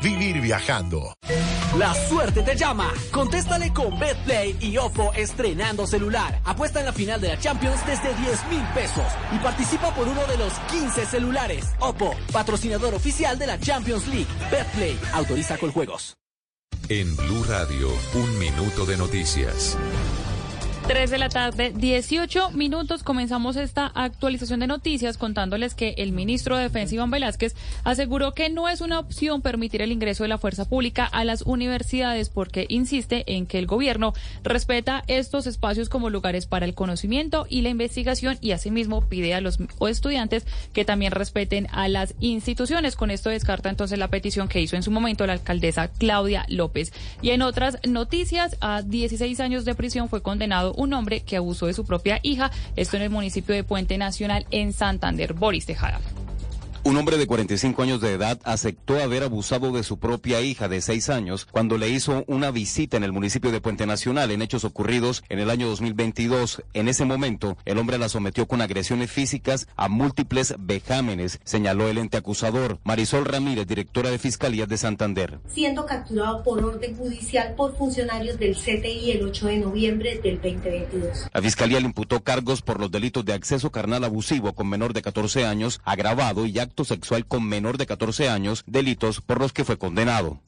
Vivir 0.00 0.40
viajando. 0.40 1.12
La 1.76 1.92
suerte 2.08 2.42
te 2.42 2.54
llama. 2.56 2.92
Contéstale 3.10 3.72
con 3.72 3.98
BetPlay 3.98 4.56
y 4.60 4.76
Oppo 4.76 5.12
estrenando 5.12 5.88
celular. 5.88 6.40
Apuesta 6.44 6.78
en 6.78 6.86
la 6.86 6.92
final 6.92 7.20
de 7.20 7.28
la 7.28 7.38
Champions 7.38 7.84
desde 7.84 8.14
10 8.14 8.46
mil 8.48 8.62
pesos 8.74 9.06
y 9.34 9.38
participa 9.38 9.92
por 9.92 10.06
uno 10.06 10.24
de 10.26 10.36
los 10.36 10.52
15 10.70 11.04
celulares. 11.04 11.66
Oppo, 11.80 12.14
patrocinador 12.32 12.94
oficial 12.94 13.40
de 13.40 13.48
la 13.48 13.58
Champions 13.58 14.06
League. 14.06 14.28
BetPlay, 14.52 14.96
autoriza 15.14 15.58
con 15.58 15.72
juegos. 15.72 16.16
En 16.88 17.16
Blue 17.16 17.44
Radio, 17.48 17.88
un 18.14 18.38
minuto 18.38 18.86
de 18.86 18.96
noticias. 18.96 19.76
3 20.90 21.08
de 21.08 21.18
la 21.18 21.28
tarde, 21.28 21.72
18 21.72 22.50
minutos. 22.50 23.04
Comenzamos 23.04 23.54
esta 23.54 23.86
actualización 23.86 24.58
de 24.58 24.66
noticias 24.66 25.18
contándoles 25.18 25.76
que 25.76 25.94
el 25.98 26.10
ministro 26.10 26.56
de 26.56 26.64
Defensa, 26.64 26.96
Iván 26.96 27.12
Velázquez, 27.12 27.54
aseguró 27.84 28.32
que 28.32 28.50
no 28.50 28.68
es 28.68 28.80
una 28.80 28.98
opción 28.98 29.40
permitir 29.40 29.82
el 29.82 29.92
ingreso 29.92 30.24
de 30.24 30.28
la 30.28 30.36
fuerza 30.36 30.68
pública 30.68 31.04
a 31.04 31.22
las 31.22 31.42
universidades 31.42 32.28
porque 32.28 32.66
insiste 32.68 33.22
en 33.36 33.46
que 33.46 33.60
el 33.60 33.68
gobierno 33.68 34.14
respeta 34.42 35.04
estos 35.06 35.46
espacios 35.46 35.88
como 35.88 36.10
lugares 36.10 36.46
para 36.46 36.66
el 36.66 36.74
conocimiento 36.74 37.46
y 37.48 37.60
la 37.60 37.68
investigación 37.68 38.36
y 38.40 38.50
asimismo 38.50 39.08
pide 39.08 39.32
a 39.34 39.40
los 39.40 39.58
estudiantes 39.88 40.44
que 40.72 40.84
también 40.84 41.12
respeten 41.12 41.68
a 41.70 41.86
las 41.86 42.16
instituciones. 42.18 42.96
Con 42.96 43.12
esto 43.12 43.30
descarta 43.30 43.70
entonces 43.70 43.96
la 43.96 44.08
petición 44.08 44.48
que 44.48 44.60
hizo 44.60 44.74
en 44.74 44.82
su 44.82 44.90
momento 44.90 45.24
la 45.24 45.34
alcaldesa 45.34 45.86
Claudia 45.86 46.46
López. 46.48 46.92
Y 47.22 47.30
en 47.30 47.42
otras 47.42 47.78
noticias, 47.86 48.56
a 48.60 48.82
16 48.82 49.38
años 49.38 49.64
de 49.64 49.76
prisión 49.76 50.08
fue 50.08 50.20
condenado 50.20 50.79
un 50.80 50.92
hombre 50.94 51.20
que 51.20 51.36
abusó 51.36 51.66
de 51.66 51.74
su 51.74 51.84
propia 51.84 52.20
hija, 52.22 52.50
esto 52.76 52.96
en 52.96 53.02
el 53.02 53.10
municipio 53.10 53.54
de 53.54 53.64
Puente 53.64 53.98
Nacional 53.98 54.46
en 54.50 54.72
Santander. 54.72 55.34
Boris 55.34 55.66
Tejada. 55.66 56.00
Un 56.82 56.96
hombre 56.96 57.18
de 57.18 57.26
45 57.26 57.82
años 57.82 58.00
de 58.00 58.14
edad 58.14 58.40
aceptó 58.42 58.98
haber 59.02 59.22
abusado 59.22 59.70
de 59.70 59.82
su 59.82 59.98
propia 59.98 60.40
hija 60.40 60.66
de 60.66 60.80
6 60.80 61.10
años 61.10 61.46
cuando 61.50 61.76
le 61.76 61.90
hizo 61.90 62.24
una 62.26 62.50
visita 62.50 62.96
en 62.96 63.04
el 63.04 63.12
municipio 63.12 63.52
de 63.52 63.60
Puente 63.60 63.84
Nacional 63.84 64.30
en 64.30 64.40
hechos 64.40 64.64
ocurridos 64.64 65.22
en 65.28 65.40
el 65.40 65.50
año 65.50 65.68
2022. 65.68 66.62
En 66.72 66.88
ese 66.88 67.04
momento, 67.04 67.58
el 67.66 67.76
hombre 67.76 67.98
la 67.98 68.08
sometió 68.08 68.48
con 68.48 68.62
agresiones 68.62 69.10
físicas 69.10 69.68
a 69.76 69.90
múltiples 69.90 70.54
vejámenes, 70.58 71.38
señaló 71.44 71.86
el 71.86 71.98
ente 71.98 72.16
acusador. 72.16 72.78
Marisol 72.82 73.26
Ramírez, 73.26 73.66
directora 73.66 74.08
de 74.08 74.18
Fiscalía 74.18 74.64
de 74.64 74.78
Santander. 74.78 75.38
Siendo 75.48 75.84
capturado 75.84 76.42
por 76.42 76.64
orden 76.64 76.96
judicial 76.96 77.54
por 77.56 77.76
funcionarios 77.76 78.38
del 78.38 78.56
CTI 78.56 79.10
el 79.10 79.22
8 79.26 79.46
de 79.48 79.56
noviembre 79.58 80.20
del 80.22 80.36
2022. 80.36 81.28
La 81.30 81.42
Fiscalía 81.42 81.78
le 81.78 81.86
imputó 81.86 82.22
cargos 82.22 82.62
por 82.62 82.80
los 82.80 82.90
delitos 82.90 83.26
de 83.26 83.34
acceso 83.34 83.70
carnal 83.70 84.02
abusivo 84.02 84.54
con 84.54 84.66
menor 84.66 84.94
de 84.94 85.02
14 85.02 85.44
años, 85.44 85.82
agravado 85.84 86.46
y 86.46 86.58
acto 86.70 86.84
sexual 86.84 87.26
con 87.26 87.44
menor 87.44 87.78
de 87.78 87.86
14 87.86 88.28
años, 88.28 88.62
delitos 88.66 89.20
por 89.20 89.40
los 89.40 89.52
que 89.52 89.64
fue 89.64 89.76
condenado. 89.76 90.40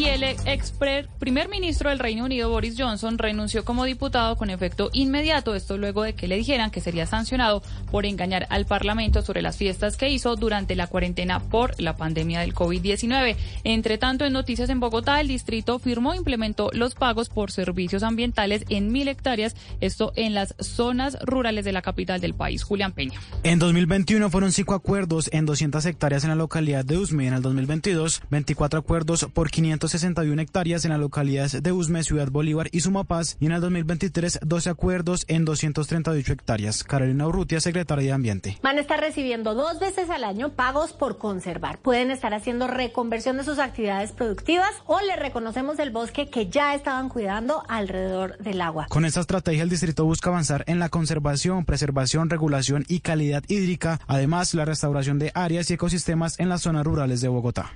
Y 0.00 0.06
el 0.06 0.22
ex 0.22 0.72
primer 1.18 1.50
ministro 1.50 1.90
del 1.90 1.98
Reino 1.98 2.24
Unido, 2.24 2.48
Boris 2.48 2.74
Johnson, 2.78 3.18
renunció 3.18 3.66
como 3.66 3.84
diputado 3.84 4.34
con 4.36 4.48
efecto 4.48 4.88
inmediato, 4.94 5.54
esto 5.54 5.76
luego 5.76 6.04
de 6.04 6.14
que 6.14 6.26
le 6.26 6.38
dijeran 6.38 6.70
que 6.70 6.80
sería 6.80 7.04
sancionado 7.04 7.62
por 7.90 8.06
engañar 8.06 8.46
al 8.48 8.64
Parlamento 8.64 9.20
sobre 9.20 9.42
las 9.42 9.58
fiestas 9.58 9.98
que 9.98 10.08
hizo 10.08 10.36
durante 10.36 10.74
la 10.74 10.86
cuarentena 10.86 11.40
por 11.40 11.78
la 11.78 11.96
pandemia 11.96 12.40
del 12.40 12.54
COVID-19. 12.54 13.36
Entre 13.62 13.98
tanto, 13.98 14.24
en 14.24 14.32
noticias 14.32 14.70
en 14.70 14.80
Bogotá, 14.80 15.20
el 15.20 15.28
distrito 15.28 15.78
firmó 15.78 16.14
e 16.14 16.16
implementó 16.16 16.70
los 16.72 16.94
pagos 16.94 17.28
por 17.28 17.52
servicios 17.52 18.02
ambientales 18.02 18.64
en 18.70 18.92
mil 18.92 19.06
hectáreas, 19.06 19.54
esto 19.82 20.14
en 20.16 20.32
las 20.32 20.54
zonas 20.60 21.18
rurales 21.26 21.66
de 21.66 21.72
la 21.72 21.82
capital 21.82 22.22
del 22.22 22.32
país. 22.32 22.62
Julián 22.62 22.92
Peña. 22.92 23.20
En 23.42 23.58
2021 23.58 24.30
fueron 24.30 24.50
cinco 24.52 24.72
acuerdos 24.72 25.28
en 25.34 25.44
200 25.44 25.84
hectáreas 25.84 26.24
en 26.24 26.30
la 26.30 26.36
localidad 26.36 26.86
de 26.86 26.96
Usme. 26.96 27.26
En 27.26 27.34
el 27.34 27.42
2022, 27.42 28.22
24 28.30 28.78
acuerdos 28.78 29.26
por 29.34 29.50
561 29.90 30.40
hectáreas 30.40 30.84
en 30.84 30.92
las 30.92 31.00
localidades 31.00 31.60
de 31.60 31.72
Usme, 31.72 32.04
Ciudad 32.04 32.30
Bolívar 32.30 32.68
y 32.70 32.80
Sumapaz. 32.80 33.36
Y 33.40 33.46
en 33.46 33.52
el 33.52 33.60
2023, 33.60 34.38
12 34.42 34.70
acuerdos 34.70 35.24
en 35.26 35.44
238 35.44 36.32
hectáreas. 36.32 36.84
Carolina 36.84 37.26
Urrutia, 37.26 37.60
secretaria 37.60 38.04
de 38.04 38.12
Ambiente. 38.12 38.58
Van 38.62 38.78
a 38.78 38.82
estar 38.82 39.00
recibiendo 39.00 39.54
dos 39.54 39.80
veces 39.80 40.08
al 40.08 40.22
año 40.22 40.50
pagos 40.50 40.92
por 40.92 41.18
conservar. 41.18 41.78
Pueden 41.78 42.12
estar 42.12 42.32
haciendo 42.34 42.68
reconversión 42.68 43.36
de 43.36 43.42
sus 43.42 43.58
actividades 43.58 44.12
productivas 44.12 44.70
o 44.86 45.00
le 45.00 45.16
reconocemos 45.16 45.80
el 45.80 45.90
bosque 45.90 46.30
que 46.30 46.48
ya 46.48 46.74
estaban 46.76 47.08
cuidando 47.08 47.64
alrededor 47.68 48.38
del 48.38 48.60
agua. 48.60 48.86
Con 48.88 49.04
esta 49.04 49.20
estrategia, 49.20 49.64
el 49.64 49.70
distrito 49.70 50.04
busca 50.04 50.30
avanzar 50.30 50.62
en 50.68 50.78
la 50.78 50.88
conservación, 50.88 51.64
preservación, 51.64 52.30
regulación 52.30 52.84
y 52.86 53.00
calidad 53.00 53.42
hídrica, 53.48 53.98
además 54.06 54.54
la 54.54 54.64
restauración 54.64 55.18
de 55.18 55.32
áreas 55.34 55.68
y 55.70 55.74
ecosistemas 55.74 56.38
en 56.38 56.48
las 56.48 56.62
zonas 56.62 56.84
rurales 56.84 57.20
de 57.20 57.28
Bogotá. 57.28 57.72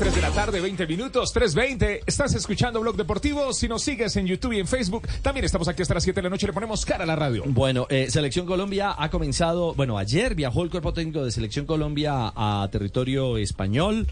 3 0.00 0.14
de 0.14 0.22
la 0.22 0.30
tarde, 0.30 0.62
20 0.62 0.86
minutos, 0.86 1.34
3.20. 1.34 2.04
Estás 2.06 2.34
escuchando 2.34 2.80
Blog 2.80 2.96
Deportivo. 2.96 3.52
Si 3.52 3.68
nos 3.68 3.82
sigues 3.82 4.16
en 4.16 4.26
YouTube 4.26 4.54
y 4.54 4.60
en 4.60 4.66
Facebook, 4.66 5.06
también 5.20 5.44
estamos 5.44 5.68
aquí 5.68 5.82
hasta 5.82 5.92
las 5.92 6.04
7 6.04 6.18
de 6.18 6.22
la 6.22 6.30
noche. 6.30 6.46
Le 6.46 6.54
ponemos 6.54 6.86
cara 6.86 7.04
a 7.04 7.06
la 7.06 7.16
radio. 7.16 7.42
Bueno, 7.46 7.86
eh, 7.90 8.10
Selección 8.10 8.46
Colombia 8.46 8.94
ha 8.96 9.10
comenzado. 9.10 9.74
Bueno, 9.74 9.98
ayer 9.98 10.34
viajó 10.34 10.62
el 10.62 10.70
cuerpo 10.70 10.94
técnico 10.94 11.22
de 11.22 11.30
Selección 11.30 11.66
Colombia 11.66 12.32
a 12.34 12.66
territorio 12.72 13.36
español 13.36 14.06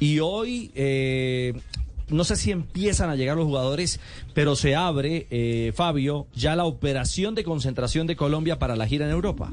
y 0.00 0.20
hoy. 0.20 0.70
Eh, 0.74 1.52
no 2.08 2.24
sé 2.24 2.36
si 2.36 2.50
empiezan 2.50 3.10
a 3.10 3.14
llegar 3.14 3.36
los 3.36 3.44
jugadores, 3.44 4.00
pero 4.32 4.56
se 4.56 4.74
abre, 4.74 5.26
eh, 5.30 5.72
Fabio, 5.74 6.26
ya 6.34 6.56
la 6.56 6.64
operación 6.64 7.34
de 7.34 7.44
concentración 7.44 8.06
de 8.06 8.16
Colombia 8.16 8.58
para 8.58 8.76
la 8.76 8.86
gira 8.86 9.04
en 9.04 9.12
Europa. 9.12 9.52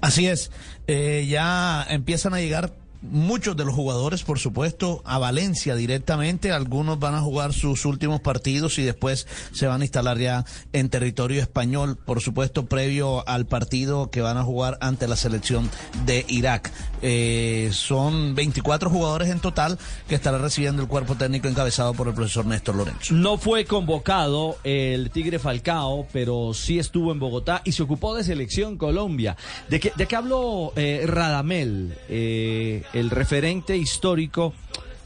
Así 0.00 0.26
es, 0.26 0.50
eh, 0.86 1.26
ya 1.28 1.86
empiezan 1.90 2.32
a 2.32 2.40
llegar 2.40 2.72
muchos 3.02 3.56
de 3.56 3.64
los 3.64 3.74
jugadores, 3.74 4.22
por 4.22 4.38
supuesto, 4.38 5.02
a 5.04 5.18
Valencia 5.18 5.74
directamente. 5.74 6.52
Algunos 6.52 6.98
van 6.98 7.14
a 7.14 7.20
jugar 7.20 7.52
sus 7.52 7.84
últimos 7.84 8.20
partidos 8.20 8.78
y 8.78 8.82
después 8.82 9.26
se 9.52 9.66
van 9.66 9.80
a 9.80 9.84
instalar 9.84 10.18
ya 10.18 10.44
en 10.72 10.88
territorio 10.88 11.40
español, 11.40 11.96
por 11.96 12.20
supuesto, 12.20 12.66
previo 12.66 13.26
al 13.28 13.46
partido 13.46 14.10
que 14.10 14.20
van 14.20 14.36
a 14.36 14.44
jugar 14.44 14.78
ante 14.80 15.08
la 15.08 15.16
selección 15.16 15.70
de 16.04 16.24
Irak. 16.28 16.70
Eh, 17.02 17.70
son 17.72 18.34
24 18.34 18.90
jugadores 18.90 19.30
en 19.30 19.40
total 19.40 19.78
que 20.08 20.14
estará 20.14 20.38
recibiendo 20.38 20.82
el 20.82 20.88
cuerpo 20.88 21.14
técnico 21.14 21.48
encabezado 21.48 21.94
por 21.94 22.08
el 22.08 22.14
profesor 22.14 22.44
Néstor 22.46 22.74
Lorenzo. 22.74 23.14
No 23.14 23.38
fue 23.38 23.64
convocado 23.64 24.58
el 24.64 25.10
Tigre 25.10 25.38
Falcao, 25.38 26.06
pero 26.12 26.52
sí 26.54 26.78
estuvo 26.78 27.12
en 27.12 27.18
Bogotá 27.18 27.62
y 27.64 27.72
se 27.72 27.82
ocupó 27.82 28.14
de 28.14 28.24
selección 28.24 28.76
Colombia. 28.76 29.36
¿De 29.68 29.80
qué, 29.80 29.92
de 29.96 30.06
qué 30.06 30.16
habló 30.16 30.72
eh, 30.76 31.04
Radamel? 31.06 31.96
Eh, 32.08 32.82
el 32.92 33.10
referente 33.10 33.76
histórico. 33.76 34.54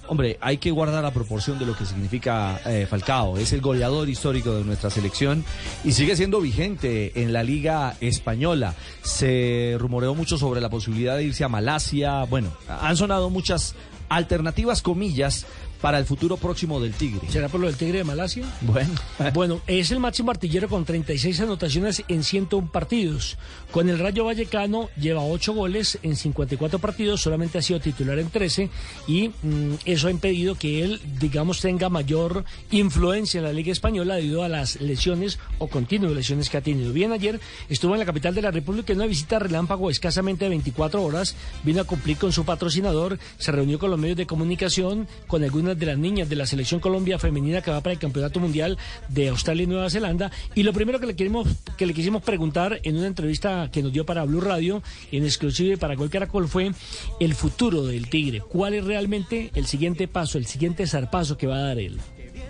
Hombre, 0.06 0.36
hay 0.42 0.58
que 0.58 0.70
guardar 0.70 1.02
la 1.02 1.12
proporción 1.12 1.58
de 1.58 1.64
lo 1.64 1.74
que 1.74 1.86
significa 1.86 2.60
eh, 2.66 2.86
Falcao. 2.88 3.38
Es 3.38 3.54
el 3.54 3.62
goleador 3.62 4.08
histórico 4.08 4.54
de 4.54 4.62
nuestra 4.62 4.90
selección 4.90 5.44
y 5.82 5.92
sigue 5.92 6.14
siendo 6.14 6.40
vigente 6.42 7.22
en 7.22 7.32
la 7.32 7.42
Liga 7.42 7.96
Española. 8.00 8.74
Se 9.02 9.76
rumoreó 9.78 10.14
mucho 10.14 10.36
sobre 10.36 10.60
la 10.60 10.68
posibilidad 10.68 11.16
de 11.16 11.24
irse 11.24 11.44
a 11.44 11.48
Malasia. 11.48 12.24
Bueno, 12.24 12.52
han 12.68 12.96
sonado 12.98 13.30
muchas 13.30 13.74
alternativas, 14.10 14.82
comillas, 14.82 15.46
para 15.84 15.98
el 15.98 16.06
futuro 16.06 16.38
próximo 16.38 16.80
del 16.80 16.94
Tigre. 16.94 17.30
¿Será 17.30 17.50
por 17.50 17.60
lo 17.60 17.66
del 17.66 17.76
Tigre 17.76 17.98
de 17.98 18.04
Malasia? 18.04 18.50
Bueno. 18.62 18.94
bueno, 19.34 19.60
es 19.66 19.90
el 19.90 20.00
máximo 20.00 20.30
artillero 20.30 20.66
con 20.66 20.86
36 20.86 21.38
anotaciones 21.40 22.02
en 22.08 22.24
101 22.24 22.72
partidos. 22.72 23.36
Con 23.70 23.90
el 23.90 23.98
Rayo 23.98 24.24
Vallecano 24.24 24.88
lleva 24.98 25.22
8 25.22 25.52
goles 25.52 25.98
en 26.02 26.16
54 26.16 26.78
partidos, 26.78 27.20
solamente 27.20 27.58
ha 27.58 27.60
sido 27.60 27.80
titular 27.80 28.18
en 28.18 28.30
13 28.30 28.70
y 29.06 29.28
mm, 29.28 29.74
eso 29.84 30.08
ha 30.08 30.10
impedido 30.10 30.54
que 30.54 30.82
él, 30.82 31.02
digamos, 31.20 31.60
tenga 31.60 31.90
mayor 31.90 32.46
influencia 32.70 33.36
en 33.36 33.44
la 33.44 33.52
Liga 33.52 33.70
Española 33.70 34.14
debido 34.14 34.42
a 34.42 34.48
las 34.48 34.80
lesiones 34.80 35.38
o 35.58 35.68
continuas 35.68 36.12
lesiones 36.12 36.48
que 36.48 36.56
ha 36.56 36.62
tenido. 36.62 36.94
Bien, 36.94 37.12
ayer 37.12 37.40
estuvo 37.68 37.92
en 37.92 37.98
la 37.98 38.06
capital 38.06 38.34
de 38.34 38.40
la 38.40 38.50
República 38.50 38.94
en 38.94 39.00
una 39.00 39.06
visita 39.06 39.38
relámpago 39.38 39.90
escasamente 39.90 40.46
de 40.46 40.48
24 40.48 41.02
horas, 41.02 41.36
vino 41.62 41.82
a 41.82 41.84
cumplir 41.84 42.16
con 42.16 42.32
su 42.32 42.46
patrocinador, 42.46 43.18
se 43.36 43.52
reunió 43.52 43.78
con 43.78 43.90
los 43.90 44.00
medios 44.00 44.16
de 44.16 44.24
comunicación, 44.24 45.06
con 45.26 45.44
algunas 45.44 45.73
de 45.78 45.86
las 45.86 45.98
niñas 45.98 46.28
de 46.28 46.36
la 46.36 46.46
selección 46.46 46.80
Colombia 46.80 47.18
femenina 47.18 47.62
que 47.62 47.70
va 47.70 47.80
para 47.80 47.92
el 47.92 47.98
Campeonato 47.98 48.40
Mundial 48.40 48.78
de 49.08 49.28
Australia 49.28 49.64
y 49.64 49.66
Nueva 49.66 49.90
Zelanda. 49.90 50.30
Y 50.54 50.62
lo 50.62 50.72
primero 50.72 51.00
que 51.00 51.06
le 51.06 51.16
queremos, 51.16 51.48
que 51.76 51.86
le 51.86 51.94
quisimos 51.94 52.22
preguntar 52.22 52.80
en 52.82 52.96
una 52.96 53.06
entrevista 53.06 53.70
que 53.72 53.82
nos 53.82 53.92
dio 53.92 54.06
para 54.06 54.24
Blue 54.24 54.40
Radio, 54.40 54.82
en 55.12 55.24
exclusiva 55.24 55.76
para 55.76 55.94
Gol 55.94 56.10
Caracol, 56.10 56.48
fue 56.48 56.72
el 57.20 57.34
futuro 57.34 57.84
del 57.84 58.08
Tigre. 58.08 58.40
¿Cuál 58.40 58.74
es 58.74 58.84
realmente 58.84 59.50
el 59.54 59.66
siguiente 59.66 60.08
paso, 60.08 60.38
el 60.38 60.46
siguiente 60.46 60.86
zarpazo 60.86 61.36
que 61.36 61.46
va 61.46 61.56
a 61.56 61.62
dar 61.62 61.78
él? 61.78 61.98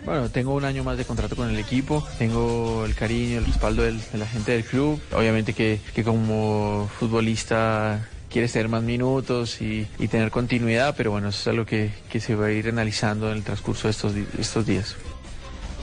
Bueno, 0.05 0.28
tengo 0.28 0.55
un 0.55 0.64
año 0.64 0.84
más 0.84 0.98
de 0.98 1.06
contrato 1.06 1.34
con 1.34 1.48
el 1.48 1.59
equipo, 1.59 2.06
tengo 2.18 2.84
el 2.84 2.94
cariño, 2.94 3.38
el 3.38 3.46
respaldo 3.46 3.82
de 3.82 3.98
la 4.18 4.26
gente 4.26 4.52
del 4.52 4.64
club. 4.64 5.01
Obviamente 5.16 5.55
que, 5.55 5.80
que 5.94 6.05
como 6.05 6.90
futbolista 6.98 8.06
quieres 8.35 8.52
tener 8.52 8.69
más 8.69 8.82
minutos 8.82 9.62
y, 9.62 9.86
y 9.98 10.09
tener 10.09 10.31
continuidad, 10.31 10.94
pero 10.97 11.11
bueno, 11.12 11.28
eso 11.28 11.39
es 11.40 11.47
algo 11.47 11.65
que, 11.65 11.90
que 12.11 12.19
se 12.20 12.35
va 12.35 12.47
a 12.47 12.51
ir 12.52 12.69
analizando 12.69 13.31
en 13.31 13.36
el 13.39 13.43
transcurso 13.44 13.86
de 13.86 13.93
estos, 13.93 14.12
estos 14.39 14.66
días. 14.66 14.97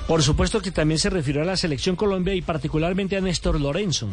Por 0.08 0.22
supuesto 0.22 0.62
que 0.62 0.70
también 0.72 1.00
se 1.00 1.10
refirió 1.10 1.42
a 1.42 1.46
la 1.46 1.56
selección 1.56 1.96
Colombia 1.96 2.34
y 2.36 2.42
particularmente 2.42 3.16
a 3.16 3.22
Néstor 3.22 3.60
Lorenzo. 3.60 4.10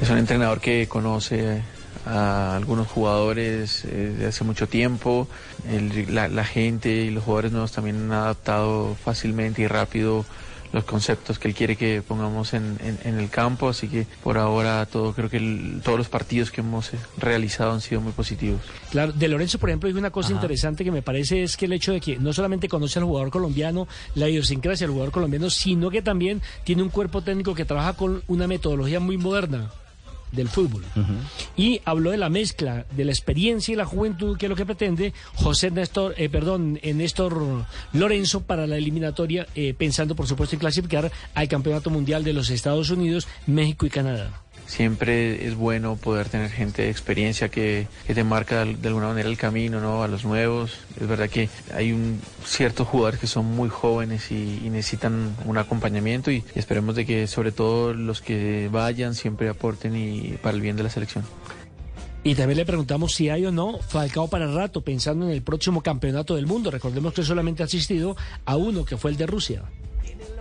Es 0.00 0.08
un 0.10 0.18
entrenador 0.18 0.60
que 0.60 0.86
conoce 0.86 1.60
a 2.06 2.54
algunos 2.56 2.86
jugadores 2.86 3.84
eh, 3.84 4.14
de 4.16 4.26
hace 4.26 4.44
mucho 4.44 4.68
tiempo. 4.68 5.26
El- 5.68 6.14
la, 6.14 6.28
la 6.28 6.44
gente 6.44 6.88
y 6.90 7.10
los 7.10 7.24
jugadores 7.24 7.50
nuevos 7.50 7.72
también 7.72 7.96
han 8.04 8.12
adaptado 8.12 8.96
fácilmente 9.04 9.62
y 9.62 9.66
rápido 9.66 10.24
los 10.72 10.84
conceptos 10.84 11.38
que 11.38 11.48
él 11.48 11.54
quiere 11.54 11.76
que 11.76 12.02
pongamos 12.06 12.52
en, 12.54 12.78
en- 12.82 12.98
en 13.04 13.18
el 13.18 13.30
campo. 13.30 13.68
Así 13.68 13.88
que 13.88 14.06
por 14.22 14.38
ahora 14.38 14.84
todo 14.86 15.12
creo 15.12 15.28
que 15.30 15.38
el- 15.38 15.80
todos 15.84 15.98
los 15.98 16.08
partidos 16.08 16.50
que 16.50 16.60
hemos 16.60 16.92
eh, 16.94 16.98
realizado 17.16 17.72
han 17.72 17.80
sido 17.80 18.00
muy 18.00 18.12
positivos. 18.12 18.60
Claro, 18.90 19.12
de 19.12 19.28
Lorenzo, 19.28 19.58
por 19.58 19.70
ejemplo, 19.70 19.86
dijo 19.88 19.98
una 19.98 20.10
cosa 20.10 20.28
Ajá. 20.28 20.36
interesante 20.36 20.84
que 20.84 20.90
me 20.92 21.02
parece 21.02 21.42
es 21.42 21.56
que 21.56 21.66
el 21.66 21.72
hecho 21.72 21.92
de 21.92 22.00
que 22.00 22.18
no 22.18 22.32
solamente 22.32 22.68
conoce 22.68 22.98
al 22.98 23.04
jugador 23.04 23.30
colombiano, 23.30 23.88
la 24.14 24.28
idiosincrasia 24.28 24.86
del 24.86 24.92
jugador 24.92 25.12
colombiano, 25.12 25.50
sino 25.50 25.90
que 25.90 26.02
también 26.02 26.42
tiene 26.64 26.82
un 26.82 26.88
cuerpo 26.90 27.22
técnico 27.22 27.54
que 27.54 27.64
trabaja 27.64 27.94
con 27.94 28.22
una 28.28 28.46
metodología 28.46 29.00
muy 29.00 29.16
moderna 29.16 29.70
del 30.32 30.48
fútbol. 30.48 30.84
Y 31.56 31.80
habló 31.84 32.10
de 32.10 32.16
la 32.18 32.28
mezcla 32.28 32.84
de 32.96 33.04
la 33.04 33.12
experiencia 33.12 33.72
y 33.72 33.76
la 33.76 33.84
juventud, 33.84 34.36
que 34.36 34.46
es 34.46 34.50
lo 34.50 34.56
que 34.56 34.66
pretende 34.66 35.12
José 35.34 35.70
Néstor, 35.70 36.14
eh, 36.16 36.28
perdón, 36.28 36.78
eh, 36.82 36.94
Néstor 36.94 37.64
Lorenzo 37.92 38.42
para 38.42 38.66
la 38.66 38.76
eliminatoria, 38.76 39.46
eh, 39.54 39.74
pensando 39.76 40.14
por 40.14 40.26
supuesto 40.26 40.56
en 40.56 40.60
clasificar 40.60 41.10
al 41.34 41.48
Campeonato 41.48 41.90
Mundial 41.90 42.24
de 42.24 42.32
los 42.32 42.50
Estados 42.50 42.90
Unidos, 42.90 43.26
México 43.46 43.86
y 43.86 43.90
Canadá. 43.90 44.42
Siempre 44.68 45.46
es 45.46 45.56
bueno 45.56 45.96
poder 45.96 46.28
tener 46.28 46.50
gente 46.50 46.82
de 46.82 46.90
experiencia 46.90 47.48
que, 47.48 47.88
que 48.06 48.14
te 48.14 48.22
marca 48.22 48.66
de 48.66 48.88
alguna 48.88 49.08
manera 49.08 49.26
el 49.26 49.38
camino, 49.38 49.80
¿no? 49.80 50.02
A 50.02 50.08
los 50.08 50.26
nuevos. 50.26 50.78
Es 51.00 51.08
verdad 51.08 51.30
que 51.30 51.48
hay 51.74 51.92
un 51.92 52.20
ciertos 52.44 52.86
jugadores 52.86 53.18
que 53.18 53.26
son 53.26 53.46
muy 53.46 53.70
jóvenes 53.70 54.30
y, 54.30 54.68
necesitan 54.68 55.34
un 55.46 55.56
acompañamiento 55.56 56.30
y, 56.30 56.44
y 56.54 56.58
esperemos 56.58 56.94
de 56.94 57.06
que 57.06 57.26
sobre 57.26 57.50
todo 57.50 57.94
los 57.94 58.20
que 58.20 58.68
vayan 58.70 59.14
siempre 59.14 59.48
aporten 59.48 59.96
y 59.96 60.36
para 60.42 60.54
el 60.54 60.60
bien 60.60 60.76
de 60.76 60.82
la 60.82 60.90
selección. 60.90 61.24
Y 62.22 62.34
también 62.34 62.58
le 62.58 62.66
preguntamos 62.66 63.14
si 63.14 63.30
hay 63.30 63.46
o 63.46 63.50
no 63.50 63.78
Falcao 63.78 64.28
para 64.28 64.46
rato, 64.48 64.82
pensando 64.82 65.24
en 65.24 65.32
el 65.32 65.40
próximo 65.40 65.82
campeonato 65.82 66.36
del 66.36 66.46
mundo. 66.46 66.70
Recordemos 66.70 67.14
que 67.14 67.22
solamente 67.22 67.62
ha 67.62 67.66
asistido 67.66 68.16
a 68.44 68.56
uno, 68.56 68.84
que 68.84 68.98
fue 68.98 69.12
el 69.12 69.16
de 69.16 69.26
Rusia. 69.26 69.62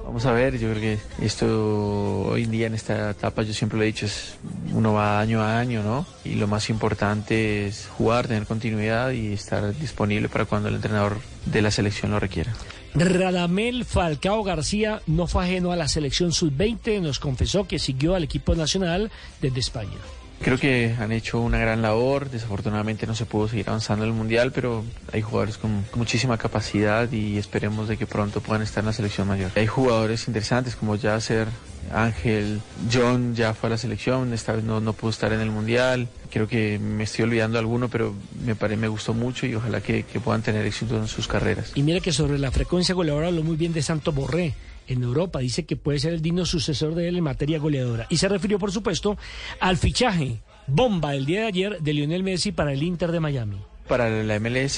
Vamos 0.08 0.26
a 0.26 0.32
ver, 0.32 0.58
yo 0.58 0.70
creo 0.70 0.82
que 0.82 1.00
esto 1.22 2.30
hoy 2.30 2.44
en 2.44 2.52
día 2.52 2.68
en 2.68 2.74
esta 2.74 3.10
etapa, 3.10 3.44
yo 3.44 3.52
siempre 3.52 3.78
lo 3.78 3.84
he 3.84 3.88
dicho, 3.88 4.06
es 4.06 4.38
uno 4.74 4.94
va 4.94 5.20
año 5.20 5.42
a 5.42 5.60
año, 5.60 5.84
¿no? 5.84 6.06
Y 6.24 6.36
lo 6.36 6.48
más 6.48 6.70
importante 6.70 7.68
es 7.68 7.90
jugar, 7.98 8.26
tener 8.26 8.46
continuidad 8.46 9.12
y 9.12 9.34
estar 9.34 9.78
disponible 9.78 10.30
para 10.30 10.46
cuando 10.46 10.70
el 10.70 10.76
entrenador 10.76 11.18
de 11.46 11.62
la 11.62 11.72
selección 11.72 12.12
lo 12.12 12.22
requiera. 12.22 12.54
Radamel 12.96 13.84
Falcao 13.84 14.46
García 14.46 15.02
no 15.08 15.28
fue 15.28 15.44
ajeno 15.44 15.74
a 15.74 15.76
la 15.76 15.90
selección 15.90 16.32
sub-20, 16.32 17.02
nos 17.02 17.20
confesó 17.20 17.68
que 17.68 17.78
siguió 17.78 18.16
al 18.16 18.24
equipo 18.24 18.56
nacional 18.56 19.12
desde 19.42 19.60
España. 19.60 19.98
Creo 20.42 20.58
que 20.58 20.96
han 21.00 21.12
hecho 21.12 21.40
una 21.42 21.58
gran 21.58 21.82
labor, 21.82 22.30
desafortunadamente 22.30 23.08
no 23.08 23.16
se 23.16 23.26
pudo 23.26 23.48
seguir 23.48 23.68
avanzando 23.68 24.06
en 24.06 24.12
el 24.12 24.16
Mundial, 24.16 24.52
pero 24.54 24.84
hay 25.12 25.22
jugadores 25.22 25.58
con 25.58 25.86
muchísima 25.96 26.38
capacidad 26.38 27.12
y 27.12 27.38
esperemos 27.38 27.88
de 27.88 27.98
que 27.98 28.06
pronto 28.06 28.40
puedan 28.40 28.62
estar 28.62 28.82
en 28.82 28.88
la 28.88 28.94
selección 28.94 29.28
mayor. 29.28 29.52
Hay 29.56 29.68
jugadores 29.68 30.28
interesantes 30.28 30.76
como 30.76 30.96
Yasser, 30.96 31.48
Ángel, 31.94 32.62
John 32.92 33.36
ya 33.36 33.54
fue 33.54 33.68
a 33.68 33.72
la 33.72 33.78
selección, 33.78 34.34
esta 34.34 34.54
vez 34.54 34.64
no, 34.64 34.80
no 34.80 34.94
pudo 34.94 35.12
estar 35.12 35.34
en 35.34 35.40
el 35.40 35.52
Mundial. 35.52 36.08
Creo 36.30 36.48
que 36.48 36.80
me 36.80 37.04
estoy 37.04 37.24
olvidando 37.24 37.58
alguno, 37.60 37.90
pero 37.90 38.14
me, 38.46 38.56
pare, 38.56 38.78
me 38.78 38.88
gustó 38.88 39.14
mucho 39.14 39.46
y 39.46 39.56
ojalá 39.56 39.82
que, 39.82 40.04
que 40.04 40.20
puedan 40.20 40.42
tener 40.42 40.66
éxito 40.66 40.98
en 40.98 41.08
sus 41.08 41.28
carreras. 41.28 41.72
Y 41.76 41.84
mira 41.84 42.00
que 42.00 42.12
sobre 42.12 42.38
la 42.38 42.52
frecuencia 42.52 42.94
goleadora 42.94 43.28
habló 43.28 43.44
muy 43.44 43.56
bien 43.56 43.74
de 43.74 43.82
Santo 43.82 44.12
Borré 44.12 44.54
en 44.88 45.04
Europa. 45.04 45.40
Dice 45.40 45.66
que 45.66 45.76
puede 45.76 46.00
ser 46.00 46.14
el 46.14 46.22
digno 46.22 46.46
sucesor 46.46 46.96
de 46.96 47.08
él 47.08 47.18
en 47.18 47.24
materia 47.24 47.60
goleadora. 47.60 48.08
Y 48.10 48.18
se 48.18 48.30
refirió, 48.30 48.60
por 48.60 48.72
supuesto, 48.72 49.18
al 49.60 49.78
fichaje 49.78 50.40
bomba 50.68 51.16
el 51.16 51.26
día 51.26 51.42
de 51.42 51.48
ayer 51.48 51.82
de 51.82 51.94
Lionel 51.94 52.24
Messi 52.24 52.52
para 52.52 52.74
el 52.74 52.84
Inter 52.84 53.12
de 53.12 53.20
Miami. 53.20 53.58
Para 53.88 54.10
la 54.10 54.40
MLS 54.40 54.78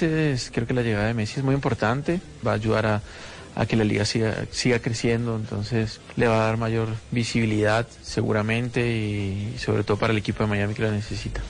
creo 0.51 0.67
que 0.67 0.73
la 0.73 0.83
llegada 0.83 1.07
de 1.07 1.15
Messi 1.15 1.39
es 1.39 1.43
muy 1.43 1.55
importante, 1.55 2.21
va 2.45 2.51
a 2.51 2.55
ayudar 2.55 2.85
a, 2.85 3.01
a 3.55 3.65
que 3.65 3.75
la 3.75 3.83
liga 3.83 4.05
siga, 4.05 4.45
siga 4.51 4.79
creciendo, 4.79 5.35
entonces 5.35 5.99
le 6.15 6.27
va 6.27 6.43
a 6.43 6.45
dar 6.45 6.57
mayor 6.57 6.89
visibilidad 7.11 7.87
seguramente 8.03 8.87
y 8.87 9.55
sobre 9.57 9.83
todo 9.83 9.97
para 9.97 10.13
el 10.13 10.19
equipo 10.19 10.43
de 10.43 10.49
Miami 10.49 10.75
que 10.75 10.83
la 10.83 10.91
necesita. 10.91 11.41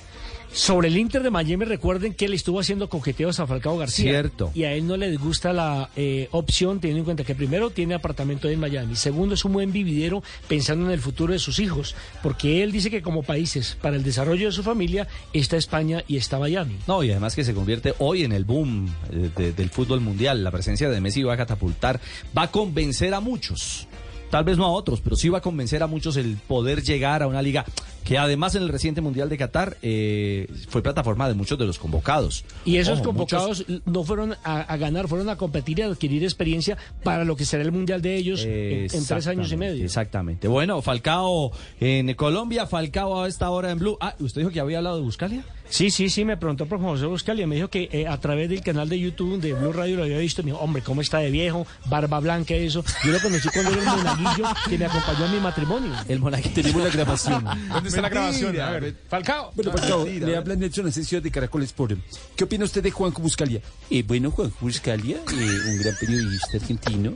Sobre 0.52 0.88
el 0.88 0.98
Inter 0.98 1.22
de 1.22 1.30
Miami, 1.30 1.64
recuerden 1.66 2.14
que 2.16 2.26
él 2.26 2.34
estuvo 2.34 2.60
haciendo 2.60 2.90
coqueteos 2.90 3.40
a 3.40 3.46
Falcao 3.46 3.78
García. 3.78 4.12
Cierto. 4.12 4.52
Y 4.56 4.64
a 4.64 4.74
él 4.74 4.88
no 4.88 4.98
le 4.98 5.16
gusta 5.16 5.54
la 5.54 5.92
eh, 5.96 6.28
opción, 6.32 6.80
teniendo 6.80 7.00
en 7.02 7.06
cuenta 7.06 7.24
que 7.24 7.36
primero 7.36 7.70
tiene 7.70 7.94
apartamento 7.94 8.50
en 8.50 8.60
Miami, 8.60 8.96
segundo 8.96 9.36
es 9.36 9.46
un 9.46 9.54
buen 9.54 9.72
vividero 9.72 10.24
pensando 10.48 10.86
en 10.86 10.92
el 10.92 11.00
futuro 11.00 11.34
de 11.34 11.40
sus 11.40 11.60
hijos, 11.60 11.96
porque 12.24 12.64
él 12.64 12.72
dice 12.72 12.90
que 12.90 13.04
como 13.04 13.22
países 13.22 13.78
para 13.80 13.96
el 13.96 14.04
desarrollo 14.04 14.48
de 14.48 14.52
su 14.52 14.64
familia 14.64 15.08
está 15.34 15.56
España 15.56 16.04
y 16.08 16.18
está 16.18 16.40
Miami. 16.40 16.78
No, 16.88 17.04
y 17.04 17.12
además 17.12 17.36
que 17.36 17.44
se 17.44 17.54
convierte 17.54 17.94
hoy 18.00 18.24
en 18.24 18.32
el 18.32 18.44
boom 18.44 18.88
eh, 19.12 19.30
de- 19.36 19.54
del 19.54 19.70
fútbol 19.70 20.02
mundial. 20.02 20.44
La 20.44 20.50
presencia 20.52 20.90
de 20.90 21.00
Messi 21.00 21.22
va 21.22 21.36
a 21.36 21.38
catapultar, 21.38 22.02
va 22.36 22.44
a 22.44 22.52
convencer 22.52 23.14
a 23.14 23.20
muchos. 23.20 23.88
Tal 24.32 24.44
vez 24.44 24.58
no 24.60 24.66
a 24.66 24.70
otros, 24.72 25.02
pero 25.02 25.16
sí 25.16 25.28
va 25.30 25.40
a 25.40 25.42
convencer 25.42 25.82
a 25.82 25.88
muchos 25.88 26.16
el 26.16 26.38
poder 26.38 26.84
llegar 26.84 27.24
a 27.24 27.28
una 27.28 27.42
liga 27.42 27.66
que 28.10 28.18
además 28.18 28.56
en 28.56 28.64
el 28.64 28.70
reciente 28.70 29.02
Mundial 29.02 29.30
de 29.30 29.38
Qatar 29.38 29.78
eh, 29.84 30.48
fue 30.70 30.82
plataforma 30.82 31.28
de 31.28 31.36
muchos 31.36 31.60
de 31.60 31.68
los 31.68 31.78
convocados. 31.78 32.44
Y 32.66 32.78
esos 32.78 33.02
Ojo, 33.02 33.10
convocados 33.10 33.64
no 33.86 34.04
fueron 34.04 34.34
a, 34.44 34.62
a 34.62 34.78
ganar, 34.78 35.08
fueron 35.08 35.30
a 35.30 35.36
competir 35.36 35.78
y 35.78 35.82
a 35.84 35.86
adquirir 35.86 36.24
experiencia 36.24 36.76
para 37.04 37.24
lo 37.24 37.36
que 37.36 37.46
será 37.46 37.62
el 37.62 37.72
mundial 37.72 38.02
de 38.02 38.16
ellos 38.16 38.44
en, 38.46 38.88
en 38.92 39.06
tres 39.06 39.28
años 39.28 39.52
y 39.52 39.58
medio. 39.58 39.86
Exactamente. 39.86 40.48
Bueno, 40.48 40.82
Falcao 40.82 41.52
en 41.80 42.12
Colombia, 42.16 42.66
Falcao 42.66 43.22
a 43.22 43.28
esta 43.28 43.48
hora 43.52 43.70
en 43.70 43.78
Blue. 43.78 43.96
Ah, 44.02 44.16
¿usted 44.18 44.42
dijo 44.42 44.50
que 44.50 44.60
había 44.60 44.80
hablado 44.80 44.96
de 44.96 45.04
Buscalia? 45.04 45.44
Sí, 45.70 45.92
sí, 45.92 46.10
sí, 46.10 46.26
me 46.26 46.36
preguntó 46.36 46.66
por 46.66 46.82
José 46.82 47.06
Buscalia, 47.06 47.46
me 47.46 47.56
dijo 47.56 47.68
que 47.68 47.90
eh, 47.92 48.08
a 48.08 48.20
través 48.20 48.50
del 48.50 48.62
canal 48.62 48.90
de 48.90 49.00
YouTube 49.00 49.40
de 49.40 49.54
Blue 49.54 49.72
Radio 49.72 49.98
lo 49.98 50.04
había 50.04 50.18
visto, 50.18 50.42
me 50.42 50.48
dijo, 50.48 50.58
hombre, 50.58 50.82
¿cómo 50.82 51.02
está 51.02 51.20
de 51.20 51.30
viejo? 51.30 51.68
Barba 51.86 52.20
blanca, 52.20 52.56
eso. 52.56 52.84
Yo 53.06 53.12
lo 53.12 53.20
conocí 53.20 53.48
cuando 53.50 53.74
era 53.74 53.82
el 53.82 53.98
monaguillo 53.98 54.48
que 54.68 54.78
me 54.80 54.86
acompañó 54.86 55.26
a 55.26 55.28
mi 55.28 55.40
matrimonio. 55.40 55.92
El 56.08 56.20
monaguillo. 56.20 56.56
Tenemos 56.56 56.84
la 56.84 56.90
grabación. 56.90 57.46
¿Dónde 57.70 57.92
está 58.00 58.10
la 58.10 58.10
grabación? 58.10 58.60
A 58.62 58.72
ver, 58.72 58.96
Falcao. 59.10 59.52
Bueno, 59.56 59.72
Falcao, 59.72 60.06
le 60.06 60.36
habla 60.36 60.56
Nelson 60.56 60.88
Asensio 60.88 61.22
de 61.22 61.32
Caracol 61.32 61.64
Sport. 61.64 61.98
¿Qué 62.36 62.44
opina 62.44 62.66
usted 62.66 62.84
de 62.84 62.92
Juanjo 62.92 63.22
Buscalia? 63.22 63.62
Eh, 63.90 64.04
bueno, 64.04 64.32
Juanjo 64.32 64.58
Buscalia, 64.62 65.18
eh, 65.18 65.60
un 65.70 65.78
gran 65.80 65.96
periodista 66.00 66.58
argentino, 66.58 67.16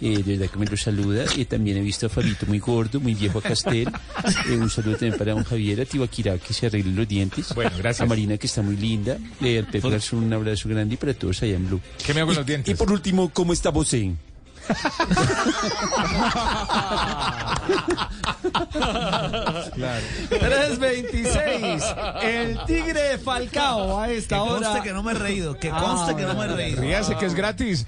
eh, 0.00 0.22
de 0.22 0.36
verdad 0.36 0.52
que 0.52 0.58
me 0.58 0.66
lo 0.66 0.76
saluda. 0.76 1.24
Eh, 1.36 1.44
también 1.44 1.76
he 1.78 1.80
visto 1.80 2.06
a 2.06 2.08
Fabito 2.08 2.46
muy 2.46 2.58
gordo, 2.58 3.00
muy 3.00 3.14
viejo 3.14 3.38
a 3.38 3.42
Castel. 3.42 3.88
Eh, 4.48 4.56
un 4.56 4.70
saludo 4.70 4.96
también 4.96 5.18
para 5.18 5.32
don 5.32 5.44
Javier, 5.44 5.80
a 5.80 5.84
Tibaquirá 5.84 6.38
que 6.38 6.52
se 6.52 6.66
arregle 6.66 6.92
los 6.92 7.08
dientes. 7.08 7.54
Bueno, 7.54 7.70
gracias. 7.78 8.00
A 8.00 8.06
Marina 8.06 8.36
que 8.36 8.46
está 8.46 8.62
muy 8.62 8.76
linda. 8.76 9.18
Eh, 9.40 9.58
al 9.58 9.66
Pepe 9.66 9.88
un 10.12 10.32
abrazo 10.32 10.68
grande 10.68 10.94
y 10.94 10.96
para 10.96 11.14
todos 11.14 11.42
allá 11.42 11.56
en 11.56 11.66
Blue. 11.66 11.80
¿Qué 12.04 12.14
me 12.14 12.20
hago 12.20 12.28
con 12.28 12.36
los 12.36 12.46
dientes? 12.46 12.74
Y 12.74 12.76
por 12.76 12.90
último, 12.92 13.30
¿cómo 13.30 13.52
está 13.52 13.70
Bosé? 13.70 14.12
Claro. 19.74 20.02
326. 20.28 21.84
El 22.22 22.58
Tigre 22.66 23.18
Falcao 23.18 24.00
a 24.00 24.10
esta 24.10 24.36
Que 24.36 24.40
hora. 24.42 24.66
conste 24.68 24.82
que 24.88 24.92
no 24.92 25.02
me 25.02 25.12
he 25.12 25.14
reído, 25.14 25.58
que 25.58 25.70
conste 25.70 26.16
que 26.16 26.22
no 26.22 26.34
me 26.34 26.44
he 26.44 26.48
reído. 26.48 26.80
Ríase 26.80 27.16
que 27.16 27.26
es 27.26 27.34
gratis. 27.34 27.86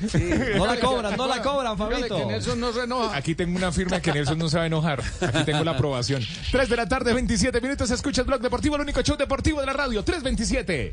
No 0.57 0.67
la 0.67 0.79
cobran, 0.79 1.17
no 1.17 1.27
la 1.27 1.43
cobran, 1.43 1.77
Fabito. 1.77 2.17
Que 2.17 2.27
Nelson 2.27 2.61
no 2.61 2.73
se 2.73 2.85
enoja. 2.85 3.17
Aquí 3.17 3.35
tengo 3.35 3.57
una 3.57 3.73
firma 3.73 4.01
que 4.01 4.13
Nelson 4.13 4.39
no 4.39 4.49
se 4.49 4.57
va 4.59 4.65
a 4.65 4.67
enojar. 4.67 5.03
Aquí 5.21 5.45
tengo 5.45 5.65
la 5.65 5.73
aprobación. 5.73 6.23
3 6.53 6.69
de 6.69 6.77
la 6.77 6.89
tarde, 6.89 7.13
27 7.13 7.61
minutos. 7.61 7.91
Escucha 7.91 8.23
el 8.23 8.27
blog 8.27 8.41
deportivo, 8.41 8.77
el 8.77 8.83
único 8.83 9.03
show 9.03 9.17
deportivo 9.17 9.61
de 9.61 9.67
la 9.67 9.73
radio. 9.73 10.03
327. 10.05 10.93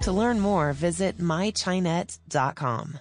To 0.00 0.12
learn 0.12 0.40
more, 0.40 0.72
visit 0.72 1.18
mychinet.com. 1.18 2.98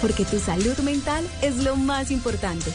Porque 0.00 0.24
tu 0.24 0.38
salud 0.38 0.76
mental 0.78 1.24
es 1.42 1.56
lo 1.64 1.76
más 1.76 2.10
importante. 2.10 2.70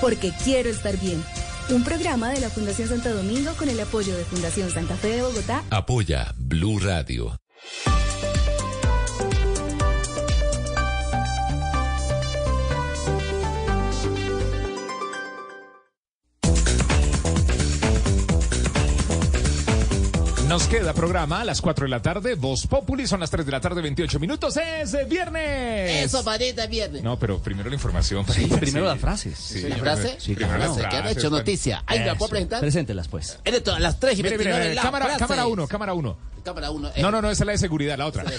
Porque 0.00 0.32
quiero 0.44 0.70
estar 0.70 0.98
bien. 0.98 1.22
Un 1.70 1.84
programa 1.84 2.30
de 2.30 2.40
la 2.40 2.50
Fundación 2.50 2.88
Santo 2.88 3.14
Domingo 3.14 3.52
con 3.58 3.68
el 3.68 3.80
apoyo 3.80 4.16
de 4.16 4.24
Fundación 4.24 4.70
Santa 4.70 4.96
Fe 4.96 5.16
de 5.16 5.22
Bogotá. 5.22 5.62
Apoya 5.70 6.34
Blue 6.36 6.78
Radio. 6.78 7.43
Nos 20.54 20.68
queda 20.68 20.92
programa 20.92 21.40
a 21.40 21.44
las 21.44 21.60
4 21.60 21.86
de 21.86 21.90
la 21.90 22.00
tarde, 22.00 22.36
Voz 22.36 22.68
Populi, 22.68 23.08
son 23.08 23.18
las 23.18 23.28
3 23.28 23.44
de 23.44 23.50
la 23.50 23.60
tarde, 23.60 23.82
28 23.82 24.20
minutos, 24.20 24.56
es 24.56 24.94
eh, 24.94 25.04
viernes. 25.04 26.04
Eso, 26.04 26.22
panita, 26.22 26.68
viernes. 26.68 27.02
No, 27.02 27.18
pero 27.18 27.40
primero 27.40 27.68
la 27.68 27.74
información. 27.74 28.24
Sí, 28.32 28.46
primero 28.46 28.86
sí. 28.86 28.92
las 28.92 29.00
frases. 29.00 29.36
Sí, 29.36 29.54
¿La 29.62 29.74
primero- 29.74 29.82
frase? 29.82 30.14
Sí, 30.20 30.36
claro. 30.36 30.58
las 30.58 30.76
que 30.76 30.84
han 30.84 30.90
frases, 31.02 31.18
hecho 31.18 31.30
noticia. 31.30 31.82
Ahí 31.86 32.04
la 32.04 32.14
puedo 32.14 32.30
presentar. 32.30 32.60
Preséntelas, 32.60 33.08
pues. 33.08 33.40
Es 33.42 33.52
de 33.52 33.62
todas 33.62 33.80
las 33.80 33.98
3 33.98 34.16
y 34.16 34.22
Mire, 34.22 34.38
mire, 34.38 34.52
29 34.52 34.64
mire, 34.64 34.74
la 34.76 34.82
cámara, 34.82 35.16
cámara 35.16 35.46
1, 35.48 35.66
cámara 35.66 35.92
1. 35.92 36.16
Cámara 36.44 36.70
1. 36.70 36.92
No, 36.98 37.10
no, 37.10 37.20
no, 37.20 37.32
esa 37.32 37.42
es 37.42 37.46
la 37.46 37.52
de 37.52 37.58
seguridad, 37.58 37.98
la 37.98 38.06
otra. 38.06 38.22
La 38.22 38.30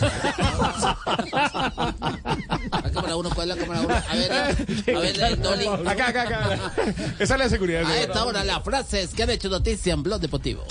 cámara 2.93 3.17
1, 3.17 3.29
¿cuál 3.35 3.51
es 3.51 3.57
la 3.57 3.61
cámara 3.61 3.81
1? 3.81 3.93
A 3.93 4.15
ver, 4.15 4.31
a 4.31 4.53
ver, 5.01 5.21
el 5.21 5.41
Dolly. 5.41 5.67
Acá, 5.85 6.07
acá, 6.07 6.23
acá. 6.23 6.71
Esa 7.19 7.33
es 7.33 7.39
la 7.39 7.43
de 7.43 7.49
seguridad. 7.49 7.83
A 7.83 7.97
esta 7.99 8.23
hora 8.23 8.45
las 8.45 8.63
frases 8.63 9.13
que 9.13 9.23
han 9.23 9.31
hecho 9.31 9.49
noticia 9.49 9.93
en 9.93 10.01
Blog 10.01 10.21
Deportivo. 10.21 10.63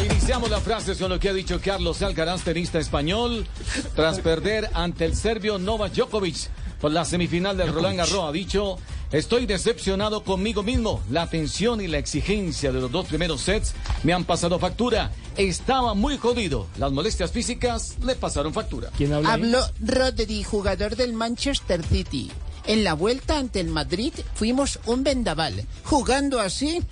E 0.00 0.06
iniciamos 0.06 0.48
la 0.48 0.60
frase 0.60 0.96
con 0.96 1.10
lo 1.10 1.20
que 1.20 1.28
ha 1.28 1.34
dicho 1.34 1.60
Carlos 1.62 2.00
Alcaraz, 2.00 2.42
tenista 2.42 2.78
español, 2.78 3.46
tras 3.94 4.18
perder 4.20 4.70
ante 4.72 5.04
el 5.04 5.14
serbio 5.14 5.58
Novak 5.58 5.92
Djokovic 5.92 6.48
por 6.80 6.90
la 6.90 7.04
semifinal 7.04 7.58
del 7.58 7.70
Roland 7.70 7.98
Garros. 7.98 8.24
Ha 8.26 8.32
dicho, 8.32 8.78
estoy 9.12 9.44
decepcionado 9.44 10.24
conmigo 10.24 10.62
mismo. 10.62 11.02
La 11.10 11.26
tensión 11.26 11.82
y 11.82 11.86
la 11.86 11.98
exigencia 11.98 12.72
de 12.72 12.80
los 12.80 12.90
dos 12.90 13.08
primeros 13.08 13.42
sets 13.42 13.74
me 14.02 14.14
han 14.14 14.24
pasado 14.24 14.58
factura. 14.58 15.12
Estaba 15.36 15.92
muy 15.92 16.16
jodido. 16.16 16.66
Las 16.78 16.92
molestias 16.92 17.30
físicas 17.30 17.98
le 18.02 18.14
pasaron 18.14 18.54
factura. 18.54 18.88
¿Quién 18.96 19.12
habla? 19.12 19.34
Habló 19.34 19.60
Rodri, 19.84 20.42
jugador 20.44 20.96
del 20.96 21.12
Manchester 21.12 21.84
City. 21.84 22.30
En 22.66 22.84
la 22.84 22.94
vuelta 22.94 23.38
ante 23.38 23.60
el 23.60 23.68
Madrid 23.68 24.12
fuimos 24.34 24.78
un 24.86 25.02
vendaval. 25.02 25.64
Jugando 25.84 26.40
así, 26.40 26.82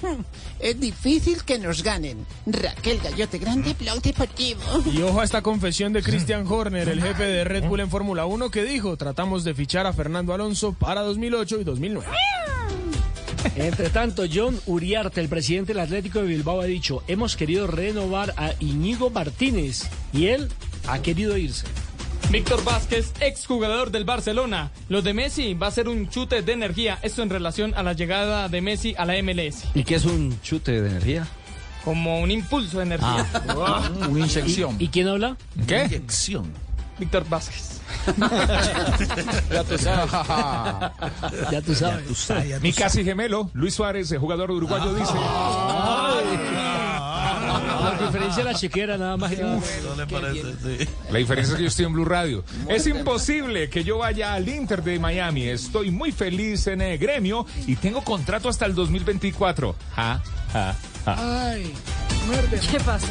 es 0.60 0.80
difícil 0.80 1.44
que 1.44 1.58
nos 1.58 1.82
ganen. 1.82 2.26
Raquel 2.46 2.98
Gallote 2.98 3.38
Grande, 3.38 3.74
Blog 3.78 4.02
Deportivo. 4.02 4.60
Y 4.92 5.02
ojo 5.02 5.20
a 5.20 5.24
esta 5.24 5.42
confesión 5.42 5.92
de 5.92 6.02
Christian 6.02 6.46
Horner, 6.46 6.88
el 6.88 7.02
jefe 7.02 7.24
de 7.24 7.44
Red 7.44 7.64
Bull 7.64 7.80
en 7.80 7.90
Fórmula 7.90 8.26
1, 8.26 8.50
que 8.50 8.64
dijo, 8.64 8.96
tratamos 8.96 9.44
de 9.44 9.54
fichar 9.54 9.86
a 9.86 9.92
Fernando 9.92 10.34
Alonso 10.34 10.72
para 10.72 11.02
2008 11.02 11.60
y 11.60 11.64
2009. 11.64 12.08
Entre 13.56 13.90
tanto, 13.90 14.24
John 14.32 14.58
Uriarte, 14.66 15.20
el 15.20 15.28
presidente 15.28 15.72
del 15.72 15.82
Atlético 15.82 16.20
de 16.20 16.26
Bilbao, 16.26 16.60
ha 16.60 16.64
dicho, 16.64 17.02
hemos 17.06 17.36
querido 17.36 17.66
renovar 17.66 18.34
a 18.36 18.52
Iñigo 18.58 19.10
Martínez 19.10 19.84
y 20.12 20.26
él 20.26 20.48
ha 20.86 21.00
querido 21.00 21.36
irse. 21.36 21.66
Víctor 22.30 22.62
Vázquez, 22.62 23.12
exjugador 23.20 23.90
del 23.90 24.04
Barcelona. 24.04 24.70
Lo 24.90 25.00
de 25.00 25.14
Messi 25.14 25.54
va 25.54 25.68
a 25.68 25.70
ser 25.70 25.88
un 25.88 26.10
chute 26.10 26.42
de 26.42 26.52
energía. 26.52 26.98
Esto 27.00 27.22
en 27.22 27.30
relación 27.30 27.72
a 27.74 27.82
la 27.82 27.94
llegada 27.94 28.50
de 28.50 28.60
Messi 28.60 28.94
a 28.98 29.06
la 29.06 29.14
MLS. 29.22 29.64
¿Y 29.74 29.82
qué 29.82 29.94
es 29.94 30.04
un 30.04 30.38
chute 30.42 30.82
de 30.82 30.90
energía? 30.90 31.26
Como 31.84 32.20
un 32.20 32.30
impulso 32.30 32.78
de 32.78 32.84
energía. 32.84 33.26
Una 34.10 34.20
inyección. 34.26 34.76
¿Y, 34.78 34.84
y 34.84 34.88
quién 34.88 35.08
habla? 35.08 35.38
¿Qué? 35.66 35.84
Inyección. 35.86 36.52
Víctor 36.98 37.26
Vázquez. 37.28 37.80
Ya 39.50 39.64
tú 39.64 39.78
sabes. 39.78 40.12
Ya 41.50 41.62
tú 41.62 41.74
sabes. 41.74 42.60
Mi 42.60 42.74
casi 42.74 43.04
gemelo, 43.04 43.50
Luis 43.54 43.72
Suárez, 43.74 44.12
el 44.12 44.18
jugador 44.18 44.50
uruguayo, 44.50 44.92
dice. 44.94 45.14
La 47.48 48.06
diferencia 48.06 48.44
de 48.44 48.52
la 48.52 48.58
chequera 48.58 48.98
nada 48.98 49.16
más. 49.16 49.32
y 49.32 49.36
nada 49.36 49.54
menos. 49.56 49.84
No 49.84 49.96
le 49.96 50.06
parece, 50.06 50.52
sí. 50.62 50.88
La 51.10 51.18
diferencia 51.18 51.52
es 51.52 51.56
que 51.56 51.62
yo 51.62 51.68
estoy 51.68 51.84
en 51.86 51.92
Blue 51.92 52.04
Radio. 52.04 52.44
Es 52.68 52.86
imposible 52.86 53.68
que 53.70 53.84
yo 53.84 53.98
vaya 53.98 54.34
al 54.34 54.48
Inter 54.48 54.82
de 54.82 54.98
Miami. 54.98 55.44
Estoy 55.44 55.90
muy 55.90 56.12
feliz 56.12 56.66
en 56.66 56.80
el 56.80 56.98
gremio 56.98 57.46
y 57.66 57.76
tengo 57.76 58.02
contrato 58.02 58.48
hasta 58.48 58.66
el 58.66 58.74
2024. 58.74 59.74
Ja, 59.94 60.22
ja, 60.52 60.74
ja. 61.04 61.50
Ay, 61.50 61.72
¿Qué 62.70 62.80
pasó? 62.80 63.06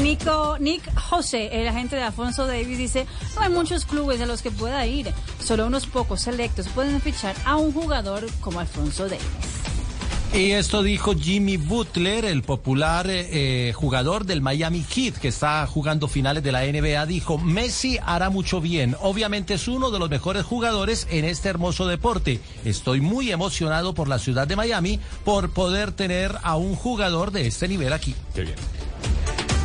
Nico, 0.00 0.56
Nick 0.60 0.82
José, 0.96 1.60
el 1.60 1.66
agente 1.66 1.96
de 1.96 2.02
Alfonso 2.02 2.46
Davis, 2.46 2.78
dice, 2.78 3.06
no 3.34 3.42
hay 3.42 3.50
muchos 3.50 3.84
clubes 3.84 4.20
a 4.20 4.26
los 4.26 4.42
que 4.42 4.50
pueda 4.50 4.86
ir. 4.86 5.12
Solo 5.42 5.66
unos 5.66 5.86
pocos 5.86 6.20
selectos 6.20 6.68
pueden 6.68 7.00
fichar 7.00 7.34
a 7.44 7.56
un 7.56 7.72
jugador 7.72 8.26
como 8.40 8.60
Alfonso 8.60 9.08
Davis. 9.08 9.63
Y 10.34 10.50
esto 10.50 10.82
dijo 10.82 11.14
Jimmy 11.14 11.58
Butler, 11.58 12.24
el 12.24 12.42
popular 12.42 13.06
eh, 13.08 13.72
jugador 13.72 14.26
del 14.26 14.42
Miami 14.42 14.82
Heat, 14.82 15.18
que 15.18 15.28
está 15.28 15.64
jugando 15.68 16.08
finales 16.08 16.42
de 16.42 16.50
la 16.50 16.64
NBA. 16.64 17.06
Dijo, 17.06 17.38
Messi 17.38 17.98
hará 18.04 18.30
mucho 18.30 18.60
bien. 18.60 18.96
Obviamente 19.00 19.54
es 19.54 19.68
uno 19.68 19.92
de 19.92 20.00
los 20.00 20.10
mejores 20.10 20.42
jugadores 20.42 21.06
en 21.12 21.24
este 21.24 21.50
hermoso 21.50 21.86
deporte. 21.86 22.40
Estoy 22.64 23.00
muy 23.00 23.30
emocionado 23.30 23.94
por 23.94 24.08
la 24.08 24.18
ciudad 24.18 24.48
de 24.48 24.56
Miami 24.56 24.98
por 25.24 25.50
poder 25.50 25.92
tener 25.92 26.34
a 26.42 26.56
un 26.56 26.74
jugador 26.74 27.30
de 27.30 27.46
este 27.46 27.68
nivel 27.68 27.92
aquí. 27.92 28.16
Qué 28.34 28.42
bien. 28.42 28.56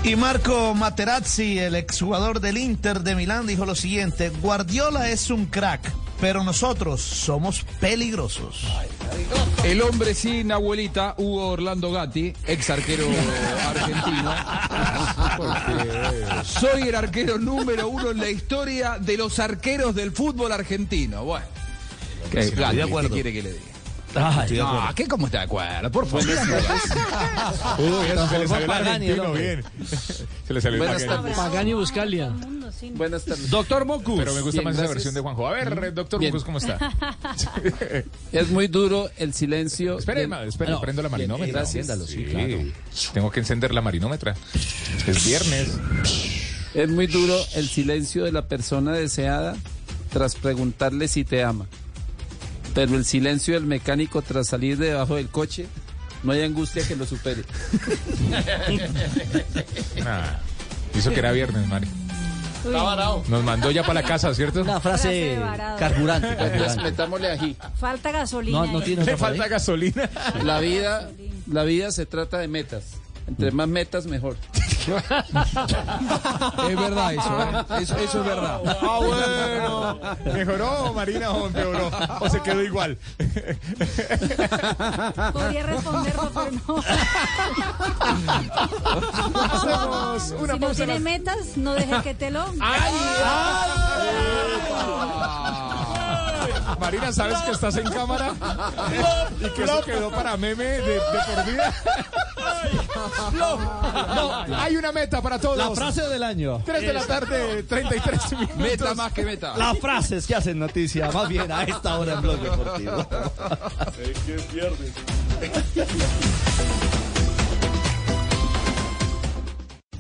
Y 0.03 0.15
Marco 0.15 0.75
Materazzi, 0.75 1.57
el 1.57 1.73
exjugador 1.73 2.41
del 2.41 2.59
Inter 2.59 3.01
de 3.01 3.15
Milán, 3.15 3.47
dijo 3.47 3.65
lo 3.65 3.73
siguiente, 3.73 4.29
Guardiola 4.29 5.09
es 5.09 5.31
un 5.31 5.47
crack, 5.47 5.91
pero 6.19 6.43
nosotros 6.43 7.01
somos 7.01 7.65
peligrosos. 7.79 8.65
El 9.63 9.81
hombre 9.81 10.13
sin 10.13 10.51
abuelita, 10.51 11.15
Hugo 11.17 11.49
Orlando 11.49 11.91
Gatti, 11.91 12.33
ex 12.47 12.69
arquero 12.69 13.07
argentino. 13.67 14.33
Soy 16.43 16.83
el 16.83 16.95
arquero 16.95 17.37
número 17.37 17.89
uno 17.89 18.11
en 18.11 18.17
la 18.19 18.29
historia 18.29 18.97
de 18.99 19.17
los 19.17 19.39
arqueros 19.39 19.95
del 19.95 20.11
fútbol 20.11 20.51
argentino. 20.51 21.23
Bueno, 21.23 21.45
¿qué, 22.31 22.39
Estoy 22.41 22.55
de 22.57 22.61
Gatti, 22.61 22.81
acuerdo. 22.81 23.09
¿qué 23.09 23.15
quiere 23.15 23.33
que 23.33 23.43
le 23.43 23.53
diga? 23.53 23.63
Ay, 24.15 24.57
no. 24.57 24.90
¿qué 24.95 25.07
cómo 25.07 25.27
está 25.27 25.40
de 25.40 25.44
acuerdo? 25.45 25.91
Por 25.91 26.06
favor. 26.07 26.26
Uy, 26.26 28.07
eso 28.11 28.27
se 28.27 28.40
le 28.40 28.48
salió 28.48 28.68
Pagani, 28.68 29.07
bien. 29.07 29.64
Se 30.48 30.53
le 30.53 30.61
salió 30.61 30.80
Buenas 30.80 31.03
Pagani. 31.03 31.34
Pagani 31.36 31.73
Buscalia. 31.73 32.31
Buenas 32.95 33.23
tardes. 33.26 33.49
Doctor 33.52 33.86
Mocus. 33.86 34.18
Pero 34.18 34.34
me 34.34 34.41
gusta 34.41 34.61
Bien, 34.61 34.64
más 34.65 34.73
esa 34.73 34.81
gracias. 34.84 34.95
versión 34.95 35.14
de 35.14 35.22
Juanjo. 35.22 35.48
A 35.48 35.52
ver, 35.52 35.94
doctor. 35.94 36.22
Mocus, 36.22 36.44
¿cómo 36.44 36.57
está? 36.57 36.77
Es 38.31 38.49
muy 38.49 38.68
duro 38.68 39.10
el 39.18 39.34
silencio. 39.34 39.99
Espere, 39.99 40.22
del- 40.27 40.34
espere, 40.48 40.72
No, 40.72 40.81
prendo 40.81 41.02
la 41.02 41.10
bien, 41.10 41.30
marinómetra. 41.30 41.60
gracias. 41.61 41.88
Sí, 42.07 42.26
Tengo 43.14 43.30
que 43.31 43.40
encender 43.41 43.73
la 43.73 43.81
marinómetra. 43.81 44.36
Es 45.07 45.26
viernes. 45.26 45.69
Es 46.73 46.90
muy 46.90 47.07
duro 47.07 47.38
el 47.56 47.68
silencio 47.69 48.23
de 48.23 48.31
la 48.31 48.48
persona 48.48 48.94
deseada 48.94 49.56
tras 50.11 50.36
preguntarle 50.36 51.07
si 51.07 51.23
te 51.23 51.44
ama. 51.44 51.65
Pero 52.73 52.95
el 52.95 53.05
silencio 53.05 53.55
del 53.55 53.65
mecánico 53.65 54.21
tras 54.21 54.47
salir 54.47 54.77
de 54.77 54.87
debajo 54.87 55.15
del 55.15 55.27
coche, 55.29 55.67
no 56.23 56.31
hay 56.31 56.41
angustia 56.43 56.87
que 56.87 56.95
lo 56.95 57.05
supere. 57.05 57.43
Nah. 60.03 60.37
Hizo 60.95 61.11
que 61.11 61.19
era 61.19 61.31
viernes, 61.31 61.67
Mari. 61.67 61.87
Está 62.65 62.83
varado. 62.83 63.23
Nos 63.27 63.43
mandó 63.43 63.71
ya 63.71 63.83
para 63.83 64.01
la 64.01 64.07
casa, 64.07 64.33
¿cierto? 64.33 64.61
Una 64.61 64.79
Frase 64.79 65.39
carburante. 65.77 66.27
Entonces, 66.27 66.51
carburante. 66.51 66.83
metámosle 66.83 67.31
ají. 67.31 67.57
Falta 67.79 68.11
gasolina. 68.11 68.65
No, 68.65 68.73
no 68.73 68.81
tiene 68.81 69.05
Le 69.05 69.13
otra 69.13 69.27
falta 69.27 69.47
gasolina. 69.47 70.09
La 70.43 70.59
vida, 70.59 71.09
la 71.47 71.63
vida 71.63 71.91
se 71.91 72.05
trata 72.05 72.39
de 72.39 72.47
metas. 72.47 72.83
Entre 73.30 73.51
más 73.51 73.68
metas, 73.68 74.07
mejor. 74.07 74.35
Es 74.89 76.76
verdad 76.76 77.14
eso, 77.14 77.41
¿eh? 77.41 77.81
eso, 77.81 77.95
eso 77.97 78.19
es 78.22 78.26
verdad. 78.26 78.60
Ah, 78.81 78.99
bueno. 78.99 79.99
¿Mejoró 80.34 80.93
Marina 80.93 81.30
o 81.31 81.45
empeoró? 81.45 81.91
¿O 82.19 82.27
se 82.27 82.41
quedó 82.41 82.64
igual? 82.64 82.97
Podría 85.31 85.64
responderlo, 85.64 86.31
pero 86.34 86.51
no. 86.68 86.84
Hacemos 89.51 90.34
una 90.39 90.53
si 90.53 90.60
no 90.60 90.69
tiene 90.72 90.99
metas, 90.99 91.56
no 91.57 91.73
deje 91.73 92.01
que 92.01 92.15
te 92.15 92.31
lo... 92.31 92.45
Marina, 96.79 97.11
¿sabes 97.11 97.37
que 97.39 97.51
estás 97.51 97.75
en 97.75 97.89
cámara? 97.89 98.33
Y 99.39 99.49
que 99.49 99.63
eso 99.63 99.81
quedó 99.83 100.11
para 100.11 100.37
meme 100.37 100.63
de, 100.63 100.93
de 100.93 100.99
por 101.35 101.45
vida. 101.45 101.73
No, 103.33 104.55
hay 104.55 104.77
una 104.77 104.91
meta 104.91 105.21
para 105.21 105.39
todos. 105.39 105.57
La 105.57 105.71
frase 105.71 106.01
del 106.03 106.23
año. 106.23 106.61
3 106.65 106.81
de 106.81 106.93
la 106.93 107.05
tarde, 107.05 107.63
33 107.63 108.31
minutos. 108.33 108.57
Meta 108.57 108.93
más 108.95 109.13
que 109.13 109.23
meta. 109.23 109.57
Las 109.57 109.77
frases 109.79 110.25
que 110.25 110.35
hacen 110.35 110.59
noticia, 110.59 111.11
más 111.11 111.27
bien 111.27 111.51
a 111.51 111.63
esta 111.63 111.97
hora 111.99 112.13
en 112.13 112.21
Blog 112.21 112.39
Deportivo. 112.39 113.07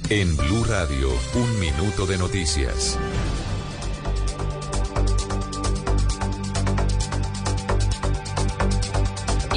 En 0.09 0.35
Blue 0.35 0.63
Radio, 0.63 1.09
un 1.35 1.59
minuto 1.59 2.07
de 2.07 2.17
noticias. 2.17 2.97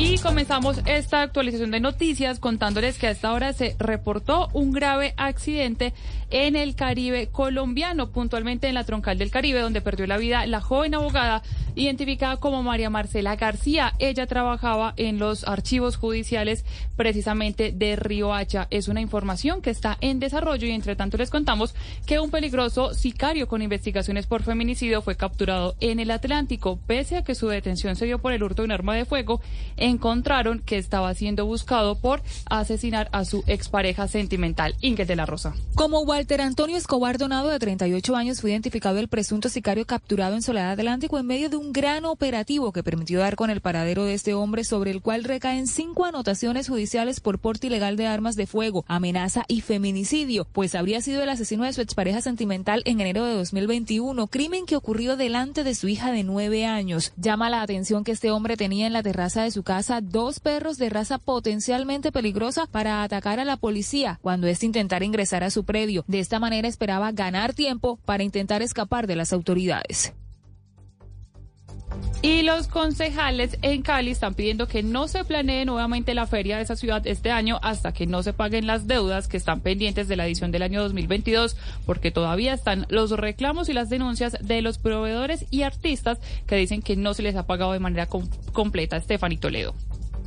aquí 0.03 0.12
comenzamos 0.23 0.81
esta 0.87 1.23
actualización 1.23 1.73
de 1.73 1.81
noticias 1.81 2.39
contándoles 2.39 2.97
que 2.97 3.09
a 3.09 3.11
esta 3.11 3.33
hora 3.33 3.53
se 3.53 3.75
reportó 3.79 4.49
un 4.53 4.71
grave 4.73 5.15
accidente 5.17 5.93
en 6.31 6.57
el 6.57 6.75
Caribe 6.75 7.29
colombiano, 7.29 8.11
puntualmente 8.11 8.69
en 8.69 8.75
la 8.75 8.85
troncal 8.85 9.19
del 9.19 9.31
Caribe, 9.31 9.61
donde 9.61 9.83
perdió 9.83 10.07
la 10.07 10.17
vida 10.17 10.47
la 10.47 10.61
joven 10.61 10.95
abogada 10.95 11.43
identificada 11.75 12.37
como 12.37 12.63
María 12.63 12.89
Marcela 12.89 13.37
García. 13.37 13.93
Ella 13.99 14.27
trabajaba 14.27 14.95
en 14.97 15.19
los 15.19 15.45
archivos 15.45 15.97
judiciales 15.97 16.65
precisamente 16.97 17.73
de 17.73 17.97
Río 17.97 18.33
Hacha. 18.33 18.67
Es 18.71 18.89
una 18.89 19.01
información 19.01 19.61
que 19.61 19.71
está 19.71 19.99
en 20.01 20.21
desarrollo 20.21 20.67
y 20.67 20.71
entre 20.73 20.97
tanto 20.97 21.19
les 21.19 21.31
contamos 21.31 21.75
que 22.07 22.21
un 22.21 22.31
peligroso 22.31 22.95
sicario 22.95 23.49
con 23.49 23.61
investigaciones 23.61 24.27
por 24.27 24.43
feminicidio 24.43 25.03
fue 25.03 25.17
capturado 25.17 25.75
en 25.81 26.01
el 26.01 26.11
Atlántico. 26.11 26.79
Pese 26.87 27.17
a 27.17 27.25
que 27.25 27.35
su 27.35 27.49
detención 27.49 27.97
se 27.97 28.07
dio 28.07 28.19
por 28.19 28.33
el 28.33 28.43
hurto 28.43 28.63
de 28.63 28.67
un 28.67 28.73
arma 28.73 28.95
de 28.95 29.05
fuego, 29.05 29.41
encontraron 30.13 30.59
que 30.59 30.77
estaba 30.77 31.15
siendo 31.15 31.47
buscado 31.47 31.99
por 31.99 32.21
asesinar 32.51 33.09
a 33.13 33.25
su 33.25 33.43
expareja 33.47 34.09
sentimental, 34.09 34.75
Ingrid 34.83 35.07
de 35.07 35.17
la 35.17 35.25
Rosa. 35.25 35.55
Como 35.75 36.01
Walter 36.01 36.43
Antonio 36.43 36.77
Escobar 36.77 37.17
Donado, 37.17 37.49
de 37.49 37.59
38 37.59 38.15
años, 38.15 38.43
fue 38.43 38.51
identificado 38.51 38.99
el 38.99 39.09
presunto 39.09 39.49
sicario 39.49 39.87
capturado 39.87 40.35
en 40.35 40.43
Soledad 40.43 40.73
Atlántico 40.73 41.19
en 41.19 41.27
medio 41.27 41.49
de 41.49 41.57
un 41.57 41.73
gran 41.73 42.05
operativo 42.05 42.73
que 42.73 42.83
permitió 42.83 43.21
dar 43.21 43.37
con 43.37 43.49
el 43.49 43.63
paradero 43.63 44.05
de 44.05 44.13
este 44.13 44.35
hombre, 44.35 44.65
sobre 44.65 44.91
el 44.91 45.01
cual 45.01 45.25
recaen 45.25 45.67
cinco 45.67 46.05
anotaciones 46.05 46.69
judiciales 46.69 47.21
por 47.21 47.39
porte 47.39 47.69
ilegal 47.69 47.97
de 47.97 48.07
armas 48.07 48.37
de 48.37 48.47
fuego, 48.47 48.85
amenaza 48.89 49.47
y 49.49 49.63
feminicidio, 49.63 50.47
pues 50.53 50.75
habría 50.75 51.01
sido 51.01 51.23
el 51.23 51.31
asesino 51.31 51.65
de 51.65 51.73
su 51.73 51.81
expareja 51.81 52.21
sentimental 52.21 52.83
en 52.85 53.01
enero 53.01 53.25
de 53.25 53.35
2021, 53.35 54.27
crimen 54.27 54.67
que 54.67 54.77
ocurrió 54.77 55.17
delante 55.17 55.65
de 55.65 55.75
su 55.75 55.89
hija 55.89 56.13
de 56.13 56.23
nueve 56.23 56.67
años. 56.67 57.15
Llama 57.17 57.49
la 57.49 57.63
atención 57.63 58.05
que 58.05 58.13
este 58.13 58.31
hombre 58.31 58.59
tenía 58.59 58.87
en 58.87 58.93
la 58.93 59.03
terraza 59.03 59.43
de 59.43 59.51
su 59.51 59.63
casa 59.63 60.02
dos 60.11 60.41
perros 60.41 60.79
de 60.79 60.89
raza 60.91 61.19
potencialmente 61.19 62.13
peligrosa 62.13 62.67
para 62.67 63.03
atacar 63.03 63.41
a 63.41 63.45
la 63.45 63.57
policía 63.57 64.19
cuando 64.23 64.47
éste 64.47 64.67
intentara 64.67 65.05
ingresar 65.05 65.45
a 65.45 65.51
su 65.51 65.65
predio. 65.65 66.05
De 66.07 66.19
esta 66.21 66.39
manera 66.39 66.69
esperaba 66.69 67.13
ganar 67.13 67.55
tiempo 67.55 67.99
para 68.05 68.23
intentar 68.23 68.63
escapar 68.63 69.07
de 69.07 69.17
las 69.17 69.33
autoridades. 69.33 70.13
Y 72.23 72.43
los 72.43 72.69
concejales 72.69 73.59
en 73.63 73.83
Cali 73.83 74.13
están 74.13 74.35
pidiendo 74.35 74.69
que 74.69 74.83
no 74.85 75.09
se 75.09 75.25
planee 75.25 75.65
nuevamente 75.65 76.15
la 76.15 76.27
feria 76.27 76.57
de 76.57 76.63
esa 76.63 76.77
ciudad 76.77 77.05
este 77.07 77.33
año 77.33 77.59
hasta 77.63 77.93
que 77.93 78.07
no 78.07 78.23
se 78.23 78.33
paguen 78.33 78.67
las 78.67 78.87
deudas 78.87 79.27
que 79.29 79.37
están 79.37 79.61
pendientes 79.61 80.07
de 80.09 80.17
la 80.17 80.25
edición 80.25 80.53
del 80.53 80.63
año 80.63 80.81
2022, 80.83 81.57
porque 81.85 82.13
todavía 82.13 82.55
están 82.55 82.87
los 82.91 83.11
reclamos 83.11 83.69
y 83.69 83.73
las 83.73 83.91
denuncias 83.91 84.37
de 84.41 84.63
los 84.63 84.79
proveedores 84.79 85.45
y 85.51 85.63
artistas 85.63 86.19
que 86.47 86.57
dicen 86.57 86.81
que 86.81 86.97
no 86.97 87.13
se 87.13 87.23
les 87.25 87.35
ha 87.35 87.47
pagado 87.47 87.73
de 87.73 87.81
manera 87.81 88.07
com- 88.07 88.29
completa. 88.53 88.97
Estefany 88.97 89.37
Toledo. 89.37 89.75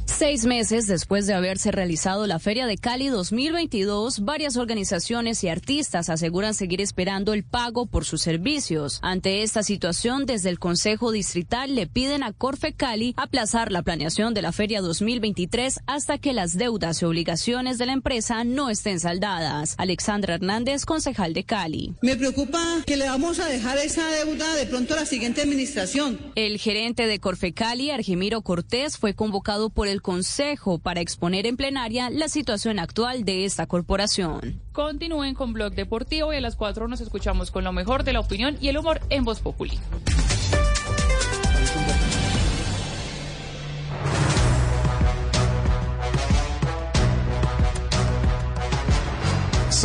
Seis 0.06 0.46
meses 0.46 0.88
después 0.88 1.28
de 1.28 1.34
haberse 1.34 1.72
realizado 1.72 2.26
la 2.26 2.40
Feria 2.40 2.68
de 2.68 2.78
Cali 2.78 3.08
2022, 3.08 4.22
varias 4.22 4.56
organizaciones 4.56 5.44
y 5.44 5.50
artistas 5.50 6.10
aseguran 6.10 6.54
seguir 6.54 6.80
esperando 6.80 7.34
el 7.34 7.44
pago 7.44 7.86
por 7.86 8.06
sus 8.06 8.22
servicios. 8.22 9.00
Ante 9.02 9.42
esta 9.42 9.62
situación, 9.62 10.26
desde 10.26 10.50
el 10.50 10.60
Consejo 10.60 11.12
Distrital 11.12 11.76
le 11.76 11.88
piden 11.88 12.24
a 12.24 12.32
Corfe 12.32 12.72
Cali 12.72 13.14
aplazar 13.18 13.74
la 13.74 13.82
planeación 13.82 14.34
de 14.34 14.42
la 14.42 14.54
Feria 14.54 14.80
2023 14.80 15.82
hasta 15.86 16.18
que 16.18 16.32
las 16.32 16.58
deudas 16.58 17.02
y 17.02 17.06
obligaciones 17.06 17.78
de 17.78 17.88
la 17.88 17.94
empresa 17.94 18.46
no 18.46 18.70
estén 18.70 19.02
saldadas. 19.02 19.76
Alexandra 19.78 20.36
Hernández, 20.36 20.86
concejal 20.86 21.34
de 21.34 21.44
Cali. 21.44 21.96
Me 22.02 22.16
preocupa 22.16 22.64
que 22.86 22.96
le 22.96 23.10
vamos 23.10 23.40
a 23.40 23.48
dejar 23.48 23.80
esa 23.80 24.08
deuda 24.08 24.56
de 24.56 24.66
pronto 24.66 24.94
a 24.94 24.98
la 24.98 25.06
siguiente 25.06 25.42
administración. 25.42 26.20
El 26.36 26.58
gerente 26.58 27.06
de 27.08 27.20
Corfecali, 27.20 27.92
Argemiro 27.92 28.44
Cortés, 28.44 28.98
fue 28.98 29.14
convocado 29.14 29.70
por 29.70 29.90
el 29.90 29.95
Consejo 30.02 30.80
para 30.80 31.02
exponer 31.02 31.46
en 31.46 31.58
plenaria 31.58 32.10
la 32.10 32.30
situación 32.30 32.80
actual 32.80 33.26
de 33.26 33.46
esta 33.46 33.68
corporación. 33.68 34.62
Continúen 34.72 35.36
con 35.36 35.54
Blog 35.54 35.74
Deportivo 35.74 36.34
y 36.34 36.38
a 36.38 36.42
las 36.42 36.56
4 36.56 36.88
nos 36.88 37.02
escuchamos 37.02 37.52
con 37.52 37.64
lo 37.64 37.74
mejor 37.74 38.04
de 38.04 38.14
la 38.14 38.20
opinión 38.20 38.58
y 38.62 38.68
el 38.70 38.78
humor 38.78 39.02
en 39.10 39.24
Voz 39.24 39.40
Populi. 39.40 39.80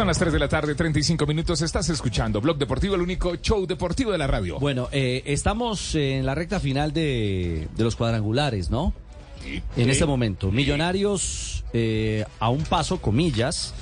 Son 0.01 0.07
las 0.07 0.19
3 0.19 0.33
de 0.33 0.39
la 0.39 0.49
tarde, 0.49 0.75
35 0.75 1.27
minutos. 1.27 1.61
Estás 1.63 1.89
escuchando 1.91 2.41
Blog 2.41 2.57
Deportivo, 2.57 2.95
el 2.95 3.03
único 3.03 3.35
show 3.37 3.67
deportivo 3.67 4.13
de 4.13 4.19
la 4.19 4.27
radio. 4.27 4.59
Bueno, 4.59 4.89
eh, 4.93 5.23
estamos 5.27 5.95
en 5.95 6.25
la 6.25 6.35
recta 6.35 6.61
final 6.61 6.93
de, 6.93 7.69
de 7.77 7.85
los 7.85 7.97
cuadrangulares, 7.97 8.71
¿no? 8.71 8.95
En 9.77 9.91
este 9.91 10.07
momento. 10.07 10.51
Millonarios 10.51 11.65
eh, 11.73 12.25
a 12.39 12.51
un 12.51 12.63
paso, 12.65 13.01
comillas, 13.01 13.75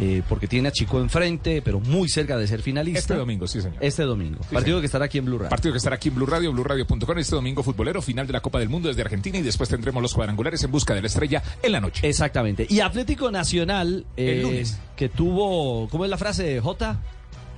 eh, 0.00 0.22
porque 0.28 0.46
tiene 0.46 0.68
a 0.68 0.72
Chico 0.72 1.00
enfrente, 1.00 1.62
pero 1.62 1.80
muy 1.80 2.08
cerca 2.08 2.38
de 2.38 2.46
ser 2.46 2.62
finalista. 2.62 3.00
Este 3.00 3.14
domingo, 3.14 3.46
sí, 3.46 3.60
señor. 3.60 3.78
Este 3.80 4.04
domingo. 4.04 4.38
Partido 4.40 4.62
señor. 4.62 4.80
que 4.80 4.86
estará 4.86 5.04
aquí 5.06 5.18
en 5.18 5.24
Blue 5.24 5.38
Radio. 5.38 5.50
Partido 5.50 5.72
que 5.72 5.78
estará 5.78 5.96
aquí 5.96 6.08
en 6.08 6.14
Blue 6.14 6.26
Radio, 6.26 6.52
BlueRadio.com, 6.52 7.18
este 7.18 7.34
domingo 7.34 7.62
futbolero, 7.62 8.00
final 8.00 8.26
de 8.26 8.32
la 8.32 8.40
Copa 8.40 8.58
del 8.58 8.68
Mundo 8.68 8.88
desde 8.88 9.02
Argentina 9.02 9.38
y 9.38 9.42
después 9.42 9.68
tendremos 9.68 10.00
los 10.02 10.14
cuadrangulares 10.14 10.62
en 10.62 10.70
busca 10.70 10.94
de 10.94 11.00
la 11.00 11.08
estrella 11.08 11.42
en 11.62 11.72
la 11.72 11.80
noche. 11.80 12.08
Exactamente. 12.08 12.66
Y 12.68 12.80
Atlético 12.80 13.30
Nacional, 13.30 14.06
eh, 14.16 14.36
El 14.36 14.42
lunes. 14.42 14.78
que 14.96 15.08
tuvo, 15.08 15.88
¿cómo 15.88 16.04
es 16.04 16.10
la 16.10 16.18
frase, 16.18 16.60
J? 16.60 17.00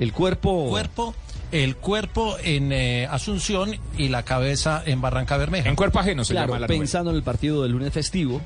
El 0.00 0.12
cuerpo... 0.12 0.68
Cuerpo, 0.70 1.14
el 1.52 1.76
cuerpo 1.76 2.36
en 2.42 2.72
eh, 2.72 3.06
Asunción 3.06 3.76
y 3.96 4.08
la 4.08 4.24
cabeza 4.24 4.82
en 4.84 5.00
Barranca 5.00 5.36
Bermeja. 5.36 5.68
En 5.68 5.76
cuerpo 5.76 6.00
ajeno 6.00 6.24
se 6.24 6.32
claro, 6.32 6.48
llama 6.48 6.60
la 6.60 6.66
novela. 6.66 6.80
pensando 6.80 7.10
en 7.10 7.16
el 7.16 7.22
partido 7.22 7.62
del 7.62 7.72
lunes 7.72 7.92
festivo, 7.92 8.40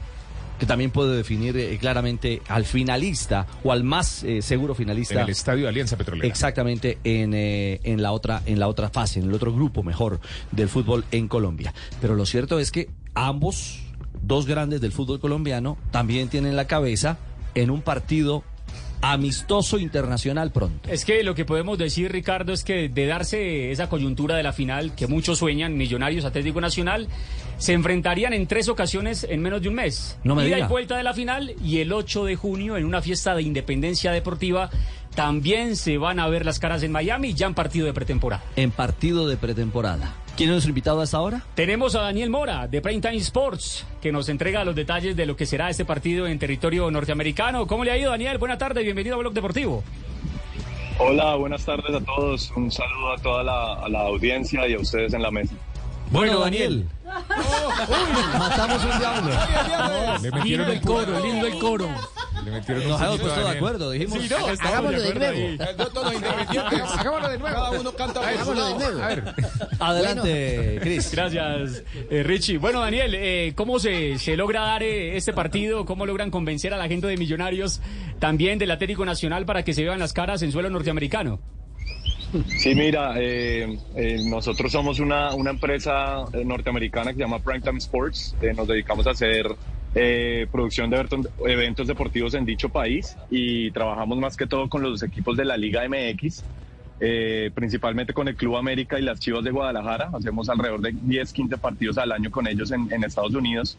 que 0.59 0.67
también 0.67 0.91
puede 0.91 1.17
definir 1.17 1.57
eh, 1.57 1.77
claramente 1.79 2.43
al 2.49 2.65
finalista 2.65 3.47
o 3.63 3.73
al 3.73 3.85
más 3.85 4.23
eh, 4.25 4.43
seguro 4.43 4.75
finalista. 4.75 5.15
En 5.15 5.21
el 5.21 5.31
estadio 5.31 5.65
de 5.65 5.69
Alianza 5.69 5.97
Petrolera. 5.97 6.27
Exactamente 6.27 6.99
en, 7.05 7.35
eh, 7.35 7.81
en 7.85 8.03
la 8.03 8.13
otra 8.13 8.43
en 8.47 8.59
la 8.59 8.69
otra 8.69 8.89
fase, 8.89 9.21
en 9.21 9.27
el 9.27 9.35
otro 9.35 9.53
grupo 9.53 9.83
mejor 9.83 10.21
del 10.53 10.69
fútbol 10.69 11.05
en 11.11 11.29
Colombia. 11.29 11.75
Pero 12.01 12.15
lo 12.15 12.27
cierto 12.27 12.59
es 12.59 12.71
que 12.71 12.89
ambos 13.15 13.81
dos 14.23 14.47
grandes 14.47 14.81
del 14.81 14.93
fútbol 14.93 15.21
colombiano 15.21 15.77
también 15.91 16.29
tienen 16.29 16.57
la 16.57 16.67
cabeza 16.67 17.19
en 17.55 17.71
un 17.71 17.83
partido 17.83 18.45
amistoso 19.01 19.79
internacional 19.79 20.51
pronto. 20.53 20.89
Es 20.91 21.05
que 21.05 21.23
lo 21.23 21.35
que 21.35 21.45
podemos 21.45 21.79
decir, 21.79 22.11
Ricardo, 22.13 22.53
es 22.53 22.65
que 22.65 22.89
de 22.89 23.07
darse 23.07 23.71
esa 23.71 23.89
coyuntura 23.89 24.37
de 24.37 24.43
la 24.43 24.53
final 24.53 24.95
que 24.95 25.07
muchos 25.07 25.39
sueñan, 25.39 25.77
Millonarios 25.77 26.25
Atlético 26.25 26.61
Nacional, 26.61 27.09
se 27.59 27.73
enfrentarían 27.73 28.33
en 28.33 28.47
tres 28.47 28.69
ocasiones 28.69 29.25
en 29.29 29.41
menos 29.41 29.63
de 29.63 29.69
un 29.69 29.75
mes. 29.75 30.19
No 30.25 30.35
me 30.35 30.47
Ida 30.47 30.57
diga. 30.57 30.67
y 30.67 30.71
vuelta 30.71 30.97
de 30.97 31.03
la 31.03 31.15
final 31.15 31.55
y 31.65 31.79
el 31.79 31.93
8 31.93 32.25
de 32.25 32.37
junio 32.37 32.77
en 32.77 32.85
una 32.85 33.01
fiesta 33.03 33.35
de 33.35 33.43
independencia 33.43 34.13
deportiva 34.13 34.71
también 35.15 35.77
se 35.77 35.97
van 35.97 36.21
a 36.21 36.29
ver 36.29 36.45
las 36.45 36.59
caras 36.59 36.83
en 36.83 36.93
Miami 36.93 37.33
ya 37.33 37.47
en 37.47 37.55
partido 37.55 37.87
de 37.87 37.95
pretemporada. 37.95 38.45
En 38.57 38.71
partido 38.71 39.27
de 39.27 39.37
pretemporada. 39.39 40.15
¿Quién 40.37 40.51
es 40.51 40.53
nuestro 40.53 40.69
invitado 40.69 41.01
hasta 41.01 41.17
ahora? 41.17 41.43
Tenemos 41.55 41.95
a 41.95 42.03
Daniel 42.03 42.29
Mora 42.29 42.69
de 42.69 42.83
Primetime 42.83 43.17
Sports 43.17 43.87
que 44.03 44.13
nos 44.13 44.29
entrega 44.29 44.67
los 44.67 44.75
detalles 44.75 45.17
de 45.17 45.25
lo 45.25 45.35
que 45.35 45.47
será 45.47 45.71
este 45.71 45.87
partido 45.87 46.27
en 46.27 46.39
territorio 46.39 46.91
norteamericano. 46.91 47.67
¿Cómo 47.67 47.85
le 47.85 47.93
ha 47.93 47.97
ido, 47.97 48.11
Daniel? 48.11 48.37
Buena 48.37 48.59
tarde, 48.59 48.83
bienvenido 48.83 49.17
a 49.17 49.19
Blog 49.19 49.33
Deportivo. 49.33 49.83
Hola, 50.99 51.37
buenas 51.37 51.65
tardes 51.65 51.95
a 51.95 52.05
todos. 52.05 52.53
Un 52.55 52.71
saludo 52.71 53.13
a 53.13 53.17
toda 53.17 53.43
la, 53.45 53.75
a 53.77 53.89
la 53.89 54.01
audiencia 54.01 54.69
y 54.69 54.75
a 54.75 54.79
ustedes 54.79 55.15
en 55.15 55.23
la 55.23 55.31
mesa. 55.31 55.55
Bueno, 56.11 56.41
Daniel. 56.41 56.87
Matamos 58.39 58.85
un 58.85 58.99
diablo. 58.99 59.33
Le 60.23 60.31
metieron 60.31 60.69
Lindo 60.69 60.73
el 60.73 60.81
coro, 60.81 61.21
lindo 61.21 61.47
el 61.47 61.59
coro. 61.59 61.89
Le 62.45 62.51
metieron 62.51 62.89
Nos 62.89 63.01
hemos 63.01 63.21
puesto 63.21 63.41
de 63.41 63.49
acuerdo, 63.49 63.91
dijimos. 63.91 64.19
Sí, 64.23 64.29
no, 64.29 64.47
Hagámoslo 64.69 65.03
de 65.03 65.15
nuevo. 65.15 65.63
Hagámoslo 66.99 67.29
de 67.29 67.39
nuevo. 67.39 67.57
Cada 67.57 67.71
uno 67.71 67.93
canta 67.93 68.21
por 68.21 68.23
su 68.23 68.35
Hagámoslo 68.35 68.67
de 68.67 68.75
nuevo. 68.75 69.03
A 69.03 69.09
ver. 69.09 69.35
Adelante, 69.79 70.79
Cris. 70.81 71.11
Gracias, 71.11 71.83
eh, 72.11 72.23
Richie. 72.23 72.59
Bueno, 72.59 72.81
Daniel, 72.81 73.15
eh, 73.15 73.53
¿cómo 73.57 73.79
se, 73.79 74.19
se 74.19 74.37
logra 74.37 74.61
dar 74.63 74.83
eh, 74.83 75.17
este 75.17 75.33
partido? 75.33 75.85
¿Cómo 75.85 76.07
logran 76.07 76.31
convencer 76.31 76.73
a 76.75 76.77
la 76.77 76.89
gente 76.89 77.07
de 77.07 77.17
Millonarios, 77.17 77.81
también 78.19 78.59
del 78.59 78.71
Atlético 78.71 79.05
Nacional, 79.05 79.47
para 79.47 79.65
que 79.65 79.75
se 79.75 79.85
vean 79.85 79.99
las 79.99 80.13
caras 80.13 80.43
en 80.43 80.53
suelo 80.53 80.71
norteamericano? 80.71 81.41
Sí, 82.45 82.75
mira, 82.75 83.15
eh, 83.17 83.79
eh, 83.95 84.19
nosotros 84.29 84.71
somos 84.73 84.99
una, 85.01 85.35
una 85.35 85.51
empresa 85.51 86.25
eh, 86.33 86.45
norteamericana 86.45 87.11
que 87.11 87.17
se 87.17 87.21
llama 87.21 87.39
Primetime 87.39 87.79
Sports. 87.79 88.35
Eh, 88.41 88.53
nos 88.55 88.69
dedicamos 88.69 89.07
a 89.07 89.11
hacer 89.11 89.47
producción 90.53 90.91
de 90.91 90.99
eventos- 91.47 91.87
deportivos 91.87 92.35
en 92.35 92.45
dicho 92.45 92.69
país 92.69 93.17
y 93.31 93.71
trabajamos 93.71 94.19
más 94.19 94.37
que 94.37 94.47
todo 94.47 94.69
con 94.69 94.83
los 94.83 95.03
equipos 95.03 95.39
de 95.39 95.47
la 95.47 95.57
Liga 95.57 95.85
MX, 95.89 96.45
principalmente 97.55 98.13
con 98.13 98.29
el 98.29 98.37
Club 98.37 98.57
América 98.57 98.99
y 98.99 99.03
las 99.03 99.21
Chivas 99.21 99.43
de 99.43 99.53
Guadalajara. 99.53 100.11
Hacemos 100.13 100.51
alrededor 100.51 100.83
de 100.83 100.93
10, 101.01 101.33
15 101.33 101.57
partidos 101.57 101.97
al 101.97 102.13
año 102.13 102.31
con 102.31 102.47
ellos 102.47 102.73
en, 102.73 102.93
en 102.93 103.05
Estados 103.05 103.35
Unidos. 103.35 103.79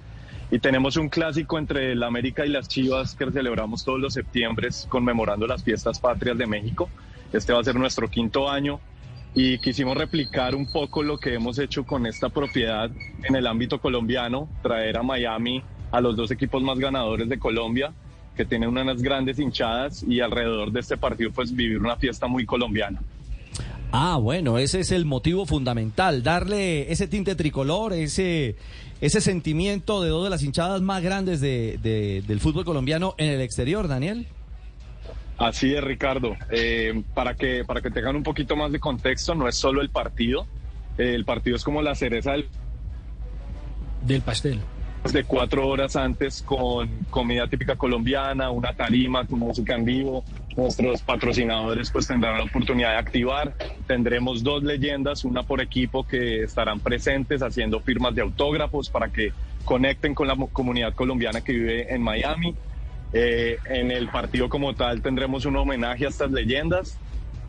Y 0.49 0.57
tenemos 0.57 0.97
un 0.97 1.09
clásico 1.09 1.59
entre 1.59 1.91
el 1.91 2.01
América 2.01 2.47
y 2.47 2.49
las 2.49 2.67
Chivas 2.67 3.13
que 3.13 3.29
celebramos 3.29 3.83
todos 3.85 3.99
los 3.99 4.13
septiembre 4.15 4.69
conmemorando 4.89 5.45
las 5.45 5.63
fiestas 5.63 5.99
patrias 5.99 6.35
de 6.39 6.47
México. 6.47 6.89
Este 7.33 7.53
va 7.53 7.59
a 7.59 7.63
ser 7.63 7.75
nuestro 7.75 8.09
quinto 8.09 8.49
año 8.49 8.79
y 9.35 9.57
quisimos 9.59 9.97
replicar 9.97 10.55
un 10.55 10.71
poco 10.71 11.03
lo 11.03 11.17
que 11.19 11.33
hemos 11.33 11.59
hecho 11.59 11.83
con 11.85 12.05
esta 12.07 12.29
propiedad 12.29 12.89
en 13.23 13.35
el 13.35 13.45
ámbito 13.45 13.79
colombiano, 13.79 14.49
traer 14.63 14.97
a 14.97 15.03
Miami 15.03 15.61
a 15.91 16.01
los 16.01 16.15
dos 16.15 16.31
equipos 16.31 16.61
más 16.63 16.79
ganadores 16.79 17.29
de 17.29 17.37
Colombia, 17.37 17.93
que 18.35 18.45
tienen 18.45 18.69
unas 18.69 19.01
grandes 19.01 19.39
hinchadas 19.39 20.03
y 20.07 20.21
alrededor 20.21 20.71
de 20.71 20.79
este 20.79 20.97
partido 20.97 21.31
pues 21.31 21.55
vivir 21.55 21.79
una 21.79 21.95
fiesta 21.97 22.27
muy 22.27 22.45
colombiana. 22.45 23.01
Ah, 23.91 24.17
bueno, 24.21 24.57
ese 24.57 24.81
es 24.81 24.91
el 24.91 25.05
motivo 25.05 25.45
fundamental, 25.45 26.21
darle 26.23 26.91
ese 26.91 27.07
tinte 27.07 27.35
tricolor, 27.35 27.93
ese, 27.93 28.55
ese 29.01 29.21
sentimiento 29.21 30.01
de 30.01 30.09
dos 30.09 30.25
de 30.25 30.29
las 30.29 30.43
hinchadas 30.43 30.81
más 30.81 31.01
grandes 31.01 31.39
de, 31.41 31.79
de- 31.81 32.21
del 32.27 32.39
fútbol 32.41 32.65
colombiano 32.65 33.15
en 33.17 33.29
el 33.31 33.41
exterior, 33.41 33.87
Daniel. 33.87 34.27
Así 35.37 35.73
es, 35.73 35.83
Ricardo. 35.83 36.35
Eh, 36.49 37.03
para, 37.13 37.35
que, 37.35 37.63
para 37.65 37.81
que 37.81 37.91
tengan 37.91 38.15
un 38.15 38.23
poquito 38.23 38.55
más 38.55 38.71
de 38.71 38.79
contexto, 38.79 39.35
no 39.35 39.47
es 39.47 39.55
solo 39.55 39.81
el 39.81 39.89
partido, 39.89 40.47
eh, 40.97 41.13
el 41.13 41.25
partido 41.25 41.55
es 41.55 41.63
como 41.63 41.81
la 41.81 41.93
cereza 41.95 42.31
del 42.31 42.47
Del 44.01 44.21
pastel. 44.21 44.59
de 45.13 45.23
cuatro 45.23 45.67
horas 45.67 45.95
antes 45.95 46.41
con 46.41 46.89
comida 47.09 47.47
típica 47.47 47.75
colombiana, 47.75 48.49
una 48.49 48.73
tarima 48.73 49.25
con 49.25 49.39
música 49.39 49.75
en 49.75 49.85
vivo. 49.85 50.23
Nuestros 50.57 51.03
patrocinadores 51.03 51.91
pues 51.91 52.07
tendrán 52.07 52.39
la 52.39 52.43
oportunidad 52.43 52.93
de 52.93 52.97
activar. 52.97 53.53
Tendremos 53.85 54.43
dos 54.43 54.63
leyendas, 54.63 55.23
una 55.23 55.43
por 55.43 55.61
equipo 55.61 56.05
que 56.05 56.43
estarán 56.43 56.79
presentes 56.79 57.43
haciendo 57.43 57.79
firmas 57.79 58.15
de 58.15 58.21
autógrafos 58.23 58.89
para 58.89 59.09
que 59.09 59.31
conecten 59.65 60.15
con 60.15 60.27
la 60.27 60.35
comunidad 60.51 60.93
colombiana 60.95 61.41
que 61.41 61.53
vive 61.53 61.93
en 61.93 62.01
Miami. 62.01 62.55
Eh, 63.13 63.57
en 63.69 63.91
el 63.91 64.09
partido 64.09 64.49
como 64.49 64.73
tal 64.75 65.01
tendremos 65.01 65.45
un 65.45 65.55
homenaje 65.55 66.05
a 66.05 66.09
estas 66.09 66.29
leyendas 66.31 66.97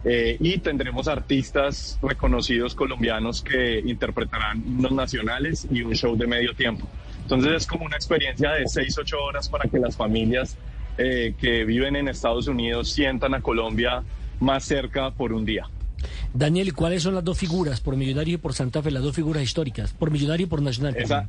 eh, 0.05 0.37
y 0.39 0.59
tendremos 0.59 1.09
artistas 1.09 1.99
reconocidos 2.01 2.75
colombianos 2.77 3.43
que 3.43 3.81
interpretarán 3.85 4.59
himnos 4.59 4.93
nacionales 4.93 5.67
y 5.71 5.83
un 5.83 5.95
show 5.95 6.17
de 6.17 6.27
medio 6.29 6.55
tiempo. 6.55 6.87
Entonces 7.23 7.53
es 7.53 7.67
como 7.67 7.85
una 7.85 7.97
experiencia 7.97 8.53
de 8.53 8.69
6, 8.69 8.99
8 8.99 9.17
horas 9.21 9.49
para 9.49 9.69
que 9.69 9.79
las 9.79 9.97
familias 9.97 10.57
eh, 10.97 11.35
que 11.39 11.65
viven 11.65 11.97
en 11.97 12.09
Estados 12.09 12.47
Unidos 12.49 12.91
sientan 12.91 13.35
a 13.35 13.41
Colombia 13.41 14.03
más 14.41 14.65
cerca 14.65 15.11
por 15.11 15.33
un 15.33 15.45
día. 15.45 15.69
Daniel, 16.33 16.69
¿y 16.69 16.71
¿cuáles 16.71 17.03
son 17.03 17.17
las 17.17 17.25
dos 17.25 17.37
figuras, 17.37 17.81
por 17.81 17.97
Millonario 17.97 18.35
y 18.35 18.37
por 18.39 18.55
Santa 18.55 18.81
Fe, 18.83 18.93
las 18.93 19.03
dos 19.03 19.15
figuras 19.17 19.43
históricas? 19.43 19.93
Por 19.93 20.13
Millonario 20.13 20.47
y 20.47 20.49
por 20.49 20.63
Nacional. 20.63 20.95
Esa- 20.97 21.27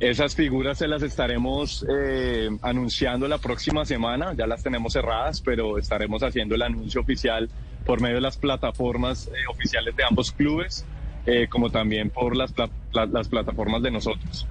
esas 0.00 0.34
figuras 0.36 0.78
se 0.78 0.86
las 0.86 1.02
estaremos 1.02 1.84
eh, 1.88 2.48
anunciando 2.62 3.26
la 3.26 3.38
próxima 3.38 3.84
semana, 3.84 4.32
ya 4.36 4.46
las 4.46 4.62
tenemos 4.62 4.92
cerradas, 4.92 5.40
pero 5.40 5.76
estaremos 5.78 6.22
haciendo 6.22 6.54
el 6.54 6.62
anuncio 6.62 7.00
oficial 7.00 7.48
por 7.84 8.00
medio 8.00 8.16
de 8.16 8.20
las 8.20 8.36
plataformas 8.36 9.26
eh, 9.28 9.30
oficiales 9.50 9.96
de 9.96 10.04
ambos 10.04 10.30
clubes, 10.32 10.84
eh, 11.26 11.48
como 11.50 11.70
también 11.70 12.10
por 12.10 12.36
las, 12.36 12.52
pla- 12.52 12.70
las 12.92 13.28
plataformas 13.28 13.82
de 13.82 13.90
nosotros. 13.90 14.46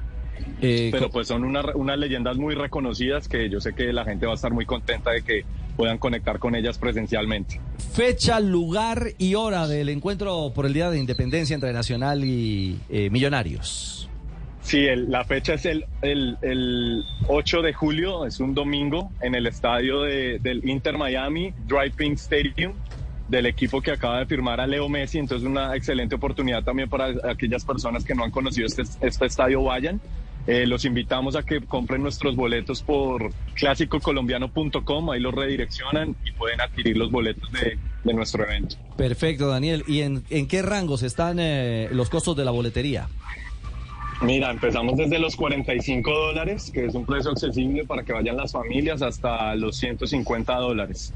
Eh, 0.62 0.90
pero 0.92 1.10
pues 1.10 1.28
son 1.28 1.44
una- 1.44 1.76
unas 1.76 1.98
leyendas 1.98 2.38
muy 2.38 2.54
reconocidas 2.56 3.28
que 3.28 3.50
yo 3.50 3.60
sé 3.62 3.74
que 3.74 3.94
la 3.94 4.04
gente 4.06 4.26
va 4.26 4.34
a 4.34 4.36
estar 4.36 4.52
muy 4.52 4.66
contenta 4.66 5.12
de 5.12 5.22
que 5.24 5.46
puedan 5.76 5.98
conectar 5.98 6.40
con 6.40 6.56
ellas 6.56 6.78
presencialmente. 6.78 7.62
Fecha, 7.94 8.40
lugar 8.40 9.10
y 9.18 9.36
hora 9.36 9.68
del 9.68 9.90
encuentro 9.90 10.52
por 10.54 10.66
el 10.66 10.74
Día 10.74 10.90
de 10.90 11.00
Independencia 11.00 11.54
entre 11.54 11.72
Nacional 11.74 12.24
y 12.26 12.80
Millonarios. 13.12 13.97
Sí, 14.68 14.80
el- 14.86 15.10
la 15.10 15.24
fecha 15.24 15.54
es 15.54 15.66
el, 15.66 15.86
el, 16.02 16.38
el 16.42 17.02
8 17.30 17.62
de 17.62 17.72
julio, 17.72 18.26
es 18.26 18.42
un 18.42 18.54
domingo, 18.54 19.12
en 19.22 19.34
el 19.34 19.48
estadio 19.48 20.02
de- 20.02 20.40
del 20.40 20.68
Inter 20.68 20.98
Miami, 20.98 21.54
Drive 21.66 21.92
Pink 21.96 22.16
Stadium, 22.16 22.74
del 23.30 23.46
equipo 23.46 23.82
que 23.82 23.92
acaba 23.92 24.20
de 24.20 24.26
firmar 24.26 24.60
a 24.60 24.68
Leo 24.68 24.90
Messi. 24.90 25.20
Entonces, 25.20 25.48
una 25.48 25.74
excelente 25.74 26.16
oportunidad 26.16 26.64
también 26.64 26.90
para 26.90 27.14
aquellas 27.32 27.64
personas 27.64 28.04
que 28.04 28.14
no 28.14 28.26
han 28.26 28.32
conocido 28.32 28.68
este, 28.68 28.82
este 29.00 29.26
estadio, 29.26 29.64
vayan. 29.64 30.02
Eh, 30.48 30.66
los 30.68 30.84
invitamos 30.84 31.38
a 31.38 31.44
que 31.44 31.62
compren 31.62 32.02
nuestros 32.04 32.36
boletos 32.36 32.82
por 32.82 33.32
clásicocolombiano.com, 33.56 35.10
ahí 35.12 35.20
los 35.22 35.34
redireccionan 35.34 36.16
y 36.26 36.32
pueden 36.34 36.60
adquirir 36.62 36.98
los 36.98 37.10
boletos 37.12 37.50
de, 37.54 37.78
de 38.04 38.14
nuestro 38.14 38.44
evento. 38.46 38.76
Perfecto, 38.98 39.48
Daniel. 39.48 39.84
¿Y 39.88 40.02
en, 40.02 40.24
en 40.30 40.48
qué 40.48 40.62
rangos 40.62 41.04
están 41.04 41.38
eh, 41.40 41.90
los 41.92 42.10
costos 42.10 42.36
de 42.36 42.46
la 42.46 42.52
boletería? 42.52 43.08
Mira, 44.22 44.50
empezamos 44.50 44.98
desde 44.98 45.20
los 45.20 45.36
45 45.36 46.12
dólares, 46.12 46.72
que 46.74 46.86
es 46.86 46.96
un 46.96 47.06
precio 47.06 47.32
accesible 47.32 47.86
para 47.86 48.04
que 48.04 48.14
vayan 48.14 48.36
las 48.36 48.52
familias, 48.52 49.02
hasta 49.02 49.56
los 49.56 49.78
150 49.78 50.56
dólares. 50.56 51.14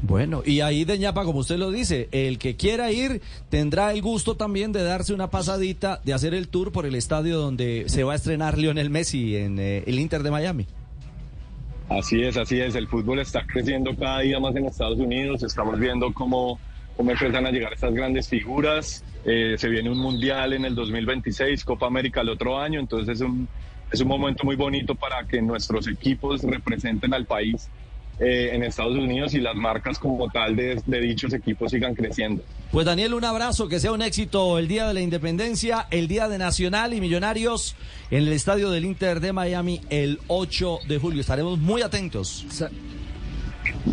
Bueno, 0.00 0.42
y 0.46 0.60
ahí 0.60 0.84
de 0.84 0.98
ñapa, 0.98 1.24
como 1.24 1.40
usted 1.40 1.58
lo 1.58 1.70
dice, 1.70 2.08
el 2.12 2.38
que 2.38 2.56
quiera 2.56 2.90
ir 2.92 3.20
tendrá 3.50 3.92
el 3.92 4.00
gusto 4.00 4.36
también 4.36 4.72
de 4.72 4.82
darse 4.82 5.12
una 5.12 5.28
pasadita, 5.28 6.00
de 6.04 6.14
hacer 6.14 6.34
el 6.34 6.48
tour 6.48 6.72
por 6.72 6.86
el 6.86 6.94
estadio 6.94 7.38
donde 7.38 7.84
se 7.88 8.04
va 8.04 8.12
a 8.12 8.16
estrenar 8.16 8.56
Lionel 8.56 8.90
Messi 8.90 9.36
en 9.36 9.58
eh, 9.58 9.82
el 9.86 9.98
Inter 9.98 10.22
de 10.22 10.30
Miami. 10.30 10.66
Así 11.88 12.22
es, 12.22 12.36
así 12.36 12.60
es. 12.60 12.74
El 12.74 12.86
fútbol 12.86 13.18
está 13.18 13.44
creciendo 13.46 13.94
cada 13.96 14.20
día 14.20 14.38
más 14.38 14.54
en 14.54 14.66
Estados 14.66 14.98
Unidos. 14.98 15.42
Estamos 15.42 15.78
viendo 15.78 16.12
cómo, 16.12 16.60
cómo 16.96 17.10
empiezan 17.10 17.46
a 17.46 17.50
llegar 17.50 17.72
estas 17.72 17.92
grandes 17.92 18.28
figuras. 18.28 19.02
Eh, 19.24 19.56
se 19.58 19.68
viene 19.68 19.90
un 19.90 19.98
mundial 19.98 20.52
en 20.52 20.64
el 20.64 20.74
2026, 20.74 21.64
Copa 21.64 21.86
América 21.86 22.20
el 22.20 22.28
otro 22.28 22.58
año. 22.58 22.80
Entonces 22.80 23.16
es 23.16 23.20
un, 23.20 23.48
es 23.90 24.00
un 24.00 24.08
momento 24.08 24.44
muy 24.44 24.56
bonito 24.56 24.94
para 24.94 25.26
que 25.26 25.42
nuestros 25.42 25.86
equipos 25.88 26.42
representen 26.42 27.12
al 27.14 27.26
país 27.26 27.68
eh, 28.20 28.50
en 28.52 28.64
Estados 28.64 28.96
Unidos 28.96 29.34
y 29.34 29.40
las 29.40 29.54
marcas 29.54 29.98
como 29.98 30.28
tal 30.28 30.56
de, 30.56 30.82
de 30.84 31.00
dichos 31.00 31.32
equipos 31.32 31.70
sigan 31.70 31.94
creciendo. 31.94 32.42
Pues 32.72 32.84
Daniel, 32.84 33.14
un 33.14 33.24
abrazo, 33.24 33.68
que 33.68 33.78
sea 33.78 33.92
un 33.92 34.02
éxito 34.02 34.58
el 34.58 34.66
Día 34.66 34.88
de 34.88 34.94
la 34.94 35.00
Independencia, 35.00 35.86
el 35.90 36.08
Día 36.08 36.28
de 36.28 36.36
Nacional 36.36 36.94
y 36.94 37.00
Millonarios 37.00 37.76
en 38.10 38.24
el 38.24 38.32
Estadio 38.32 38.70
del 38.70 38.84
Inter 38.84 39.20
de 39.20 39.32
Miami 39.32 39.80
el 39.88 40.18
8 40.26 40.80
de 40.88 40.98
julio. 40.98 41.20
Estaremos 41.20 41.58
muy 41.58 41.82
atentos. 41.82 42.44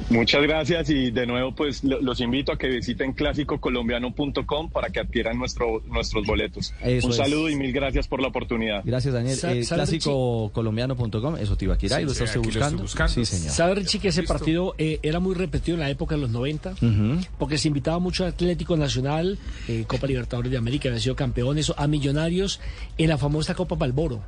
Muchas 0.10 0.42
gracias 0.44 0.90
y 0.90 1.12
de 1.12 1.26
nuevo 1.26 1.54
pues 1.56 1.84
lo- 1.84 2.02
los 2.02 2.20
invito 2.22 2.52
a 2.52 2.58
que 2.58 2.68
visiten 2.68 3.14
clásicocolombiano.com 3.14 4.70
para 4.70 4.90
que 4.90 5.00
adquieran 5.00 5.38
nuestro, 5.38 5.82
nuestros 5.88 6.26
boletos. 6.26 6.74
Eso 6.84 7.08
Un 7.08 7.12
es. 7.12 7.18
saludo 7.18 7.50
y 7.50 7.56
mil 7.56 7.72
gracias 7.74 8.08
por 8.08 8.22
la 8.22 8.28
oportunidad. 8.30 8.82
Gracias, 8.86 9.14
Daniel. 9.14 9.36
Sa- 9.36 9.54
Eh, 9.54 9.64
sabe, 9.64 9.80
clásico 9.84 10.52
colombiano.com, 10.54 11.38
eso 11.38 11.56
te 11.58 11.66
iba 11.66 11.76
a 11.76 11.78
quitar, 11.78 12.00
Sí, 12.00 12.06
¿lo 12.06 12.10
sí, 12.14 12.24
está 12.24 12.24
usted 12.26 12.40
aquí 12.40 12.46
lo 12.46 12.50
estoy 12.50 12.62
buscando? 12.78 12.82
buscando. 12.84 13.14
Sí, 13.14 13.26
señor. 13.26 13.52
¿Sabe, 13.54 13.76
Richie, 13.76 14.00
que 14.00 14.08
ese 14.10 14.24
partido 14.24 14.76
eh, 14.78 15.00
era 15.04 15.20
muy 15.20 15.36
repetido 15.36 15.76
en 15.76 15.82
la 15.82 15.90
época 15.90 16.16
de 16.16 16.22
los 16.22 16.30
90? 16.30 16.72
Ujú. 16.72 17.22
Porque 17.38 17.58
se 17.58 17.68
invitaba 17.68 18.00
mucho 18.00 18.26
a 18.26 18.30
Atlético 18.30 18.78
Nacional, 18.78 19.38
eh, 19.68 19.84
Copa 19.88 20.08
Libertadores 20.08 20.52
de 20.52 20.58
América, 20.58 20.90
había 20.90 21.00
sido 21.02 21.16
campeones, 21.16 21.72
a 21.76 21.88
Millonarios 21.88 22.60
en 22.98 23.10
la 23.10 23.18
famosa 23.18 23.56
Copa 23.56 23.76
Balboro. 23.76 24.22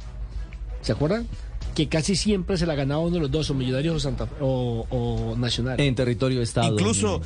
¿Se 0.81 0.91
acuerdan? 0.91 1.27
Que 1.77 1.87
casi 1.87 2.15
siempre 2.15 2.57
se 2.57 2.65
la 2.65 2.73
ganaba 2.73 3.01
uno 3.01 3.17
de 3.17 3.19
los 3.19 3.29
dos, 3.29 3.51
o 3.51 3.53
Millonarios 3.53 3.97
o, 3.97 3.99
Santa 3.99 4.27
o, 4.41 4.87
o 4.89 5.35
Nacional. 5.37 5.79
En 5.79 5.93
territorio 5.93 6.41
estado. 6.41 6.73
Incluso, 6.73 7.21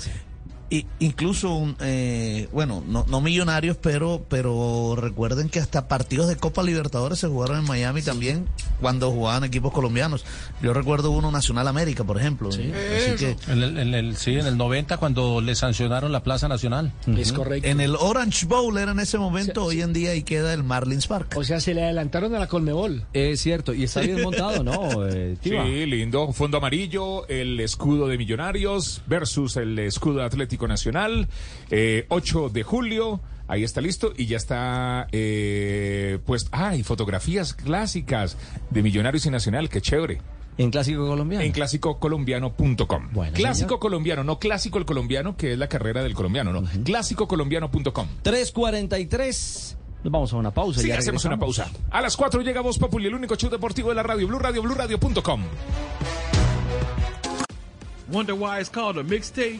Y 0.71 0.85
incluso, 0.99 1.53
un, 1.53 1.75
eh, 1.81 2.47
bueno, 2.53 2.81
no, 2.87 3.05
no 3.09 3.19
millonarios, 3.19 3.75
pero, 3.75 4.23
pero 4.29 4.95
recuerden 4.95 5.49
que 5.49 5.59
hasta 5.59 5.89
partidos 5.89 6.29
de 6.29 6.37
Copa 6.37 6.63
Libertadores 6.63 7.19
se 7.19 7.27
jugaron 7.27 7.57
en 7.59 7.65
Miami 7.65 8.01
también 8.01 8.47
cuando 8.79 9.11
jugaban 9.11 9.43
equipos 9.43 9.73
colombianos. 9.73 10.23
Yo 10.61 10.73
recuerdo 10.73 11.11
uno 11.11 11.29
Nacional 11.29 11.67
América, 11.67 12.05
por 12.05 12.17
ejemplo. 12.17 12.47
Así 12.47 12.71
que 13.19 13.35
En 13.49 13.61
el, 13.61 13.77
en 13.79 13.93
el- 13.93 14.15
sí, 14.15 14.35
en 14.35 14.45
el 14.47 14.55
90 14.55 14.95
cuando 14.95 15.41
le 15.41 15.55
sancionaron 15.55 16.13
la 16.13 16.23
Plaza 16.23 16.47
Nacional. 16.47 16.93
Es 17.17 17.33
correcto. 17.33 17.67
en 17.67 17.81
el 17.81 17.97
Orange 17.97 18.45
Bowl 18.45 18.77
era 18.77 18.93
en 18.93 18.99
ese 19.01 19.17
momento, 19.17 19.65
hoy 19.65 19.81
en 19.81 19.91
día 19.91 20.11
ahí 20.11 20.23
queda 20.23 20.53
el 20.53 20.63
Marlins 20.63 21.05
Park. 21.05 21.33
O 21.35 21.43
sea, 21.43 21.59
se 21.59 21.73
le 21.73 21.83
adelantaron 21.83 22.33
a 22.33 22.39
la 22.39 22.47
Colmebol. 22.47 23.03
Es 23.11 23.41
cierto, 23.41 23.73
y 23.73 23.83
está 23.83 23.99
bien 23.99 24.21
montado, 24.21 24.63
¿no? 24.63 24.71
Eh? 25.11 25.35
Sí, 25.43 25.49
lindo. 25.85 26.31
Fondo 26.31 26.59
amarillo, 26.59 27.27
el 27.27 27.59
escudo 27.59 28.07
de 28.07 28.17
Millonarios 28.17 29.01
versus 29.07 29.57
el 29.57 29.77
escudo 29.77 30.23
Atlético 30.23 30.60
Nacional. 30.67 31.27
Eh, 31.69 32.05
8 32.09 32.49
de 32.49 32.63
julio. 32.63 33.21
Ahí 33.47 33.63
está 33.63 33.81
listo 33.81 34.13
y 34.15 34.27
ya 34.27 34.37
está 34.37 35.07
eh, 35.11 36.19
pues, 36.25 36.47
ay, 36.51 36.83
fotografías 36.83 37.53
clásicas 37.53 38.37
de 38.69 38.81
Millonarios 38.81 39.25
y 39.25 39.29
Nacional, 39.29 39.67
qué 39.69 39.81
chévere. 39.81 40.21
En 40.57 40.69
Clásico 40.71 41.07
Colombiano. 41.07 41.43
En 41.43 41.51
clásicocolombiano.com. 41.51 43.09
Bueno, 43.11 43.33
clásico 43.33 43.67
señor. 43.67 43.79
colombiano, 43.79 44.23
no 44.23 44.39
clásico 44.39 44.77
el 44.77 44.85
colombiano, 44.85 45.35
que 45.35 45.53
es 45.53 45.57
la 45.57 45.67
carrera 45.67 46.03
del 46.03 46.13
colombiano, 46.13 46.53
no. 46.53 46.63
Clásicocolombiano.com. 46.83 48.07
3.43. 48.23 49.75
Nos 50.03 50.11
vamos 50.11 50.33
a 50.33 50.37
una 50.37 50.51
pausa. 50.51 50.81
Sí, 50.81 50.87
ya 50.87 50.97
hacemos 50.97 51.25
una 51.25 51.37
pausa. 51.37 51.69
A 51.89 52.01
las 52.01 52.17
4 52.17 52.41
llega 52.41 52.61
Voz 52.61 52.77
Populi, 52.79 53.07
el 53.07 53.15
único 53.15 53.35
show 53.35 53.49
deportivo 53.49 53.89
de 53.89 53.95
la 53.95 54.03
radio, 54.03 54.27
Blue 54.27 54.39
Radio, 54.39 54.61
BlueRadio.com. 54.61 55.43
Wonder 58.11 58.35
why 58.35 58.59
it's 58.59 58.69
called 58.69 58.97
a 58.97 59.03
mixtape? 59.03 59.59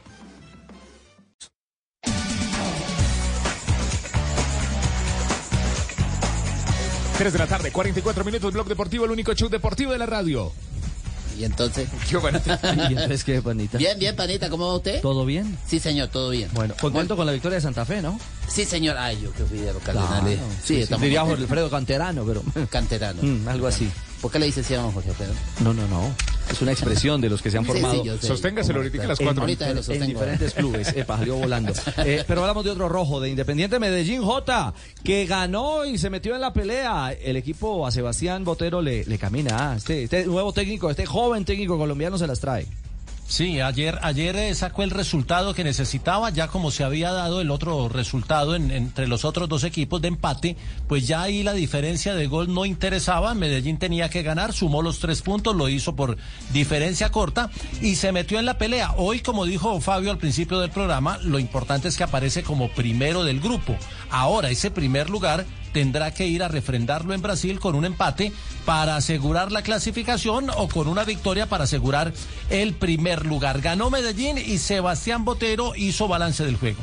Tres 7.17 7.33
de 7.33 7.39
la 7.39 7.47
tarde, 7.47 7.71
44 7.71 8.25
minutos, 8.25 8.53
Blog 8.53 8.67
Deportivo, 8.67 9.05
el 9.05 9.11
único 9.11 9.33
show 9.33 9.49
deportivo 9.49 9.91
de 9.91 9.97
la 9.99 10.05
radio. 10.05 10.51
Y 11.37 11.45
entonces. 11.45 11.89
Qué 12.09 12.17
bonito. 12.17 12.43
¿Y 12.89 12.93
entonces 12.93 13.23
qué, 13.23 13.41
panita? 13.41 13.77
Bien, 13.77 13.97
bien, 13.97 14.15
panita, 14.15 14.49
¿cómo 14.49 14.67
va 14.67 14.75
usted? 14.75 15.01
¿Todo 15.01 15.25
bien? 15.25 15.57
Sí, 15.65 15.79
señor, 15.79 16.09
todo 16.09 16.29
bien. 16.29 16.49
Bueno, 16.53 16.75
contento 16.79 17.15
con 17.15 17.25
la 17.25 17.31
victoria 17.31 17.55
de 17.55 17.61
Santa 17.61 17.85
Fe, 17.85 18.01
¿no? 18.01 18.19
Sí, 18.47 18.65
señor. 18.65 18.97
Ay, 18.97 19.19
yo 19.23 19.31
que 19.31 19.43
fui 19.45 19.59
de 19.59 19.73
los 19.73 19.81
cardenales. 19.81 20.37
Claro, 20.37 20.53
sí, 20.63 20.75
sí, 20.75 20.81
estamos 20.81 21.03
diría 21.03 21.21
Jorge. 21.21 21.43
Alfredo 21.43 21.69
Canterano, 21.69 22.25
pero... 22.25 22.43
Canterano. 22.69 23.21
Mm, 23.31 23.47
algo 23.47 23.67
así. 23.67 23.89
¿Por 24.21 24.31
qué 24.31 24.37
le 24.39 24.45
dice 24.45 24.61
así 24.61 24.73
a 24.75 24.81
don 24.81 24.91
Jorge 24.91 25.09
Alfredo? 25.09 25.33
No, 25.61 25.73
no, 25.73 25.87
no. 25.87 26.13
Es 26.51 26.61
una 26.61 26.71
expresión 26.73 27.21
de 27.21 27.29
los 27.29 27.41
que 27.41 27.49
se 27.49 27.57
han 27.57 27.65
Sí, 27.65 27.71
sí, 27.71 27.79
formado. 27.79 28.03
yo 28.03 28.17
sé. 28.17 28.27
Sosténgaselo 28.27 28.79
ahorita 28.79 29.03
a 29.03 29.07
las 29.07 29.19
en, 29.19 29.25
4. 29.25 29.41
Ahorita 29.41 29.65
se 29.67 29.73
lo 29.73 29.77
en 29.79 29.83
sostengo. 29.83 30.05
diferentes 30.05 30.53
clubes. 30.53 30.87
Epa, 30.95 31.17
salió 31.17 31.35
volando. 31.37 31.73
Eh, 32.05 32.23
pero 32.27 32.41
hablamos 32.41 32.63
de 32.63 32.69
otro 32.71 32.87
rojo, 32.89 33.19
de 33.19 33.29
Independiente 33.29 33.79
Medellín 33.79 34.21
J, 34.21 34.73
que 35.03 35.25
ganó 35.25 35.85
y 35.85 35.97
se 35.97 36.09
metió 36.09 36.35
en 36.35 36.41
la 36.41 36.53
pelea. 36.53 37.13
El 37.13 37.35
equipo 37.35 37.87
a 37.87 37.91
Sebastián 37.91 38.43
Botero 38.43 38.81
le, 38.81 39.05
le 39.05 39.17
camina. 39.17 39.71
Ah, 39.71 39.75
Este, 39.77 40.03
este 40.03 40.25
nuevo 40.25 40.53
técnico, 40.53 40.89
este 40.91 41.05
joven 41.05 41.43
técnico 41.45 41.77
colombiano 41.77 42.17
se 42.17 42.27
las 42.27 42.39
trae. 42.39 42.67
Sí, 43.31 43.61
ayer, 43.61 43.97
ayer 44.01 44.35
eh, 44.35 44.53
sacó 44.55 44.83
el 44.83 44.89
resultado 44.89 45.53
que 45.53 45.63
necesitaba, 45.63 46.31
ya 46.31 46.49
como 46.49 46.69
se 46.69 46.83
había 46.83 47.13
dado 47.13 47.39
el 47.39 47.49
otro 47.49 47.87
resultado 47.87 48.57
en- 48.57 48.71
entre 48.71 49.07
los 49.07 49.23
otros 49.23 49.47
dos 49.47 49.63
equipos 49.63 50.01
de 50.01 50.09
empate, 50.09 50.57
pues 50.89 51.07
ya 51.07 51.21
ahí 51.21 51.41
la 51.41 51.53
diferencia 51.53 52.13
de 52.13 52.27
gol 52.27 52.53
no 52.53 52.65
interesaba, 52.65 53.33
Medellín 53.33 53.77
tenía 53.79 54.09
que 54.09 54.21
ganar, 54.21 54.51
sumó 54.51 54.81
los 54.81 54.99
tres 54.99 55.21
puntos, 55.21 55.55
lo 55.55 55.69
hizo 55.69 55.95
por 55.95 56.17
diferencia 56.51 57.09
corta 57.09 57.49
y 57.81 57.95
se 57.95 58.11
metió 58.11 58.37
en 58.37 58.45
la 58.45 58.57
pelea. 58.57 58.95
Hoy, 58.97 59.21
como 59.21 59.45
dijo 59.45 59.79
Fabio 59.79 60.11
al 60.11 60.17
principio 60.17 60.59
del 60.59 60.69
programa, 60.71 61.17
lo 61.19 61.39
importante 61.39 61.87
es 61.87 61.95
que 61.95 62.03
aparece 62.03 62.43
como 62.43 62.67
primero 62.71 63.23
del 63.23 63.39
grupo. 63.39 63.77
Ahora, 64.09 64.49
ese 64.49 64.71
primer 64.71 65.09
lugar 65.09 65.45
tendrá 65.73 66.11
que 66.11 66.27
ir 66.27 66.43
a 66.43 66.47
refrendarlo 66.47 67.13
en 67.13 67.21
Brasil 67.21 67.59
con 67.59 67.75
un 67.75 67.85
empate 67.85 68.31
para 68.65 68.95
asegurar 68.95 69.51
la 69.51 69.61
clasificación 69.61 70.49
o 70.55 70.67
con 70.67 70.87
una 70.87 71.03
victoria 71.03 71.47
para 71.47 71.65
asegurar 71.65 72.13
el 72.49 72.73
primer 72.73 73.25
lugar. 73.25 73.61
Ganó 73.61 73.89
Medellín 73.89 74.37
y 74.37 74.57
Sebastián 74.57 75.25
Botero 75.25 75.73
hizo 75.75 76.07
balance 76.07 76.43
del 76.45 76.57
juego. 76.57 76.81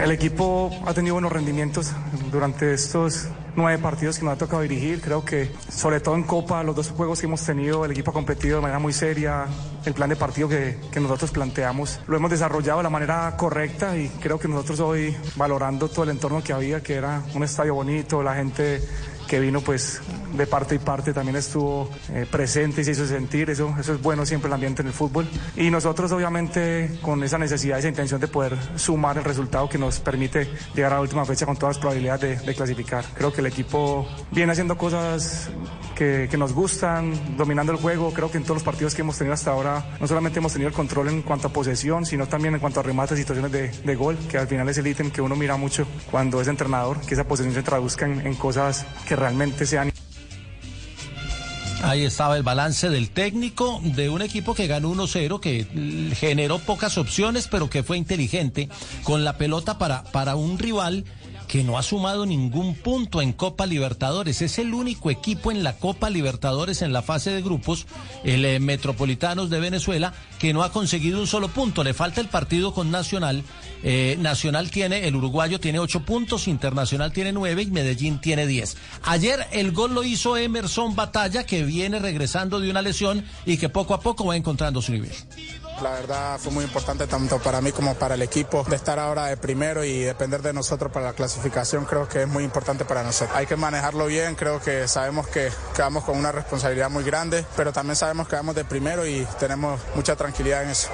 El 0.00 0.10
equipo 0.10 0.70
ha 0.86 0.94
tenido 0.94 1.14
buenos 1.14 1.32
rendimientos 1.32 1.92
durante 2.30 2.72
estos 2.72 3.28
nueve 3.56 3.82
partidos 3.82 4.18
que 4.18 4.24
nos 4.24 4.34
ha 4.34 4.38
tocado 4.38 4.62
dirigir. 4.62 5.00
Creo 5.00 5.24
que, 5.24 5.50
sobre 5.68 6.00
todo 6.00 6.14
en 6.14 6.24
Copa, 6.24 6.62
los 6.62 6.76
dos 6.76 6.90
juegos 6.90 7.20
que 7.20 7.26
hemos 7.26 7.44
tenido, 7.44 7.84
el 7.84 7.92
equipo 7.92 8.10
ha 8.10 8.14
competido 8.14 8.56
de 8.56 8.62
manera 8.62 8.78
muy 8.78 8.92
seria. 8.92 9.46
El 9.84 9.94
plan 9.94 10.08
de 10.08 10.16
partido 10.16 10.48
que, 10.48 10.78
que 10.92 11.00
nosotros 11.00 11.30
planteamos 11.32 12.00
lo 12.06 12.16
hemos 12.16 12.30
desarrollado 12.30 12.78
de 12.78 12.84
la 12.84 12.90
manera 12.90 13.34
correcta 13.36 13.96
y 13.96 14.08
creo 14.20 14.38
que 14.38 14.48
nosotros 14.48 14.80
hoy, 14.80 15.16
valorando 15.36 15.88
todo 15.88 16.04
el 16.04 16.10
entorno 16.10 16.42
que 16.42 16.52
había, 16.52 16.82
que 16.82 16.94
era 16.94 17.22
un 17.34 17.42
estadio 17.42 17.74
bonito, 17.74 18.22
la 18.22 18.34
gente 18.34 18.80
que 19.32 19.40
vino 19.40 19.62
pues 19.62 20.02
de 20.34 20.46
parte 20.46 20.74
y 20.74 20.78
parte 20.78 21.14
también 21.14 21.36
estuvo 21.36 21.88
eh, 22.10 22.26
presente 22.30 22.82
y 22.82 22.84
se 22.84 22.90
hizo 22.90 23.06
sentir, 23.06 23.48
eso, 23.48 23.74
eso 23.80 23.94
es 23.94 24.02
bueno 24.02 24.26
siempre 24.26 24.48
el 24.48 24.52
ambiente 24.52 24.82
en 24.82 24.88
el 24.88 24.92
fútbol. 24.92 25.26
Y 25.56 25.70
nosotros 25.70 26.12
obviamente 26.12 26.98
con 27.00 27.24
esa 27.24 27.38
necesidad, 27.38 27.78
esa 27.78 27.88
intención 27.88 28.20
de 28.20 28.28
poder 28.28 28.58
sumar 28.76 29.16
el 29.16 29.24
resultado 29.24 29.70
que 29.70 29.78
nos 29.78 30.00
permite 30.00 30.50
llegar 30.74 30.92
a 30.92 30.96
la 30.96 31.00
última 31.00 31.24
fecha 31.24 31.46
con 31.46 31.56
todas 31.56 31.76
las 31.76 31.80
probabilidades 31.80 32.40
de, 32.40 32.46
de 32.46 32.54
clasificar. 32.54 33.06
Creo 33.14 33.32
que 33.32 33.40
el 33.40 33.46
equipo 33.46 34.06
viene 34.32 34.52
haciendo 34.52 34.76
cosas 34.76 35.48
que, 35.96 36.28
que 36.30 36.36
nos 36.36 36.52
gustan, 36.52 37.38
dominando 37.38 37.72
el 37.72 37.78
juego, 37.78 38.12
creo 38.12 38.30
que 38.30 38.36
en 38.36 38.44
todos 38.44 38.56
los 38.56 38.62
partidos 38.64 38.94
que 38.94 39.00
hemos 39.00 39.16
tenido 39.16 39.32
hasta 39.32 39.50
ahora 39.50 39.96
no 39.98 40.06
solamente 40.06 40.40
hemos 40.40 40.52
tenido 40.52 40.68
el 40.68 40.74
control 40.74 41.08
en 41.08 41.22
cuanto 41.22 41.48
a 41.48 41.52
posesión, 41.54 42.04
sino 42.04 42.26
también 42.26 42.52
en 42.52 42.60
cuanto 42.60 42.80
a 42.80 42.82
remates, 42.82 43.16
situaciones 43.16 43.50
de, 43.50 43.70
de 43.70 43.94
gol, 43.94 44.18
que 44.30 44.36
al 44.36 44.46
final 44.46 44.68
es 44.68 44.76
el 44.76 44.86
ítem 44.86 45.10
que 45.10 45.22
uno 45.22 45.36
mira 45.36 45.56
mucho 45.56 45.86
cuando 46.10 46.38
es 46.42 46.48
entrenador, 46.48 47.00
que 47.00 47.14
esa 47.14 47.24
posesión 47.24 47.54
se 47.54 47.62
traduzca 47.62 48.04
en, 48.04 48.26
en 48.26 48.34
cosas 48.34 48.84
que 49.08 49.16
realmente 49.22 49.66
sean 49.66 49.92
Ahí 51.82 52.04
estaba 52.04 52.36
el 52.36 52.44
balance 52.44 52.90
del 52.90 53.10
técnico 53.10 53.80
de 53.82 54.08
un 54.08 54.22
equipo 54.22 54.54
que 54.54 54.68
ganó 54.68 54.94
1-0, 54.94 55.40
que 55.40 55.66
mm, 55.72 56.12
generó 56.12 56.60
pocas 56.60 56.96
opciones, 56.96 57.48
pero 57.48 57.68
que 57.68 57.82
fue 57.82 57.98
inteligente 57.98 58.68
con 59.02 59.24
la 59.24 59.36
pelota 59.36 59.78
para, 59.78 60.04
para 60.04 60.36
un 60.36 60.60
rival 60.60 61.04
que 61.52 61.64
no 61.64 61.76
ha 61.76 61.82
sumado 61.82 62.24
ningún 62.24 62.74
punto 62.74 63.20
en 63.20 63.34
Copa 63.34 63.66
Libertadores. 63.66 64.40
Es 64.40 64.58
el 64.58 64.72
único 64.72 65.10
equipo 65.10 65.52
en 65.52 65.62
la 65.62 65.74
Copa 65.74 66.08
Libertadores 66.08 66.80
en 66.80 66.94
la 66.94 67.02
fase 67.02 67.30
de 67.30 67.42
grupos, 67.42 67.86
el 68.24 68.46
eh, 68.46 68.58
Metropolitanos 68.58 69.50
de 69.50 69.60
Venezuela, 69.60 70.14
que 70.38 70.54
no 70.54 70.62
ha 70.62 70.72
conseguido 70.72 71.20
un 71.20 71.26
solo 71.26 71.48
punto. 71.48 71.84
Le 71.84 71.92
falta 71.92 72.22
el 72.22 72.28
partido 72.28 72.72
con 72.72 72.90
Nacional. 72.90 73.44
Eh, 73.82 74.16
Nacional 74.18 74.70
tiene, 74.70 75.06
el 75.06 75.14
uruguayo 75.14 75.60
tiene 75.60 75.78
ocho 75.78 76.06
puntos, 76.06 76.48
Internacional 76.48 77.12
tiene 77.12 77.32
nueve 77.32 77.64
y 77.64 77.66
Medellín 77.66 78.18
tiene 78.18 78.46
diez. 78.46 78.78
Ayer 79.02 79.46
el 79.52 79.72
gol 79.72 79.92
lo 79.92 80.04
hizo 80.04 80.38
Emerson 80.38 80.96
Batalla, 80.96 81.44
que 81.44 81.64
viene 81.64 81.98
regresando 81.98 82.60
de 82.60 82.70
una 82.70 82.80
lesión 82.80 83.26
y 83.44 83.58
que 83.58 83.68
poco 83.68 83.92
a 83.92 84.00
poco 84.00 84.24
va 84.24 84.36
encontrando 84.38 84.80
su 84.80 84.92
nivel. 84.92 85.12
La 85.82 85.90
verdad 85.90 86.38
fue 86.38 86.52
muy 86.52 86.64
importante 86.64 87.08
tanto 87.08 87.40
para 87.40 87.60
mí 87.60 87.72
como 87.72 87.96
para 87.96 88.14
el 88.14 88.22
equipo 88.22 88.64
de 88.68 88.76
estar 88.76 89.00
ahora 89.00 89.26
de 89.26 89.36
primero 89.36 89.84
y 89.84 89.98
depender 89.98 90.40
de 90.40 90.52
nosotros 90.52 90.92
para 90.92 91.06
la 91.06 91.12
clasificación 91.12 91.86
creo 91.86 92.08
que 92.08 92.22
es 92.22 92.28
muy 92.28 92.44
importante 92.44 92.84
para 92.84 93.02
nosotros. 93.02 93.36
Hay 93.36 93.46
que 93.46 93.56
manejarlo 93.56 94.06
bien, 94.06 94.36
creo 94.36 94.60
que 94.60 94.86
sabemos 94.86 95.26
que, 95.26 95.50
que 95.74 95.82
vamos 95.82 96.04
con 96.04 96.16
una 96.16 96.30
responsabilidad 96.30 96.88
muy 96.88 97.02
grande, 97.02 97.44
pero 97.56 97.72
también 97.72 97.96
sabemos 97.96 98.28
que 98.28 98.36
vamos 98.36 98.54
de 98.54 98.64
primero 98.64 99.04
y 99.04 99.26
tenemos 99.40 99.80
mucha 99.96 100.14
tranquilidad 100.14 100.62
en 100.62 100.70
eso. 100.70 100.88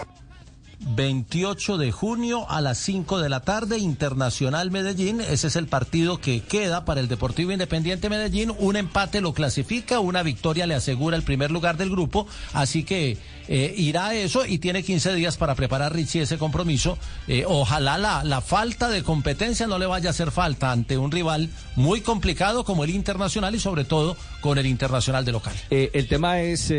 28 0.80 1.76
de 1.76 1.92
junio 1.92 2.48
a 2.48 2.60
las 2.60 2.78
5 2.78 3.18
de 3.18 3.28
la 3.28 3.40
tarde, 3.40 3.78
Internacional 3.78 4.70
Medellín. 4.70 5.20
Ese 5.20 5.48
es 5.48 5.56
el 5.56 5.66
partido 5.66 6.18
que 6.18 6.40
queda 6.40 6.84
para 6.84 7.00
el 7.00 7.08
Deportivo 7.08 7.52
Independiente 7.52 8.08
Medellín. 8.08 8.52
Un 8.58 8.76
empate 8.76 9.20
lo 9.20 9.34
clasifica, 9.34 10.00
una 10.00 10.22
victoria 10.22 10.66
le 10.66 10.74
asegura 10.74 11.16
el 11.16 11.24
primer 11.24 11.50
lugar 11.50 11.76
del 11.76 11.90
grupo. 11.90 12.26
Así 12.52 12.84
que 12.84 13.18
eh, 13.48 13.74
irá 13.76 14.08
a 14.08 14.14
eso 14.14 14.46
y 14.46 14.58
tiene 14.58 14.82
15 14.82 15.14
días 15.14 15.36
para 15.36 15.54
preparar 15.54 15.94
Richie 15.94 16.22
ese 16.22 16.38
compromiso. 16.38 16.98
Eh, 17.26 17.44
ojalá 17.46 17.98
la, 17.98 18.22
la 18.24 18.40
falta 18.40 18.88
de 18.88 19.02
competencia 19.02 19.66
no 19.66 19.78
le 19.78 19.86
vaya 19.86 20.08
a 20.08 20.10
hacer 20.10 20.30
falta 20.30 20.70
ante 20.70 20.98
un 20.98 21.10
rival 21.10 21.48
muy 21.74 22.00
complicado 22.00 22.64
como 22.64 22.84
el 22.84 22.90
Internacional 22.90 23.54
y 23.54 23.60
sobre 23.60 23.84
todo 23.84 24.16
con 24.40 24.58
el 24.58 24.66
Internacional 24.66 25.24
de 25.24 25.32
local. 25.32 25.54
Eh, 25.70 25.90
el 25.94 26.08
tema 26.08 26.40
es, 26.40 26.72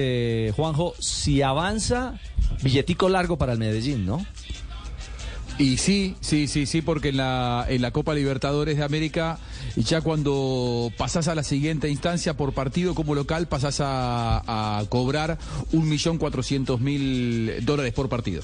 Juanjo, 0.56 0.94
si 1.00 1.42
avanza, 1.42 2.20
billetico 2.62 3.10
largo 3.10 3.38
para 3.38 3.54
el 3.54 3.60
Medellín, 3.60 4.06
¿no? 4.06 4.26
Y 5.60 5.76
sí, 5.76 6.16
sí, 6.22 6.48
sí, 6.48 6.66
sí, 6.66 6.82
porque 6.82 7.10
en 7.10 7.18
la, 7.18 7.66
en 7.68 7.82
la 7.82 7.92
Copa 7.92 8.14
Libertadores 8.14 8.78
de 8.78 8.84
América, 8.86 9.40
ya 9.76 10.00
cuando 10.00 10.90
pasás 10.98 11.28
a 11.28 11.36
la 11.36 11.44
siguiente 11.44 11.90
instancia 11.90 12.38
por 12.38 12.54
partido 12.54 12.96
como 12.96 13.14
local, 13.14 13.50
pasás 13.50 13.82
a, 13.82 14.80
a 14.80 14.86
cobrar 14.86 15.38
un 15.74 15.90
millón 15.90 16.18
cuatrocientos 16.18 16.80
mil 16.80 17.54
dólares 17.66 17.92
por 17.92 18.08
partido. 18.08 18.42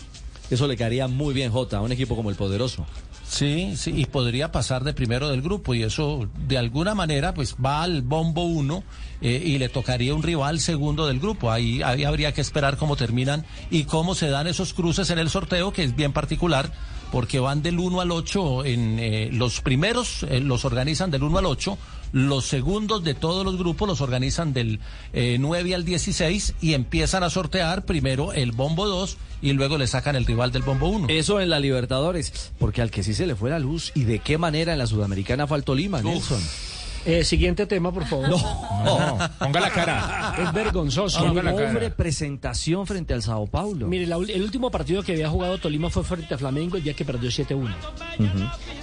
Eso 0.50 0.68
le 0.68 0.78
caería 0.78 1.08
muy 1.08 1.34
bien, 1.34 1.52
Jota, 1.52 1.78
a 1.78 1.82
un 1.82 1.92
equipo 1.92 2.16
como 2.16 2.30
el 2.30 2.36
Poderoso. 2.36 2.86
Sí, 3.28 3.74
sí, 3.76 3.92
y 3.96 4.06
podría 4.06 4.52
pasar 4.52 4.84
de 4.84 4.94
primero 4.94 5.30
del 5.30 5.42
grupo 5.42 5.74
y 5.74 5.82
eso 5.82 6.30
de 6.48 6.60
alguna 6.60 6.94
manera 6.94 7.34
pues 7.34 7.56
va 7.56 7.82
al 7.82 8.04
bombo 8.04 8.44
uno 8.44 8.84
eh, 9.20 9.42
y 9.44 9.58
le 9.58 9.68
tocaría 9.68 10.14
un 10.14 10.22
rival 10.22 10.60
segundo 10.60 11.08
del 11.08 11.20
grupo. 11.20 11.52
Ahí, 11.52 11.82
ahí 11.82 12.04
habría 12.04 12.34
que 12.34 12.42
esperar 12.42 12.78
cómo 12.78 12.96
terminan 12.96 13.44
y 13.72 13.86
cómo 13.86 14.14
se 14.14 14.30
dan 14.30 14.46
esos 14.46 14.74
cruces 14.74 15.10
en 15.10 15.18
el 15.18 15.30
sorteo 15.30 15.74
que 15.74 15.84
es 15.84 15.96
bien 15.96 16.14
particular 16.14 16.72
porque 17.12 17.40
van 17.40 17.62
del 17.62 17.80
1 17.80 18.02
al 18.02 18.12
8 18.12 18.66
en 18.66 19.00
eh, 19.00 19.30
los 19.32 19.62
primeros 19.62 20.24
eh, 20.24 20.40
los 20.40 20.66
organizan 20.66 21.12
del 21.12 21.24
1 21.24 21.40
al 21.40 21.46
8 21.46 21.78
los 22.16 22.46
segundos 22.46 23.04
de 23.04 23.14
todos 23.14 23.44
los 23.44 23.58
grupos 23.58 23.90
los 23.90 24.00
organizan 24.00 24.54
del 24.54 24.80
eh, 25.12 25.36
9 25.38 25.76
al 25.76 25.84
16 25.84 26.56
y 26.62 26.74
empiezan 26.74 27.24
a 27.24 27.30
sortear 27.30 27.84
primero 27.84 28.32
el 28.32 28.54
bombo 28.54 28.88
2 28.88 29.18
y 29.42 29.52
luego 29.52 29.78
le 29.78 29.86
sacan 29.86 30.16
el 30.16 30.26
rival 30.26 30.54
del 30.54 30.62
bombo 30.62 30.88
1. 30.88 31.08
Eso 31.10 31.42
en 31.42 31.50
la 31.50 31.60
Libertadores, 31.60 32.54
porque 32.58 32.82
al 32.82 32.90
que 32.90 33.04
sí 33.04 33.14
se 33.14 33.28
le 33.28 33.36
fue 33.36 33.50
la 33.50 33.60
luz 33.60 33.92
y 33.96 34.06
de 34.06 34.20
qué 34.20 34.38
manera 34.38 34.72
en 34.72 34.80
la 34.80 34.88
Sudamericana 34.88 35.46
faltó 35.46 35.76
Lima, 35.76 36.02
Nelson. 36.02 36.42
Eh, 37.06 37.24
siguiente 37.24 37.66
tema, 37.66 37.92
por 37.92 38.06
favor. 38.06 38.30
No, 38.30 39.18
ponga 39.40 39.60
la 39.60 39.70
cara. 39.70 40.36
Es 40.42 40.54
vergonzoso. 40.54 41.24
El 41.26 41.38
hombre 41.38 41.90
presentación 41.92 42.88
frente 42.88 43.14
al 43.14 43.22
Sao 43.22 43.48
Paulo. 43.48 43.88
Mire, 43.88 44.08
la 44.08 44.16
el 44.16 44.42
último 44.42 44.72
partido 44.72 45.04
que 45.04 45.14
había 45.14 45.30
jugado 45.30 45.58
Tolima 45.58 45.90
fue 45.90 46.04
frente 46.04 46.34
a 46.34 46.38
Flamengo 46.38 46.78
el 46.78 46.84
día 46.84 46.94
que 46.94 47.06
perdió 47.06 47.30
7-1. 47.30 47.74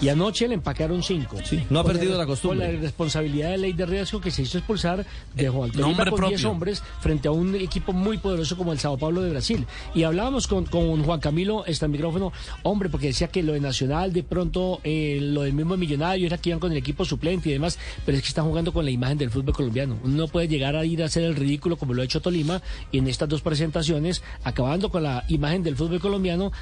Y 0.01 0.09
anoche 0.09 0.49
le 0.49 0.55
empacaron 0.55 1.03
5. 1.03 1.36
no 1.70 1.81
ha 1.81 1.85
perdido 1.85 2.16
la 2.19 2.27
costumbre. 2.27 2.66
Con 2.66 2.74
la 2.74 2.81
responsabilidad 2.81 3.51
de 3.51 3.59
ley 3.59 3.73
de 3.73 3.86
riesgo 3.86 4.20
que 4.20 4.31
se 4.31 4.43
hizo 4.43 4.59
expulsar, 4.59 5.05
dejó 5.35 5.65
al 5.65 5.73
Tolima 5.73 5.89
nombre 5.89 6.11
con 6.11 6.20
10 6.20 6.31
propio. 6.32 6.51
hombres 6.51 6.82
frente 7.01 7.28
a 7.28 7.31
un 7.31 7.55
equipo 7.55 7.93
muy 7.93 8.19
poderoso 8.19 8.57
como 8.57 8.73
el 8.73 8.78
Sao 8.78 8.99
Paulo 8.99 9.23
de 9.23 9.31
Brasil. 9.31 9.66
Y 9.94 10.03
hablábamos 10.05 10.47
con, 10.49 10.65
con 10.66 11.03
Juan 11.03 11.20
Camilo, 11.20 11.65
está 11.66 11.86
el 11.86 11.93
micrófono, 11.93 12.32
hombre, 12.62 12.89
porque 12.89 13.09
decía 13.09 13.28
que 13.28 13.43
lo 13.43 13.53
de 13.53 13.61
Nacional, 13.61 14.12
de 14.12 14.23
pronto 14.23 14.81
eh, 14.85 15.19
lo 15.23 15.43
del 15.43 15.53
mismo 15.53 15.77
Millonario 15.77 16.27
era 16.27 16.39
que 16.39 16.51
iban 16.51 16.61
con 16.61 16.73
el 16.73 16.78
equipo 16.78 17.05
suplente 17.05 17.49
y 17.49 17.53
demás, 17.53 17.78
pero 18.05 18.12
es 18.15 18.23
que 18.23 18.29
están 18.29 18.45
jugando 18.47 18.73
con 18.73 18.85
la 18.85 18.91
imagen 18.91 19.19
del 19.19 19.31
fútbol 19.31 19.55
colombiano. 19.55 19.99
Uno 20.05 20.15
no 20.17 20.29
puede 20.29 20.49
llegar 20.49 20.77
a 20.77 20.85
ir 20.85 21.03
a 21.03 21.07
hacer 21.07 21.23
el 21.25 21.35
ridículo 21.37 21.77
como 21.77 21.95
lo 21.95 22.03
ha 22.03 22.05
hecho 22.05 22.21
Tolima 22.21 22.61
y 22.91 22.99
en 22.99 23.09
estas 23.09 23.29
dos 23.29 23.43
presentaciones, 23.43 24.23
acabando 24.45 24.91
con 24.91 25.03
la 25.03 25.25
imagen 25.29 25.63
del 25.63 25.77
fútbol 25.77 26.01
colombiano, 26.01 26.53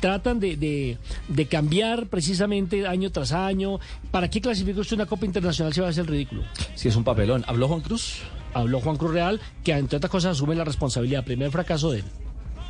tratan 0.00 0.40
de, 0.40 0.56
de- 0.56 0.98
de 1.28 1.46
cambiar 1.46 2.06
precisamente 2.06 2.86
año 2.86 3.10
tras 3.10 3.32
año. 3.32 3.78
¿Para 4.10 4.28
qué 4.30 4.40
clasifica 4.40 4.80
usted 4.80 4.96
una 4.96 5.06
Copa 5.06 5.26
Internacional 5.26 5.72
si 5.72 5.80
va 5.80 5.86
a 5.88 5.90
hacer 5.90 6.02
el 6.04 6.08
ridículo? 6.10 6.42
Si 6.74 6.88
es 6.88 6.96
un 6.96 7.04
papelón. 7.04 7.44
¿Habló 7.46 7.68
Juan 7.68 7.80
Cruz? 7.80 8.16
Habló 8.54 8.80
Juan 8.80 8.96
Cruz 8.96 9.12
Real, 9.12 9.40
que 9.62 9.72
entre 9.72 9.96
otras 9.98 10.10
cosas 10.10 10.32
asume 10.36 10.54
la 10.54 10.64
responsabilidad. 10.64 11.24
Primer 11.24 11.50
fracaso 11.50 11.90
de 11.90 11.98
él. 11.98 12.04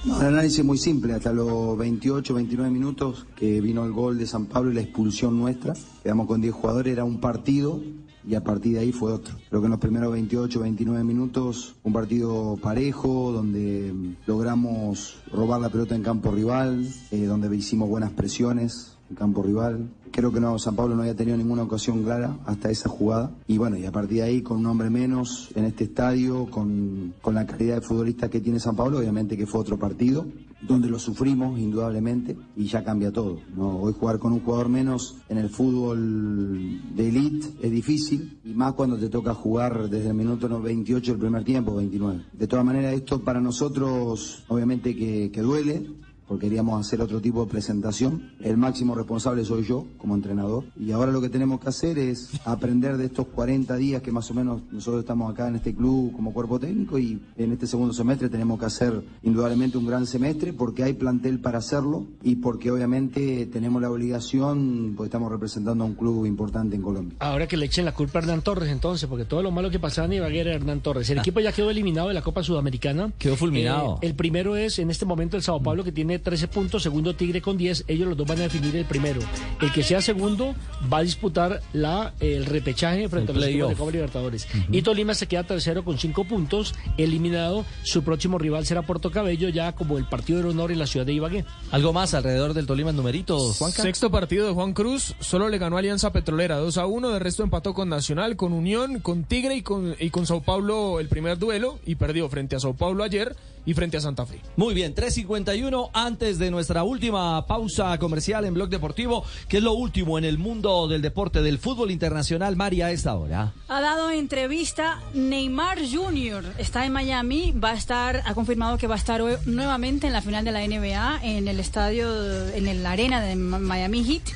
No, 0.04 0.20
el 0.20 0.28
análisis 0.28 0.64
muy 0.64 0.78
simple, 0.78 1.12
hasta 1.12 1.32
los 1.32 1.76
28, 1.76 2.32
29 2.32 2.70
minutos 2.70 3.26
que 3.36 3.60
vino 3.60 3.84
el 3.84 3.90
gol 3.92 4.16
de 4.16 4.26
San 4.28 4.46
Pablo 4.46 4.70
y 4.70 4.74
la 4.74 4.80
expulsión 4.82 5.36
nuestra, 5.36 5.74
quedamos 6.04 6.28
con 6.28 6.40
10 6.40 6.54
jugadores, 6.54 6.92
era 6.92 7.02
un 7.02 7.18
partido 7.18 7.80
y 8.28 8.34
a 8.34 8.44
partir 8.44 8.74
de 8.74 8.80
ahí 8.80 8.92
fue 8.92 9.12
otro. 9.12 9.34
Creo 9.48 9.62
que 9.62 9.66
en 9.66 9.70
los 9.70 9.80
primeros 9.80 10.12
28, 10.12 10.60
29 10.60 11.02
minutos, 11.02 11.76
un 11.82 11.94
partido 11.94 12.58
parejo, 12.60 13.32
donde 13.32 13.94
logramos 14.26 15.16
robar 15.32 15.60
la 15.62 15.70
pelota 15.70 15.94
en 15.94 16.02
campo 16.02 16.30
rival, 16.30 16.86
eh, 17.10 17.24
donde 17.24 17.54
hicimos 17.56 17.88
buenas 17.88 18.12
presiones 18.12 18.98
en 19.08 19.16
campo 19.16 19.42
rival. 19.42 19.88
Creo 20.10 20.30
que 20.30 20.40
no, 20.40 20.58
San 20.58 20.76
Pablo 20.76 20.94
no 20.94 21.02
había 21.02 21.16
tenido 21.16 21.38
ninguna 21.38 21.62
ocasión 21.62 22.02
clara 22.02 22.36
hasta 22.44 22.70
esa 22.70 22.90
jugada. 22.90 23.30
Y 23.46 23.56
bueno, 23.56 23.78
y 23.78 23.86
a 23.86 23.92
partir 23.92 24.18
de 24.18 24.24
ahí, 24.24 24.42
con 24.42 24.58
un 24.58 24.66
hombre 24.66 24.90
menos 24.90 25.48
en 25.54 25.64
este 25.64 25.84
estadio, 25.84 26.50
con, 26.50 27.14
con 27.22 27.34
la 27.34 27.46
calidad 27.46 27.76
de 27.76 27.80
futbolista 27.80 28.28
que 28.28 28.40
tiene 28.40 28.60
San 28.60 28.76
Pablo, 28.76 28.98
obviamente 28.98 29.38
que 29.38 29.46
fue 29.46 29.60
otro 29.60 29.78
partido, 29.78 30.26
donde 30.60 30.88
lo 30.88 30.98
sufrimos 30.98 31.58
indudablemente 31.58 32.36
y 32.56 32.64
ya 32.66 32.82
cambia 32.82 33.12
todo. 33.12 33.38
¿no? 33.56 33.76
Hoy 33.78 33.92
jugar 33.98 34.18
con 34.18 34.32
un 34.32 34.40
jugador 34.40 34.68
menos 34.68 35.16
en 35.28 35.38
el 35.38 35.48
fútbol 35.50 36.80
de 36.96 37.08
elite 37.08 37.46
es 37.62 37.70
difícil 37.70 38.38
y 38.44 38.54
más 38.54 38.72
cuando 38.74 38.98
te 38.98 39.08
toca 39.08 39.34
jugar 39.34 39.88
desde 39.88 40.08
el 40.08 40.14
minuto 40.14 40.48
no- 40.48 40.60
28 40.60 41.12
del 41.12 41.20
primer 41.20 41.44
tiempo, 41.44 41.76
29. 41.76 42.22
De 42.32 42.46
todas 42.46 42.64
maneras, 42.64 42.94
esto 42.94 43.20
para 43.22 43.40
nosotros 43.40 44.42
obviamente 44.48 44.96
que, 44.96 45.30
que 45.30 45.40
duele, 45.42 45.86
porque 46.28 46.46
queríamos 46.46 46.78
hacer 46.86 47.00
otro 47.00 47.20
tipo 47.20 47.44
de 47.44 47.50
presentación. 47.50 48.32
El 48.40 48.56
máximo 48.56 48.94
responsable 48.94 49.44
soy 49.44 49.64
yo 49.64 49.86
como 49.96 50.14
entrenador. 50.14 50.64
Y 50.78 50.92
ahora 50.92 51.10
lo 51.10 51.20
que 51.20 51.28
tenemos 51.28 51.60
que 51.60 51.68
hacer 51.68 51.98
es 51.98 52.30
aprender 52.44 52.96
de 52.96 53.06
estos 53.06 53.26
40 53.28 53.74
días 53.76 54.02
que 54.02 54.12
más 54.12 54.30
o 54.30 54.34
menos 54.34 54.62
nosotros 54.70 55.00
estamos 55.00 55.32
acá 55.32 55.48
en 55.48 55.56
este 55.56 55.74
club 55.74 56.12
como 56.12 56.32
cuerpo 56.32 56.60
técnico 56.60 56.98
y 56.98 57.20
en 57.36 57.52
este 57.52 57.66
segundo 57.66 57.94
semestre 57.94 58.28
tenemos 58.28 58.58
que 58.58 58.66
hacer 58.66 59.02
indudablemente 59.22 59.78
un 59.78 59.86
gran 59.86 60.06
semestre 60.06 60.52
porque 60.52 60.84
hay 60.84 60.92
plantel 60.92 61.40
para 61.40 61.58
hacerlo 61.58 62.06
y 62.22 62.36
porque 62.36 62.70
obviamente 62.70 63.46
tenemos 63.46 63.80
la 63.80 63.90
obligación, 63.90 64.94
porque 64.96 65.08
estamos 65.08 65.30
representando 65.32 65.84
a 65.84 65.86
un 65.86 65.94
club 65.94 66.26
importante 66.26 66.76
en 66.76 66.82
Colombia. 66.82 67.16
Ahora 67.20 67.46
que 67.46 67.56
le 67.56 67.66
echen 67.66 67.84
la 67.84 67.94
culpa 67.94 68.18
a 68.18 68.22
Hernán 68.22 68.42
Torres, 68.42 68.70
entonces, 68.70 69.08
porque 69.08 69.24
todo 69.24 69.42
lo 69.42 69.50
malo 69.50 69.70
que 69.70 69.78
pasaba 69.78 70.06
en 70.06 70.14
Ibagué 70.14 70.40
era 70.40 70.54
Hernán 70.54 70.80
Torres. 70.80 71.08
El 71.10 71.18
equipo 71.18 71.40
ya 71.40 71.52
quedó 71.52 71.70
eliminado 71.70 72.08
de 72.08 72.14
la 72.14 72.22
Copa 72.22 72.42
Sudamericana. 72.42 73.12
Quedó 73.18 73.36
fulminado. 73.36 73.98
Eh, 74.02 74.06
el 74.06 74.14
primero 74.14 74.56
es, 74.56 74.78
en 74.78 74.90
este 74.90 75.04
momento, 75.06 75.36
el 75.36 75.42
Sao 75.42 75.62
Paulo, 75.62 75.84
que 75.84 75.92
tiene 75.92 76.17
13 76.18 76.48
puntos. 76.48 76.82
Segundo, 76.82 77.14
Tigre 77.14 77.40
con 77.40 77.56
10. 77.56 77.84
Ellos 77.88 78.08
los 78.08 78.16
dos 78.16 78.26
van 78.26 78.38
a 78.38 78.42
definir 78.42 78.74
el 78.76 78.84
primero. 78.84 79.20
El 79.60 79.72
que 79.72 79.82
sea 79.82 80.00
segundo 80.00 80.54
va 80.92 80.98
a 80.98 81.02
disputar 81.02 81.60
la, 81.72 82.12
el 82.20 82.46
repechaje 82.46 83.08
frente 83.08 83.32
El 83.32 83.38
a 83.38 83.40
los 83.40 83.48
equipos 83.48 83.68
de. 83.70 83.76
Copa 83.76 83.92
Libertadores. 83.92 84.48
Y 84.70 84.82
Tolima 84.82 85.14
se 85.14 85.26
queda 85.26 85.44
tercero 85.44 85.84
con 85.84 85.98
5 85.98 86.24
puntos, 86.24 86.74
eliminado. 86.96 87.64
Su 87.82 88.02
próximo 88.02 88.38
rival 88.38 88.66
será 88.66 88.82
Puerto 88.82 89.10
Cabello, 89.10 89.48
ya 89.48 89.72
como 89.72 89.98
el 89.98 90.04
partido 90.06 90.42
de 90.42 90.48
honor 90.48 90.72
en 90.72 90.78
la 90.78 90.86
ciudad 90.86 91.06
de 91.06 91.12
Ibagué. 91.12 91.44
¿Algo 91.70 91.92
más 91.92 92.14
alrededor 92.14 92.54
del 92.54 92.66
Tolima 92.66 92.90
en 92.90 92.96
numeritos, 92.96 93.58
Juanca? 93.58 93.82
Sexto 93.82 94.10
partido 94.10 94.46
de 94.46 94.52
Juan 94.52 94.72
Cruz, 94.72 95.14
solo 95.20 95.48
le 95.48 95.58
ganó 95.58 95.76
Alianza 95.76 96.12
Petrolera 96.12 96.56
2 96.56 96.78
a 96.78 96.86
1, 96.86 97.10
de 97.10 97.18
resto 97.18 97.42
empató 97.42 97.74
con 97.74 97.88
Nacional, 97.88 98.36
con 98.36 98.52
Unión, 98.52 99.00
con 99.00 99.24
Tigre 99.24 99.56
y 99.56 99.62
con, 99.62 99.94
y 99.98 100.10
con 100.10 100.26
Sao 100.26 100.42
Paulo 100.42 101.00
el 101.00 101.08
primer 101.08 101.38
duelo 101.38 101.78
y 101.86 101.94
perdió 101.94 102.28
frente 102.28 102.56
a 102.56 102.60
Sao 102.60 102.74
Paulo 102.74 103.04
ayer 103.04 103.36
y 103.68 103.74
frente 103.74 103.98
a 103.98 104.00
Santa 104.00 104.24
Fe. 104.24 104.40
Muy 104.56 104.72
bien, 104.72 104.94
3.51 104.94 105.90
antes 105.92 106.38
de 106.38 106.50
nuestra 106.50 106.84
última 106.84 107.44
pausa 107.46 107.98
comercial 107.98 108.46
en 108.46 108.54
Blog 108.54 108.70
Deportivo, 108.70 109.26
que 109.46 109.58
es 109.58 109.62
lo 109.62 109.74
último 109.74 110.16
en 110.16 110.24
el 110.24 110.38
mundo 110.38 110.88
del 110.88 111.02
deporte, 111.02 111.42
del 111.42 111.58
fútbol 111.58 111.90
internacional, 111.90 112.56
María, 112.56 112.86
a 112.86 112.92
esta 112.92 113.14
hora. 113.14 113.52
Ha 113.68 113.80
dado 113.82 114.10
entrevista 114.10 115.02
Neymar 115.12 115.80
Jr. 115.86 116.44
Está 116.56 116.86
en 116.86 116.92
Miami, 116.92 117.52
va 117.62 117.72
a 117.72 117.74
estar, 117.74 118.22
ha 118.24 118.32
confirmado 118.32 118.78
que 118.78 118.86
va 118.86 118.94
a 118.94 118.98
estar 118.98 119.20
hoy 119.20 119.34
nuevamente 119.44 120.06
en 120.06 120.14
la 120.14 120.22
final 120.22 120.46
de 120.46 120.52
la 120.52 120.66
NBA 120.66 121.20
en 121.24 121.46
el 121.46 121.60
estadio, 121.60 122.08
en 122.54 122.82
la 122.82 122.92
arena 122.92 123.20
de 123.20 123.36
Miami 123.36 124.02
Heat. 124.02 124.32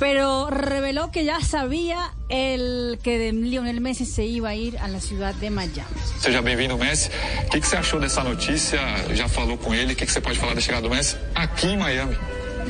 Pero 0.00 0.48
reveló 0.48 1.10
que 1.10 1.26
ya 1.26 1.40
sabía 1.42 2.10
el 2.30 2.98
que 3.02 3.18
de 3.18 3.32
Lionel 3.32 3.82
Messi 3.82 4.06
se 4.06 4.24
iba 4.24 4.48
a 4.48 4.54
ir 4.54 4.78
a 4.78 4.88
la 4.88 4.98
ciudad 4.98 5.34
de 5.34 5.50
Miami. 5.50 5.84
Seja 6.18 6.40
bem-vindo, 6.40 6.78
Messi. 6.78 7.10
O 7.46 7.50
que, 7.50 7.60
que 7.60 7.66
você 7.66 7.76
achou 7.76 8.00
dessa 8.00 8.24
notícia? 8.24 8.80
Já 9.12 9.28
falou 9.28 9.58
com 9.58 9.74
ele? 9.74 9.92
O 9.92 9.96
que, 9.96 10.06
que 10.06 10.12
você 10.12 10.22
pode 10.22 10.38
falar 10.38 10.54
da 10.54 10.60
chegada 10.62 10.88
do 10.88 10.90
Messi 10.94 11.18
aqui 11.34 11.66
em 11.66 11.76
Miami? 11.76 12.16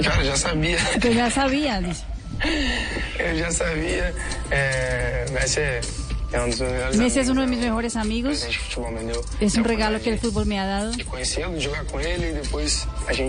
Cara, 0.03 0.25
já 0.25 0.37
sabia. 0.37 0.77
Que 1.01 1.15
ya 1.15 1.31
sabía, 1.31 1.81
dice. 1.81 2.05
Eu 3.19 3.39
já 3.39 3.53
sabia. 3.53 4.13
É, 4.51 5.27
Messi 5.31 5.61
Messi 6.97 7.19
es 7.19 7.29
uno 7.29 7.41
de 7.43 7.47
mis 7.49 7.59
mejores 7.59 7.97
amigos. 7.97 8.47
Es 9.41 9.55
un 9.57 9.65
regalo 9.65 10.01
que 10.01 10.11
el 10.11 10.19
fútbol 10.19 10.47
me 10.47 10.59
ha 10.59 10.67
dado. 10.67 10.93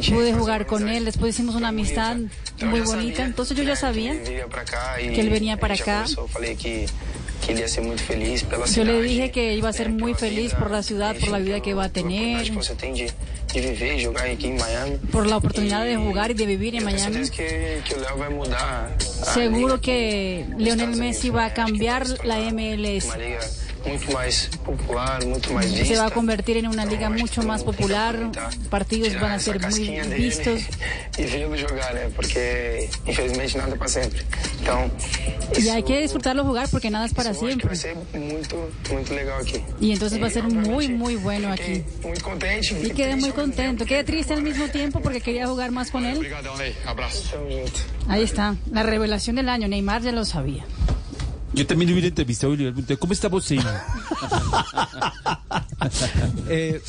Pude 0.10 0.34
jugar 0.34 0.66
con 0.66 0.88
él, 0.88 1.06
después 1.06 1.34
hicimos 1.36 1.56
una 1.56 1.70
amistad 1.70 2.18
muy 2.62 2.82
bonita. 2.82 3.26
Entonces 3.26 3.58
yo 3.58 3.64
ya 3.64 3.76
sabía. 3.76 4.14
Que 4.24 5.20
él 5.20 5.30
venía 5.30 5.58
para 5.58 5.76
acá. 5.76 6.06
Yo 8.74 8.84
le 8.84 9.02
dije 9.02 9.32
que 9.32 9.54
iba 9.56 9.70
a 9.70 9.74
ser 9.74 9.90
muy 9.90 10.14
feliz 10.14 10.54
por 10.54 10.72
la 10.72 10.84
ciudad, 10.84 11.16
por 11.16 11.30
la 11.30 11.40
vida 11.40 11.60
que 11.62 11.74
va 11.74 11.86
a 11.86 11.90
tener, 11.90 12.52
por 15.12 15.28
la 15.28 15.38
oportunidad 15.38 15.84
de 15.84 15.98
jugar 15.98 16.32
y 16.32 16.34
de 16.36 16.46
vivir 16.46 16.76
en 16.76 16.84
Miami. 16.84 17.26
Seguro 19.34 19.82
que 19.82 20.46
Lionel 20.58 20.96
Messi 20.96 21.30
va 21.30 21.46
a 21.46 21.54
cambiar 21.54 22.08
se 22.08 22.26
la 22.26 22.38
MLS. 22.52 23.08
Muito 23.86 24.12
mais 24.14 24.48
popular, 24.64 25.20
mais 25.26 25.72
Se 25.72 25.80
vista. 25.80 26.02
va 26.02 26.08
a 26.08 26.12
convertir 26.12 26.58
en 26.58 26.68
una 26.68 26.86
liga 26.86 27.10
mucho 27.10 27.42
más 27.42 27.64
popular, 27.64 28.16
partidos 28.70 29.20
van 29.20 29.32
a 29.32 29.40
ser 29.40 29.60
muy 29.60 30.00
vistos 30.16 30.62
e 31.18 31.26
vê-lo 31.26 31.50
jogar, 31.58 31.94
né? 31.96 32.10
Porque 32.16 32.90
infelizmente 33.08 33.58
nada 33.58 33.76
para 33.76 33.90
sempre. 33.90 34.22
Então, 34.62 34.90
y 35.60 35.70
hay 35.70 35.84
que 35.84 36.00
disfrutarlo 36.00 36.44
jugar 36.46 36.70
porque 36.70 36.90
nada 36.90 37.06
es 37.06 37.14
para 37.14 37.34
siempre. 37.34 37.76
ser 37.76 37.98
legal. 39.12 39.46
Y 39.80 39.92
entonces 39.92 40.22
va 40.22 40.28
a 40.28 40.30
ser 40.30 40.44
muy, 40.44 40.88
muy 40.90 41.16
bueno 41.16 41.52
aquí. 41.52 41.84
Muito 42.04 42.24
contente. 42.24 42.80
Y 42.84 42.92
quedé 42.92 43.16
muy 43.16 43.32
contento, 43.32 43.86
quedé 43.86 44.04
triste 44.04 44.34
al 44.34 44.44
mismo 44.44 44.68
tiempo 44.68 45.02
porque 45.02 45.22
quería 45.22 45.48
jugar 45.48 45.72
más 45.72 45.92
con 45.92 46.06
él. 46.06 46.26
Ahí 48.08 48.24
está, 48.24 48.56
la 48.72 48.84
revelación 48.84 49.36
del 49.38 49.50
año, 49.50 49.68
Neymar 49.68 50.02
ya 50.04 50.12
lo 50.12 50.24
sabía. 50.24 50.66
Yo 51.54 51.68
también 51.68 51.88
le 51.90 51.94
hubiera 51.94 52.08
entrevistado 52.08 52.54
y 52.54 52.58
le 52.58 52.64
hubiera 52.64 52.74
preguntado, 52.76 53.00
¿cómo 53.00 53.14
está 53.14 53.28
vos, 53.28 53.44
señor? 53.46 53.66
Eh, 56.48 56.82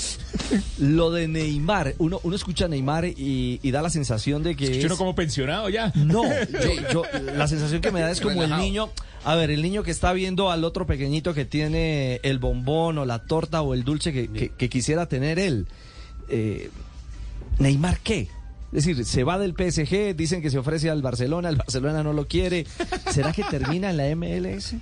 lo 0.79 1.11
de 1.11 1.27
Neymar, 1.29 1.95
uno, 1.99 2.21
uno 2.25 2.37
escucha 2.37 2.67
a 2.67 2.69
Neymar 2.69 3.07
y, 3.07 3.59
y 3.63 3.71
da 3.71 3.81
la 3.81 3.89
sensación 3.91 4.43
de 4.43 4.55
que 4.57 4.79
es... 4.79 4.85
uno 4.85 4.97
como 4.97 5.15
pensionado 5.15 5.69
ya. 5.69 5.93
No, 5.95 6.25
yo, 6.25 6.71
yo- 6.93 7.03
la 7.35 7.49
sensación 7.49 7.81
que 7.81 7.91
me 7.91 8.01
da 8.01 8.11
es 8.11 8.21
como 8.21 8.43
el 8.43 8.57
niño, 8.57 8.91
a 9.25 9.35
ver, 9.35 9.51
el 9.51 9.63
niño 9.63 9.83
que 9.83 9.91
está 9.91 10.13
viendo 10.13 10.51
al 10.51 10.65
otro 10.65 10.87
pequeñito 10.87 11.33
que 11.33 11.45
tiene 11.45 12.21
el 12.23 12.39
bombón 12.39 12.99
o 12.99 13.05
la 13.07 13.21
torta 13.21 13.63
o 13.63 13.73
el 13.75 13.85
dulce 13.85 14.13
que, 14.13 14.29
que- 14.29 14.51
que 14.51 14.69
quisiera 14.69 15.07
tener 15.07 15.39
él. 15.39 15.67
Eh, 16.29 16.71
Neymar, 17.59 17.99
¿qué? 18.01 18.29
Es 18.73 18.87
decir, 18.87 19.05
se 19.05 19.23
va 19.23 19.39
del 19.39 19.53
PSG, 19.53 20.17
dicen 20.17 20.41
que 20.41 20.49
se 20.49 20.59
ofrece 20.59 20.89
al 20.89 21.03
Barcelona, 21.03 21.51
el 21.51 21.57
Barcelona 21.57 22.03
no 22.03 22.15
lo 22.15 22.27
quiere. 22.27 22.67
¿Será 23.11 23.33
que 23.33 23.45
termina 23.45 23.91
en 23.91 23.97
la 23.99 24.17
MLS? 24.17 24.75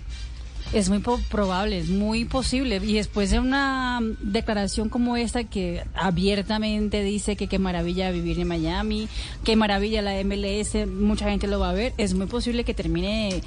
Es 0.73 0.89
muy 0.89 1.01
probable, 1.01 1.79
es 1.79 1.89
muy 1.89 2.25
posible. 2.25 2.81
Y 2.85 2.95
después 2.95 3.33
de 3.33 3.41
una 3.41 3.99
declaración 4.21 4.89
como 4.89 5.17
esta 5.17 5.43
que 5.43 5.83
abiertamente 5.95 7.03
dice 7.03 7.35
que 7.35 7.49
qué 7.49 7.59
maravilla 7.59 8.13
vivir 8.13 8.39
en 8.39 8.47
Miami, 8.47 9.09
qué 9.43 9.57
maravilla 9.57 10.01
la 10.01 10.23
MLS, 10.23 10.87
mucha 10.87 11.29
gente 11.29 11.49
lo 11.49 11.59
va 11.59 11.71
a 11.71 11.75
ver, 11.75 11.93
es 11.99 12.15
muy 12.15 12.27
posible 12.27 12.63
que 12.63 12.75
termine, 12.75 13.43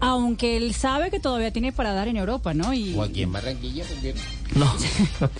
aunque 0.00 0.56
él 0.56 0.74
sabe 0.74 1.10
que 1.10 1.20
todavía 1.20 1.50
tiene 1.52 1.72
para 1.72 1.92
dar 1.92 2.08
en 2.08 2.16
Europa, 2.16 2.54
¿no? 2.54 2.72
Y, 2.72 2.94
O 2.94 3.02
aquí 3.02 3.22
en 3.22 3.32
Barranquilla 3.32 3.84
también. 3.84 4.14
No. 4.54 4.72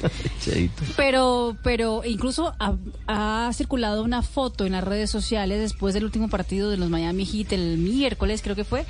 Pero, 0.96 1.56
pero 1.62 2.02
incluso 2.04 2.54
ha, 2.58 2.74
ha 3.06 3.50
circulado 3.52 4.02
una 4.02 4.22
foto 4.22 4.64
en 4.66 4.72
las 4.72 4.84
redes 4.84 5.10
sociales 5.10 5.60
después 5.60 5.94
del 5.94 6.04
último 6.04 6.28
partido 6.28 6.70
de 6.70 6.76
los 6.76 6.90
Miami 6.90 7.24
Heat 7.24 7.52
el 7.52 7.78
miércoles, 7.78 8.42
creo 8.42 8.56
que 8.56 8.64
fue. 8.64 8.84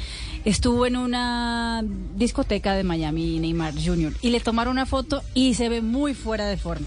Estuvo 0.45 0.87
en 0.87 0.97
una 0.97 1.83
discoteca 2.17 2.75
de 2.75 2.85
Miami 2.85 3.39
Neymar 3.41 3.75
Jr. 3.75 4.13
y 4.23 4.31
le 4.31 4.41
tomaron 4.41 4.73
una 4.73 4.87
foto 4.87 5.23
y 5.35 5.55
se 5.55 5.69
ve 5.69 5.81
muy 5.83 6.15
fuera 6.15 6.47
de 6.47 6.57
forma. 6.57 6.87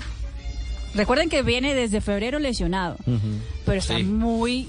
Recuerden 0.96 1.30
que 1.30 1.44
viene 1.44 1.76
desde 1.76 2.02
febrero 2.02 2.40
lesionado, 2.40 2.98
pero 3.66 3.80
está 3.80 3.98
Sí. 3.98 4.04
muy 4.04 4.68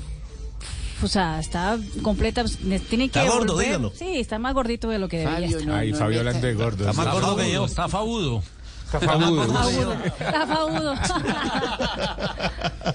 o 1.02 1.08
sea, 1.08 1.38
está 1.40 1.78
completa, 2.02 2.44
tiene 2.88 3.08
que 3.08 3.20
Está 3.20 3.24
gordo, 3.32 3.54
volver- 3.56 3.66
dígalo. 3.66 3.92
Sí, 3.94 4.18
está 4.18 4.38
más 4.38 4.54
gordito 4.54 4.88
de 4.88 4.98
lo 4.98 5.08
que 5.08 5.18
debería 5.18 5.46
estar. 5.58 5.74
Ay, 5.74 5.92
Fabio 5.92 6.18
hablando 6.20 6.46
de 6.46 6.54
gordos. 6.54 6.80
Está 6.88 6.92
más 6.92 7.12
gordo 7.12 7.36
que 7.36 7.52
yo, 7.52 7.64
está 7.64 7.88
fabudo. 7.88 8.42
Está 8.92 8.98
fabudo. 9.00 9.44
Está 10.18 10.46
fabudo. 10.48 10.94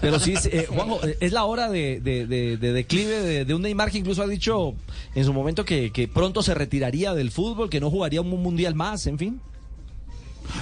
Pero 0.02 0.20
sí, 0.20 0.34
es, 0.34 0.46
eh, 0.48 0.68
Juanjo, 0.70 1.00
eh, 1.06 1.18
es 1.20 1.32
la 1.32 1.46
hora 1.46 1.70
de, 1.70 2.00
de- 2.02 2.26
de- 2.28 2.58
de 2.58 2.74
declive 2.74 3.20
de, 3.22 3.46
de 3.46 3.54
un 3.54 3.62
Neymar 3.62 3.92
que 3.92 4.00
incluso 4.00 4.22
ha 4.22 4.28
dicho 4.28 4.74
en 5.14 5.24
su 5.26 5.34
momento 5.34 5.64
que, 5.66 5.92
que 5.92 6.08
pronto 6.08 6.44
se 6.44 6.54
retiraría 6.54 7.14
del 7.14 7.32
fútbol, 7.32 7.70
que 7.70 7.80
no 7.80 7.90
jugaría 7.90 8.22
un 8.22 8.30
mundial 8.30 8.76
más, 8.76 9.08
en 9.08 9.18
fin. 9.18 9.42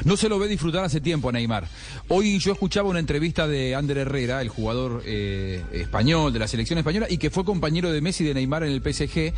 No 0.05 0.17
se 0.17 0.29
lo 0.29 0.39
ve 0.39 0.47
disfrutar 0.47 0.83
hace 0.83 1.01
tiempo 1.01 1.29
a 1.29 1.31
Neymar. 1.31 1.67
Hoy 2.07 2.39
yo 2.39 2.53
escuchaba 2.53 2.89
una 2.89 2.99
entrevista 2.99 3.47
de 3.47 3.75
Ander 3.75 3.97
Herrera, 3.99 4.41
el 4.41 4.49
jugador 4.49 5.03
eh, 5.05 5.63
español 5.71 6.33
de 6.33 6.39
la 6.39 6.47
selección 6.47 6.79
española, 6.79 7.07
y 7.09 7.17
que 7.17 7.29
fue 7.29 7.45
compañero 7.45 7.91
de 7.91 8.01
Messi 8.01 8.23
de 8.23 8.33
Neymar 8.33 8.63
en 8.63 8.71
el 8.71 8.81
PSG. 8.81 9.33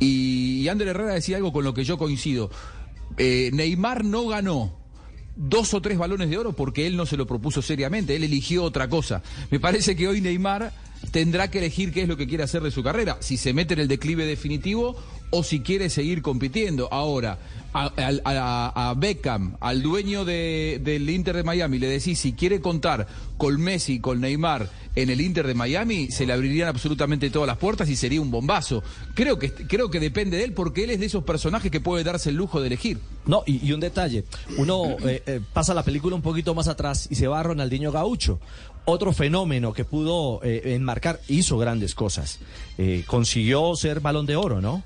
Y, 0.00 0.62
y 0.62 0.68
Herrera 0.68 1.14
decía 1.14 1.36
algo 1.36 1.52
con 1.52 1.64
lo 1.64 1.74
que 1.74 1.84
yo 1.84 1.98
coincido. 1.98 2.50
Eh, 3.18 3.50
Neymar 3.52 4.04
no 4.04 4.26
ganó 4.26 4.72
dos 5.36 5.74
o 5.74 5.82
tres 5.82 5.98
balones 5.98 6.30
de 6.30 6.38
oro 6.38 6.52
porque 6.54 6.86
él 6.86 6.96
no 6.96 7.06
se 7.06 7.16
lo 7.16 7.26
propuso 7.26 7.62
seriamente, 7.62 8.16
él 8.16 8.24
eligió 8.24 8.64
otra 8.64 8.88
cosa. 8.88 9.22
Me 9.50 9.60
parece 9.60 9.94
que 9.94 10.08
hoy 10.08 10.20
Neymar 10.20 10.72
tendrá 11.10 11.50
que 11.50 11.58
elegir 11.58 11.92
qué 11.92 12.02
es 12.02 12.08
lo 12.08 12.16
que 12.16 12.26
quiere 12.26 12.44
hacer 12.44 12.62
de 12.62 12.70
su 12.70 12.82
carrera, 12.82 13.18
si 13.20 13.36
se 13.36 13.52
mete 13.52 13.74
en 13.74 13.80
el 13.80 13.88
declive 13.88 14.24
definitivo 14.24 14.96
o 15.30 15.42
si 15.42 15.60
quiere 15.60 15.90
seguir 15.90 16.22
compitiendo. 16.22 16.88
Ahora, 16.92 17.38
a, 17.74 17.90
a- 18.90 18.94
Beckham, 18.94 19.56
al 19.60 19.82
dueño 19.82 20.24
de- 20.24 20.80
del 20.82 21.08
Inter 21.10 21.36
de 21.36 21.42
Miami, 21.42 21.78
le 21.78 21.88
decís 21.88 22.18
si 22.18 22.32
quiere 22.32 22.60
contar 22.60 23.06
con 23.36 23.60
Messi 23.60 24.00
con 24.00 24.20
Neymar 24.20 24.70
en 24.94 25.10
el 25.10 25.20
Inter 25.20 25.46
de 25.46 25.52
Miami, 25.52 26.10
se 26.10 26.24
le 26.24 26.32
abrirían 26.32 26.68
absolutamente 26.68 27.28
todas 27.28 27.46
las 27.46 27.58
puertas 27.58 27.88
y 27.90 27.96
sería 27.96 28.20
un 28.22 28.30
bombazo. 28.30 28.82
Creo 29.14 29.38
que, 29.38 29.52
creo 29.52 29.90
que 29.90 30.00
depende 30.00 30.38
de 30.38 30.44
él 30.44 30.52
porque 30.54 30.84
él 30.84 30.90
es 30.90 31.00
de 31.00 31.06
esos 31.06 31.22
personajes 31.24 31.70
que 31.70 31.80
puede 31.80 32.02
darse 32.02 32.30
el 32.30 32.36
lujo 32.36 32.60
de 32.62 32.68
elegir. 32.68 32.98
No, 33.26 33.42
y, 33.44 33.70
un 33.72 33.80
detalle, 33.80 34.24
uno 34.56 34.96
eh, 35.04 35.22
eh, 35.26 35.40
pasa 35.52 35.74
la 35.74 35.82
película 35.82 36.16
un 36.16 36.22
poquito 36.22 36.54
más 36.54 36.68
atrás 36.68 37.08
y 37.10 37.16
se 37.16 37.26
va 37.26 37.40
a 37.40 37.42
Ronaldinho 37.42 37.92
Gaucho, 37.92 38.40
otro 38.86 39.12
fenómeno 39.12 39.74
que 39.74 39.84
pudo 39.84 40.40
eh, 40.44 40.74
enmarcar, 40.76 41.20
hizo 41.28 41.58
grandes 41.58 41.94
cosas, 41.94 42.38
consiguió 43.06 43.74
ser 43.74 44.00
balón 44.00 44.24
de 44.26 44.36
oro, 44.36 44.60
¿no? 44.62 44.82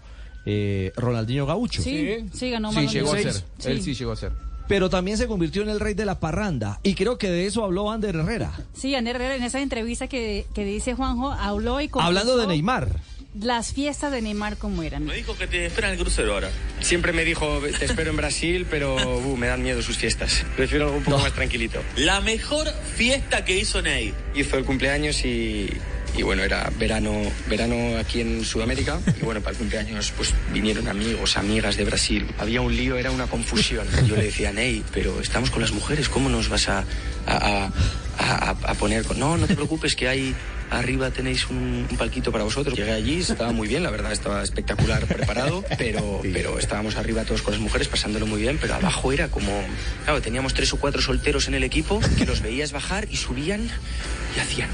Eh, 0.47 0.93
Ronaldinho 0.97 1.47
Gaucho. 1.47 1.83
Sí, 1.83 2.27
sí, 2.33 2.51
ganó 2.51 2.71
Sí, 2.71 2.77
Balón 2.77 2.93
de 2.93 2.93
llegó 2.93 3.13
a 3.13 3.19
ser. 3.19 3.45
Él 3.65 3.83
sí 3.83 3.95
llegó 3.95 4.13
a 4.13 4.17
ser. 4.17 4.33
Pero 4.69 4.89
también 4.89 5.19
se 5.19 5.27
convirtió 5.27 5.63
en 5.63 5.69
el 5.69 5.81
rey 5.81 5.95
de 5.95 6.05
la 6.05 6.21
parranda 6.21 6.79
y 6.85 6.95
creo 6.95 7.19
que 7.19 7.29
de 7.29 7.47
eso 7.47 7.65
habló 7.65 7.91
Ander 7.91 8.15
Herrera. 8.15 8.53
Sí, 8.73 8.95
Ander 8.95 9.17
Herrera 9.17 9.35
en 9.35 9.43
esa 9.43 9.61
entrevista 9.61 10.07
que, 10.07 10.47
que 10.55 10.65
dice 10.65 10.95
Juanjo, 10.95 11.33
habló 11.33 11.81
y 11.81 11.91
Hablando 11.93 12.37
de 12.37 12.47
Neymar. 12.47 13.01
Las 13.39 13.73
fiestas 13.73 14.13
de 14.13 14.23
Neymar 14.23 14.59
como 14.59 14.85
eran. 14.85 15.05
Me 15.05 15.15
dijo 15.15 15.37
que 15.37 15.47
te 15.47 15.67
espera 15.67 15.89
en 15.89 15.95
el 15.95 16.01
crucero 16.01 16.35
ahora. 16.35 16.51
Siempre 16.81 17.13
me 17.13 17.25
dijo, 17.25 17.61
te 17.79 17.85
espero 17.85 18.11
en 18.11 18.17
Brasil, 18.17 18.67
pero 18.71 18.95
uh, 18.95 19.37
me 19.37 19.49
dan 19.49 19.63
miedo 19.63 19.83
sus 19.83 19.97
fiestas. 19.97 20.45
Prefiero 20.57 20.87
algo 20.87 20.99
un 20.99 21.05
poco 21.05 21.19
más 21.19 21.33
tranquilito. 21.33 21.81
La 21.97 22.21
mejor 22.21 22.69
fiesta 22.97 23.45
que 23.45 23.59
hizo 23.59 23.83
Ney. 23.83 24.15
Hizo 24.35 24.57
el 24.57 24.65
cumpleaños 24.65 25.25
y, 25.25 25.69
y 26.17 26.23
bueno, 26.23 26.43
era 26.43 26.71
verano, 26.79 27.13
verano 27.49 27.99
aquí 27.99 28.21
en 28.21 28.45
Sudamérica. 28.45 28.99
Y 29.21 29.25
bueno, 29.25 29.41
para 29.41 29.53
el 29.53 29.59
cumpleaños 29.59 30.13
pues 30.17 30.35
vinieron 30.53 30.89
amigos, 30.89 31.37
amigas 31.37 31.77
de 31.77 31.85
Brasil. 31.85 32.27
Había 32.39 32.61
un 32.61 32.75
lío, 32.77 32.97
era 32.99 33.11
una 33.11 33.27
confusión. 33.27 33.87
Yo 34.07 34.17
le 34.17 34.25
decía, 34.25 34.53
Ney, 34.53 34.85
pero 34.93 35.21
estamos 35.21 35.51
con 35.51 35.63
las 35.63 35.73
mujeres, 35.73 36.09
¿cómo 36.09 36.29
nos 36.29 36.49
vas 36.49 36.69
a, 36.69 36.85
a, 37.27 37.71
a- 38.19 38.75
poner 38.75 39.05
con...? 39.05 39.19
No, 39.19 39.37
no 39.37 39.47
te 39.47 39.55
preocupes, 39.55 39.95
que 39.97 40.09
hay... 40.09 40.35
Arriba 40.71 41.11
tenéis 41.11 41.49
un, 41.51 41.87
un 41.91 41.97
palquito 41.97 42.31
para 42.31 42.45
vosotros. 42.45 42.77
Llegué 42.77 42.93
allí, 42.93 43.21
estaba 43.21 43.53
muy 43.53 43.69
bien, 43.69 43.83
la 43.83 43.91
verdad, 43.91 44.13
estaba 44.13 44.43
espectacular 44.43 45.05
preparado, 45.07 45.65
pero, 45.79 46.21
pero 46.23 46.59
estábamos 46.59 46.97
arriba 46.97 47.25
todos 47.25 47.43
con 47.43 47.53
las 47.53 47.61
mujeres 47.61 47.89
pasándolo 47.89 48.27
muy 48.27 48.41
bien, 48.41 48.59
pero 48.61 48.75
abajo 48.75 49.13
era 49.13 49.29
como... 49.29 49.51
Claro, 50.05 50.23
teníamos 50.23 50.55
tres 50.55 50.73
o 50.73 50.77
cuatro 50.79 51.03
solteros 51.03 51.49
en 51.49 51.55
el 51.55 51.65
equipo 51.65 52.01
que 52.17 52.25
los 52.25 52.41
veías 52.41 52.73
bajar 52.73 53.09
y 53.11 53.17
subían 53.17 53.69
y 54.37 54.41
hacían... 54.41 54.71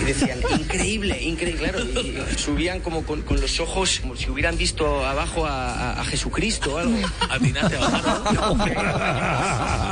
Y 0.00 0.04
decían, 0.04 0.38
increíble, 0.58 1.22
increíble, 1.22 1.58
claro. 1.70 1.84
Y 1.84 2.18
subían 2.36 2.80
como 2.80 3.02
con, 3.04 3.22
con 3.22 3.40
los 3.40 3.58
ojos, 3.60 4.00
como 4.00 4.14
si 4.16 4.28
hubieran 4.30 4.56
visto 4.58 5.04
abajo 5.06 5.46
a, 5.46 5.72
a- 5.92 6.00
a 6.00 6.04
Jesucristo 6.04 6.74
o 6.74 6.78
algo. 6.78 6.96
Atinaste 7.30 7.76
a 7.76 7.86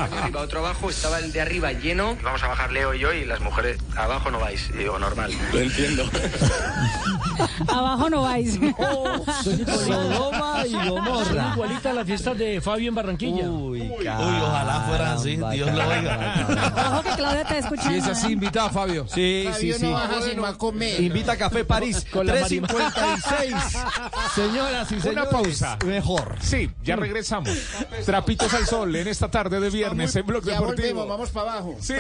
Arriba, 0.05 0.41
otro 0.43 0.61
abajo, 0.61 0.91
estaba 0.91 1.19
el 1.19 1.33
de 1.33 1.41
arriba 1.41 1.73
lleno. 1.73 2.17
Vamos 2.23 2.43
a 2.43 2.49
bajar 2.49 2.73
Leo 2.73 2.95
y 2.95 2.99
yo 3.01 3.13
y 3.13 3.25
las 3.25 3.41
mujeres 3.41 3.79
abajo 3.97 4.31
no 4.31 4.39
vais. 4.41 4.69
Y 4.75 4.79
digo, 4.79 4.99
normal. 4.99 5.33
Lo 5.53 5.59
entiendo. 5.61 6.05
Abajo 7.69 8.11
no 8.11 8.23
vais. 8.23 8.55
Sodoma 9.43 10.65
y 10.67 10.73
Gomorra. 10.89 11.53
Igualita 11.55 11.91
a 11.91 11.95
la 11.95 12.05
fiesta 12.05 12.35
de 12.35 12.61
Fabio 12.61 12.89
en 12.91 12.95
Barranquilla. 12.95 13.49
Uy, 13.51 13.81
Uy, 13.81 14.07
ojalá 14.07 14.85
fuera 14.89 15.13
así, 15.15 15.37
Dios 15.37 15.73
lo 15.73 15.89
oiga. 15.89 16.47
Ojo 16.93 17.03
que 17.03 17.11
Claudia 17.17 17.45
te 17.45 17.59
escucha. 17.59 17.83
Si 17.89 17.95
es 17.97 18.07
así, 18.07 18.33
invita 18.33 18.67
a 18.67 18.71
Fabio. 18.71 19.07
Sí, 19.09 19.49
sí, 19.59 19.73
sí. 19.73 19.94
Invita 20.99 21.33
a 21.33 21.37
Café 21.37 21.65
París. 21.65 22.05
Con 22.12 22.27
la 22.27 22.35
356. 22.35 23.55
Señoras 24.35 24.93
y 24.93 25.01
señores. 25.01 25.12
Una 25.12 25.31
pausa. 25.31 25.79
Mejor. 25.85 26.37
Sí, 26.41 26.71
ya 26.83 26.97
regresamos. 26.97 27.51
Trapitos 28.07 28.53
al 28.55 28.66
sol 28.66 28.95
en 28.97 29.09
esta 29.09 29.31
tarde 29.31 29.61
de 29.61 29.71
viernes 29.71 30.15
en 30.16 30.27
Blog 30.27 30.45
Ya 30.45 30.55
Deportivo. 30.55 30.89
volvemos, 30.89 31.09
vamos 31.09 31.31
para 31.31 31.53
abajo. 31.53 31.77
Sí. 31.81 31.95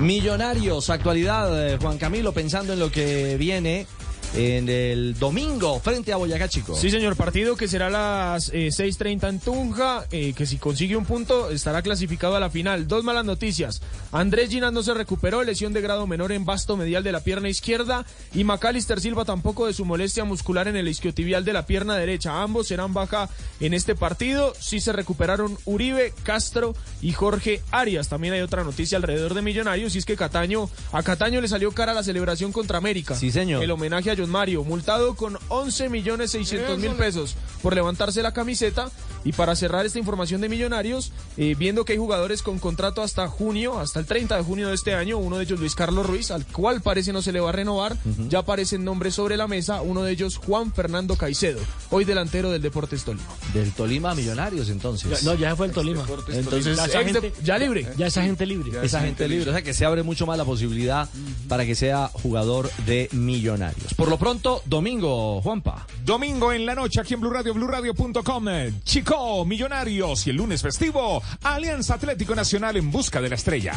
Millonarios, 0.00 0.90
actualidad, 0.90 1.68
eh, 1.74 1.78
Juan 1.80 1.96
Camilo, 1.98 2.32
pensando 2.32 2.72
en 2.72 2.80
lo 2.80 2.90
que 2.90 3.36
viene. 3.36 3.86
En 4.34 4.68
el 4.68 5.18
domingo 5.18 5.78
frente 5.80 6.12
a 6.12 6.16
Boyacá 6.16 6.48
Chico. 6.48 6.74
Sí, 6.74 6.90
señor, 6.90 7.16
partido 7.16 7.56
que 7.56 7.68
será 7.68 7.88
a 7.88 7.90
las 7.90 8.48
eh, 8.50 8.68
6.30 8.68 9.28
en 9.28 9.40
Tunja, 9.40 10.06
eh, 10.10 10.32
que 10.34 10.46
si 10.46 10.56
consigue 10.56 10.96
un 10.96 11.04
punto 11.04 11.50
estará 11.50 11.82
clasificado 11.82 12.36
a 12.36 12.40
la 12.40 12.50
final. 12.50 12.88
Dos 12.88 13.04
malas 13.04 13.24
noticias. 13.24 13.82
Andrés 14.10 14.50
Ginas 14.50 14.72
no 14.72 14.82
se 14.82 14.94
recuperó, 14.94 15.42
lesión 15.42 15.72
de 15.72 15.80
grado 15.80 16.06
menor 16.06 16.32
en 16.32 16.44
vasto 16.44 16.76
medial 16.76 17.04
de 17.04 17.12
la 17.12 17.20
pierna 17.20 17.48
izquierda 17.48 18.06
y 18.34 18.44
Macalister 18.44 19.00
Silva 19.00 19.24
tampoco 19.24 19.66
de 19.66 19.74
su 19.74 19.84
molestia 19.84 20.24
muscular 20.24 20.68
en 20.68 20.76
el 20.76 20.88
isquiotibial 20.88 21.44
de 21.44 21.52
la 21.52 21.66
pierna 21.66 21.96
derecha. 21.96 22.42
Ambos 22.42 22.68
serán 22.68 22.94
baja 22.94 23.28
en 23.60 23.74
este 23.74 23.94
partido. 23.94 24.54
Sí 24.58 24.80
se 24.80 24.92
recuperaron 24.92 25.58
Uribe, 25.64 26.14
Castro 26.22 26.74
y 27.02 27.12
Jorge 27.12 27.60
Arias. 27.70 28.08
También 28.08 28.34
hay 28.34 28.40
otra 28.40 28.64
noticia 28.64 28.96
alrededor 28.96 29.34
de 29.34 29.42
Millonarios 29.42 29.94
y 29.94 29.98
es 29.98 30.06
que 30.06 30.16
Cataño, 30.16 30.70
a 30.92 31.02
Cataño 31.02 31.40
le 31.40 31.48
salió 31.48 31.72
cara 31.72 31.92
la 31.92 32.02
celebración 32.02 32.52
contra 32.52 32.78
América. 32.78 33.14
Sí, 33.14 33.30
señor. 33.30 33.62
El 33.62 33.70
homenaje 33.70 34.10
a 34.10 34.14
Mario, 34.28 34.64
multado 34.64 35.14
con 35.14 35.38
11 35.48 35.88
millones 35.88 36.30
600 36.32 36.78
mil 36.78 36.92
pesos 36.92 37.36
por 37.62 37.74
levantarse 37.74 38.22
la 38.22 38.32
camiseta. 38.32 38.90
Y 39.24 39.32
para 39.32 39.54
cerrar 39.56 39.86
esta 39.86 39.98
información 39.98 40.40
de 40.40 40.48
Millonarios, 40.48 41.12
eh, 41.36 41.54
viendo 41.58 41.84
que 41.84 41.92
hay 41.92 41.98
jugadores 41.98 42.42
con 42.42 42.58
contrato 42.58 43.02
hasta 43.02 43.28
junio, 43.28 43.78
hasta 43.78 44.00
el 44.00 44.06
30 44.06 44.36
de 44.36 44.42
junio 44.42 44.68
de 44.68 44.74
este 44.74 44.94
año, 44.94 45.18
uno 45.18 45.36
de 45.38 45.44
ellos 45.44 45.60
Luis 45.60 45.74
Carlos 45.74 46.06
Ruiz, 46.06 46.30
al 46.30 46.44
cual 46.46 46.80
parece 46.82 47.12
no 47.12 47.22
se 47.22 47.32
le 47.32 47.40
va 47.40 47.50
a 47.50 47.52
renovar, 47.52 47.96
ya 48.28 48.40
aparecen 48.40 48.84
nombres 48.84 49.14
sobre 49.14 49.36
la 49.36 49.46
mesa, 49.48 49.82
uno 49.82 50.02
de 50.02 50.12
ellos 50.12 50.38
Juan 50.38 50.72
Fernando 50.72 51.16
Caicedo, 51.16 51.60
hoy 51.90 52.04
delantero 52.04 52.50
del 52.50 52.62
Deportes 52.62 53.04
Tolima. 53.04 53.24
Del 53.54 53.70
Tolima 53.72 54.10
a 54.10 54.14
Millonarios, 54.14 54.68
entonces. 54.70 55.22
Ya- 55.22 55.30
no, 55.30 55.34
ya 55.38 55.54
fue 55.56 55.66
el 55.66 55.72
Tolima. 55.72 56.04
Entonces, 56.28 56.76
Ya 56.76 56.84
esa 56.86 57.00
ex 57.00 57.12
de- 57.12 57.20
gente- 57.20 57.32
ya 57.44 57.58
libre. 57.58 57.86
Ya 57.96 58.06
esa 58.06 58.22
gente 58.22 58.44
libre. 58.46 58.70
Esa 58.82 59.00
gente 59.00 59.28
libre, 59.28 59.50
o 59.50 59.52
sea 59.52 59.62
que 59.62 59.74
se 59.74 59.84
abre 59.84 60.02
mucho 60.02 60.26
más 60.26 60.36
la 60.38 60.44
posibilidad 60.44 61.08
para 61.48 61.64
que 61.64 61.74
sea 61.74 62.08
jugador 62.12 62.70
de 62.86 63.08
Millonarios. 63.12 63.94
Por 63.94 64.08
lo 64.08 64.18
pronto, 64.18 64.62
domingo, 64.66 65.40
Juanpa. 65.42 65.86
Domingo 66.04 66.52
en 66.52 66.66
la 66.66 66.74
noche 66.74 67.00
aquí 67.00 67.14
en 67.14 67.20
Blue 67.20 67.30
Radio, 67.30 67.54
BlueRadio.com. 67.54 68.44
Chico, 68.84 69.11
Millonarios 69.44 70.26
y 70.26 70.30
el 70.30 70.36
lunes 70.36 70.62
festivo, 70.62 71.22
Alianza 71.42 71.94
Atlético 71.94 72.34
Nacional 72.34 72.78
en 72.78 72.90
busca 72.90 73.20
de 73.20 73.28
la 73.28 73.34
estrella. 73.34 73.74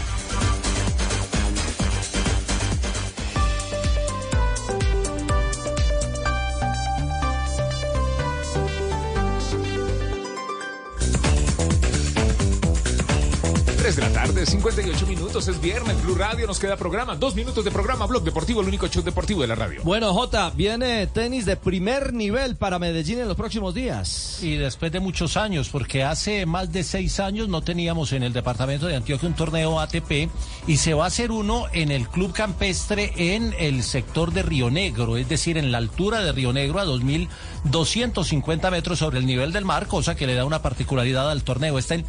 La 14.10 14.12
tarde, 14.12 14.46
58 14.46 15.08
minutos, 15.08 15.48
es 15.48 15.60
viernes, 15.60 16.00
Blue 16.04 16.14
Radio, 16.14 16.46
nos 16.46 16.60
queda 16.60 16.78
programa, 16.78 17.16
dos 17.16 17.34
minutos 17.34 17.66
de 17.66 17.72
programa, 17.72 18.06
Blog 18.06 18.24
Deportivo, 18.24 18.62
el 18.62 18.68
único 18.68 18.88
show 18.88 19.02
deportivo 19.02 19.42
de 19.42 19.48
la 19.48 19.56
radio. 19.56 19.82
Bueno, 19.84 20.14
Jota, 20.14 20.52
viene 20.52 21.08
tenis 21.08 21.46
de 21.46 21.58
primer 21.58 22.14
nivel 22.14 22.56
para 22.56 22.78
Medellín 22.78 23.20
en 23.20 23.28
los 23.28 23.36
próximos 23.36 23.74
días. 23.74 24.44
Y 24.44 24.58
después 24.58 24.92
de 24.92 25.00
muchos 25.00 25.38
años, 25.38 25.70
porque 25.70 26.04
hace 26.04 26.46
más 26.46 26.72
de 26.72 26.84
seis 26.84 27.20
años 27.20 27.50
no 27.50 27.64
teníamos 27.64 28.12
en 28.12 28.22
el 28.22 28.32
departamento 28.32 28.86
de 28.86 28.96
Antioquia 28.96 29.28
un 29.28 29.34
torneo 29.34 29.80
ATP 29.80 30.30
y 30.68 30.78
se 30.78 30.94
va 30.94 31.06
a 31.06 31.08
hacer 31.08 31.32
uno 31.32 31.66
en 31.74 31.90
el 31.90 32.08
Club 32.08 32.32
Campestre 32.32 33.12
en 33.16 33.56
el 33.58 33.82
sector 33.82 34.32
de 34.34 34.44
Río 34.44 34.70
Negro, 34.70 35.18
es 35.18 35.28
decir, 35.28 35.58
en 35.58 35.72
la 35.72 35.80
altura 35.80 36.20
de 36.20 36.32
Río 36.32 36.54
Negro 36.54 36.80
a 36.80 36.86
2.250 36.86 38.72
metros 38.72 39.00
sobre 39.00 39.18
el 39.18 39.26
nivel 39.26 39.52
del 39.52 39.66
mar, 39.66 39.88
cosa 39.88 40.16
que 40.16 40.28
le 40.28 40.36
da 40.36 40.46
una 40.46 40.62
particularidad 40.62 41.32
al 41.32 41.44
torneo. 41.44 41.80
Está 41.80 41.96
en 41.96 42.06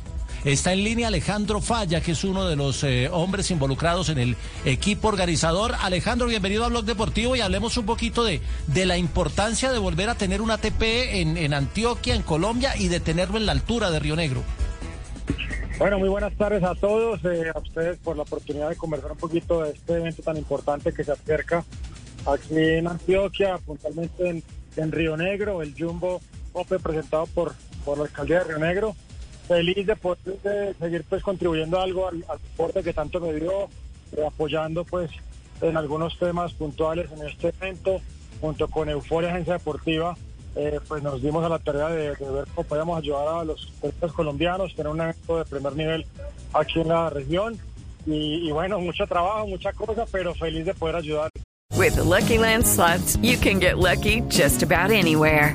Está 0.47 0.73
en 0.73 0.85
línea 0.85 1.09
Alejandro 1.09 1.61
Falla, 1.61 2.01
que 2.01 2.13
es 2.13 2.23
uno 2.23 2.47
de 2.47 2.55
los 2.55 2.85
eh, 2.85 3.09
hombres 3.11 3.51
involucrados 3.51 4.11
en 4.11 4.19
el 4.19 4.37
equipo 4.65 5.09
organizador. 5.09 5.75
Alejandro, 5.83 6.29
bienvenido 6.29 6.65
a 6.65 6.69
Blog 6.69 6.85
Deportivo 6.85 7.35
y 7.35 7.41
hablemos 7.41 7.77
un 7.77 7.85
poquito 7.85 8.23
de, 8.23 8.41
de 8.69 8.87
la 8.87 8.97
importancia 8.97 9.73
de 9.73 9.81
volver 9.81 10.09
a 10.09 10.15
tener 10.15 10.41
un 10.41 10.53
ATP 10.53 10.83
en, 10.83 11.37
en 11.37 11.53
Antioquia, 11.53 12.15
en 12.15 12.23
Colombia, 12.23 12.77
y 12.79 12.87
de 12.87 13.01
tenerlo 13.01 13.39
en 13.39 13.47
la 13.47 13.51
altura 13.51 13.91
de 13.91 13.99
Río 13.99 14.15
Negro. 14.15 14.45
Bueno, 15.81 15.99
muy 15.99 16.09
buenas 16.09 16.33
tardes 16.37 16.63
a 16.63 16.77
todos, 16.77 17.25
eh, 17.25 17.51
a 17.53 17.59
ustedes 17.59 17.99
por 17.99 18.17
la 18.17 18.23
oportunidad 18.23 18.69
de 18.69 18.77
conversar 18.77 19.11
un 19.11 19.19
poquito 19.19 19.65
de 19.65 19.73
este 19.73 19.95
evento 19.95 20.23
tan 20.23 20.37
importante 20.37 20.93
que 20.93 21.03
se 21.03 21.11
acerca 21.11 21.65
aquí 22.25 22.57
en 22.57 22.87
Antioquia, 22.87 23.59
puntualmente 23.59 24.45
en, 24.77 24.93
Río 24.93 25.17
Negro, 25.17 25.61
el 25.61 25.75
Jumbo 25.77 26.21
Open 26.53 26.81
presentado 26.81 27.27
por, 27.27 27.53
por 27.85 27.99
la 27.99 28.05
alcaldía 28.05 28.39
de 28.39 28.45
Río 28.45 28.59
Negro. 28.59 28.95
Feliz 29.49 29.87
de 29.87 29.97
poder 29.97 30.41
de 30.43 30.75
seguir 30.75 31.05
pues 31.09 31.23
contribuyendo 31.23 31.81
algo 31.81 32.09
al, 32.09 32.25
al 32.29 32.39
deporte 32.39 32.83
que 32.83 32.93
tanto 32.93 33.21
me 33.21 33.33
dio, 33.35 33.65
eh, 34.17 34.27
apoyando 34.27 34.85
pues 34.85 35.11
en 35.61 35.77
algunos 35.77 36.19
temas 36.19 36.53
puntuales 36.53 37.11
en 37.13 37.27
este 37.27 37.49
evento, 37.49 38.01
junto 38.41 38.69
con 38.69 38.89
Euforia 38.89 39.31
Agencia 39.31 39.55
Deportiva, 39.55 40.17
eh, 40.57 40.81
pues 40.89 41.03
nos 41.03 41.23
dimos 41.23 41.45
a 41.45 41.49
la 41.49 41.59
tarea 41.59 41.89
de, 41.89 42.17
de 42.17 42.31
ver 42.31 42.45
cómo 42.55 42.67
podíamos 42.67 42.99
ayudar 42.99 43.29
a 43.29 43.45
los 43.45 43.73
deportistas 43.75 44.13
colombianos, 44.13 44.75
tener 44.75 44.91
un 44.91 45.01
evento 45.01 45.39
de 45.39 45.45
primer 45.45 45.77
nivel 45.77 46.07
aquí 46.53 46.81
en 46.81 46.89
la 46.89 47.11
región. 47.11 47.59
Y, 48.07 48.49
y 48.49 48.53
bueno, 48.53 48.79
mucho 48.79 49.07
trabajo, 49.07 49.47
mucha 49.47 49.73
cosa, 49.73 50.07
pero 50.11 50.35
feliz 50.35 50.65
de 50.65 50.75
poder 50.75 50.97
ayudar. 50.97 51.31
With 51.77 51.97
the 51.97 52.05
Lucky 52.05 52.39
Land 52.39 52.67
slots, 52.67 53.17
you 53.23 53.37
can 53.37 53.59
get 53.59 53.79
lucky 53.79 54.23
just 54.29 54.63
about 54.63 54.91
anywhere. 54.91 55.55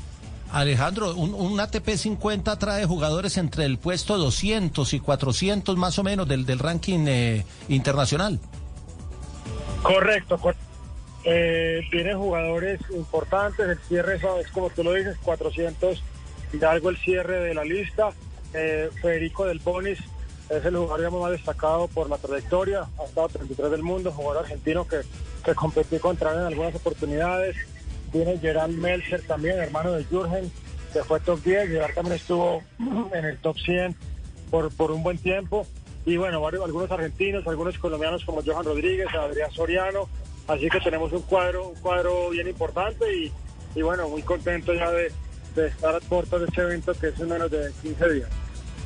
Alejandro, 0.51 1.15
un, 1.15 1.59
ATP 1.59 1.95
50 1.95 2.57
trae 2.59 2.85
jugadores 2.85 3.37
entre 3.37 3.65
el 3.65 3.77
puesto 3.77 4.17
200 4.17 4.93
y 4.93 4.99
400 4.99 5.77
más 5.77 5.97
o 5.99 6.03
menos 6.03 6.27
del, 6.27 6.45
del 6.45 6.59
ranking 6.59 7.05
eh, 7.07 7.45
internacional. 7.69 8.39
Correcto, 9.81 10.37
correcto. 10.37 10.65
Eh, 11.23 11.81
tienen 11.91 12.17
jugadores 12.17 12.81
importantes, 12.91 13.67
el 13.67 13.79
cierre 13.87 14.15
es, 14.15 14.51
como 14.51 14.69
tú 14.71 14.83
lo 14.83 14.93
dices, 14.93 15.17
400 15.23 16.01
y 16.53 16.63
algo 16.63 16.89
el 16.89 16.97
cierre 16.97 17.39
de 17.39 17.53
la 17.53 17.63
lista. 17.63 18.09
Eh, 18.53 18.89
Federico 19.01 19.45
Del 19.45 19.59
Bonis 19.59 19.99
es 20.49 20.65
el 20.65 20.75
jugador 20.75 21.11
más 21.11 21.31
destacado 21.31 21.87
por 21.87 22.09
la 22.09 22.17
trayectoria, 22.17 22.87
ha 22.99 23.03
estado 23.05 23.29
33 23.29 23.71
del 23.71 23.83
mundo, 23.83 24.11
jugador 24.11 24.43
argentino 24.43 24.85
que, 24.85 25.01
que 25.45 25.55
competió 25.55 26.01
contra 26.01 26.33
él 26.33 26.39
en 26.39 26.45
algunas 26.45 26.75
oportunidades. 26.75 27.55
Tiene 28.11 28.37
Gerard 28.37 28.71
Melzer 28.71 29.21
también, 29.21 29.57
hermano 29.59 29.93
de 29.93 30.03
Jürgen, 30.03 30.51
que 30.93 31.03
fue 31.03 31.19
top 31.19 31.41
10. 31.43 31.69
Gerard 31.69 31.93
también 31.93 32.15
estuvo 32.17 32.61
en 33.13 33.25
el 33.25 33.37
top 33.37 33.57
100 33.57 33.95
por, 34.49 34.71
por 34.75 34.91
un 34.91 35.03
buen 35.03 35.17
tiempo. 35.17 35.65
Y 36.05 36.17
bueno, 36.17 36.41
varios, 36.41 36.65
algunos 36.65 36.91
argentinos, 36.91 37.47
algunos 37.47 37.77
colombianos 37.77 38.25
como 38.25 38.41
Johan 38.43 38.65
Rodríguez, 38.65 39.07
Adrián 39.13 39.51
Soriano. 39.51 40.09
Así 40.47 40.67
que 40.69 40.79
tenemos 40.79 41.11
un 41.13 41.21
cuadro, 41.21 41.69
un 41.69 41.75
cuadro 41.75 42.29
bien 42.31 42.47
importante 42.47 43.05
y, 43.15 43.31
y 43.75 43.81
bueno, 43.81 44.09
muy 44.09 44.23
contento 44.23 44.73
ya 44.73 44.91
de, 44.91 45.11
de 45.55 45.67
estar 45.67 45.95
a 45.95 45.99
puertas 45.99 46.41
de 46.41 46.47
este 46.47 46.61
evento 46.61 46.93
que 46.93 47.07
es 47.09 47.19
en 47.19 47.29
menos 47.29 47.51
de 47.51 47.71
15 47.81 48.09
días. 48.09 48.29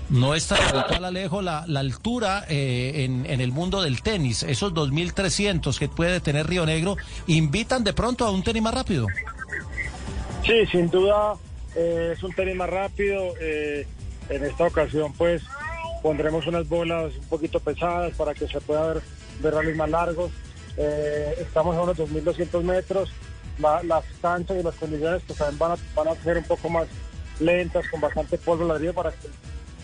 No 0.10 0.36
está 0.36 0.56
brutal, 0.72 1.06
Alejo, 1.06 1.42
la, 1.42 1.64
altura 1.76 2.46
eh, 2.48 3.06
en, 3.06 3.42
el 3.42 3.52
mundo 3.52 3.82
del 3.82 4.02
tenis. 4.02 4.44
Esos 4.44 4.74
2.300 4.74 5.78
que 5.80 5.90
puede 5.90 6.20
tener 6.20 6.48
Río 6.48 6.66
Negro 6.66 6.96
invitan 7.28 7.84
de 7.84 7.94
pronto 7.94 8.26
a 8.26 8.32
un 8.32 8.44
tenis 8.44 8.62
más 8.62 8.74
rápido. 8.74 9.08
Sí, 10.46 10.66
sin 10.72 10.90
duda 10.92 11.34
eh, 11.76 12.14
es 12.16 12.22
un 12.24 12.34
tenis 12.34 12.56
más 12.56 12.70
rápido. 12.70 13.34
eh, 13.42 13.88
en 14.30 14.44
esta 14.44 14.66
ocasión, 14.66 15.14
pues 15.14 15.44
pondremos 16.02 16.46
unas 16.48 16.68
bolas 16.68 17.14
un 17.16 17.26
poquito 17.26 17.60
pesadas 17.60 18.16
para 18.16 18.34
que 18.34 18.48
se 18.48 18.60
pueda 18.62 18.94
ver, 18.94 19.04
ver 19.40 19.54
rallies 19.54 19.76
más 19.76 19.90
largos. 19.90 20.32
Estamos 21.40 21.76
a 21.76 21.82
unos 21.82 21.98
2.200 21.98 22.62
metros. 22.64 23.12
La- 23.60 23.82
las 23.84 24.04
canchas 24.22 24.58
y 24.60 24.64
las 24.64 24.76
condiciones 24.76 25.22
pues, 25.26 25.40
también 25.40 25.58
van 25.60 25.72
a, 25.72 25.76
van 25.96 26.08
a 26.10 26.16
ser 26.24 26.38
un 26.38 26.44
poco 26.44 26.70
más 26.70 26.88
lentas, 27.40 27.88
con 27.90 28.02
bastante 28.02 28.38
polvo 28.38 28.66
ladrillo 28.66 28.94
para 28.94 29.12
que 29.12 29.30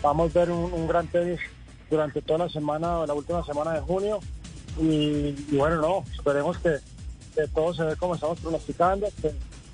vamos 0.02 0.34
a 0.34 0.38
ver 0.40 0.50
un, 0.50 0.72
un 0.72 0.86
gran 0.86 1.06
tenis 1.06 1.40
durante 1.90 2.22
toda 2.22 2.46
la 2.46 2.48
semana, 2.48 3.06
la 3.06 3.14
última 3.14 3.44
semana 3.44 3.72
de 3.74 3.80
junio. 3.80 4.18
Y, 4.80 5.34
y 5.50 5.56
bueno, 5.56 5.76
no, 5.76 6.04
esperemos 6.16 6.56
que, 6.58 6.76
que 7.34 7.46
todo 7.48 7.74
se 7.74 7.84
ve 7.84 7.96
como 7.96 8.14
estamos 8.14 8.40
pronosticando, 8.40 9.06
que, 9.20 9.30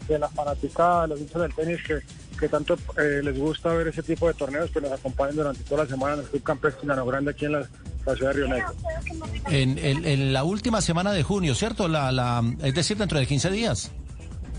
que 0.07 0.19
la 0.19 0.29
fanaticada, 0.29 1.07
los 1.07 1.21
hinchas 1.21 1.43
del 1.43 1.55
tenis 1.55 1.79
que, 1.87 1.99
que 2.39 2.49
tanto 2.49 2.75
eh, 2.99 3.21
les 3.23 3.39
gusta 3.39 3.73
ver 3.75 3.89
ese 3.89 4.03
tipo 4.03 4.27
de 4.27 4.35
torneos, 4.35 4.71
que 4.71 4.81
nos 4.81 4.91
acompañen 4.93 5.37
durante 5.37 5.63
toda 5.65 5.85
la 5.85 5.91
semana 5.91 6.15
en 6.15 6.21
el 6.21 6.27
Club 6.27 6.43
Campestre 6.43 6.87
Llano 6.89 7.07
Grande 7.07 7.31
aquí 7.31 7.45
en 7.45 7.53
la, 7.53 7.69
la 8.07 8.15
ciudad 8.17 8.33
de 8.33 8.37
Río 8.39 8.49
Negro. 8.49 8.73
En, 9.51 9.79
en- 9.79 10.05
en 10.05 10.33
la 10.33 10.43
última 10.45 10.81
semana 10.81 11.13
de 11.13 11.23
junio, 11.23 11.55
¿cierto? 11.55 11.87
La, 11.87 12.11
la, 12.11 12.43
es 12.65 12.75
decir, 12.75 12.97
dentro 12.97 13.19
de 13.21 13.27
15 13.27 13.51
días. 13.51 13.93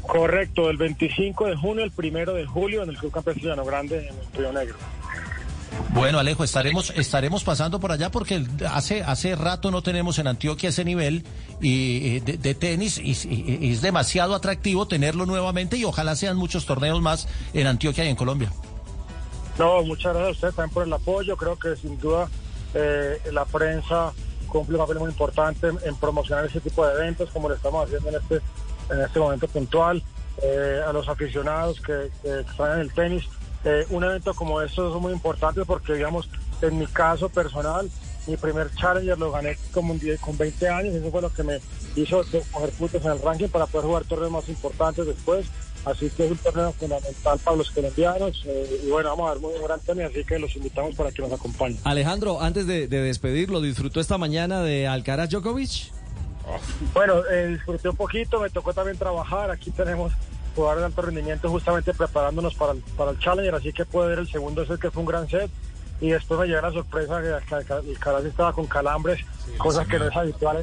Correcto, 0.04 0.68
del 0.68 0.78
25 0.78 1.48
de 1.48 1.56
junio 1.58 1.84
al 1.84 1.92
1 1.96 2.34
de 2.34 2.46
julio 2.46 2.84
en 2.84 2.90
el 2.90 2.98
Club 2.98 3.12
Campesino 3.12 3.50
Llano 3.50 3.66
Grande 3.66 4.08
en 4.08 4.16
el 4.16 4.34
Río 4.34 4.54
Negro. 4.54 4.76
Bueno, 5.90 6.20
Alejo, 6.20 6.44
estaremos, 6.44 6.92
estaremos 6.92 7.44
pasando 7.44 7.80
por 7.80 7.92
allá 7.92 8.12
porque 8.12 8.46
hace, 8.72 9.04
hace 9.04 9.36
rato 9.36 9.72
no 9.72 9.82
tenemos 9.82 10.20
en 10.20 10.28
Antioquia 10.28 10.70
ese 10.70 10.86
nivel 10.86 11.26
y, 11.62 11.70
y 11.70 12.20
de, 12.20 12.54
tenis 12.54 13.00
y, 13.00 13.72
es 13.72 13.82
demasiado 13.82 14.36
atractivo 14.36 14.88
tenerlo 14.88 15.26
nuevamente 15.26 15.78
y 15.78 15.86
ojalá 15.86 16.16
sean 16.16 16.38
muchos 16.38 16.66
torneos 16.66 17.02
más 17.02 17.28
en 17.54 17.68
Antioquia 17.68 18.06
y 18.06 18.10
en 18.10 18.16
Colombia. 18.16 18.52
No, 19.58 19.84
muchas 19.84 20.14
gracias 20.14 20.28
a 20.28 20.32
usted 20.32 20.48
también 20.56 20.74
por 20.74 20.84
el 20.84 20.94
apoyo. 20.94 21.36
Creo 21.36 21.58
que 21.58 21.76
sin 21.76 22.00
duda 22.00 22.30
eh, 22.74 23.20
la 23.32 23.46
prensa 23.46 24.14
cumple 24.48 24.76
un 24.76 24.82
papel 24.82 25.00
muy 25.00 25.10
importante 25.10 25.68
en, 25.68 25.96
promocionar 25.96 26.46
ese 26.46 26.62
tipo 26.62 26.86
de 26.86 26.94
eventos 26.94 27.30
como 27.32 27.50
lo 27.50 27.56
estamos 27.56 27.86
haciendo 27.86 28.10
en 28.10 28.16
este, 28.16 28.36
en 28.94 29.02
este 29.02 29.20
momento 29.20 29.48
puntual. 29.48 30.04
Eh, 30.42 30.82
a 30.88 30.94
los 30.94 31.10
aficionados 31.10 31.82
que, 31.82 32.10
que 32.22 32.40
están 32.40 32.76
en 32.76 32.80
el 32.80 32.94
tenis, 32.94 33.26
eh, 33.66 33.86
un 33.90 34.04
evento 34.04 34.34
como 34.34 34.62
estos 34.62 34.96
es 34.96 35.02
muy 35.02 35.12
importante 35.14 35.64
porque, 35.66 35.94
digamos, 35.94 36.30
en 36.62 36.78
mi 36.80 36.88
caso 36.88 37.30
personal, 37.30 37.90
mi 38.28 38.38
primer 38.38 38.70
Challenger 38.76 39.18
lo 39.18 39.32
gané 39.32 39.58
como 39.74 39.94
un 39.94 40.00
día- 40.00 40.18
con 40.18 40.38
20 40.38 40.68
años. 40.70 40.94
Eso 40.96 41.10
fue 41.12 41.22
lo 41.22 41.32
que 41.34 41.44
me 41.44 41.60
hizo 41.96 42.22
coger 42.52 42.70
puntos 42.72 43.04
en 43.06 43.12
el 43.12 43.22
ranking 43.22 43.48
para 43.48 43.66
poder 43.66 43.88
jugar 43.88 44.04
torneos 44.06 44.32
más 44.32 44.50
importantes 44.50 45.06
después. 45.06 45.46
Así 45.86 46.10
que 46.10 46.26
es 46.26 46.32
un 46.32 46.38
torneo 46.38 46.74
fundamental 46.74 47.40
para 47.40 47.56
los 47.56 47.72
colombianos. 47.72 48.44
eh, 48.46 48.82
y 48.86 48.90
bueno, 48.90 49.10
vamos 49.12 49.30
a 49.30 49.34
ver 49.34 49.42
muy 49.42 49.54
gran 49.64 49.80
tenis, 49.80 50.06
así 50.12 50.24
que 50.26 50.38
los 50.38 50.54
invitamos 50.56 50.94
para 50.96 51.10
que 51.12 51.22
nos 51.22 51.32
acompañen. 51.32 51.80
Alejandro, 51.86 52.42
antes 52.42 52.68
de, 52.68 52.88
de 52.90 53.02
despedirlo, 53.02 53.62
¿disfrutó 53.62 54.02
esta 54.02 54.18
mañana 54.18 54.62
de 54.62 54.88
Alcaraz 54.88 55.30
Djokovic? 55.30 55.92
Bueno, 56.94 57.22
eh, 57.32 57.48
disfruté 57.48 57.90
un 57.90 57.96
poquito, 57.96 58.40
me 58.42 58.50
tocó 58.50 58.74
también 58.74 58.98
trabajar. 58.98 59.52
Aquí 59.52 59.72
tenemos 59.72 60.12
jugadores 60.56 60.82
de 60.82 60.86
alto 60.88 61.02
rendimiento 61.02 61.50
justamente 61.50 61.94
preparándonos 61.94 62.54
para 62.56 62.74
el, 62.74 62.80
para 62.98 63.12
el 63.12 63.20
Challenger, 63.20 63.56
así 63.56 63.72
que 63.74 63.86
puede 63.86 64.10
ver 64.10 64.20
el 64.20 64.28
segundo 64.30 64.66
set 64.66 64.80
que 64.80 64.92
fue 64.92 65.02
un 65.02 65.08
gran 65.08 65.30
set. 65.30 65.50
Y 66.02 66.10
después 66.12 66.40
me 66.40 66.48
llegó 66.48 66.62
la 66.62 66.72
sorpresa 66.72 67.22
que 67.22 67.54
Alcaraz 67.56 68.26
estaba 68.26 68.54
con 68.54 68.66
calambres, 68.68 69.20
cosas 69.58 69.86
que 69.88 70.00
no 70.00 70.08
es 70.08 70.16
habitual 70.16 70.58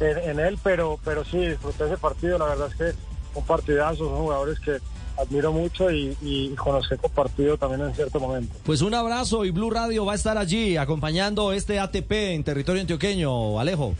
en, 0.00 0.06
en- 0.06 0.30
en 0.30 0.40
él, 0.40 0.58
pero, 0.62 0.98
pero 1.04 1.24
sí, 1.24 1.38
disfruté 1.38 1.84
ese 1.86 1.96
partido. 1.96 2.38
La 2.38 2.44
verdad 2.46 2.68
es 2.68 2.74
que 2.74 2.92
un 3.34 3.44
partidazo, 3.46 3.96
son 4.04 4.18
jugadores 4.18 4.60
que 4.60 4.78
admiro 5.18 5.50
mucho 5.52 5.90
y, 5.90 6.14
y 6.20 6.50
con 6.56 6.74
los 6.74 6.86
que 6.88 6.96
he 6.96 6.98
compartido 6.98 7.56
también 7.56 7.80
en 7.82 7.94
cierto 7.94 8.20
momento. 8.20 8.54
Pues 8.64 8.82
un 8.82 8.92
abrazo 8.94 9.44
y 9.46 9.50
Blue 9.50 9.70
Radio 9.70 10.04
va 10.04 10.12
a 10.12 10.16
estar 10.16 10.36
allí 10.36 10.76
acompañando 10.76 11.52
este 11.54 11.78
ATP 11.80 12.12
en 12.12 12.44
territorio 12.44 12.82
antioqueño, 12.82 13.58
Alejo. 13.60 13.94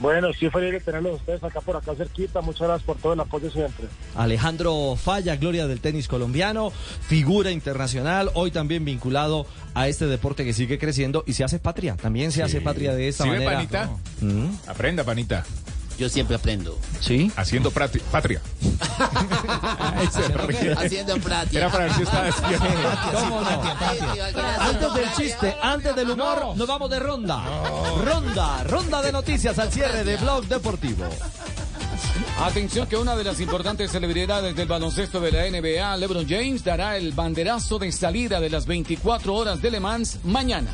Bueno, 0.00 0.32
sí, 0.32 0.50
feliz 0.50 0.72
de 0.72 0.80
tenerlos 0.80 1.20
ustedes 1.20 1.42
acá 1.44 1.60
por 1.60 1.76
acá 1.76 1.94
cerquita. 1.94 2.40
Muchas 2.40 2.66
gracias 2.66 2.84
por 2.84 2.96
todo 2.96 3.12
el 3.12 3.20
apoyo 3.20 3.50
siempre. 3.50 3.86
Alejandro 4.16 4.96
Falla, 4.96 5.36
gloria 5.36 5.66
del 5.66 5.80
tenis 5.80 6.08
colombiano, 6.08 6.70
figura 7.06 7.50
internacional, 7.50 8.30
hoy 8.34 8.50
también 8.50 8.84
vinculado 8.84 9.46
a 9.74 9.88
este 9.88 10.06
deporte 10.06 10.44
que 10.44 10.52
sigue 10.52 10.78
creciendo 10.78 11.22
y 11.26 11.34
se 11.34 11.44
hace 11.44 11.58
patria, 11.58 11.96
también 11.96 12.32
se 12.32 12.42
hace 12.42 12.60
patria 12.60 12.94
de 12.94 13.08
esta 13.08 13.24
¿Sí 13.24 13.30
ve, 13.30 13.36
manera. 13.36 13.56
panita? 13.56 13.90
Mm. 14.20 14.68
Aprenda, 14.68 15.04
panita. 15.04 15.44
Yo 15.98 16.08
siempre 16.08 16.36
aprendo. 16.36 16.78
¿Sí? 17.00 17.30
Haciendo 17.36 17.70
prati- 17.70 18.00
patria. 18.00 18.40
Haciendo 20.76 21.16
práctica. 21.18 21.58
Era 21.58 21.70
para 21.70 21.84
ver 21.84 21.94
si 21.94 22.02
estaba 22.02 22.24
despierto. 22.24 22.66
¿Cómo 23.12 23.40
no? 23.40 23.62
Antes 24.60 24.94
del 24.94 25.12
chiste, 25.16 25.56
antes 25.62 25.96
del 25.96 26.10
humor, 26.10 26.56
nos 26.56 26.66
vamos 26.66 26.90
de 26.90 26.98
ronda. 26.98 27.42
Ronda, 28.04 28.64
ronda 28.64 29.02
de 29.02 29.12
noticias 29.12 29.58
al 29.58 29.70
cierre 29.72 30.04
de 30.04 30.16
Blog 30.16 30.46
Deportivo. 30.46 31.04
Atención 32.40 32.86
que 32.88 32.96
una 32.96 33.14
de 33.14 33.22
las 33.24 33.40
importantes 33.40 33.92
celebridades 33.92 34.56
del 34.56 34.66
baloncesto 34.66 35.20
de 35.20 35.30
la 35.32 35.48
NBA, 35.48 35.96
LeBron 35.98 36.26
James, 36.28 36.64
dará 36.64 36.96
el 36.96 37.12
banderazo 37.12 37.78
de 37.78 37.92
salida 37.92 38.40
de 38.40 38.50
las 38.50 38.66
24 38.66 39.32
horas 39.34 39.62
de 39.62 39.70
Le 39.70 39.80
Mans 39.80 40.18
mañana. 40.24 40.70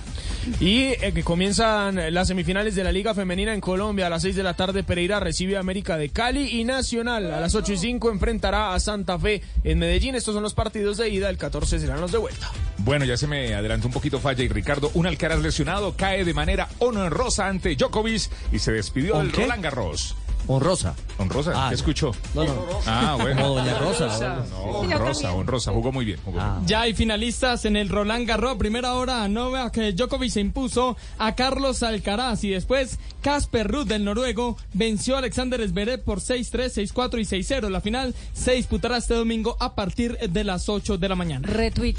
Y 0.61 0.85
eh, 1.01 1.13
que 1.15 1.23
comienzan 1.23 2.13
las 2.13 2.29
semifinales 2.29 2.75
de 2.75 2.85
la 2.85 2.93
Liga 2.93 3.15
Femenina 3.15 3.55
en 3.55 3.61
Colombia. 3.61 4.07
A 4.07 4.11
las 4.11 4.23
6 4.23 4.37
de 4.37 4.43
la 4.43 4.55
tarde 4.55 4.83
Pereira 4.83 5.21
recibe 5.21 5.57
a 5.57 5.61
América 5.61 5.97
de 5.97 6.09
Cali 6.11 6.61
y 6.61 6.65
Nacional 6.65 7.33
a 7.33 7.41
las 7.41 7.55
8 7.55 7.73
y 7.73 7.77
5 7.77 8.11
enfrentará 8.11 8.75
a 8.75 8.81
Santa 8.81 9.19
Fe 9.19 9.43
en 9.65 9.79
Medellín. 9.79 10.15
Estos 10.15 10.35
son 10.35 10.43
los 10.43 10.55
partidos 10.55 10.97
de 10.99 11.09
ida, 11.09 11.31
el 11.31 11.39
14 11.39 11.79
serán 11.79 12.01
los 12.01 12.13
de 12.13 12.19
vuelta. 12.19 12.51
Bueno, 12.79 13.05
ya 13.05 13.17
se 13.17 13.27
me 13.27 13.55
adelantó 13.55 13.89
un 13.89 13.93
poquito 13.93 14.21
Falla 14.21 14.43
y 14.43 14.49
Ricardo. 14.49 14.91
Un 14.95 15.07
Alcaraz 15.07 15.41
lesionado 15.41 15.95
cae 15.97 16.25
de 16.25 16.35
manera 16.35 16.69
honrosa 16.79 17.47
ante 17.47 17.77
Djokovic 17.77 18.31
y 18.53 18.59
se 18.59 18.73
despidió 18.73 19.13
¿Con 19.13 19.27
del? 19.27 19.37
Roland 19.37 19.63
Garros. 19.63 20.17
Honrosa. 20.47 20.95
Honrosa, 21.19 21.53
Ah, 21.55 21.69
¿qué 21.69 21.75
escuchó? 21.77 22.13
No, 22.35 22.45
no. 22.45 22.67
Ah, 22.87 23.17
bueno. 23.21 23.43
Como 23.43 23.55
Doña 23.57 23.79
Rosa. 23.79 24.45
No, 24.51 24.57
honrosa, 24.65 25.33
honrosa. 25.33 25.73
Jugó 25.73 25.93
muy 25.93 26.05
bien. 26.05 26.19
jugó 26.25 26.41
muy 26.41 26.51
bien. 26.57 26.67
Ya 26.67 26.81
hay 26.83 26.95
finalistas 26.95 27.65
en 27.65 27.77
el 27.77 27.89
Roland 27.89 28.27
Garros. 28.27 28.57
Primera 28.57 28.95
hora, 28.95 29.27
Novak 29.29 29.77
Djokovic 29.95 30.31
se 30.31 30.41
impuso 30.41 30.97
a 31.19 31.35
Carlos 31.35 31.83
Alcaraz 31.83 32.43
y 32.45 32.51
después 32.51 32.99
Casper 33.23 33.69
Ruud 33.71 33.87
del 33.87 34.05
noruego 34.05 34.57
venció 34.73 35.15
a 35.17 35.19
Alexander 35.19 35.67
Zverev 35.69 36.03
por 36.03 36.21
6-3, 36.21 36.93
6-4 36.93 37.21
y 37.21 37.43
6-0. 37.43 37.69
La 37.69 37.81
final 37.81 38.15
se 38.33 38.53
disputará 38.53 38.97
este 38.97 39.15
domingo 39.15 39.57
a 39.61 39.75
partir 39.75 40.17
de 40.19 40.45
las 40.45 40.69
8 40.69 40.99
de 40.99 41.09
la 41.09 41.15
mañana. 41.15 41.47
Retweet. 41.47 41.97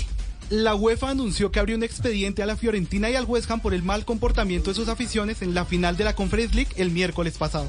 La 0.49 0.75
UEFA 0.75 1.11
anunció 1.11 1.49
que 1.49 1.61
abrió 1.61 1.77
un 1.77 1.83
expediente 1.83 2.43
a 2.43 2.45
la 2.45 2.57
Fiorentina 2.57 3.09
y 3.09 3.15
al 3.15 3.23
West 3.23 3.49
Ham 3.49 3.61
por 3.61 3.73
el 3.73 3.83
mal 3.83 4.03
comportamiento 4.03 4.69
de 4.71 4.75
sus 4.75 4.89
aficiones 4.89 5.41
en 5.41 5.53
la 5.53 5.63
final 5.63 5.95
de 5.95 6.03
la 6.03 6.13
Conference 6.13 6.53
League 6.53 6.71
el 6.75 6.91
miércoles 6.91 7.37
pasado. 7.37 7.67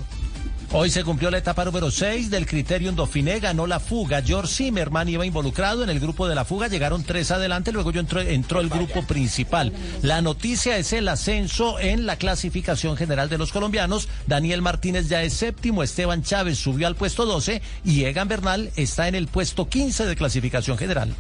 Hoy 0.74 0.88
se 0.88 1.04
cumplió 1.04 1.30
la 1.30 1.36
etapa 1.36 1.66
número 1.66 1.90
6 1.90 2.30
del 2.30 2.46
Criterium 2.46 2.96
Dauphiné, 2.96 3.40
ganó 3.40 3.66
la 3.66 3.78
fuga. 3.78 4.22
George 4.22 4.54
Zimmerman 4.54 5.06
iba 5.06 5.26
involucrado 5.26 5.84
en 5.84 5.90
el 5.90 6.00
grupo 6.00 6.26
de 6.26 6.34
la 6.34 6.46
fuga, 6.46 6.68
llegaron 6.68 7.04
tres 7.04 7.30
adelante, 7.30 7.72
luego 7.72 7.90
yo 7.90 8.00
entró, 8.00 8.22
entró 8.22 8.60
el 8.60 8.70
grupo 8.70 9.02
principal. 9.02 9.70
La 10.00 10.22
noticia 10.22 10.78
es 10.78 10.94
el 10.94 11.08
ascenso 11.08 11.78
en 11.78 12.06
la 12.06 12.16
clasificación 12.16 12.96
general 12.96 13.28
de 13.28 13.36
los 13.36 13.52
colombianos. 13.52 14.08
Daniel 14.26 14.62
Martínez 14.62 15.10
ya 15.10 15.22
es 15.22 15.34
séptimo, 15.34 15.82
Esteban 15.82 16.22
Chávez 16.22 16.56
subió 16.56 16.86
al 16.86 16.96
puesto 16.96 17.26
12 17.26 17.60
y 17.84 18.04
Egan 18.04 18.28
Bernal 18.28 18.70
está 18.74 19.08
en 19.08 19.14
el 19.14 19.26
puesto 19.26 19.68
15 19.68 20.06
de 20.06 20.16
clasificación 20.16 20.78
general. 20.78 21.14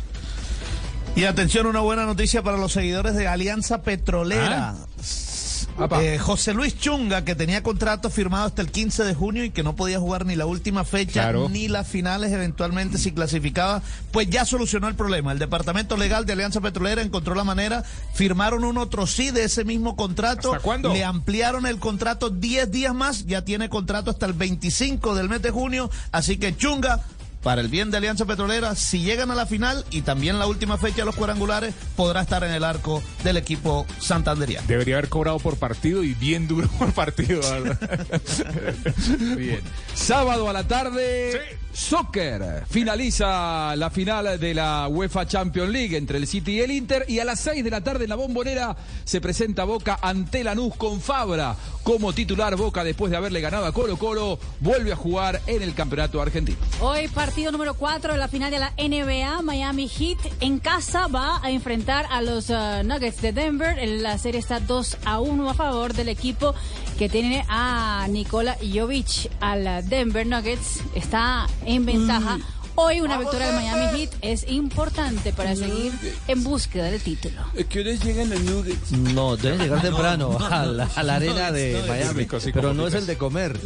Y 1.14 1.24
atención, 1.24 1.66
una 1.66 1.80
buena 1.80 2.06
noticia 2.06 2.42
para 2.42 2.56
los 2.56 2.72
seguidores 2.72 3.14
de 3.16 3.28
Alianza 3.28 3.82
Petrolera. 3.82 4.76
Eh, 6.00 6.18
José 6.18 6.54
Luis 6.54 6.78
Chunga, 6.78 7.24
que 7.24 7.34
tenía 7.34 7.62
contrato 7.62 8.10
firmado 8.10 8.46
hasta 8.46 8.62
el 8.62 8.70
15 8.70 9.04
de 9.04 9.14
junio 9.14 9.44
y 9.44 9.50
que 9.50 9.62
no 9.62 9.74
podía 9.76 9.98
jugar 9.98 10.26
ni 10.26 10.36
la 10.36 10.46
última 10.46 10.84
fecha 10.84 11.22
Claro. 11.22 11.48
ni 11.48 11.68
las 11.68 11.88
finales 11.88 12.32
eventualmente 12.32 12.98
si 12.98 13.12
clasificaba, 13.12 13.82
pues 14.10 14.28
ya 14.30 14.44
solucionó 14.44 14.88
el 14.88 14.94
problema. 14.94 15.32
El 15.32 15.38
Departamento 15.38 15.96
Legal 15.96 16.26
de 16.26 16.32
Alianza 16.34 16.60
Petrolera 16.60 17.02
encontró 17.02 17.34
la 17.34 17.44
manera, 17.44 17.82
firmaron 18.14 18.64
un 18.64 18.78
otro 18.78 19.06
sí 19.06 19.30
de 19.30 19.44
ese 19.44 19.64
mismo 19.64 19.96
contrato. 19.96 20.52
¿Hasta 20.52 20.62
cuándo? 20.62 20.92
Le 20.92 21.04
ampliaron 21.04 21.66
el 21.66 21.78
contrato 21.78 22.30
10 22.30 22.70
días 22.70 22.94
más, 22.94 23.26
ya 23.26 23.42
tiene 23.44 23.68
contrato 23.68 24.10
hasta 24.10 24.26
el 24.26 24.32
25 24.32 25.14
del 25.14 25.28
mes 25.28 25.42
de 25.42 25.50
junio, 25.50 25.90
así 26.12 26.36
que 26.38 26.56
Chunga 26.56 27.00
para 27.42 27.60
el 27.60 27.68
bien 27.68 27.90
de 27.90 27.96
Alianza 27.96 28.24
Petrolera, 28.24 28.74
si 28.74 29.00
llegan 29.00 29.30
a 29.30 29.34
la 29.34 29.46
final 29.46 29.84
y 29.90 30.02
también 30.02 30.38
la 30.38 30.46
última 30.46 30.78
fecha 30.78 30.98
de 30.98 31.04
los 31.06 31.16
cuadrangulares, 31.16 31.74
podrá 31.96 32.22
estar 32.22 32.44
en 32.44 32.52
el 32.52 32.64
arco 32.64 33.02
del 33.24 33.36
equipo 33.36 33.86
santanderiano. 33.98 34.66
Debería 34.68 34.96
haber 34.96 35.08
cobrado 35.08 35.38
por 35.38 35.56
partido 35.56 36.04
y 36.04 36.14
bien 36.14 36.46
duro 36.46 36.68
por 36.78 36.92
partido. 36.92 37.42
Bien. 39.36 39.60
Sábado 39.94 40.48
a 40.48 40.52
la 40.52 40.66
tarde, 40.66 41.58
soccer. 41.72 42.64
Finaliza 42.68 43.74
la 43.76 43.90
final 43.90 44.38
de 44.38 44.54
la 44.54 44.88
UEFA 44.88 45.26
Champions 45.26 45.70
League 45.70 45.96
entre 45.96 46.18
el 46.18 46.26
City 46.26 46.52
y 46.52 46.60
el 46.60 46.70
Inter. 46.70 47.04
Y 47.08 47.18
a 47.18 47.24
las 47.24 47.40
6 47.40 47.64
de 47.64 47.70
la 47.70 47.80
tarde 47.80 48.04
en 48.04 48.10
la 48.10 48.16
bombonera 48.16 48.76
se 49.04 49.20
presenta 49.20 49.64
Boca 49.64 49.98
ante 50.00 50.44
Lanús 50.44 50.76
con 50.76 51.00
Fabra. 51.00 51.56
Como 51.82 52.12
titular 52.12 52.56
Boca, 52.56 52.84
después 52.84 53.10
de 53.10 53.16
haberle 53.16 53.40
ganado 53.40 53.66
a 53.66 53.72
Colo 53.72 53.98
Colo, 53.98 54.38
vuelve 54.60 54.92
a 54.92 54.96
jugar 54.96 55.40
en 55.46 55.62
el 55.62 55.74
campeonato 55.74 56.22
argentino. 56.22 56.58
Hoy 56.80 57.08
partido 57.32 57.50
número 57.50 57.72
4 57.72 58.12
de 58.12 58.18
la 58.18 58.28
final 58.28 58.50
de 58.50 58.58
la 58.58 58.74
NBA. 58.76 59.40
Miami 59.40 59.88
Heat 59.88 60.18
en 60.40 60.58
casa 60.58 61.06
va 61.06 61.40
a 61.42 61.50
enfrentar 61.50 62.04
a 62.10 62.20
los 62.20 62.50
uh, 62.50 62.84
Nuggets 62.84 63.22
de 63.22 63.32
Denver. 63.32 63.74
La 63.88 64.18
serie 64.18 64.38
está 64.38 64.60
2 64.60 64.98
a 65.06 65.18
1 65.18 65.48
a 65.48 65.54
favor 65.54 65.94
del 65.94 66.10
equipo 66.10 66.54
que 66.98 67.08
tiene 67.08 67.42
a 67.48 68.06
Nikola 68.10 68.58
Jovic. 68.60 69.30
Al 69.40 69.88
Denver 69.88 70.26
Nuggets 70.26 70.82
está 70.94 71.46
en 71.64 71.86
ventaja. 71.86 72.38
Hoy 72.74 73.00
una 73.00 73.18
victoria 73.18 73.48
del 73.48 73.56
Miami 73.56 73.98
Heat 73.98 74.10
es 74.22 74.48
importante 74.48 75.32
para 75.34 75.54
seguir 75.54 75.92
en 76.26 76.42
búsqueda 76.42 76.84
del 76.84 77.02
título. 77.02 77.42
¿Qué 77.68 77.80
horas 77.80 78.02
llegan 78.02 78.30
los 78.30 78.40
nuggets? 78.40 78.92
No, 78.92 79.36
deben 79.36 79.58
llegar 79.60 79.82
temprano 79.82 80.38
a 80.40 80.64
la, 80.64 80.88
a 80.94 81.02
la 81.02 81.16
arena 81.16 81.48
No, 81.48 81.52
de 81.52 81.80
no, 81.80 81.86
Miami. 81.86 82.12
rico, 82.20 82.40
sí, 82.40 82.50
Pero 82.52 82.72
no 82.72 82.86
es 82.86 82.94
el 82.94 83.06
de 83.06 83.18
comer. 83.18 83.58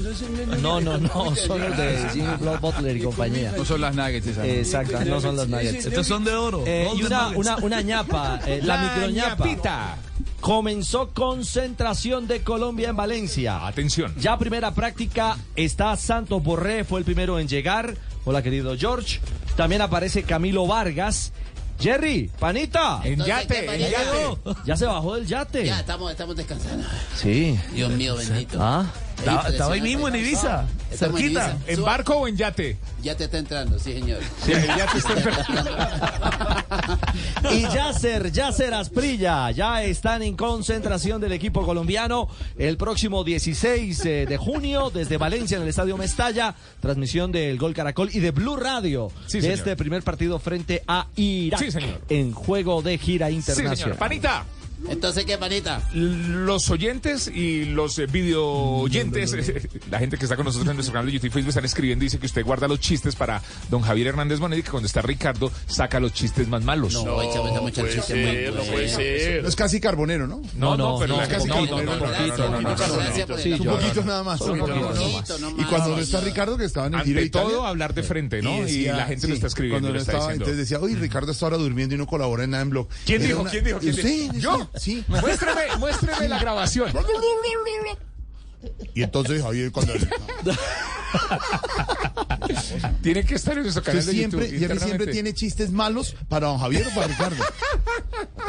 No 0.60 0.80
No, 0.80 0.98
no, 0.98 1.36
son 1.36 1.60
los 1.60 1.76
de 1.76 2.08
Jimmy 2.12 2.36
Blood 2.40 2.60
Butler 2.60 2.96
y 2.96 3.00
compañía. 3.02 3.52
No 3.56 3.64
son 3.64 3.80
las 3.80 3.94
Nuggets 3.94 4.26
esas. 4.26 4.44
Exacto, 4.44 5.04
no 5.04 5.20
son 5.20 5.36
los 5.36 5.48
nuggets. 5.48 5.86
Estos 5.86 6.06
son 6.06 6.24
de 6.24 6.32
oro. 6.34 6.64
Eh, 6.66 6.88
y 6.96 7.02
una, 7.04 7.28
una, 7.28 7.56
una 7.58 7.80
ñapa, 7.82 8.40
eh, 8.46 8.60
la, 8.62 8.78
microñapa. 8.96 9.96
Comenzó 10.40 11.10
concentración 11.12 12.26
de 12.26 12.42
Colombia 12.42 12.90
en 12.90 12.96
Valencia. 12.96 13.66
Atención. 13.66 14.14
Ya 14.18 14.38
primera 14.38 14.72
práctica 14.74 15.36
está 15.56 15.96
Santos 15.96 16.42
Borré, 16.42 16.84
fue 16.84 17.00
el 17.00 17.04
primero 17.04 17.38
en 17.38 17.48
llegar. 17.48 17.96
Hola 18.24 18.42
querido 18.42 18.76
George. 18.76 19.20
También 19.56 19.82
aparece 19.82 20.22
Camilo 20.22 20.66
Vargas. 20.66 21.32
Jerry, 21.78 22.30
panita. 22.38 23.00
En 23.04 23.22
yate, 23.22 23.46
¿qué 23.48 23.58
en 23.60 23.66
panita? 23.66 23.90
yate. 23.90 24.56
Ya 24.64 24.76
se 24.76 24.86
bajó 24.86 25.14
del 25.16 25.26
yate. 25.26 25.66
Ya, 25.66 25.80
estamos, 25.80 26.10
estamos 26.10 26.36
descansando. 26.36 26.86
Sí. 27.14 27.58
Dios 27.72 27.90
mío, 27.92 28.16
bendito. 28.16 28.58
Ah. 28.60 28.86
Estaba 29.48 29.74
ahí 29.74 29.80
mismo 29.80 30.08
en 30.08 30.16
Ibiza, 30.16 30.66
Cerquita. 30.94 31.56
¿En 31.66 31.82
barco 31.82 32.14
o 32.16 32.28
en 32.28 32.36
yate? 32.36 32.76
Ya 33.02 33.16
te 33.16 33.24
está 33.24 33.38
entrando, 33.38 33.78
sí, 33.78 33.92
señor. 33.92 34.20
Sí, 34.44 34.52
el 34.52 34.66
yate 34.66 34.98
está 34.98 35.14
Y 37.52 37.62
Yasser, 37.62 38.32
Yasser 38.32 38.74
Asprilla, 38.74 39.50
ya 39.50 39.82
están 39.82 40.22
en 40.22 40.36
concentración 40.36 41.20
del 41.20 41.32
equipo 41.32 41.64
colombiano 41.64 42.28
el 42.58 42.76
próximo 42.76 43.24
16 43.24 44.04
eh, 44.04 44.26
de 44.26 44.36
junio 44.36 44.90
desde 44.90 45.16
Valencia 45.16 45.56
en 45.56 45.62
el 45.62 45.68
Estadio 45.68 45.96
Mestalla, 45.96 46.54
transmisión 46.80 47.32
del 47.32 47.58
Gol 47.58 47.74
Caracol 47.74 48.10
y 48.12 48.20
de 48.20 48.30
Blue 48.30 48.56
Radio 48.56 49.10
Sí, 49.26 49.38
de 49.38 49.42
señor. 49.42 49.58
este 49.58 49.76
primer 49.76 50.02
partido 50.02 50.38
frente 50.38 50.82
a 50.88 51.06
Irak 51.16 51.60
Sí, 51.60 51.70
señor. 51.70 52.00
en 52.08 52.32
juego 52.32 52.82
de 52.82 52.98
gira 52.98 53.28
Sí, 53.28 53.34
internacional. 53.36 53.76
señor. 53.76 53.96
Panita. 53.96 54.44
Entonces, 54.88 55.24
¿qué, 55.24 55.38
panita? 55.38 55.82
Los 55.94 56.70
oyentes 56.70 57.28
y 57.28 57.64
los 57.64 57.98
eh, 57.98 58.06
video 58.06 58.46
oyentes, 58.46 59.32
la 59.90 59.98
gente 59.98 60.16
que 60.18 60.24
está 60.24 60.36
con 60.36 60.44
nosotros 60.44 60.68
en 60.70 60.76
nuestro 60.76 60.92
canal 60.92 61.06
de 61.06 61.12
YouTube 61.12 61.28
y 61.28 61.30
Facebook 61.30 61.48
están 61.48 61.64
escribiendo 61.64 62.04
y 62.04 62.06
dice 62.06 62.18
que 62.18 62.26
usted 62.26 62.44
guarda 62.44 62.68
los 62.68 62.78
chistes 62.80 63.16
para 63.16 63.42
don 63.70 63.82
Javier 63.82 64.08
Hernández 64.08 64.38
Bonet 64.38 64.58
y 64.58 64.62
que 64.62 64.70
cuando 64.70 64.86
está 64.86 65.02
Ricardo 65.02 65.50
saca 65.66 65.98
los 65.98 66.12
chistes 66.12 66.46
más 66.48 66.62
malos. 66.62 66.92
No, 66.92 67.22
échame 67.22 67.60
mucha 67.60 67.88
chiste 67.88 68.14
muy 68.14 68.56
no 68.56 68.62
puede 68.70 68.88
ser. 68.88 69.42
No 69.42 69.48
es 69.48 69.56
casi 69.56 69.80
carbonero, 69.80 70.26
¿no? 70.26 70.42
No, 70.56 70.76
no, 70.76 70.92
No, 70.92 70.98
pero 70.98 71.16
no, 71.16 71.22
es 71.22 71.28
casi 71.28 71.48
no, 71.48 71.54
no, 71.54 71.66
no, 71.66 71.82
no, 71.82 71.82
no, 71.84 71.96
no, 71.96 72.06
no, 72.06 72.36
no, 72.36 72.60
no, 72.60 72.60
no, 72.60 73.36
el- 73.36 73.52
Un 73.54 73.58
yo- 73.58 73.72
poquito 73.72 74.04
nada 74.04 74.22
más. 74.22 74.40
Un 74.40 74.58
No, 74.58 74.66
poquito, 74.66 74.80
no, 74.80 74.94
no 74.94 75.50
no. 75.50 75.56
No 75.56 75.62
Y 75.62 75.64
cuando 75.64 75.96
no 75.96 75.98
está 75.98 76.20
Ricardo, 76.20 76.56
que 76.56 76.64
estaba 76.64 76.86
en 76.86 76.94
el 76.94 77.00
Ante 77.00 77.30
todo, 77.30 77.66
hablar 77.66 77.94
de 77.94 78.02
frente, 78.02 78.42
¿no? 78.42 78.66
Y, 78.66 78.84
la 78.84 79.06
gente 79.06 79.28
lo 79.28 79.34
está 79.34 79.46
escribiendo, 79.46 79.88
Cuando 79.88 79.98
no 79.98 80.00
estaba, 80.02 80.32
entonces 80.32 80.56
decía, 80.56 80.78
uy, 80.80 80.94
Ricardo 80.94 81.32
está 81.32 81.46
ahora 81.46 81.56
durmiendo 81.56 81.94
y 81.94 81.98
no 81.98 82.06
colabora 82.06 82.44
en 82.44 82.50
nada 82.50 82.62
en 82.62 82.70
blog. 82.70 82.88
¿Quién 83.04 83.22
dijo? 83.22 83.44
¿Quién 83.50 83.64
dijo? 83.64 83.78
¿Quién 83.78 83.94
dijo? 83.96 84.56
Usted, 84.56 84.65
¿Yo? 84.72 84.78
Sí. 84.78 85.04
Muéstreme, 85.08 85.62
muéstreme 85.78 86.28
la 86.28 86.38
grabación. 86.38 86.92
Y 88.94 89.02
entonces 89.02 89.42
Javier 89.42 89.72
cuando 89.72 89.92
Tiene 93.02 93.24
que 93.24 93.34
estar 93.34 93.56
en 93.56 93.62
nuestro 93.64 93.82
canal 93.82 94.04
de 94.04 94.12
siempre, 94.12 94.46
YouTube. 94.46 94.58
Jerry 94.60 94.78
siempre 94.80 95.06
tiene 95.08 95.34
chistes 95.34 95.70
malos 95.70 96.14
para 96.28 96.46
don 96.48 96.58
Javier 96.58 96.86
o 96.88 96.94
para 96.94 97.06
Ricardo. 97.08 97.44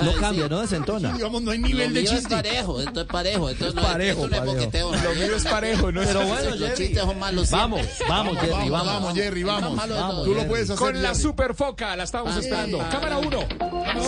No 0.03 0.13
cambia, 0.13 0.47
no 0.47 0.61
desentona. 0.61 1.11
Digamos, 1.13 1.41
no 1.41 1.49
hay 1.49 1.57
Lo 1.57 1.67
nivel 1.67 1.91
de 1.93 2.01
mío 2.01 2.11
es 2.11 2.17
chiste. 2.19 2.35
parejo, 2.35 2.79
esto 2.79 3.01
es 3.01 3.07
parejo. 3.07 3.49
Esto 3.49 3.73
no, 3.73 3.81
parejo, 3.81 4.25
es 4.25 4.29
parejo. 4.29 4.53
boqueteo. 4.53 4.91
Lo 4.95 5.15
mío 5.15 5.35
es 5.35 5.43
parejo, 5.43 5.91
¿no? 5.91 6.01
Pero 6.01 6.27
bueno, 6.27 6.55
Los 6.55 6.73
chistes 6.75 6.99
son 7.03 7.17
malos 7.19 7.49
Vamos, 7.49 7.81
vamos, 8.07 8.37
Jerry, 8.39 8.69
Vamos, 8.69 8.85
vamos. 8.93 9.13
Jerry, 9.15 9.43
vamos. 9.43 10.23
Tú 10.23 10.35
lo 10.35 10.47
puedes 10.47 10.69
hacer. 10.69 10.77
Con 10.77 11.01
la 11.01 11.15
superfoca, 11.15 11.95
la 11.95 12.03
estábamos 12.03 12.35
Ah, 12.35 12.39
esperando. 12.39 12.77
Cámara 12.91 13.17
1. 13.17 13.39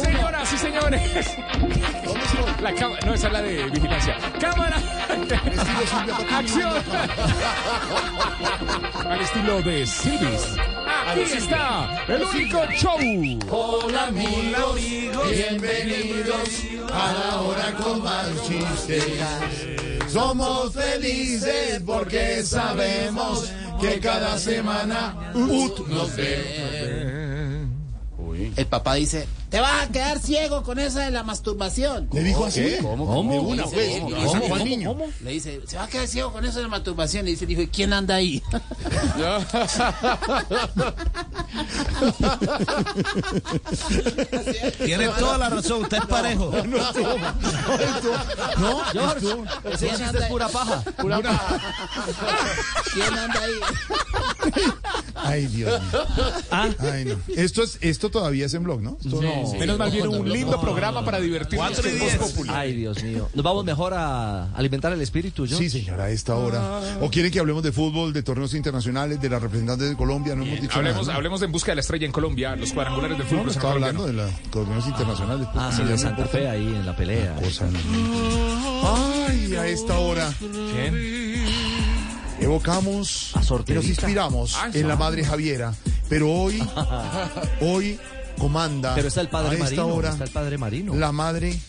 Señoras 0.03 0.53
y 0.53 0.57
señores. 0.60 1.02
La 2.61 2.76
cámara, 2.76 3.06
no, 3.07 3.14
esa 3.16 3.28
es 3.28 3.34
la 3.34 3.41
de 3.41 3.70
vigilancia. 3.72 4.18
Cámara. 4.40 4.78
Acción. 6.38 6.74
Al 9.10 9.22
estilo 9.22 9.61
de 9.64 9.78
Silvis. 9.85 10.57
Aquí 11.07 11.22
está 11.22 12.03
el 12.07 12.23
único 12.23 12.60
show. 12.76 12.97
Hola 13.49 14.07
amigos, 14.07 14.81
bienvenidos 15.31 16.64
a 16.91 17.14
la 17.14 17.41
hora 17.41 17.73
con 17.76 18.03
más 18.03 18.27
chistes. 18.47 19.03
Somos 20.07 20.73
felices 20.73 21.81
porque 21.85 22.43
sabemos 22.43 23.51
que 23.80 23.99
cada 23.99 24.38
semana 24.38 25.31
UT 25.34 25.88
nos 25.88 26.15
ve. 26.15 27.65
El 28.56 28.65
papá 28.65 28.95
dice, 28.95 29.27
te 29.50 29.60
vas 29.60 29.84
a 29.84 29.88
quedar 29.92 30.20
ciego 30.20 30.64
con 30.64 30.80
esa 30.80 31.02
de 31.06 31.12
la 31.12 31.24
masturbación. 31.24 32.10
¿Le 32.14 32.24
dijo 32.24 32.46
así? 32.46 32.76
¿Cómo? 32.82 33.06
De 33.32 33.40
una, 33.40 33.64
Dice, 33.64 34.04
pues. 34.08 34.26
"¿Cómo? 34.42 34.56
Al 34.56 34.64
niño. 34.64 34.96
Le 35.24 35.32
dice, 35.32 35.62
se 35.68 35.78
va 35.78 35.84
a 35.86 35.88
quedar 35.88 36.08
ciego 36.08 36.32
con 36.32 36.46
eso 36.46 36.58
de 36.58 36.64
la 36.64 36.70
masturbación. 36.70 37.26
Le 37.26 37.32
dice, 37.32 37.46
dijo, 37.46 37.62
¿y 37.62 37.68
quién 37.68 37.94
anda 37.94 38.16
ahí? 38.16 38.42
Tiene 44.86 45.08
toda 45.10 45.38
la 45.38 45.50
razón, 45.50 45.82
usted 45.84 45.98
es 45.98 46.06
parejo. 46.06 46.52
No, 48.60 48.80
George, 48.92 49.28
ese 49.66 49.78
¿Quién 49.78 49.90
chiste 49.92 50.04
anda 50.04 50.20
es 50.20 50.26
ahí? 50.26 50.32
pura 50.32 50.48
paja. 50.50 50.84
¿Quién 52.94 53.14
anda 53.14 53.42
ahí? 53.42 53.54
Ay, 55.16 55.48
Dios 55.48 55.82
mío. 55.82 56.06
Ay, 56.52 57.06
no. 57.06 57.16
Esto, 57.36 57.64
es, 57.64 57.78
esto 57.82 58.10
todavía 58.10 58.46
es 58.46 58.54
en 58.54 58.64
blog, 58.64 58.82
¿no? 58.82 58.98
Esto 59.04 59.22
no. 59.22 59.39
Menos 59.60 59.78
mal 59.78 59.91
viene 59.91 60.07
un 60.07 60.30
lindo 60.30 60.60
programa 60.61 61.03
para 61.03 61.20
divertirnos. 61.20 61.80
Y. 61.86 62.49
Ay, 62.49 62.74
Dios 62.76 63.03
mío. 63.03 63.30
Nos 63.34 63.44
vamos 63.44 63.66
mejor 63.66 63.94
a 63.94 64.52
alimentar 64.53 64.91
el 64.94 65.02
espíritu, 65.02 65.45
¿yo? 65.45 65.57
Sí, 65.57 65.70
señora, 65.70 66.06
a 66.06 66.10
esta 66.10 66.36
hora. 66.36 66.80
¿O 67.02 67.10
quieren 67.10 67.32
que 67.32 67.40
hablemos 67.40 67.64
de 67.64 67.72
fútbol, 67.72 68.14
de 68.14 68.24
torneos 68.24 68.53
internacionales, 68.53 69.20
de 69.22 69.30
las 69.30 69.41
representantes 69.41 69.90
de 69.90 69.95
Colombia? 69.95 70.36
No 70.36 70.44
hemos 70.44 70.61
dicho 70.61 70.76
Hablemos, 70.78 71.02
nada. 71.02 71.14
¿no? 71.14 71.18
hablemos 71.18 71.40
de 71.40 71.45
En 71.48 71.52
Busca 71.52 71.72
de 71.72 71.76
la 71.76 71.82
Estrella 71.82 72.06
en 72.06 72.11
Colombia, 72.11 72.56
los 72.56 72.72
cuadrangulares 72.74 73.18
del 73.18 73.26
No, 73.26 73.30
fútbol 73.30 73.45
no 73.45 73.52
estaba 73.52 73.74
hablando 73.74 74.06
de 74.07 74.14
los 74.14 74.32
torneos 74.52 74.88
internacionales. 74.88 75.48
pues, 75.53 75.66
Ah, 75.66 75.72
sí, 75.76 75.84
de 75.84 75.98
Santa. 75.98 76.26
Fe 76.26 76.48
ahí 76.48 76.64
en 76.68 76.86
la 76.86 76.95
pelea. 76.95 77.36
Cosa. 77.36 77.68
Ay, 79.28 79.56
a 79.56 79.68
esta 79.68 79.98
hora 79.99 80.32
evocamos 82.40 83.32
A 83.36 83.41
y 83.41 83.44
sorterita. 83.44 83.82
nos 83.82 83.90
inspiramos 83.90 84.56
Ah, 84.56 84.70
en 84.74 84.88
la 84.88 84.95
madre 84.95 85.24
Javiera, 85.26 85.74
pero 86.07 86.32
hoy, 86.32 86.61
hoy 87.61 87.99
comanda 88.40 88.95
Pero 88.95 89.07
está 89.07 89.22
el 89.22 89.28
a 89.28 89.32
padre 89.32 89.53
esta 89.53 89.64
Marino. 89.66 89.88
hora 89.88 90.10
Está 90.10 90.24
el 90.24 90.30
padre 90.32 90.57
Marino. 90.57 90.95
la 90.95 91.11
madre. 91.11 91.60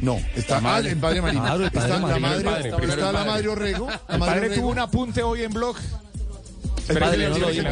No, 0.00 0.18
está 0.34 0.60
ah, 0.62 0.78
el 0.80 0.96
padre 0.96 1.22
Marino. 1.22 1.42
Claro, 1.42 1.64
el 1.64 1.70
padre 1.70 1.88
está 1.92 2.00
la 2.00 2.06
Marino. 2.06 2.28
madre, 2.28 2.38
El 2.38 2.44
padre, 2.44 2.66
está 2.68 2.94
el 2.94 3.00
la 3.00 3.12
padre. 3.12 3.30
madre 3.30 3.48
Orrego. 3.48 3.86
la 3.86 3.94
El 4.08 4.18
madre 4.18 4.18
padre 4.34 4.46
Orrego. 4.46 4.54
tuvo 4.62 4.68
un 4.70 4.78
apunte 4.78 5.22
hoy 5.22 5.42
en 5.42 5.52
blog. 5.52 5.76
El 6.88 6.98
padre 6.98 7.28
padre. 7.30 7.62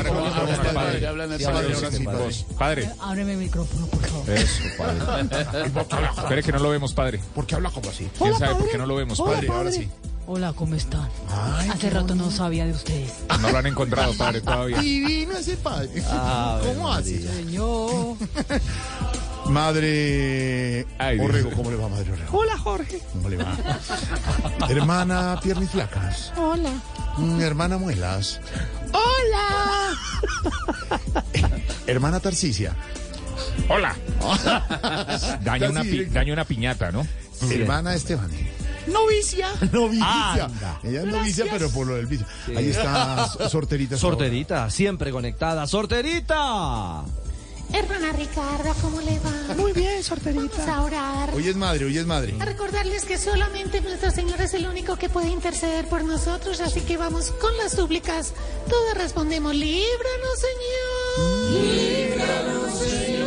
padre. 0.73 1.01
padre. 1.45 2.45
Padre, 2.59 2.91
Ábreme 3.01 3.33
el 3.33 3.39
micrófono, 3.39 3.87
por 3.87 4.01
favor. 4.07 4.31
eso, 4.31 4.62
padre. 4.79 5.27
Espere 6.23 6.43
que 6.45 6.53
no 6.53 6.59
lo 6.61 6.71
vemos, 6.71 6.93
padre. 6.95 7.21
¿Por 7.35 7.47
qué 7.47 7.55
habla 7.57 7.71
como 7.71 7.91
así? 7.91 8.09
¿Quién 8.19 8.39
sabe 8.39 8.55
por 8.55 8.71
qué 8.71 8.79
no 8.79 8.87
lo 8.87 8.95
vemos, 8.97 9.21
padre? 9.21 9.49
Ahora 9.49 9.73
sí. 9.73 9.89
Hola, 10.32 10.52
¿cómo 10.52 10.77
están? 10.77 11.09
Ay, 11.28 11.70
Hace 11.70 11.90
rato 11.90 12.15
no 12.15 12.31
sabía 12.31 12.65
de 12.65 12.70
ustedes. 12.70 13.15
No 13.40 13.51
lo 13.51 13.59
han 13.59 13.66
encontrado, 13.66 14.15
padre, 14.16 14.40
todavía. 14.43 14.78
Divino 14.78 15.32
ese 15.36 15.57
padre. 15.57 15.90
Ah, 16.09 16.61
¿Cómo 16.65 16.93
hace? 16.93 17.20
Señor. 17.20 18.16
Madre 19.47 20.86
Ay. 20.98 21.19
Orrego, 21.19 21.51
¿cómo 21.51 21.73
le 21.73 21.77
va, 21.77 21.89
madre 21.89 22.12
Orrego? 22.12 22.39
Hola, 22.39 22.57
Jorge. 22.59 23.02
¿Cómo 23.12 23.28
le 23.28 23.39
va? 23.39 23.57
Hermana 24.69 25.40
Piernis 25.43 25.70
Flacas. 25.70 26.32
Hola. 26.36 26.70
Mm, 27.16 27.40
Hermana 27.40 27.77
Muelas. 27.77 28.40
Hola. 28.93 29.97
Hermana 31.89 32.20
Tarcicia. 32.20 32.77
Hola. 33.69 33.97
Daña 35.43 35.70
una, 35.70 35.82
pi- 35.82 36.05
daña 36.05 36.32
una 36.32 36.44
piñata, 36.44 36.93
¿no? 36.93 37.05
Hermana 37.51 37.94
Esteban. 37.97 38.31
Novicia. 38.86 39.48
Novicia. 39.73 40.44
Anda. 40.44 40.81
Ella 40.82 41.01
es 41.01 41.07
novicia, 41.07 41.44
pero 41.51 41.70
por 41.70 41.86
lo 41.86 41.97
del 41.97 42.07
vicio. 42.07 42.27
Ahí 42.57 42.70
está 42.70 43.28
Sorterita. 43.48 43.97
Sorterita, 43.97 44.70
siempre 44.70 45.11
conectada. 45.11 45.66
¡Sorterita! 45.66 47.05
Hermana 47.73 48.12
Ricardo, 48.12 48.74
¿cómo 48.82 49.01
le 49.01 49.16
va? 49.20 49.55
Muy 49.55 49.73
bien, 49.73 50.02
sorterita. 50.02 50.57
Vamos 50.59 50.69
a 50.69 50.82
orar. 50.82 51.35
Hoy 51.35 51.47
es 51.48 51.55
madre, 51.55 51.85
hoy 51.85 51.97
es 51.98 52.05
madre. 52.05 52.35
A 52.40 52.44
recordarles 52.44 53.05
que 53.05 53.16
solamente 53.16 53.81
nuestro 53.81 54.11
Señor 54.11 54.40
es 54.40 54.55
el 54.55 54.66
único 54.66 54.97
que 54.97 55.09
puede 55.09 55.28
interceder 55.28 55.86
por 55.86 56.02
nosotros, 56.02 56.61
así 56.61 56.81
que 56.81 56.97
vamos 56.97 57.31
con 57.40 57.57
las 57.59 57.73
súplicas. 57.73 58.35
Todos 58.69 58.94
respondemos, 58.94 59.55
líbranos, 59.55 60.39
Señor. 60.40 61.62
Líbranos, 61.62 62.78
Señor. 62.78 63.20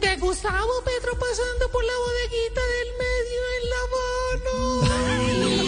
De 0.00 0.16
Gustavo 0.16 0.82
Petro 0.84 1.18
pasando 1.18 1.70
por 1.70 1.82
la 1.82 1.92
bodeguita 2.04 2.60
del 2.74 2.88
medio 2.98 3.40
en 3.56 3.62
La 3.70 3.80
Habana. 3.86 4.56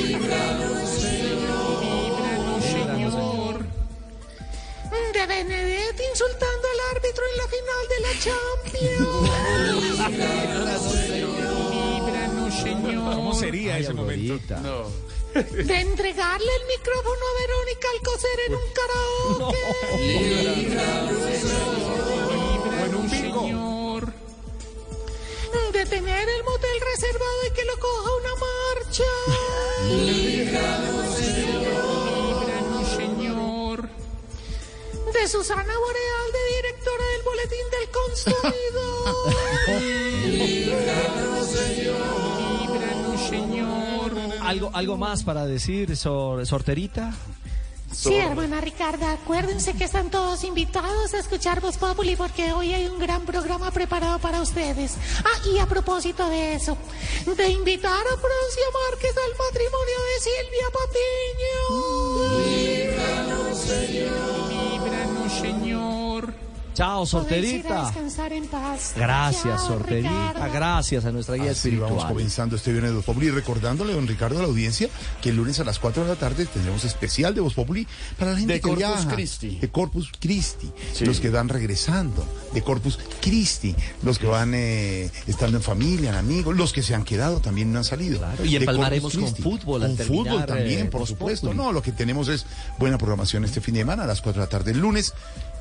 Líbranos, 0.06 0.90
Señor. 2.60 3.56
De 5.14 5.26
Benedetti 5.26 6.02
insultando 6.10 6.68
al 6.68 6.80
árbitro 6.96 7.24
en 7.24 7.36
la 7.38 7.46
final 7.48 7.82
de 7.88 7.98
la 8.04 8.12
Champions. 8.24 9.30
Líbranos, 11.70 12.52
Señor. 12.52 13.14
¿Cómo 13.14 13.32
sería 13.34 13.78
ese 13.78 13.94
momento? 13.94 14.54
De 15.34 15.80
entregarle 15.80 16.52
el 16.56 16.66
micrófono 16.66 17.22
a 17.24 17.34
Verónica 17.40 17.88
Alcocer 17.96 18.40
en 18.46 18.54
un 18.54 18.68
karaoke. 18.74 19.62
Susana 35.28 35.62
Boreal, 35.78 36.32
de 36.32 36.56
directora 36.56 37.04
del 37.12 37.22
Boletín 37.22 37.66
del 37.70 37.88
Consumidor. 37.90 39.14
Líbranos, 40.26 41.48
Señor. 43.28 44.12
¿Algo, 44.42 44.70
algo 44.72 44.96
más 44.96 45.22
para 45.22 45.44
decir, 45.46 45.96
sor- 45.96 46.46
sorterita? 46.46 47.12
Sí, 47.92 48.14
hermana 48.16 48.60
Ricarda, 48.60 49.12
acuérdense 49.12 49.72
que 49.72 49.84
están 49.84 50.10
todos 50.10 50.44
invitados 50.44 51.14
a 51.14 51.18
escuchar 51.18 51.60
Voz 51.62 51.78
Populi 51.78 52.16
porque 52.16 52.52
hoy 52.52 52.74
hay 52.74 52.86
un 52.86 52.98
gran 52.98 53.22
programa 53.24 53.70
preparado 53.70 54.18
para 54.18 54.42
ustedes. 54.42 54.94
Ah, 55.24 55.38
y 55.52 55.58
a 55.58 55.64
propósito 55.66 56.28
de 56.28 56.54
eso, 56.54 56.76
de 57.34 57.48
invitar 57.48 57.90
a 58.06 58.16
Francia 58.16 58.66
Márquez 58.90 59.14
al 59.16 59.32
matrimonio 59.38 59.98
de 60.04 60.20
Silvia 60.20 60.68
Patiño. 60.78 62.38
Líbranos, 62.46 63.58
Señor. 63.58 64.47
Chao, 66.78 67.04
sorterita. 67.06 67.86
descansar 67.86 68.32
en 68.32 68.46
paz. 68.46 68.92
Gracias, 68.94 69.42
Chao, 69.42 69.66
sorterita. 69.66 70.32
Ricardo. 70.32 70.52
Gracias 70.54 71.04
a 71.04 71.10
nuestra 71.10 71.34
guía 71.34 71.50
Así 71.50 71.70
vamos 71.70 71.88
espiritual. 71.88 72.08
comenzando 72.12 72.54
este 72.54 72.70
viernes 72.70 72.92
de 72.92 72.96
Voz 72.98 73.04
Populi, 73.04 73.30
recordándole, 73.30 73.94
don 73.94 74.06
Ricardo, 74.06 74.38
a 74.38 74.42
la 74.42 74.46
audiencia, 74.48 74.88
que 75.20 75.30
el 75.30 75.36
lunes 75.36 75.58
a 75.58 75.64
las 75.64 75.80
4 75.80 76.04
de 76.04 76.08
la 76.08 76.14
tarde 76.14 76.46
tendremos 76.46 76.84
especial 76.84 77.34
de 77.34 77.40
Voz 77.40 77.54
Populi 77.54 77.84
para 78.16 78.30
la 78.30 78.38
gente 78.38 78.52
De 78.52 78.60
que 78.60 78.68
Corpus 78.68 78.78
viaja. 78.78 79.08
Christi. 79.08 79.58
De 79.58 79.68
Corpus 79.70 80.12
Christi. 80.20 80.70
Sí. 80.92 81.04
Los 81.04 81.18
que 81.18 81.30
van 81.30 81.48
regresando. 81.48 82.24
De 82.54 82.62
Corpus 82.62 83.00
Christi. 83.22 83.74
Los 84.04 84.20
que 84.20 84.28
van 84.28 84.52
eh, 84.54 85.10
estando 85.26 85.56
en 85.56 85.64
familia, 85.64 86.10
en 86.10 86.16
amigos. 86.16 86.56
Los 86.56 86.72
que 86.72 86.84
se 86.84 86.94
han 86.94 87.02
quedado 87.02 87.40
también 87.40 87.72
no 87.72 87.78
han 87.78 87.84
salido. 87.84 88.20
y 88.44 88.50
De 88.50 88.56
empalmaremos 88.58 89.14
con 89.18 89.34
fútbol 89.34 89.80
Con 89.80 89.96
fútbol 89.96 90.46
también, 90.46 90.86
eh, 90.86 90.90
por 90.90 91.00
Voz 91.00 91.08
supuesto. 91.08 91.48
Populi. 91.48 91.60
No, 91.64 91.72
lo 91.72 91.82
que 91.82 91.90
tenemos 91.90 92.28
es 92.28 92.46
buena 92.78 92.98
programación 92.98 93.44
este 93.44 93.60
fin 93.60 93.74
de 93.74 93.80
semana 93.80 94.04
a 94.04 94.06
las 94.06 94.20
4 94.22 94.40
de 94.40 94.46
la 94.46 94.48
tarde. 94.48 94.70
El 94.70 94.78
lunes, 94.78 95.12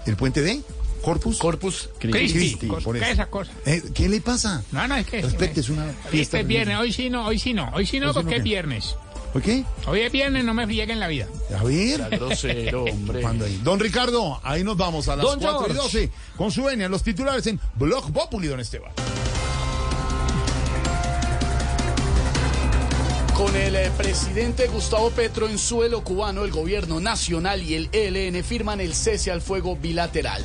el 0.06 0.16
puente 0.16 0.44
de 0.44 0.62
Corpus. 1.02 1.38
Corpus 1.38 1.90
Cristi. 2.00 2.66
por 2.68 2.94
¿Qué 2.94 3.00
eso. 3.00 3.06
es 3.06 3.12
esa 3.14 3.26
cosa? 3.28 3.52
Eh, 3.66 3.82
¿Qué 3.94 4.10
le 4.10 4.22
pasa? 4.22 4.64
No, 4.72 4.88
no, 4.88 4.96
es 4.96 5.06
que... 5.06 5.22
Respete, 5.22 5.60
es 5.62 5.70
una 5.70 5.86
fiesta. 6.10 6.18
Este 6.18 6.40
es 6.42 6.48
viernes, 6.48 6.78
hoy 6.78 6.92
sí 6.92 7.10
no, 7.10 7.26
hoy 7.26 7.40
sí 7.40 7.54
no, 7.54 7.70
hoy 7.74 7.86
sí 7.86 8.00
no 8.00 8.08
¿Hoy 8.08 8.12
sí 8.12 8.14
no 8.14 8.14
porque 8.14 8.36
es 8.36 8.42
qué? 8.42 8.50
viernes. 8.50 8.96
¿Ok? 9.34 9.46
Hoy 9.88 10.00
es 10.02 10.12
viernes, 10.12 10.44
no 10.46 10.54
me 10.54 10.66
friegue 10.66 10.94
en 10.94 11.00
la 11.00 11.08
vida. 11.08 11.28
A 11.58 11.64
ver. 11.64 12.08
Grosero, 12.12 12.84
hombre. 12.92 13.22
Don 13.64 13.80
Ricardo, 13.80 14.40
ahí 14.44 14.64
nos 14.64 14.78
vamos 14.78 15.08
a 15.10 15.16
las 15.16 15.26
Don 15.26 15.40
4 15.40 15.68
y 15.70 15.74
George. 15.74 15.98
12 16.00 16.12
con 16.38 16.52
su 16.52 16.64
venia, 16.64 16.90
los 16.90 17.04
titulares 17.04 17.46
en 17.48 17.60
Blog 17.76 18.12
Populi, 18.12 18.48
don 18.48 18.60
Esteban. 18.60 18.92
Con 23.36 23.56
el 23.56 23.76
eh, 23.76 23.92
presidente 23.96 24.66
Gustavo 24.68 25.12
Petro 25.12 25.48
en 25.48 25.60
suelo 25.60 26.04
cubano, 26.04 26.44
el 26.44 26.50
gobierno 26.52 27.00
nacional 27.00 27.62
y 27.62 27.76
el 27.76 27.90
ELN 27.92 28.44
firman 28.44 28.82
el 28.82 28.96
cese 28.96 29.30
al 29.30 29.42
fuego 29.42 29.76
bilateral. 29.76 30.44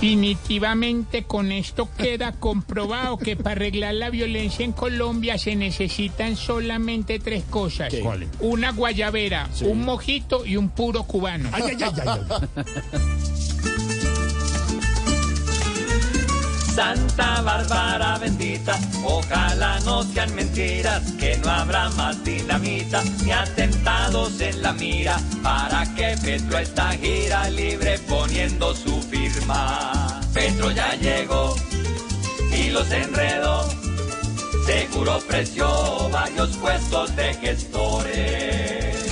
Definitivamente 0.00 1.24
con 1.24 1.52
esto 1.52 1.86
queda 1.98 2.32
comprobado 2.32 3.18
que 3.18 3.36
para 3.36 3.50
arreglar 3.50 3.92
la 3.92 4.08
violencia 4.08 4.64
en 4.64 4.72
Colombia 4.72 5.36
se 5.36 5.56
necesitan 5.56 6.36
solamente 6.36 7.18
tres 7.18 7.44
cosas. 7.44 7.92
Una 8.40 8.72
guayabera, 8.72 9.50
un 9.60 9.84
mojito 9.84 10.46
y 10.46 10.56
un 10.56 10.70
puro 10.70 11.02
cubano. 11.02 11.50
Ay, 11.52 11.76
ay, 11.78 11.92
ay, 12.06 12.20
Santa 16.80 17.42
Bárbara 17.42 18.16
bendita, 18.16 18.74
ojalá 19.04 19.78
no 19.80 20.02
sean 20.02 20.34
mentiras, 20.34 21.02
que 21.18 21.36
no 21.36 21.50
habrá 21.50 21.90
más 21.90 22.24
dinamita 22.24 23.02
ni 23.22 23.32
atentados 23.32 24.40
en 24.40 24.62
la 24.62 24.72
mira, 24.72 25.18
para 25.42 25.84
que 25.94 26.16
Petro 26.24 26.56
esta 26.56 26.92
gira 26.92 27.50
libre 27.50 27.98
poniendo 28.08 28.74
su 28.74 28.98
firma. 29.02 30.22
Petro 30.32 30.70
ya 30.70 30.94
llegó 30.94 31.54
y 32.50 32.70
los 32.70 32.90
enredó, 32.90 33.68
seguro 34.64 35.16
ofreció 35.16 35.68
varios 36.10 36.56
puestos 36.56 37.14
de 37.14 37.34
gestores. 37.34 39.09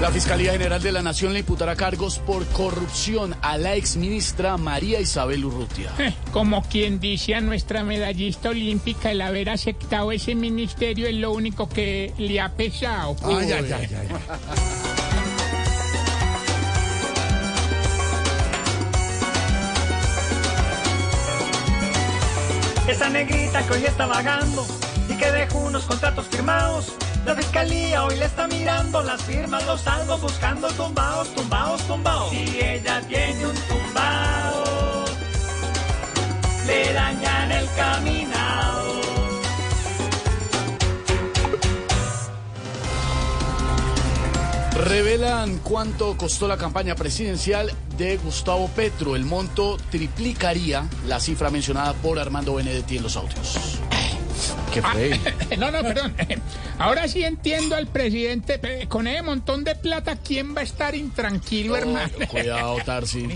La 0.00 0.10
Fiscalía 0.10 0.52
General 0.52 0.82
de 0.82 0.92
la 0.92 1.02
Nación 1.02 1.34
le 1.34 1.40
imputará 1.40 1.76
cargos 1.76 2.18
por 2.20 2.46
corrupción 2.46 3.36
a 3.42 3.58
la 3.58 3.74
exministra 3.74 4.56
María 4.56 4.98
Isabel 4.98 5.44
Urrutia. 5.44 5.90
Eh, 5.98 6.14
Como 6.32 6.62
quien 6.62 7.00
dice 7.00 7.34
a 7.34 7.42
nuestra 7.42 7.84
medallista 7.84 8.48
olímpica, 8.48 9.10
el 9.10 9.20
haber 9.20 9.50
aceptado 9.50 10.10
ese 10.10 10.34
ministerio 10.34 11.06
es 11.06 11.16
lo 11.16 11.32
único 11.32 11.68
que 11.68 12.14
le 12.16 12.40
ha 12.40 12.48
pesado. 12.48 13.14
Ay, 13.24 13.52
ay, 13.52 13.52
ay, 13.52 13.72
ay, 13.72 13.88
ay. 14.00 14.08
Esa 22.88 23.08
negrita 23.10 23.62
que 23.66 23.72
hoy 23.74 23.84
está 23.84 24.06
vagando 24.06 24.66
y 25.08 25.14
que 25.14 25.30
dejó 25.30 25.58
unos 25.58 25.84
contratos 25.84 26.26
firmados. 26.26 26.94
La 27.26 27.34
fiscalía 27.34 28.04
hoy 28.04 28.16
le 28.16 28.24
está 28.24 28.46
mirando 28.46 29.02
las 29.02 29.22
firmas, 29.22 29.64
los 29.66 29.82
saldos 29.82 30.20
buscando 30.20 30.68
tumbados, 30.68 31.28
tumbados, 31.34 31.82
tumbados. 31.86 32.30
Si 32.30 32.60
ella 32.60 33.02
tiene 33.06 33.46
un 33.46 33.54
tumbado, 33.54 35.04
le 36.66 36.92
dañan 36.92 37.52
el 37.52 37.68
caminado. 37.76 38.80
Revelan 44.84 45.58
cuánto 45.58 46.16
costó 46.16 46.48
la 46.48 46.56
campaña 46.56 46.94
presidencial 46.94 47.70
de 47.98 48.16
Gustavo 48.16 48.68
Petro. 48.68 49.14
El 49.14 49.26
monto 49.26 49.76
triplicaría 49.90 50.88
la 51.06 51.20
cifra 51.20 51.50
mencionada 51.50 51.92
por 51.92 52.18
Armando 52.18 52.54
Benedetti 52.54 52.96
en 52.96 53.02
los 53.02 53.16
audios. 53.16 53.78
No, 55.58 55.70
no, 55.70 55.82
perdón. 55.82 56.14
Ahora 56.78 57.08
sí 57.08 57.24
entiendo 57.24 57.76
al 57.76 57.86
presidente. 57.86 58.60
Con 58.88 59.06
ese 59.06 59.22
montón 59.22 59.64
de 59.64 59.74
plata, 59.74 60.16
¿quién 60.16 60.54
va 60.54 60.60
a 60.60 60.64
estar 60.64 60.94
intranquilo, 60.94 61.76
hermano? 61.76 62.10
Cuidado, 62.28 62.76
Tarsi. 62.84 63.26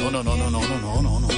No, 0.00 0.10
no, 0.10 0.22
no, 0.22 0.36
no, 0.36 0.50
no, 0.50 0.60
no, 0.60 1.02
no, 1.02 1.20
no. 1.20 1.28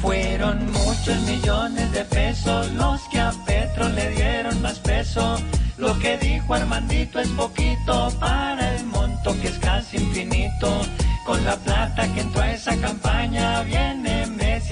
Fueron 0.00 0.72
muchos 0.72 1.20
millones 1.22 1.92
de 1.92 2.04
pesos 2.04 2.70
los 2.72 3.00
que 3.10 3.20
a 3.20 3.32
Petro 3.46 3.88
le 3.88 4.10
dieron 4.10 4.60
más 4.62 4.78
peso. 4.80 5.38
Lo 5.78 5.98
que 5.98 6.16
dijo 6.18 6.54
Armandito 6.54 7.18
es 7.18 7.28
poquito 7.28 8.12
para 8.20 8.76
el 8.76 8.84
monto 8.86 9.34
que 9.40 9.48
es 9.48 9.58
casi 9.58 9.96
infinito. 9.96 10.82
Con 11.24 11.44
la 11.44 11.56
plata 11.56 12.12
que 12.14 12.20
entró 12.20 12.42
a 12.42 12.52
esa 12.52 12.76
campaña 12.76 13.62
viene 13.62 14.21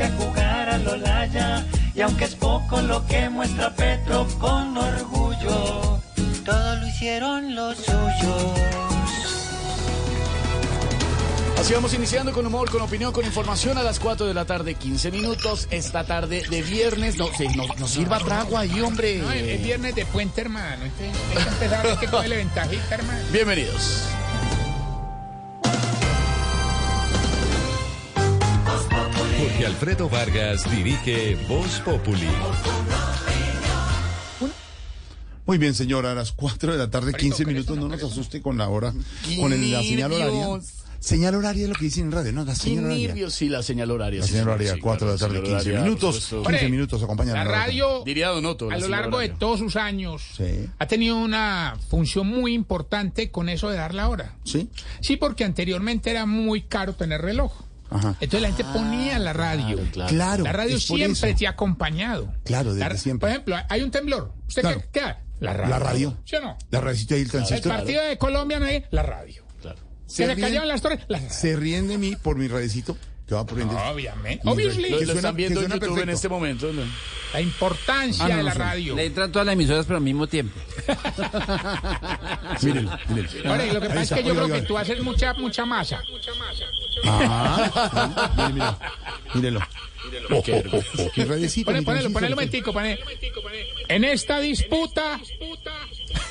a 0.02 0.08
jugar 0.12 0.68
a 0.70 0.78
Lolaya. 0.78 1.66
Y 1.94 2.00
aunque 2.00 2.24
es 2.24 2.34
poco 2.34 2.80
lo 2.80 3.06
que 3.06 3.28
muestra 3.28 3.74
Petro 3.74 4.26
con 4.38 4.76
orgullo, 4.76 6.00
todo 6.44 6.76
lo 6.76 6.86
hicieron 6.86 7.54
los 7.54 7.76
suyos. 7.76 8.60
Así 11.58 11.74
vamos 11.74 11.92
iniciando 11.92 12.32
con 12.32 12.46
humor, 12.46 12.70
con 12.70 12.80
opinión, 12.80 13.12
con 13.12 13.26
información 13.26 13.76
a 13.76 13.82
las 13.82 14.00
4 14.00 14.26
de 14.26 14.32
la 14.32 14.46
tarde, 14.46 14.74
15 14.76 15.10
minutos. 15.10 15.68
Esta 15.70 16.04
tarde 16.04 16.44
de 16.48 16.62
viernes. 16.62 17.18
No, 17.18 17.26
sí, 17.36 17.48
no, 17.54 17.66
no 17.78 17.86
sirva 17.86 18.18
trago 18.20 18.56
ahí, 18.56 18.80
hombre. 18.80 19.18
No, 19.18 19.30
es 19.30 19.42
es 19.42 19.62
viernes 19.62 19.94
de 19.94 20.06
puente, 20.06 20.40
hermano. 20.40 20.86
Entonces, 20.86 21.14
hay 21.36 21.42
que 21.44 21.48
empezar 21.50 21.80
a 21.80 21.82
ver 21.82 21.98
que 21.98 22.06
coge 22.06 22.28
ventajita, 22.28 22.94
hermano. 22.94 23.20
Bienvenidos. 23.30 24.04
Jorge 29.40 29.64
Alfredo 29.66 30.08
Vargas 30.10 30.70
dirige 30.70 31.34
Voz 31.48 31.80
Populi. 31.80 32.28
Muy 35.46 35.56
bien, 35.58 35.72
señora, 35.74 36.12
a 36.12 36.14
las 36.14 36.32
4 36.32 36.72
de 36.72 36.78
la 36.78 36.90
tarde, 36.90 37.14
15 37.14 37.44
minutos, 37.46 37.76
no 37.78 37.88
nos 37.88 38.02
asuste 38.02 38.42
con 38.42 38.58
la 38.58 38.68
hora, 38.68 38.92
con 39.40 39.52
el- 39.52 39.70
la 39.72 39.80
señal 39.82 40.12
horaria. 40.12 40.46
Señal 41.00 41.34
horaria 41.34 41.62
es 41.62 41.68
lo 41.70 41.74
que 41.74 41.84
dicen 41.86 42.04
en 42.04 42.12
radio, 42.12 42.32
no, 42.34 42.44
la 42.44 42.54
señal 42.54 42.84
horaria. 42.84 43.08
nervios, 43.08 43.32
sí, 43.32 43.48
la 43.48 43.62
señal 43.62 43.90
horaria. 43.90 44.20
La 44.20 44.26
señal 44.26 44.48
horaria, 44.48 44.74
sí, 44.74 44.80
4 44.80 45.06
de 45.06 45.12
la 45.14 45.18
tarde, 45.18 45.36
señal 45.36 45.50
15 45.54 45.70
horaria, 45.70 45.80
minutos. 45.88 46.14
por 46.16 46.22
supuesto. 46.22 46.50
15 46.50 46.68
minutos 46.68 47.02
acompañan 47.02 47.34
La 47.36 47.44
radio, 47.44 48.02
Diría 48.04 48.28
Donoto. 48.28 48.68
la 48.68 48.76
a 48.76 48.78
lo 48.78 48.88
largo 48.88 49.18
de 49.18 49.30
todos 49.30 49.60
sus 49.60 49.76
años, 49.76 50.22
Sí. 50.36 50.68
ha 50.78 50.86
tenido 50.86 51.16
una 51.16 51.78
función 51.88 52.26
muy 52.26 52.52
importante 52.52 53.30
con 53.30 53.48
eso 53.48 53.70
de 53.70 53.78
dar 53.78 53.94
la 53.94 54.10
hora. 54.10 54.34
¿Sí? 54.44 54.68
Sí, 55.00 55.16
porque 55.16 55.44
anteriormente 55.44 56.10
era 56.10 56.26
muy 56.26 56.60
caro 56.60 56.92
tener 56.94 57.22
reloj. 57.22 57.50
Ajá. 57.90 58.14
Entonces 58.20 58.40
la 58.42 58.48
gente 58.56 58.64
ponía 58.72 59.18
la 59.18 59.32
radio. 59.32 59.78
Claro, 60.08 60.44
La 60.44 60.52
radio 60.52 60.78
siempre 60.78 61.30
eso. 61.30 61.38
te 61.38 61.46
ha 61.46 61.50
acompañado. 61.50 62.32
Claro, 62.44 62.72
desde 62.74 62.88
La- 62.88 62.96
siempre. 62.96 63.20
Por 63.20 63.30
ejemplo, 63.30 63.56
hay 63.68 63.82
un 63.82 63.90
temblor. 63.90 64.32
¿Usted 64.48 64.62
Claro. 64.62 64.80
qué, 64.92 65.00
qué? 65.00 65.14
La 65.40 65.52
radio. 65.54 65.70
La 65.70 65.78
radio. 65.78 66.16
¿Sí 66.24 66.36
o 66.36 66.40
no? 66.42 66.58
La 66.70 66.80
radicita 66.80 67.14
y 67.14 67.18
el 67.20 67.24
El 67.24 67.30
transistor. 67.30 67.72
partido 67.72 68.04
de 68.04 68.18
Colombia 68.18 68.58
no 68.60 68.66
hay 68.66 68.84
la 68.90 69.02
radio. 69.02 69.44
Claro. 69.60 69.78
Se 70.06 70.26
le 70.26 70.34
ríen- 70.34 70.40
cayeron 70.44 70.68
las 70.68 70.82
torres. 70.82 71.00
Se 71.30 71.56
ríen 71.56 71.88
de 71.88 71.98
mí 71.98 72.14
por 72.16 72.36
mi 72.36 72.46
radicito 72.48 72.96
que 73.30 73.34
va 73.36 73.40
a 73.42 73.46
prender. 73.46 73.76
Obviamente. 73.78 74.42
Radio- 74.44 74.66
Lo, 74.68 74.74
que 74.76 74.90
lo 74.90 74.98
suena- 74.98 75.12
están 75.14 75.36
viendo 75.36 75.62
en 75.62 75.70
YouTube 75.70 76.02
en 76.02 76.08
este 76.10 76.28
momento. 76.28 76.72
¿no? 76.72 76.82
La 77.32 77.40
importancia 77.40 78.24
Ah, 78.24 78.28
no, 78.28 78.36
de 78.38 78.42
la 78.42 78.54
radio. 78.54 78.96
Le 78.96 79.04
entran 79.06 79.30
todas 79.30 79.46
las 79.46 79.52
emisoras, 79.52 79.86
pero 79.86 79.98
al 79.98 80.02
mismo 80.02 80.26
tiempo. 80.26 80.58
Mírenlo, 82.62 82.98
mírenlo. 83.08 83.50
Ahora, 83.50 83.66
y 83.66 83.70
lo 83.70 83.80
que 83.80 83.88
pasa 83.88 84.02
es 84.02 84.10
que 84.10 84.22
yo 84.24 84.30
oiga, 84.32 84.42
creo 84.42 84.44
oiga. 84.46 84.60
que 84.60 84.62
tú 84.66 84.78
haces 84.78 85.00
mucha, 85.02 85.32
mucha 85.34 85.64
masa. 85.64 86.02
Ah, 87.04 88.32
mire, 88.36 88.52
mire. 88.52 88.66
Mírelo. 89.34 89.60
Oh, 90.30 90.38
oh, 90.38 90.62
oh, 90.72 90.82
oh, 90.98 91.10
qué 91.14 91.24
radiecito, 91.24 91.70
Ponelo, 91.70 92.10
momentico, 92.10 92.72
ponelo. 92.72 93.04
En 93.88 94.02
esta 94.02 94.40
disputa, 94.40 95.20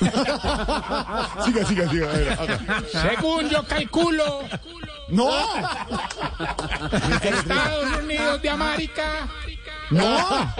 Siga, 0.00 1.64
siga, 1.66 1.88
siga. 1.90 2.10
A 2.10 2.16
ver, 2.16 2.32
haga. 2.32 2.82
según 2.92 3.48
yo 3.48 3.62
calculo, 3.66 4.40
¡No! 5.10 5.30
Estados 7.22 7.98
Unidos 8.02 8.42
de 8.42 8.50
América. 8.50 9.28
¡No! 9.90 10.54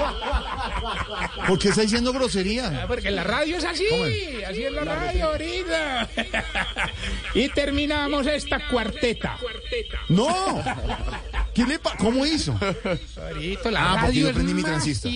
¿Por 1.47 1.59
qué 1.59 1.69
está 1.69 1.83
diciendo 1.83 2.13
grosería? 2.13 2.83
Ah, 2.83 2.87
Porque 2.89 3.11
la 3.11 3.23
radio 3.23 3.57
es 3.59 3.65
así, 3.65 3.87
así 4.47 4.65
es 4.65 4.73
la 4.73 4.85
radio 4.85 5.27
ahorita. 5.27 6.09
Y 7.35 7.49
terminamos 7.51 8.27
esta 8.27 8.67
cuarteta. 8.69 9.39
¡No! 10.09 10.63
¿Qué 11.55 11.67
le 11.67 11.79
pa 11.79 11.97
¿Cómo 11.99 12.25
hizo? 12.27 12.53
La 12.61 12.63
Ah, 12.63 13.97
porque 14.01 14.07
radio 14.07 14.29
yo 14.29 14.35
prendí 14.35 14.55
mi 14.55 14.63
transistor. 14.63 15.13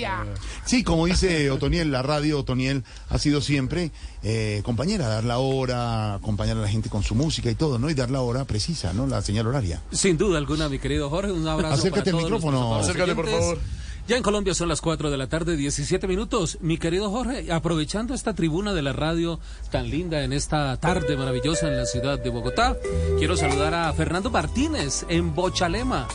Sí, 0.64 0.82
como 0.82 1.06
dice 1.06 1.50
Otoniel, 1.50 1.90
la 1.92 2.02
radio 2.02 2.40
Otoniel 2.40 2.82
ha 3.08 3.18
sido 3.18 3.40
siempre 3.40 3.90
eh, 4.22 4.60
compañera, 4.64 5.08
dar 5.08 5.24
la 5.24 5.38
hora, 5.38 6.14
acompañar 6.14 6.56
a 6.56 6.60
la 6.60 6.68
gente 6.68 6.88
con 6.88 7.02
su 7.02 7.14
música 7.14 7.50
y 7.50 7.54
todo, 7.54 7.78
¿no? 7.78 7.88
Y 7.90 7.94
dar 7.94 8.10
la 8.10 8.20
hora 8.20 8.44
precisa, 8.44 8.92
¿no? 8.92 9.06
La 9.06 9.22
señal 9.22 9.46
horaria. 9.46 9.80
Sin 9.92 10.16
duda 10.18 10.38
alguna, 10.38 10.68
mi 10.68 10.78
querido 10.78 11.08
Jorge, 11.10 11.32
un 11.32 11.46
abrazo 11.46 11.74
Acércate 11.74 12.10
para 12.10 12.18
al 12.18 12.24
micrófono. 12.24 12.74
Acércate, 12.76 13.14
por 13.14 13.28
favor. 13.28 13.58
Ya 14.06 14.18
en 14.18 14.22
Colombia 14.22 14.52
son 14.52 14.68
las 14.68 14.82
4 14.82 15.10
de 15.10 15.16
la 15.16 15.28
tarde, 15.28 15.56
17 15.56 16.06
minutos. 16.06 16.58
Mi 16.60 16.76
querido 16.76 17.10
Jorge, 17.10 17.50
aprovechando 17.50 18.12
esta 18.12 18.34
tribuna 18.34 18.74
de 18.74 18.82
la 18.82 18.92
radio 18.92 19.40
tan 19.70 19.88
linda 19.88 20.22
en 20.22 20.34
esta 20.34 20.76
tarde 20.76 21.16
maravillosa 21.16 21.68
en 21.68 21.78
la 21.78 21.86
ciudad 21.86 22.18
de 22.18 22.28
Bogotá, 22.28 22.76
quiero 23.16 23.34
saludar 23.34 23.72
a 23.72 23.90
Fernando 23.94 24.30
Martínez 24.30 25.06
en 25.08 25.34
Bochalema. 25.34 26.06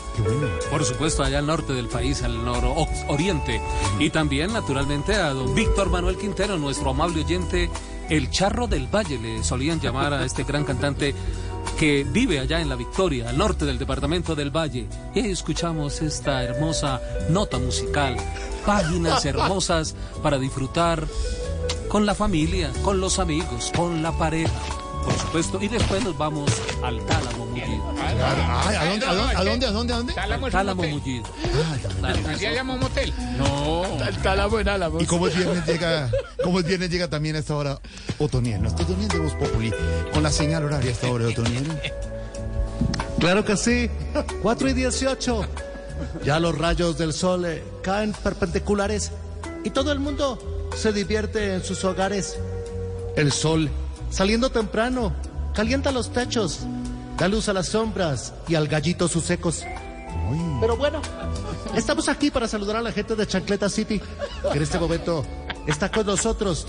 Por 0.70 0.84
supuesto, 0.84 1.24
allá 1.24 1.40
al 1.40 1.48
norte 1.48 1.72
del 1.72 1.88
país, 1.88 2.22
al 2.22 2.44
nororiente. 2.44 3.60
Y 3.98 4.10
también, 4.10 4.52
naturalmente, 4.52 5.16
a 5.16 5.30
don 5.30 5.52
Víctor 5.56 5.90
Manuel 5.90 6.16
Quintero, 6.16 6.58
nuestro 6.58 6.90
amable 6.90 7.24
oyente, 7.24 7.70
el 8.08 8.30
charro 8.30 8.68
del 8.68 8.86
valle, 8.86 9.18
le 9.18 9.42
solían 9.42 9.80
llamar 9.80 10.12
a 10.12 10.24
este 10.24 10.44
gran 10.44 10.62
cantante 10.62 11.12
que 11.78 12.04
vive 12.04 12.38
allá 12.38 12.60
en 12.60 12.68
La 12.68 12.76
Victoria, 12.76 13.28
al 13.28 13.38
norte 13.38 13.64
del 13.64 13.78
departamento 13.78 14.34
del 14.34 14.54
Valle. 14.54 14.86
Y 15.14 15.20
escuchamos 15.20 16.02
esta 16.02 16.42
hermosa 16.42 17.00
nota 17.28 17.58
musical, 17.58 18.16
páginas 18.66 19.24
hermosas 19.24 19.94
para 20.22 20.38
disfrutar 20.38 21.06
con 21.88 22.06
la 22.06 22.14
familia, 22.14 22.70
con 22.82 23.00
los 23.00 23.18
amigos, 23.18 23.72
con 23.74 24.02
la 24.02 24.12
pareja, 24.12 24.60
por 25.10 25.20
supuesto. 25.20 25.58
Y 25.60 25.68
después 25.68 26.04
nos 26.04 26.16
vamos 26.16 26.50
al 26.82 27.04
Tálamo 27.06 27.46
Mullido. 27.46 27.94
Ay, 28.00 28.76
¿a 28.76 28.84
dónde, 28.84 29.06
a 29.06 29.14
dónde, 29.14 29.36
a 29.36 29.44
dónde, 29.44 29.66
a 29.66 29.70
dónde, 29.70 29.92
a 29.92 29.96
dónde? 29.96 30.12
Tálamo 30.14 30.46
es 30.46 30.54
un 30.54 30.58
Tálamo 30.58 30.82
motel. 30.82 31.00
Mullido. 31.00 31.26
Así 32.28 32.40
se 32.40 32.54
llama 32.54 32.74
un 32.74 32.80
motel. 32.80 33.14
No. 33.36 33.84
El 34.06 34.16
tálamo 34.18 34.58
en 34.58 34.68
álamo. 34.68 35.00
Y 35.00 35.06
como 35.06 35.26
es 35.26 35.36
viernes 35.36 35.66
llega, 35.66 36.10
como 36.42 36.60
es 36.60 36.66
viernes 36.66 36.90
llega 36.90 37.08
también 37.08 37.36
a 37.36 37.40
esta 37.40 37.56
hora 37.56 37.80
Otoniel, 38.18 38.62
nuestro 38.62 38.84
Otoniel 38.84 39.08
de 39.08 39.18
Voz 39.18 39.34
Populi, 39.34 39.72
con 40.12 40.22
la 40.22 40.30
señal 40.30 40.64
horaria 40.64 40.90
a 40.90 40.92
esta 40.92 41.10
hora 41.10 41.26
de 41.26 41.32
Otoniel. 41.32 41.66
Claro 43.18 43.44
que 43.44 43.56
sí. 43.56 43.90
4 44.42 44.68
y 44.68 44.72
18. 44.72 45.46
Ya 46.24 46.40
los 46.40 46.56
rayos 46.56 46.96
del 46.96 47.12
sol 47.12 47.44
eh, 47.44 47.62
caen 47.82 48.12
perpendiculares 48.12 49.12
y 49.64 49.70
todo 49.70 49.92
el 49.92 50.00
mundo 50.00 50.38
se 50.74 50.92
divierte 50.92 51.54
en 51.54 51.64
sus 51.64 51.84
hogares. 51.84 52.38
El 53.16 53.32
sol, 53.32 53.70
saliendo 54.10 54.50
temprano, 54.50 55.12
calienta 55.54 55.92
los 55.92 56.12
techos, 56.12 56.60
da 57.16 57.28
luz 57.28 57.48
a 57.48 57.52
las 57.52 57.68
sombras 57.68 58.34
y 58.48 58.54
al 58.54 58.68
gallito 58.68 59.08
sus 59.08 59.28
ecos. 59.30 59.64
Pero 60.60 60.76
bueno, 60.76 61.00
estamos 61.74 62.08
aquí 62.08 62.30
para 62.30 62.46
saludar 62.46 62.76
a 62.76 62.82
la 62.82 62.92
gente 62.92 63.16
de 63.16 63.26
Chancleta 63.26 63.68
City, 63.68 64.00
que 64.50 64.56
en 64.56 64.62
este 64.62 64.78
momento 64.78 65.24
está 65.66 65.90
con 65.90 66.06
nosotros 66.06 66.66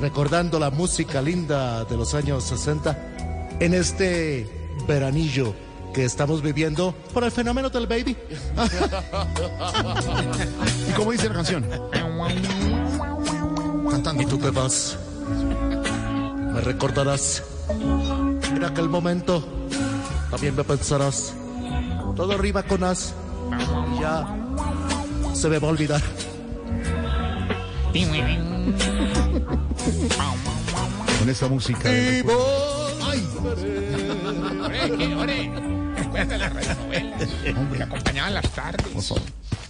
recordando 0.00 0.58
la 0.58 0.70
música 0.70 1.20
linda 1.20 1.84
de 1.84 1.96
los 1.96 2.14
años 2.14 2.44
60 2.44 3.58
en 3.60 3.74
este 3.74 4.48
veranillo 4.86 5.54
que 5.92 6.04
estamos 6.04 6.42
viviendo 6.42 6.94
por 7.12 7.24
el 7.24 7.30
fenómeno 7.30 7.70
del 7.70 7.86
baby. 7.86 8.16
¿Y 10.88 10.92
cómo 10.92 11.12
dice 11.12 11.28
la 11.28 11.34
canción? 11.34 11.64
Y 14.18 14.26
tú 14.26 14.38
te 14.38 14.50
vas. 14.50 14.96
Me 16.52 16.60
recordarás. 16.60 17.42
En 17.70 18.64
aquel 18.64 18.88
momento 18.88 19.44
también 20.30 20.56
me 20.56 20.64
pensarás. 20.64 21.34
Todo 22.16 22.32
arriba 22.32 22.62
con 22.62 22.84
as. 22.84 23.14
Y 23.96 24.00
ya 24.00 24.26
se 25.34 25.48
me 25.48 25.58
va 25.58 25.68
a 25.68 25.70
olvidar. 25.70 26.02
Con 31.18 31.28
esta 31.28 31.48
música. 31.48 31.88
de 31.88 32.22
recuerdo. 32.22 32.88
¡Ay! 33.04 33.28
Me 37.70 37.82
acompañaban 37.82 38.34
las 38.34 38.48
tardes. 38.50 39.12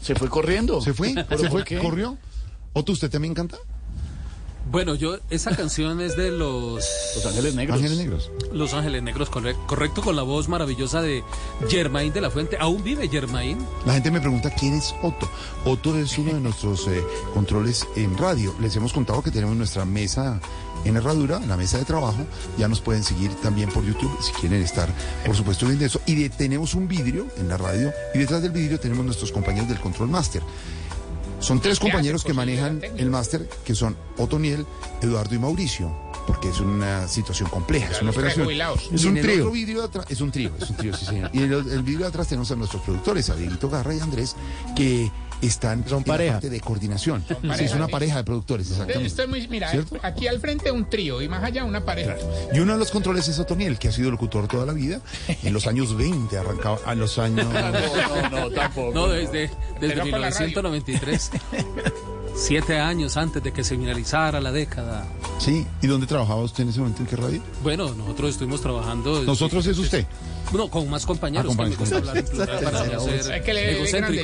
Se 0.03 0.15
fue 0.15 0.29
corriendo. 0.29 0.81
¿Se 0.81 0.93
fue? 0.95 1.15
¿Pero 1.29 1.41
¿Se 1.41 1.51
fue? 1.51 1.65
qué? 1.65 1.79
¿Corrió? 1.79 2.17
¿Otto, 2.73 2.93
usted 2.93 3.11
también 3.11 3.35
canta? 3.35 3.59
Bueno, 4.71 4.95
yo, 4.95 5.17
esa 5.31 5.57
canción 5.57 6.01
es 6.03 6.15
de 6.17 6.31
los... 6.31 6.85
Los 7.15 7.25
Ángeles 7.27 7.55
Negros. 7.55 7.77
Ángeles 7.79 7.99
Negros. 7.99 8.31
Los 8.53 8.75
Ángeles 8.75 9.03
Negros, 9.03 9.31
correcto, 9.31 9.63
correcto, 9.67 10.03
con 10.03 10.15
la 10.15 10.23
voz 10.23 10.49
maravillosa 10.49 11.01
de 11.01 11.25
Germain 11.69 12.13
de 12.13 12.21
la 12.21 12.31
Fuente. 12.31 12.59
¿Aún 12.61 12.83
vive 12.85 13.09
Germain? 13.09 13.57
La 13.87 13.95
gente 13.95 14.11
me 14.11 14.21
pregunta 14.21 14.51
quién 14.51 14.75
es 14.75 14.95
Otto. 15.03 15.29
Otto 15.65 15.97
es 15.99 16.19
uno 16.19 16.35
de 16.35 16.41
nuestros 16.41 16.87
eh, 16.89 17.03
controles 17.33 17.87
en 17.97 18.17
radio. 18.19 18.55
Les 18.61 18.77
hemos 18.77 18.93
contado 18.93 19.23
que 19.23 19.31
tenemos 19.31 19.57
nuestra 19.57 19.87
mesa 19.87 20.39
en 20.85 20.97
Herradura, 20.97 21.41
la 21.41 21.57
mesa 21.57 21.79
de 21.79 21.85
trabajo. 21.87 22.19
Ya 22.59 22.69
nos 22.69 22.81
pueden 22.83 23.03
seguir 23.05 23.35
también 23.37 23.71
por 23.71 23.85
YouTube 23.85 24.15
si 24.23 24.33
quieren 24.33 24.63
estar, 24.63 24.89
por 25.25 25.35
supuesto, 25.35 25.65
viendo 25.67 25.87
eso. 25.87 26.01
Y 26.05 26.15
de- 26.15 26.29
tenemos 26.29 26.75
un 26.75 26.87
vidrio 26.89 27.27
en 27.39 27.49
la 27.49 27.57
radio 27.57 27.91
y 28.15 28.19
detrás 28.19 28.43
del 28.43 28.53
vidrio 28.53 28.79
tenemos 28.79 29.05
nuestros 29.05 29.33
compañeros 29.33 29.69
del 29.69 29.81
Control 29.81 30.09
Master. 30.11 30.43
Son 31.41 31.61
tres 31.61 31.79
compañeros 31.79 32.25
que 32.25 32.33
manejan 32.33 32.81
el 32.97 33.11
máster, 33.11 33.49
que 33.65 33.75
son 33.75 33.97
Otoniel, 34.17 34.67
Eduardo 35.03 35.35
y 35.35 35.39
Mauricio, 35.39 35.95
porque 36.27 36.49
es 36.49 36.61
una 36.61 37.07
situación 37.07 37.49
compleja, 37.49 37.93
es 37.93 38.03
una 38.03 38.11
operación. 38.11 38.49
Es 38.93 39.05
un 39.05 39.15
trío. 39.15 39.53
es 40.09 40.21
un 40.21 40.31
trío, 40.33 40.51
es 40.51 40.61
un 40.61 40.75
trío, 40.77 40.97
sí 40.97 41.07
señor. 41.07 41.31
Y 41.33 41.39
en 41.39 41.53
el, 41.53 41.71
el 41.71 41.83
vidrio 41.83 42.01
de 42.01 42.09
atrás 42.09 42.29
tenemos 42.29 42.51
a 42.51 42.57
nuestros 42.57 42.83
productores, 42.83 43.31
a 43.31 43.37
Dieguito 43.37 43.71
Garra 43.71 43.95
y 43.95 44.01
Andrés, 44.01 44.35
que 44.75 45.11
están 45.43 45.85
en 45.87 45.91
la 45.91 46.01
pareja. 46.05 46.33
parte 46.35 46.51
de 46.51 46.61
coordinación. 46.61 47.25
Sí, 47.29 47.65
es 47.65 47.73
una 47.75 47.87
sí. 47.87 47.93
pareja 47.93 48.17
de 48.19 48.25
productores, 48.25 48.71
exactamente. 48.71 49.07
Esto 49.07 49.23
es 49.23 49.29
muy, 49.29 49.47
mira, 49.49 49.71
¿Cierto? 49.71 49.97
aquí 50.03 50.27
al 50.27 50.41
frente 50.41 50.71
un 50.71 50.89
trío 50.89 51.23
y 51.23 51.29
más 51.29 51.43
allá 51.45 51.65
una 51.65 51.85
pareja. 51.85 52.17
Y 52.53 52.61
uno 52.61 52.73
de 52.73 52.79
los 52.79 52.91
controles 52.91 53.29
es 53.29 53.39
Otoniel, 53.39 53.79
que 53.79 53.89
ha 53.89 53.93
sido 53.93 54.11
locutor 54.11 54.49
toda 54.49 54.67
la 54.67 54.73
vida. 54.73 55.01
En 55.43 55.53
los 55.53 55.67
años 55.67 55.97
20 55.97 56.37
arrancaba, 56.39 56.79
a 56.85 56.95
los 56.95 57.19
años... 57.19 57.47
No, 58.31 58.31
no, 58.31 58.51
tampoco. 58.51 58.93
No, 58.95 59.09
desde, 59.09 59.51
desde 59.81 59.95
Pero 59.95 60.11
con 60.11 60.21
la 60.21 60.31
radio. 60.31 60.47
1993. 60.49 61.31
Siete 62.35 62.79
años 62.79 63.17
antes 63.17 63.43
de 63.43 63.53
que 63.53 63.65
se 63.65 63.77
finalizara 63.77 64.41
la 64.41 64.53
década. 64.53 65.05
Sí, 65.39 65.67
¿y 65.83 65.87
dónde 65.89 66.07
trabajaba 66.07 66.41
usted 66.43 66.63
en 66.65 66.69
ese 66.71 66.79
momento? 66.79 67.03
¿En 67.03 67.09
qué 67.09 67.17
radio? 67.17 67.43
Bueno, 67.63 67.93
nosotros 67.95 68.31
estuvimos 68.31 68.61
trabajando. 68.61 69.15
desde- 69.15 69.27
Nosotros 69.27 69.67
es 69.67 69.77
usted. 69.79 70.07
No, 70.53 70.71
con 70.71 70.89
más 70.89 71.05
compañeros. 71.07 71.53
Ah, 71.55 71.57
con 71.57 71.71
que. 74.13 74.23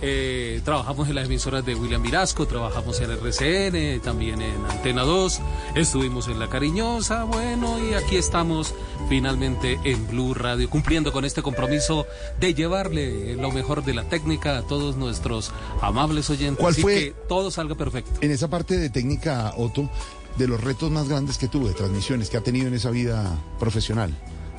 Eh, 0.00 0.60
trabajamos 0.64 1.08
en 1.08 1.14
las 1.14 1.26
emisoras 1.26 1.64
de 1.64 1.74
William 1.74 2.02
Virasco, 2.02 2.46
trabajamos 2.46 3.00
en 3.00 3.10
RCN, 3.10 4.00
también 4.00 4.40
en 4.40 4.64
Antena 4.66 5.02
2, 5.02 5.40
estuvimos 5.74 6.28
en 6.28 6.38
La 6.38 6.48
Cariñosa, 6.48 7.24
bueno, 7.24 7.78
y 7.78 7.94
aquí 7.94 8.16
estamos 8.16 8.74
finalmente 9.08 9.78
en 9.84 10.06
Blue 10.08 10.34
Radio, 10.34 10.68
cumpliendo 10.70 11.12
con 11.12 11.24
este 11.24 11.42
compromiso 11.42 12.06
de 12.40 12.54
llevarle 12.54 13.36
lo 13.36 13.50
mejor 13.52 13.84
de 13.84 13.94
la 13.94 14.04
técnica 14.04 14.58
a 14.58 14.62
todos 14.62 14.96
nuestros 14.96 15.52
amables 15.80 16.30
oyentes 16.30 16.58
¿Cuál 16.60 16.74
fue- 16.74 16.94
que 16.94 17.14
todo 17.28 17.50
salga 17.50 17.74
perfecto. 17.74 18.12
En 18.20 18.30
esa 18.30 18.48
parte 18.48 18.78
de 18.78 18.90
técnica, 18.90 19.52
Otto, 19.56 19.90
de 20.38 20.48
los 20.48 20.60
retos 20.62 20.90
más 20.90 21.08
grandes 21.08 21.36
que 21.36 21.48
tuvo, 21.48 21.68
de 21.68 21.74
transmisiones 21.74 22.30
que 22.30 22.36
ha 22.38 22.40
tenido 22.42 22.66
en 22.68 22.74
esa 22.74 22.90
vida 22.90 23.38
profesional. 23.58 24.16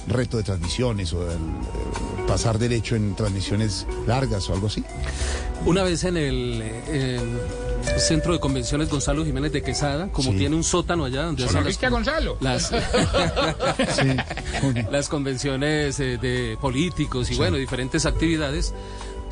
Reto 0.08 0.38
de 0.38 0.44
transmisiones 0.44 1.14
o 1.14 1.24
del 1.26 1.38
eh, 1.38 2.24
pasar 2.28 2.58
derecho 2.60 2.96
en 2.96 3.16
transmisiones 3.16 3.86
largas 4.08 4.50
o 4.50 4.54
algo 4.54 4.68
así? 4.68 4.84
Una 5.66 5.84
vez 5.84 6.04
en 6.04 6.18
el 6.18 6.62
Centro 7.98 8.34
de 8.34 8.40
Convenciones 8.40 8.90
Gonzalo 8.90 9.24
Jiménez 9.24 9.54
de 9.54 9.62
Quesada, 9.62 10.10
como 10.12 10.32
Sí. 10.32 10.40
tiene 10.40 10.56
un 10.58 10.64
sótano 10.64 11.06
allá 11.06 11.24
donde 11.24 11.44
hacen 11.46 11.56
las, 11.56 11.64
¿Conociste 11.64 11.86
a 11.86 11.90
Gonzalo? 11.90 12.38
las, 12.42 12.72
las 14.92 15.10
convenciones 15.10 16.00
eh, 16.00 16.18
de 16.18 16.58
políticos 16.60 17.30
y 17.30 17.34
Sí. 17.34 17.38
bueno, 17.40 17.58
diferentes 17.58 18.06
actividades, 18.06 18.74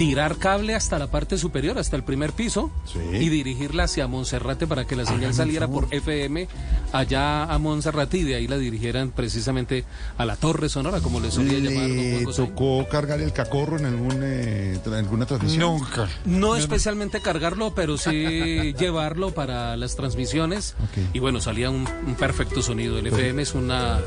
tirar 0.02 0.38
cable 0.38 0.74
hasta 0.74 0.98
la 0.98 1.12
parte 1.12 1.38
superior, 1.38 1.78
hasta 1.78 1.96
el 1.96 2.04
primer 2.04 2.32
piso 2.34 2.72
y 3.14 3.30
dirigirla 3.30 3.84
hacia 3.84 4.08
Monserrate 4.08 4.66
para 4.66 4.86
que 4.88 4.96
la 4.96 5.06
señal 5.06 5.32
saliera 5.36 5.68
por 5.68 5.88
FM 5.94 6.48
allá 6.92 7.44
a 7.44 7.60
Monserrate 7.60 8.18
y 8.18 8.24
de 8.24 8.34
ahí 8.34 8.48
la 8.48 8.58
dirigieran 8.58 9.12
precisamente 9.12 9.86
a 10.18 10.26
la 10.26 10.38
Torre 10.38 10.70
Sonora, 10.70 11.02
como 11.02 11.20
le 11.20 11.30
solía 11.30 11.60
llamar 11.60 11.88
don 11.88 11.98
Juan 11.98 12.20
¿Le 12.20 12.26
José. 12.26 12.42
tocó 12.48 12.88
cargar 12.90 13.22
el 13.22 13.32
cacorro 13.32 13.78
en 13.78 13.86
algún, 13.86 14.20
eh, 14.24 14.80
tra- 14.84 14.98
alguna 14.98 15.28
transmisión? 15.28 15.60
Nunca. 15.78 16.10
No 16.26 16.56
especialmente 16.56 17.22
cargarlo, 17.22 17.76
pero 17.76 17.96
sí 18.00 18.74
llevarlo 18.80 19.36
para 19.36 19.78
las 19.78 19.96
transmisiones. 19.96 20.74
Y 21.14 21.20
bueno, 21.20 21.40
salía 21.42 21.70
un, 21.70 21.88
un 22.08 22.16
perfecto 22.16 22.64
sonido. 22.64 22.98
El 22.98 23.06
FM 23.06 23.40
es 23.44 23.54
una, 23.54 24.00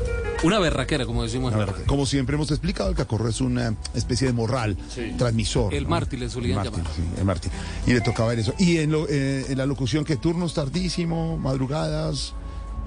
una 0.43 0.59
berraquera, 0.59 1.05
como 1.05 1.23
decimos 1.23 1.53
en 1.53 1.59
la 1.59 1.65
radio. 1.67 1.85
Como 1.87 2.05
siempre 2.05 2.35
hemos 2.35 2.51
explicado, 2.51 2.89
el 2.89 2.95
cacorro 2.97 3.29
es 3.29 3.39
una 3.39 3.73
especie 3.93 4.27
de 4.27 4.33
morral, 4.33 4.77
transmisor. 5.17 5.73
El 5.73 5.84
¿no? 5.85 5.91
mártir 5.91 6.19
le 6.19 6.29
solían 6.29 6.59
El 6.59 6.65
mártir, 6.65 6.83
llamar. 6.83 6.93
sí, 6.95 7.01
el 7.19 7.25
mártir. 7.25 7.51
Y 7.87 7.93
le 7.93 8.01
tocaba 8.01 8.29
ver 8.29 8.39
eso. 8.39 8.53
Y 8.59 8.77
en, 8.77 8.91
lo- 8.91 9.07
eh, 9.09 9.45
en 9.49 9.57
la 9.57 9.65
locución, 9.65 10.03
que 10.03 10.17
turnos 10.17 10.53
tardísimo, 10.53 11.37
madrugadas, 11.37 12.33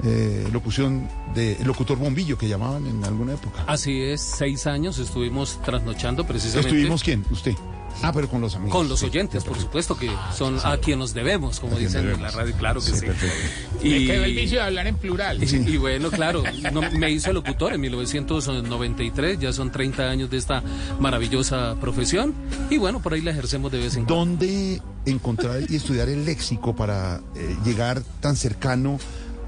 eh, 0.05 0.47
locución 0.53 1.09
de 1.35 1.55
el 1.55 1.67
locutor 1.67 1.99
bombillo 1.99 2.39
que 2.39 2.47
llamaban 2.49 2.87
en 2.87 3.03
alguna 3.05 3.33
época. 3.35 3.65
Así 3.67 4.01
es, 4.01 4.21
seis 4.21 4.67
años 4.67 4.99
estuvimos 4.99 5.61
trasnochando 5.63 6.25
precisamente. 6.27 6.69
¿Estuvimos 6.69 7.03
quién? 7.03 7.25
Usted. 7.31 7.55
Ah, 8.03 8.13
pero 8.13 8.29
con 8.29 8.41
los 8.41 8.55
amigos. 8.55 8.73
Con 8.73 8.89
los 8.89 9.01
Sí, 9.01 9.07
oyentes, 9.07 9.43
por 9.45 9.59
supuesto, 9.59 9.97
que 9.97 10.11
son 10.37 10.59
a 10.65 10.77
quien 10.79 10.99
nos 10.99 11.15
debemos, 11.15 11.59
como 11.61 11.77
dicen 11.79 12.01
en 12.03 12.07
debemos. 12.09 12.33
la 12.35 12.41
radio, 12.41 12.55
claro 12.57 12.81
que 12.81 12.87
Sí, 12.87 12.97
sí. 12.97 13.07
perfecto. 13.07 13.37
Me 13.83 14.07
quedó 14.07 14.25
el 14.25 14.35
vicio 14.35 14.59
de 14.59 14.65
hablar 14.65 14.87
en 14.87 14.97
plural. 14.97 15.43
Y, 15.43 15.57
y 15.57 15.77
bueno, 15.79 16.11
claro, 16.11 16.43
no- 16.73 16.83
me 16.93 17.11
hice 17.11 17.33
locutor 17.33 17.73
en 17.73 17.81
1993, 17.81 19.39
ya 19.41 19.53
son 19.53 19.71
30 19.73 20.09
años 20.09 20.31
de 20.31 20.37
esta 20.37 20.63
maravillosa 21.01 21.77
profesión 21.81 22.35
y 22.71 22.79
bueno, 22.79 23.01
por 23.01 23.15
ahí 23.15 23.21
la 23.21 23.31
ejercemos 23.33 23.73
de 23.73 23.79
vez 23.79 23.97
en 23.97 24.05
cuando. 24.05 24.15
¿Dónde 24.15 24.83
encontrar 25.07 25.61
y 25.69 25.77
estudiar 25.77 26.09
el 26.09 26.25
léxico 26.25 26.77
para 26.77 27.21
eh, 27.35 27.57
llegar 27.65 28.03
tan 28.21 28.37
cercano 28.37 28.99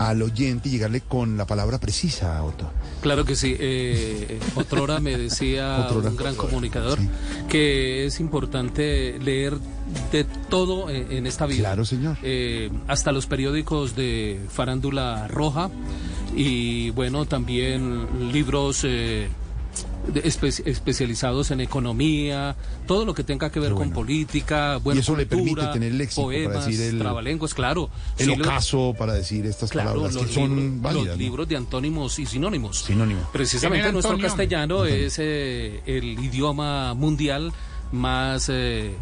al 0.01 0.23
oyente 0.23 0.71
y 0.71 0.73
llegarle 0.73 1.03
con 1.03 1.37
la 1.37 1.45
palabra 1.47 1.79
precisa, 1.79 2.43
Otto? 2.43 2.71
Claro 3.03 3.27
que 3.27 3.37
sí. 3.37 3.55
Eh, 3.61 4.41
otrora 4.55 4.99
me 4.99 5.17
decía 5.19 5.79
Otrora. 5.87 6.09
un 6.09 6.17
gran 6.17 6.35
comunicador 6.37 6.99
que 7.51 8.07
es 8.07 8.19
importante 8.19 9.19
leer 9.19 9.59
de 10.11 10.25
todo 10.25 10.89
en, 10.89 11.13
en 11.13 11.27
esta 11.27 11.45
vida. 11.45 11.59
Claro, 11.59 11.85
señor. 11.85 12.17
Eh, 12.23 12.71
hasta 12.89 13.13
los 13.13 13.27
periódicos 13.27 13.95
de 13.95 14.41
farándula 14.49 15.29
roja 15.29 15.69
y 16.35 16.89
bueno, 16.91 17.27
también 17.27 18.33
libros 18.33 18.85
eh, 18.85 19.29
espe- 20.15 20.63
especializados 20.67 21.51
en 21.51 21.61
economía, 21.61 22.57
todo 22.87 23.05
lo 23.05 23.15
que 23.15 23.25
tenga 23.25 23.51
que 23.51 23.61
ver 23.61 23.73
con 23.75 23.91
política, 23.91 24.79
buena 24.79 24.99
y 24.99 25.03
eso 25.03 25.17
le 25.17 25.27
permite 25.27 25.67
tener 25.73 25.93
léxico 25.95 26.23
poemas, 26.23 26.55
para 26.55 26.67
decir 26.67 26.81
el, 26.87 26.99
trabalenguas, 26.99 27.55
claro. 27.55 27.91
el 28.19 28.27
Sí, 28.27 28.41
ocaso 28.41 28.95
para 28.99 29.13
decir 29.15 29.47
estas 29.47 29.71
Claro, 29.71 29.91
palabras 29.91 30.15
los, 30.15 30.27
que 30.27 30.33
son 30.33 30.57
libros, 30.57 30.83
válidas. 30.83 31.07
los 31.09 31.17
¿no? 31.17 31.23
libros 31.23 31.49
de 31.49 31.57
antónimos 31.57 32.19
y 32.19 32.27
sinónimos. 32.27 32.79
Sinónimo. 32.85 33.21
Precisamente 33.33 33.93
nuestro 33.93 34.13
Antonio. 34.13 34.27
castellano 34.29 34.85
es 34.85 35.17
eh, 35.19 35.81
el 35.87 36.05
idioma 36.25 36.95
mundial 36.95 37.53
más 37.93 38.49
eh, 38.49 38.95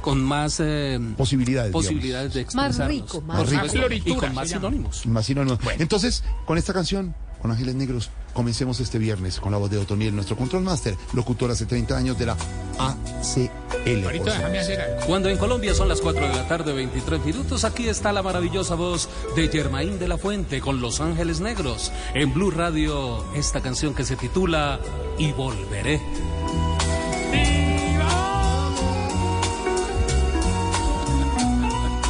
con 0.00 0.22
más 0.22 0.60
eh, 0.60 0.98
Posibilidades, 1.16 1.72
posibilidades 1.72 2.34
de 2.34 2.40
Más 2.44 2.54
expresarnos. 2.54 2.88
rico, 2.88 3.20
más 3.22 3.36
Por 3.38 3.48
rico. 3.50 3.68
floritura, 3.68 4.16
y 4.16 4.18
con 4.20 4.34
más 4.34 4.48
sinónimos. 4.50 5.06
Más 5.06 5.26
sinónimos. 5.26 5.58
Entonces, 5.78 6.24
con 6.46 6.58
esta 6.58 6.72
canción, 6.72 7.14
con 7.40 7.50
Ángeles 7.50 7.74
Negros, 7.74 8.10
comencemos 8.32 8.80
este 8.80 8.98
viernes 8.98 9.40
con 9.40 9.52
la 9.52 9.58
voz 9.58 9.70
de 9.70 9.78
Otoniel, 9.78 10.14
nuestro 10.14 10.36
control 10.36 10.62
master, 10.62 10.96
locutor 11.12 11.50
hace 11.50 11.66
30 11.66 11.96
años 11.96 12.18
de 12.18 12.26
la 12.26 12.36
ACL. 12.78 14.04
Ahorita 14.04 14.24
por 14.24 14.32
déjame 14.32 14.58
hacer 14.58 14.80
algo. 14.80 15.06
Cuando 15.06 15.28
en 15.28 15.38
Colombia 15.38 15.74
son 15.74 15.88
las 15.88 16.00
4 16.00 16.28
de 16.28 16.34
la 16.34 16.48
tarde, 16.48 16.72
23 16.72 17.24
minutos, 17.24 17.64
aquí 17.64 17.88
está 17.88 18.12
la 18.12 18.22
maravillosa 18.22 18.74
voz 18.74 19.08
de 19.34 19.48
Germain 19.48 19.98
de 19.98 20.08
la 20.08 20.18
Fuente 20.18 20.60
con 20.60 20.80
Los 20.80 21.00
Ángeles 21.00 21.40
Negros. 21.40 21.92
En 22.14 22.32
Blue 22.34 22.50
Radio, 22.50 23.24
esta 23.34 23.60
canción 23.60 23.94
que 23.94 24.04
se 24.04 24.16
titula 24.16 24.80
Y 25.18 25.32
Volveré. 25.32 26.00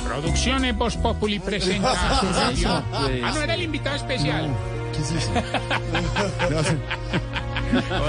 Producciones 0.05 0.77
Voz 0.77 0.97
Populi 0.97 1.39
presenta. 1.39 1.95
Ah, 3.23 3.33
no 3.35 3.43
era 3.43 3.55
el 3.55 3.63
invitado 3.63 3.97
especial. 3.97 4.51
¿Qué 4.97 5.03
es 5.03 5.11
eso? 5.23 5.33
Le 6.51 6.59
hacen- 6.59 6.81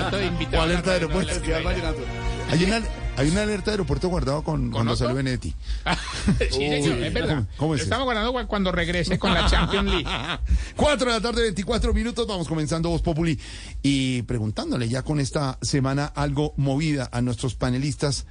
Otro 0.06 0.24
invitado. 0.24 0.64
Alerta 0.64 0.94
de 0.94 1.02
No, 1.02 1.08
no, 1.08 1.20
aeropuerto. 1.20 1.50
no, 1.50 1.72
no, 1.72 1.92
no. 1.92 2.52
Hay 2.52 2.64
una, 2.64 2.82
hay 3.18 3.30
una 3.30 3.42
alerta 3.42 3.66
de 3.66 3.72
aeropuerto 3.72 4.08
guardado 4.08 4.44
con, 4.44 4.72
cuando 4.72 4.92
Otto? 4.94 5.00
salió 5.00 5.16
Benedetti. 5.16 5.54
Sí, 6.40 6.48
señor, 6.52 7.04
es 7.04 7.14
verdad. 7.14 7.36
¿Cómo- 7.36 7.48
cómo 7.58 7.74
es 7.74 7.80
Lo 7.80 7.84
eso? 7.84 7.84
Estamos 7.84 8.06
guardando 8.06 8.32
cu- 8.34 8.48
cuando 8.48 8.72
regrese 8.72 9.18
con 9.20 9.34
la 9.34 9.48
Champions 9.48 9.90
League. 9.92 10.06
4 10.76 11.08
de 11.08 11.14
la 11.18 11.22
tarde, 11.22 11.42
24 11.42 11.94
minutos, 11.94 12.26
vamos 12.28 12.48
comenzando 12.48 12.90
Voz 12.90 13.02
Populi 13.02 13.40
y 13.82 14.22
preguntándole 14.24 14.88
ya 14.88 15.02
con 15.04 15.20
esta 15.20 15.58
semana 15.62 16.06
algo 16.06 16.54
movida 16.58 17.10
a 17.12 17.22
nuestros 17.22 17.56
panelistas. 17.56 18.26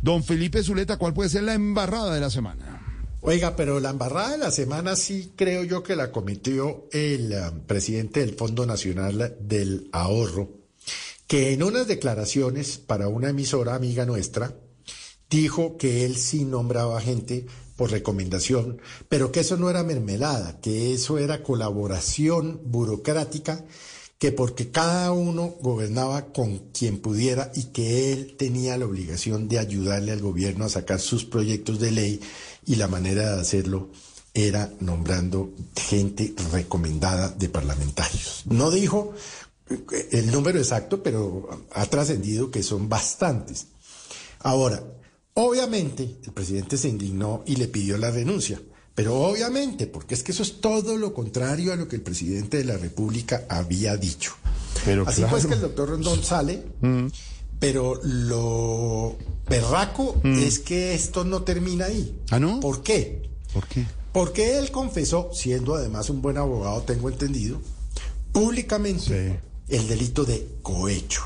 Don 0.00 0.22
Felipe 0.22 0.62
Zuleta, 0.62 0.96
¿cuál 0.96 1.12
puede 1.12 1.28
ser 1.28 1.42
la 1.42 1.54
embarrada 1.54 2.14
de 2.14 2.20
la 2.20 2.30
semana? 2.30 2.80
Oiga, 3.20 3.56
pero 3.56 3.80
la 3.80 3.90
embarrada 3.90 4.30
de 4.30 4.38
la 4.38 4.50
semana 4.52 4.94
sí 4.94 5.32
creo 5.34 5.64
yo 5.64 5.82
que 5.82 5.96
la 5.96 6.12
cometió 6.12 6.86
el 6.92 7.32
eh, 7.32 7.50
presidente 7.66 8.20
del 8.20 8.36
Fondo 8.36 8.64
Nacional 8.64 9.36
del 9.40 9.88
Ahorro, 9.92 10.50
que 11.26 11.52
en 11.52 11.64
unas 11.64 11.88
declaraciones 11.88 12.78
para 12.78 13.08
una 13.08 13.30
emisora 13.30 13.74
amiga 13.74 14.06
nuestra 14.06 14.54
dijo 15.28 15.76
que 15.76 16.04
él 16.04 16.16
sí 16.16 16.44
nombraba 16.44 17.00
gente 17.00 17.46
por 17.74 17.90
recomendación, 17.90 18.80
pero 19.08 19.32
que 19.32 19.40
eso 19.40 19.56
no 19.56 19.68
era 19.68 19.82
mermelada, 19.82 20.60
que 20.60 20.92
eso 20.94 21.18
era 21.18 21.42
colaboración 21.42 22.60
burocrática, 22.64 23.64
que 24.18 24.32
porque 24.32 24.70
cada 24.70 25.12
uno 25.12 25.54
gobernaba 25.60 26.32
con 26.32 26.58
quien 26.72 26.98
pudiera 26.98 27.52
y 27.54 27.64
que 27.66 28.12
él 28.12 28.34
tenía 28.36 28.76
la 28.76 28.86
obligación 28.86 29.48
de 29.48 29.60
ayudarle 29.60 30.10
al 30.12 30.20
gobierno 30.20 30.64
a 30.64 30.68
sacar 30.68 31.00
sus 31.00 31.24
proyectos 31.24 31.78
de 31.78 31.92
ley 31.92 32.20
y 32.66 32.74
la 32.74 32.88
manera 32.88 33.34
de 33.34 33.40
hacerlo 33.40 33.90
era 34.34 34.72
nombrando 34.80 35.52
gente 35.76 36.34
recomendada 36.52 37.28
de 37.28 37.48
parlamentarios. 37.48 38.42
No 38.46 38.70
dijo 38.70 39.14
eh, 39.70 40.08
el 40.12 40.30
número 40.32 40.58
exacto, 40.58 41.02
pero 41.02 41.66
ha 41.72 41.86
trascendido 41.86 42.50
que 42.50 42.62
son 42.62 42.88
bastantes. 42.88 43.68
Ahora, 44.40 44.82
obviamente 45.34 46.18
el 46.24 46.32
presidente 46.32 46.76
se 46.76 46.88
indignó 46.88 47.42
y 47.46 47.56
le 47.56 47.68
pidió 47.68 47.98
la 47.98 48.10
renuncia, 48.10 48.60
pero 48.98 49.14
obviamente, 49.14 49.86
porque 49.86 50.14
es 50.16 50.24
que 50.24 50.32
eso 50.32 50.42
es 50.42 50.60
todo 50.60 50.96
lo 50.96 51.14
contrario 51.14 51.72
a 51.72 51.76
lo 51.76 51.86
que 51.86 51.94
el 51.94 52.02
presidente 52.02 52.56
de 52.56 52.64
la 52.64 52.76
República 52.76 53.44
había 53.48 53.96
dicho. 53.96 54.32
Pero 54.84 55.04
Así 55.06 55.18
claro. 55.20 55.30
pues 55.30 55.46
que 55.46 55.54
el 55.54 55.60
doctor 55.60 55.90
Rondón 55.90 56.24
sale, 56.24 56.64
pero 57.60 58.00
lo 58.02 59.16
berraco 59.48 60.16
Mm. 60.24 60.38
es 60.40 60.58
que 60.58 60.94
esto 60.94 61.22
no 61.24 61.44
termina 61.44 61.84
ahí. 61.84 62.12
¿Ah, 62.30 62.40
no? 62.40 62.58
¿Por 62.58 62.82
qué? 62.82 63.22
¿Por 63.54 63.68
qué? 63.68 63.86
Porque 64.12 64.58
él 64.58 64.72
confesó, 64.72 65.30
siendo 65.32 65.76
además 65.76 66.10
un 66.10 66.20
buen 66.20 66.36
abogado, 66.36 66.82
tengo 66.82 67.08
entendido, 67.08 67.60
públicamente 68.32 69.38
el 69.68 69.86
delito 69.88 70.24
de 70.24 70.46
cohecho. 70.62 71.22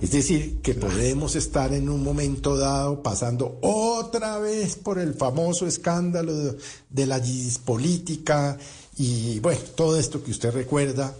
Es 0.00 0.10
decir, 0.10 0.60
que 0.62 0.74
podemos 0.74 1.36
estar 1.36 1.72
en 1.72 1.88
un 1.88 2.02
momento 2.02 2.56
dado 2.56 3.02
pasando 3.02 3.58
otra 3.62 4.38
vez 4.38 4.76
por 4.76 4.98
el 4.98 5.14
famoso 5.14 5.66
escándalo 5.66 6.34
de, 6.36 6.56
de 6.90 7.06
la 7.06 7.20
política 7.64 8.58
y 8.98 9.38
bueno, 9.40 9.60
todo 9.76 9.98
esto 9.98 10.22
que 10.22 10.30
usted 10.32 10.52
recuerda, 10.52 11.14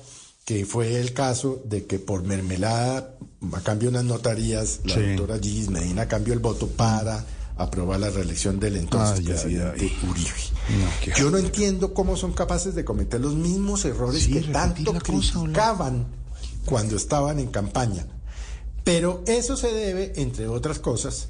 que 0.44 0.66
fue 0.66 1.00
el 1.00 1.12
caso 1.12 1.62
de 1.64 1.86
que 1.86 1.98
por 1.98 2.24
mermelada, 2.24 3.14
a 3.52 3.60
cambio 3.60 3.90
de 3.90 3.98
unas 3.98 4.04
notarías, 4.04 4.80
la 4.84 4.94
Sí. 4.94 5.00
doctora 5.14 5.38
Gis 5.40 5.70
Medina 5.70 6.06
cambió 6.08 6.34
el 6.34 6.40
voto 6.40 6.66
para 6.66 7.24
aprobar 7.56 8.00
la 8.00 8.10
reelección 8.10 8.58
del 8.58 8.76
entonces 8.76 9.18
ay, 9.20 9.24
presidente 9.24 9.92
Uribe. 10.08 10.28
No, 11.08 11.14
Yo 11.16 11.30
no 11.30 11.38
entiendo 11.38 11.94
cómo 11.94 12.16
son 12.16 12.32
capaces 12.32 12.74
de 12.74 12.84
cometer 12.84 13.20
los 13.20 13.34
mismos 13.34 13.84
errores 13.84 14.24
Sí, 14.24 14.32
que 14.32 14.40
tanto 14.40 14.92
cosa, 14.92 15.00
criticaban 15.00 16.06
cuando 16.64 16.96
estaban 16.96 17.38
en 17.38 17.48
campaña. 17.48 18.06
Pero 18.84 19.22
eso 19.26 19.56
se 19.56 19.72
debe, 19.72 20.12
entre 20.16 20.48
otras 20.48 20.78
cosas, 20.78 21.28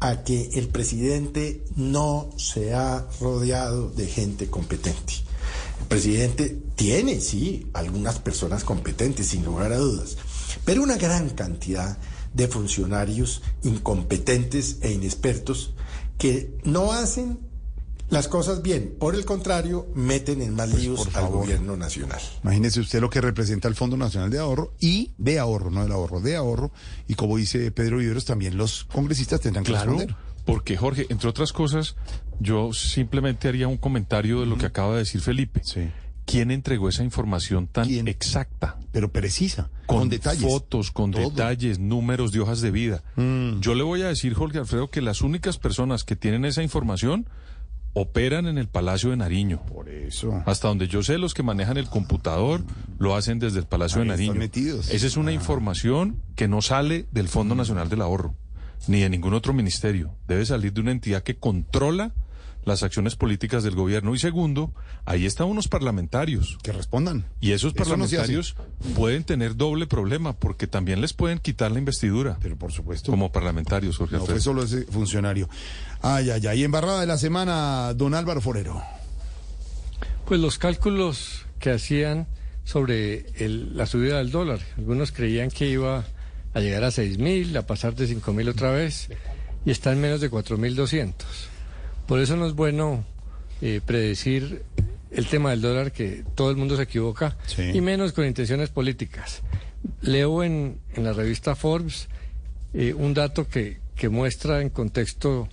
a 0.00 0.24
que 0.24 0.50
el 0.54 0.68
presidente 0.68 1.64
no 1.76 2.30
se 2.36 2.74
ha 2.74 3.06
rodeado 3.20 3.90
de 3.90 4.06
gente 4.06 4.48
competente. 4.48 5.14
El 5.80 5.86
presidente 5.86 6.58
tiene, 6.74 7.20
sí, 7.20 7.68
algunas 7.72 8.18
personas 8.18 8.64
competentes, 8.64 9.28
sin 9.28 9.44
lugar 9.44 9.72
a 9.72 9.78
dudas, 9.78 10.16
pero 10.64 10.82
una 10.82 10.96
gran 10.96 11.30
cantidad 11.30 11.98
de 12.34 12.48
funcionarios 12.48 13.42
incompetentes 13.62 14.78
e 14.80 14.92
inexpertos 14.92 15.74
que 16.18 16.56
no 16.64 16.92
hacen 16.92 17.38
las 18.12 18.28
cosas 18.28 18.62
bien. 18.62 18.94
Por 19.00 19.14
el 19.14 19.24
contrario, 19.24 19.88
meten 19.94 20.42
en 20.42 20.54
más 20.54 20.72
líos 20.72 21.02
Pues, 21.02 21.16
al 21.16 21.22
favor. 21.24 21.38
gobierno 21.40 21.76
nacional. 21.76 22.20
Imagínese 22.44 22.78
usted 22.80 23.00
lo 23.00 23.10
que 23.10 23.20
representa 23.20 23.66
el 23.68 23.74
Fondo 23.74 23.96
Nacional 23.96 24.30
de 24.30 24.38
Ahorro 24.38 24.74
y 24.78 25.12
de 25.18 25.38
ahorro, 25.38 25.70
no 25.70 25.82
del 25.82 25.92
ahorro, 25.92 26.20
de 26.20 26.36
ahorro. 26.36 26.70
Y 27.08 27.14
como 27.14 27.36
dice 27.38 27.70
Pedro 27.72 27.98
Viveros, 27.98 28.24
también 28.24 28.56
los 28.56 28.84
congresistas 28.84 29.40
tendrán 29.40 29.64
que 29.64 29.72
Claro, 29.72 29.92
responder. 29.92 30.16
porque 30.44 30.76
Jorge, 30.76 31.06
entre 31.08 31.28
otras 31.28 31.52
cosas, 31.52 31.96
yo 32.38 32.72
simplemente 32.72 33.48
haría 33.48 33.66
un 33.66 33.78
comentario 33.78 34.40
de 34.40 34.46
lo 34.46 34.58
que 34.58 34.66
acaba 34.66 34.92
de 34.92 34.98
decir 35.00 35.20
Felipe. 35.20 35.62
¿Quién 36.24 36.52
entregó 36.52 36.88
esa 36.88 37.02
información 37.02 37.66
tan 37.66 37.90
exacta? 38.06 38.78
Pero 38.92 39.10
precisa, 39.10 39.70
con, 39.86 39.98
con 40.00 40.08
detalles. 40.08 40.42
fotos, 40.42 40.90
con 40.92 41.10
Todo. 41.10 41.28
detalles, 41.30 41.80
números 41.80 42.30
de 42.30 42.38
hojas 42.40 42.60
de 42.60 42.70
vida. 42.70 43.02
Mm. 43.16 43.58
Yo 43.60 43.74
le 43.74 43.82
voy 43.82 44.02
a 44.02 44.08
decir, 44.08 44.32
Jorge 44.34 44.58
Alfredo, 44.58 44.88
que 44.88 45.02
las 45.02 45.22
únicas 45.22 45.58
personas 45.58 46.04
que 46.04 46.14
tienen 46.14 46.44
esa 46.44 46.62
información 46.62 47.26
operan 47.94 48.46
en 48.46 48.58
el 48.58 48.68
Palacio 48.68 49.10
de 49.10 49.16
Nariño. 49.16 49.60
Por 49.66 49.88
eso. 49.88 50.42
Hasta 50.46 50.68
donde 50.68 50.88
yo 50.88 51.02
sé, 51.02 51.18
los 51.18 51.34
que 51.34 51.42
manejan 51.42 51.76
el 51.76 51.88
computador 51.88 52.62
lo 52.98 53.14
hacen 53.14 53.38
desde 53.38 53.58
el 53.58 53.66
Palacio 53.66 54.00
Ahí 54.00 54.08
de 54.08 54.14
están 54.14 54.26
Nariño. 54.28 54.40
metidos. 54.40 54.90
Esa 54.90 55.06
es 55.06 55.16
una 55.16 55.32
información 55.32 56.16
que 56.36 56.48
no 56.48 56.62
sale 56.62 57.06
del 57.12 57.28
Fondo 57.28 57.54
Nacional 57.54 57.88
del 57.88 58.02
Ahorro, 58.02 58.34
ni 58.88 59.00
de 59.00 59.10
ningún 59.10 59.34
otro 59.34 59.52
ministerio. 59.52 60.14
Debe 60.26 60.44
salir 60.46 60.72
de 60.72 60.80
una 60.80 60.92
entidad 60.92 61.22
que 61.22 61.36
controla 61.36 62.12
las 62.64 62.82
acciones 62.82 63.16
políticas 63.16 63.62
del 63.64 63.74
gobierno. 63.74 64.14
Y 64.14 64.18
segundo, 64.18 64.72
ahí 65.04 65.26
están 65.26 65.48
unos 65.48 65.68
parlamentarios. 65.68 66.58
Que 66.62 66.72
respondan. 66.72 67.24
Y 67.40 67.52
esos 67.52 67.74
no 67.74 67.78
parlamentarios 67.78 68.54
pueden 68.94 69.24
tener 69.24 69.56
doble 69.56 69.86
problema, 69.86 70.32
porque 70.32 70.66
también 70.66 71.00
les 71.00 71.12
pueden 71.12 71.38
quitar 71.38 71.70
la 71.72 71.78
investidura. 71.78 72.38
Pero 72.40 72.56
por 72.56 72.72
supuesto. 72.72 73.10
Como 73.10 73.32
parlamentarios, 73.32 73.96
Jorge 73.96 74.14
No 74.16 74.20
Alfredo. 74.22 74.36
fue 74.36 74.40
solo 74.42 74.62
ese 74.62 74.82
funcionario. 74.84 75.48
Ay, 76.02 76.30
ay, 76.30 76.46
ay. 76.46 76.64
Embarrada 76.64 77.00
de 77.00 77.06
la 77.06 77.18
semana, 77.18 77.92
don 77.94 78.14
Álvaro 78.14 78.40
Forero. 78.40 78.80
Pues 80.26 80.40
los 80.40 80.58
cálculos 80.58 81.44
que 81.58 81.70
hacían 81.70 82.26
sobre 82.64 83.26
el- 83.44 83.76
la 83.76 83.86
subida 83.86 84.18
del 84.18 84.30
dólar. 84.30 84.60
Algunos 84.78 85.10
creían 85.12 85.50
que 85.50 85.68
iba 85.68 86.04
a 86.54 86.60
llegar 86.60 86.84
a 86.84 86.90
6.000, 86.90 87.56
a 87.56 87.66
pasar 87.66 87.94
de 87.96 88.06
5.000 88.06 88.48
otra 88.48 88.70
vez, 88.70 89.08
y 89.64 89.70
está 89.70 89.92
en 89.92 90.00
menos 90.00 90.20
de 90.20 90.30
4.200. 90.30 91.14
Por 92.12 92.20
eso 92.20 92.36
no 92.36 92.44
es 92.44 92.52
bueno 92.52 93.06
eh, 93.62 93.80
predecir 93.86 94.64
el 95.12 95.26
tema 95.28 95.48
del 95.48 95.62
dólar, 95.62 95.92
que 95.92 96.22
todo 96.34 96.50
el 96.50 96.58
mundo 96.58 96.76
se 96.76 96.82
equivoca, 96.82 97.38
Sí. 97.46 97.62
y 97.72 97.80
menos 97.80 98.12
con 98.12 98.26
intenciones 98.26 98.68
políticas. 98.68 99.40
Leo 100.02 100.42
en, 100.44 100.76
en 100.94 101.04
la 101.04 101.14
revista 101.14 101.54
Forbes 101.54 102.10
eh, 102.74 102.92
un 102.92 103.14
dato 103.14 103.48
que, 103.48 103.78
que 103.96 104.10
muestra 104.10 104.60
en 104.60 104.68
contexto 104.68 105.48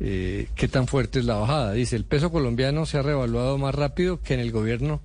eh, 0.00 0.48
qué 0.56 0.66
tan 0.66 0.88
fuerte 0.88 1.20
es 1.20 1.26
la 1.26 1.36
bajada. 1.36 1.74
Dice, 1.74 1.94
el 1.94 2.04
peso 2.04 2.32
colombiano 2.32 2.86
se 2.86 2.98
ha 2.98 3.02
revaluado 3.02 3.56
más 3.56 3.72
rápido 3.72 4.20
que 4.20 4.34
en 4.34 4.40
el 4.40 4.50
gobierno, 4.50 5.00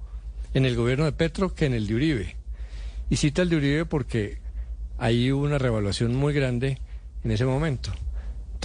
en 0.55 0.65
el 0.65 0.75
gobierno 0.75 1.05
de 1.05 1.11
Petro 1.11 1.53
que 1.53 1.67
en 1.67 1.75
el 1.75 1.85
de 1.85 1.93
Uribe. 1.93 2.35
Y 3.11 3.17
cita 3.17 3.43
el 3.43 3.49
de 3.51 3.57
Uribe 3.57 3.85
porque 3.85 4.39
ahí 4.97 5.31
hubo 5.31 5.43
una 5.45 5.59
revaluación 5.59 6.15
muy 6.15 6.33
grande 6.33 6.79
en 7.23 7.29
ese 7.29 7.45
momento. 7.45 7.91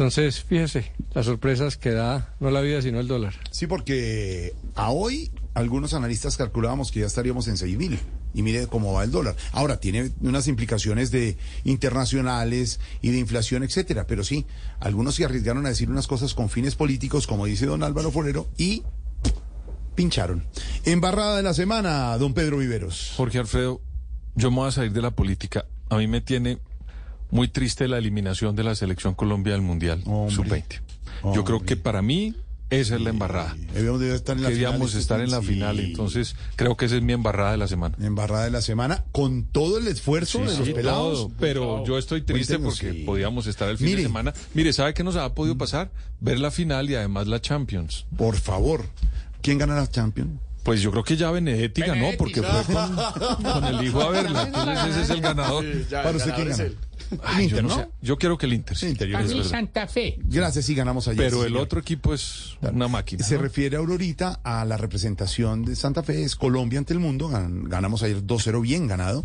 Entonces, 0.01 0.43
fíjese, 0.43 0.93
las 1.13 1.27
sorpresas 1.27 1.77
que 1.77 1.91
da 1.91 2.35
no 2.41 2.51
la 2.51 2.63
vida 2.63 2.81
sino 2.81 3.01
el 3.01 3.07
dólar. 3.07 3.35
Sí, 3.51 3.67
porque 3.67 4.55
a 4.75 4.93
hoy 4.93 5.31
algunos 5.53 5.93
analistas 5.93 6.39
calculábamos 6.39 6.91
que 6.91 7.01
ya 7.01 7.07
estaríamos 7.07 7.49
en 7.49 7.59
6 7.59 7.77
mil. 7.77 8.01
Y 8.33 8.41
mire 8.41 8.67
cómo 8.67 8.95
va 8.95 9.05
el 9.05 9.11
dólar. 9.11 9.37
Ahora, 9.53 9.79
tiene 9.79 10.11
unas 10.23 10.49
implicaciones 10.49 11.11
de 11.11 11.37
internacionales 11.65 12.81
y 13.03 13.11
de 13.11 13.19
inflación, 13.19 13.63
etcétera. 13.63 14.07
Pero 14.07 14.25
sí, 14.25 14.47
algunos 14.79 15.17
se 15.17 15.27
arriesgaron 15.27 15.67
a 15.67 15.69
decir 15.69 15.91
unas 15.91 16.07
cosas 16.07 16.33
con 16.33 16.49
fines 16.49 16.77
políticos, 16.77 17.27
como 17.27 17.45
dice 17.45 17.67
don 17.67 17.83
Álvaro 17.83 18.11
Forero, 18.11 18.49
y 18.57 18.85
pincharon. 19.97 20.47
Embarrada 20.87 21.37
de 21.37 21.43
la 21.43 21.53
semana, 21.53 22.17
don 22.17 22.33
Pedro 22.33 22.57
Viveros. 22.57 23.13
Jorge 23.19 23.37
Alfredo, 23.37 23.83
yo 24.35 24.51
me 24.51 24.57
voy 24.57 24.69
a 24.69 24.73
salir 24.73 24.93
de 24.93 25.03
la 25.03 25.11
política. 25.11 25.67
A 25.91 25.99
mí 25.99 26.07
me 26.07 26.23
tiene 26.23 26.59
muy 27.31 27.49
triste 27.49 27.89
la 27.89 27.99
eliminación 27.99 28.57
de 28.57 28.65
la 28.65 28.75
selección 28.75 29.15
Colombia 29.15 29.53
del 29.53 29.63
Mundial 29.63 30.03
Sub-20. 30.05 30.81
Yo 31.35 31.45
creo 31.45 31.61
que 31.65 31.77
para 31.77 32.01
mí 32.03 32.35
esa 32.71 32.95
es 32.95 33.01
la 33.01 33.11
embarrada. 33.11 33.57
Debíamos 33.75 34.01
de 34.01 34.15
estar 34.15 34.37
en 34.37 34.43
la 34.45 34.49
Queríamos 34.49 34.91
final, 34.91 35.01
estar 35.01 35.21
en 35.21 35.31
la 35.33 35.41
sí. 35.41 35.47
final, 35.47 35.81
entonces 35.81 36.37
creo 36.55 36.77
que 36.77 36.85
esa 36.87 36.97
es 36.97 37.03
mi 37.03 37.13
embarrada 37.13 37.51
de 37.51 37.57
la 37.57 37.67
semana. 37.67 37.97
Embarrada 38.01 38.45
de 38.45 38.51
la 38.53 38.63
semana, 38.63 39.05
con 39.11 39.43
todo 39.43 39.79
el 39.79 39.89
esfuerzo 39.89 40.39
Sí, 40.39 40.45
de 40.53 40.57
los 40.59 40.67
sí, 40.69 40.73
pelados. 40.73 41.19
todo, 41.19 41.33
pero 41.41 41.85
yo 41.85 41.99
estoy 41.99 42.23
triste 42.23 42.55
Cuéntenos, 42.55 42.79
porque 42.79 42.93
sí. 43.01 43.03
podíamos 43.05 43.47
estar 43.49 43.69
el 43.69 43.77
fin 43.77 43.87
Mire. 43.87 43.97
de 43.99 44.03
semana. 44.05 44.33
Mire, 44.55 44.73
¿sabe 44.73 44.95
qué 44.95 45.03
nos 45.03 45.17
ha 45.17 45.35
podido 45.35 45.59
pasar? 45.59 45.91
Ver 46.21 46.39
la 46.39 46.51
final 46.53 46.89
y 46.89 46.95
además 46.95 47.27
la 47.27 47.41
Champions. 47.41 48.07
Por 48.17 48.37
favor, 48.37 48.87
¿quién 49.43 49.59
gana 49.59 49.75
la 49.75 49.89
Champions? 49.91 50.31
Pues 50.63 50.81
yo 50.83 50.93
creo 50.93 51.03
que 51.03 51.17
ya 51.17 51.31
Benedetti 51.33 51.81
ganó 51.81 51.95
Benedetti. 51.95 52.17
porque 52.19 52.43
fue 52.43 52.75
con, 52.75 53.43
con 53.43 53.65
el 53.65 53.83
hijo 53.85 54.01
a 54.03 54.11
verla. 54.11 54.43
Entonces 54.47 54.87
ese 54.91 55.01
es 55.03 55.11
el 55.11 55.21
ganador. 55.23 55.65
Sí, 55.65 55.87
ya, 55.91 56.03
Para 56.05 56.17
usted, 56.19 56.35
¿quién 56.37 56.49
gana? 56.51 56.65
Ay, 57.25 57.45
Inter, 57.45 57.57
yo, 57.59 57.63
no 57.63 57.69
¿no? 57.69 57.75
sé. 57.77 57.89
Yo 58.03 58.19
quiero 58.19 58.39
que 58.39 58.47
el 58.47 58.53
Inter. 58.55 58.77
sí. 58.77 58.87
Inter, 58.89 59.15
A 59.17 59.23
mí. 59.23 59.45
Santa 59.45 59.87
Fe. 59.87 60.17
Gracias, 60.23 60.65
sí 60.65 60.75
ganamos 60.75 61.09
ayer. 61.09 61.19
Pero 61.25 61.37
sí, 61.39 61.43
el 61.43 61.49
señor. 61.49 61.63
otro 61.63 61.81
equipo 61.81 62.15
es 62.15 62.57
una 62.63 62.89
máquina. 62.89 63.25
Se 63.25 63.37
¿no? 63.37 63.43
refiere 63.43 63.77
ahorita 63.77 64.41
a 64.45 64.65
la 64.65 64.77
representación 64.77 65.65
de 65.65 65.75
Santa 65.77 66.03
Fe, 66.03 66.23
es 66.25 66.37
Colombia 66.37 66.79
ante 66.79 66.93
el 66.93 67.01
mundo, 67.01 67.29
gan- 67.29 67.69
ganamos 67.69 68.03
ayer 68.03 68.23
2-0 68.25 68.61
bien 68.63 68.87
ganado, 68.87 69.25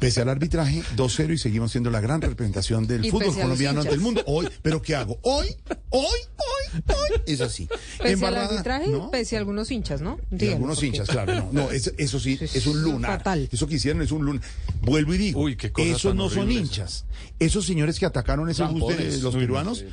pese 0.00 0.20
al 0.20 0.28
arbitraje 0.28 0.82
2-0 0.96 1.34
y 1.34 1.38
seguimos 1.38 1.72
siendo 1.72 1.90
la 1.90 2.00
gran 2.00 2.20
representación 2.20 2.86
del 2.86 3.04
Y 3.04 3.10
fútbol 3.10 3.34
colombiano 3.34 3.80
ante 3.80 3.94
el 3.94 4.00
mundo. 4.00 4.22
Hoy, 4.26 4.48
pero 4.62 4.82
¿qué 4.82 4.94
hago? 4.94 5.18
Hoy, 5.22 5.48
hoy, 5.90 6.06
hoy, 6.36 6.82
hoy, 6.88 7.20
es 7.26 7.40
así. 7.40 7.68
Pese 7.98 8.12
Embarrada, 8.12 8.46
al 8.46 8.50
arbitraje, 8.52 8.88
¿no? 8.88 9.10
pese 9.10 9.36
a 9.36 9.38
algunos 9.38 9.70
hinchas, 9.70 10.00
¿no? 10.00 10.18
Y 10.30 10.36
Dígalo, 10.36 10.56
algunos 10.56 10.82
hinchas, 10.82 11.08
claro. 11.08 11.34
No, 11.34 11.52
no 11.52 11.70
eso, 11.70 11.90
eso 11.96 12.20
sí, 12.20 12.38
es 12.40 12.66
un 12.66 12.82
lunar. 12.82 13.18
fatal. 13.18 13.48
Eso 13.50 13.66
que 13.66 13.76
hicieron 13.76 14.02
es 14.02 14.12
un 14.12 14.24
lunar. 14.24 14.42
Vuelvo 14.82 15.14
y 15.14 15.18
digo, 15.18 15.40
Uy, 15.42 15.56
qué 15.56 15.72
cosa 15.72 15.88
esos 15.88 16.14
no 16.14 16.28
son 16.28 16.50
hinchas. 16.50 17.04
Esos 17.38 17.66
señores 17.66 17.98
que 17.98 18.06
atacaron 18.06 18.48
ese 18.50 18.64
bus 18.64 18.96
de 18.96 19.18
los 19.18 19.34
peruanos, 19.34 19.84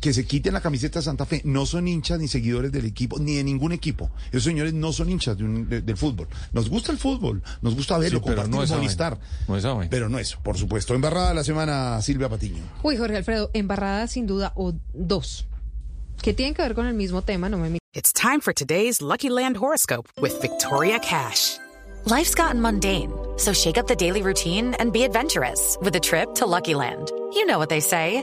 que 0.00 0.12
se 0.12 0.24
quiten 0.26 0.54
la 0.54 0.60
camiseta 0.60 0.98
de 0.98 1.04
Santa 1.04 1.26
Fe, 1.26 1.42
no 1.44 1.66
son 1.66 1.88
hinchas 1.88 2.18
ni 2.18 2.28
seguidores 2.28 2.72
del 2.72 2.84
equipo, 2.86 3.18
ni 3.18 3.34
de 3.36 3.44
ningún 3.44 3.72
equipo. 3.72 4.10
Esos 4.30 4.44
señores 4.44 4.72
no 4.74 4.92
son 4.92 5.10
hinchas 5.10 5.36
de 5.38 5.44
un- 5.44 5.68
de- 5.68 5.82
del 5.82 5.96
fútbol. 5.96 6.28
Nos 6.52 6.68
gusta 6.68 6.92
el 6.92 6.98
fútbol, 6.98 7.42
nos 7.62 7.74
gusta 7.74 7.98
verlo, 7.98 8.18
Sí, 8.18 8.24
pero 8.24 8.36
compartir 8.36 8.54
no 8.54 8.60
y 8.62 8.64
esa 8.64 8.76
molestar. 8.76 9.18
No 9.48 9.54
vaina. 9.76 9.90
Pero 9.90 10.08
no 10.08 10.18
eso, 10.18 10.38
por 10.42 10.56
supuesto. 10.56 10.94
Embarrada 10.94 11.34
la 11.34 11.44
semana, 11.44 12.00
Silvia 12.02 12.28
Patiño. 12.28 12.62
Uy, 12.82 12.96
Jorge 12.96 13.16
Alfredo, 13.16 13.50
embarrada 13.54 14.06
sin 14.06 14.26
duda 14.26 14.52
o 14.56 14.72
dos. 14.92 15.46
Que 16.22 16.34
tienen 16.34 16.54
que 16.54 16.62
ver 16.62 16.74
con 16.74 16.86
el 16.86 16.94
mismo 16.94 17.22
tema, 17.22 17.48
no 17.48 17.58
me 17.58 17.78
It's 17.94 18.12
time 18.12 18.40
for 18.40 18.52
today's 18.52 19.00
Lucky 19.00 19.28
Land 19.30 19.56
horoscope 19.56 20.08
with 20.20 20.32
Victoria 20.40 20.98
Cash. 21.00 21.58
Life's 22.04 22.34
gotten 22.34 22.60
mundane, 22.60 23.10
so 23.38 23.52
shake 23.52 23.78
up 23.78 23.86
the 23.86 23.96
daily 23.96 24.22
routine 24.22 24.74
and 24.78 24.92
be 24.92 25.04
adventurous 25.04 25.76
with 25.82 25.94
a 25.96 26.00
trip 26.00 26.34
to 26.36 26.46
Lucky 26.46 26.74
Land. 26.74 27.10
You 27.34 27.44
know 27.46 27.58
what 27.58 27.68
they 27.70 27.80
say. 27.80 28.22